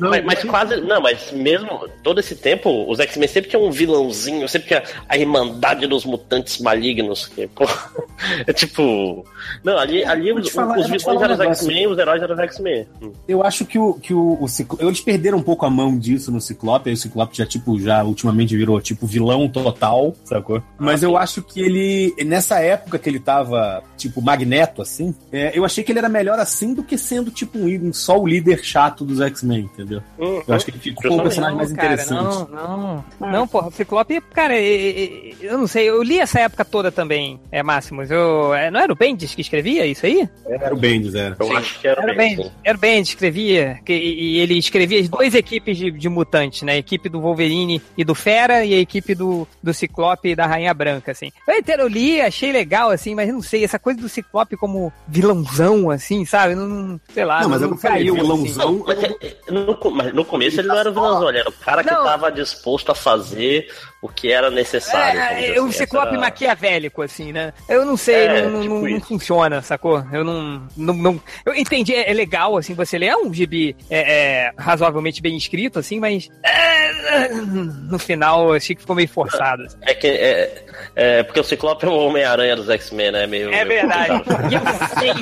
Mas, 0.00 0.24
mas 0.24 0.44
quase. 0.44 0.80
Não, 0.80 1.00
mas 1.00 1.30
mesmo 1.32 1.88
todo 2.02 2.18
esse 2.20 2.34
tempo, 2.34 2.90
os 2.90 2.98
X-Men 3.00 3.28
sempre 3.28 3.50
tinham 3.50 3.64
um 3.64 3.70
vilãozinho, 3.70 4.48
sempre 4.48 4.68
tinha 4.68 4.82
a 5.08 5.16
Irmandade 5.16 5.86
dos 5.86 6.04
Mutantes 6.04 6.58
Malignos. 6.60 7.26
Que, 7.26 7.46
pô, 7.46 7.64
é 8.46 8.52
tipo. 8.52 9.24
Não, 9.64 9.78
ali, 9.78 10.04
ali 10.04 10.32
os, 10.32 10.48
falar- 10.50 10.78
os 10.78 10.86
vilões 10.86 11.20
eram 11.22 11.34
um 11.34 11.50
os. 11.50 11.58
X-Men, 11.58 11.86
os 11.86 11.98
heróis 11.98 12.22
eram 12.22 12.34
os 12.34 12.40
X-Men. 12.40 12.86
Eu 13.26 13.42
acho 13.42 13.64
que 13.64 13.78
o, 13.78 13.94
que 13.94 14.14
o, 14.14 14.38
o 14.40 14.48
Ciclope. 14.48 14.84
Eles 14.84 15.00
perderam 15.00 15.38
um 15.38 15.42
pouco 15.42 15.66
a 15.66 15.70
mão 15.70 15.98
disso 15.98 16.30
no 16.30 16.40
Ciclope. 16.40 16.88
Aí 16.88 16.94
o 16.94 16.98
Ciclope 16.98 17.36
já, 17.36 17.46
tipo, 17.46 17.78
já 17.80 18.02
ultimamente 18.02 18.56
virou, 18.56 18.80
tipo, 18.80 19.06
vilão 19.06 19.48
total, 19.48 20.14
sacou? 20.24 20.62
Mas 20.78 21.02
eu 21.02 21.16
acho 21.16 21.42
que 21.42 21.60
ele. 21.60 22.14
Nessa 22.24 22.60
época 22.60 22.98
que 22.98 23.08
ele 23.08 23.20
tava, 23.20 23.82
tipo, 23.96 24.20
magneto, 24.22 24.82
assim, 24.82 25.14
é, 25.32 25.56
eu 25.56 25.64
achei 25.64 25.82
que 25.84 25.92
ele 25.92 25.98
era 25.98 26.08
melhor 26.08 26.38
assim 26.38 26.74
do 26.74 26.82
que 26.82 26.96
sendo, 26.96 27.30
tipo, 27.30 27.58
um, 27.58 27.92
só 27.92 28.18
o 28.18 28.26
líder 28.26 28.64
chato 28.64 29.04
dos 29.04 29.20
X-Men, 29.20 29.70
entendeu? 29.72 30.02
Uhum. 30.18 30.42
Eu 30.46 30.54
acho 30.54 30.64
que 30.64 30.70
ele 30.70 30.78
ficou 30.78 31.18
um 31.18 31.22
personagem 31.22 31.56
mais 31.56 31.72
cara, 31.72 31.94
interessante. 31.94 32.50
Não, 32.50 33.04
não. 33.20 33.30
Não, 33.30 33.48
porra, 33.48 33.68
o 33.68 33.72
Ciclope, 33.72 34.20
cara, 34.32 34.58
eu 34.58 35.58
não 35.58 35.66
sei, 35.66 35.88
eu 35.88 36.02
li 36.02 36.18
essa 36.18 36.40
época 36.40 36.64
toda 36.64 36.90
também, 36.90 37.40
é 37.50 37.62
Máximos. 37.82 38.10
Eu, 38.10 38.54
é, 38.54 38.70
não 38.70 38.80
era 38.80 38.92
o 38.92 38.96
Bendis 38.96 39.34
que 39.34 39.40
escrevia 39.40 39.84
isso 39.86 40.06
aí? 40.06 40.28
Era 40.48 40.72
o 40.72 40.78
Bendis, 40.78 41.14
era. 41.14 41.36
Eu 41.38 41.56
acho 41.56 41.80
que 41.80 41.88
era, 41.88 42.02
Era 42.02 42.12
o 42.12 42.16
Bendis. 42.16 42.46
sim. 42.46 42.52
Era 42.64 42.78
o 42.78 42.80
Bendis 42.80 43.08
que 43.08 43.14
escrevia, 43.14 43.80
que, 43.84 43.92
e, 43.92 44.38
ele 44.38 44.56
escrevia 44.56 45.00
as 45.00 45.08
duas 45.08 45.34
equipes 45.34 45.76
de, 45.76 45.90
de 45.90 46.08
mutantes, 46.08 46.62
né? 46.62 46.72
A 46.72 46.76
equipe 46.76 47.08
do 47.08 47.20
Wolverine 47.20 47.82
e 47.96 48.04
do 48.04 48.14
Fera 48.14 48.64
e 48.64 48.72
a 48.74 48.78
equipe 48.78 49.14
do, 49.14 49.46
do 49.62 49.74
Ciclope 49.74 50.28
e 50.30 50.36
da 50.36 50.46
Rainha 50.46 50.72
Branca, 50.72 51.10
assim. 51.12 51.32
Eu 51.46 51.56
inteiro 51.56 51.82
eu 51.82 51.88
li, 51.88 52.20
achei 52.20 52.52
legal, 52.52 52.90
assim, 52.90 53.14
mas 53.14 53.28
não 53.28 53.42
sei, 53.42 53.64
essa 53.64 53.78
coisa 53.78 54.00
do 54.00 54.08
Ciclope 54.08 54.56
como 54.56 54.92
vilãozão, 55.08 55.90
assim, 55.90 56.24
sabe? 56.24 56.54
Não, 56.54 57.00
sei 57.12 57.24
lá, 57.24 57.42
Não, 57.42 57.48
mas 57.50 57.62
eu 57.62 57.68
não 57.70 57.76
falei 57.76 57.98
caiu, 57.98 58.14
vilãozão. 58.14 58.68
assim. 58.68 58.84
Mas, 58.86 59.04
é, 59.04 59.50
no, 59.52 59.74
co- 59.76 59.90
mas 59.90 60.14
no 60.14 60.24
começo 60.24 60.60
ele 60.60 60.68
não 60.68 60.76
era 60.78 60.90
o 60.90 60.92
vilãozão, 60.92 61.28
ele 61.28 61.38
era 61.38 61.48
o 61.48 61.52
cara 61.52 61.82
que 61.82 61.90
Não. 61.90 62.04
tava 62.04 62.30
disposto 62.30 62.92
a 62.92 62.94
fazer 62.94 63.68
o 64.00 64.08
que 64.08 64.32
era 64.32 64.50
necessário. 64.50 65.20
É, 65.20 65.60
o 65.60 65.64
assim. 65.66 65.72
Ciclope 65.78 66.06
Essa 66.08 66.16
era- 66.16 66.20
maquiavélico, 66.20 67.02
assim, 67.02 67.32
né? 67.32 67.52
Eu 67.72 67.84
não 67.84 67.96
sei, 67.96 68.14
É, 68.26 68.42
não, 68.48 68.60
tipo 68.62 68.74
não- 68.74 68.88
não 68.88 69.00
funciona, 69.00 69.62
sacou? 69.62 70.04
Eu 70.12 70.22
não, 70.24 70.62
não, 70.76 70.94
não- 70.94 71.20
Eu 71.44 71.54
entendi, 71.54 71.94
é, 71.94 72.10
é 72.10 72.12
legal, 72.14 72.56
assim, 72.56 72.74
você 72.74 72.98
ler. 72.98 73.06
É 73.06 73.16
um 73.16 73.32
gibi 73.32 73.74
é, 73.90 74.46
é, 74.46 74.52
razoavelmente 74.56 75.20
bem 75.22 75.36
escrito, 75.36 75.78
assim, 75.78 75.98
mas. 76.00 76.28
é, 76.42 77.28
no 77.32 77.98
final 77.98 78.48
eu 78.48 78.54
achei 78.54 78.74
que 78.74 78.80
ficou 78.82 78.96
meio 78.96 79.08
forçado. 79.08 79.62
assim. 79.64 79.76
É 79.82 79.94
que 79.94 80.06
é, 80.06 80.64
é 80.94 81.22
porque 81.22 81.40
o 81.40 81.44
Ciclope 81.44 81.84
é 81.84 81.88
o 81.88 81.94
Homem-Aranha 82.06 82.56
dos 82.56 82.68
X-Men, 82.68 83.12
né? 83.12 83.26
Meio, 83.26 83.52
É 83.52 83.64
meio 83.64 83.80
verdade. 83.80 84.24
complicado. 84.24 84.52
E 84.52 84.54
eu 84.54 84.60
sei. 84.98 85.12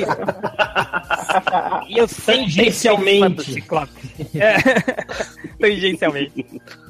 E 1.88 1.98
eu 1.98 2.08
sei 2.08 2.36
Tangencialmente. 2.44 3.36
do 3.36 3.42
Ciclope. 3.44 3.90
É, 4.34 4.56
tangencialmente. 5.58 6.46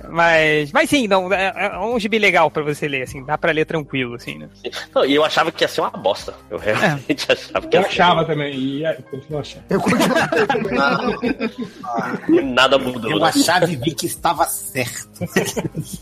Mas, 0.08 0.72
mas 0.72 0.90
sim, 0.90 1.06
não, 1.06 1.32
é, 1.32 1.52
é 1.72 1.78
um 1.78 1.98
gibi 1.98 2.18
legal 2.18 2.50
pra 2.50 2.62
você 2.62 2.88
ler, 2.88 3.02
assim, 3.02 3.24
dá 3.24 3.38
pra 3.38 3.52
ler 3.52 3.64
tranquilo, 3.64 4.14
assim, 4.14 4.38
né? 4.38 4.48
Não, 4.94 5.04
e 5.04 5.14
eu 5.14 5.24
achava 5.24 5.49
que 5.52 5.64
ia 5.64 5.68
ser 5.68 5.80
uma 5.80 5.90
bosta. 5.90 6.34
Eu 6.50 6.58
realmente 6.58 7.26
achava 7.32 7.66
que 7.66 7.76
Eu 7.76 7.80
ia 7.82 7.88
ser. 7.88 8.02
achava 8.02 8.24
também, 8.24 8.54
e 8.54 8.84
é, 8.84 8.94
continuo 8.94 9.40
achando. 9.40 9.64
Eu 9.70 9.80
continuo. 9.80 10.10
E 12.28 12.40
nada 12.42 12.78
mudou. 12.78 13.10
Eu 13.10 13.18
né? 13.18 13.28
achava 13.28 13.64
e 13.70 13.76
vi 13.76 13.94
que 13.94 14.06
estava 14.06 14.44
certo. 14.44 15.08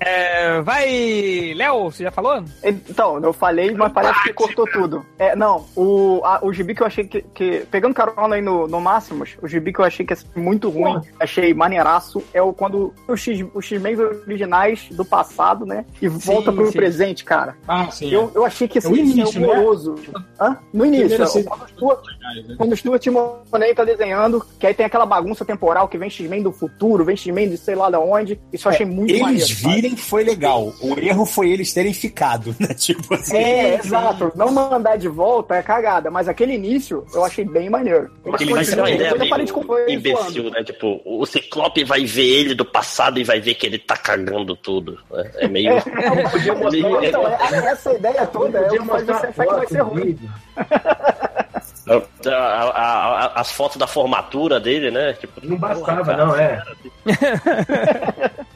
É, 0.00 0.60
vai, 0.62 1.52
Léo, 1.56 1.84
você 1.90 2.02
já 2.04 2.10
falou? 2.10 2.44
Então, 2.62 3.18
eu 3.20 3.32
falei, 3.32 3.72
mas 3.74 3.92
parece 3.92 4.22
que 4.24 4.32
cortou 4.32 4.66
tudo. 4.66 5.04
É, 5.18 5.34
não, 5.34 5.64
o, 5.74 6.20
a- 6.24 6.40
o 6.42 6.52
gibi 6.52 6.74
que 6.74 6.82
eu 6.82 6.86
achei 6.86 7.04
que, 7.04 7.22
que- 7.34 7.66
Pegando 7.70 7.94
carona 7.94 8.36
aí 8.36 8.42
no, 8.42 8.66
no 8.68 8.80
Máximos, 8.80 9.36
o 9.40 9.48
gibi 9.48 9.72
que 9.72 9.80
eu 9.80 9.84
achei 9.84 10.04
que 10.04 10.12
ia 10.12 10.16
ser 10.16 10.26
muito 10.36 10.68
ruim, 10.68 11.00
achei 11.18 11.54
maneiraço, 11.54 12.22
é 12.34 12.42
o 12.42 12.52
quando 12.52 12.92
os 13.08 13.20
X- 13.20 13.46
os 13.54 13.64
X-Men 13.64 13.96
originais 13.98 14.86
do 14.90 15.04
passado, 15.04 15.64
né? 15.64 15.84
E 16.00 16.08
volta 16.08 16.52
pro 16.52 16.66
sim. 16.66 16.72
presente, 16.76 17.24
cara. 17.24 17.56
Ah, 17.66 17.90
sim. 17.90 18.10
Eu, 18.10 18.30
eu 18.34 18.44
achei 18.44 18.68
que 18.68 18.78
ia 18.78 18.82
É 18.84 18.88
o 18.88 18.96
início, 18.96 19.40
né? 19.40 19.46
horroroso. 19.48 19.94
Hã? 20.40 20.56
No 20.72 20.84
início, 20.86 21.20
é, 21.20 21.22
assim, 21.24 21.42
quando 21.44 21.62
o 21.62 21.68
Stuart- 21.68 22.04
quando 22.56 22.72
o 22.72 22.76
Stuart 22.76 23.06
Monet 23.06 23.74
tá 23.74 23.84
desenhando, 23.84 24.44
que 24.58 24.66
aí 24.66 24.74
tem 24.74 24.84
aquela 24.86 25.06
bagunça 25.06 25.44
temporal 25.44 25.88
que 25.88 25.96
vem 25.98 26.10
X-Men 26.10 26.42
do 26.42 26.52
futuro, 26.52 27.04
vem 27.04 27.16
X-Men 27.16 27.48
de 27.50 27.56
sei 27.56 27.74
lá 27.74 27.88
da 27.90 27.98
onde. 28.00 28.38
Isso 28.52 28.68
eu 28.68 28.72
achei 28.72 28.86
muito 28.86 29.10
Eles 29.10 29.22
maneiro. 29.22 29.46
sabe? 29.46 29.74
virem 29.74 29.96
foi 29.96 30.24
legal. 30.24 30.72
O 30.80 30.98
erro 30.98 31.24
foi 31.26 31.50
eles 31.50 31.72
terem 31.72 31.92
ficado, 31.94 32.54
né? 32.58 32.68
Tipo 32.74 33.14
assim. 33.14 33.36
É, 33.36 33.76
exato. 33.76 34.32
Não 34.34 34.50
mandar 34.52 34.96
de 34.96 35.08
volta 35.08 35.54
é 35.56 35.62
cagada, 35.62 36.10
mas 36.10 36.28
aquele 36.28 36.54
início 36.54 37.04
eu 37.14 37.24
achei 37.24 37.44
bem 37.44 37.70
maneiro. 37.70 38.10
Depois 38.24 38.68
isso 38.68 38.78
é 38.78 38.82
uma 38.82 38.90
ideia 38.90 39.12
de 39.12 39.18
meio 39.18 39.88
imbecil, 39.88 40.50
né? 40.50 40.62
Tipo, 40.64 41.00
o 41.04 41.24
Ciclope 41.26 41.84
vai 41.84 42.04
ver 42.04 42.24
ele 42.26 42.54
do 42.54 42.64
passado 42.64 43.18
e 43.18 43.24
vai 43.24 43.40
ver 43.40 43.54
que 43.54 43.66
ele 43.66 43.78
tá 43.78 43.96
cagando 43.96 44.56
tudo. 44.56 44.98
né? 45.10 45.30
É 45.36 45.48
meio. 45.48 45.70
É, 45.72 45.80
podia 46.30 46.54
mostrar- 46.54 47.04
então, 47.04 47.28
é- 47.28 47.72
essa 47.72 47.92
ideia 47.92 48.26
toda 48.26 48.58
é 48.58 48.68
o 48.78 48.82
que 48.82 48.88
faz 48.88 49.04
você 49.06 49.26
achar 49.26 49.46
que 49.46 49.54
vai 49.54 49.66
ser 49.66 49.80
ruim. 49.82 50.18
A, 51.86 52.30
a- 52.30 52.70
a- 52.70 53.26
a 53.36 53.40
as 53.42 53.52
fotos 53.52 53.76
da 53.76 53.86
formatura 53.86 54.58
dele, 54.58 54.90
né? 54.90 55.12
Tipo, 55.12 55.46
Não 55.46 55.58
bastava, 55.58 56.02
porra, 56.02 56.16
cara, 56.16 56.26
não, 56.26 56.34
é. 56.34 56.62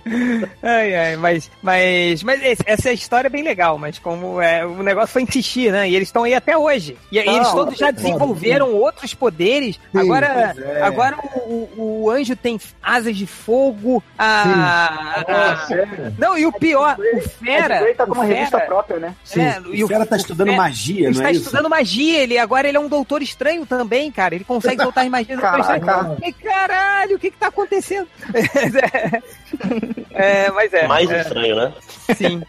Ai, 0.62 0.94
ai, 0.94 1.16
mas, 1.16 1.50
mas, 1.62 2.22
mas 2.22 2.42
esse- 2.42 2.62
essa 2.66 2.92
história 2.92 3.28
é 3.28 3.30
bem 3.30 3.42
legal, 3.42 3.78
mas 3.78 3.98
como 3.98 4.40
é, 4.40 4.64
o 4.64 4.82
negócio 4.82 5.08
foi 5.12 5.22
insistir, 5.22 5.70
né? 5.72 5.88
E 5.88 5.94
eles 5.96 6.08
estão 6.08 6.24
aí 6.24 6.34
até 6.34 6.56
hoje. 6.56 6.96
E 7.12 7.22
Não, 7.22 7.34
eles 7.36 7.50
todos 7.50 7.76
já 7.78 7.88
é, 7.88 7.92
desenvolveram 7.92 8.72
outros 8.74 9.14
poderes. 9.14 9.78
agora, 9.94 10.52
pois 10.54 10.66
é. 10.66 10.82
agora 10.82 11.16
o, 11.16 11.68
o- 11.76 12.02
o 12.04 12.10
anjo 12.10 12.34
tem 12.36 12.58
asas 12.82 13.16
de 13.16 13.26
fogo. 13.26 14.02
A, 14.18 15.24
Ah, 15.26 15.52
a- 15.52 15.66
sério? 15.66 16.14
não, 16.18 16.36
e 16.36 16.46
o 16.46 16.52
pior, 16.52 16.96
o 16.98 17.20
Fera. 17.28 17.82
Ed 17.88 17.94
tá 17.96 18.06
com 18.06 18.12
uma 18.14 18.24
o 18.24 18.26
revista 18.26 18.58
Fera- 18.58 18.66
própria, 18.66 18.98
né? 18.98 19.14
Sim, 19.24 19.40
É, 19.42 19.60
e 19.72 19.84
o 19.84 19.88
cara 19.88 20.06
tá 20.06 20.16
o 20.16 20.18
estudando 20.18 20.48
Fera- 20.48 20.62
magia, 20.62 20.96
Ele 20.96 21.04
não 21.06 21.10
está 21.12 21.28
é 21.28 21.32
isso? 21.32 21.42
estudando 21.42 21.68
magia, 21.70 22.18
ele 22.22 22.38
agora 22.38 22.68
ele 22.68 22.76
é 22.76 22.80
um 22.80 22.88
doutor 22.88 23.22
estranho 23.22 23.64
também, 23.66 24.10
cara. 24.10 24.34
Ele 24.34 24.44
consegue 24.44 24.82
soltar 24.82 25.04
as 25.04 25.10
magias 25.10 25.38
do 25.38 25.42
doutor 25.42 25.60
estranho. 25.60 25.84
Caraca. 25.84 26.16
E, 26.26 26.32
caralho, 26.32 27.16
o 27.16 27.18
que 27.18 27.30
que 27.30 27.36
tá 27.38 27.46
acontecendo? 27.48 28.08
é, 30.10 30.50
mas 30.50 30.72
é. 30.72 30.86
Mais 30.86 31.10
é, 31.10 31.20
estranho, 31.20 31.56
né? 31.56 31.72
sim. 32.14 32.42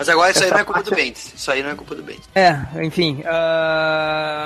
Mas 0.00 0.08
agora 0.08 0.30
isso 0.30 0.42
aí 0.42 0.50
não 0.50 0.58
é 0.58 0.64
culpa 0.64 0.82
do 0.82 0.90
Bendis. 0.94 1.34
Isso 1.34 1.50
aí 1.50 1.62
não 1.62 1.68
é 1.70 1.74
culpa 1.74 1.94
do 1.94 2.02
Bendis. 2.02 2.26
É, 2.34 2.58
enfim. 2.82 3.22
ah, 3.26 4.40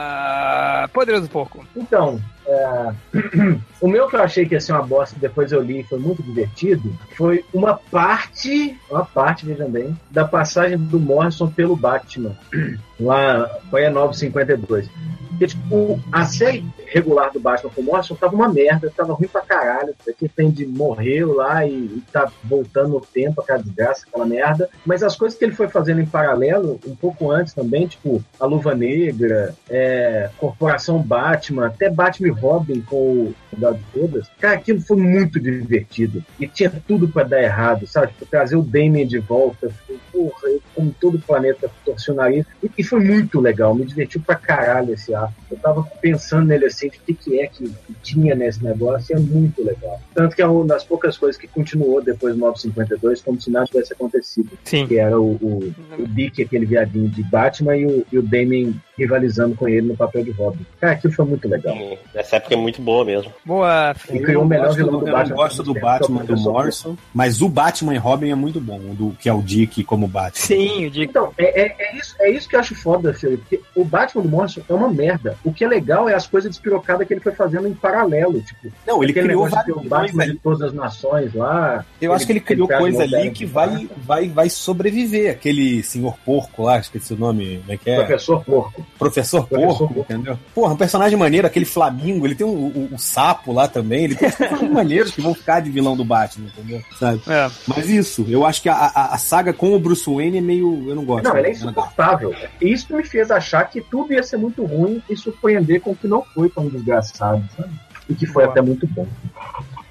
Poderoso 0.93 1.31
Porco. 1.31 1.65
Então, 1.77 2.21
é, 2.45 2.93
o 3.81 3.87
meu 3.87 4.09
que 4.09 4.17
eu 4.17 4.23
achei 4.23 4.47
que 4.47 4.55
ia 4.55 4.61
ser 4.61 4.73
uma 4.73 4.83
bosta, 4.83 5.17
depois 5.19 5.53
eu 5.53 5.63
li 5.63 5.79
e 5.81 5.85
foi 5.85 6.01
muito 6.01 6.25
divertido, 6.25 6.93
foi 7.17 7.45
uma 7.55 7.75
parte, 7.75 8.77
uma 8.91 9.05
parte, 9.05 9.47
veja 9.47 9.67
bem, 9.67 9.97
da 10.11 10.25
passagem 10.25 10.77
do 10.77 10.99
Morrison 10.99 11.49
pelo 11.49 11.77
Batman, 11.77 12.37
lá, 12.99 13.49
foi 13.71 13.87
a 13.87 13.91
952. 13.91 14.89
Porque, 15.35 15.49
tipo, 15.49 16.01
a 16.13 16.25
série 16.25 16.65
regular 16.87 17.33
do 17.33 17.41
Batman 17.41 17.71
com 17.71 17.81
o 17.81 17.85
Morrison 17.85 18.15
tava 18.15 18.37
uma 18.37 18.49
merda, 18.49 18.93
tava 18.97 19.15
ruim 19.15 19.27
pra 19.27 19.41
caralho. 19.41 19.93
Aqui 20.09 20.29
tem 20.29 20.49
de 20.49 20.65
morreu 20.65 21.35
lá 21.35 21.67
e, 21.67 21.73
e 21.73 22.03
tá 22.13 22.31
voltando 22.45 22.91
no 22.91 23.01
tempo, 23.01 23.41
aquela 23.41 23.59
desgraça, 23.59 24.07
aquela 24.07 24.25
merda. 24.25 24.69
Mas 24.87 25.03
as 25.03 25.17
coisas 25.17 25.37
que 25.37 25.45
ele 25.45 25.55
foi 25.55 25.67
fazendo 25.67 26.01
em 26.01 26.07
paralelo, 26.07 26.79
um 26.87 26.95
pouco 26.95 27.33
antes 27.33 27.53
também, 27.53 27.89
tipo, 27.89 28.23
a 28.39 28.47
Luva 28.47 28.77
Negra, 28.77 29.55
é, 29.69 30.31
Corporação 30.39 31.03
Batman, 31.03 31.67
até 31.67 31.91
Batman 31.91 32.29
e 32.29 32.31
Robin 32.31 32.81
com 32.83 32.97
o 32.97 33.35
Gal 33.59 33.75
de 33.75 33.83
Todas, 33.93 34.29
cara, 34.39 34.55
aquilo 34.55 34.81
foi 34.81 34.97
muito 34.97 35.41
divertido. 35.41 36.25
E 36.39 36.47
tinha 36.47 36.71
tudo 36.87 37.09
pra 37.09 37.25
dar 37.25 37.43
errado, 37.43 37.89
sabe? 37.89 38.09
Tipo, 38.13 38.27
trazer 38.27 38.55
o 38.55 38.63
Damien 38.63 39.07
de 39.07 39.19
volta, 39.19 39.69
tipo, 39.69 39.99
porra, 40.13 40.49
eu, 40.49 40.63
como 40.75 40.95
todo 41.01 41.17
o 41.17 41.21
planeta 41.21 41.69
torci 41.85 42.13
o 42.13 42.15
nariz. 42.15 42.47
E, 42.63 42.69
e 42.85 42.89
foi 42.89 43.01
muito 43.01 43.41
legal, 43.41 43.75
me 43.75 43.85
divertiu 43.85 44.21
pra 44.21 44.35
caralho 44.35 44.93
esse 44.93 45.15
ar. 45.15 45.33
Eu 45.51 45.57
tava 45.57 45.83
pensando 46.01 46.47
nele 46.47 46.67
assim, 46.67 46.89
de 46.89 46.99
o 46.99 47.01
que, 47.01 47.15
que 47.15 47.41
é 47.41 47.47
que, 47.47 47.65
que 47.65 47.95
tinha 48.03 48.35
nesse 48.35 48.63
negócio, 48.63 49.13
e 49.13 49.17
é 49.17 49.21
muito 49.21 49.65
legal. 49.65 50.01
Tanto 50.15 50.37
que 50.37 50.43
é 50.43 50.47
uma 50.47 50.67
das 50.67 50.85
poucas 50.85 51.17
coisas 51.17 51.41
que 51.41 51.49
continuou 51.49 52.03
depois 52.03 52.35
do 52.35 52.41
952, 52.41 53.23
como 53.23 53.41
se 53.41 53.51
nada 53.51 53.67
tivesse 53.67 53.93
acontecido. 53.93 54.51
Sim. 54.65 54.87
Que 54.87 54.99
era 54.99 55.19
o, 55.19 55.33
o, 55.33 55.75
o 55.99 56.07
Dick, 56.07 56.43
aquele 56.43 56.67
viadinho 56.67 57.09
de 57.09 57.23
Batman, 57.23 57.77
e 57.77 57.87
o, 57.87 58.07
e 58.13 58.19
o 58.19 58.23
Damien 58.23 58.79
rivalizando 58.97 59.57
com 59.57 59.69
ele 59.69 59.89
no 59.89 59.97
papel 59.97 60.25
de 60.25 60.31
Robin. 60.31 60.65
Cara, 60.81 60.93
aquilo 60.93 61.13
foi 61.13 61.25
muito 61.25 61.49
legal. 61.49 61.75
Hum, 61.75 61.97
Essa 62.15 62.37
época 62.37 62.55
é 62.55 62.57
muito 62.57 62.81
boa 62.81 63.05
mesmo. 63.05 63.33
Boa. 63.45 63.95
E 64.13 64.19
criou 64.21 64.45
o 64.45 64.47
melhor 64.47 64.75
vilão 64.75 64.93
do, 64.93 65.01
do 65.01 65.09
eu 65.09 65.13
Batman. 65.13 65.29
não 65.31 65.37
gosto 65.37 65.63
do 65.63 65.75
Batman 65.75 66.21
do 66.21 66.27
Professor 66.27 66.53
Morrison, 66.53 66.97
mas 67.13 67.43
o 67.43 67.49
Batman 67.49 67.95
e 67.95 67.99
Robin 67.99 68.31
é 68.31 68.35
muito 68.35 68.61
bom, 68.61 68.79
o 68.79 68.95
do, 68.95 69.11
que 69.19 69.29
é 69.29 69.33
o 69.33 69.43
Dick 69.43 69.83
como 69.85 70.07
Batman. 70.07 70.47
Sim, 70.47 70.87
o 70.87 70.91
Dick. 70.91 71.11
Então, 71.11 71.33
é, 71.39 71.63
é, 71.63 71.77
é 71.79 71.97
isso, 71.97 72.15
é 72.21 72.31
isso 72.31 72.49
que 72.49 72.57
eu 72.57 72.61
acho 72.61 72.74
foda, 72.75 73.15
Felipe, 73.15 73.43
porque 73.59 73.61
o 73.75 73.85
Batman 73.85 74.23
do 74.23 74.29
Morrison 74.29 74.61
é 74.69 74.73
uma 74.75 74.89
merda. 74.91 75.37
O 75.45 75.53
que 75.53 75.65
é 75.65 75.69
legal 75.69 76.09
é 76.09 76.15
as 76.15 76.27
coisas 76.27 76.51
despirocadas 76.51 77.07
que 77.07 77.15
ele 77.15 77.21
foi 77.21 77.33
fazendo 77.33 77.67
em 77.69 77.75
paralelo, 77.75 78.41
tipo, 78.43 78.69
Não, 78.87 79.03
ele 79.03 79.13
criou 79.13 79.49
vários 79.49 79.77
o 79.77 79.89
Batman 79.89 80.27
de 80.27 80.35
todas 80.37 80.61
as 80.63 80.73
nações 80.73 81.33
lá. 81.35 81.85
Eu 82.01 82.13
acho 82.13 82.27
que 82.27 82.33
ele 82.33 82.41
criou 82.41 82.69
coisa 82.69 83.03
ali 83.03 83.31
que 83.31 83.47
vai, 83.47 83.89
vai, 84.05 84.29
vai 84.29 84.51
sobreviver. 84.51 85.31
Aquele 85.31 85.83
senhor 85.83 86.17
porco 86.25 86.63
lá, 86.65 86.79
esqueci 86.79 87.15
o 87.15 87.19
nome, 87.19 87.59
como 87.61 87.73
é 87.73 87.77
que 87.77 87.91
é? 87.91 87.97
Professor 87.97 88.45
Porco. 88.45 88.87
Professor 88.99 89.47
Professor 89.47 89.79
Porco, 89.79 89.95
Porco. 89.95 90.13
entendeu? 90.13 90.39
Porra, 90.55 90.75
um 90.75 90.77
personagem 90.77 91.17
maneiro, 91.19 91.47
aquele 91.47 91.65
Flamingo, 91.65 92.27
ele 92.27 92.35
tem 92.35 92.47
o, 92.47 92.51
o- 92.51 92.89
o 92.93 92.99
sapo 92.99 93.53
lá 93.53 93.69
também, 93.69 94.05
ele 94.05 94.15
tem 94.15 94.31
personagens 94.31 94.71
maneiros 94.73 95.11
que 95.13 95.21
vão 95.21 95.35
ficar 95.35 95.61
de 95.61 95.71
vilão 95.71 95.97
do 95.97 96.05
Batman, 96.05 96.49
entendeu? 96.49 96.83
Sabe? 96.99 97.21
É. 97.29 97.51
Mas 97.67 97.89
isso, 97.89 98.25
eu 98.29 98.45
acho 98.45 98.61
que 98.63 98.69
a, 98.69 98.75
a, 98.75 99.15
a 99.15 99.19
saga 99.19 99.53
com 99.53 99.75
o 99.75 99.79
Bruce 99.79 100.09
Wayne 100.13 100.39
é 100.39 100.41
meio. 100.41 100.89
Eu 100.89 100.95
não 100.97 101.05
gosto. 101.05 101.25
Não, 101.25 101.37
ele 101.37 101.49
é 101.49 101.51
gosto. 101.51 101.65
insuportável. 101.65 102.35
Isso 102.65 102.95
me 102.95 103.05
fez 103.05 103.31
achar 103.31 103.65
que 103.69 103.81
tudo 103.81 104.13
ia 104.13 104.23
ser 104.23 104.37
muito 104.37 104.65
ruim 104.65 105.03
e 105.09 105.17
surpreender 105.17 105.81
com 105.81 105.91
o 105.91 105.97
que 105.97 106.09
não 106.09 106.23
foi 106.23 106.49
tão 106.49 106.69
desgraçado, 106.69 107.45
sabe? 107.57 107.73
E 108.09 108.15
que 108.15 108.27
foi 108.27 108.45
Boa. 108.45 108.53
até 108.53 108.63
muito 108.63 108.87
bom. 108.87 109.07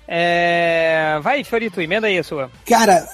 É... 0.07 1.19
Vai, 1.21 1.43
Fiorito, 1.43 1.81
emenda 1.81 2.07
aí 2.07 2.17
a 2.17 2.23
sua. 2.23 2.51
Cara, 2.67 3.07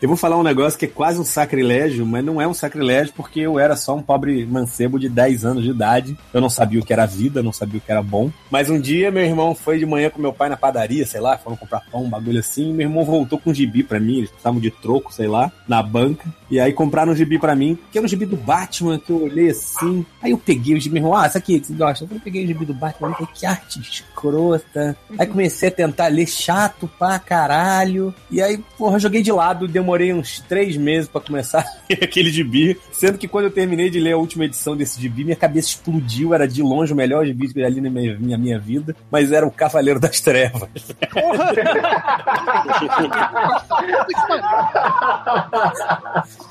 eu 0.00 0.08
vou 0.08 0.16
falar 0.16 0.38
um 0.38 0.42
negócio 0.42 0.78
que 0.78 0.86
é 0.86 0.88
quase 0.88 1.20
um 1.20 1.24
sacrilégio, 1.24 2.06
mas 2.06 2.24
não 2.24 2.40
é 2.40 2.48
um 2.48 2.54
sacrilégio 2.54 3.12
porque 3.14 3.40
eu 3.40 3.58
era 3.58 3.76
só 3.76 3.94
um 3.94 4.02
pobre 4.02 4.46
mancebo 4.46 4.98
de 4.98 5.08
10 5.08 5.44
anos 5.44 5.62
de 5.62 5.70
idade. 5.70 6.16
Eu 6.32 6.40
não 6.40 6.48
sabia 6.48 6.80
o 6.80 6.84
que 6.84 6.92
era 6.92 7.06
vida, 7.06 7.42
não 7.42 7.52
sabia 7.52 7.78
o 7.78 7.80
que 7.82 7.92
era 7.92 8.02
bom. 8.02 8.30
Mas 8.50 8.70
um 8.70 8.80
dia 8.80 9.10
meu 9.10 9.24
irmão 9.24 9.54
foi 9.54 9.78
de 9.78 9.84
manhã 9.84 10.08
com 10.08 10.20
meu 10.20 10.32
pai 10.32 10.48
na 10.48 10.56
padaria, 10.56 11.04
sei 11.04 11.20
lá, 11.20 11.36
foram 11.36 11.56
comprar 11.56 11.82
pão, 11.90 12.04
um 12.04 12.10
bagulho 12.10 12.40
assim. 12.40 12.70
E 12.70 12.72
meu 12.72 12.88
irmão 12.88 13.04
voltou 13.04 13.38
com 13.38 13.50
um 13.50 13.54
gibi 13.54 13.82
pra 13.82 14.00
mim, 14.00 14.18
eles 14.18 14.30
estavam 14.30 14.60
de 14.60 14.70
troco, 14.70 15.12
sei 15.12 15.28
lá, 15.28 15.52
na 15.68 15.82
banca. 15.82 16.32
E 16.50 16.58
aí 16.58 16.72
compraram 16.72 17.12
um 17.12 17.16
gibi 17.16 17.38
pra 17.38 17.54
mim, 17.54 17.78
que 17.92 17.98
era 17.98 18.04
um 18.04 18.08
gibi 18.08 18.26
do 18.26 18.36
Batman, 18.36 18.98
que 18.98 19.10
eu 19.10 19.22
olhei 19.22 19.50
assim. 19.50 20.04
Aí 20.22 20.32
eu 20.32 20.38
peguei 20.38 20.74
o 20.74 20.80
gibi, 20.80 20.94
meu 20.94 21.04
irmão, 21.04 21.16
ah, 21.16 21.26
isso 21.26 21.38
aqui, 21.38 21.60
que 21.60 21.66
você 21.68 21.74
gosta? 21.74 22.08
Eu 22.10 22.20
peguei 22.20 22.44
o 22.44 22.46
gibi 22.46 22.64
do 22.64 22.74
Batman, 22.74 23.12
falei, 23.12 23.28
que 23.32 23.46
arte 23.46 23.80
escrota. 23.80 24.96
Aí 25.18 25.26
comecei 25.26 25.68
a 25.68 25.72
tentar 25.72 26.08
ler 26.08 26.26
chato 26.26 26.90
pra 26.98 27.18
caralho. 27.18 28.14
E 28.30 28.42
aí, 28.42 28.58
porra, 28.76 28.98
joguei 28.98 29.22
de 29.22 29.30
lado, 29.30 29.68
demorei 29.90 30.12
uns 30.12 30.38
três 30.40 30.76
meses 30.76 31.08
pra 31.08 31.20
começar 31.20 31.60
a 31.66 31.72
ler 31.88 32.04
aquele 32.04 32.30
gibi. 32.30 32.78
Sendo 32.92 33.18
que 33.18 33.26
quando 33.26 33.46
eu 33.46 33.50
terminei 33.50 33.90
de 33.90 33.98
ler 33.98 34.12
a 34.12 34.16
última 34.16 34.44
edição 34.44 34.76
desse 34.76 35.00
gibi, 35.00 35.24
minha 35.24 35.36
cabeça 35.36 35.68
explodiu. 35.68 36.32
Era 36.32 36.46
de 36.46 36.62
longe 36.62 36.92
o 36.92 36.96
melhor 36.96 37.26
gibi 37.26 37.52
que 37.52 37.58
eu 37.58 37.64
já 37.64 37.68
li 37.68 37.80
na 37.80 37.90
minha, 37.90 38.16
minha, 38.18 38.38
minha 38.38 38.58
vida. 38.58 38.94
Mas 39.10 39.32
era 39.32 39.46
o 39.46 39.50
Cavaleiro 39.50 39.98
das 39.98 40.20
Trevas. 40.20 40.68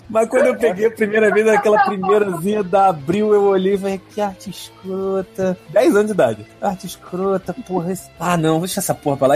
Mas 0.10 0.28
quando 0.28 0.48
eu 0.48 0.58
peguei 0.58 0.88
a 0.88 0.92
primeira 0.92 1.32
vez, 1.32 1.48
aquela 1.48 1.86
primeirazinha 1.86 2.64
da 2.64 2.90
Abril, 2.90 3.34
eu 3.34 3.44
olhei 3.44 3.76
e 3.76 3.78
falei, 3.78 4.02
que 4.14 4.20
arte 4.20 4.50
escrota. 4.50 5.58
10 5.70 5.96
anos 5.96 6.08
de 6.08 6.14
idade. 6.14 6.46
Arte 6.62 6.88
escrota, 6.88 7.54
porra. 7.54 7.92
Esse... 7.92 8.10
Ah, 8.20 8.36
não, 8.36 8.60
deixa 8.60 8.80
essa 8.80 8.94
porra 8.94 9.18
pra 9.18 9.28
lá. 9.28 9.36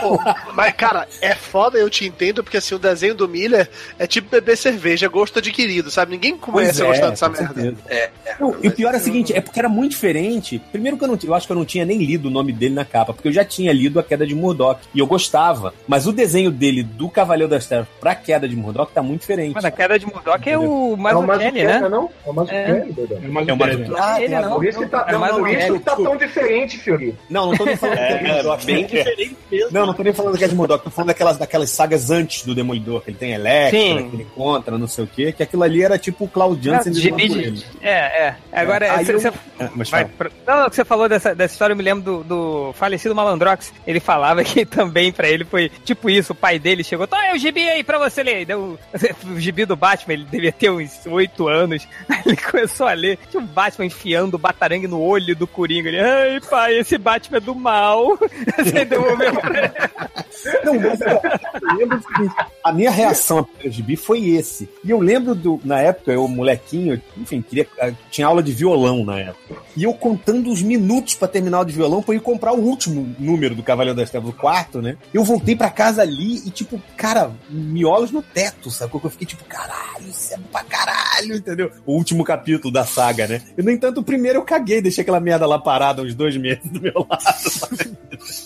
Pô, 0.00 0.18
mas, 0.54 0.74
cara, 0.74 1.06
é 1.20 1.34
foda, 1.34 1.78
eu 1.78 1.88
te 1.90 2.04
entendo, 2.06 2.42
porque 2.42 2.56
assim, 2.56 2.74
o 2.74 2.78
desenho 2.78 3.14
do 3.14 3.28
Miller 3.28 3.68
é 3.98 4.06
tipo 4.06 4.28
beber 4.30 4.56
cerveja, 4.56 5.08
gosto 5.08 5.38
adquirido, 5.38 5.90
sabe? 5.90 6.12
Ninguém 6.12 6.36
começa 6.36 6.82
a 6.84 6.86
gostar 6.86 7.10
dessa 7.10 7.28
merda. 7.28 7.54
certeza. 7.54 7.76
É, 7.88 8.10
Não, 8.40 8.56
e 8.62 8.68
o 8.68 8.72
pior 8.72 8.94
é 8.94 8.96
o 8.98 9.00
seguinte, 9.00 9.32
é 9.34 9.40
porque 9.40 9.58
era 9.58 9.68
muito 9.68 9.92
diferente. 9.92 10.60
Primeiro 10.72 10.96
que 10.98 11.04
eu 11.04 11.08
não 11.08 11.18
eu 11.24 11.34
acho 11.34 11.46
que 11.46 11.52
eu 11.52 11.56
não 11.56 11.64
tinha 11.64 11.84
nem 11.84 11.98
lido 11.98 12.26
o 12.28 12.30
nome 12.30 12.52
dele 12.52 12.74
na 12.74 12.84
capa, 12.84 13.12
porque 13.14 13.28
eu 13.28 13.32
já 13.32 13.44
tinha 13.44 13.72
lido 13.72 13.98
A 13.98 14.02
Queda 14.02 14.26
de 14.26 14.34
Murdoch 14.34 14.80
e 14.94 14.98
eu 14.98 15.06
gostava. 15.06 15.72
Mas 15.86 16.06
o 16.06 16.12
desenho 16.12 16.50
dele 16.50 16.82
do 16.82 17.08
Cavaleiro 17.08 17.48
das 17.50 17.66
Trevas 17.66 17.86
pra 18.00 18.14
Queda 18.14 18.48
de 18.48 18.56
Murdoch 18.56 18.92
tá 18.92 19.02
muito 19.02 19.20
diferente. 19.20 19.54
Mas 19.54 19.64
a 19.64 19.70
queda 19.70 19.98
de 19.98 20.06
Murdoch 20.06 20.48
é 20.48 20.58
o 20.58 20.62
É 20.62 20.66
o 20.66 20.96
Mazzucchelli, 20.96 21.26
Mazzucchelli, 21.26 21.64
né? 21.64 21.88
não? 21.88 22.10
É 22.26 22.30
o 22.30 22.32
Mazzucchelli. 22.34 22.94
É 23.24 23.28
mais 23.28 23.48
É 23.48 23.50
é 23.50 23.54
uma- 23.54 23.64
uma... 23.66 24.04
Ah, 24.04 24.22
ele 24.22 24.34
não. 24.40 24.54
Por 24.56 24.64
isso 24.66 24.78
que 24.80 24.86
tá, 24.86 25.04
É 25.08 25.12
não, 25.12 25.20
mais 25.20 25.34
por 25.36 25.48
isso 25.48 25.58
velho, 25.58 25.78
que 25.78 25.84
tá 25.84 25.96
tão 25.96 26.16
diferente, 26.16 26.78
Fiori. 26.78 27.14
Não, 27.30 27.46
não 27.50 27.56
tô 27.56 27.64
nem 27.64 27.76
falando 27.76 27.96
da 27.96 28.06
Queda 28.08 28.18
de 28.24 28.32
Murdoch. 28.32 28.66
Bem 28.66 28.86
diferente 28.86 29.36
mesmo. 29.56 29.70
Não, 29.72 29.86
não 29.86 29.94
tô 29.94 30.02
nem 30.02 30.12
falando 30.12 30.32
da 30.32 30.38
Queda 30.38 30.54
de 30.54 30.56
tô 30.82 30.90
falando 30.90 31.08
daquelas, 31.08 31.38
daquelas 31.38 31.70
sagas 31.70 32.10
antes 32.10 32.44
do 32.44 32.54
Demolidor, 32.54 33.00
que 33.02 33.10
ele 33.10 33.18
tem 33.18 33.32
Electra, 33.32 33.78
Sim. 33.78 34.08
que 34.10 34.16
ele 34.16 34.26
contra, 34.34 34.76
não 34.78 34.86
sei 34.86 35.04
o 35.04 35.06
quê, 35.06 35.32
que 35.32 35.42
aquilo 35.42 35.62
ali 35.62 35.82
era 35.82 35.98
tipo 35.98 36.24
o 36.24 36.28
Cloud 36.28 36.62
Jansen 36.62 36.92
de 36.92 37.00
gibi 37.00 37.64
É, 37.82 37.90
é. 38.28 38.36
Agora, 38.52 38.92
Aí 38.92 39.04
você- 39.04 39.12
eu- 39.14 39.20
você- 39.20 39.32
Ah, 39.60 39.70
vai 39.90 40.06
Não, 40.46 40.68
que 40.70 40.76
você 40.76 40.84
falou 40.84 41.08
dessa, 41.08 41.34
dessa 41.34 41.54
história, 41.54 41.72
eu 41.72 41.76
me 41.76 41.82
lembro 41.82 42.02
do, 42.04 42.24
do 42.24 42.72
falecido 42.74 43.14
Malandrox. 43.14 43.72
Ele 43.86 44.00
falava 44.00 44.42
que 44.44 44.64
também 44.66 45.12
pra 45.12 45.28
ele 45.28 45.44
foi 45.44 45.68
tipo 45.84 46.08
isso: 46.10 46.32
o 46.32 46.36
pai 46.36 46.58
dele 46.58 46.82
chegou, 46.84 47.06
tá, 47.06 47.26
é 47.26 47.34
o 47.34 47.38
gibi 47.38 47.68
aí 47.68 47.82
pra 47.84 47.98
você 47.98 48.22
ler. 48.22 48.44
Deu 48.44 48.78
o 49.26 49.40
gibi 49.40 49.64
do 49.64 49.76
Batman, 49.76 50.14
ele 50.14 50.24
devia 50.30 50.52
ter 50.52 50.70
uns 50.70 51.06
oito 51.06 51.48
anos. 51.48 51.86
Aí 52.08 52.20
ele 52.26 52.36
começou 52.36 52.86
a 52.86 52.92
ler, 52.92 53.18
tinha 53.30 53.42
o 53.42 53.46
Batman 53.46 53.86
enfiando 53.86 54.34
o 54.34 54.38
batarangue 54.38 54.86
no 54.86 55.00
olho 55.00 55.34
do 55.36 55.46
Coringa. 55.46 55.88
Ele, 55.88 56.00
ai 56.00 56.40
pai, 56.50 56.78
esse 56.78 56.98
Batman 56.98 57.38
é 57.38 57.40
do 57.40 57.54
mal. 57.54 58.18
Você 58.58 58.84
devolveu. 58.84 59.32
Não, 60.64 60.74
mas 60.74 61.00
eu, 61.00 61.76
lembro 61.78 62.02
a 62.62 62.72
minha 62.72 62.90
reação 62.90 63.38
ao 63.38 63.44
primeiro 63.44 63.72
gibi 63.72 63.96
foi 63.96 64.28
esse. 64.30 64.68
E 64.82 64.90
eu 64.90 64.98
lembro 65.00 65.34
do, 65.34 65.60
na 65.64 65.80
época, 65.80 66.12
eu, 66.12 66.26
molequinho, 66.28 67.00
enfim, 67.16 67.42
queria, 67.42 67.66
eh, 67.78 67.92
tinha 68.10 68.26
aula 68.26 68.42
de 68.42 68.52
violão 68.52 69.04
na 69.04 69.18
época. 69.18 69.56
e 69.76 69.84
eu 69.84 69.94
contando 69.94 70.50
os 70.50 70.62
minutos 70.62 71.14
pra 71.14 71.28
terminar 71.28 71.60
o 71.60 71.64
de 71.64 71.72
violão 71.72 72.02
pra 72.02 72.14
ir 72.14 72.20
comprar 72.20 72.52
o 72.52 72.60
último 72.60 73.14
número 73.18 73.54
do 73.54 73.62
Cavaleiro 73.62 73.96
das 73.96 74.10
Trevas, 74.10 74.30
o 74.30 74.32
quarto, 74.32 74.82
né? 74.82 74.96
Eu 75.12 75.24
voltei 75.24 75.56
pra 75.56 75.70
casa 75.70 76.02
ali 76.02 76.42
e, 76.46 76.50
tipo, 76.50 76.80
cara, 76.96 77.30
miolos 77.48 78.10
no 78.10 78.22
teto, 78.22 78.70
sacou? 78.70 79.00
Eu 79.02 79.10
fiquei 79.10 79.26
tipo, 79.26 79.44
caralho, 79.44 80.08
isso 80.08 80.34
é 80.34 80.38
pra 80.50 80.64
caralho, 80.64 81.36
entendeu? 81.36 81.70
O 81.86 81.94
último 81.94 82.24
capítulo 82.24 82.72
da 82.72 82.84
saga, 82.84 83.26
né? 83.26 83.42
E, 83.56 83.62
no 83.62 83.70
entanto, 83.70 84.00
o 84.00 84.04
primeiro 84.04 84.38
eu 84.38 84.44
caguei, 84.44 84.80
deixei 84.82 85.02
aquela 85.02 85.20
merda 85.20 85.46
lá 85.46 85.58
parada 85.58 86.02
uns 86.02 86.14
dois 86.14 86.36
meses 86.36 86.64
do 86.64 86.80
meu 86.80 87.06
lado? 87.08 87.24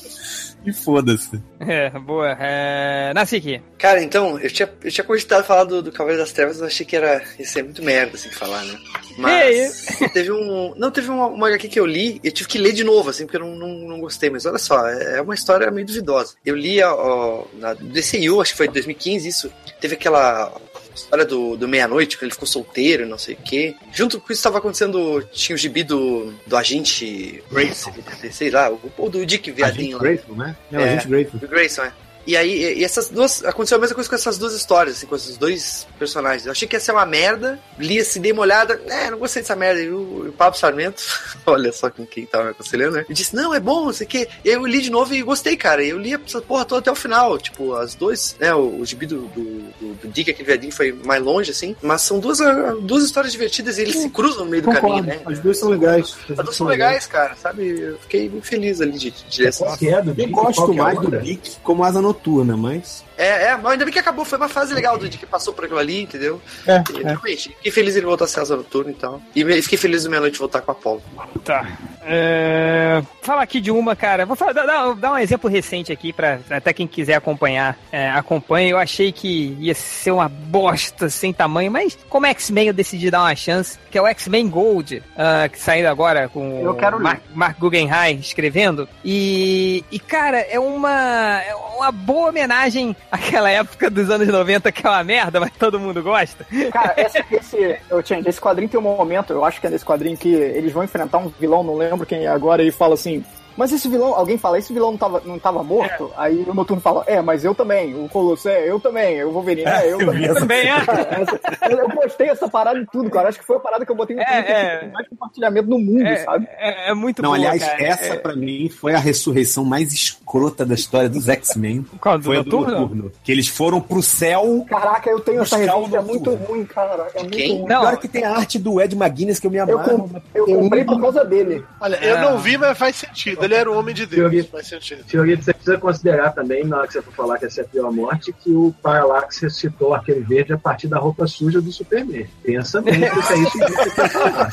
E 0.65 0.73
foda-se. 0.73 1.41
É, 1.61 1.91
boa. 1.91 2.37
É... 2.39 3.13
Nasiki. 3.15 3.63
Cara, 3.79 4.03
então, 4.03 4.39
eu 4.39 4.51
tinha, 4.51 4.69
eu 4.83 4.91
tinha 4.91 5.05
cogitado 5.05 5.45
falar 5.45 5.65
do, 5.65 5.83
do 5.83 5.93
Cavaleiro 5.93 6.23
das 6.23 6.33
Trevas, 6.33 6.61
eu 6.61 6.67
achei 6.67 6.85
que 6.85 6.97
era, 6.97 7.23
ia 7.39 7.47
ser 7.47 7.63
muito 7.63 7.83
merda, 7.83 8.17
assim, 8.17 8.31
falar, 8.31 8.65
né? 8.65 8.79
Mas 9.17 9.87
teve 10.13 10.31
um. 10.33 10.75
Não, 10.77 10.91
teve 10.91 11.11
uma, 11.11 11.27
uma 11.27 11.49
HQ 11.49 11.69
que 11.69 11.81
eu 11.81 11.87
li, 11.87 12.21
eu 12.23 12.33
tive 12.33 12.49
que 12.49 12.59
ler 12.59 12.73
de 12.73 12.85
novo, 12.85 13.11
assim, 13.11 13.25
porque 13.25 13.37
eu 13.37 13.47
não, 13.47 13.55
não, 13.55 13.89
não 13.89 14.01
gostei, 14.01 14.31
mas 14.31 14.47
olha 14.47 14.59
só, 14.59 14.87
é 14.89 15.21
uma 15.21 15.35
história 15.35 15.71
meio 15.71 15.87
duvidosa. 15.87 16.35
Eu 16.45 16.57
li 16.57 16.83
ó, 16.83 16.95
ó, 16.95 17.45
na 17.55 17.75
DCU, 17.75 18.41
acho 18.41 18.53
que 18.53 18.59
foi 18.59 18.67
em 18.67 18.73
2015, 18.73 19.29
isso. 19.29 19.53
Teve 19.81 19.95
aquela 19.95 20.53
história 20.99 21.25
do, 21.25 21.57
do 21.57 21.69
meia-noite, 21.69 22.19
que 22.19 22.25
ele 22.25 22.33
ficou 22.33 22.47
solteiro, 22.47 23.07
não 23.07 23.19
sei 23.19 23.35
o 23.35 23.39
quê. 23.39 23.75
Junto 23.93 24.21
com 24.21 24.33
isso 24.33 24.41
estava 24.41 24.59
acontecendo, 24.59 25.23
tinha 25.33 25.55
o 25.55 25.59
gibi 25.59 25.83
do, 25.83 26.33
do 26.47 26.57
agente 26.57 27.43
Grayson, 27.51 27.93
sei 28.31 28.51
lá, 28.51 28.71
ou 28.97 29.11
do 29.11 29.25
Dick 29.25 29.51
Viadinho 29.51 29.97
lá. 29.97 30.03
Grayson, 30.03 30.33
né? 30.33 30.57
É, 30.73 30.77
o 30.77 30.83
agente 30.83 31.09
Grayson. 31.09 31.39
Grayson, 31.39 31.83
é. 31.83 31.93
E 32.29 32.37
aí, 32.37 32.79
e 32.79 32.85
essas 32.85 33.09
duas. 33.09 33.43
Aconteceu 33.43 33.79
a 33.79 33.81
mesma 33.81 33.95
coisa 33.95 34.11
com 34.11 34.15
essas 34.15 34.37
duas 34.37 34.53
histórias, 34.53 34.99
assim, 34.99 35.07
com 35.07 35.17
esses 35.17 35.39
dois 35.39 35.87
personagens. 35.99 36.45
Eu 36.45 36.53
achei 36.53 36.69
que 36.69 36.77
ia 36.77 36.81
ser 36.81 36.93
uma 36.93 37.07
merda, 37.07 37.59
li 37.79 37.99
assim, 37.99 38.21
dei 38.21 38.33
uma 38.33 38.43
olhada, 38.43 38.79
é, 38.87 39.11
não 39.11 39.19
gostei 39.19 39.41
dessa 39.41 39.57
merda. 39.57 39.81
E 39.81 39.89
o, 39.89 40.27
e 40.27 40.29
o 40.29 40.33
Pablo 40.33 40.59
Sarmento, 40.59 41.03
olha 41.47 41.73
só 41.73 41.89
com 41.89 42.05
quem 42.05 42.27
tava 42.27 42.45
me 42.45 42.51
aconselhando, 42.51 42.97
né? 42.97 43.07
E 43.09 43.15
disse, 43.15 43.35
não, 43.35 43.55
é 43.55 43.59
bom, 43.59 43.87
não 43.87 43.95
sei 43.95 44.07
o 44.07 44.11
quê. 44.11 44.29
E 44.45 44.51
aí 44.51 44.57
eu 44.57 44.67
li 44.67 44.83
de 44.83 44.91
novo 44.91 45.15
e 45.15 45.23
gostei, 45.23 45.57
cara. 45.57 45.83
E 45.83 45.89
eu 45.89 45.99
li 45.99 46.13
essa 46.13 46.43
porra 46.43 46.67
toda 46.67 46.81
até 46.81 46.93
o 46.93 46.95
final. 46.95 47.39
Tipo, 47.39 47.75
as 47.75 47.95
duas, 47.95 48.37
né? 48.39 48.55
O, 48.55 48.81
o 48.81 48.85
gibi 48.85 49.07
do, 49.07 49.23
do, 49.29 49.45
do, 49.81 49.95
do 49.95 50.09
Dick, 50.09 50.31
aquele 50.31 50.49
viadinho, 50.49 50.73
foi 50.73 50.93
mais 50.93 51.23
longe, 51.23 51.51
assim. 51.51 51.75
Mas 51.81 52.03
são 52.03 52.21
duas, 52.21 52.43
ah, 52.43 52.77
duas 52.79 53.05
histórias 53.05 53.33
divertidas 53.33 53.79
e 53.79 53.83
eles 53.83 53.97
se 53.97 54.11
cruzam 54.11 54.45
no 54.45 54.51
meio 54.51 54.63
do 54.63 54.67
Concordo. 54.67 54.97
caminho, 54.97 55.07
né? 55.07 55.21
As 55.25 55.39
duas 55.39 55.59
são 55.59 55.71
legais. 55.71 56.15
As 56.29 56.37
duas 56.37 56.57
são 56.57 56.67
legais, 56.67 57.07
cara, 57.07 57.35
sabe? 57.37 57.67
Eu 57.81 57.99
fiquei 58.01 58.29
muito 58.29 58.47
feliz 58.47 58.83
ali 58.83 58.99
de, 58.99 59.11
de 59.11 59.47
essas. 59.47 59.79
que 59.79 59.89
é 59.89 60.03
do 60.03 60.15
Eu 60.21 60.29
gosto 60.29 60.73
é 60.73 60.77
mais 60.77 61.01
do? 61.01 61.19
Dick 61.19 61.57
como 61.63 61.85
asa 61.85 62.01
noturna, 62.01 62.18
mas. 62.57 63.05
É, 63.19 63.47
é, 63.49 63.57
mas 63.57 63.73
ainda 63.73 63.85
bem 63.85 63.93
que 63.93 63.99
acabou. 63.99 64.25
Foi 64.25 64.39
uma 64.39 64.49
fase 64.49 64.73
legal 64.73 64.97
do 64.97 65.09
Dick 65.09 65.19
que 65.19 65.27
passou 65.27 65.53
por 65.53 65.65
aquilo 65.65 65.81
ali, 65.81 66.03
entendeu? 66.03 66.41
É, 66.67 66.83
E, 66.93 67.01
é. 67.03 67.07
Realmente, 67.09 67.49
fiquei 67.57 67.73
feliz 67.73 67.97
ele 67.97 68.07
voltar 68.07 68.25
a 68.27 68.29
ser 68.29 68.41
asa 68.41 68.57
noturna 68.57 68.91
e 68.93 68.95
tal. 68.95 69.21
E 69.35 69.45
me- 69.45 69.61
fiquei 69.61 69.77
feliz 69.77 70.05
do 70.05 70.11
meia-noite 70.11 70.39
voltar 70.39 70.61
com 70.63 70.71
a 70.71 70.75
Paula. 70.75 71.01
Tá. 71.45 71.67
É... 72.11 73.03
Falar 73.23 73.43
aqui 73.43 73.61
de 73.61 73.71
uma, 73.71 73.95
cara. 73.95 74.25
Vou 74.25 74.35
falar, 74.37 74.53
dar, 74.53 74.95
dar 74.95 75.13
um 75.13 75.19
exemplo 75.19 75.51
recente 75.51 75.93
aqui 75.93 76.13
pra 76.13 76.39
até 76.49 76.73
quem 76.73 76.87
quiser 76.87 77.15
acompanhar, 77.15 77.77
é, 77.93 78.09
acompanhe. 78.11 78.71
Eu 78.71 78.79
achei 78.79 79.13
que 79.13 79.55
ia 79.61 79.75
ser 79.75 80.13
uma 80.13 80.29
bosta 80.29 81.11
sem 81.11 81.33
tamanho, 81.33 81.71
mas 81.71 81.99
como 82.09 82.25
X-Men 82.27 82.69
eu 82.69 82.73
decidi 82.73 83.11
dar 83.11 83.21
uma 83.21 83.37
chance, 83.37 83.79
que 83.91 83.99
é 83.99 84.03
o 84.03 84.07
X-Men 84.07 84.49
Gold, 84.49 85.03
ah, 85.17 85.49
que 85.49 85.59
saiu 85.61 85.89
agora 85.89 86.29
com 86.29 86.63
Eu 86.65 86.75
quero. 86.75 86.99
Mark, 86.99 87.21
Mark 87.35 87.59
Guggenheim 87.59 88.19
escrevendo. 88.19 88.89
E, 89.05 89.85
e, 89.91 89.99
cara, 89.99 90.39
é 90.39 90.59
uma, 90.59 91.41
é 91.43 91.55
uma 91.55 91.93
boa 91.93 92.29
homenagem 92.31 92.97
àquela 93.11 93.51
época 93.51 93.91
dos 93.91 94.11
anos 94.11 94.29
90 94.29 94.71
que 94.73 94.87
é 94.87 94.91
uma 94.91 95.05
merda, 95.05 95.41
mas 95.41 95.51
todo 95.59 95.81
mundo 95.81 96.03
gosta. 96.03 96.47
Cara, 96.73 96.95
esse, 97.01 97.25
esse, 97.31 97.79
eu, 97.91 98.05
Change, 98.05 98.29
esse 98.29 98.41
quadrinho 98.41 98.69
tem 98.69 98.79
um 98.81 98.83
momento, 98.83 99.33
eu 99.33 99.45
acho 99.45 99.61
que 99.61 99.67
é 99.67 99.71
nesse 99.71 99.85
quadrinho 99.85 100.17
que 100.17 100.29
eles 100.29 100.73
vão 100.73 100.85
enfrentar 100.85 101.19
um 101.19 101.29
vilão, 101.29 101.63
não 101.63 101.77
lembro 101.77 102.07
quem 102.07 102.25
é 102.25 102.29
agora, 102.29 102.63
e 102.63 102.71
fala 102.71 102.95
assim. 102.95 103.25
Mas 103.59 103.73
esse 103.73 103.89
vilão, 103.89 104.15
alguém 104.15 104.39
fala, 104.39 104.59
esse 104.59 104.73
vilão 104.73 104.93
não 104.93 104.99
tava, 104.99 105.21
não 105.25 105.39
tava 105.39 105.63
morto? 105.65 106.11
Aí 106.17 106.45
o 106.49 106.55
Noturno 106.55 106.81
fala, 106.81 107.03
é, 107.07 107.21
mas 107.21 107.45
eu 107.45 107.55
também, 107.55 107.95
o 107.95 108.09
Colosso, 108.09 108.49
é, 108.49 108.71
eu 108.71 108.79
também, 108.81 109.17
eu 109.17 109.33
vou 109.33 109.43
venir, 109.43 109.67
é, 109.67 109.93
eu, 109.93 110.01
eu 110.01 110.35
Também 110.35 110.69
é. 110.69 110.77
Eu 111.69 111.89
postei 111.91 112.29
essa 112.29 112.49
parada 112.49 112.79
e 112.79 112.87
tudo, 112.87 113.11
cara. 113.11 113.29
Acho 113.29 113.39
que 113.39 113.45
foi 113.45 113.57
a 113.57 113.61
parada 113.61 113.85
que 113.85 113.91
eu 113.93 113.97
botei 113.97 114.15
no 114.17 114.23
É, 114.23 114.25
Twitter 114.27 114.55
é. 114.57 114.89
mais 114.93 115.09
compartilhamento 115.09 115.69
no 115.69 115.79
mundo, 115.79 116.07
É, 116.07 116.17
sabe? 116.25 116.49
é, 116.59 116.91
é 116.91 116.95
muito 116.95 117.21
Não, 117.21 117.31
boa, 117.31 117.37
aliás, 117.39 117.63
cara. 117.65 117.83
essa 117.83 118.15
É- 118.15 118.17
pra 118.17 118.35
mim 118.37 118.69
foi 118.69 118.95
a 118.95 118.99
ressurreição 118.99 119.65
mais 119.65 119.93
escrota 119.93 120.65
da 120.65 120.75
história 120.75 121.09
dos 121.09 121.29
X-Men. 121.29 121.85
Qual, 122.01 122.17
do 122.19 122.25
Foi 122.25 122.37
a 122.39 122.43
do 122.43 122.51
Noturno? 122.51 122.81
Noturno. 122.81 123.13
Que 123.25 123.33
eles 123.33 123.49
foram 123.49 123.81
pro 123.81 124.03
céu. 124.03 124.65
Caraca, 124.69 125.11
eu 125.11 125.21
tenho 125.21 125.43
essa 125.43 125.57
o 125.57 125.59
revista, 125.59 125.97
é 125.97 126.01
muito 126.01 126.31
Noturno. 126.31 126.47
ruim, 126.47 126.65
cara. 126.65 127.09
É 127.15 127.21
muito 127.21 127.37
Quem? 127.37 127.59
ruim. 127.59 127.69
Não. 127.69 127.81
Pior 127.81 127.97
que 127.97 128.09
tem 128.09 128.25
a 128.25 128.31
arte 128.37 128.59
do 128.59 128.81
Ed 128.81 128.95
McGuinness 128.95 129.39
que 129.41 129.47
eu 129.47 129.51
me 129.51 129.59
Eu, 129.59 129.65
amarro. 129.65 130.09
com- 130.09 130.21
eu 130.35 130.47
comprei 130.47 130.85
por 130.85 131.01
causa 131.01 131.25
dele. 131.25 131.65
Olha, 131.81 131.97
eu 131.97 132.17
Ah. 132.17 132.21
não 132.23 132.39
vi, 132.39 132.57
mas 132.57 132.77
faz 132.79 132.97
sentido. 132.97 133.41
Ele 133.49 133.55
era 133.55 133.71
um 133.71 133.79
homem 133.79 133.95
de 133.95 134.05
Deus. 134.05 134.21
Teoria. 134.21 134.45
Faz 134.45 134.67
sentido. 134.69 135.03
Fiorito, 135.07 135.43
você 135.43 135.55
precisa 135.55 135.79
considerar 135.79 136.33
também, 136.33 136.65
na 136.65 136.79
hora 136.79 136.87
que 136.87 136.93
você 136.93 137.01
for 137.03 137.15
falar 137.15 137.39
que 137.39 137.47
essa 137.47 137.63
é 137.63 137.65
a 137.65 137.67
pior 137.69 137.91
morte, 137.91 138.33
que 138.33 138.51
o 138.51 138.75
Parallax 138.83 139.39
ressuscitou 139.39 139.95
aquele 139.95 140.21
verde 140.21 140.53
a 140.53 140.59
partir 140.59 140.87
da 140.89 140.99
roupa 140.99 141.27
suja 141.27 141.61
do 141.61 141.73
Superman. 141.73 142.27
Pensa 142.43 142.83
bem, 142.83 143.01
porque 143.11 143.33
é 143.33 143.39
isso 143.39 143.53
que 143.53 143.59
você 143.59 143.91
tem 143.91 144.05
que 144.05 144.09
falar. 144.11 144.53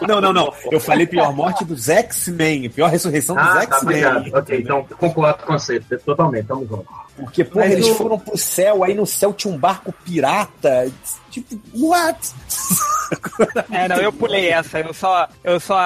Não, 0.08 0.20
não, 0.20 0.32
não. 0.32 0.52
Eu 0.70 0.78
falei 0.80 1.06
pior 1.06 1.32
morte 1.34 1.64
dos 1.64 1.88
X-Men. 1.88 2.68
Pior 2.70 2.88
ressurreição 2.90 3.34
dos 3.36 3.44
Ah, 3.44 3.54
tá, 3.66 3.76
X-Men. 3.76 4.06
obrigado. 4.06 4.34
Ok, 4.38 4.58
então 4.60 4.84
concordo 4.98 5.38
com 5.38 5.44
o 5.44 5.46
conceito, 5.46 5.98
totalmente, 6.04 6.46
tamo 6.46 6.66
junto. 6.66 6.86
Porque, 7.16 7.44
porra, 7.44 7.64
Mas 7.66 7.72
eles 7.74 7.86
o- 7.88 7.94
foram 7.94 8.18
pro 8.18 8.36
céu, 8.36 8.82
aí 8.82 8.92
no 8.94 9.06
céu 9.06 9.32
tinha 9.32 9.52
um 9.52 9.56
barco 9.58 9.92
pirata. 10.04 10.90
Tipo, 11.30 11.56
what? 11.74 12.18
É, 13.70 13.88
não, 13.88 13.96
eu 13.96 14.12
pulei 14.12 14.48
essa. 14.48 14.78
Eu 14.80 14.94
só, 14.94 15.28
eu 15.42 15.60
só, 15.60 15.78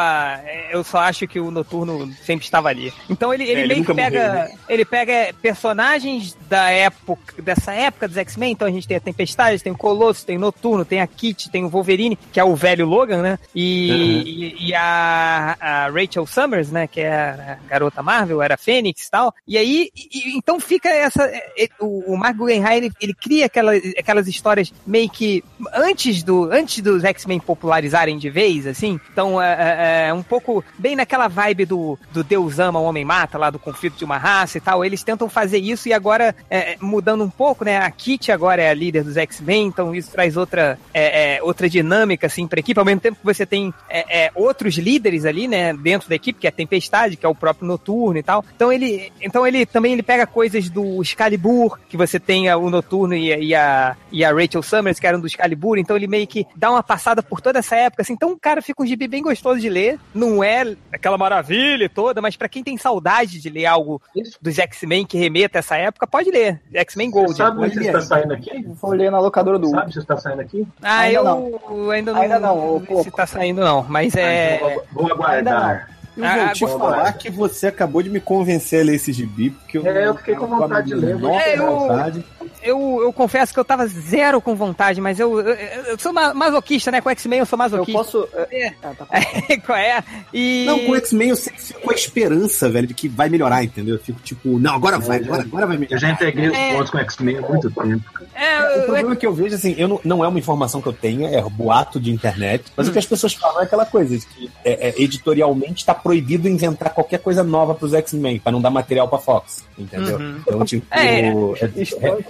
eu 0.70 0.84
só 0.84 0.98
acho 0.98 1.26
que 1.26 1.40
o 1.40 1.50
Noturno 1.50 2.10
sempre 2.24 2.44
estava 2.44 2.68
ali. 2.68 2.92
Então 3.08 3.32
ele, 3.32 3.44
ele 3.44 3.60
É, 3.60 3.64
ele 3.64 3.74
meio 3.74 3.84
que 3.86 3.94
pega, 3.94 4.20
morreu, 4.28 4.32
né? 4.34 4.54
ele 4.68 4.84
pega 4.84 5.34
personagens 5.40 6.36
da 6.48 6.70
época, 6.70 7.42
dessa 7.42 7.72
época 7.72 8.08
dos 8.08 8.16
X-Men. 8.16 8.52
Então 8.52 8.68
a 8.68 8.70
gente 8.70 8.86
tem 8.86 8.96
a 8.96 9.00
Tempestade, 9.00 9.62
tem 9.62 9.72
o 9.72 9.76
Colosso, 9.76 10.24
tem 10.24 10.36
o 10.36 10.40
Noturno, 10.40 10.84
tem 10.84 11.00
a 11.00 11.06
Kit, 11.06 11.50
tem 11.50 11.64
o 11.64 11.68
Wolverine, 11.68 12.18
que 12.32 12.38
é 12.38 12.44
o 12.44 12.54
velho 12.54 12.86
Logan, 12.86 13.22
né? 13.22 13.38
E, 13.54 14.54
e, 14.60 14.68
e 14.68 14.74
a, 14.74 15.56
a 15.60 15.88
Rachel 15.88 16.26
Summers, 16.26 16.70
né? 16.70 16.86
Que 16.86 17.00
é 17.00 17.10
a 17.12 17.58
garota 17.68 18.02
Marvel, 18.02 18.42
era 18.42 18.54
a 18.54 18.58
Fênix 18.58 19.06
e 19.06 19.10
tal. 19.10 19.34
E 19.46 19.56
aí, 19.58 19.90
e- 19.96 20.36
então 20.36 20.60
fica 20.60 20.88
essa, 20.88 21.17
é, 21.22 21.68
o, 21.80 22.14
o 22.14 22.16
Mark 22.16 22.36
Guggenheim, 22.36 22.76
ele, 22.76 22.92
ele 23.00 23.14
cria 23.14 23.46
aquela, 23.46 23.72
aquelas 23.98 24.28
histórias 24.28 24.72
meio 24.86 25.08
que 25.08 25.42
antes 25.74 26.22
do 26.22 26.44
antes 26.50 26.82
dos 26.82 27.04
X-Men 27.04 27.40
popularizarem 27.40 28.18
de 28.18 28.30
vez, 28.30 28.66
assim. 28.66 29.00
Então 29.12 29.40
é, 29.40 30.04
é- 30.04 30.08
é 30.08 30.14
um 30.14 30.22
pouco 30.22 30.64
bem 30.78 30.96
naquela 30.96 31.28
vibe 31.28 31.64
do, 31.64 31.98
do 32.12 32.22
Deus 32.24 32.58
ama, 32.58 32.78
o 32.78 32.84
homem 32.84 33.04
mata, 33.04 33.38
lá 33.38 33.50
do 33.50 33.58
conflito 33.58 33.96
de 33.96 34.04
uma 34.04 34.18
raça 34.18 34.58
e 34.58 34.60
tal. 34.60 34.84
Eles 34.84 35.02
tentam 35.02 35.28
fazer 35.28 35.58
isso 35.58 35.88
e 35.88 35.92
agora 35.92 36.34
é, 36.48 36.72
é, 36.72 36.76
mudando 36.80 37.24
um 37.24 37.30
pouco, 37.30 37.64
né? 37.64 37.78
A 37.78 37.90
Kitty 37.90 38.32
agora 38.32 38.62
é 38.62 38.70
a 38.70 38.74
líder 38.74 39.04
dos 39.04 39.16
X-Men, 39.16 39.66
então 39.66 39.94
isso 39.94 40.10
traz 40.10 40.36
outra 40.36 40.78
é, 40.92 41.36
é, 41.36 41.42
outra 41.42 41.68
dinâmica 41.68 42.26
assim 42.26 42.46
para 42.46 42.60
equipe. 42.60 42.78
Ao 42.78 42.84
mesmo 42.84 43.00
tempo 43.00 43.18
que 43.18 43.24
você 43.24 43.44
tem 43.44 43.72
é, 43.88 44.24
é, 44.24 44.30
outros 44.34 44.76
líderes 44.76 45.24
ali, 45.24 45.48
né? 45.48 45.72
Dentro 45.74 46.08
da 46.08 46.14
equipe, 46.14 46.38
que 46.40 46.46
é 46.46 46.50
a 46.50 46.52
Tempestade, 46.52 47.16
que 47.16 47.26
é 47.26 47.28
o 47.28 47.34
próprio 47.34 47.66
Noturno 47.66 48.18
e 48.18 48.22
tal. 48.22 48.44
Então 48.54 48.72
ele, 48.72 49.12
então 49.20 49.46
ele 49.46 49.66
também 49.66 49.92
ele 49.92 50.02
pega 50.02 50.26
coisas 50.26 50.68
do 50.68 51.00
Excalibur, 51.08 51.78
que 51.88 51.96
você 51.96 52.18
tem 52.20 52.48
a- 52.48 52.56
o 52.56 52.70
Noturno 52.70 53.14
e, 53.14 53.32
a- 53.32 53.38
e 53.38 53.54
a, 53.54 53.96
e 54.12 54.24
a 54.24 54.32
Rachel 54.32 54.62
Summers, 54.62 54.98
que 55.00 55.06
eram 55.06 55.20
do 55.20 55.26
Excalibur, 55.26 55.78
então 55.78 55.96
ele 55.96 56.06
meio 56.06 56.26
que 56.26 56.46
dá 56.56 56.70
uma 56.70 56.82
passada 56.82 57.22
por 57.22 57.40
toda 57.40 57.58
essa 57.58 57.76
época, 57.76 58.02
assim, 58.02 58.12
então, 58.12 58.36
cara, 58.40 58.60
fica 58.62 58.82
um 58.82 58.86
gibi 58.86 59.08
bem 59.08 59.22
gostoso 59.22 59.60
de 59.60 59.68
ler, 59.68 59.98
não 60.14 60.42
é 60.42 60.74
aquela 60.92 61.16
maravilha 61.18 61.88
toda, 61.88 62.20
mas 62.20 62.36
pra 62.36 62.48
quem 62.48 62.62
tem 62.62 62.76
saudade 62.76 63.40
de 63.40 63.48
ler 63.50 63.66
algo 63.66 64.00
dos 64.40 64.58
X-Men 64.58 65.04
que 65.06 65.18
remeta 65.18 65.58
a 65.58 65.60
essa 65.60 65.76
época, 65.76 66.06
pode 66.06 66.30
ler, 66.30 66.60
X-Men 66.72 67.10
Gold. 67.10 67.30
Você 67.32 67.36
sabe 67.38 67.68
você 67.70 67.80
está 67.86 68.00
saindo 68.00 68.32
aqui? 68.34 68.64
Vou 68.80 68.92
ler 68.92 69.10
na 69.10 69.18
locadora 69.20 69.58
do 69.58 69.68
Sabe 69.70 69.92
se 69.92 69.98
está 69.98 70.16
saindo 70.16 70.40
aqui? 70.40 70.66
Ah, 70.82 71.00
Ainda 71.00 71.18
eu 71.18 71.24
não. 71.24 71.90
ainda 71.90 72.12
não, 72.12 72.20
Ainda 72.20 72.38
não, 72.40 73.02
se 73.02 73.10
tá 73.10 73.26
saindo 73.26 73.60
não, 73.60 73.84
mas 73.88 74.14
é... 74.16 74.58
Vou, 74.58 74.84
vou 75.04 75.12
aguardar. 75.12 75.90
Eu 76.18 76.24
Ah, 76.24 76.46
vou 76.46 76.52
te 76.52 76.64
agora- 76.64 76.78
falar 76.96 77.12
que 77.12 77.30
você 77.30 77.68
acabou 77.68 78.02
de 78.02 78.10
me 78.10 78.20
convencer 78.20 78.80
a 78.80 78.84
ler 78.84 78.96
esse 78.96 79.12
gibi, 79.12 79.50
porque 79.50 79.78
eu, 79.78 79.86
É, 79.86 80.08
eu 80.08 80.14
fiquei 80.16 80.34
com 80.34 80.46
vontade 80.48 80.88
de 80.88 80.94
ler, 80.94 81.16
É, 81.24 81.56
eu- 81.58 81.66
vontade. 81.78 82.24
Eu, 82.62 83.00
eu 83.02 83.12
confesso 83.12 83.52
que 83.52 83.58
eu 83.60 83.64
tava 83.64 83.86
zero 83.86 84.40
com 84.40 84.54
vontade, 84.54 85.00
mas 85.00 85.18
eu, 85.20 85.40
eu, 85.40 85.54
eu 85.54 85.98
sou 85.98 86.12
ma- 86.12 86.34
masoquista, 86.34 86.90
né? 86.90 87.00
Com 87.00 87.10
X-Men 87.10 87.40
eu 87.40 87.46
sou 87.46 87.56
Eu 87.56 87.58
masoquista. 87.58 87.92
posso. 87.98 88.28
é, 88.34 88.66
É. 88.66 88.74
ah, 88.82 88.92
tá. 88.96 89.06
Qual 89.66 89.78
é? 89.78 90.02
E... 90.32 90.64
Não, 90.66 90.78
com 90.80 90.92
o 90.92 90.96
X-Men 90.96 91.30
eu 91.30 91.36
sempre 91.36 91.62
fico 91.62 91.80
com 91.80 91.90
a 91.90 91.94
esperança, 91.94 92.68
velho, 92.68 92.86
de 92.86 92.94
que 92.94 93.08
vai 93.08 93.28
melhorar, 93.28 93.62
entendeu? 93.64 93.96
Eu 93.96 94.00
fico 94.00 94.20
tipo, 94.20 94.58
não, 94.58 94.74
agora 94.74 94.98
vai, 94.98 95.18
agora, 95.18 95.42
agora 95.42 95.66
vai 95.66 95.76
melhorar. 95.76 95.96
Eu 95.96 96.00
já 96.00 96.10
entreguei 96.10 96.48
os 96.48 96.56
É. 96.56 96.72
pontos 96.74 96.90
com 96.90 96.98
X-Men 96.98 97.38
há 97.38 97.42
muito 97.42 97.70
tempo. 97.70 98.04
É, 98.34 98.78
O 98.78 98.82
problema 98.84 99.16
que 99.16 99.26
eu 99.26 99.32
vejo, 99.34 99.54
assim, 99.54 99.74
eu 99.78 99.88
não, 99.88 100.00
não 100.04 100.24
é 100.24 100.28
uma 100.28 100.38
informação 100.38 100.80
que 100.80 100.88
eu 100.88 100.92
tenha, 100.92 101.28
é 101.28 101.42
boato 101.48 101.98
de 102.00 102.10
internet, 102.12 102.64
mas 102.76 102.88
o 102.88 102.92
que 102.92 102.98
as 102.98 103.06
pessoas 103.06 103.34
falam 103.34 103.60
é 103.60 103.64
aquela 103.64 103.84
coisa, 103.86 104.16
de 104.18 104.24
que 104.26 104.50
é, 104.64 104.88
é, 104.88 104.94
editorialmente 105.02 105.84
tá 105.84 105.94
proibido 105.94 106.48
inventar 106.48 106.90
qualquer 106.94 107.18
coisa 107.18 107.42
nova 107.42 107.74
pros 107.74 107.92
X-Men, 107.94 108.38
pra 108.38 108.52
não 108.52 108.60
dar 108.60 108.70
material 108.70 109.08
pra 109.08 109.18
Fox, 109.18 109.64
entendeu? 109.78 110.18
Uhum. 110.18 110.36
Então, 110.46 110.64
tipo, 110.64 110.86
É. 110.90 111.28
é, 111.28 111.32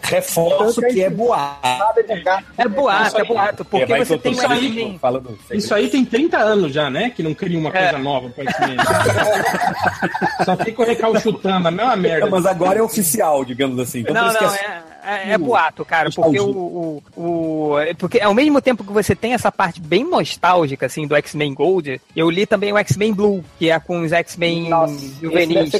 reforço 0.09 0.81
que 0.83 1.03
é 1.03 1.11
boato. 1.11 2.01
É 2.57 2.69
boato, 2.69 3.19
é 3.19 3.25
boato, 3.25 3.65
porque 3.65 3.87
vai 3.87 4.05
você 4.05 4.19
tem 4.19 4.35
um 4.35 4.41
X-Men. 4.41 4.99
falando 4.99 5.39
Isso 5.51 5.75
aí 5.75 5.89
tem 5.89 6.05
30 6.05 6.39
anos 6.39 6.73
já, 6.73 6.91
né? 6.91 7.11
Que 7.11 7.23
não 7.23 7.35
cria 7.35 7.59
uma 7.59 7.71
coisa 7.71 7.99
nova 7.99 8.29
pra 8.31 8.45
X-Men. 8.45 8.77
Só 10.45 10.57
fica 10.57 10.83
o 10.83 10.85
recalchutando, 10.85 11.69
a 11.69 11.71
mesma 11.71 11.97
merda. 11.97 12.27
Mas 12.31 12.47
agora 12.47 12.79
é 12.79 12.83
oficial, 12.83 13.45
digamos 13.45 13.79
assim. 13.79 14.01
Então, 14.01 14.15
Não, 14.15 14.29
isso 14.29 14.43
não, 14.43 14.55
é, 14.55 14.83
é, 15.05 15.33
é 15.33 15.39
boato, 15.39 15.85
cara, 15.85 16.11
porque 16.15 16.41
o, 16.41 16.51
o, 16.51 17.03
o- 17.17 17.79
é 17.79 17.95
Porque 17.95 18.21
ao 18.21 18.35
mesmo 18.35 18.61
tempo 18.61 18.85
que 18.85 18.93
você 18.93 19.15
tem 19.15 19.33
essa 19.35 19.51
parte 19.53 19.81
bem 19.81 20.05
nostálgica, 20.05 20.87
assim, 20.87 21.07
do 21.07 21.15
X-Men 21.17 21.55
Gold, 21.55 22.01
eu 22.17 22.31
li 22.31 22.47
também 22.47 22.73
o 22.73 22.79
X-Men 22.79 23.13
Blue, 23.15 23.45
que 23.59 23.71
é 23.71 23.79
com 23.79 24.01
os 24.03 24.13
X-Men 24.13 24.69
juvenis. 25.21 25.71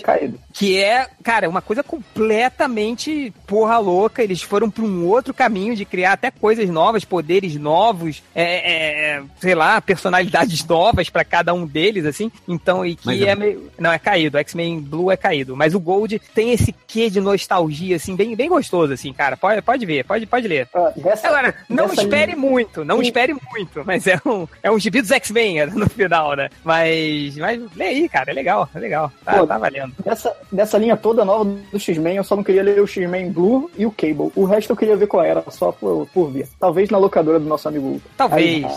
Que 0.53 0.79
é, 0.79 1.07
cara, 1.23 1.49
uma 1.49 1.61
coisa 1.63 1.83
completamente 1.83 3.33
porra 3.47 3.79
louca. 3.79 4.23
Eles 4.23 4.43
foram 4.43 4.71
pra 4.71 4.85
um 4.85 5.07
outro 5.07 5.33
caminho 5.35 5.75
de 5.77 5.85
criar 5.85 6.13
até 6.13 6.31
coisas 6.31 6.69
novas, 6.69 7.05
poderes 7.05 7.55
novos, 7.57 8.23
é, 8.35 9.17
é, 9.17 9.23
sei 9.41 9.55
lá, 9.55 9.81
personalidades 9.81 10.65
novas 10.67 11.09
pra 11.11 11.25
cada 11.25 11.53
um 11.55 11.67
deles, 11.67 12.05
assim. 12.05 12.31
Então, 12.47 12.85
e 12.85 12.95
que 12.97 13.07
Mas 13.07 13.21
é 13.23 13.29
é- 13.29 13.35
meio. 13.35 13.71
Não, 13.79 13.93
é 13.93 13.99
caído. 13.99 14.37
O 14.37 14.41
X-Men 14.41 14.81
Blue 14.81 15.11
é 15.11 15.17
caído. 15.17 15.57
Mas 15.57 15.75
o 15.75 15.81
Gold 15.81 16.21
tem 16.35 16.53
esse 16.53 16.75
quê 16.87 17.09
de 17.11 17.21
nostalgia, 17.21 17.97
assim, 17.97 18.17
bem, 18.17 18.35
bem 18.35 18.49
gostoso, 18.49 18.93
assim, 18.93 19.13
cara. 19.19 19.37
Pode, 19.37 19.61
pode 19.61 19.85
ver, 19.85 20.05
pode, 20.05 20.25
pode 20.27 20.47
ler. 20.49 20.69
Ah, 20.73 20.93
dessa- 20.97 21.27
Agora, 21.29 21.55
não 21.69 21.87
espere 21.93 22.33
linha- 22.33 22.37
muito, 22.39 22.85
não 22.85 22.97
Sim. 22.99 23.03
espere 23.03 23.35
muito, 23.35 23.83
mas 23.85 24.07
é 24.07 24.19
um, 24.25 24.47
é 24.63 24.71
um 24.71 24.79
gibi 24.79 25.01
dos 25.03 25.11
X-Men 25.11 25.67
no 25.67 25.89
final, 25.91 26.35
né? 26.37 26.49
Mas, 26.65 27.37
mas 27.37 27.61
lê 27.77 27.85
aí, 27.87 28.09
cara, 28.09 28.31
é 28.31 28.35
legal, 28.35 28.69
é 28.75 28.79
legal. 28.79 29.13
Tá, 29.25 29.35
Pô, 29.39 29.47
tá 29.47 29.59
valendo. 29.59 29.93
Dessa, 30.05 30.35
dessa 30.53 30.79
linha 30.79 30.97
toda 30.97 31.25
nova 31.25 31.45
do 31.45 31.79
X-Men, 31.81 32.17
eu 32.17 32.25
só 32.25 32.37
não 32.37 32.45
queria 32.45 32.63
ler 32.63 32.81
o 32.81 32.87
X-Men 32.87 33.33
Blue 33.33 33.71
e 33.77 33.85
o 33.85 33.91
Cable. 33.91 34.31
O 34.37 34.45
resto 34.45 34.73
eu 34.73 34.77
queria 34.77 34.97
ver 34.97 35.07
qual 35.09 35.25
era, 35.25 35.43
só 35.51 35.73
por, 35.73 36.07
por 36.15 36.31
ver. 36.31 36.49
Talvez 36.61 36.89
na 36.89 36.99
locadora 36.99 37.41
do 37.41 37.47
nosso 37.47 37.69
amigo. 37.69 38.01
Talvez. 38.17 38.65
Aí, 38.65 38.77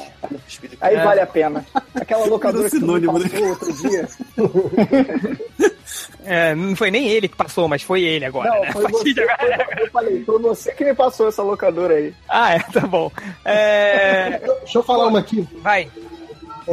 aí 0.81 0.95
É. 0.95 1.03
vale 1.03 1.19
a 1.21 1.27
pena. 1.27 1.63
Aquela 1.93 2.25
locadora 2.25 2.69
que 2.69 2.77
sinônimo, 2.77 3.19
né? 3.19 3.29
outro 3.49 3.73
dia. 3.73 4.07
É, 6.23 6.53
não 6.53 6.75
foi 6.75 6.91
nem 6.91 7.07
ele 7.07 7.27
que 7.27 7.35
passou, 7.35 7.67
mas 7.67 7.81
foi 7.81 8.03
ele 8.03 8.25
agora, 8.25 8.49
Não, 8.49 8.61
né? 8.61 8.71
foi 8.71 8.87
você, 8.91 9.13
de 9.13 9.21
agora- 9.23 9.67
eu 9.79 9.89
falei, 9.91 10.23
foi 10.23 10.39
você 10.39 10.71
que 10.73 10.83
me 10.85 10.93
passou 10.93 11.27
essa 11.27 11.41
locadora 11.41 11.95
aí. 11.95 12.13
Ah, 12.29 12.53
é, 12.55 12.59
tá 12.59 12.81
bom. 12.81 13.11
É, 13.43 14.39
Deixa 14.59 14.77
eu 14.79 14.83
falar 14.83 15.07
uma 15.07 15.19
aqui. 15.19 15.47
vai. 15.61 15.89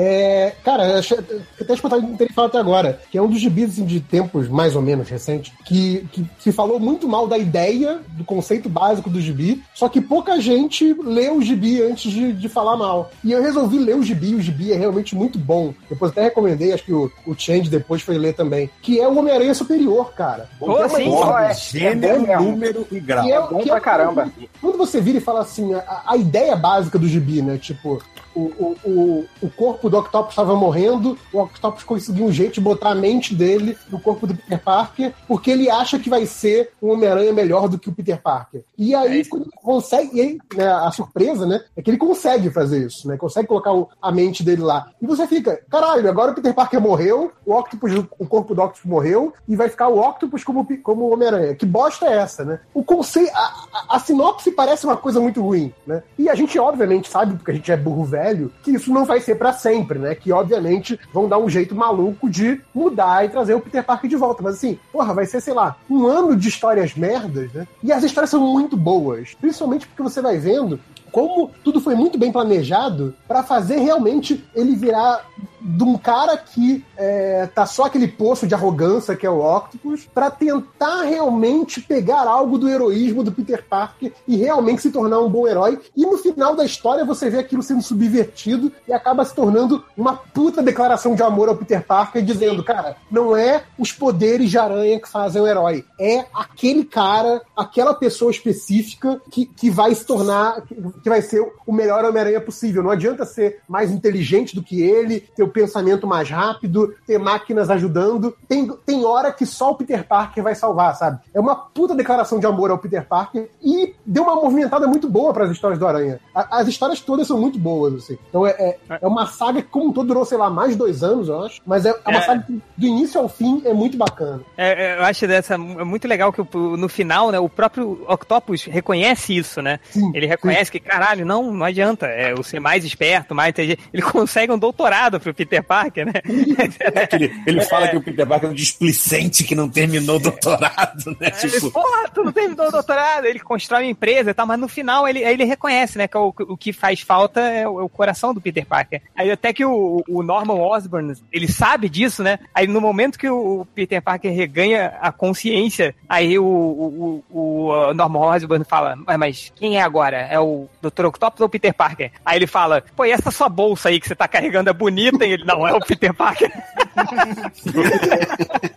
É, 0.00 0.52
cara, 0.64 0.86
eu 0.86 0.98
achei- 0.98 1.18
até 1.60 1.74
espantado 1.74 2.02
de 2.02 2.08
não 2.08 2.16
ter 2.16 2.32
falado 2.32 2.50
até 2.50 2.58
agora, 2.58 3.00
que 3.10 3.18
é 3.18 3.22
um 3.22 3.26
dos 3.26 3.40
gibis 3.40 3.70
assim, 3.70 3.84
de 3.84 3.98
tempos 3.98 4.48
mais 4.48 4.76
ou 4.76 4.80
menos 4.82 5.08
recentes, 5.08 5.52
que, 5.64 6.06
que 6.12 6.24
se 6.38 6.52
falou 6.52 6.78
muito 6.78 7.08
mal 7.08 7.26
da 7.26 7.36
ideia, 7.36 7.98
do 8.10 8.22
conceito 8.22 8.68
básico 8.68 9.10
do 9.10 9.20
gibi, 9.20 9.60
só 9.74 9.88
que 9.88 10.00
pouca 10.00 10.40
gente 10.40 10.94
leu 11.02 11.38
o 11.38 11.42
gibi 11.42 11.82
antes 11.82 12.12
de, 12.12 12.32
de 12.32 12.48
falar 12.48 12.76
mal. 12.76 13.10
E 13.24 13.32
eu 13.32 13.42
resolvi 13.42 13.78
ler 13.80 13.96
o 13.96 14.02
gibi, 14.04 14.36
o 14.36 14.40
gibi 14.40 14.72
é 14.72 14.76
realmente 14.76 15.16
muito 15.16 15.36
bom. 15.36 15.74
Depois 15.90 16.12
até 16.12 16.22
recomendei, 16.22 16.72
acho 16.72 16.84
que 16.84 16.92
o, 16.92 17.10
o 17.26 17.34
Change 17.36 17.68
depois 17.68 18.00
foi 18.00 18.16
ler 18.18 18.34
também, 18.34 18.70
que 18.80 19.00
é 19.00 19.08
o 19.08 19.18
Homem-Aranha 19.18 19.52
Superior, 19.54 20.12
cara. 20.12 20.48
Pô, 20.60 20.66
sim. 20.90 21.08
história- 21.08 21.18
Ó, 21.18 21.38
é- 21.40 21.54
Gênero, 21.54 22.14
é 22.14 22.18
bom 22.18 22.26
mesmo. 22.44 22.50
número 22.52 22.86
e 22.92 23.00
grau. 23.00 23.24
que 23.24 23.32
é, 23.32 23.40
bom 23.40 23.58
que 23.58 23.68
pra 23.68 23.80
caramba. 23.80 24.30
Quando 24.60 24.78
você 24.78 25.00
vira 25.00 25.18
e 25.18 25.20
fala 25.20 25.40
assim, 25.40 25.74
a, 25.74 26.02
a 26.06 26.16
ideia 26.16 26.54
básica 26.54 26.98
do 27.00 27.08
gibi, 27.08 27.42
né? 27.42 27.58
Tipo, 27.58 28.00
o, 28.38 28.76
o, 28.84 29.24
o, 29.42 29.50
corpo 29.50 29.88
do 29.90 29.98
Octopus 29.98 30.30
estava 30.30 30.54
morrendo, 30.54 31.18
o 31.32 31.40
Octopus 31.40 31.82
conseguiu 31.84 32.26
um 32.26 32.32
jeito 32.32 32.54
de 32.54 32.60
botar 32.60 32.90
a 32.90 32.94
mente 32.94 33.34
dele 33.34 33.76
no 33.90 33.98
corpo 34.00 34.26
do 34.26 34.34
Peter 34.34 34.62
Parker, 34.62 35.12
porque 35.26 35.50
ele 35.50 35.70
acha 35.70 35.98
que 35.98 36.08
vai 36.10 36.26
ser 36.26 36.70
um 36.82 36.90
Homem-Aranha 36.92 37.32
melhor 37.32 37.68
do 37.68 37.78
que 37.78 37.88
o 37.88 37.92
Peter 37.92 38.20
Parker. 38.20 38.62
E 38.76 38.94
aí, 38.94 39.24
quando 39.24 39.42
ele 39.42 39.52
consegue, 39.62 40.10
e 40.16 40.20
aí, 40.20 40.38
né, 40.54 40.68
a 40.68 40.90
surpresa, 40.90 41.46
né, 41.46 41.62
é 41.76 41.82
que 41.82 41.90
ele 41.90 41.98
consegue 41.98 42.50
fazer 42.50 42.86
isso, 42.86 43.06
né? 43.08 43.16
Consegue 43.16 43.48
colocar 43.48 43.72
o- 43.72 43.88
a 44.00 44.12
mente 44.12 44.42
dele 44.42 44.62
lá. 44.62 44.90
E 45.00 45.06
você 45.06 45.26
fica, 45.26 45.60
caralho, 45.70 46.08
agora 46.08 46.32
o 46.32 46.34
Peter 46.34 46.54
Parker 46.54 46.80
morreu, 46.80 47.32
o 47.46 47.54
Octopus, 47.54 47.92
o 48.18 48.26
corpo 48.26 48.54
do 48.54 48.62
Octopus 48.62 48.84
morreu, 48.90 49.32
e 49.48 49.56
vai 49.56 49.68
ficar 49.68 49.88
o 49.88 49.98
Octopus 49.98 50.44
como, 50.44 50.66
como 50.82 51.04
o 51.04 51.12
Homem-Aranha. 51.12 51.54
Que 51.54 51.66
bosta 51.66 52.06
é 52.06 52.18
essa, 52.18 52.44
né? 52.44 52.60
O 52.74 52.82
conceito, 52.84 53.30
a, 53.34 53.38
a- 53.40 53.96
a 53.96 53.98
sinopse 54.00 54.50
parece 54.52 54.84
uma 54.84 54.96
coisa 54.96 55.20
muito 55.20 55.40
ruim, 55.42 55.72
né? 55.86 56.02
E 56.18 56.28
a 56.28 56.34
gente, 56.34 56.58
obviamente, 56.58 57.08
sabe, 57.08 57.34
porque 57.36 57.50
a 57.50 57.54
gente 57.54 57.70
é 57.72 57.76
burro 57.76 58.04
velho, 58.04 58.27
que 58.62 58.72
isso 58.72 58.92
não 58.92 59.04
vai 59.04 59.20
ser 59.20 59.36
pra 59.36 59.52
sempre, 59.52 59.98
né? 59.98 60.14
Que, 60.14 60.32
obviamente, 60.32 60.98
vão 61.12 61.28
dar 61.28 61.38
um 61.38 61.48
jeito 61.48 61.74
maluco 61.74 62.28
de 62.28 62.60
mudar 62.74 63.24
e 63.24 63.28
trazer 63.28 63.54
o 63.54 63.60
Peter 63.60 63.84
Parker 63.84 64.08
de 64.08 64.16
volta. 64.16 64.42
Mas, 64.42 64.56
assim, 64.56 64.78
porra, 64.92 65.14
vai 65.14 65.26
ser, 65.26 65.40
sei 65.40 65.54
lá, 65.54 65.76
um 65.88 66.06
ano 66.06 66.36
de 66.36 66.48
histórias 66.48 66.94
merdas, 66.94 67.52
né? 67.52 67.66
E 67.82 67.92
as 67.92 68.02
histórias 68.02 68.30
são 68.30 68.40
muito 68.40 68.76
boas. 68.76 69.34
Principalmente 69.40 69.86
porque 69.86 70.02
você 70.02 70.20
vai 70.20 70.38
vendo 70.38 70.80
como 71.10 71.50
tudo 71.64 71.80
foi 71.80 71.94
muito 71.94 72.18
bem 72.18 72.30
planejado 72.30 73.14
pra 73.26 73.42
fazer 73.42 73.78
realmente 73.78 74.44
ele 74.54 74.76
virar 74.76 75.24
de 75.60 75.82
um 75.82 75.96
cara 75.96 76.36
que 76.36 76.84
é, 76.96 77.48
tá 77.54 77.66
só 77.66 77.84
aquele 77.84 78.08
poço 78.08 78.46
de 78.46 78.54
arrogância 78.54 79.16
que 79.16 79.26
é 79.26 79.30
o 79.30 79.40
Octopus, 79.40 80.08
pra 80.12 80.30
tentar 80.30 81.02
realmente 81.02 81.80
pegar 81.80 82.26
algo 82.26 82.58
do 82.58 82.68
heroísmo 82.68 83.22
do 83.22 83.32
Peter 83.32 83.64
Parker 83.68 84.12
e 84.26 84.36
realmente 84.36 84.82
se 84.82 84.90
tornar 84.90 85.20
um 85.20 85.28
bom 85.28 85.46
herói. 85.46 85.78
E 85.96 86.04
no 86.04 86.18
final 86.18 86.54
da 86.54 86.64
história 86.64 87.04
você 87.04 87.30
vê 87.30 87.38
aquilo 87.38 87.62
sendo 87.62 87.82
subvertido 87.82 88.72
e 88.86 88.92
acaba 88.92 89.24
se 89.24 89.34
tornando 89.34 89.84
uma 89.96 90.16
puta 90.16 90.62
declaração 90.62 91.14
de 91.14 91.22
amor 91.22 91.48
ao 91.48 91.56
Peter 91.56 91.84
Parker, 91.84 92.22
dizendo, 92.22 92.62
cara, 92.62 92.96
não 93.10 93.36
é 93.36 93.64
os 93.78 93.92
poderes 93.92 94.50
de 94.50 94.58
aranha 94.58 95.00
que 95.00 95.08
fazem 95.08 95.40
o 95.40 95.46
herói, 95.46 95.84
é 95.98 96.24
aquele 96.32 96.84
cara, 96.84 97.42
aquela 97.56 97.94
pessoa 97.94 98.30
específica 98.30 99.20
que, 99.30 99.46
que 99.46 99.70
vai 99.70 99.94
se 99.94 100.04
tornar, 100.04 100.62
que, 100.62 100.74
que 101.02 101.08
vai 101.08 101.22
ser 101.22 101.40
o 101.66 101.72
melhor 101.72 102.04
Homem-Aranha 102.04 102.40
possível. 102.40 102.82
Não 102.82 102.90
adianta 102.90 103.24
ser 103.24 103.60
mais 103.68 103.90
inteligente 103.90 104.54
do 104.54 104.62
que 104.62 104.80
ele, 104.80 105.20
ter 105.20 105.47
o 105.48 105.52
pensamento 105.52 106.06
mais 106.06 106.28
rápido, 106.30 106.94
ter 107.06 107.18
máquinas 107.18 107.70
ajudando. 107.70 108.36
Tem, 108.48 108.66
tem 108.86 109.04
hora 109.04 109.32
que 109.32 109.44
só 109.46 109.70
o 109.70 109.74
Peter 109.74 110.04
Parker 110.06 110.42
vai 110.42 110.54
salvar, 110.54 110.94
sabe? 110.94 111.18
É 111.34 111.40
uma 111.40 111.56
puta 111.56 111.94
declaração 111.94 112.38
de 112.38 112.46
amor 112.46 112.70
ao 112.70 112.78
Peter 112.78 113.04
Parker 113.06 113.48
e 113.62 113.94
deu 114.06 114.22
uma 114.22 114.34
movimentada 114.36 114.86
muito 114.86 115.08
boa 115.08 115.32
para 115.32 115.44
as 115.44 115.50
histórias 115.50 115.78
do 115.78 115.86
Aranha. 115.86 116.20
A- 116.34 116.58
as 116.60 116.68
histórias 116.68 117.00
todas 117.00 117.26
são 117.26 117.38
muito 117.40 117.58
boas, 117.58 117.94
assim. 117.94 118.18
Então 118.28 118.46
é, 118.46 118.50
é, 118.50 118.78
é 119.02 119.06
uma 119.06 119.26
saga 119.26 119.62
que, 119.62 119.68
como 119.68 119.88
um 119.88 119.92
todo, 119.92 120.08
durou, 120.08 120.24
sei 120.24 120.38
lá, 120.38 120.48
mais 120.50 120.72
de 120.72 120.76
dois 120.76 121.02
anos, 121.02 121.28
eu 121.28 121.42
acho. 121.44 121.60
Mas 121.66 121.84
é, 121.84 121.90
é 121.90 122.08
uma 122.08 122.18
É. 122.18 122.22
saga 122.22 122.42
que, 122.42 122.60
do 122.76 122.86
início 122.86 123.20
ao 123.20 123.28
fim, 123.28 123.62
é 123.64 123.72
muito 123.74 123.96
bacana. 123.96 124.40
É, 124.56 124.92
é, 124.94 124.98
eu 124.98 125.04
acho 125.04 125.26
dessa 125.26 125.54
é 125.54 125.56
muito 125.58 126.06
legal 126.08 126.32
que 126.32 126.42
no 126.54 126.88
final, 126.88 127.30
né, 127.30 127.38
o 127.38 127.48
próprio 127.48 128.04
Octopus 128.08 128.64
reconhece 128.64 129.36
isso, 129.36 129.60
né? 129.62 129.80
Sim, 129.90 130.10
Ele 130.14 130.26
reconhece 130.26 130.70
que, 130.70 130.80
caralho, 130.80 131.24
não, 131.26 131.52
não 131.52 131.64
adianta. 131.66 132.06
É 132.06 132.34
o 132.34 132.42
ser 132.42 132.60
mais 132.60 132.84
esperto, 132.84 133.34
mais 133.34 133.50
inteligente. 133.50 133.82
Ele 133.92 134.02
consegue 134.02 134.52
um 134.52 134.58
doutorado 134.58 135.18
pro 135.20 135.32
Peter 135.38 135.62
Parker, 135.62 136.06
né? 136.06 136.12
É 136.24 137.14
ele, 137.14 137.42
ele 137.46 137.60
fala 137.62 137.88
que 137.88 137.96
o 137.96 138.02
Peter 138.02 138.26
Parker 138.26 138.48
é 138.48 138.52
um 138.52 138.54
displicente 138.54 139.44
que 139.44 139.54
não 139.54 139.68
terminou 139.68 140.16
o 140.16 140.18
doutorado, 140.18 141.16
né? 141.20 141.30
Ele, 141.42 141.50
Tipo, 141.52 141.70
porra, 141.70 142.08
tu 142.12 142.24
não 142.24 142.32
terminou 142.32 142.66
o 142.66 142.72
doutorado, 142.72 143.26
ele 143.26 143.38
constrói 143.38 143.84
uma 143.84 143.90
empresa 143.90 144.30
e 144.30 144.34
tal, 144.34 144.46
mas 144.46 144.58
no 144.58 144.68
final 144.68 145.06
ele, 145.06 145.20
ele 145.20 145.44
reconhece, 145.44 145.96
né, 145.96 146.08
que 146.08 146.16
o, 146.16 146.34
o 146.40 146.56
que 146.56 146.72
faz 146.72 147.00
falta 147.00 147.40
é 147.40 147.68
o, 147.68 147.80
é 147.80 147.82
o 147.84 147.88
coração 147.88 148.34
do 148.34 148.40
Peter 148.40 148.66
Parker. 148.66 149.00
Aí 149.16 149.30
até 149.30 149.52
que 149.52 149.64
o, 149.64 150.02
o 150.08 150.22
Norman 150.22 150.54
Osborn, 150.54 151.14
ele 151.32 151.48
sabe 151.48 151.88
disso, 151.88 152.22
né, 152.22 152.38
aí 152.54 152.66
no 152.66 152.80
momento 152.80 153.18
que 153.18 153.28
o 153.28 153.66
Peter 153.74 154.02
Parker 154.02 154.32
reganha 154.32 154.94
a 155.00 155.12
consciência, 155.12 155.94
aí 156.08 156.38
o, 156.38 156.44
o, 156.44 157.24
o 157.30 157.94
Norman 157.94 158.20
Osborn 158.20 158.64
fala, 158.64 158.96
mas, 159.06 159.18
mas 159.18 159.52
quem 159.54 159.78
é 159.78 159.82
agora? 159.82 160.18
É 160.18 160.38
o 160.38 160.68
Dr. 160.82 161.06
Octopus 161.06 161.40
ou 161.40 161.46
o 161.46 161.50
Peter 161.50 161.74
Parker? 161.74 162.10
Aí 162.24 162.38
ele 162.38 162.46
fala, 162.46 162.82
pô, 162.96 163.04
e 163.04 163.10
essa 163.10 163.30
sua 163.30 163.48
bolsa 163.48 163.88
aí 163.88 164.00
que 164.00 164.08
você 164.08 164.14
tá 164.14 164.28
carregando 164.28 164.70
é 164.70 164.72
bonita? 164.72 165.24
Ele, 165.28 165.44
não, 165.44 165.66
é 165.66 165.72
o 165.74 165.80
Peter 165.80 166.12
Parker. 166.14 166.50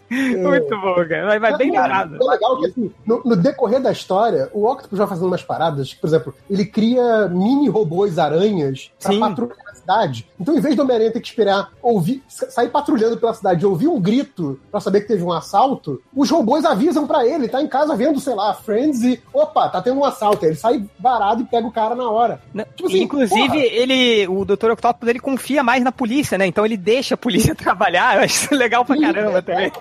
Muito 0.09 0.81
bom, 0.81 0.95
cara, 1.07 1.25
mas, 1.25 1.41
mas 1.41 1.57
bem 1.57 1.71
lembrado. 1.71 2.15
É 2.15 2.23
legal 2.23 2.59
que, 2.59 2.65
assim, 2.67 2.91
no, 3.05 3.21
no 3.23 3.35
decorrer 3.35 3.81
da 3.81 3.91
história, 3.91 4.49
o 4.53 4.69
Octopus 4.69 4.99
vai 4.99 5.07
fazendo 5.07 5.27
umas 5.27 5.43
paradas. 5.43 5.93
Por 5.93 6.07
exemplo, 6.07 6.35
ele 6.49 6.65
cria 6.65 7.27
mini 7.27 7.69
robôs 7.69 8.19
aranhas 8.19 8.91
pra 9.01 9.11
Sim. 9.13 9.19
patrulhar 9.19 9.70
cidade. 9.81 10.27
Então, 10.39 10.55
em 10.55 10.61
vez 10.61 10.75
do 10.75 10.81
Homem-Aranha 10.83 11.11
ter 11.11 11.19
que 11.19 11.27
esperar 11.27 11.69
ouvir, 11.81 12.23
sair 12.27 12.69
patrulhando 12.69 13.17
pela 13.17 13.33
cidade 13.33 13.63
e 13.63 13.65
ouvir 13.67 13.87
um 13.87 13.99
grito 13.99 14.59
pra 14.71 14.79
saber 14.79 15.01
que 15.01 15.07
teve 15.07 15.23
um 15.23 15.31
assalto, 15.31 16.01
os 16.15 16.29
robôs 16.29 16.63
avisam 16.65 17.05
pra 17.05 17.25
ele, 17.25 17.47
tá 17.49 17.61
em 17.61 17.67
casa 17.67 17.95
vendo, 17.95 18.19
sei 18.19 18.33
lá, 18.35 18.53
Friends 18.53 19.01
e, 19.03 19.21
opa, 19.33 19.67
tá 19.69 19.81
tendo 19.81 19.99
um 19.99 20.05
assalto. 20.05 20.45
Ele 20.45 20.55
sai 20.55 20.83
varado 20.99 21.41
e 21.41 21.45
pega 21.45 21.67
o 21.67 21.71
cara 21.71 21.95
na 21.95 22.09
hora. 22.09 22.41
Não, 22.53 22.63
Tipo 22.75 22.87
assim, 22.87 23.01
Inclusive, 23.03 23.47
porra. 23.47 23.57
ele, 23.65 24.27
o 24.27 24.45
Dr. 24.45 24.71
Octopus, 24.71 25.09
ele 25.09 25.19
confia 25.19 25.61
mais 25.63 25.83
na 25.83 25.91
polícia, 25.91 26.37
né? 26.37 26.45
Então 26.47 26.65
ele 26.65 26.77
deixa 26.77 27.15
a 27.15 27.17
polícia 27.17 27.53
trabalhar. 27.55 28.17
Eu 28.17 28.23
acho 28.23 28.45
isso 28.45 28.55
legal 28.55 28.85
pra 28.85 28.99
caramba 28.99 29.41
também. 29.41 29.71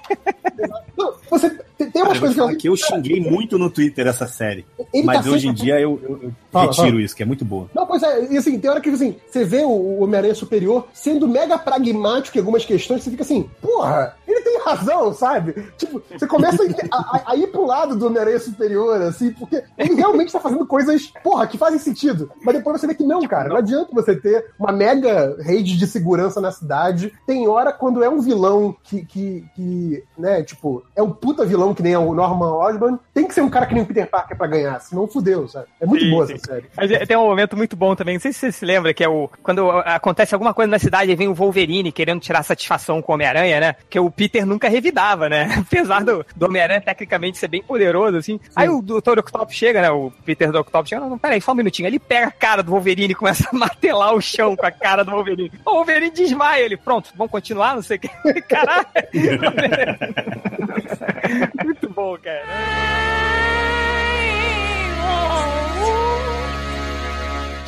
Não, 0.96 1.14
você 1.30 1.50
tem, 1.78 1.90
tem 1.90 2.02
umas 2.02 2.18
coisas 2.18 2.34
que 2.34 2.40
eu. 2.42 2.48
Aqui 2.48 2.66
eu 2.68 2.76
xinguei 2.76 3.20
muito 3.20 3.58
no 3.58 3.70
Twitter 3.70 4.06
essa 4.06 4.26
série. 4.26 4.64
Ele 4.92 5.04
mas 5.04 5.24
tá 5.24 5.30
hoje 5.30 5.46
sempre- 5.46 5.60
em 5.60 5.64
dia 5.64 5.80
eu, 5.80 6.00
eu- 6.02 6.20
eu 6.24 6.32
Fala, 6.50 6.66
retiro 6.66 6.88
fala. 6.88 7.02
isso, 7.02 7.16
que 7.16 7.22
é 7.22 7.26
muito 7.26 7.44
boa. 7.44 7.70
Não, 7.74 7.86
pois 7.86 8.02
é, 8.02 8.32
e 8.32 8.36
assim, 8.36 8.58
tem 8.58 8.70
hora 8.70 8.80
que 8.80 8.90
assim, 8.90 9.16
você 9.30 9.44
vê 9.44 9.62
o, 9.64 9.70
o 9.98 10.04
Homem-Aranha 10.04 10.34
Superior 10.34 10.86
sendo 10.92 11.26
mega 11.28 11.58
pragmático 11.58 12.36
em 12.36 12.40
algumas 12.40 12.64
questões, 12.64 13.02
você 13.02 13.10
fica 13.10 13.22
assim, 13.22 13.48
porra, 13.60 14.16
ele 14.26 14.40
tem 14.42 14.60
razão, 14.60 15.12
sabe? 15.12 15.54
Tipo, 15.76 16.02
você 16.10 16.26
começa 16.26 16.62
a, 16.90 16.96
a- 16.96 17.22
a 17.32 17.36
ir 17.36 17.46
pro 17.48 17.64
lado 17.66 17.96
do 17.96 18.06
Homem-Aranha 18.06 18.38
Superior, 18.38 19.00
assim, 19.02 19.32
porque 19.32 19.62
ele 19.78 19.94
realmente 19.94 20.32
tá 20.32 20.40
fazendo 20.40 20.66
coisas, 20.66 21.06
porra, 21.22 21.46
que 21.46 21.56
fazem 21.58 21.78
sentido. 21.78 22.30
Mas 22.44 22.56
depois 22.56 22.80
você 22.80 22.86
vê 22.86 22.94
que 22.94 23.04
não, 23.04 23.20
cara, 23.26 23.48
não 23.48 23.56
adianta 23.56 23.88
você 23.92 24.14
ter 24.14 24.46
uma 24.58 24.72
mega 24.72 25.36
rede 25.40 25.76
de 25.76 25.86
segurança 25.86 26.40
na 26.40 26.50
cidade. 26.52 27.12
Tem 27.26 27.46
hora 27.48 27.72
quando 27.72 28.02
é 28.04 28.08
um 28.08 28.20
vilão 28.20 28.74
que, 28.84 29.04
que, 29.04 29.44
que 29.54 30.04
né, 30.18 30.42
tipo, 30.42 30.82
é 30.94 31.02
um 31.02 31.10
puta 31.10 31.44
vilão 31.44 31.74
que 31.74 31.82
nem 31.82 31.92
é 31.94 31.98
o 31.98 32.14
Norman 32.14 32.52
Osborn, 32.54 32.98
tem 33.14 33.26
que 33.26 33.34
ser 33.34 33.40
um 33.42 33.50
cara 33.50 33.66
que 33.66 33.74
nem 33.74 33.82
o 33.82 33.86
Peter 33.86 34.08
Parker 34.08 34.36
pra 34.36 34.46
ganhar, 34.46 34.78
senão 34.80 35.06
fudeu, 35.06 35.48
sabe? 35.48 35.66
É 35.80 35.86
muito 35.86 36.04
Sim, 36.04 36.10
boa 36.10 36.26
sim. 36.26 36.34
essa 36.34 36.46
série. 36.46 36.66
Mas 36.76 36.90
é- 36.90 37.06
tem 37.06 37.16
um 37.16 37.26
momento 37.26 37.56
muito 37.56 37.76
bom 37.76 37.94
também, 37.96 38.14
não 38.14 38.20
sei 38.20 38.32
se 38.32 38.38
você 38.40 38.52
se 38.52 38.64
lembra, 38.64 38.92
que 38.94 39.02
é 39.02 39.08
o. 39.08 39.28
Quando 39.42 39.60
acontece 39.80 40.34
alguma 40.34 40.54
coisa 40.54 40.70
na 40.70 40.78
cidade 40.78 41.10
e 41.10 41.16
vem 41.16 41.28
o 41.28 41.34
Wolverine 41.34 41.92
querendo 41.92 42.20
tirar 42.20 42.42
satisfação 42.42 43.02
com 43.02 43.12
o 43.12 43.14
Homem-Aranha, 43.14 43.60
né? 43.60 43.76
Que 43.88 43.98
o 43.98 44.10
Peter 44.10 44.46
nunca 44.46 44.68
revidava, 44.68 45.28
né? 45.28 45.54
Apesar 45.66 46.04
do, 46.04 46.24
do 46.34 46.46
Homem-Aranha 46.46 46.80
tecnicamente 46.80 47.38
ser 47.38 47.48
bem 47.48 47.62
poderoso, 47.62 48.16
assim. 48.16 48.40
Aí 48.54 48.68
o 48.68 48.82
Dr. 48.82 49.18
Octopus 49.18 49.54
chega, 49.54 49.82
né? 49.82 49.90
O 49.90 50.12
Peter 50.24 50.50
do 50.50 50.60
Octopus 50.60 50.88
chega, 50.88 51.00
não, 51.00 51.10
não, 51.10 51.18
peraí, 51.18 51.40
só 51.40 51.52
um 51.52 51.56
minutinho. 51.56 51.86
Ele 51.86 51.98
pega 51.98 52.28
a 52.28 52.32
cara 52.32 52.62
do 52.62 52.70
Wolverine 52.70 53.12
e 53.12 53.14
começa 53.14 53.48
a 53.50 53.52
martelar 53.56 54.14
o 54.14 54.20
chão 54.20 54.56
com 54.56 54.66
a 54.66 54.70
cara 54.70 55.04
do 55.04 55.10
Wolverine. 55.10 55.52
O 55.64 55.74
Wolverine 55.74 56.10
desmaia 56.10 56.64
ele. 56.64 56.76
Pronto, 56.76 57.10
vamos 57.16 57.30
continuar, 57.30 57.74
não 57.74 57.82
sei 57.82 57.96
o 57.96 58.00
que. 58.00 58.08
Caralho! 58.42 58.86
muito 61.64 61.88
bom, 61.90 62.16
cara. 62.18 63.29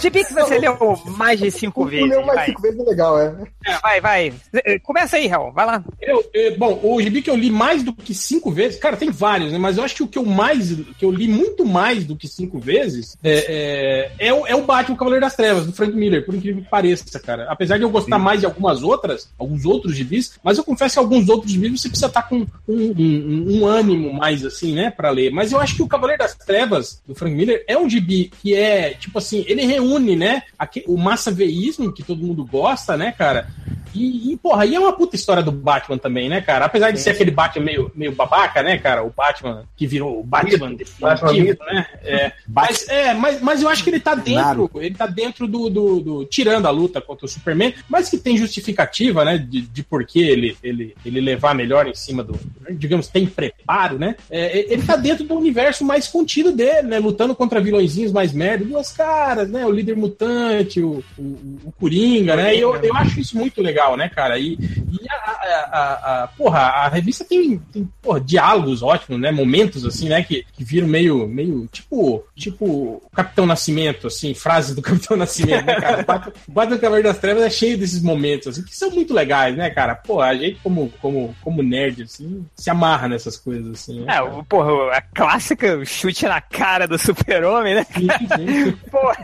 Gibi 0.02 0.24
que 0.24 0.34
você 0.34 0.58
leu 0.58 0.76
mais 1.16 1.38
de 1.40 1.50
cinco 1.50 1.82
O 1.84 1.86
vezes. 1.86 2.08
leu 2.08 2.22
mais 2.26 2.36
vai. 2.36 2.46
cinco 2.46 2.62
vezes 2.62 2.80
é 2.80 2.82
legal, 2.82 3.20
é. 3.20 3.34
É, 3.66 3.78
vai, 3.80 4.00
vai. 4.00 4.32
Eh, 4.52 4.78
Começa 4.80 5.16
aí, 5.16 5.26
Hel. 5.26 5.52
Vai 5.54 5.64
lá. 5.66 5.84
Eu, 6.00 6.24
eh, 6.34 6.50
bom, 6.56 6.78
o 6.82 7.00
gibi 7.00 7.22
que 7.22 7.30
eu 7.30 7.36
li 7.36 7.50
mais 7.50 7.82
do 7.82 7.92
que 7.92 8.14
cinco 8.14 8.50
vezes, 8.50 8.78
cara, 8.78 8.96
tem 8.96 9.10
vários, 9.10 9.52
né? 9.52 9.58
Mas 9.58 9.76
eu 9.78 9.84
acho 9.84 9.94
que 9.94 10.02
o 10.02 10.08
que 10.08 10.18
eu 10.18 10.24
mais, 10.26 10.72
que 10.98 11.04
eu 11.04 11.10
li 11.10 11.28
muito 11.28 11.64
mais 11.64 12.04
do 12.04 12.16
que 12.16 12.26
cinco 12.28 12.58
vezes 12.58 13.16
é, 13.22 14.10
é, 14.18 14.28
é 14.28 14.34
o, 14.34 14.46
é 14.46 14.54
o 14.54 14.62
Batman 14.62 14.96
Cavaleiro 14.96 15.24
das 15.24 15.36
Trevas, 15.36 15.66
do 15.66 15.72
Frank 15.72 15.92
Miller, 15.94 16.24
por 16.24 16.34
incrível 16.34 16.62
que 16.62 16.68
pareça, 16.68 17.18
cara. 17.20 17.46
Apesar 17.48 17.76
de 17.78 17.84
eu 17.84 17.90
gostar 17.90 18.18
mais 18.18 18.40
de 18.40 18.46
algumas 18.46 18.82
outras, 18.82 19.28
alguns 19.38 19.64
outros 19.64 19.94
gibis, 19.94 20.32
mas 20.42 20.58
eu 20.58 20.64
confesso 20.64 20.94
que 20.94 20.98
alguns 20.98 21.28
outros 21.28 21.52
gibis 21.52 21.80
você 21.80 21.88
precisa 21.88 22.06
estar 22.08 22.22
com 22.22 22.38
um, 22.38 22.46
um- 22.68 23.60
um 23.60 23.66
ânimo 23.66 24.12
mais, 24.12 24.44
assim, 24.44 24.74
né, 24.74 24.90
pra 24.90 25.10
ler. 25.10 25.30
Mas 25.30 25.52
eu 25.52 25.60
acho 25.60 25.76
que 25.76 25.82
o 25.82 25.88
Cavaleiro 25.88 26.22
das 26.22 26.34
Trevas, 26.34 27.00
do 27.06 27.14
Frank 27.14 27.34
Miller, 27.34 27.64
é 27.68 27.76
um 27.78 27.88
gibi 27.88 28.30
que 28.42 28.54
é, 28.54 28.90
tipo 28.90 29.18
assim, 29.18 29.44
ele 29.46 29.64
reúne, 29.64 29.91
né, 29.98 30.42
aque- 30.58 30.84
o 30.86 30.96
massaveísmo 30.96 31.92
que 31.92 32.02
todo 32.02 32.22
mundo 32.24 32.44
gosta, 32.44 32.96
né, 32.96 33.12
cara? 33.12 33.48
E, 33.94 34.32
e, 34.32 34.36
porra, 34.36 34.64
e 34.66 34.74
é 34.74 34.80
uma 34.80 34.92
puta 34.92 35.16
história 35.16 35.42
do 35.42 35.52
Batman 35.52 35.98
também, 35.98 36.28
né, 36.28 36.40
cara? 36.40 36.64
Apesar 36.64 36.90
de 36.90 37.00
ser 37.00 37.10
aquele 37.10 37.30
Batman 37.30 37.64
meio, 37.64 37.92
meio 37.94 38.12
babaca, 38.12 38.62
né, 38.62 38.78
cara? 38.78 39.02
O 39.04 39.10
Batman 39.10 39.64
que 39.76 39.86
virou 39.86 40.20
o 40.20 40.22
Batman 40.24 40.74
definitivo, 40.74 41.64
né? 41.64 41.86
É, 42.04 42.32
mas, 42.48 42.88
é, 42.88 43.14
mas, 43.14 43.40
mas 43.40 43.62
eu 43.62 43.68
acho 43.68 43.82
que 43.84 43.90
ele 43.90 44.00
tá 44.00 44.14
dentro, 44.14 44.70
ele 44.76 44.94
tá 44.94 45.06
dentro 45.06 45.46
do, 45.46 45.68
do, 45.68 46.00
do- 46.00 46.24
Tirando 46.24 46.66
a 46.66 46.70
luta 46.70 47.00
contra 47.00 47.26
o 47.26 47.28
Superman, 47.28 47.74
mas 47.88 48.08
que 48.08 48.16
tem 48.18 48.36
justificativa, 48.36 49.24
né? 49.24 49.36
De, 49.38 49.62
de 49.62 49.82
por 49.82 50.04
que 50.06 50.20
ele, 50.22 50.56
ele, 50.62 50.94
ele 51.04 51.20
levar 51.20 51.54
melhor 51.54 51.86
em 51.86 51.94
cima 51.94 52.22
do. 52.22 52.38
Digamos, 52.70 53.08
tem 53.08 53.26
preparo, 53.26 53.98
né? 53.98 54.16
É, 54.30 54.72
ele 54.72 54.82
tá 54.82 54.96
dentro 54.96 55.24
do 55.24 55.34
universo 55.34 55.84
mais 55.84 56.06
contido 56.08 56.52
dele, 56.52 56.88
né? 56.88 56.98
Lutando 56.98 57.34
contra 57.34 57.60
vilõezinhos 57.60 58.12
mais 58.12 58.32
merda, 58.32 58.64
duas 58.64 58.92
caras, 58.92 59.50
né? 59.50 59.66
O 59.66 59.70
líder 59.70 59.96
mutante, 59.96 60.80
o, 60.80 61.02
o, 61.18 61.22
o 61.64 61.72
Coringa, 61.78 62.36
né? 62.36 62.54
E 62.56 62.60
eu, 62.60 62.74
eu 62.76 62.94
acho 62.96 63.20
isso 63.20 63.36
muito 63.36 63.60
legal, 63.60 63.81
né, 63.96 64.08
cara? 64.08 64.38
E, 64.38 64.54
e 64.54 64.98
a, 65.10 65.14
a, 65.16 66.22
a- 66.24 66.28
porra, 66.28 66.58
a 66.60 66.88
revista 66.88 67.24
tem, 67.24 67.58
tem 67.72 67.88
porra, 68.00 68.20
diálogos 68.20 68.82
ótimos, 68.82 69.20
né? 69.20 69.30
Momentos 69.30 69.84
assim, 69.84 70.08
né? 70.08 70.22
Que, 70.22 70.44
que 70.52 70.64
viram 70.64 70.86
meio, 70.88 71.26
meio 71.28 71.66
tipo, 71.70 72.24
tipo 72.36 73.02
Capitão 73.14 73.46
Nascimento, 73.46 74.06
assim, 74.06 74.34
frases 74.34 74.74
do 74.74 74.80
Capitão 74.82 75.16
Nascimento, 75.16 75.66
né, 75.66 75.80
cara? 75.80 76.02
O 76.48 76.52
Batman- 76.52 76.78
Cavaleiro 76.78 77.08
das 77.08 77.18
Trevas 77.18 77.42
é 77.44 77.50
cheio 77.50 77.76
desses 77.78 78.02
momentos, 78.02 78.48
assim, 78.48 78.62
que 78.64 78.74
são 78.76 78.90
muito 78.90 79.12
legais, 79.14 79.56
né, 79.56 79.70
cara? 79.70 79.94
Pô, 79.94 80.20
a 80.20 80.34
gente, 80.34 80.58
como, 80.62 80.90
como, 81.00 81.34
como 81.42 81.62
nerd, 81.62 82.02
assim, 82.02 82.44
se 82.56 82.70
amarra 82.70 83.08
nessas 83.08 83.36
coisas, 83.36 83.70
assim. 83.72 84.00
né, 84.00 84.12
É, 84.14 84.18
cara? 84.18 84.44
porra, 84.48 84.96
a 84.96 85.00
clássica 85.02 85.84
chute 85.84 86.26
na 86.26 86.40
cara 86.40 86.86
do 86.88 86.98
super-homem, 86.98 87.74
né? 87.74 87.84
Sim, 87.92 88.08
sim. 88.36 88.72
Porra. 88.90 89.16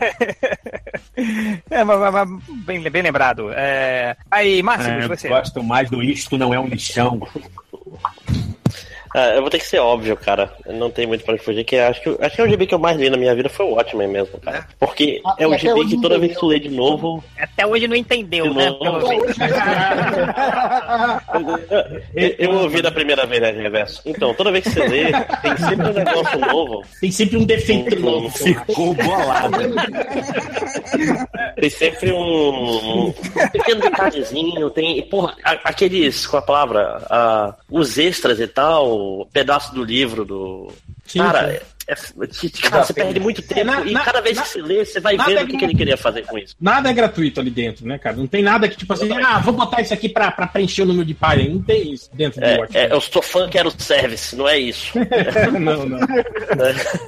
É, 1.69 1.83
mas, 1.83 1.99
mas- 2.13 2.29
bem, 2.65 2.81
bem 2.89 3.01
lembrado. 3.01 3.51
É... 3.53 4.15
Aí, 4.29 4.61
Márcio, 4.63 4.91
É, 4.91 5.07
você. 5.07 5.27
eu 5.27 5.31
gosto 5.31 5.63
mais 5.63 5.89
do 5.89 6.01
Isto 6.01 6.37
Não 6.37 6.53
É 6.53 6.59
um 6.59 6.67
Lixão. 6.67 7.19
Ah, 9.15 9.29
eu 9.29 9.41
vou 9.41 9.49
ter 9.49 9.57
que 9.59 9.65
ser 9.65 9.79
óbvio, 9.79 10.15
cara. 10.15 10.51
Não 10.67 10.89
tem 10.91 11.07
muito 11.07 11.23
pra 11.23 11.33
onde 11.33 11.43
fugir, 11.43 11.63
que 11.63 11.75
acho 11.77 12.01
que, 12.01 12.15
acho 12.21 12.35
que 12.35 12.41
é 12.41 12.45
o 12.45 12.49
GB 12.49 12.67
que 12.67 12.75
eu 12.75 12.79
mais 12.79 12.95
li 12.97 13.09
na 13.09 13.17
minha 13.17 13.33
vida 13.33 13.49
foi 13.49 13.65
o 13.65 13.73
Watchmen 13.73 14.07
mesmo, 14.07 14.37
cara. 14.39 14.67
Porque 14.79 15.21
Ah, 15.25 15.35
é 15.39 15.47
um 15.47 15.53
até 15.53 15.59
GB 15.67 15.85
que 15.87 16.01
toda 16.01 16.19
vez 16.19 16.33
que 16.33 16.39
tu 16.39 16.45
lê 16.47 16.59
de 16.59 16.69
novo. 16.69 17.23
Até 17.39 17.65
hoje 17.65 17.87
não 17.87 17.95
entendeu, 17.95 18.47
De 18.49 18.53
né? 18.55 18.69
novo. 18.69 18.79
Pelo 18.79 18.99
menos. 19.09 19.35
Eu, 22.15 22.35
eu 22.37 22.51
ouvi 22.51 22.81
da 22.81 22.91
primeira 22.91 23.25
vez, 23.25 23.41
né, 23.41 23.51
de 23.51 23.61
reverso. 23.61 24.01
Então, 24.05 24.33
toda 24.33 24.51
vez 24.51 24.63
que 24.63 24.71
você 24.71 24.87
lê, 24.87 25.05
tem 25.41 25.57
sempre 25.57 25.87
um 25.89 25.93
negócio 25.93 26.39
novo. 26.39 26.83
Tem 27.01 27.11
sempre 27.11 27.37
um 27.37 27.45
defeito 27.45 27.99
novo. 27.99 28.29
Ficou 28.29 28.93
bolado. 28.93 29.57
Tem 31.59 31.69
sempre 31.69 32.11
um, 32.11 33.07
um 33.07 33.13
pequeno 33.51 33.81
detalhezinho, 33.81 34.69
tem, 34.69 35.01
porra, 35.03 35.35
aqueles, 35.63 36.25
com 36.27 36.37
a 36.37 36.41
palavra, 36.41 37.01
ah, 37.09 37.55
os 37.69 37.97
extras 37.97 38.39
e 38.39 38.47
tal, 38.47 38.98
pedaço 39.33 39.73
do 39.73 39.83
livro 39.83 40.23
do. 40.25 40.71
Sim, 41.05 41.19
cara, 41.19 41.47
sim. 41.49 41.55
é- 41.55 41.61
é- 41.91 42.27
que- 42.27 42.49
cara, 42.69 42.83
você 42.83 42.93
perde 42.93 43.19
muito 43.19 43.41
tempo 43.41 43.63
na- 43.65 43.81
e 43.81 43.91
na- 43.91 44.03
cada 44.05 44.21
vez 44.21 44.37
na- 44.37 44.43
que 44.43 44.49
você 44.49 44.61
lê, 44.61 44.85
você 44.85 44.99
vai 44.99 45.17
vendo 45.17 45.39
é 45.39 45.43
o 45.43 45.47
que, 45.47 45.57
que 45.57 45.65
ele 45.65 45.73
queria 45.75 45.97
fazer 45.97 46.23
com 46.27 46.37
isso. 46.37 46.55
Nada 46.61 46.87
é 46.89 46.93
gratuito 46.93 47.39
ali 47.39 47.49
dentro, 47.49 47.87
né, 47.87 47.97
cara? 47.97 48.15
Não 48.15 48.27
tem 48.27 48.43
nada 48.43 48.67
que, 48.69 48.77
tipo 48.77 48.93
assim, 48.93 49.11
ah, 49.23 49.39
vou 49.39 49.53
botar 49.53 49.81
isso 49.81 49.91
aqui 49.93 50.07
pra, 50.07 50.29
pra 50.29 50.45
preencher 50.45 50.83
o 50.83 50.85
número 50.85 51.03
de 51.05 51.15
página. 51.15 51.49
Não 51.51 51.63
tem 51.63 51.91
isso 51.93 52.07
dentro 52.13 52.39
do 52.39 52.45
É, 52.45 52.57
Watchmen. 52.59 52.83
é, 52.83 52.93
eu 52.93 53.01
sou 53.01 53.21
fã, 53.23 53.49
quero 53.49 53.71
service, 53.81 54.35
não 54.35 54.47
é 54.47 54.59
isso. 54.59 54.93
não, 55.59 55.85
não. 55.87 55.99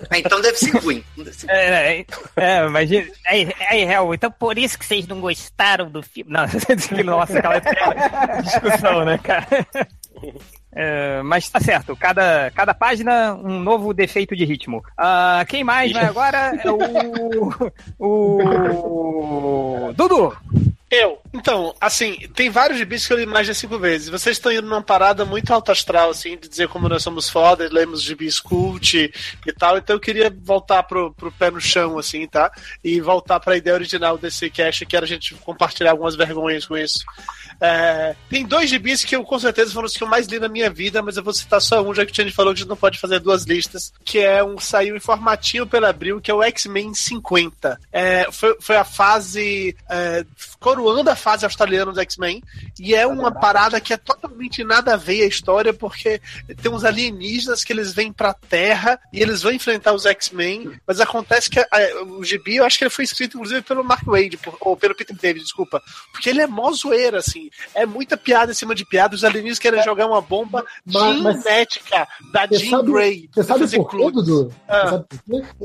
Ah, 0.10 0.18
então 0.18 0.42
deve 0.42 0.58
ser 0.58 0.76
ruim. 0.78 1.04
Deve 1.16 1.32
ser- 1.34 1.50
É, 1.52 2.00
é, 2.00 2.06
é, 2.38 2.66
imagina. 2.66 3.06
Aí, 3.28 3.54
aí, 3.70 3.82
Hel, 3.84 4.14
então 4.16 4.32
por 4.32 4.58
isso 4.58 4.80
que 4.80 4.86
vocês 4.86 5.06
não 5.08 5.22
gostaram 5.22 5.92
do 5.92 6.02
filme. 6.02 6.32
Não, 6.32 6.42
nossa, 7.06 7.38
aquela 7.38 7.58
aquela 7.58 8.42
discussão, 8.42 9.06
né, 9.06 9.20
cara? 9.20 9.46
É, 10.74 11.22
mas 11.24 11.50
tá 11.50 11.60
certo, 11.60 11.96
cada, 11.96 12.50
cada 12.52 12.74
página 12.74 13.34
um 13.36 13.60
novo 13.60 13.94
defeito 13.94 14.36
de 14.36 14.46
ritmo. 14.46 14.84
Ah, 14.98 15.44
quem 15.48 15.64
mais 15.64 15.92
vai 15.92 16.06
agora 16.06 16.56
é 16.56 16.72
o. 16.72 17.74
O. 18.00 19.94
Dudu! 19.94 20.36
Eu. 20.92 21.22
Então, 21.34 21.74
assim, 21.80 22.28
tem 22.36 22.50
vários 22.50 22.78
gibis 22.78 23.08
que 23.08 23.14
eu 23.14 23.18
li 23.18 23.26
mais 23.26 23.48
de 23.48 23.56
cinco 23.56 23.80
vezes. 23.80 24.10
Vocês 24.10 24.36
estão 24.36 24.52
indo 24.52 24.64
numa 24.64 24.82
parada 24.82 25.24
muito 25.24 25.54
alto 25.54 25.72
astral, 25.72 26.10
assim, 26.10 26.38
de 26.38 26.50
dizer 26.50 26.68
como 26.68 26.90
nós 26.90 27.02
somos 27.02 27.30
foda, 27.30 27.70
lemos 27.72 28.04
gibis 28.04 28.42
cult 28.42 28.98
e 28.98 29.54
tal. 29.54 29.78
Então 29.78 29.96
eu 29.96 30.00
queria 30.02 30.30
voltar 30.44 30.84
pro, 30.84 31.14
pro 31.14 31.32
pé 31.32 31.50
no 31.50 31.62
chão, 31.62 31.98
assim, 31.98 32.28
tá? 32.28 32.52
E 32.84 33.00
voltar 33.00 33.40
pra 33.40 33.56
ideia 33.56 33.74
original 33.74 34.18
desse 34.18 34.50
cast, 34.50 34.86
que 34.86 34.98
era 34.98 35.06
a 35.06 35.08
gente 35.08 35.34
compartilhar 35.36 35.92
algumas 35.92 36.18
vergonhas 36.18 36.66
com 36.66 36.78
isso. 36.78 37.06
É, 37.62 38.16
tem 38.28 38.44
dois 38.44 38.70
gibis 38.70 39.06
que 39.06 39.16
eu 39.16 39.24
com 39.24 39.38
certeza 39.38 39.72
foram 39.72 39.86
os 39.86 39.96
que 39.96 40.04
eu 40.04 40.08
mais 40.08 40.26
li 40.26 40.40
na 40.40 40.50
minha 40.50 40.70
vida, 40.70 41.02
mas 41.04 41.16
eu 41.16 41.24
vou 41.24 41.32
citar 41.32 41.62
só 41.62 41.82
um, 41.82 41.94
já 41.94 42.04
que 42.04 42.12
o 42.12 42.14
Tiane 42.14 42.32
falou 42.32 42.54
que 42.54 42.60
a 42.60 42.62
gente 42.62 42.70
não 42.70 42.76
pode 42.76 43.00
fazer 43.00 43.20
duas 43.20 43.44
listas, 43.44 43.94
que 44.04 44.18
é 44.18 44.44
um 44.44 44.58
saiu 44.58 44.98
em 44.98 45.00
formatinho 45.00 45.68
pela 45.68 45.90
Abril, 45.90 46.20
que 46.20 46.32
é 46.32 46.34
o 46.34 46.42
X-Men 46.42 46.94
50. 46.94 47.80
É, 47.92 48.28
foi, 48.32 48.58
foi 48.60 48.76
a 48.76 48.84
fase 48.84 49.76
é, 49.88 50.26
a 50.90 51.16
fase 51.16 51.46
australiana 51.46 51.92
dos 51.92 52.00
X-Men. 52.02 52.42
E 52.80 52.94
é 52.96 53.06
uma 53.08 53.32
parada 53.32 53.80
que 53.80 53.94
é 53.94 53.98
totalmente 53.98 54.64
nada 54.64 54.94
a 54.94 54.98
ver 54.98 55.24
a 55.24 55.28
história, 55.28 55.74
porque 55.74 56.22
tem 56.62 56.72
uns 56.72 56.84
alienígenas 56.84 57.64
que 57.64 57.74
eles 57.74 57.94
vêm 57.94 58.12
pra 58.12 58.34
Terra 58.34 59.00
e 59.12 59.22
eles 59.22 59.42
vão 59.42 59.52
enfrentar 59.52 59.94
os 59.94 60.06
X-Men. 60.06 60.72
Mas 60.86 61.00
acontece 61.00 61.50
que 61.50 61.60
a- 61.60 61.68
o 62.08 62.24
gibi, 62.24 62.56
eu 62.58 62.66
acho 62.66 62.78
que 62.78 62.84
ele 62.84 62.90
foi 62.90 63.04
escrito 63.06 63.38
inclusive 63.38 63.62
pelo 63.62 63.84
Mark 63.84 64.06
Wade, 64.06 64.38
por- 64.38 64.58
ou 64.62 64.76
pelo 64.78 64.96
Peter 64.96 65.16
David, 65.16 65.44
desculpa. 65.44 65.82
Porque 66.12 66.30
ele 66.30 66.42
é 66.42 66.48
mó 66.48 66.72
zoeira, 66.72 67.20
assim. 67.20 67.50
É 67.74 67.86
muita 67.86 68.16
piada 68.18 68.52
em 68.52 68.56
cima 68.56 68.74
de 68.76 68.86
piada. 68.86 69.16
Os 69.16 69.24
alienígenas 69.24 69.60
querem 69.60 69.84
jogar 69.84 70.08
uma 70.08 70.22
bomba 70.22 70.66
Mas- 70.86 71.22
mas- 71.22 71.44
genética 71.44 72.08
da 72.32 72.48
Jean 72.48 72.70
sabe, 72.78 72.92
Grey. 72.92 73.30
você 73.34 73.44
sabe 73.44 73.68
por 73.70 73.90
quê. 73.90 74.12
Dudu? 74.12 74.54
Ah. 74.68 75.04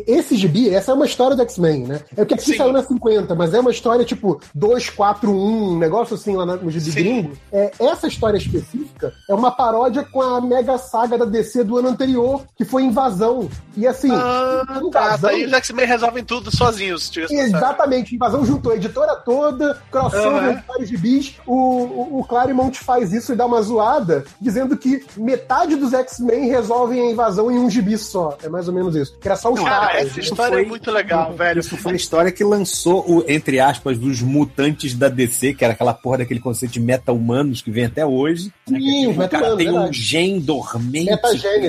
Esse 0.07 0.37
gibi, 0.37 0.71
essa 0.73 0.93
é 0.93 0.95
uma 0.95 1.07
história 1.07 1.37
do 1.37 1.43
X-Men, 1.43 1.87
né? 1.87 2.01
É 2.13 2.17
porque 2.17 2.35
aqui 2.35 2.45
Sim. 2.45 2.57
saiu 2.57 2.73
na 2.73 2.83
50, 2.83 3.35
mas 3.35 3.53
é 3.55 3.61
uma 3.61 3.71
história 3.71 4.05
tipo 4.05 4.41
2, 4.55 4.89
4, 4.91 5.06
1, 5.15 5.73
um 5.73 5.79
negócio 5.79 6.15
assim 6.15 6.35
lá 6.37 6.45
no 6.47 6.71
gibi 6.71 6.91
gringo. 6.91 7.33
É, 7.53 7.71
essa 7.79 8.07
história 8.07 8.37
específica 8.39 9.13
é 9.29 9.35
uma 9.35 9.51
paródia 9.51 10.03
com 10.05 10.21
a 10.23 10.41
mega 10.41 10.79
saga 10.79 11.17
da 11.19 11.25
DC 11.25 11.65
do 11.65 11.77
ano 11.79 11.89
anterior, 11.89 12.43
que 12.57 12.65
foi 12.65 12.83
Invasão. 12.85 13.49
E 13.77 13.87
assim, 13.87 14.11
Ah, 14.13 14.63
tá. 14.67 14.81
Invasão- 14.83 15.31
Daí 15.31 15.45
os 15.47 15.53
X-Men 15.53 15.87
resolvem 15.87 16.25
tudo 16.25 16.55
sozinhos. 16.55 17.11
Exatamente, 17.31 18.15
Invasão 18.15 18.45
juntou 18.45 18.73
a 18.73 18.77
editora 18.77 19.15
toda, 19.17 19.79
crossover 19.91 20.57
de 20.57 20.63
vários 20.67 20.89
gibis. 20.89 21.35
O, 21.47 21.55
o, 21.55 22.21
o 22.21 22.25
Claremont 22.25 22.79
faz 22.79 23.13
isso 23.13 23.33
e 23.33 23.37
dá 23.37 23.47
uma 23.47 23.61
zoada, 23.63 24.25
dizendo 24.41 24.77
que 24.77 25.05
metade 25.17 25.77
dos 25.77 25.93
X-Men 25.93 26.49
resolvem 26.49 27.01
a 27.09 27.11
invasão 27.11 27.51
em 27.51 27.59
um 27.59 27.69
gibi 27.71 27.97
só. 27.99 28.37
É 28.43 28.49
mais 28.49 28.69
ou 28.69 28.75
menos 28.75 28.95
isso. 28.97 29.17
Que 29.21 29.29
era 29.29 29.37
só 29.37 29.53
os 29.53 29.61
Cara, 29.61 29.87
caras. 29.89 30.07
essa 30.07 30.21
história 30.21 30.55
foi- 30.55 30.65
é 30.65 30.67
muito 30.69 30.91
legal, 30.91 31.33
velho. 31.35 31.61
Isso 31.61 31.77
foi 31.77 31.93
a 31.93 31.97
história 31.97 32.33
que 32.33 32.45
lançou 32.45 33.05
o, 33.09 33.25
entre 33.29 33.61
aspas, 33.61 33.99
os 33.99 34.21
mutantes 34.23 34.95
da 34.97 35.09
DC, 35.09 35.55
que 35.55 35.65
era 35.65 35.73
aquela 35.75 35.95
porra 35.95 36.19
daquele 36.19 36.41
conceito 36.41 36.73
de 36.73 36.81
meta-humanos 36.81 37.63
que 37.63 37.71
vem 37.71 37.85
até 37.85 38.05
hoje. 38.05 38.53
né? 38.69 38.79
Sim, 38.79 39.09
tipo, 39.09 39.21
os 39.21 39.27
o 39.27 39.29
cara 39.29 39.57
tem 39.57 39.69
um 39.69 39.73
verdade. 39.75 40.01
gen 40.03 40.41
dormente 40.41 41.11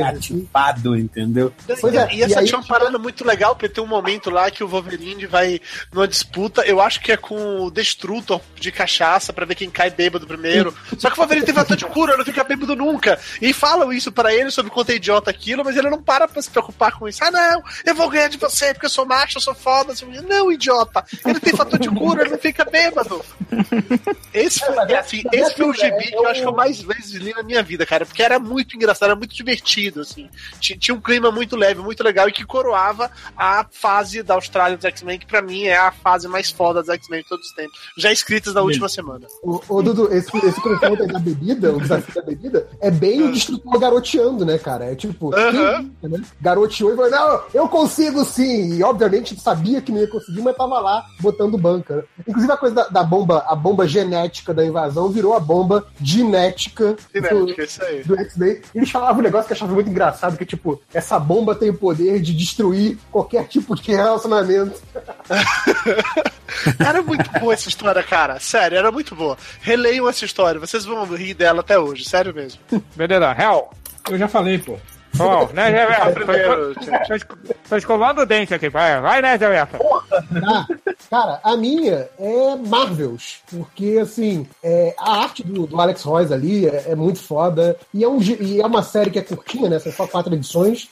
ativado, 0.03 0.95
entendeu? 0.97 1.53
Pois 1.79 1.93
e, 1.93 1.97
é, 1.97 2.15
e 2.15 2.23
essa 2.23 2.35
e 2.35 2.39
aí- 2.39 2.45
tinha 2.45 2.59
uma 2.59 2.67
parada 2.67 2.97
muito 2.97 3.25
legal, 3.25 3.55
porque 3.55 3.69
tem 3.69 3.83
um 3.83 3.87
momento 3.87 4.29
lá 4.29 4.49
que 4.49 4.63
o 4.63 4.67
Wolverine 4.67 5.25
vai 5.25 5.59
numa 5.93 6.07
disputa, 6.07 6.61
eu 6.63 6.81
acho 6.81 6.99
que 7.01 7.11
é 7.11 7.17
com 7.17 7.61
o 7.61 7.71
Destrutor 7.71 8.41
de 8.59 8.71
cachaça 8.71 9.31
pra 9.33 9.45
ver 9.45 9.55
quem 9.55 9.69
cai 9.69 9.89
bêbado 9.89 10.25
primeiro. 10.27 10.73
Só 10.97 11.09
que 11.09 11.15
o 11.15 11.21
Wolverine 11.21 11.45
tem 11.45 11.55
fator 11.55 11.77
de 11.77 11.85
cura, 11.85 12.17
não 12.17 12.25
fica 12.25 12.43
bêbado 12.43 12.75
nunca. 12.75 13.19
E 13.41 13.53
falam 13.53 13.91
isso 13.93 14.11
pra 14.11 14.33
ele 14.33 14.51
sobre 14.51 14.71
quanto 14.71 14.91
é 14.91 14.95
idiota 14.95 15.29
aquilo, 15.29 15.63
mas 15.63 15.75
ele 15.77 15.89
não 15.89 16.01
para 16.01 16.27
pra 16.27 16.41
se 16.41 16.49
preocupar 16.49 16.91
com 16.97 17.07
isso. 17.07 17.23
Ah, 17.23 17.31
não, 17.31 17.61
eu 17.85 17.95
vou 17.95 18.09
ganhar 18.09 18.27
de 18.27 18.37
você 18.37 18.73
porque 18.73 18.85
eu 18.85 18.89
sou 18.89 19.05
macho, 19.05 19.37
eu 19.37 19.41
sou 19.41 19.55
foda. 19.55 19.91
eu 19.91 19.95
sou- 19.95 20.07
Não, 20.27 20.51
idiota, 20.51 21.03
ele 21.25 21.39
tem 21.39 21.53
fator 21.55 21.79
de 21.79 21.89
cura, 21.89 22.21
ele 22.21 22.31
não 22.31 22.37
fica 22.39 22.65
bêbado. 22.65 23.16
Esse 24.34 24.64
é- 24.64 24.98
assim, 24.98 25.23
é 25.34 25.39
esse 25.39 25.56
foi 25.56 25.65
o 25.68 25.72
aquilo, 25.72 25.73
é- 25.73 25.99
gibi 25.99 26.10
que 26.11 26.15
eu 26.15 26.27
acho 26.27 26.41
que 26.41 26.48
eu 26.48 26.53
mais 26.53 26.81
vezes 26.81 27.14
li 27.14 27.34
na 27.34 27.44
minha 27.44 27.64
vida, 27.64 27.85
cara, 27.85 28.06
porque 28.06 28.22
era 28.22 28.38
muito 28.39 28.76
engraçado, 28.76 29.10
era 29.10 29.15
muito 29.15 29.35
divertido, 29.35 30.02
assim. 30.02 30.30
Tinha, 30.60 30.95
um 30.95 31.02
clima 31.02 31.31
muito 31.31 31.56
leve, 31.56 31.81
muito 31.81 32.03
legal 32.03 32.27
e 32.27 32.31
que 32.31 32.45
coroava 32.45 33.10
a 33.35 33.65
fase 33.72 34.22
da 34.22 34.35
Austrália 34.35 34.77
dos 34.77 34.85
X-Men, 34.85 35.19
que 35.19 35.26
pra 35.26 35.41
mim 35.41 35.64
é 35.64 35.77
a 35.77 35.91
fase 35.91 36.27
mais 36.27 36.52
foda 36.52 36.81
dos 36.81 36.89
X-Men 36.89 37.22
de 37.22 37.27
todos 37.27 37.48
os 37.48 37.53
tempos, 37.53 37.80
já 37.98 38.11
escritas 38.11 38.53
na 38.53 38.61
última 38.61 38.88
semana. 38.89 39.27
Ô, 39.41 39.61
ô, 39.69 39.81
Dudu, 39.81 40.14
esse, 40.14 40.35
esse 40.45 40.61
confronto 40.61 41.03
aí 41.03 41.07
da 41.07 41.19
bebida, 41.19 41.72
o 41.73 41.81
desafio 41.81 42.14
da 42.14 42.22
bebida, 42.22 42.68
é 42.80 42.91
bem 42.91 43.23
o 43.23 43.31
destrutor 43.31 43.80
garoteando, 43.80 44.45
né, 44.45 44.57
cara? 44.57 44.85
É 44.85 44.95
tipo, 44.95 45.31
quem 45.31 45.52
nunca, 45.53 46.07
né? 46.10 46.22
garoteou 46.41 46.94
e 46.94 46.95
falou, 46.95 47.11
não, 47.11 47.41
eu 47.53 47.68
consigo 47.68 48.23
sim. 48.26 48.76
E 48.77 48.84
obviamente 48.84 49.39
sabia 49.39 49.81
que 49.81 49.91
não 49.91 49.99
ia 49.99 50.07
conseguir, 50.07 50.41
mas 50.41 50.56
tava 50.56 50.80
lá 50.80 51.06
botando 51.19 51.57
banca. 51.57 51.98
né? 51.98 52.03
Inclusive 52.27 52.52
a 52.53 52.57
coisa 52.57 52.76
da, 52.76 52.88
da 52.97 53.03
bomba, 53.03 53.45
a 53.47 53.55
bomba 53.55 53.87
genética 53.87 54.51
da 54.51 54.65
invasão 54.65 55.09
virou 55.09 55.35
a 55.35 55.39
bomba 55.39 55.85
genética 56.01 56.93
do, 56.93 57.27
Cinética, 57.27 57.63
isso 57.63 57.83
aí. 57.83 58.03
do 58.03 58.19
X-Men. 58.19 58.61
Eles 58.73 58.89
falavam 58.89 59.19
um 59.19 59.23
negócio 59.23 59.45
que 59.45 59.53
eu 59.53 59.55
achava 59.55 59.73
muito 59.73 59.89
engraçado, 59.89 60.35
que 60.35 60.45
tipo, 60.45 60.81
essa 60.91 61.19
bomba 61.19 61.53
tem 61.53 61.69
o 61.69 61.77
poder 61.77 62.19
de 62.19 62.33
destruir 62.33 62.97
qualquer 63.11 63.47
tipo 63.47 63.75
de 63.75 63.91
relacionamento. 63.91 64.81
Era 66.79 67.03
muito 67.03 67.29
boa 67.39 67.53
essa 67.53 67.69
história, 67.69 68.01
cara. 68.01 68.39
Sério, 68.39 68.77
era 68.77 68.91
muito 68.91 69.13
boa. 69.13 69.37
Releiam 69.61 70.09
essa 70.09 70.25
história, 70.25 70.59
vocês 70.59 70.85
vão 70.85 71.05
rir 71.05 71.33
dela 71.33 71.59
até 71.59 71.77
hoje, 71.77 72.03
sério 72.05 72.33
mesmo. 72.33 72.59
Beleza, 72.95 73.35
Hell. 73.37 73.69
Eu 74.09 74.17
já 74.17 74.27
falei, 74.27 74.57
pô. 74.57 74.77
Bom, 75.15 75.49
né, 75.53 75.71
Zé 75.71 77.19
tô 77.67 77.75
escovando 77.75 78.21
o 78.21 78.25
dente 78.25 78.53
aqui. 78.53 78.69
Vai, 78.69 78.99
vai 79.01 79.21
né, 79.21 79.38
Zé? 79.38 79.65
Tá? 79.65 80.67
Cara, 81.09 81.39
a 81.43 81.55
minha 81.55 82.09
é 82.19 82.55
Marvels, 82.55 83.41
porque 83.49 83.99
assim, 84.01 84.47
é, 84.63 84.93
a 84.97 85.21
arte 85.23 85.43
do, 85.43 85.65
do 85.65 85.79
Alex 85.79 86.03
Royce 86.03 86.34
ali 86.34 86.67
é, 86.67 86.85
é 86.89 86.95
muito 86.95 87.19
foda, 87.19 87.77
e 87.93 88.03
é, 88.03 88.07
um, 88.07 88.21
e 88.21 88.61
é 88.61 88.65
uma 88.65 88.84
série 88.84 89.09
que 89.09 89.19
é 89.19 89.23
curtinha, 89.23 89.69
né? 89.69 89.79
São 89.79 89.91
só 89.91 90.07
quatro 90.07 90.34
edições. 90.34 90.89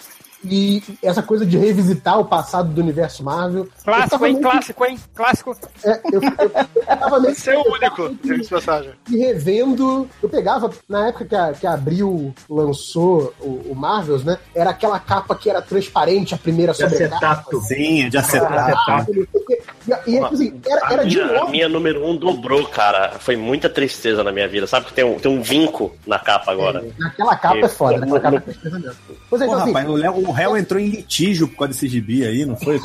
E 0.50 0.84
essa 1.02 1.24
coisa 1.24 1.46
de 1.46 1.58
revisitar 1.58 2.20
o 2.20 2.26
passado 2.26 2.70
do 2.70 2.82
universo 2.82 3.24
Marvel. 3.24 3.68
Clássico, 3.84 4.26
hein? 4.26 4.34
meio 4.34 4.44
Clássico, 4.44 4.86
hein? 4.86 5.00
Clássico. 5.14 5.58
é, 5.84 6.02
eu, 6.12 6.22
eu, 6.22 6.98
tava 6.98 7.20
meio 7.20 7.36
Você 7.36 7.52
é 7.52 7.58
o 7.58 7.74
único, 7.74 8.16
de 8.16 8.48
passagem. 8.48 8.92
e 9.10 9.18
revendo. 9.18 10.08
Eu 10.22 10.30
pegava, 10.30 10.70
na 10.88 11.08
época 11.08 11.26
que 11.26 11.36
a, 11.36 11.54
que 11.54 11.68
a 11.68 11.74
Abril 11.74 12.34
lançou 12.50 13.34
o, 13.40 13.72
o 13.72 13.76
Marvels, 13.76 14.24
né? 14.24 14.38
Era 14.54 14.70
aquela 14.70 15.00
capa 15.00 15.36
que 15.36 15.50
era 15.50 15.62
transparente, 15.62 16.34
a 16.34 16.38
primeira 16.38 16.74
De 16.74 16.84
acetato. 16.84 17.60
Sim, 17.62 18.10
de 18.10 18.18
acetato. 18.18 19.12
E, 20.08 20.12
e 20.12 20.20
assim, 20.20 20.60
era, 20.66 20.94
era 20.94 21.02
A 21.02 21.06
de 21.06 21.16
minha, 21.16 21.30
a 21.30 21.40
novo. 21.40 21.52
minha 21.52 21.70
número 21.70 22.06
um 22.06 22.16
dobrou, 22.16 22.66
cara. 22.68 23.18
Foi 23.20 23.36
muita 23.36 23.70
tristeza 23.70 24.24
na 24.24 24.32
minha 24.32 24.48
vida. 24.48 24.68
Sabe 24.68 24.86
que 24.88 24.94
tem 24.94 25.04
um, 25.06 25.20
tem 25.20 25.32
um 25.32 25.42
vinco 25.42 25.96
na 26.06 26.20
capa 26.20 26.52
agora. 26.52 26.84
Naquela 26.98 27.36
capa 27.36 27.58
é 27.58 27.68
foda, 27.68 27.98
né? 28.00 28.04
Aquela 28.04 28.20
capa 28.20 28.38
é 28.38 28.40
tristeza 28.40 28.80
mesmo. 28.80 28.96
Pois 29.30 29.42
é, 29.42 29.46
Pô, 29.46 29.52
então, 29.52 29.64
assim, 29.64 29.74
rapaz, 29.74 29.90
o, 29.90 29.94
Léo, 29.94 30.14
o 30.28 30.32
réu 30.36 30.58
entrou 30.58 30.80
em 30.80 30.88
litígio 30.90 31.48
por 31.48 31.58
causa 31.58 31.74
desse 31.74 31.88
gibi 31.88 32.26
aí, 32.26 32.46
não 32.46 32.56
foi? 32.56 32.80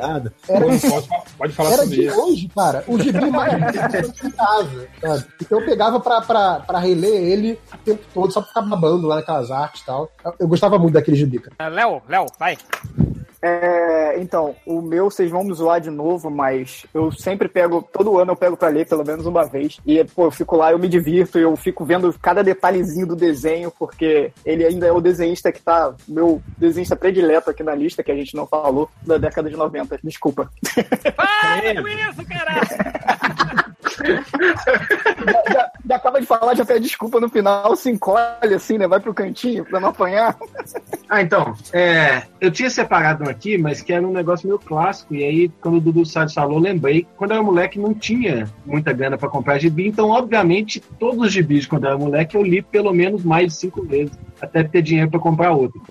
nada. 0.00 0.32
era, 0.48 0.64
Pode, 0.66 1.08
pode, 1.38 1.52
falar 1.52 1.72
era 1.72 1.82
sobre 1.82 1.96
de 1.96 2.06
isso. 2.06 2.16
longe, 2.16 2.48
cara, 2.54 2.84
o 2.86 2.98
gibi 3.00 3.30
mais 3.30 3.52
em 3.54 4.30
casa, 4.30 4.88
sabe? 5.00 5.24
Então 5.40 5.60
eu 5.60 5.66
pegava 5.66 5.98
pra, 6.00 6.20
pra, 6.20 6.60
pra 6.60 6.78
reler 6.78 7.20
ele 7.22 7.58
o 7.72 7.78
tempo 7.78 8.02
todo, 8.12 8.32
só 8.32 8.40
pra 8.40 8.48
ficar 8.48 8.62
babando 8.62 9.06
lá 9.06 9.16
naquelas 9.16 9.50
artes 9.50 9.82
e 9.82 9.86
tal. 9.86 10.10
Eu, 10.24 10.34
eu 10.40 10.48
gostava 10.48 10.78
muito 10.78 10.94
daquele 10.94 11.16
gibi, 11.16 11.38
cara. 11.38 11.68
Léo, 11.70 12.02
Léo, 12.08 12.26
vai. 12.38 12.56
É, 13.42 14.20
então, 14.20 14.54
o 14.64 14.80
meu 14.80 15.10
vocês 15.10 15.28
vão 15.28 15.42
me 15.42 15.52
zoar 15.52 15.80
de 15.80 15.90
novo, 15.90 16.30
mas 16.30 16.86
eu 16.94 17.10
sempre 17.10 17.48
pego, 17.48 17.82
todo 17.92 18.16
ano 18.18 18.30
eu 18.30 18.36
pego 18.36 18.56
pra 18.56 18.68
ler 18.68 18.86
pelo 18.86 19.04
menos 19.04 19.26
uma 19.26 19.44
vez. 19.44 19.80
E, 19.84 20.02
pô, 20.04 20.26
eu 20.26 20.30
fico 20.30 20.56
lá, 20.56 20.70
eu 20.70 20.78
me 20.78 20.88
divirto, 20.88 21.38
eu 21.38 21.56
fico 21.56 21.84
vendo 21.84 22.14
cada 22.20 22.44
detalhezinho 22.44 23.06
do 23.06 23.16
desenho, 23.16 23.72
porque 23.76 24.32
ele 24.44 24.64
ainda 24.64 24.86
é 24.86 24.92
o 24.92 25.00
desenhista 25.00 25.50
que 25.50 25.60
tá, 25.60 25.92
meu 26.06 26.40
desenhista 26.56 26.94
predileto 26.94 27.50
aqui 27.50 27.64
na 27.64 27.74
lista, 27.74 28.02
que 28.02 28.12
a 28.12 28.16
gente 28.16 28.36
não 28.36 28.46
falou, 28.46 28.88
da 29.04 29.18
década 29.18 29.50
de 29.50 29.56
90. 29.56 29.98
Desculpa. 30.04 30.48
Para 31.16 31.82
com 31.82 31.88
isso, 31.88 32.24
caralho! 32.28 33.71
já, 34.02 35.52
já- 35.88 35.96
acaba 35.96 36.20
de 36.20 36.26
falar, 36.26 36.54
já 36.54 36.64
pede 36.64 36.80
desculpa 36.80 37.20
no 37.20 37.28
final, 37.28 37.74
se 37.76 37.90
encolhe 37.90 38.54
assim, 38.54 38.78
né? 38.78 38.88
Vai 38.88 38.98
pro 39.00 39.12
cantinho 39.14 39.64
pra 39.64 39.78
não 39.80 39.88
apanhar. 39.90 40.36
Ah, 41.08 41.20
então, 41.20 41.54
é, 41.72 42.22
eu 42.40 42.50
tinha 42.50 42.70
separado 42.70 43.24
um 43.24 43.28
aqui, 43.28 43.58
mas 43.58 43.82
que 43.82 43.92
era 43.92 44.06
um 44.06 44.12
negócio 44.12 44.46
meio 44.46 44.58
clássico, 44.58 45.14
e 45.14 45.22
aí, 45.22 45.48
quando 45.60 45.76
o 45.76 45.80
Dudu 45.80 46.06
Salles 46.06 46.32
falou, 46.32 46.58
lembrei, 46.58 47.06
quando 47.16 47.32
eu 47.32 47.36
era 47.36 47.44
moleque 47.44 47.78
não 47.78 47.92
tinha 47.94 48.48
muita 48.64 48.92
grana 48.92 49.18
pra 49.18 49.28
comprar 49.28 49.58
gibi, 49.58 49.86
então, 49.86 50.08
obviamente, 50.10 50.80
todos 50.98 51.26
os 51.26 51.32
gibis, 51.32 51.66
quando 51.66 51.84
eu 51.84 51.90
era 51.90 51.98
moleque, 51.98 52.36
eu 52.36 52.42
li 52.42 52.62
pelo 52.62 52.92
menos 52.92 53.22
mais 53.24 53.48
de 53.48 53.54
cinco 53.54 53.82
vezes, 53.82 54.12
até 54.40 54.62
ter 54.64 54.82
dinheiro 54.82 55.10
pra 55.10 55.20
comprar 55.20 55.52
outro. 55.52 55.82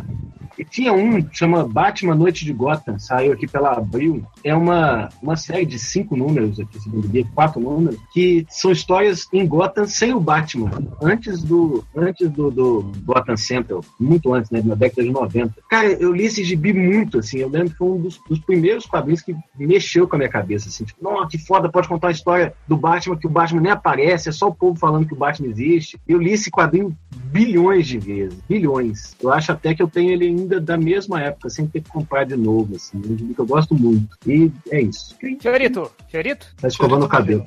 E 0.58 0.66
tinha 0.66 0.94
um 0.94 1.22
que 1.22 1.38
chama 1.38 1.68
Batman 1.68 2.16
Noite 2.16 2.46
de 2.46 2.54
Gotham, 2.54 3.00
saiu 3.00 3.34
aqui 3.34 3.48
pela 3.48 3.74
Abril. 3.74 4.24
É 4.44 4.56
uma, 4.56 5.10
uma 5.22 5.36
série 5.36 5.66
de 5.66 5.80
cinco 5.80 6.16
números 6.16 6.60
aqui, 6.60 6.80
segundo 6.80 7.08
dia, 7.08 7.26
quatro 7.34 7.60
números, 7.60 8.00
que 8.14 8.46
são 8.50 8.72
histórias 8.72 9.28
em 9.34 9.48
Gotham 9.48 9.86
sem 9.86 10.14
o 10.14 10.20
Batman. 10.20 10.72
Antes 11.02 11.44
do, 11.44 11.84
antes 11.96 12.30
do, 12.30 12.52
do 12.52 12.92
Gotham 13.04 13.38
Central, 13.38 13.84
muito 14.00 14.34
antes, 14.34 14.52
né, 14.52 14.62
na 14.64 14.76
década 14.76 15.04
de 15.04 15.12
90. 15.12 15.54
Cara, 15.70 15.92
eu 15.92 16.14
li 16.14 16.26
esse 16.26 16.44
gibi 16.44 16.74
muito, 16.74 17.20
assim, 17.20 17.40
eu 17.40 17.50
lembro 17.50 17.72
que 17.72 17.78
foi 17.78 17.88
um 17.88 18.02
dos, 18.02 18.20
dos 18.28 18.40
primeiros 18.40 18.86
quadrinhos 18.86 19.22
que 19.22 19.36
mexeu 19.58 20.08
com 20.08 20.16
a 20.16 20.20
minha 20.20 20.30
cabeça, 20.30 20.70
assim, 20.70 20.84
tipo, 20.84 21.04
nossa, 21.04 21.30
que 21.30 21.38
foda, 21.38 21.70
pode 21.70 21.88
contar 21.88 22.10
a 22.10 22.12
história 22.12 22.54
do 22.68 22.78
Batman, 22.78 23.18
que 23.18 23.28
o 23.28 23.30
Batman 23.30 23.62
nem 23.62 23.72
aparece, 23.72 24.30
é 24.30 24.32
só 24.32 24.48
o 24.48 24.56
povo 24.56 24.78
falando 24.78 25.06
que 25.06 25.14
o 25.14 25.18
Batman 25.18 25.50
existe. 25.50 26.00
Eu 26.08 26.20
li 26.20 26.32
esse 26.32 26.52
quadrinho 26.52 26.96
bilhões 27.32 27.88
de 27.88 27.98
vezes, 27.98 28.38
bilhões. 28.48 29.16
Eu 29.22 29.32
acho 29.32 29.52
até 29.52 29.74
que 29.74 29.82
eu 29.82 29.88
tenho 29.88 30.12
ele 30.12 30.30
ainda 30.42 30.60
da 30.60 30.78
mesma 30.78 31.22
época, 31.22 31.50
sem 31.50 31.68
ter 31.68 31.82
que 31.82 31.90
comprar 31.90 32.26
de 32.26 32.36
novo, 32.36 32.76
assim, 32.76 32.98
um 32.98 33.18
gibi 33.18 33.34
que 33.34 33.40
eu 33.42 33.46
gosto 33.46 33.74
muito. 33.76 34.18
E 34.26 34.52
é 34.70 34.82
isso. 34.82 35.16
Fiorito, 35.40 35.92
Fiorito? 36.10 36.48
Tá 36.60 36.68
escovando 36.68 37.06
o 37.06 37.10
cabelo. 37.10 37.46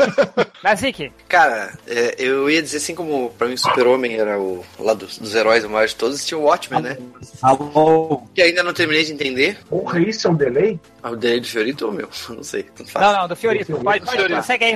Nazik, 0.62 1.10
Cara, 1.28 1.72
é, 1.86 2.16
eu 2.18 2.50
ia 2.50 2.62
dizer 2.62 2.78
assim 2.78 2.94
como 2.94 3.30
pra 3.30 3.48
mim 3.48 3.56
Super-Homem 3.56 4.16
era 4.16 4.38
o 4.38 4.64
lá 4.78 4.92
dos, 4.94 5.18
dos 5.18 5.34
heróis 5.34 5.64
o 5.64 5.70
maior 5.70 5.86
de 5.86 5.96
todos, 5.96 6.24
tinha 6.24 6.36
o 6.36 6.42
Watchmen, 6.42 6.82
né? 6.82 6.98
Alô? 7.40 8.22
Que 8.34 8.42
ainda 8.42 8.62
não 8.62 8.72
terminei 8.72 9.04
de 9.04 9.12
entender. 9.12 9.58
Porra, 9.68 10.00
isso 10.00 10.26
é 10.26 10.30
um 10.30 10.34
delay? 10.34 10.78
Ah, 11.02 11.10
O 11.10 11.16
dele 11.16 11.40
do 11.40 11.46
Fiorito 11.46 11.86
ou 11.86 11.92
o 11.92 11.94
meu? 11.94 12.08
Não 12.28 12.42
sei. 12.42 12.66
Não, 12.94 13.12
não, 13.12 13.28
do 13.28 13.34
Fiorito. 13.36 13.72
Pode, 13.72 14.04
pode, 14.04 14.10
Fiorito. 14.10 14.34
prossegue 14.34 14.64
aí, 14.66 14.74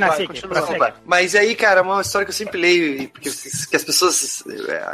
vai. 0.79 0.95
Mas 1.05 1.35
aí, 1.35 1.55
cara, 1.55 1.81
é 1.81 1.83
uma 1.83 2.01
história 2.01 2.25
que 2.25 2.31
eu 2.31 2.35
sempre 2.35 2.59
leio, 2.59 3.09
porque 3.11 3.31
que 3.31 3.77
as 3.77 3.85
pessoas. 3.85 4.43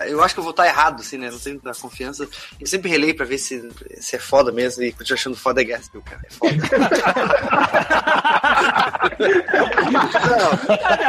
Eu 0.07 0.23
acho 0.23 0.35
que 0.35 0.41
eu 0.41 0.45
vou 0.45 0.51
estar 0.51 0.67
errado, 0.67 1.01
assim, 1.01 1.19
né? 1.19 1.31
Não 1.31 1.39
tenho 1.39 1.61
muita 1.63 1.79
confiança. 1.81 2.29
Eu 2.61 2.67
sempre 2.67 2.91
releio 2.91 3.17
pra 3.17 3.25
ver 3.25 3.39
se, 3.39 3.67
se 4.01 4.17
é 4.17 4.19
foda 4.19 4.53
mesmo 4.53 4.83
e 4.83 4.93
continuo 4.93 5.19
achando 5.19 5.37
foda 5.37 5.63
é 5.63 5.65
Gatsby, 5.65 6.01
cara. 6.03 6.21
É 6.25 6.31
foda. 6.31 6.55
não, 9.21 10.57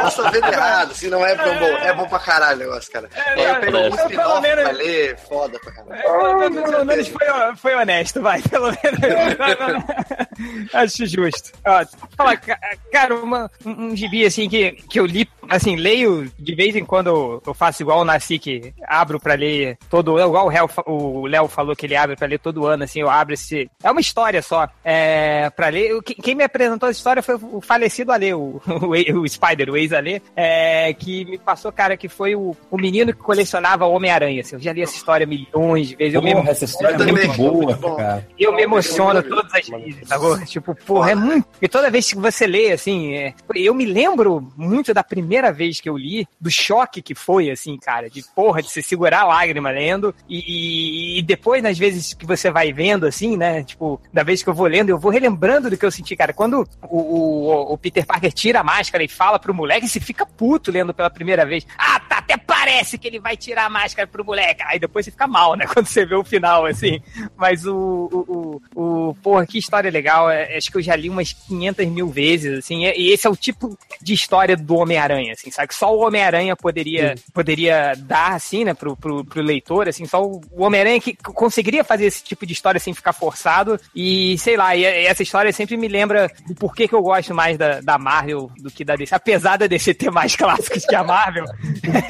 posso 0.02 0.20
estar 0.20 0.30
vendo 0.30 0.46
errado, 0.46 0.90
assim, 0.92 1.08
não 1.08 1.24
é 1.26 1.34
tão 1.34 1.58
bom. 1.58 1.66
É 1.66 1.92
bom 1.94 2.08
pra 2.08 2.18
caralho 2.18 2.56
o 2.56 2.60
negócio, 2.60 2.92
cara. 2.92 3.08
É, 3.14 3.50
eu 3.50 3.60
pego 3.60 3.76
é, 3.76 3.88
um 3.88 3.90
pelo 3.90 4.02
spin-off 4.02 4.40
menos- 4.42 4.62
pra 4.64 4.72
ler, 4.72 5.16
foda 5.28 5.58
pra 5.60 5.72
caralho. 5.72 6.02
É, 6.02 6.50
Pelo 6.62 6.84
menos 6.84 7.08
foi, 7.08 7.26
foi 7.56 7.74
honesto, 7.74 8.20
vai. 8.22 8.42
Pelo 8.42 8.66
menos. 8.66 8.82
Acho 10.72 11.06
justo. 11.06 11.52
Ó, 11.64 11.84
fala, 12.16 12.36
ca- 12.36 12.58
cara, 12.90 13.14
uma- 13.14 13.50
um, 13.64 13.88
um 13.90 13.96
gibi 13.96 14.24
assim 14.24 14.48
que, 14.48 14.72
que 14.72 14.98
eu 14.98 15.06
li, 15.06 15.28
assim, 15.48 15.76
leio 15.76 16.30
de 16.38 16.54
vez 16.54 16.74
em 16.76 16.84
quando 16.84 17.08
eu- 17.08 17.42
eu 17.46 17.54
faço 17.54 17.82
igual 17.82 18.00
o 18.00 18.04
Nasci, 18.04 18.38
que 18.38 18.72
abro 18.86 19.20
pra 19.20 19.34
ler 19.34 19.78
todo 19.90 20.18
igual 20.20 20.50
o 20.86 21.26
Léo 21.26 21.41
Léo 21.42 21.48
falou 21.48 21.74
que 21.76 21.86
ele 21.86 21.96
abre 21.96 22.16
pra 22.16 22.26
ler 22.26 22.38
todo 22.38 22.66
ano, 22.66 22.84
assim, 22.84 23.00
eu 23.00 23.10
abro 23.10 23.34
esse. 23.34 23.70
É 23.82 23.90
uma 23.90 24.00
história 24.00 24.40
só. 24.42 24.68
É, 24.84 25.50
pra 25.50 25.68
ler. 25.68 26.00
Quem 26.02 26.34
me 26.34 26.44
apresentou 26.44 26.88
essa 26.88 26.98
história 26.98 27.22
foi 27.22 27.34
o 27.34 27.60
falecido 27.60 28.12
Ale, 28.12 28.34
o, 28.34 28.60
o, 28.66 29.20
o 29.20 29.28
Spider, 29.28 29.70
o 29.70 29.76
ex-Ale, 29.76 30.22
é, 30.36 30.92
que 30.94 31.24
me 31.24 31.38
passou, 31.38 31.72
cara, 31.72 31.96
que 31.96 32.08
foi 32.08 32.34
o, 32.34 32.56
o 32.70 32.76
menino 32.76 33.12
que 33.12 33.18
colecionava 33.18 33.86
Homem-Aranha. 33.86 34.40
Assim, 34.40 34.56
eu 34.56 34.60
já 34.60 34.72
li 34.72 34.82
essa 34.82 34.94
história 34.96 35.26
milhões 35.26 35.88
de 35.88 35.96
vezes. 35.96 36.14
Eu 36.14 36.22
me 36.22 36.32
Porra, 36.32 36.50
essa 36.50 36.64
história 36.64 36.94
é 36.94 37.12
muito 37.12 37.32
boa, 37.36 37.74
bom. 37.74 37.96
cara. 37.96 38.26
eu 38.38 38.52
me 38.54 38.62
emociono 38.62 39.22
todas 39.22 39.52
as 39.54 39.68
vezes, 39.68 40.08
sacou? 40.08 40.38
Tipo, 40.44 40.74
porra, 40.74 41.10
é 41.12 41.14
muito. 41.14 41.46
E 41.60 41.68
toda 41.68 41.90
vez 41.90 42.08
que 42.12 42.18
você 42.18 42.46
lê, 42.46 42.72
assim, 42.72 43.14
é... 43.14 43.34
eu 43.54 43.74
me 43.74 43.84
lembro 43.84 44.52
muito 44.56 44.92
da 44.94 45.02
primeira 45.02 45.52
vez 45.52 45.80
que 45.80 45.88
eu 45.88 45.96
li, 45.96 46.26
do 46.40 46.50
choque 46.50 47.02
que 47.02 47.14
foi, 47.14 47.50
assim, 47.50 47.76
cara, 47.78 48.08
de 48.08 48.22
porra, 48.34 48.62
de 48.62 48.70
se 48.70 48.82
segurar 48.82 49.20
a 49.22 49.24
lágrima 49.26 49.70
lendo, 49.70 50.14
e, 50.28 50.38
e- 50.38 51.18
e 51.18 51.22
depois, 51.32 51.62
nas 51.62 51.78
vezes 51.78 52.12
que 52.12 52.26
você 52.26 52.50
vai 52.50 52.74
vendo, 52.74 53.06
assim, 53.06 53.38
né, 53.38 53.64
tipo, 53.64 53.98
da 54.12 54.22
vez 54.22 54.42
que 54.42 54.50
eu 54.50 54.54
vou 54.54 54.66
lendo, 54.66 54.90
eu 54.90 54.98
vou 54.98 55.10
relembrando 55.10 55.70
do 55.70 55.78
que 55.78 55.86
eu 55.86 55.90
senti, 55.90 56.14
cara. 56.14 56.34
Quando 56.34 56.68
o, 56.82 56.98
o, 56.98 57.72
o 57.72 57.78
Peter 57.78 58.04
Parker 58.04 58.30
tira 58.30 58.60
a 58.60 58.64
máscara 58.64 59.02
e 59.02 59.08
fala 59.08 59.38
pro 59.38 59.54
moleque, 59.54 59.88
você 59.88 59.98
fica 59.98 60.26
puto 60.26 60.70
lendo 60.70 60.92
pela 60.92 61.08
primeira 61.08 61.46
vez. 61.46 61.66
Ah, 61.78 61.98
tá, 62.00 62.18
até 62.18 62.36
parece 62.36 62.98
que 62.98 63.08
ele 63.08 63.18
vai 63.18 63.34
tirar 63.34 63.64
a 63.64 63.70
máscara 63.70 64.06
pro 64.06 64.22
moleque. 64.22 64.62
Aí 64.66 64.78
depois 64.78 65.06
você 65.06 65.10
fica 65.10 65.26
mal, 65.26 65.54
né, 65.56 65.64
quando 65.72 65.86
você 65.86 66.04
vê 66.04 66.14
o 66.14 66.22
final, 66.22 66.66
assim. 66.66 67.00
Mas 67.34 67.64
o, 67.64 67.74
o, 67.74 68.60
o, 68.74 69.08
o 69.08 69.14
porra, 69.22 69.46
que 69.46 69.56
história 69.56 69.90
legal. 69.90 70.28
É, 70.28 70.58
Acho 70.58 70.70
que 70.70 70.76
eu 70.76 70.82
já 70.82 70.94
li 70.94 71.08
umas 71.08 71.32
500 71.32 71.86
mil 71.86 72.08
vezes, 72.08 72.58
assim. 72.58 72.84
E 72.84 73.10
esse 73.10 73.26
é 73.26 73.30
o 73.30 73.36
tipo 73.36 73.78
de 74.02 74.12
história 74.12 74.54
do 74.54 74.76
Homem-Aranha, 74.76 75.32
assim, 75.32 75.50
sabe? 75.50 75.68
Que 75.68 75.74
só 75.74 75.96
o 75.96 76.06
Homem-Aranha 76.06 76.54
poderia, 76.54 77.14
poderia 77.32 77.94
dar, 77.96 78.34
assim, 78.34 78.64
né, 78.64 78.74
pro, 78.74 78.94
pro, 78.94 79.24
pro 79.24 79.40
leitor, 79.40 79.88
assim. 79.88 80.04
Só 80.04 80.22
o 80.22 80.42
Homem-Aranha 80.52 81.00
que 81.00 81.16
conseguiria 81.22 81.84
fazer 81.84 82.06
esse 82.06 82.22
tipo 82.22 82.44
de 82.44 82.52
história 82.52 82.80
sem 82.80 82.94
ficar 82.94 83.12
forçado. 83.12 83.78
E, 83.94 84.36
sei 84.38 84.56
lá, 84.56 84.74
e 84.74 84.84
essa 84.84 85.22
história 85.22 85.52
sempre 85.52 85.76
me 85.76 85.88
lembra 85.88 86.30
do 86.46 86.54
porquê 86.54 86.88
que 86.88 86.94
eu 86.94 87.02
gosto 87.02 87.34
mais 87.34 87.56
da, 87.56 87.80
da 87.80 87.98
Marvel 87.98 88.50
do 88.58 88.70
que 88.70 88.84
da 88.84 88.96
DC. 88.96 89.14
Apesar 89.14 89.56
da 89.56 89.66
DC 89.66 89.94
ter 89.94 90.10
mais 90.10 90.34
clássicos 90.36 90.84
que 90.84 90.94
a 90.94 91.04
Marvel. 91.04 91.44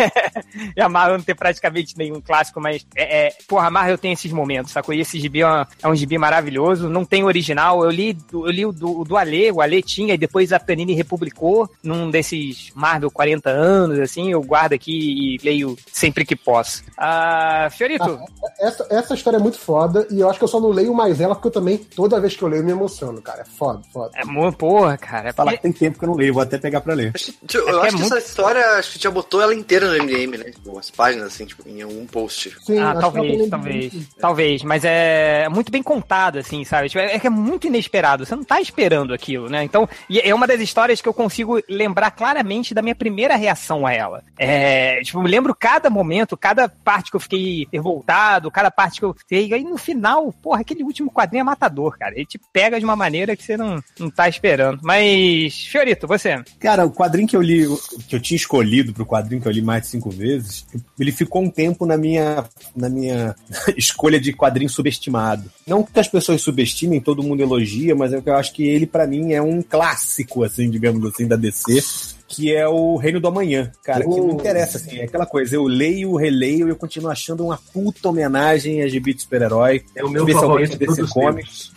e 0.76 0.80
a 0.80 0.88
Marvel 0.88 1.18
não 1.18 1.24
ter 1.24 1.34
praticamente 1.34 1.96
nenhum 1.96 2.20
clássico, 2.20 2.60
mas 2.60 2.86
é, 2.94 3.26
é, 3.26 3.32
porra, 3.46 3.66
a 3.66 3.70
Marvel 3.70 3.98
tem 3.98 4.12
esses 4.12 4.32
momentos, 4.32 4.72
sacou? 4.72 4.94
E 4.94 5.00
esse 5.00 5.18
gibi 5.20 5.42
é, 5.42 5.66
é 5.82 5.88
um 5.88 5.94
gibi 5.94 6.16
maravilhoso, 6.18 6.88
não 6.88 7.04
tem 7.04 7.24
original. 7.24 7.84
Eu 7.84 7.90
li, 7.90 8.16
eu 8.32 8.50
li 8.50 8.66
o 8.66 8.72
do, 8.72 9.00
o 9.00 9.04
do 9.04 9.16
Ale, 9.16 9.50
o 9.50 9.60
Ale 9.60 9.82
tinha, 9.82 10.14
e 10.14 10.18
depois 10.18 10.52
a 10.52 10.60
Panini 10.60 10.94
republicou 10.94 11.68
num 11.82 12.10
desses 12.10 12.70
Marvel 12.74 13.10
40 13.10 13.50
anos, 13.50 13.98
assim, 13.98 14.30
eu 14.30 14.42
guardo 14.42 14.72
aqui 14.72 14.92
e 14.92 15.38
leio 15.44 15.76
sempre 15.92 16.24
que 16.24 16.36
posso. 16.36 16.84
Ah, 16.96 17.68
Fiorito, 17.70 18.18
Essa, 18.60 18.86
essa 18.90 19.01
história 19.14 19.36
é 19.36 19.40
muito 19.40 19.58
foda 19.58 20.06
e 20.10 20.20
eu 20.20 20.28
acho 20.30 20.38
que 20.38 20.44
eu 20.44 20.48
só 20.48 20.60
não 20.60 20.70
leio 20.70 20.94
mais 20.94 21.20
ela 21.20 21.34
porque 21.34 21.48
eu 21.48 21.52
também, 21.52 21.76
toda 21.78 22.20
vez 22.20 22.36
que 22.36 22.42
eu 22.42 22.48
leio, 22.48 22.60
eu 22.62 22.66
me 22.66 22.72
emociono, 22.72 23.20
cara. 23.20 23.42
É 23.42 23.44
foda, 23.44 23.80
foda. 23.92 24.10
é 24.14 24.24
muito, 24.24 24.56
porra, 24.56 24.96
cara. 24.96 25.28
é 25.30 25.32
Falar 25.32 25.52
que 25.52 25.62
tem 25.62 25.72
tempo 25.72 25.98
que 25.98 26.04
eu 26.04 26.08
não 26.08 26.16
leio, 26.16 26.34
vou 26.34 26.42
até 26.42 26.58
pegar 26.58 26.80
pra 26.80 26.94
ler. 26.94 27.12
Eu, 27.52 27.60
eu 27.68 27.68
É 27.68 27.72
que 27.72 27.76
é 27.76 27.88
acho 27.88 27.96
que 27.96 28.00
muito- 28.02 28.16
essa 28.16 28.26
história, 28.26 28.64
acho 28.78 28.92
que 28.92 29.02
já 29.02 29.10
botou 29.10 29.40
ela 29.42 29.54
inteira 29.54 29.86
no 29.88 29.94
MDM, 30.04 30.36
né? 30.38 30.44
Tipo, 30.50 30.78
as 30.78 30.90
páginas, 30.90 31.26
assim, 31.28 31.44
tipo, 31.46 31.68
em 31.68 31.84
um 31.84 32.06
post. 32.06 32.56
Sim, 32.64 32.78
Ah, 32.78 32.90
acho 32.92 33.00
talvez, 33.00 33.48
talvez. 33.50 33.92
Talvez, 34.20 34.62
mas 34.62 34.84
é 34.84 35.48
muito 35.48 35.72
bem 35.72 35.82
contado, 35.82 36.38
assim, 36.38 36.64
sabe? 36.64 36.88
Tipo, 36.88 37.00
é 37.04 37.18
que 37.18 37.26
é 37.26 37.30
muito 37.30 37.66
inesperado. 37.66 38.24
Você 38.26 38.34
não 38.36 38.44
tá 38.44 38.60
esperando 38.60 39.12
aquilo, 39.14 39.48
né? 39.48 39.64
Então, 39.64 39.88
e 40.08 40.18
é 40.20 40.34
uma 40.34 40.46
das 40.46 40.60
histórias 40.60 41.00
que 41.00 41.08
eu 41.08 41.14
consigo 41.14 41.60
lembrar 41.68 42.10
claramente 42.10 42.74
da 42.74 42.82
minha 42.82 42.94
primeira 42.94 43.36
reação 43.36 43.86
a 43.86 43.92
ela. 43.92 44.22
É, 44.38 45.00
tipo, 45.02 45.18
eu 45.18 45.22
me 45.22 45.30
lembro 45.30 45.54
cada 45.54 45.88
momento, 45.88 46.36
cada 46.36 46.68
parte 46.68 47.10
que 47.10 47.16
eu 47.16 47.20
fiquei 47.20 47.66
revoltado, 47.72 48.50
cada 48.50 48.70
parte 48.70 48.91
que 49.00 49.04
eu. 49.04 49.14
E 49.30 49.54
aí 49.54 49.64
no 49.64 49.76
final, 49.76 50.32
porra, 50.32 50.60
aquele 50.60 50.82
último 50.82 51.10
quadrinho 51.10 51.42
é 51.42 51.44
matador, 51.44 51.96
cara. 51.98 52.14
Ele 52.14 52.26
te 52.26 52.40
pega 52.52 52.78
de 52.78 52.84
uma 52.84 52.96
maneira 52.96 53.36
que 53.36 53.44
você 53.44 53.56
não, 53.56 53.82
não 53.98 54.10
tá 54.10 54.28
esperando. 54.28 54.80
Mas, 54.82 55.66
Fiorito, 55.66 56.06
você. 56.06 56.42
Cara, 56.58 56.86
o 56.86 56.90
quadrinho 56.90 57.28
que 57.28 57.36
eu 57.36 57.42
li, 57.42 57.66
que 58.08 58.16
eu 58.16 58.20
tinha 58.20 58.36
escolhido 58.36 58.92
pro 58.92 59.06
quadrinho 59.06 59.40
que 59.40 59.48
eu 59.48 59.52
li 59.52 59.62
mais 59.62 59.82
de 59.82 59.88
cinco 59.88 60.10
vezes, 60.10 60.66
ele 60.98 61.12
ficou 61.12 61.42
um 61.42 61.50
tempo 61.50 61.86
na 61.86 61.96
minha, 61.96 62.44
na 62.74 62.88
minha 62.88 63.34
escolha 63.76 64.20
de 64.20 64.32
quadrinho 64.32 64.70
subestimado. 64.70 65.50
Não 65.66 65.82
que 65.82 65.98
as 65.98 66.08
pessoas 66.08 66.40
subestimem, 66.40 67.00
todo 67.00 67.22
mundo 67.22 67.42
elogia, 67.42 67.94
mas 67.94 68.12
é 68.12 68.22
eu 68.24 68.36
acho 68.36 68.52
que 68.52 68.66
ele, 68.66 68.86
pra 68.86 69.06
mim, 69.06 69.32
é 69.32 69.42
um 69.42 69.62
clássico, 69.62 70.44
assim, 70.44 70.70
digamos 70.70 71.04
assim, 71.04 71.26
da 71.26 71.36
DC. 71.36 72.21
Que 72.34 72.54
é 72.56 72.66
o 72.66 72.96
Reino 72.96 73.20
do 73.20 73.28
Amanhã, 73.28 73.70
cara, 73.84 74.00
que 74.00 74.08
não 74.08 74.30
interessa, 74.30 74.78
assim, 74.78 74.98
é 74.98 75.04
aquela 75.04 75.26
coisa, 75.26 75.54
eu 75.54 75.64
leio, 75.64 76.16
releio 76.16 76.66
e 76.66 76.70
eu 76.70 76.76
continuo 76.76 77.10
achando 77.10 77.44
uma 77.44 77.58
puta 77.74 78.08
homenagem 78.08 78.80
a 78.82 78.88
gibi 78.88 79.12
de 79.12 79.20
super-herói, 79.20 79.84
É 79.94 80.02
o 80.02 80.08
meu 80.08 80.26
especialmente 80.26 80.70
favorito 80.70 80.70
a 80.70 80.78
de 80.78 80.78
DC 80.78 80.96
todos 80.96 81.10
os 81.10 81.12
Comics. 81.12 81.72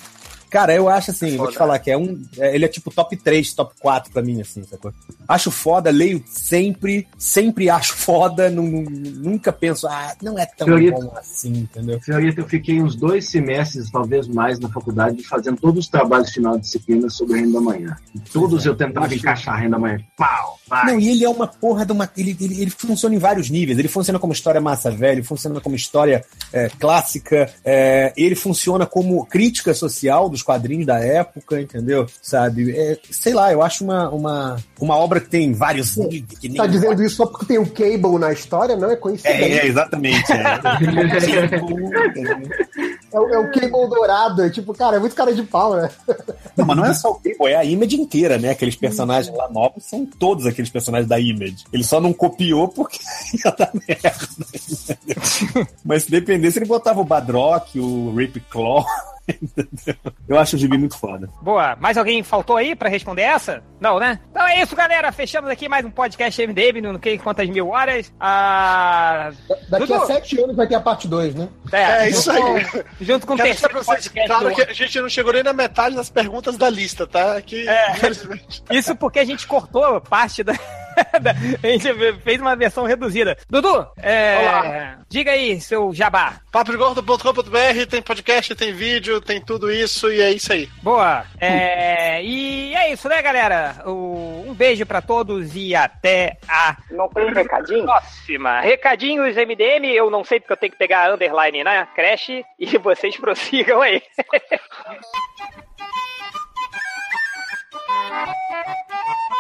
Cara, 0.56 0.74
eu 0.74 0.88
acho 0.88 1.12
assim, 1.12 1.32
vou 1.32 1.40
Foda. 1.40 1.52
te 1.52 1.58
falar 1.58 1.80
que 1.80 1.92
é 1.92 1.98
um. 1.98 2.22
é- 2.38 2.56
ele 2.56 2.64
é 2.64 2.68
tipo 2.70 2.90
top 2.90 3.18
3, 3.18 3.54
top 3.54 3.74
4 3.78 4.10
pra 4.14 4.22
mim, 4.22 4.40
assim, 4.40 4.64
sacou? 4.64 4.94
Acho 5.28 5.52
foda, 5.52 5.90
leio 5.92 6.24
sempre, 6.28 7.06
sempre 7.18 7.70
acho 7.70 7.94
foda, 7.94 8.50
nu- 8.50 8.90
nunca 8.90 9.52
penso, 9.52 9.86
ah, 9.86 10.16
não 10.22 10.40
é 10.40 10.46
tão 10.46 10.66
Fiorito. 10.68 10.98
bom 11.02 11.14
assim, 11.18 11.50
entendeu? 11.58 12.00
Fiorito, 12.00 12.40
eu 12.40 12.48
fiquei 12.48 12.82
uns 12.82 12.96
dois 12.96 13.28
semestres, 13.30 13.92
talvez 13.92 14.30
mais, 14.30 14.58
na 14.58 14.70
faculdade, 14.70 15.22
fazendo 15.24 15.58
todos 15.58 15.84
os 15.86 15.90
trabalhos 15.90 16.28
de 16.28 16.36
final 16.36 16.56
de 16.56 16.62
disciplina 16.62 17.10
sobre 17.10 17.42
Renda 17.42 17.54
da 17.54 17.62
Manhã. 17.62 17.98
E 18.14 18.20
todos 18.20 18.66
eu 18.66 18.76
tentava 18.78 19.14
encaixar 19.14 19.58
Renda 19.60 19.72
da 19.72 19.80
Manhã. 19.80 19.98
Pau, 20.16 20.58
vai. 20.70 20.86
Não, 20.86 20.98
e 21.02 21.10
ele 21.10 21.26
é 21.26 21.30
uma 21.30 21.48
porra 21.48 21.86
de 21.86 21.92
uma. 21.92 22.10
Ele, 22.16 22.38
ele, 22.40 22.62
ele 22.62 22.70
funciona 22.72 23.14
em 23.14 23.20
vários 23.20 23.50
níveis. 23.50 23.78
Ele 23.78 23.90
funciona 23.90 24.18
como 24.20 24.32
história 24.32 24.62
massa 24.62 24.90
velha, 24.90 25.16
ele 25.18 25.24
funciona 25.24 25.60
como 25.60 25.76
história 25.76 26.24
é, 26.54 26.70
clássica, 26.70 27.52
é, 27.66 28.14
ele 28.16 28.36
funciona 28.36 28.86
como 28.86 29.26
crítica 29.26 29.74
social 29.74 30.30
dos 30.30 30.45
quadrinhos 30.46 30.86
da 30.86 31.00
época, 31.00 31.60
entendeu? 31.60 32.08
Sabe? 32.22 32.72
É, 32.78 32.98
sei 33.12 33.34
lá, 33.34 33.52
eu 33.52 33.62
acho 33.62 33.84
uma, 33.84 34.10
uma, 34.10 34.56
uma 34.80 34.96
obra 34.96 35.20
que 35.20 35.30
tem 35.30 35.52
vários 35.54 35.98
níveis. 35.98 36.40
Que 36.40 36.54
Tá 36.54 36.68
dizendo 36.68 37.04
isso 37.04 37.16
só 37.18 37.26
porque 37.26 37.46
tem 37.48 37.58
o 37.58 37.70
Cable 37.70 38.20
na 38.20 38.32
história? 38.32 38.76
Não 38.78 38.90
é 38.92 38.96
coincidência. 38.96 39.44
É, 39.44 39.58
é, 39.58 39.68
exatamente. 39.68 40.32
É. 40.32 41.56
É, 43.12 43.20
o- 43.20 43.30
é 43.30 43.38
o 43.40 43.52
Cable 43.52 43.90
dourado. 43.90 44.44
É 44.44 44.50
tipo, 44.50 44.74
cara, 44.74 44.98
é 44.98 45.00
muito 45.00 45.16
cara 45.16 45.34
de 45.34 45.44
pau, 45.44 45.76
né? 45.76 45.90
Não, 46.56 46.66
mas 46.66 46.78
não 46.78 46.86
é 46.86 46.94
só 46.94 47.12
o 47.12 47.16
Cable, 47.16 47.48
é 47.52 47.56
a 47.56 47.64
Image 47.66 47.96
inteira, 48.00 48.38
né? 48.38 48.50
Aqueles 48.52 48.76
personagens 48.76 49.36
lá 49.36 49.50
novos 49.50 49.84
são 49.86 50.06
todos 50.06 50.46
aqueles 50.46 50.70
personagens 50.70 51.08
da 51.10 51.20
Image. 51.20 51.66
Ele 51.72 51.84
só 51.84 52.00
não 52.00 52.14
copiou 52.14 52.68
porque 52.68 53.00
ia 53.44 53.52
dar 53.52 53.72
merda. 53.74 55.68
mas 55.84 56.04
se 56.04 56.12
dependesse, 56.12 56.60
ele 56.60 56.66
botava 56.66 57.02
o 57.02 57.06
Badrock, 57.06 57.80
o 57.80 58.14
Rip 58.16 58.40
Claw. 58.50 58.86
Eu 60.28 60.38
acho 60.38 60.56
o 60.56 60.60
gibi 60.60 60.78
muito 60.78 60.98
foda. 60.98 61.28
Boa. 61.42 61.76
Mais 61.80 61.98
alguém 61.98 62.22
faltou 62.24 62.58
aí 62.58 62.76
pra 62.76 62.90
responder 62.90 63.24
essa? 63.24 63.64
Não, 63.80 64.00
né? 64.00 64.20
Então 64.32 64.46
é 64.48 64.62
isso, 64.62 64.76
galera. 64.76 65.12
Fechamos 65.12 65.50
aqui 65.50 65.68
mais 65.68 65.86
um 65.86 65.92
podcast 65.92 66.42
MDM, 66.46 66.82
não 66.82 67.00
sei 67.02 67.18
quantas 67.18 67.48
mil 67.50 67.70
horas. 67.70 68.14
Ah, 68.20 69.32
Daqui 69.70 69.86
Dudu. 69.88 69.94
a 69.96 70.06
sete 70.06 70.40
anos 70.42 70.56
vai 70.56 70.68
ter 70.68 70.76
a 70.76 70.80
parte 70.82 71.08
2, 71.08 71.36
né? 71.36 71.48
É 71.72 72.06
junto 72.12 72.20
isso 72.20 72.32
com- 72.34 72.56
aí. 72.56 72.84
Junto 73.02 73.28
com 73.28 73.34
o 73.34 73.38
Quero 73.38 73.50
terceiro 73.50 73.76
vocês 73.84 74.08
claro 74.08 74.50
do 74.50 74.56
que 74.56 74.62
a 74.62 74.74
gente 74.74 75.02
não 75.02 75.10
chegou 75.10 75.34
nem 75.34 75.44
na 75.44 75.54
metade 75.54 75.96
das 75.96 76.10
perguntas 76.10 76.58
da 76.58 76.70
lista, 76.70 77.06
tá? 77.08 77.42
Que, 77.42 77.66
infelizmente. 77.92 78.64
Isso 78.72 78.96
porque 78.96 79.20
a 79.20 79.26
gente 79.26 79.48
cortou 79.48 80.00
parte 80.02 80.44
da. 80.44 80.54
A 81.64 81.68
gente 81.68 81.94
fez 82.24 82.42
uma 82.42 82.56
versão 82.56 82.86
reduzida. 82.86 83.38
Dudu, 83.50 83.88
é, 83.98 84.38
Olá. 84.40 84.98
diga 85.10 85.32
aí, 85.32 85.60
seu 85.62 85.94
jabá. 85.94 86.36
papogordo.com.br 86.52 87.86
tem 87.90 88.02
podcast, 88.02 88.56
tem 88.56 88.74
vídeo, 88.74 89.22
tem 89.22 89.42
tudo 89.42 89.72
isso 89.72 90.12
e 90.12 90.22
é 90.22 90.32
isso 90.32 90.52
aí. 90.54 90.68
Boa. 90.82 91.26
É, 91.40 92.24
e 92.24 92.74
é 92.76 92.92
isso, 92.92 93.08
né, 93.10 93.22
galera? 93.22 93.76
O- 93.86 94.46
um 94.48 94.54
beijo 94.54 94.86
pra 94.86 95.02
todos 95.02 95.56
e 95.56 95.76
até 95.76 96.38
a 96.48 96.78
Não 96.92 97.10
tem 97.10 97.34
recadinho? 97.34 97.84
próxima. 97.84 98.62
Recadinhos 98.62 99.36
MDM, 99.36 99.86
eu 99.94 100.10
não 100.10 100.24
sei 100.24 100.40
porque 100.40 100.54
eu 100.54 100.58
tenho 100.58 100.72
que 100.72 100.78
pegar 100.78 101.10
a 101.10 101.14
underline 101.14 101.64
na 101.64 101.86
creche 101.88 102.44
e 102.60 102.78
vocês 102.78 103.16
prossigam 103.18 103.82
aí. 103.82 104.02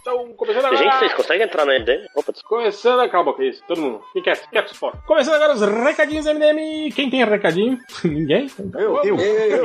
Então, 0.00 0.28
começando 0.36 0.66
agora. 0.66 0.76
Gente, 0.76 0.98
vocês 0.98 1.14
conseguem 1.14 1.46
entrar 1.46 1.64
no 1.64 1.72
MDM? 1.72 2.06
Opa, 2.14 2.32
desculpa. 2.32 2.62
Começando, 2.62 3.10
calma, 3.10 3.34
que 3.34 3.48
isso? 3.48 3.62
Todo 3.66 3.80
mundo. 3.80 4.00
Quem 4.12 4.22
quer? 4.22 4.38
Quer 4.50 4.68
fora. 4.74 4.98
Começando 5.06 5.34
agora 5.34 5.54
os 5.54 5.60
recadinhos 5.60 6.26
MDM. 6.26 6.92
Quem 6.94 7.08
tem 7.08 7.24
recadinho? 7.24 7.78
Ninguém? 8.04 8.50
Eu, 8.74 9.02
eu. 9.02 9.16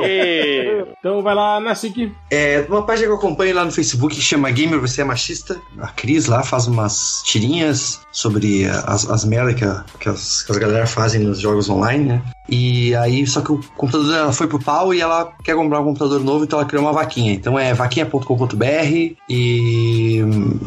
E... 0.04 0.86
Então 0.98 1.22
vai 1.22 1.34
lá, 1.34 1.60
Nassik. 1.60 2.10
É, 2.30 2.64
uma 2.68 2.84
página 2.84 3.08
que 3.08 3.12
eu 3.12 3.18
acompanho 3.18 3.54
lá 3.54 3.64
no 3.64 3.70
Facebook 3.70 4.14
que 4.14 4.22
chama 4.22 4.50
Gamer 4.50 4.80
Você 4.80 5.02
é 5.02 5.04
Machista. 5.04 5.60
A 5.78 5.88
Cris 5.88 6.26
lá 6.26 6.42
faz 6.42 6.66
umas 6.66 7.22
tirinhas 7.24 8.00
sobre 8.10 8.66
as, 8.66 9.08
as 9.10 9.24
merdas 9.24 9.54
que, 9.54 9.64
a, 9.64 9.84
que, 9.98 10.08
as, 10.08 10.42
que 10.42 10.52
as 10.52 10.58
galera 10.58 10.86
fazem 10.86 11.20
nos 11.20 11.38
jogos 11.38 11.68
online, 11.68 12.04
né? 12.04 12.22
E 12.48 12.94
aí, 12.96 13.24
só 13.26 13.40
que 13.40 13.52
o 13.52 13.60
computador 13.76 14.10
dela 14.10 14.32
foi 14.32 14.48
pro 14.48 14.58
pau 14.58 14.92
e 14.92 15.00
ela 15.00 15.32
quer 15.44 15.54
comprar 15.54 15.80
um 15.80 15.84
computador 15.84 16.20
novo, 16.20 16.44
então 16.44 16.58
ela 16.58 16.66
criou 16.66 16.84
uma 16.84 16.92
vaquinha. 16.92 17.32
Então 17.32 17.56
é 17.56 17.72
vaquinha.com.br 18.10 19.14
e. 19.28 20.22
hum, 20.22 20.58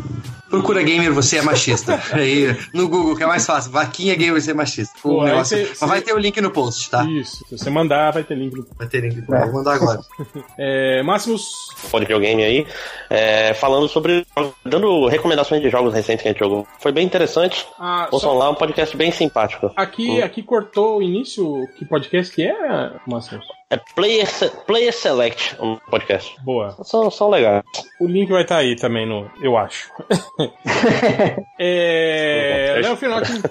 Procura 0.50 0.84
gamer, 0.84 1.12
você 1.12 1.38
é 1.38 1.42
machista. 1.42 2.00
Aí, 2.14 2.56
no 2.76 2.88
Google, 2.88 3.16
que 3.16 3.24
é 3.24 3.26
mais 3.26 3.44
fácil. 3.44 3.72
Vaquinha 3.72 4.14
gamer, 4.14 4.40
você 4.40 4.52
é 4.52 4.54
machista. 4.54 4.94
Pô, 5.02 5.24
negócio- 5.24 5.58
Mas 5.82 5.90
vai 5.90 6.00
ter 6.00 6.14
o 6.14 6.18
link 6.20 6.40
no 6.42 6.52
post, 6.52 6.92
tá? 6.92 7.04
Isso. 7.06 7.44
Se 7.50 7.58
você 7.58 7.72
mandar, 7.72 8.12
vai 8.12 8.24
ter 8.24 8.36
link. 8.38 8.56
no- 8.56 8.68
Vai 8.78 8.86
ter 8.88 9.02
link. 9.02 9.20
Vou 9.22 9.52
mandar 9.54 9.74
agora. 9.74 10.00
É, 10.60 11.02
Máximos. 11.02 11.44
Pode 11.90 12.06
videogame 12.06 12.44
aí, 12.44 12.68
é, 13.10 13.56
falando 13.56 13.88
sobre. 13.88 14.28
dando 14.64 15.08
recomendações 15.08 15.60
de 15.60 15.72
jogos 15.72 15.92
recentes 15.92 16.22
que 16.22 16.28
a 16.28 16.32
gente 16.32 16.40
jogou. 16.40 16.68
Foi 16.80 16.92
bem 16.92 17.04
interessante. 17.06 17.66
Ah, 17.80 18.08
Ouçam 18.12 18.34
só- 18.34 18.38
lá, 18.38 18.52
um 18.52 18.56
podcast 18.56 18.96
bem 18.96 19.12
simpático. 19.12 19.72
Aqui, 19.76 20.22
aqui 20.22 20.44
cortou 20.44 21.00
o 21.00 21.02
início. 21.02 21.68
Que 21.80 21.84
podcast 21.84 22.32
que 22.32 22.44
é, 22.44 22.92
Máximos? 23.08 23.44
É 23.74 23.82
Player, 23.95 24.27
Se- 24.30 24.52
Player 24.68 24.93
Select, 24.93 25.56
um 25.60 25.77
podcast. 25.90 26.35
Boa. 26.43 26.76
São, 26.84 27.10
são 27.10 27.27
legais. 27.32 27.64
O 28.00 28.06
link 28.06 28.30
vai 28.32 28.43
estar 28.43 28.58
aí 28.58 28.76
também, 28.76 29.03
no, 29.08 29.26
eu 29.42 29.58
acho. 29.58 29.90
é. 31.60 32.80
Léo 32.84 32.95
Finocchi. 32.95 33.42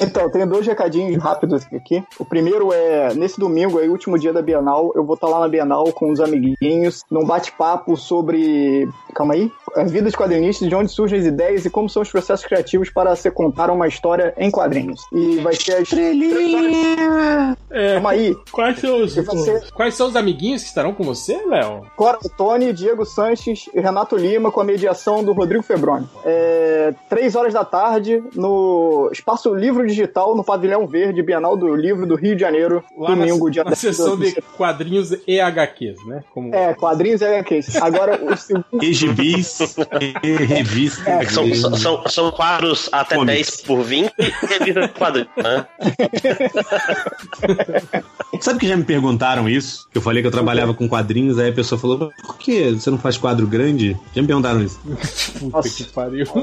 Então, 0.00 0.24
eu 0.24 0.30
tenho 0.32 0.48
dois 0.48 0.66
recadinhos 0.66 1.22
rápidos 1.22 1.64
aqui. 1.72 2.02
O 2.18 2.24
primeiro 2.24 2.72
é, 2.72 3.14
nesse 3.14 3.38
domingo, 3.38 3.78
aí, 3.78 3.88
último 3.88 4.18
dia 4.18 4.32
da 4.32 4.42
Bienal, 4.42 4.90
eu 4.96 5.04
vou 5.04 5.14
estar 5.14 5.28
lá 5.28 5.38
na 5.38 5.48
Bienal 5.48 5.84
com 5.92 6.10
os 6.10 6.20
amiguinhos, 6.20 7.02
num 7.08 7.24
bate-papo 7.24 7.96
sobre. 7.96 8.88
Calma 9.14 9.34
aí. 9.34 9.48
A 9.76 9.84
vida 9.84 10.10
de 10.10 10.16
quadrinistas, 10.16 10.68
de 10.68 10.74
onde 10.74 10.90
surgem 10.90 11.20
as 11.20 11.26
ideias 11.26 11.64
e 11.64 11.70
como 11.70 11.88
são 11.88 12.02
os 12.02 12.10
processos 12.10 12.44
criativos 12.44 12.90
para 12.90 13.14
se 13.14 13.30
contar 13.30 13.70
uma 13.70 13.86
história 13.86 14.34
em 14.36 14.50
quadrinhos. 14.50 15.00
E 15.12 15.36
vai 15.38 15.54
ser 15.54 15.74
a 15.74 15.80
estrelinha. 15.80 17.56
É, 17.70 17.94
Calma 17.94 18.10
aí. 18.10 18.34
quais, 18.50 18.78
são 18.80 19.02
os, 19.02 19.14
E 19.32 19.36
você- 19.36 19.62
quais 19.74 19.94
são 19.94 20.08
os 20.08 20.16
amiguinhos 20.16 20.62
que 20.62 20.68
estarão 20.68 20.92
com 20.94 21.04
você, 21.04 21.40
Léo? 21.46 21.82
Cora 21.96 22.18
Tony, 22.36 22.72
Diego 22.72 23.04
Sanches 23.04 23.68
e 23.74 23.80
Renato 23.80 24.16
Lima 24.16 24.50
com 24.50 24.60
a 24.60 24.64
mediação 24.64 25.22
do 25.24 25.32
Rodrigo 25.32 25.62
Febroni. 25.62 26.08
É, 26.24 26.94
três 27.08 27.34
horas 27.34 27.54
da 27.54 27.64
tarde 27.64 28.22
no 28.34 29.08
Espaço 29.12 29.54
Livro 29.54 29.86
Digital, 29.86 30.34
no 30.36 30.44
Pavilhão 30.44 30.86
Verde, 30.86 31.22
Bienal 31.22 31.56
do 31.56 31.74
Livro 31.74 32.06
do 32.06 32.14
Rio 32.14 32.34
de 32.34 32.40
Janeiro, 32.40 32.84
Lá 32.96 33.10
domingo, 33.10 33.46
na, 33.46 33.50
dia 33.50 33.64
na 33.64 33.70
10 33.70 33.78
sessão 33.78 34.16
de 34.18 34.40
quadrinhos 34.56 35.14
e 35.26 35.40
HQs, 35.40 36.04
né? 36.06 36.22
Como... 36.32 36.54
É, 36.54 36.74
quadrinhos 36.74 37.22
é 37.22 37.38
HQs. 37.38 37.76
Agora, 37.76 38.20
o 38.22 38.34
segundo. 38.38 38.64
E 38.82 38.92
gibis, 38.92 39.76
e 40.22 40.32
revista. 40.44 40.98
São, 41.30 41.54
são, 41.54 41.76
são, 41.76 42.08
são 42.08 42.30
quadros 42.30 42.88
até 42.92 43.16
Comics. 43.16 43.36
10 43.36 43.60
por 43.62 43.82
20 43.82 44.12
e 44.18 44.22
revista 44.46 44.80
de 44.82 44.88
quadrinhos, 44.88 45.28
né? 45.36 45.66
Sabe 48.40 48.60
que 48.60 48.68
já 48.68 48.76
me 48.76 48.84
perguntaram 49.08 49.48
isso? 49.48 49.88
Que 49.90 49.98
eu 49.98 50.02
falei 50.02 50.22
que 50.22 50.26
eu 50.26 50.32
trabalhava 50.32 50.74
com 50.74 50.88
quadrinhos, 50.88 51.38
aí 51.38 51.50
a 51.50 51.52
pessoa 51.52 51.78
falou, 51.78 52.10
por 52.22 52.36
que 52.36 52.72
você 52.72 52.90
não 52.90 52.98
faz 52.98 53.16
quadro 53.16 53.46
grande? 53.46 53.96
Já 54.14 54.20
me 54.20 54.28
perguntaram 54.28 54.62
isso. 54.62 54.78
Puta 55.38 55.56
Nossa. 55.56 55.68
que 55.68 55.84
pariu. 55.92 56.26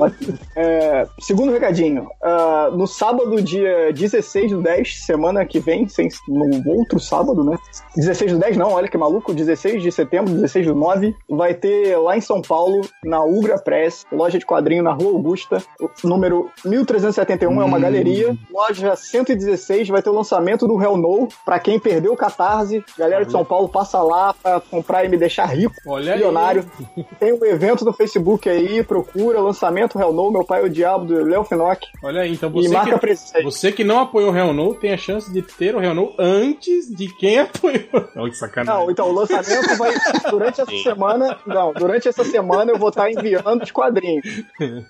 É, 0.56 1.08
segundo 1.20 1.52
recadinho. 1.52 2.08
ah, 2.24 2.70
no 2.74 2.88
sábado, 2.88 3.42
dia 3.42 3.92
16 3.92 4.52
do 4.52 4.62
10, 4.62 5.06
semana 5.06 5.46
que 5.46 5.60
vem, 5.60 5.88
sem, 5.88 6.08
no 6.28 6.72
outro 6.72 7.00
sábado, 7.00 7.44
né? 7.44 7.58
16 7.96 8.34
do 8.34 8.40
10, 8.40 8.58
não, 8.58 8.72
olha 8.72 8.88
que 8.88 8.98
maluco. 8.98 9.34
16 9.34 9.84
de 9.84 9.92
setembro, 9.92 10.34
16 10.34 10.68
do 10.68 10.76
9, 10.76 11.14
vai 11.30 11.54
ter 11.54 11.98
lá 11.98 12.18
em 12.18 12.22
São 12.22 12.42
Paulo, 12.42 12.88
na 13.04 13.24
Ugra 13.24 13.60
Press, 13.60 14.06
loja 14.12 14.40
de 14.40 14.46
quadrinho 14.46 14.84
na 14.84 14.94
Rua 14.94 15.12
Augusta, 15.12 15.62
número 16.04 16.50
1371 16.64 17.62
é 17.62 17.66
uma 17.66 17.80
galeria. 17.80 18.36
Loja 18.52 18.96
116 18.96 19.90
vai 19.90 20.02
ter 20.02 20.10
o 20.10 20.16
lançamento 20.16 20.68
do 20.68 20.82
Hell 20.82 20.98
No. 20.98 21.28
Pra 21.44 21.60
quem 21.60 21.80
perdeu 21.80 22.14
o 22.14 22.18
Catarse, 22.56 22.84
galera 22.98 23.26
de 23.26 23.32
São 23.32 23.44
Paulo, 23.44 23.68
passa 23.68 24.02
lá 24.02 24.34
pra 24.34 24.60
comprar 24.62 25.04
e 25.04 25.10
me 25.10 25.18
deixar 25.18 25.46
rico, 25.46 25.74
Olha 25.86 26.14
aí. 26.14 26.18
milionário. 26.18 26.66
Tem 27.20 27.34
um 27.34 27.44
evento 27.46 27.84
no 27.84 27.92
Facebook 27.94 28.48
aí, 28.50 28.84
procura, 28.84 29.40
lançamento 29.42 30.00
Hell 30.00 30.14
No, 30.14 30.32
meu 30.32 30.44
pai 30.46 30.62
é 30.62 30.66
o 30.66 30.70
diabo 30.70 31.06
do 31.06 31.24
Léo 31.24 31.44
Finock. 31.44 31.86
Olha 32.04 32.22
aí, 32.22 32.34
então 32.34 32.50
E 32.56 32.68
você 32.68 32.70
marca 32.74 33.00
que, 33.00 33.16
aí. 33.36 33.44
você 33.44 33.72
que 33.72 33.84
não 33.84 34.00
apoiou 34.00 34.30
o 34.30 34.32
Real 34.34 34.54
No 34.54 34.74
tem 34.76 34.94
a 34.94 34.98
chance 34.98 35.32
de 35.32 35.42
ter 35.42 35.76
o 35.76 35.80
Real 35.80 35.94
No 35.94 36.14
antes 36.18 36.88
de 36.90 37.08
quem 37.16 37.40
apoiou. 37.40 37.86
Olha 38.16 38.32
que 38.32 38.38
sacanagem. 38.38 38.82
Não, 38.84 38.92
então 38.92 39.10
o 39.10 39.14
lançamento 39.14 39.78
vai 39.78 39.94
durante 40.30 40.62
essa 40.62 40.72
semana. 40.84 41.38
Não, 41.46 41.74
durante 41.74 42.08
essa 42.08 42.24
semana 42.24 42.72
eu 42.72 42.78
vou 42.80 42.90
estar 42.90 43.10
enviando 43.12 43.64
os 43.64 43.72
quadrinhos 43.72 44.26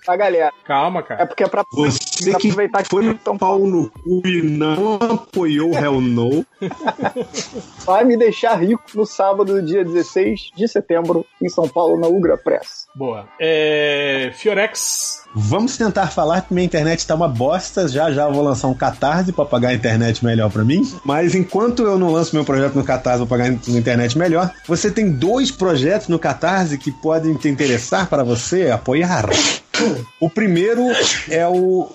pra 0.06 0.16
galera. 0.16 0.52
Calma, 0.66 1.00
É 1.00 1.04
cara. 1.04 1.26
porque 1.28 1.44
é 1.44 1.48
pra, 1.48 1.64
Você 1.74 2.00
pra 2.24 2.40
que 2.40 2.48
aproveitar 2.48 2.84
que 2.84 2.90
foi 2.90 3.06
então 3.06 3.38
pau 3.38 3.60
no 3.60 3.90
cu 3.90 4.22
e 4.26 4.42
não 4.42 4.96
apoiou 4.96 5.72
o 5.72 5.76
Hell 5.78 6.02
No. 6.02 6.46
vai 7.86 8.04
me 8.04 8.18
deixar 8.18 8.56
rico 8.56 8.84
no 8.94 9.06
sábado, 9.06 9.62
dia 9.62 9.84
16 9.84 10.52
de 10.56 10.68
setembro, 10.68 11.26
em 11.42 11.50
São 11.50 11.68
Paulo, 11.68 12.00
na 12.00 12.08
Ugra 12.08 12.38
Press. 12.38 12.86
Boa. 12.96 13.28
É, 13.40 14.32
Fiorex. 14.36 15.24
Vamos 15.38 15.76
tentar 15.78 16.08
falar 16.08 16.42
que 16.42 16.54
minha 16.54 16.66
internet 16.66 17.06
tá 17.06 17.14
uma 17.14 17.28
bosta. 17.28 17.90
Já 17.90 18.10
já 18.10 18.24
eu 18.24 18.34
vou 18.34 18.42
lançar 18.42 18.70
um 18.70 18.74
catarse 18.74 19.34
pra 19.34 19.44
pagar 19.44 19.70
a 19.70 19.74
internet 19.74 20.24
melhor 20.24 20.50
pra 20.50 20.64
mim. 20.64 20.82
Mas 21.04 21.36
enquanto 21.36 21.84
eu 21.84 22.00
não 22.00 22.12
lanço 22.12 22.34
meu 22.34 22.46
projeto 22.46 22.76
no 22.76 22.86
catarse 22.86 23.20
pra 23.26 23.38
pagar 23.38 23.46
a 23.46 23.78
internet 23.78 24.18
melhor, 24.18 24.50
você 24.66 24.90
tem 24.90 25.12
dois 25.12 25.52
projetos 25.52 26.08
no 26.08 26.18
catarse 26.18 26.78
que 26.78 26.90
podem 26.90 27.36
te 27.36 27.50
interessar 27.50 28.08
para 28.08 28.24
você 28.24 28.70
apoiar. 28.72 29.26
O 30.20 30.30
primeiro 30.30 30.82
é 31.30 31.48
o, 31.48 31.90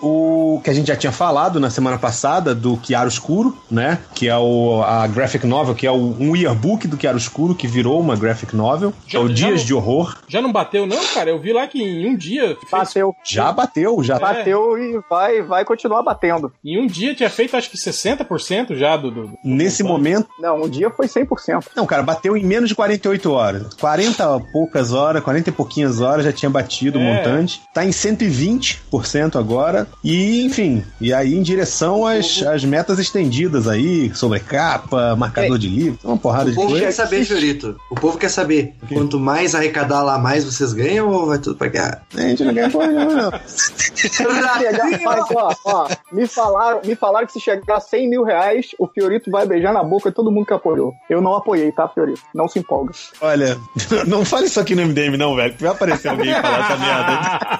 o 0.57 0.61
que 0.63 0.71
a 0.71 0.73
gente 0.75 0.89
já 0.89 0.97
tinha 0.97 1.13
falado 1.13 1.59
na 1.59 1.71
semana 1.71 1.99
passada 1.99 2.55
do 2.55 2.79
Chiaro 2.83 3.09
Escuro, 3.09 3.57
né? 3.71 3.99
Que 4.15 4.29
é 4.29 4.37
o, 4.37 4.83
a 4.83 5.07
graphic 5.07 5.47
novel, 5.47 5.75
que 5.75 5.87
é 5.87 5.91
o, 5.91 6.17
um 6.19 6.37
yearbook 6.37 6.87
do 6.87 6.99
Chiaro 7.01 7.19
Escuro 7.19 7.55
que 7.55 7.67
virou 7.67 8.01
uma 8.01 8.17
graphic 8.17 8.55
novel. 8.55 8.93
Já- 9.07 9.19
é 9.19 9.23
o 9.23 9.29
Dias 9.29 9.61
não- 9.61 9.67
de 9.67 9.75
Horror. 9.75 10.17
Já 10.29 10.41
não 10.41 10.53
bateu, 10.53 10.87
não, 10.87 11.05
cara? 11.15 11.31
Eu 11.31 11.39
vi 11.41 11.53
lá 11.53 11.67
que 11.67 11.83
em 11.83 12.09
um 12.09 12.17
dia. 12.17 12.57
Fez, 12.69 12.71
Bateu, 12.71 13.15
Já 13.25 13.53
bateu, 13.53 14.03
já 14.03 14.19
bateu 14.19 14.79
e 14.79 15.01
vai, 15.09 15.43
vai 15.43 15.65
continuar 15.65 16.03
batendo. 16.03 16.53
em 16.65 16.81
um 16.81 16.87
dia 16.87 17.15
tinha 17.15 17.29
feito 17.31 17.57
acho 17.57 17.71
que 17.71 17.77
60% 17.77 18.77
já 18.77 18.97
do. 18.97 19.11
do- 19.11 19.27
do- 19.29 19.39
Nesse 19.45 19.83
do- 19.83 19.89
momento, 19.89 20.29
Não, 20.39 20.63
um 20.63 20.69
dia 20.69 20.91
foi 20.91 21.07
100%. 21.07 21.67
Não, 21.77 21.87
cara, 21.87 22.03
bateu 22.03 22.37
em 22.37 22.45
menos 22.45 22.69
de 22.69 22.75
48 22.75 23.31
horas. 23.33 23.75
40 23.75 24.41
poucas 24.53 24.93
horas, 24.93 25.23
40 25.23 25.49
e 25.51 25.53
pouquinhas 25.53 26.01
horas 26.01 26.25
já 26.25 26.33
tinha 26.33 26.51
batido 26.51 26.99
o 26.99 27.03
É. 27.03 27.05
montante. 27.17 27.61
Tá 27.73 27.85
em 27.85 27.91
120% 27.91 29.37
agora. 29.39 29.87
E, 30.03 30.45
enfim, 30.45 30.85
e 31.01 31.13
aí 31.15 31.35
em 31.35 31.43
direção 31.43 32.05
às, 32.07 32.43
às 32.43 32.65
metas 32.65 32.99
estendidas 32.99 33.69
aí, 33.69 34.13
sobre 34.15 34.41
capa, 34.41 35.15
marcador 35.17 35.57
de 35.59 35.69
livro, 35.69 35.99
uma 36.03 36.17
porrada 36.17 36.49
O 36.49 36.51
de 36.51 36.57
povo 36.57 36.75
quer 36.75 36.83
coisa. 36.83 36.93
saber, 36.97 37.25
Fiorito. 37.25 37.77
O 37.91 37.95
povo 37.95 38.19
quer 38.19 38.29
saber. 38.29 38.75
Quanto 38.93 39.21
mais 39.21 39.55
arrecadar 39.55 40.03
lá, 40.03 40.19
mais 40.19 40.45
vocês 40.45 40.73
ganham 40.73 41.09
ou 41.09 41.27
vai 41.27 41.39
tudo 41.39 41.57
pra 41.57 41.71
cá? 41.71 42.03
A 42.17 42.21
gente 42.21 42.45
não 42.45 42.53
ganha 42.55 42.71
porra 42.71 42.89
nenhuma, 42.89 43.15
não. 43.15 43.31
Chegar, 43.95 45.01
mas, 45.05 45.25
ó, 45.35 45.55
ó, 45.65 45.89
me 46.13 46.27
falaram, 46.27 46.81
me 46.85 46.95
falaram 46.95 47.27
que 47.27 47.33
se 47.35 47.41
chegar 47.41 47.77
a 47.77 47.81
100 47.81 48.09
mil 48.09 48.25
reais, 48.25 48.69
o 48.79 48.87
Fiorito 48.87 49.31
vai 49.31 49.47
beijar 49.47 49.73
na 49.73 49.83
boca 49.83 50.11
todo 50.11 50.31
mundo 50.31 50.47
que 50.47 50.55
apoiou. 50.55 50.93
Eu 51.09 51.21
não 51.21 51.35
apoiei, 51.35 51.71
tá, 51.73 51.89
Fiorito? 51.89 52.21
Não 52.35 52.49
se 52.49 52.59
empolga. 52.59 52.93
Olha, 53.21 53.59
não 54.07 54.25
fale 54.25 54.47
isso 54.47 54.59
aqui 54.61 54.75
no 54.75 54.83
MDM, 54.87 55.17
não, 55.17 55.37
velho. 55.37 55.55
que 55.55 55.63
Vai 55.63 55.73
aparecer 55.73 56.09
alguém 56.09 56.33
falar 56.35 56.61
essa 56.65 56.77
merda. 56.77 57.60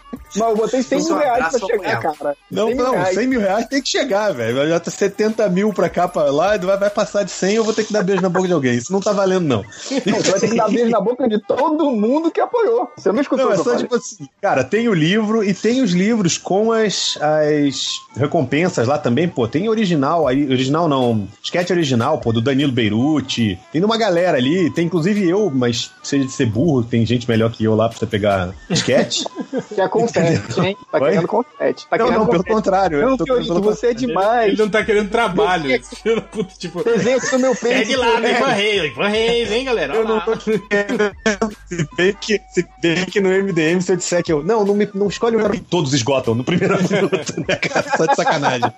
Mas 0.35 0.49
eu 0.49 0.55
botei 0.55 0.81
100 0.81 0.99
Isso 0.99 1.07
é 1.07 1.15
mil 1.15 1.23
reais 1.23 1.49
pra 1.49 1.67
chegar, 1.67 2.01
cara. 2.01 2.37
Não, 2.49 2.67
100 2.67 2.75
mil 2.75 2.85
não, 2.85 2.91
reais. 2.91 3.15
100 3.15 3.27
mil 3.27 3.39
reais 3.39 3.65
tem 3.67 3.81
que 3.81 3.89
chegar, 3.89 4.33
velho. 4.33 4.67
Já 4.69 4.79
tá 4.79 4.91
70 4.91 5.49
mil 5.49 5.73
pra 5.73 5.89
cá, 5.89 6.07
pra 6.07 6.23
lá, 6.31 6.57
vai, 6.57 6.77
vai 6.77 6.89
passar 6.89 7.23
de 7.23 7.31
100 7.31 7.55
eu 7.55 7.63
vou 7.63 7.73
ter 7.73 7.83
que 7.83 7.93
dar 7.93 8.03
beijo 8.03 8.21
na 8.21 8.29
boca 8.29 8.47
de 8.47 8.53
alguém. 8.53 8.75
Isso 8.75 8.91
não 8.91 8.99
tá 8.99 9.11
valendo, 9.11 9.45
não. 9.45 9.61
Não, 9.61 10.17
você 10.17 10.31
vai 10.31 10.39
ter 10.39 10.49
que 10.49 10.55
dar 10.55 10.69
beijo 10.69 10.89
na 10.89 11.01
boca 11.01 11.27
de 11.27 11.39
todo 11.39 11.91
mundo 11.91 12.31
que 12.31 12.39
apoiou. 12.39 12.89
Você 12.97 13.11
não 13.11 13.21
escutou 13.21 13.45
Não, 13.45 13.53
é 13.53 13.57
só 13.57 13.63
falei? 13.63 13.79
tipo 13.79 13.95
assim, 13.95 14.27
cara, 14.41 14.63
tem 14.63 14.87
o 14.87 14.93
livro 14.93 15.43
e 15.43 15.53
tem 15.53 15.81
os 15.81 15.91
livros 15.91 16.37
com 16.37 16.71
as, 16.71 17.17
as 17.21 17.89
recompensas 18.15 18.87
lá 18.87 18.97
também, 18.97 19.27
pô. 19.27 19.47
Tem 19.47 19.69
original 19.69 20.27
aí, 20.27 20.45
original 20.45 20.87
não, 20.87 21.27
sketch 21.43 21.71
original, 21.71 22.17
pô, 22.19 22.31
do 22.31 22.41
Danilo 22.41 22.71
Beirute. 22.71 23.59
Tem 23.71 23.81
de 23.81 23.85
uma 23.85 23.97
galera 23.97 24.37
ali, 24.37 24.69
tem 24.71 24.85
inclusive 24.85 25.27
eu, 25.27 25.51
mas 25.53 25.91
seja 26.03 26.25
de 26.25 26.31
ser 26.31 26.45
burro, 26.45 26.83
tem 26.83 27.05
gente 27.05 27.27
melhor 27.27 27.51
que 27.51 27.63
eu 27.63 27.75
lá 27.75 27.89
pra 27.89 27.97
você 27.97 28.05
pegar 28.05 28.53
sketch. 28.69 29.23
Que 29.73 29.81
acontece. 29.81 30.20
Confete, 30.21 30.61
hein? 30.61 30.77
Tá 30.91 30.97
Oi? 30.99 31.09
querendo 31.09 31.27
confete. 31.27 31.87
Tá 31.89 31.97
Não, 31.97 32.05
querendo 32.05 32.19
não, 32.19 32.27
pelo 32.27 32.43
confete. 32.43 32.55
contrário. 32.55 32.97
eu 32.99 33.09
Não, 33.09 33.17
tô 33.17 33.25
Fiorito, 33.25 33.47
pelo 33.53 33.61
você 33.61 33.87
é 33.87 33.89
Ele 33.91 33.99
demais. 33.99 34.57
não 34.57 34.69
tá 34.69 34.83
querendo 34.83 35.09
trabalho. 35.09 35.69
da 35.69 36.21
puta, 36.21 36.53
tipo, 36.57 36.79
aqui 36.81 37.31
no 37.33 37.39
meu 37.39 37.55
peito. 37.55 37.77
pegue 37.77 37.95
lá, 37.95 38.19
né? 38.19 38.37
Ivan 38.37 38.47
Reis, 38.47 38.83
Ivan 38.91 39.07
Reis, 39.07 39.51
hein, 39.51 39.65
galera? 39.65 39.95
Eu 39.95 40.05
não 40.07 40.19
tô 40.21 40.35
Se 40.39 41.87
bem 41.95 42.15
que, 42.19 42.39
se 42.49 42.65
bem 42.81 43.05
que 43.05 43.19
no 43.21 43.29
MDM, 43.29 43.81
se 43.81 43.91
eu 43.91 43.95
disser 43.95 44.23
que 44.23 44.31
eu. 44.31 44.43
Não, 44.43 44.65
não, 44.65 44.73
me, 44.75 44.87
não 44.93 45.07
escolhe 45.07 45.37
o. 45.37 45.59
Todos 45.69 45.93
esgotam 45.93 46.35
no 46.35 46.43
primeiro 46.43 46.75
minuto, 46.89 47.39
né, 47.47 47.55
cara? 47.55 47.97
Só 47.97 48.05
de 48.05 48.15
sacanagem. 48.15 48.71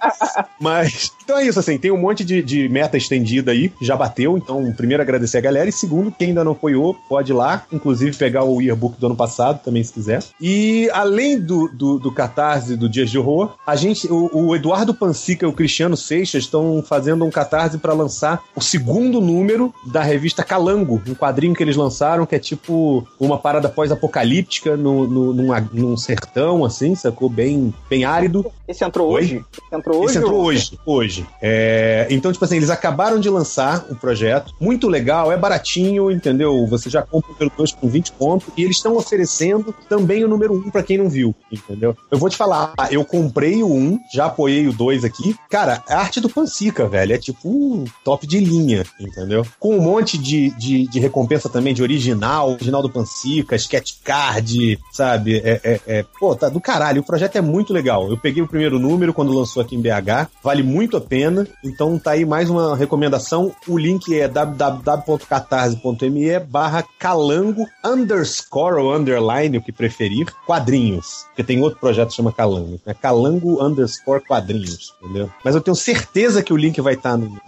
Mas. 0.59 1.11
Então 1.23 1.38
é 1.38 1.45
isso, 1.45 1.59
assim. 1.59 1.77
Tem 1.77 1.91
um 1.91 1.97
monte 1.97 2.23
de, 2.23 2.41
de 2.41 2.67
meta 2.69 2.97
estendida 2.97 3.51
aí, 3.51 3.72
já 3.81 3.95
bateu. 3.95 4.38
Então, 4.38 4.72
primeiro, 4.73 5.01
agradecer 5.01 5.38
a 5.38 5.41
galera. 5.41 5.69
E 5.69 5.72
segundo, 5.72 6.11
quem 6.11 6.30
ainda 6.30 6.43
não 6.43 6.51
apoiou, 6.53 6.93
pode 7.07 7.31
ir 7.31 7.35
lá. 7.35 7.63
Inclusive, 7.72 8.15
pegar 8.17 8.43
o 8.43 8.61
yearbook 8.61 8.99
do 8.99 9.05
ano 9.07 9.15
passado 9.15 9.59
também, 9.63 9.83
se 9.83 9.93
quiser. 9.93 10.22
E 10.39 10.89
além 10.93 11.32
do, 11.39 11.67
do, 11.67 11.99
do 11.99 12.11
Catarse 12.11 12.75
do 12.75 12.89
Dias 12.89 13.09
de 13.09 13.17
Horror, 13.17 13.55
a 13.65 13.75
gente. 13.75 14.07
O, 14.11 14.29
o 14.33 14.55
Eduardo 14.55 14.93
Pansica 14.93 15.45
e 15.45 15.49
o 15.49 15.53
Cristiano 15.53 15.95
Seixas 15.97 16.43
estão 16.43 16.83
fazendo 16.85 17.25
um 17.25 17.31
Catarse 17.31 17.77
para 17.77 17.93
lançar 17.93 18.43
o 18.55 18.61
segundo 18.61 19.21
número 19.21 19.73
da 19.87 20.01
revista 20.03 20.43
Calango, 20.43 21.01
um 21.07 21.15
quadrinho 21.15 21.53
que 21.55 21.63
eles 21.63 21.75
lançaram 21.75 22.25
que 22.25 22.35
é 22.35 22.39
tipo 22.39 23.07
uma 23.19 23.37
parada 23.37 23.69
pós-apocalíptica 23.69 24.75
no, 24.75 25.07
no, 25.07 25.33
num, 25.33 25.67
num 25.71 25.97
sertão, 25.97 26.63
assim, 26.65 26.95
sacou? 26.95 27.29
Bem, 27.29 27.73
bem 27.89 28.03
árido. 28.05 28.45
Esse 28.67 28.83
entrou 28.83 29.09
Oi? 29.11 29.21
hoje? 29.21 29.45
Esse 29.65 29.75
entrou 29.75 29.97
hoje? 29.97 30.09
Esse 30.09 30.17
entrou 30.17 30.39
ou- 30.39 30.45
hoje, 30.45 30.79
hoje. 30.85 31.25
É, 31.41 32.07
então, 32.09 32.31
tipo 32.31 32.43
assim, 32.43 32.57
eles 32.57 32.69
acabaram 32.69 33.19
de 33.19 33.29
lançar 33.29 33.85
o 33.89 33.95
projeto. 33.95 34.53
Muito 34.59 34.87
legal, 34.87 35.31
é 35.31 35.37
baratinho, 35.37 36.11
entendeu? 36.11 36.65
Você 36.67 36.89
já 36.89 37.01
compra 37.01 37.33
pelo 37.33 37.51
2 37.55 37.71
com 37.73 37.87
20 37.87 38.11
pontos. 38.13 38.47
E 38.57 38.63
eles 38.63 38.77
estão 38.77 38.95
oferecendo 38.95 39.73
também 39.89 40.23
o 40.23 40.27
número 40.27 40.53
1 40.53 40.57
um 40.57 40.69
pra 40.69 40.83
quem 40.83 40.97
não 40.97 41.09
viu, 41.09 41.22
entendeu? 41.51 41.95
Eu 42.11 42.17
vou 42.17 42.29
te 42.29 42.37
falar, 42.37 42.73
eu 42.91 43.05
comprei 43.05 43.63
o 43.63 43.71
1, 43.71 43.77
um, 43.77 43.99
já 44.13 44.25
apoiei 44.25 44.67
o 44.67 44.73
2 44.73 45.03
aqui. 45.03 45.35
Cara, 45.49 45.83
a 45.87 45.97
arte 45.97 46.19
do 46.19 46.29
Pansica, 46.29 46.87
velho, 46.87 47.13
é 47.13 47.17
tipo 47.17 47.85
top 48.03 48.25
de 48.25 48.39
linha, 48.39 48.83
entendeu? 48.99 49.45
Com 49.59 49.77
um 49.77 49.81
monte 49.81 50.17
de, 50.17 50.49
de, 50.51 50.87
de 50.87 50.99
recompensa 50.99 51.49
também 51.49 51.73
de 51.73 51.83
original, 51.83 52.51
original 52.51 52.81
do 52.81 52.89
Pansica, 52.89 53.55
sketch 53.55 53.93
card, 54.03 54.79
sabe? 54.91 55.37
É, 55.37 55.61
é, 55.63 55.79
é- 55.87 56.05
pô, 56.19 56.35
tá 56.35 56.49
do 56.49 56.59
caralho. 56.59 57.01
O 57.01 57.05
projeto 57.05 57.35
é 57.35 57.41
muito 57.41 57.71
legal. 57.73 58.09
Eu 58.09 58.17
peguei 58.17 58.41
o 58.41 58.47
primeiro 58.47 58.79
número 58.79 59.13
quando 59.13 59.31
lançou 59.33 59.61
aqui 59.61 59.75
em 59.75 59.81
BH, 59.81 60.29
vale 60.43 60.63
muito 60.63 60.97
a 60.97 61.01
pena. 61.01 61.47
Então 61.63 61.99
tá 61.99 62.11
aí 62.11 62.25
mais 62.25 62.49
uma 62.49 62.75
recomendação. 62.75 63.53
O 63.67 63.77
link 63.77 64.19
é 64.19 64.27
www.catarse.me 64.27 66.39
barra 66.39 66.83
calango 66.99 67.67
underscore 67.83 68.81
ou 68.81 68.95
underline, 68.95 69.57
o 69.57 69.61
que 69.61 69.71
preferir, 69.71 70.27
quadrinhos. 70.45 71.12
Porque 71.27 71.43
tem 71.43 71.61
outro 71.61 71.80
projeto 71.80 72.09
que 72.09 72.16
chama 72.16 72.32
Calango. 72.32 72.80
É 72.85 72.93
calango 72.93 73.64
underscore 73.64 74.22
quadrinhos, 74.22 74.93
entendeu? 75.01 75.30
Mas 75.43 75.56
eu 75.56 75.61
tenho 75.61 75.75
certeza 75.75 76.43
que 76.43 76.53
o 76.53 76.58
link 76.58 76.80
vai 76.82 76.93
estar 76.93 77.17
no. 77.17 77.40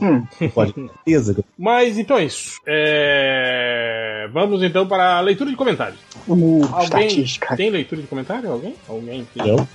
Pode 0.54 0.74
ter 0.74 0.90
certeza. 1.06 1.44
Mas 1.58 1.98
então 1.98 2.18
é 2.18 2.26
isso. 2.26 2.60
É, 2.66 4.30
Vamos 4.32 4.64
então 4.64 4.88
para 4.88 5.18
a 5.18 5.22
leitura 5.22 5.50
de 5.50 5.56
comentários. 5.56 6.00
Uh, 6.28 6.62
Alguém 6.72 7.08
estatística. 7.08 7.56
tem 7.56 7.70
leitura 7.70 8.02
de 8.02 8.08
comentário? 8.08 8.52
Alguém? 8.52 8.76
Alguém 8.88 9.28
tem 9.34 9.48
Eu. 9.48 9.68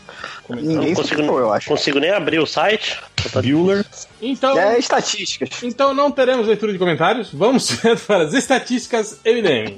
Comentário? 0.51 0.75
Não 0.75 0.81
Ninguém 0.81 0.95
consigo, 0.95 1.21
citou, 1.23 1.39
eu 1.39 1.53
acho. 1.53 1.69
consigo 1.69 1.99
nem 1.99 2.11
abrir 2.11 2.39
o 2.41 2.47
site. 2.47 2.99
Bueller. 3.35 3.85
Então, 4.23 4.59
É 4.59 4.79
estatísticas. 4.79 5.63
então 5.63 5.93
não 5.93 6.11
teremos 6.11 6.47
leitura 6.47 6.73
de 6.73 6.79
comentários. 6.79 7.31
Vamos 7.33 7.69
direto 7.83 8.07
para 8.07 8.25
as 8.25 8.33
estatísticas 8.33 9.21
MDM. 9.25 9.77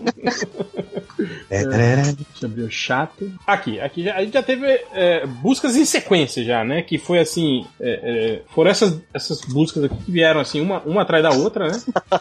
É, 1.51 1.65
Deixa 1.65 2.15
eu 2.43 2.49
abrir 2.49 2.63
o 2.63 2.71
chato. 2.71 3.31
Aqui, 3.47 3.79
aqui 3.81 4.05
já- 4.05 4.15
a 4.17 4.21
gente 4.25 4.33
já 4.33 4.43
teve 4.43 4.67
é, 4.95 5.27
buscas 5.27 5.77
em 5.77 5.85
sequência 5.85 6.45
já, 6.45 6.65
né? 6.65 6.83
Que 6.83 6.99
foi 6.99 7.19
assim. 7.19 7.67
é, 7.81 7.91
é, 7.91 8.43
foram 8.55 8.71
essas, 8.71 8.99
essas 9.13 9.41
buscas 9.43 9.85
aqui 9.85 9.97
que 10.05 10.11
vieram 10.11 10.41
assim, 10.41 10.61
uma, 10.61 10.81
uma 10.87 11.03
atrás 11.03 11.23
da 11.23 11.31
outra, 11.31 11.69
né? 11.69 11.81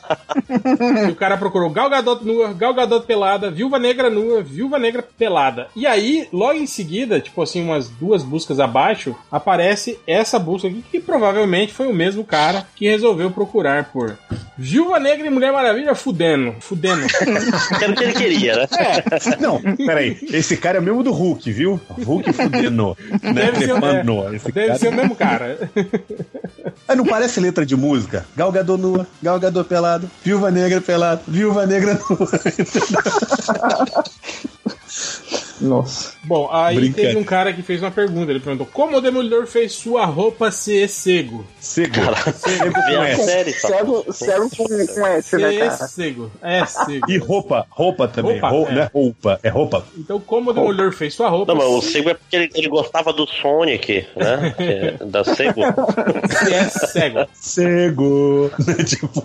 o 1.11 1.15
cara 1.15 1.37
procurou 1.37 1.69
Gal 1.69 1.89
Gadot 1.89 2.25
nua, 2.25 2.51
Gal 2.53 2.73
Gadot 2.73 3.05
pelada, 3.05 3.49
Viúva 3.51 3.77
Negra 3.79 4.09
nua, 4.09 4.41
Viúva 4.41 4.77
Negra 4.79 5.03
pelada. 5.17 5.67
E 5.75 5.85
aí, 5.87 6.27
logo 6.33 6.53
em 6.59 6.67
seguida, 6.67 7.19
tipo 7.19 7.41
assim, 7.41 7.63
umas 7.63 7.89
duas 7.89 8.23
buscas 8.23 8.40
abaixo, 8.59 9.15
aparece 9.31 9.99
essa 10.07 10.39
busca 10.39 10.67
aqui, 10.67 10.83
que 10.91 10.99
provavelmente 10.99 11.73
foi 11.73 11.87
o 11.87 11.93
mesmo 11.93 12.23
cara 12.23 12.65
que 12.75 12.87
resolveu 12.87 13.31
procurar 13.31 13.85
por 13.85 14.17
Viúva 14.57 14.99
Negra 14.99 15.25
e 15.25 15.29
Mulher 15.29 15.51
Maravilha 15.51 15.95
fudendo. 15.95 16.55
Fudendo. 16.59 17.01
Era 17.81 17.91
o 17.91 17.95
que 17.95 18.03
ele 18.03 18.13
queria, 18.13 18.55
né? 18.55 18.67
Não, 19.39 19.59
peraí. 19.75 20.17
Esse 20.31 20.55
cara 20.57 20.77
é 20.77 20.81
o 20.81 20.83
mesmo 20.83 21.03
do 21.03 21.11
Hulk, 21.11 21.51
viu? 21.51 21.79
Hulk 22.05 22.31
fudendo. 22.33 22.97
Né? 23.21 23.33
Deve 23.33 23.65
ser, 23.65 23.71
é, 23.71 24.35
Esse 24.35 24.51
deve 24.51 24.67
cara- 24.67 24.79
ser 24.79 24.87
o 24.89 24.93
mesmo 24.93 25.15
cara. 25.15 25.57
Ah, 26.87 26.95
não 26.95 27.05
parece 27.05 27.39
letra 27.39 27.65
de 27.65 27.75
música? 27.75 28.25
Galgador 28.35 28.77
nua, 28.77 29.07
Galgador 29.21 29.63
pelado, 29.65 30.09
Viúva 30.23 30.51
Negra 30.51 30.81
pelado, 30.81 31.21
Viúva 31.27 31.65
Negra 31.65 31.99
nua. 32.09 32.29
Nossa. 35.61 36.13
Bom, 36.23 36.49
aí 36.51 36.91
teve 36.91 37.17
um 37.17 37.23
cara 37.23 37.53
que 37.53 37.61
fez 37.61 37.81
uma 37.81 37.91
pergunta. 37.91 38.31
Ele 38.31 38.39
perguntou: 38.39 38.67
Como 38.71 38.97
o 38.97 39.01
Demolidor 39.01 39.45
fez 39.47 39.73
sua 39.73 40.05
roupa 40.05 40.51
ser 40.51 40.89
cego? 40.89 41.45
Cego. 41.59 41.93
Cego 42.35 42.73
com 42.73 43.03
S. 43.03 43.23
série, 43.23 43.53
tá? 43.53 43.67
Cego, 43.67 44.05
cego 44.13 44.49
com, 44.49 44.65
com 44.67 45.07
S, 45.07 45.37
né, 45.37 45.57
cara? 45.57 45.87
cego. 45.87 46.31
É 46.41 46.65
cego. 46.65 47.11
E 47.11 47.17
roupa, 47.17 47.65
roupa 47.69 48.07
também. 48.07 48.39
Roupa, 48.39 48.49
Rou- 48.49 48.67
é. 48.67 48.71
Não 48.71 48.81
é 48.81 48.89
roupa, 48.93 49.39
é 49.43 49.49
roupa. 49.49 49.85
Então, 49.97 50.19
como 50.19 50.49
o 50.49 50.53
Demolidor 50.53 50.91
fez 50.91 51.13
sua 51.13 51.29
roupa 51.29 51.53
Não, 51.53 51.59
mas 51.61 51.69
o 51.69 51.81
cego 51.81 52.09
é 52.09 52.13
porque 52.13 52.35
ele, 52.35 52.49
ele 52.55 52.67
gostava 52.67 53.13
do 53.13 53.27
Sonic, 53.27 54.05
né? 54.15 54.55
É 54.57 55.05
da 55.05 55.23
cego. 55.23 55.61
se 56.29 56.53
é 56.53 56.63
cego? 56.69 57.27
Cego. 57.33 58.51
tipo. 58.85 59.23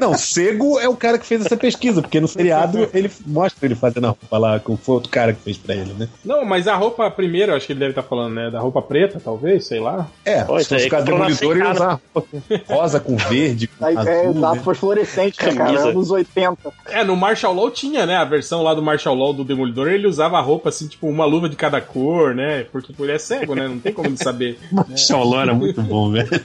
Não, 0.00 0.14
cego 0.14 0.78
é 0.78 0.88
o 0.88 0.96
cara 0.96 1.18
que 1.18 1.26
fez 1.26 1.44
essa 1.44 1.56
pesquisa, 1.56 2.00
porque 2.00 2.20
no 2.20 2.28
seriado 2.28 2.88
ele 2.92 3.10
mostra 3.26 3.66
ele 3.66 3.74
fazendo 3.74 4.04
a 4.06 4.08
roupa 4.08 4.38
lá, 4.38 4.60
com 4.60 4.76
foi 4.76 4.96
outro 4.96 5.10
cara 5.10 5.32
que 5.32 5.40
fez 5.40 5.56
pra 5.56 5.74
ele, 5.74 5.92
né? 5.94 6.08
Não, 6.24 6.44
mas 6.44 6.68
a 6.68 6.74
roupa 6.74 7.10
primeiro, 7.10 7.54
acho 7.54 7.66
que 7.66 7.72
ele 7.72 7.80
deve 7.80 7.92
estar 7.92 8.02
falando, 8.02 8.34
né? 8.34 8.50
Da 8.50 8.60
roupa 8.60 8.80
preta, 8.82 9.20
talvez, 9.22 9.66
sei 9.66 9.80
lá. 9.80 10.08
É, 10.24 10.44
Pô, 10.44 10.58
se 10.58 10.68
fosse 10.68 10.88
na 10.88 11.00
demolidor, 11.00 11.56
ele 11.56 11.68
usar 11.68 12.00
roupa 12.14 12.22
com 12.22 12.74
rosa 12.74 13.00
com 13.00 13.16
verde, 13.16 13.66
com 13.66 13.84
Aí, 13.84 13.96
é, 13.96 14.26
azul. 14.26 14.40
tá 14.40 14.54
né? 14.54 14.60
fosforescente, 14.60 15.44
né, 15.44 15.54
cara? 15.54 15.80
Anos 15.80 16.10
80. 16.10 16.72
É, 16.86 17.04
no 17.04 17.16
Martial 17.16 17.54
Law 17.54 17.70
tinha, 17.70 18.06
né? 18.06 18.16
A 18.16 18.24
versão 18.24 18.62
lá 18.62 18.74
do 18.74 18.82
Martial 18.82 19.14
Law 19.14 19.32
do 19.32 19.44
Demolidor, 19.44 19.88
ele 19.88 20.06
usava 20.06 20.38
a 20.38 20.40
roupa 20.40 20.68
assim, 20.68 20.86
tipo, 20.86 21.08
uma 21.08 21.24
luva 21.24 21.48
de 21.48 21.56
cada 21.56 21.80
cor, 21.80 22.34
né? 22.34 22.66
Porque 22.70 22.94
ele 22.98 23.12
é 23.12 23.18
cego, 23.18 23.54
né? 23.54 23.68
Não 23.68 23.78
tem 23.78 23.92
como 23.92 24.08
ele 24.08 24.16
saber. 24.16 24.58
Xoló 24.96 25.40
era 25.40 25.54
muito 25.54 25.82
bom, 25.82 26.10
velho. 26.10 26.44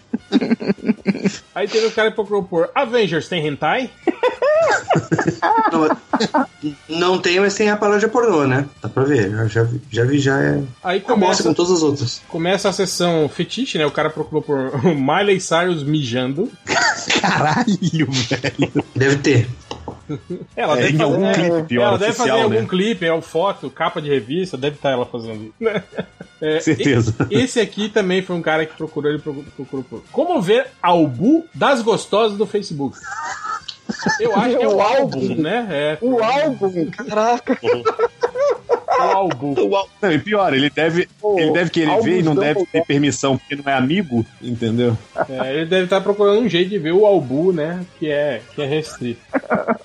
Aí 1.53 1.67
teve 1.67 1.87
o 1.87 1.91
cara 1.91 2.09
que 2.09 2.15
procurou 2.15 2.43
por 2.43 2.69
Avengers 2.73 3.18
tem 3.27 3.45
hentai? 3.47 3.89
Não, 5.71 5.97
não 6.89 7.19
tem, 7.19 7.39
mas 7.39 7.55
tem 7.55 7.69
a 7.69 7.77
paródia 7.77 8.09
pornô, 8.09 8.45
né? 8.45 8.65
Dá 8.81 8.89
pra 8.89 9.03
ver. 9.03 9.31
Eu 9.31 9.47
já 9.47 9.63
vi, 9.63 9.81
já 9.89 10.03
vi, 10.03 10.19
já 10.19 10.41
é. 10.41 10.61
Aí 10.83 10.99
começa, 10.99 11.43
com 11.43 11.53
todas 11.53 11.71
as 11.71 11.81
outras. 11.81 12.21
começa 12.27 12.69
a 12.69 12.73
sessão 12.73 13.29
fetiche, 13.29 13.77
né? 13.77 13.85
O 13.85 13.91
cara 13.91 14.09
procurou 14.09 14.41
por 14.41 14.83
Miley 14.83 15.39
Cyrus 15.39 15.83
mijando. 15.83 16.51
Caralho, 17.21 18.07
velho. 18.11 18.85
Deve 18.95 19.15
ter. 19.17 19.49
Ela 20.55 20.73
É, 20.77 20.81
deve 20.81 20.91
fazer, 20.97 21.03
algum 21.03 21.25
é, 21.27 21.33
clipe, 21.33 21.63
pior, 21.67 21.83
ela 21.87 21.97
deve 21.97 22.13
fazer 22.13 22.29
oficial, 22.31 22.41
algum 22.43 22.61
né? 22.61 22.67
clipe, 22.69 23.05
é 23.05 23.13
o 23.13 23.21
foto, 23.21 23.69
capa 23.69 24.01
de 24.01 24.09
revista, 24.09 24.57
deve 24.57 24.75
estar 24.77 24.91
ela 24.91 25.05
fazendo. 25.05 25.53
né? 25.59 25.83
É, 26.41 26.59
Certeza. 26.59 27.13
e- 27.29 27.35
Esse 27.41 27.59
aqui 27.59 27.89
também 27.89 28.21
foi 28.21 28.35
um 28.35 28.41
cara 28.41 28.65
que 28.65 28.75
procurou, 28.75 29.11
ele 29.11 29.19
procurou, 29.21 29.45
procurou 29.65 30.03
como 30.11 30.41
ver 30.41 30.67
álbum 30.81 31.43
das 31.53 31.81
gostosas 31.81 32.37
do 32.37 32.45
Facebook. 32.45 32.97
Eu 34.19 34.35
acho 34.35 34.57
que 34.57 34.63
é 34.63 34.67
o 34.67 34.75
O 34.77 34.81
álbum, 34.81 35.19
álbum. 35.19 35.35
né? 35.41 35.67
É, 35.69 35.97
O 36.01 36.23
álbum, 36.23 36.89
caraca. 36.91 37.59
O 38.97 39.01
álbum. 39.01 39.55
Não, 40.01 40.11
e 40.11 40.19
pior, 40.19 40.53
ele 40.53 40.69
deve, 40.69 41.07
Pô, 41.19 41.39
ele 41.39 41.51
deve 41.51 41.69
querer 41.69 42.01
ver 42.01 42.19
e 42.19 42.23
não 42.23 42.35
deve 42.35 42.65
ter 42.65 42.85
permissão 42.85 43.37
porque 43.37 43.55
não 43.55 43.71
é 43.71 43.75
amigo, 43.75 44.25
entendeu? 44.41 44.97
É, 45.29 45.55
ele 45.55 45.65
deve 45.65 45.83
estar 45.83 46.01
procurando 46.01 46.39
um 46.39 46.49
jeito 46.49 46.69
de 46.69 46.79
ver 46.79 46.93
o 46.93 47.05
Albu, 47.05 47.53
né? 47.53 47.85
Que 47.99 48.09
é, 48.09 48.41
que 48.55 48.61
é 48.61 48.65
restrito. 48.65 49.21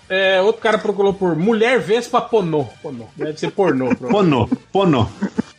É, 0.08 0.40
outro 0.40 0.62
cara 0.62 0.78
procurou 0.78 1.12
por 1.12 1.36
Mulher 1.36 1.78
Vespa 1.80 2.20
Ponô. 2.20 2.64
Ponô. 2.82 3.06
Deve 3.16 3.38
ser 3.38 3.50
pornô. 3.50 3.94
Pono, 3.96 4.48
pono. 4.72 5.10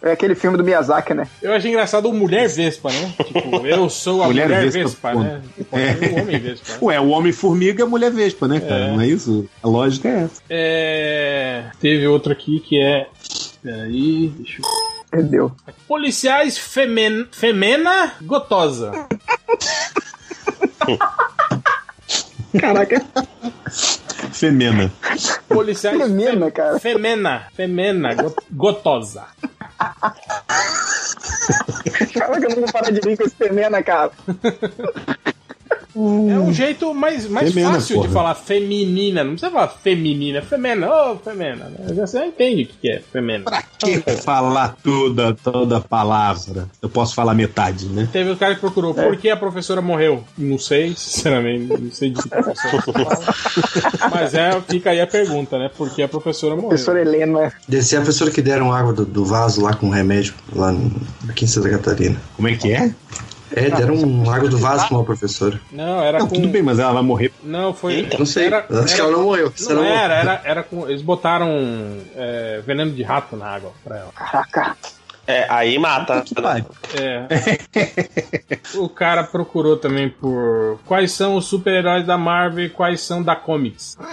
É 0.05 0.11
aquele 0.11 0.35
filme 0.35 0.55
do 0.55 0.63
Miyazaki, 0.63 1.15
né? 1.15 1.27
Eu 1.41 1.51
achei 1.51 1.71
engraçado 1.71 2.07
o 2.07 2.13
Mulher 2.13 2.47
Vespa, 2.47 2.91
né? 2.91 3.13
Tipo, 3.25 3.65
eu 3.65 3.89
sou 3.89 4.21
a 4.21 4.27
Mulher, 4.27 4.45
Mulher 4.47 4.69
Vespa, 4.69 5.11
Vespa, 5.11 5.13
né? 5.15 5.41
Pode 5.69 5.97
ser 5.97 6.11
o 6.13 6.21
Homem 6.21 6.39
Vespa. 6.39 6.71
né? 6.73 6.79
Ué, 6.81 6.99
o 6.99 7.09
Homem-Formiga 7.09 7.81
é 7.83 7.85
mulher 7.87 8.11
vespa, 8.11 8.47
né, 8.47 8.59
cara? 8.59 8.75
É. 8.85 8.91
Não 8.91 9.01
é 9.01 9.07
isso? 9.07 9.49
A 9.63 9.67
lógica 9.67 10.07
é 10.07 10.23
essa. 10.25 10.41
É, 10.47 11.63
teve 11.81 12.05
outro 12.05 12.31
aqui 12.31 12.59
que 12.59 12.79
é. 12.79 13.07
Peraí, 13.63 14.31
deixa 14.37 14.61
eu. 14.61 14.65
Perdeu. 15.09 15.51
Policiais 15.87 16.55
femen... 16.57 17.25
Femena 17.31 18.13
Gotosa. 18.21 18.91
Caraca, 22.59 23.03
Femena. 24.31 24.91
Policiais 25.47 25.97
Femena, 25.97 26.51
cara. 26.51 26.79
Femena. 26.79 27.47
Femena 27.53 28.13
go- 28.13 28.35
Gotosa. 29.79 30.15
Caraca, 32.13 32.43
eu 32.43 32.49
não 32.49 32.55
vou 32.55 32.71
parar 32.71 32.91
de 32.91 32.99
rir 33.07 33.17
com 33.17 33.23
esse 33.23 33.35
Femena, 33.35 33.83
cara. 33.83 34.11
É 35.95 36.39
um 36.39 36.51
jeito 36.53 36.93
mais, 36.93 37.25
mais 37.27 37.49
Femena, 37.53 37.73
fácil 37.75 37.95
porra. 37.95 38.07
de 38.09 38.13
falar 38.13 38.35
feminina. 38.35 39.23
Não 39.23 39.31
precisa 39.31 39.49
falar 39.51 39.69
feminina, 39.69 40.41
femena, 40.41 40.89
ô 40.91 41.15
femena. 41.17 41.65
né? 41.69 41.93
Você 41.95 42.17
já 42.19 42.25
entende 42.27 42.63
o 42.63 42.67
que 42.81 42.89
é 42.91 42.99
femena. 43.13 43.45
Pra 43.45 43.61
que 43.61 43.99
falar 44.21 44.75
toda, 44.83 45.33
toda 45.35 45.79
palavra? 45.79 46.67
Eu 46.81 46.89
posso 46.89 47.15
falar 47.15 47.33
metade, 47.33 47.85
né? 47.87 48.09
Teve 48.11 48.31
o 48.31 48.35
cara 48.37 48.55
que 48.55 48.61
procurou 48.61 48.93
por 48.93 49.15
que 49.15 49.29
a 49.29 49.37
professora 49.37 49.81
morreu. 49.81 50.23
Não 50.37 50.57
sei, 50.59 50.93
sinceramente, 50.97 51.67
não 51.81 51.91
sei 51.91 52.09
de 52.09 52.21
que 52.21 52.27
professora 52.29 52.81
fala. 52.81 53.35
Mas 54.11 54.33
é, 54.33 54.61
fica 54.67 54.89
aí 54.89 54.99
a 54.99 55.07
pergunta, 55.07 55.57
né? 55.57 55.69
Por 55.77 55.89
que 55.89 56.01
a 56.03 56.07
professora 56.09 56.55
morreu? 56.55 56.69
Professora 56.69 56.99
Helena. 57.01 57.53
Deve 57.67 57.83
ser 57.83 57.95
a 57.97 57.99
professora 58.01 58.31
que 58.31 58.41
deram 58.41 58.71
água 58.73 58.91
do, 58.91 59.05
do 59.05 59.23
vaso 59.23 59.61
lá 59.61 59.73
com 59.73 59.89
remédio, 59.89 60.33
lá 60.53 60.71
no- 60.73 60.91
aqui 61.29 61.45
em 61.45 61.47
Santa 61.47 61.69
Catarina. 61.69 62.17
Como 62.35 62.47
é 62.49 62.55
que 62.55 62.73
é? 62.73 62.93
É, 63.55 63.69
deram 63.69 63.95
um 63.95 64.29
água 64.29 64.49
do 64.49 64.57
vaso 64.57 64.87
pra 64.87 64.97
uma 64.97 65.05
professora. 65.05 65.59
Não, 65.71 66.01
era 66.03 66.19
Não, 66.19 66.27
com. 66.27 66.35
tudo 66.35 66.47
bem, 66.49 66.61
mas 66.61 66.77
ela 66.77 66.91
vai 66.93 67.03
morrer. 67.03 67.31
Não, 67.41 67.73
foi. 67.73 68.07
Não 68.19 68.25
sei, 68.25 68.47
Era, 68.47 68.65
acho 68.83 68.93
que 68.95 69.01
ela 69.01 69.11
não 69.11 69.23
morreu. 69.23 69.51
Não 69.69 69.75
não- 69.77 69.83
era, 69.85 70.13
era, 70.15 70.41
era 70.43 70.63
com. 70.63 70.87
Eles 70.87 71.01
botaram 71.01 71.49
é, 72.15 72.61
veneno 72.65 72.91
de 72.91 73.01
rato 73.03 73.35
na 73.37 73.47
água 73.47 73.71
pra 73.83 73.97
ela. 73.97 74.11
Caraca. 74.13 74.75
É, 75.27 75.47
aí 75.49 75.79
mata. 75.79 76.23
É. 76.93 77.25
o 78.77 78.87
cara 78.87 79.23
procurou 79.23 79.75
também 79.75 80.07
por 80.07 80.77
quais 80.85 81.13
são 81.13 81.35
os 81.35 81.45
super-heróis 81.47 82.05
da 82.05 82.15
Marvel 82.15 82.65
e 82.65 82.69
quais 82.69 83.01
são 83.01 83.23
da 83.23 83.35
Comics. 83.35 83.97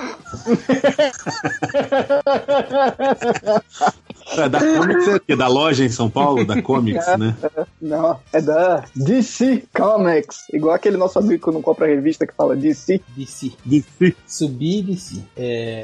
É, 4.36 4.48
Da 4.48 4.58
Comics 4.60 5.20
é? 5.28 5.36
Da 5.36 5.48
loja 5.48 5.84
em 5.84 5.88
São 5.88 6.08
Paulo? 6.08 6.44
Da 6.44 6.60
Comics, 6.62 7.06
né? 7.18 7.36
Não, 7.80 8.18
é 8.32 8.40
da 8.40 8.84
DC 8.94 9.64
Comics. 9.74 10.48
Igual 10.52 10.74
aquele 10.74 10.96
nosso 10.96 11.18
amigo 11.18 11.44
que 11.44 11.54
não 11.54 11.62
compra 11.62 11.86
revista 11.86 12.26
que 12.26 12.34
fala 12.34 12.56
DC. 12.56 13.00
DC. 13.16 13.52
DC. 13.64 14.14
Subir 14.26 14.82
descer. 14.82 15.22
É... 15.36 15.82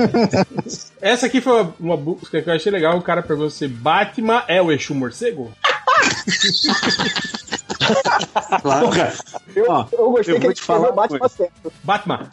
Essa 1.01 1.27
aqui 1.27 1.41
foi 1.41 1.53
uma, 1.63 1.75
uma 1.81 1.97
busca 1.97 2.41
que 2.41 2.49
eu 2.49 2.55
achei 2.55 2.73
legal. 2.73 2.97
O 2.97 3.03
cara 3.03 3.23
perguntou 3.23 3.51
se 3.51 3.69
Batman 3.69 4.43
é 4.49 4.61
o 4.61 4.73
Exu 4.73 4.95
Morcego? 4.95 5.53
Porra, 8.63 9.15
Eu, 9.55 9.65
Ó, 9.69 9.87
eu 9.93 10.11
gostei 10.11 10.35
eu 10.35 10.39
que 10.39 10.43
vou 10.43 10.51
ele 10.51 10.55
te 10.55 10.63
falar 10.63 10.93
Batman 10.93 11.19
coisa. 11.19 11.35
certo. 11.35 11.73
Batman. 11.83 12.29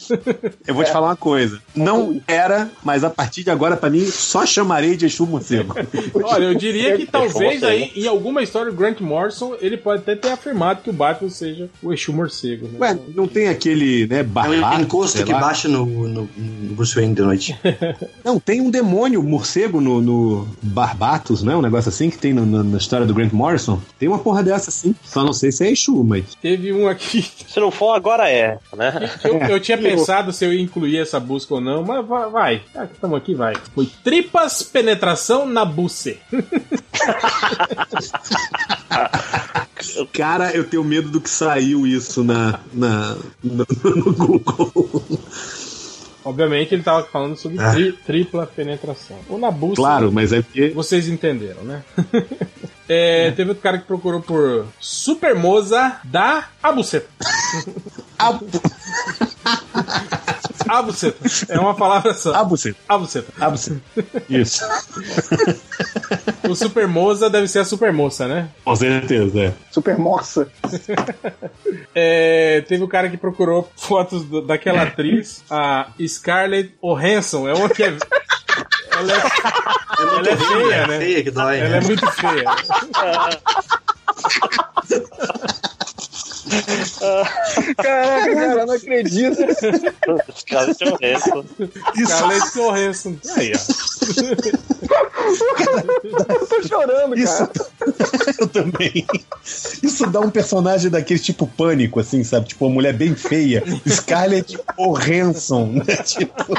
eu 0.66 0.74
vou 0.74 0.84
te 0.84 0.92
falar 0.92 1.08
uma 1.08 1.16
coisa. 1.16 1.60
Não 1.74 2.20
era, 2.26 2.70
mas 2.84 3.02
a 3.04 3.10
partir 3.10 3.42
de 3.42 3.50
agora, 3.50 3.76
pra 3.76 3.88
mim, 3.90 4.04
só 4.06 4.44
chamarei 4.46 4.96
de 4.96 5.06
Exu 5.06 5.26
Morcego. 5.26 5.74
Olha, 6.22 6.44
eu 6.44 6.54
diria 6.54 6.96
que 6.96 7.06
talvez 7.10 7.62
aí, 7.64 7.90
em 7.96 8.06
alguma 8.06 8.42
história 8.42 8.70
do 8.70 8.76
Grant 8.76 9.00
Morrison, 9.00 9.54
ele 9.60 9.76
pode 9.76 10.02
até 10.02 10.14
ter 10.14 10.30
afirmado 10.30 10.82
que 10.82 10.90
o 10.90 10.92
Batman 10.92 11.30
seja 11.30 11.68
o 11.82 11.92
Exu 11.92 12.12
Morcego. 12.12 12.68
Né? 12.68 12.78
Ué, 12.78 12.98
não 13.14 13.26
tem 13.26 13.48
aquele, 13.48 14.06
né, 14.06 14.20
É 14.20 14.48
um 14.76 14.80
encosto 14.80 15.24
que 15.24 15.32
lá? 15.32 15.40
baixa 15.40 15.68
no, 15.68 15.86
no, 15.86 16.28
no 16.36 16.74
Bruce 16.74 16.94
Wayne 16.94 17.14
de 17.14 17.22
noite. 17.22 17.58
Não, 18.24 18.38
tem 18.40 18.60
um 18.60 18.70
demônio 18.70 19.22
morcego 19.22 19.80
no, 19.80 20.00
no 20.02 20.48
Barbatos, 20.62 21.42
né? 21.42 21.54
Um 21.54 21.62
negócio 21.62 21.88
assim 21.88 22.10
que 22.10 22.18
tem 22.18 22.32
no- 22.32 22.44
no- 22.44 22.64
na 22.64 22.76
história 22.78 23.06
do 23.06 23.14
Grant 23.14 23.32
Morrison. 23.32 23.55
Tem 23.98 24.08
uma 24.08 24.18
porra 24.18 24.42
dessa, 24.42 24.70
sim. 24.70 24.94
Só 25.04 25.22
não 25.24 25.32
sei 25.32 25.50
se 25.52 25.64
é 25.66 25.70
Exu, 25.70 26.02
mas... 26.04 26.34
Teve 26.40 26.72
um 26.72 26.88
aqui. 26.88 27.22
Se 27.48 27.60
não 27.60 27.70
for, 27.70 27.92
agora 27.94 28.28
é, 28.30 28.58
né? 28.76 29.10
Eu, 29.24 29.38
eu 29.38 29.60
tinha 29.60 29.78
pensado 29.78 30.32
se 30.32 30.44
eu 30.44 30.52
ia 30.52 30.60
incluir 30.60 30.98
essa 30.98 31.18
busca 31.18 31.54
ou 31.54 31.60
não, 31.60 31.82
mas 31.82 32.04
vai. 32.06 32.30
vai. 32.30 32.62
Ah, 32.74 32.84
estamos 32.84 33.16
aqui, 33.16 33.34
vai. 33.34 33.54
Foi 33.74 33.86
tripas 34.04 34.62
penetração 34.62 35.46
na 35.46 35.64
buce. 35.64 36.18
Cara, 40.12 40.50
eu 40.54 40.64
tenho 40.64 40.84
medo 40.84 41.08
do 41.10 41.20
que 41.20 41.30
saiu 41.30 41.86
isso 41.86 42.24
na, 42.24 42.60
na, 42.72 43.16
no, 43.42 43.66
no 43.84 44.12
Google. 44.12 45.02
Obviamente 46.24 46.74
ele 46.74 46.82
tava 46.82 47.04
falando 47.06 47.36
sobre 47.36 47.58
Ah. 47.60 47.72
tri- 47.72 47.92
tripla 47.92 48.46
penetração. 48.46 49.16
Ou 49.28 49.38
na 49.38 49.50
buce. 49.50 49.76
Claro, 49.76 50.10
mas 50.10 50.32
é 50.32 50.42
porque... 50.42 50.70
Vocês 50.70 51.08
entenderam, 51.08 51.62
né? 51.62 51.82
É, 52.88 53.30
teve 53.32 53.50
outro 53.50 53.62
cara 53.62 53.78
que 53.78 53.84
procurou 53.86 54.20
por 54.22 54.66
Supermoza 54.80 55.96
da 56.04 56.44
Abuceta. 56.62 57.08
Abuceta. 60.68 61.18
É 61.48 61.58
uma 61.58 61.74
palavra 61.74 62.12
só. 62.14 62.34
Abuceta. 62.34 62.78
Abuceta. 62.88 63.32
Abuceta. 63.40 63.80
Isso. 64.28 64.64
O 66.48 66.54
Supermoza 66.54 67.30
deve 67.30 67.46
ser 67.48 67.60
a 67.60 67.64
Supermoça, 67.64 68.26
né? 68.26 68.48
Com 68.64 68.74
certeza, 68.76 69.40
é. 69.40 69.52
Super 69.70 69.98
moça. 69.98 70.48
É, 71.98 72.60
teve 72.68 72.84
o 72.84 72.88
cara 72.88 73.08
que 73.08 73.16
procurou 73.16 73.70
fotos 73.74 74.22
do- 74.24 74.42
daquela 74.42 74.82
atriz, 74.82 75.42
a 75.50 75.88
Scarlett 76.06 76.74
Johansson. 76.82 77.48
É 77.48 77.54
uma 77.54 77.70
que 77.70 77.82
é. 77.82 77.96
Ela 78.98 79.12
é, 79.12 79.16
ela 80.18 80.28
é 80.28 80.36
feia, 80.36 80.86
né? 80.86 80.98
Feia 80.98 81.24
que 81.24 81.30
dói. 81.30 81.58
Ela 81.58 81.68
né? 81.68 81.78
é 81.78 81.80
muito 81.82 82.10
feia. 82.12 82.44
Caraca, 87.76 88.34
cara, 88.34 88.60
eu 88.60 88.66
não 88.66 88.74
acredito. 88.74 89.36
Tinham 90.76 90.96
resto. 91.00 91.44
Scarlett 92.04 92.52
Johansson. 92.54 93.16
Aí, 93.36 93.52
ó. 93.54 93.58
Eu 96.28 96.46
tô 96.46 96.62
chorando, 96.62 97.18
Isso, 97.18 97.46
cara. 97.46 97.52
eu 98.40 98.46
também. 98.48 99.06
Isso 99.82 100.06
dá 100.06 100.20
um 100.20 100.30
personagem 100.30 100.90
daquele 100.90 101.20
tipo 101.20 101.46
pânico, 101.46 102.00
assim, 102.00 102.22
sabe? 102.22 102.48
Tipo, 102.48 102.66
uma 102.66 102.74
mulher 102.74 102.92
bem 102.92 103.14
feia. 103.14 103.62
Scarlett 103.88 104.56
Johansson, 104.78 105.82
né? 105.86 105.96
Tipo, 106.04 106.54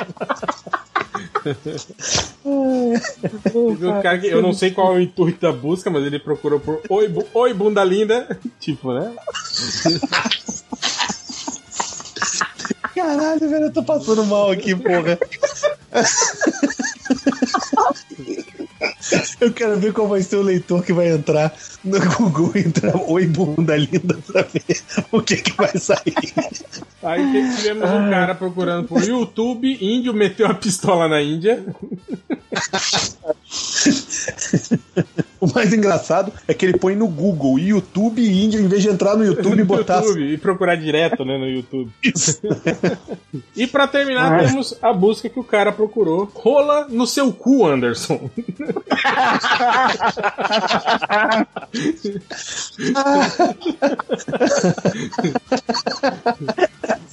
Um 2.45 4.01
cara 4.01 4.17
que 4.19 4.27
eu 4.27 4.42
não 4.42 4.53
sei 4.53 4.72
qual 4.72 4.93
é 4.93 4.98
o 4.98 5.01
intuito 5.01 5.42
da 5.42 5.51
busca, 5.51 5.90
mas 5.90 6.06
ele 6.06 6.19
procurou 6.19 6.59
por 6.59 6.82
Oi, 6.90 7.08
bu- 7.08 7.26
Oi 7.34 7.53
bunda 7.53 7.84
linda. 7.84 8.40
Tipo, 8.59 8.93
né? 8.93 9.14
caralho, 12.95 13.50
velho, 13.50 13.66
eu 13.66 13.74
tô 13.74 13.84
passando 13.84 14.26
mal 14.26 14.51
aqui, 14.51 14.76
porra. 14.76 15.17
Eu 19.40 19.52
quero 19.52 19.77
ver 19.77 19.94
qual 19.94 20.08
vai 20.08 20.22
ser 20.22 20.38
o 20.38 20.42
leitor 20.42 20.84
que 20.84 20.94
vai 20.94 21.10
entrar 21.10 21.53
no 21.84 22.00
Google 22.00 22.52
e 22.56 22.60
entrar 22.60 22.95
Oi 23.10 23.27
Bunda 23.27 23.76
Linda 23.76 24.18
pra 24.26 24.44
ver 24.44 24.82
o 25.11 25.22
que 25.22 25.38
que 25.38 25.56
vai 25.56 25.77
sair. 25.77 26.34
Aí 27.02 27.56
tivemos 27.56 27.90
um 27.90 28.10
cara 28.10 28.36
procurando 28.36 28.88
por 28.88 29.03
YouTube, 29.03 29.77
índio 29.82 30.14
meteu 30.14 30.48
a 30.48 30.53
pistola 30.53 31.08
na 31.08 31.22
Índia. 31.22 31.64
O 35.40 35.48
mais 35.53 35.72
engraçado 35.72 36.34
é 36.48 36.53
que 36.53 36.66
ele 36.66 36.77
põe 36.77 36.95
no 36.95 37.08
Google 37.08 37.60
YouTube 37.60 38.22
Índia, 38.22 38.60
em 38.60 38.68
vez 38.68 38.82
de 38.82 38.90
entrar 38.90 39.16
no 39.16 39.24
YouTube 39.24 39.60
e 39.60 39.64
botar. 39.64 40.02
YouTube, 40.03 40.34
e 40.34 40.38
procurar 40.38 40.76
direto, 40.76 41.24
né, 41.24 41.38
no 41.38 41.48
YouTube. 41.48 41.92
E 43.56 43.68
pra 43.68 43.88
terminar, 43.88 44.45
temos 44.45 44.76
a 44.82 44.92
busca 44.92 45.30
que 45.30 45.40
o 45.40 45.44
cara 45.44 45.72
procurou. 45.72 46.30
Rola 46.34 46.88
no 46.90 47.06
seu 47.06 47.32
cu, 47.32 47.68
Anderson. 47.68 48.30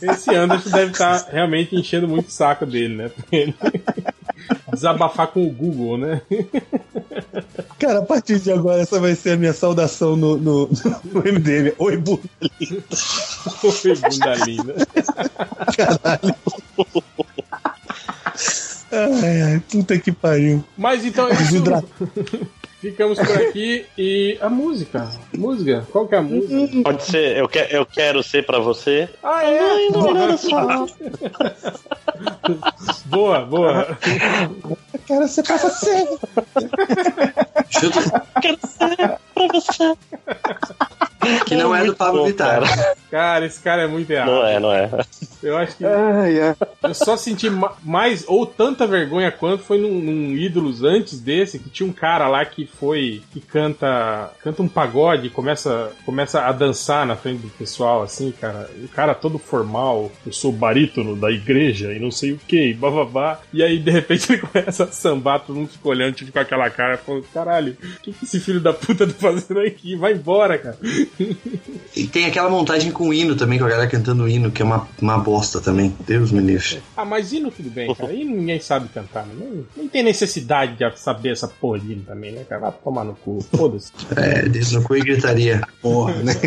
Esse 0.03 0.35
Anderson 0.35 0.71
deve 0.71 0.93
estar 0.93 1.29
realmente 1.31 1.75
enchendo 1.77 2.09
muito 2.09 2.29
o 2.29 2.33
saco 2.33 2.67
dele, 2.67 2.97
né? 2.97 3.11
Ele 3.33 3.55
desabafar 4.73 5.29
com 5.29 5.47
o 5.47 5.51
Google, 5.51 5.99
né? 5.99 6.21
Cara, 7.79 8.01
a 8.01 8.05
partir 8.05 8.41
de 8.41 8.53
agora, 8.53 8.83
essa 8.83 9.01
vai 9.01 9.15
ser 9.15 9.33
a 9.33 9.37
minha 9.37 9.53
saudação 9.53 10.17
no, 10.17 10.37
no, 10.37 10.69
no 11.05 11.21
MDM. 11.21 11.73
Oi, 11.79 11.97
Bunda 11.97 12.23
Linda. 12.61 12.85
Oi, 13.63 13.95
bunda 13.97 14.35
linda. 14.45 14.75
Caralho. 15.77 16.35
Ai, 19.23 19.43
ai, 19.43 19.63
puta 19.71 19.99
que 19.99 20.13
pariu. 20.13 20.65
Mas 20.77 21.05
então 21.05 21.29
é 21.29 21.33
isso. 21.33 21.43
Desidratado. 21.45 21.89
Ficamos 22.85 23.19
por 23.19 23.35
aqui 23.39 23.87
e 23.97 24.37
a 24.43 24.51
música. 24.51 25.09
Música? 25.35 25.87
Qual 25.91 26.07
que 26.07 26.15
é 26.15 26.19
a 26.19 26.23
música? 26.23 26.83
Pode 26.83 27.03
ser, 27.03 27.39
eu, 27.39 27.49
que, 27.49 27.67
eu 27.71 27.87
quero 27.87 28.23
ser 28.23 28.45
pra 28.45 28.59
você. 28.59 29.09
Ah, 29.23 29.43
é? 29.43 29.89
Boa, 29.91 30.13
boa. 33.07 33.41
boa. 33.47 33.99
Eu 34.93 35.01
quero 35.07 35.27
ser 35.29 35.43
pra 35.45 35.57
você. 35.57 36.07
Chuta. 37.71 38.23
Quero 38.43 38.59
ser 38.67 38.97
pra 39.35 39.47
você. 39.53 39.95
Que 41.47 41.55
não 41.57 41.75
é 41.75 41.85
do 41.87 41.97
Pablo 41.97 42.27
Vittar. 42.27 42.61
cara. 42.61 42.95
Cara, 43.11 43.47
esse 43.47 43.61
cara 43.63 43.83
é 43.83 43.87
muito 43.87 44.11
errado. 44.11 44.31
Não 44.31 44.47
é, 44.47 44.61
não 44.61 44.73
é. 44.73 44.91
Eu 45.43 45.57
acho 45.57 45.77
que. 45.77 45.85
Ai, 45.87 46.41
ai. 46.41 46.55
Eu 46.83 46.95
só 46.95 47.17
senti 47.17 47.49
ma- 47.49 47.73
mais 47.83 48.25
ou 48.29 48.45
tanta 48.45 48.87
vergonha 48.87 49.31
quanto 49.33 49.63
foi 49.63 49.79
num, 49.79 50.01
num 50.01 50.31
ídolos 50.37 50.83
antes 50.83 51.19
desse 51.19 51.59
que 51.59 51.71
tinha 51.71 51.89
um 51.89 51.93
cara 51.93 52.29
lá 52.29 52.45
que 52.45 52.67
foi 52.79 53.23
que 53.33 53.41
canta 53.41 54.33
canta 54.43 54.63
um 54.63 54.69
pagode 54.69 55.31
começa 55.31 55.93
começa 56.05 56.43
a 56.43 56.53
dançar 56.53 57.07
na 57.07 57.17
frente 57.17 57.43
do 57.43 57.49
pessoal 57.49 58.03
assim, 58.03 58.33
cara. 58.33 58.71
O 58.83 58.89
cara 58.89 59.15
todo 59.15 59.39
formal, 59.39 60.11
eu 60.27 60.33
sou 60.33 60.53
barítono 60.53 61.17
da 61.17 61.31
igreja 61.31 61.93
e 61.93 61.99
não 61.99 62.11
sei 62.11 62.33
o 62.33 62.39
que, 62.39 62.75
bababá. 62.75 63.41
E 63.53 63.63
aí 63.63 63.79
de 63.79 63.91
repente 63.91 64.31
ele 64.33 64.43
começa 64.43 64.85
a 64.85 64.89
sambar, 64.89 65.41
todo 65.41 65.57
mundo 65.57 65.69
fica 65.69 65.89
olhando, 65.89 66.15
tipo 66.15 66.33
com 66.33 66.39
aquela 66.39 66.69
cara, 66.69 66.99
falando, 66.99 67.25
caralho, 67.33 67.77
o 67.81 68.01
que, 68.01 68.13
que 68.13 68.25
esse 68.25 68.41
filho 68.41 68.61
da 68.61 68.73
puta 68.73 69.07
tá 69.07 69.15
fazendo 69.15 69.61
aqui? 69.61 69.95
Vai 69.97 70.13
embora, 70.13 70.59
cara. 70.59 70.79
E 71.97 72.07
tem 72.07 72.27
aquela 72.27 72.51
montagem 72.51 72.91
com 72.91 73.13
hino 73.13 73.37
também, 73.37 73.59
com 73.59 73.65
a 73.65 73.69
galera 73.69 73.89
cantando 73.89 74.29
hino, 74.29 74.51
que 74.51 74.63
é 74.63 74.65
uma, 74.65 74.89
uma 75.01 75.19
bosta 75.19 75.61
também. 75.61 75.95
Deus 76.07 76.33
me 76.33 76.41
livre. 76.41 76.83
Ah, 76.97 77.05
mas 77.05 77.33
hino 77.33 77.51
tudo 77.51 77.71
bem, 77.71 77.95
cara. 77.95 78.13
Hino 78.13 78.35
ninguém 78.37 78.61
sabe 78.61 78.89
cantar, 78.89 79.25
né? 79.27 79.35
Nem, 79.39 79.67
nem 79.77 79.89
tem 79.89 80.03
necessidade 80.03 80.77
de 80.77 80.99
saber 80.99 81.31
essa 81.31 81.47
porra 81.47 81.79
de 81.79 81.93
hino 81.93 82.03
também, 82.03 82.33
né, 82.33 82.45
cara? 82.49 82.64
Vai 82.65 82.73
tomar 82.83 83.05
no 83.05 83.15
cu. 83.15 83.45
Foda-se. 83.55 83.93
É, 84.17 84.49
dedo 84.49 84.73
no 84.73 84.83
cu 84.83 84.97
e 84.97 85.01
gritaria. 85.01 85.61
Porra, 85.83 86.15
né? 86.15 86.33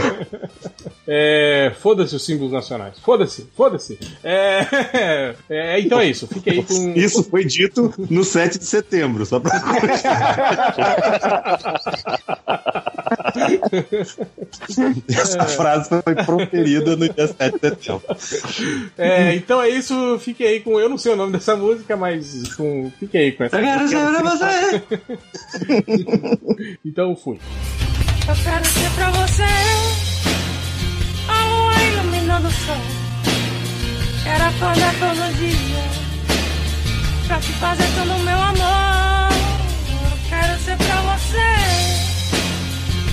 É, 1.10 1.72
foda-se 1.80 2.14
os 2.14 2.26
símbolos 2.26 2.52
nacionais. 2.52 3.00
Foda-se, 3.00 3.48
foda-se. 3.56 3.98
É, 4.22 4.68
é, 5.50 5.80
então 5.80 6.02
é 6.02 6.06
isso. 6.08 6.28
Fique 6.28 6.50
aí 6.50 6.62
com. 6.62 6.94
Isso 6.96 7.24
foi 7.24 7.46
dito 7.46 7.94
no 8.10 8.26
7 8.26 8.60
de 8.60 8.66
setembro, 8.66 9.26
só 9.26 9.40
pra. 9.40 9.58
Essa 15.10 15.46
frase 15.46 15.90
foi 15.90 16.16
proferida 16.16 16.96
no 16.96 17.10
dia 17.10 17.28
7 17.28 17.54
de 17.54 17.60
setembro. 17.60 18.02
É, 18.98 19.36
então 19.36 19.62
é 19.62 19.70
isso. 19.70 20.18
Fique 20.20 20.44
aí 20.44 20.60
com. 20.60 20.80
Eu 20.80 20.90
não 20.90 20.98
sei 20.98 21.14
o 21.14 21.16
nome 21.16 21.34
dessa 21.34 21.56
música, 21.56 21.96
mas 21.96 22.54
com, 22.56 22.92
fique 23.00 23.18
aí 23.18 23.32
com 23.32 23.44
essa. 23.44 23.58
Eu 23.58 23.64
quero 23.64 23.88
ser 23.88 23.98
pra 23.98 24.22
você. 24.24 24.84
Então 26.86 27.16
fui. 27.16 27.40
Eu 28.28 28.36
quero 28.44 28.66
ser 28.66 28.90
pra 28.96 29.12
você 29.12 29.44
a 31.28 31.46
lua 31.48 31.84
iluminando 31.84 32.48
o 32.48 32.52
sol. 32.52 32.76
Quero 34.24 34.44
acordar 34.44 34.94
todo 35.00 35.36
dia 35.38 35.84
pra 37.28 37.40
te 37.40 37.52
fazer 37.54 37.88
todo 37.96 38.14
o 38.14 38.20
meu 38.20 38.38
amor. 38.38 39.32
Eu 40.04 40.30
quero 40.30 40.60
ser 40.60 40.78
pra 40.78 41.02
você 41.02 42.07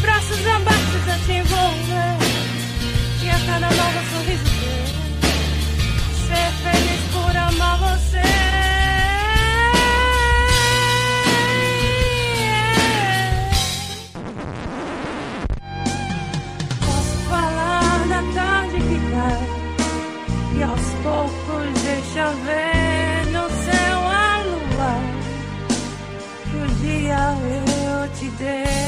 braços 0.05 0.47
abertos 0.47 1.09
a 1.09 1.17
te 1.25 1.33
envolver 1.33 2.17
E 3.23 3.31
a 3.31 3.39
cada 3.47 3.69
novo 3.81 4.01
sorriso 4.13 4.45
teu. 4.61 4.85
Ser 6.27 6.51
feliz 6.63 7.03
por 7.13 7.37
amar 7.37 7.79
você. 7.79 8.23
E 20.57 20.63
aos 20.63 20.87
poucos 21.03 21.83
deixa 21.83 22.31
ver 22.47 23.27
no 23.33 23.45
céu 23.65 23.99
a 24.07 24.43
lua. 24.47 24.95
Que 26.51 26.57
o 26.57 26.67
dia 26.81 27.23
eu 27.57 28.09
te 28.19 28.27
dei. 28.37 28.84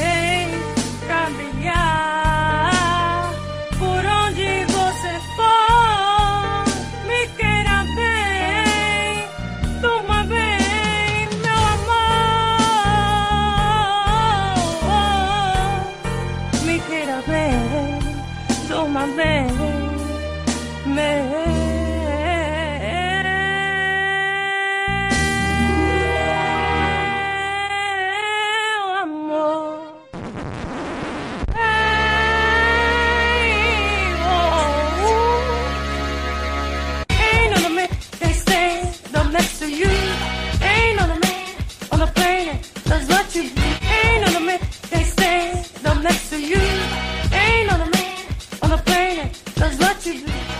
Excuse. 50.09 50.56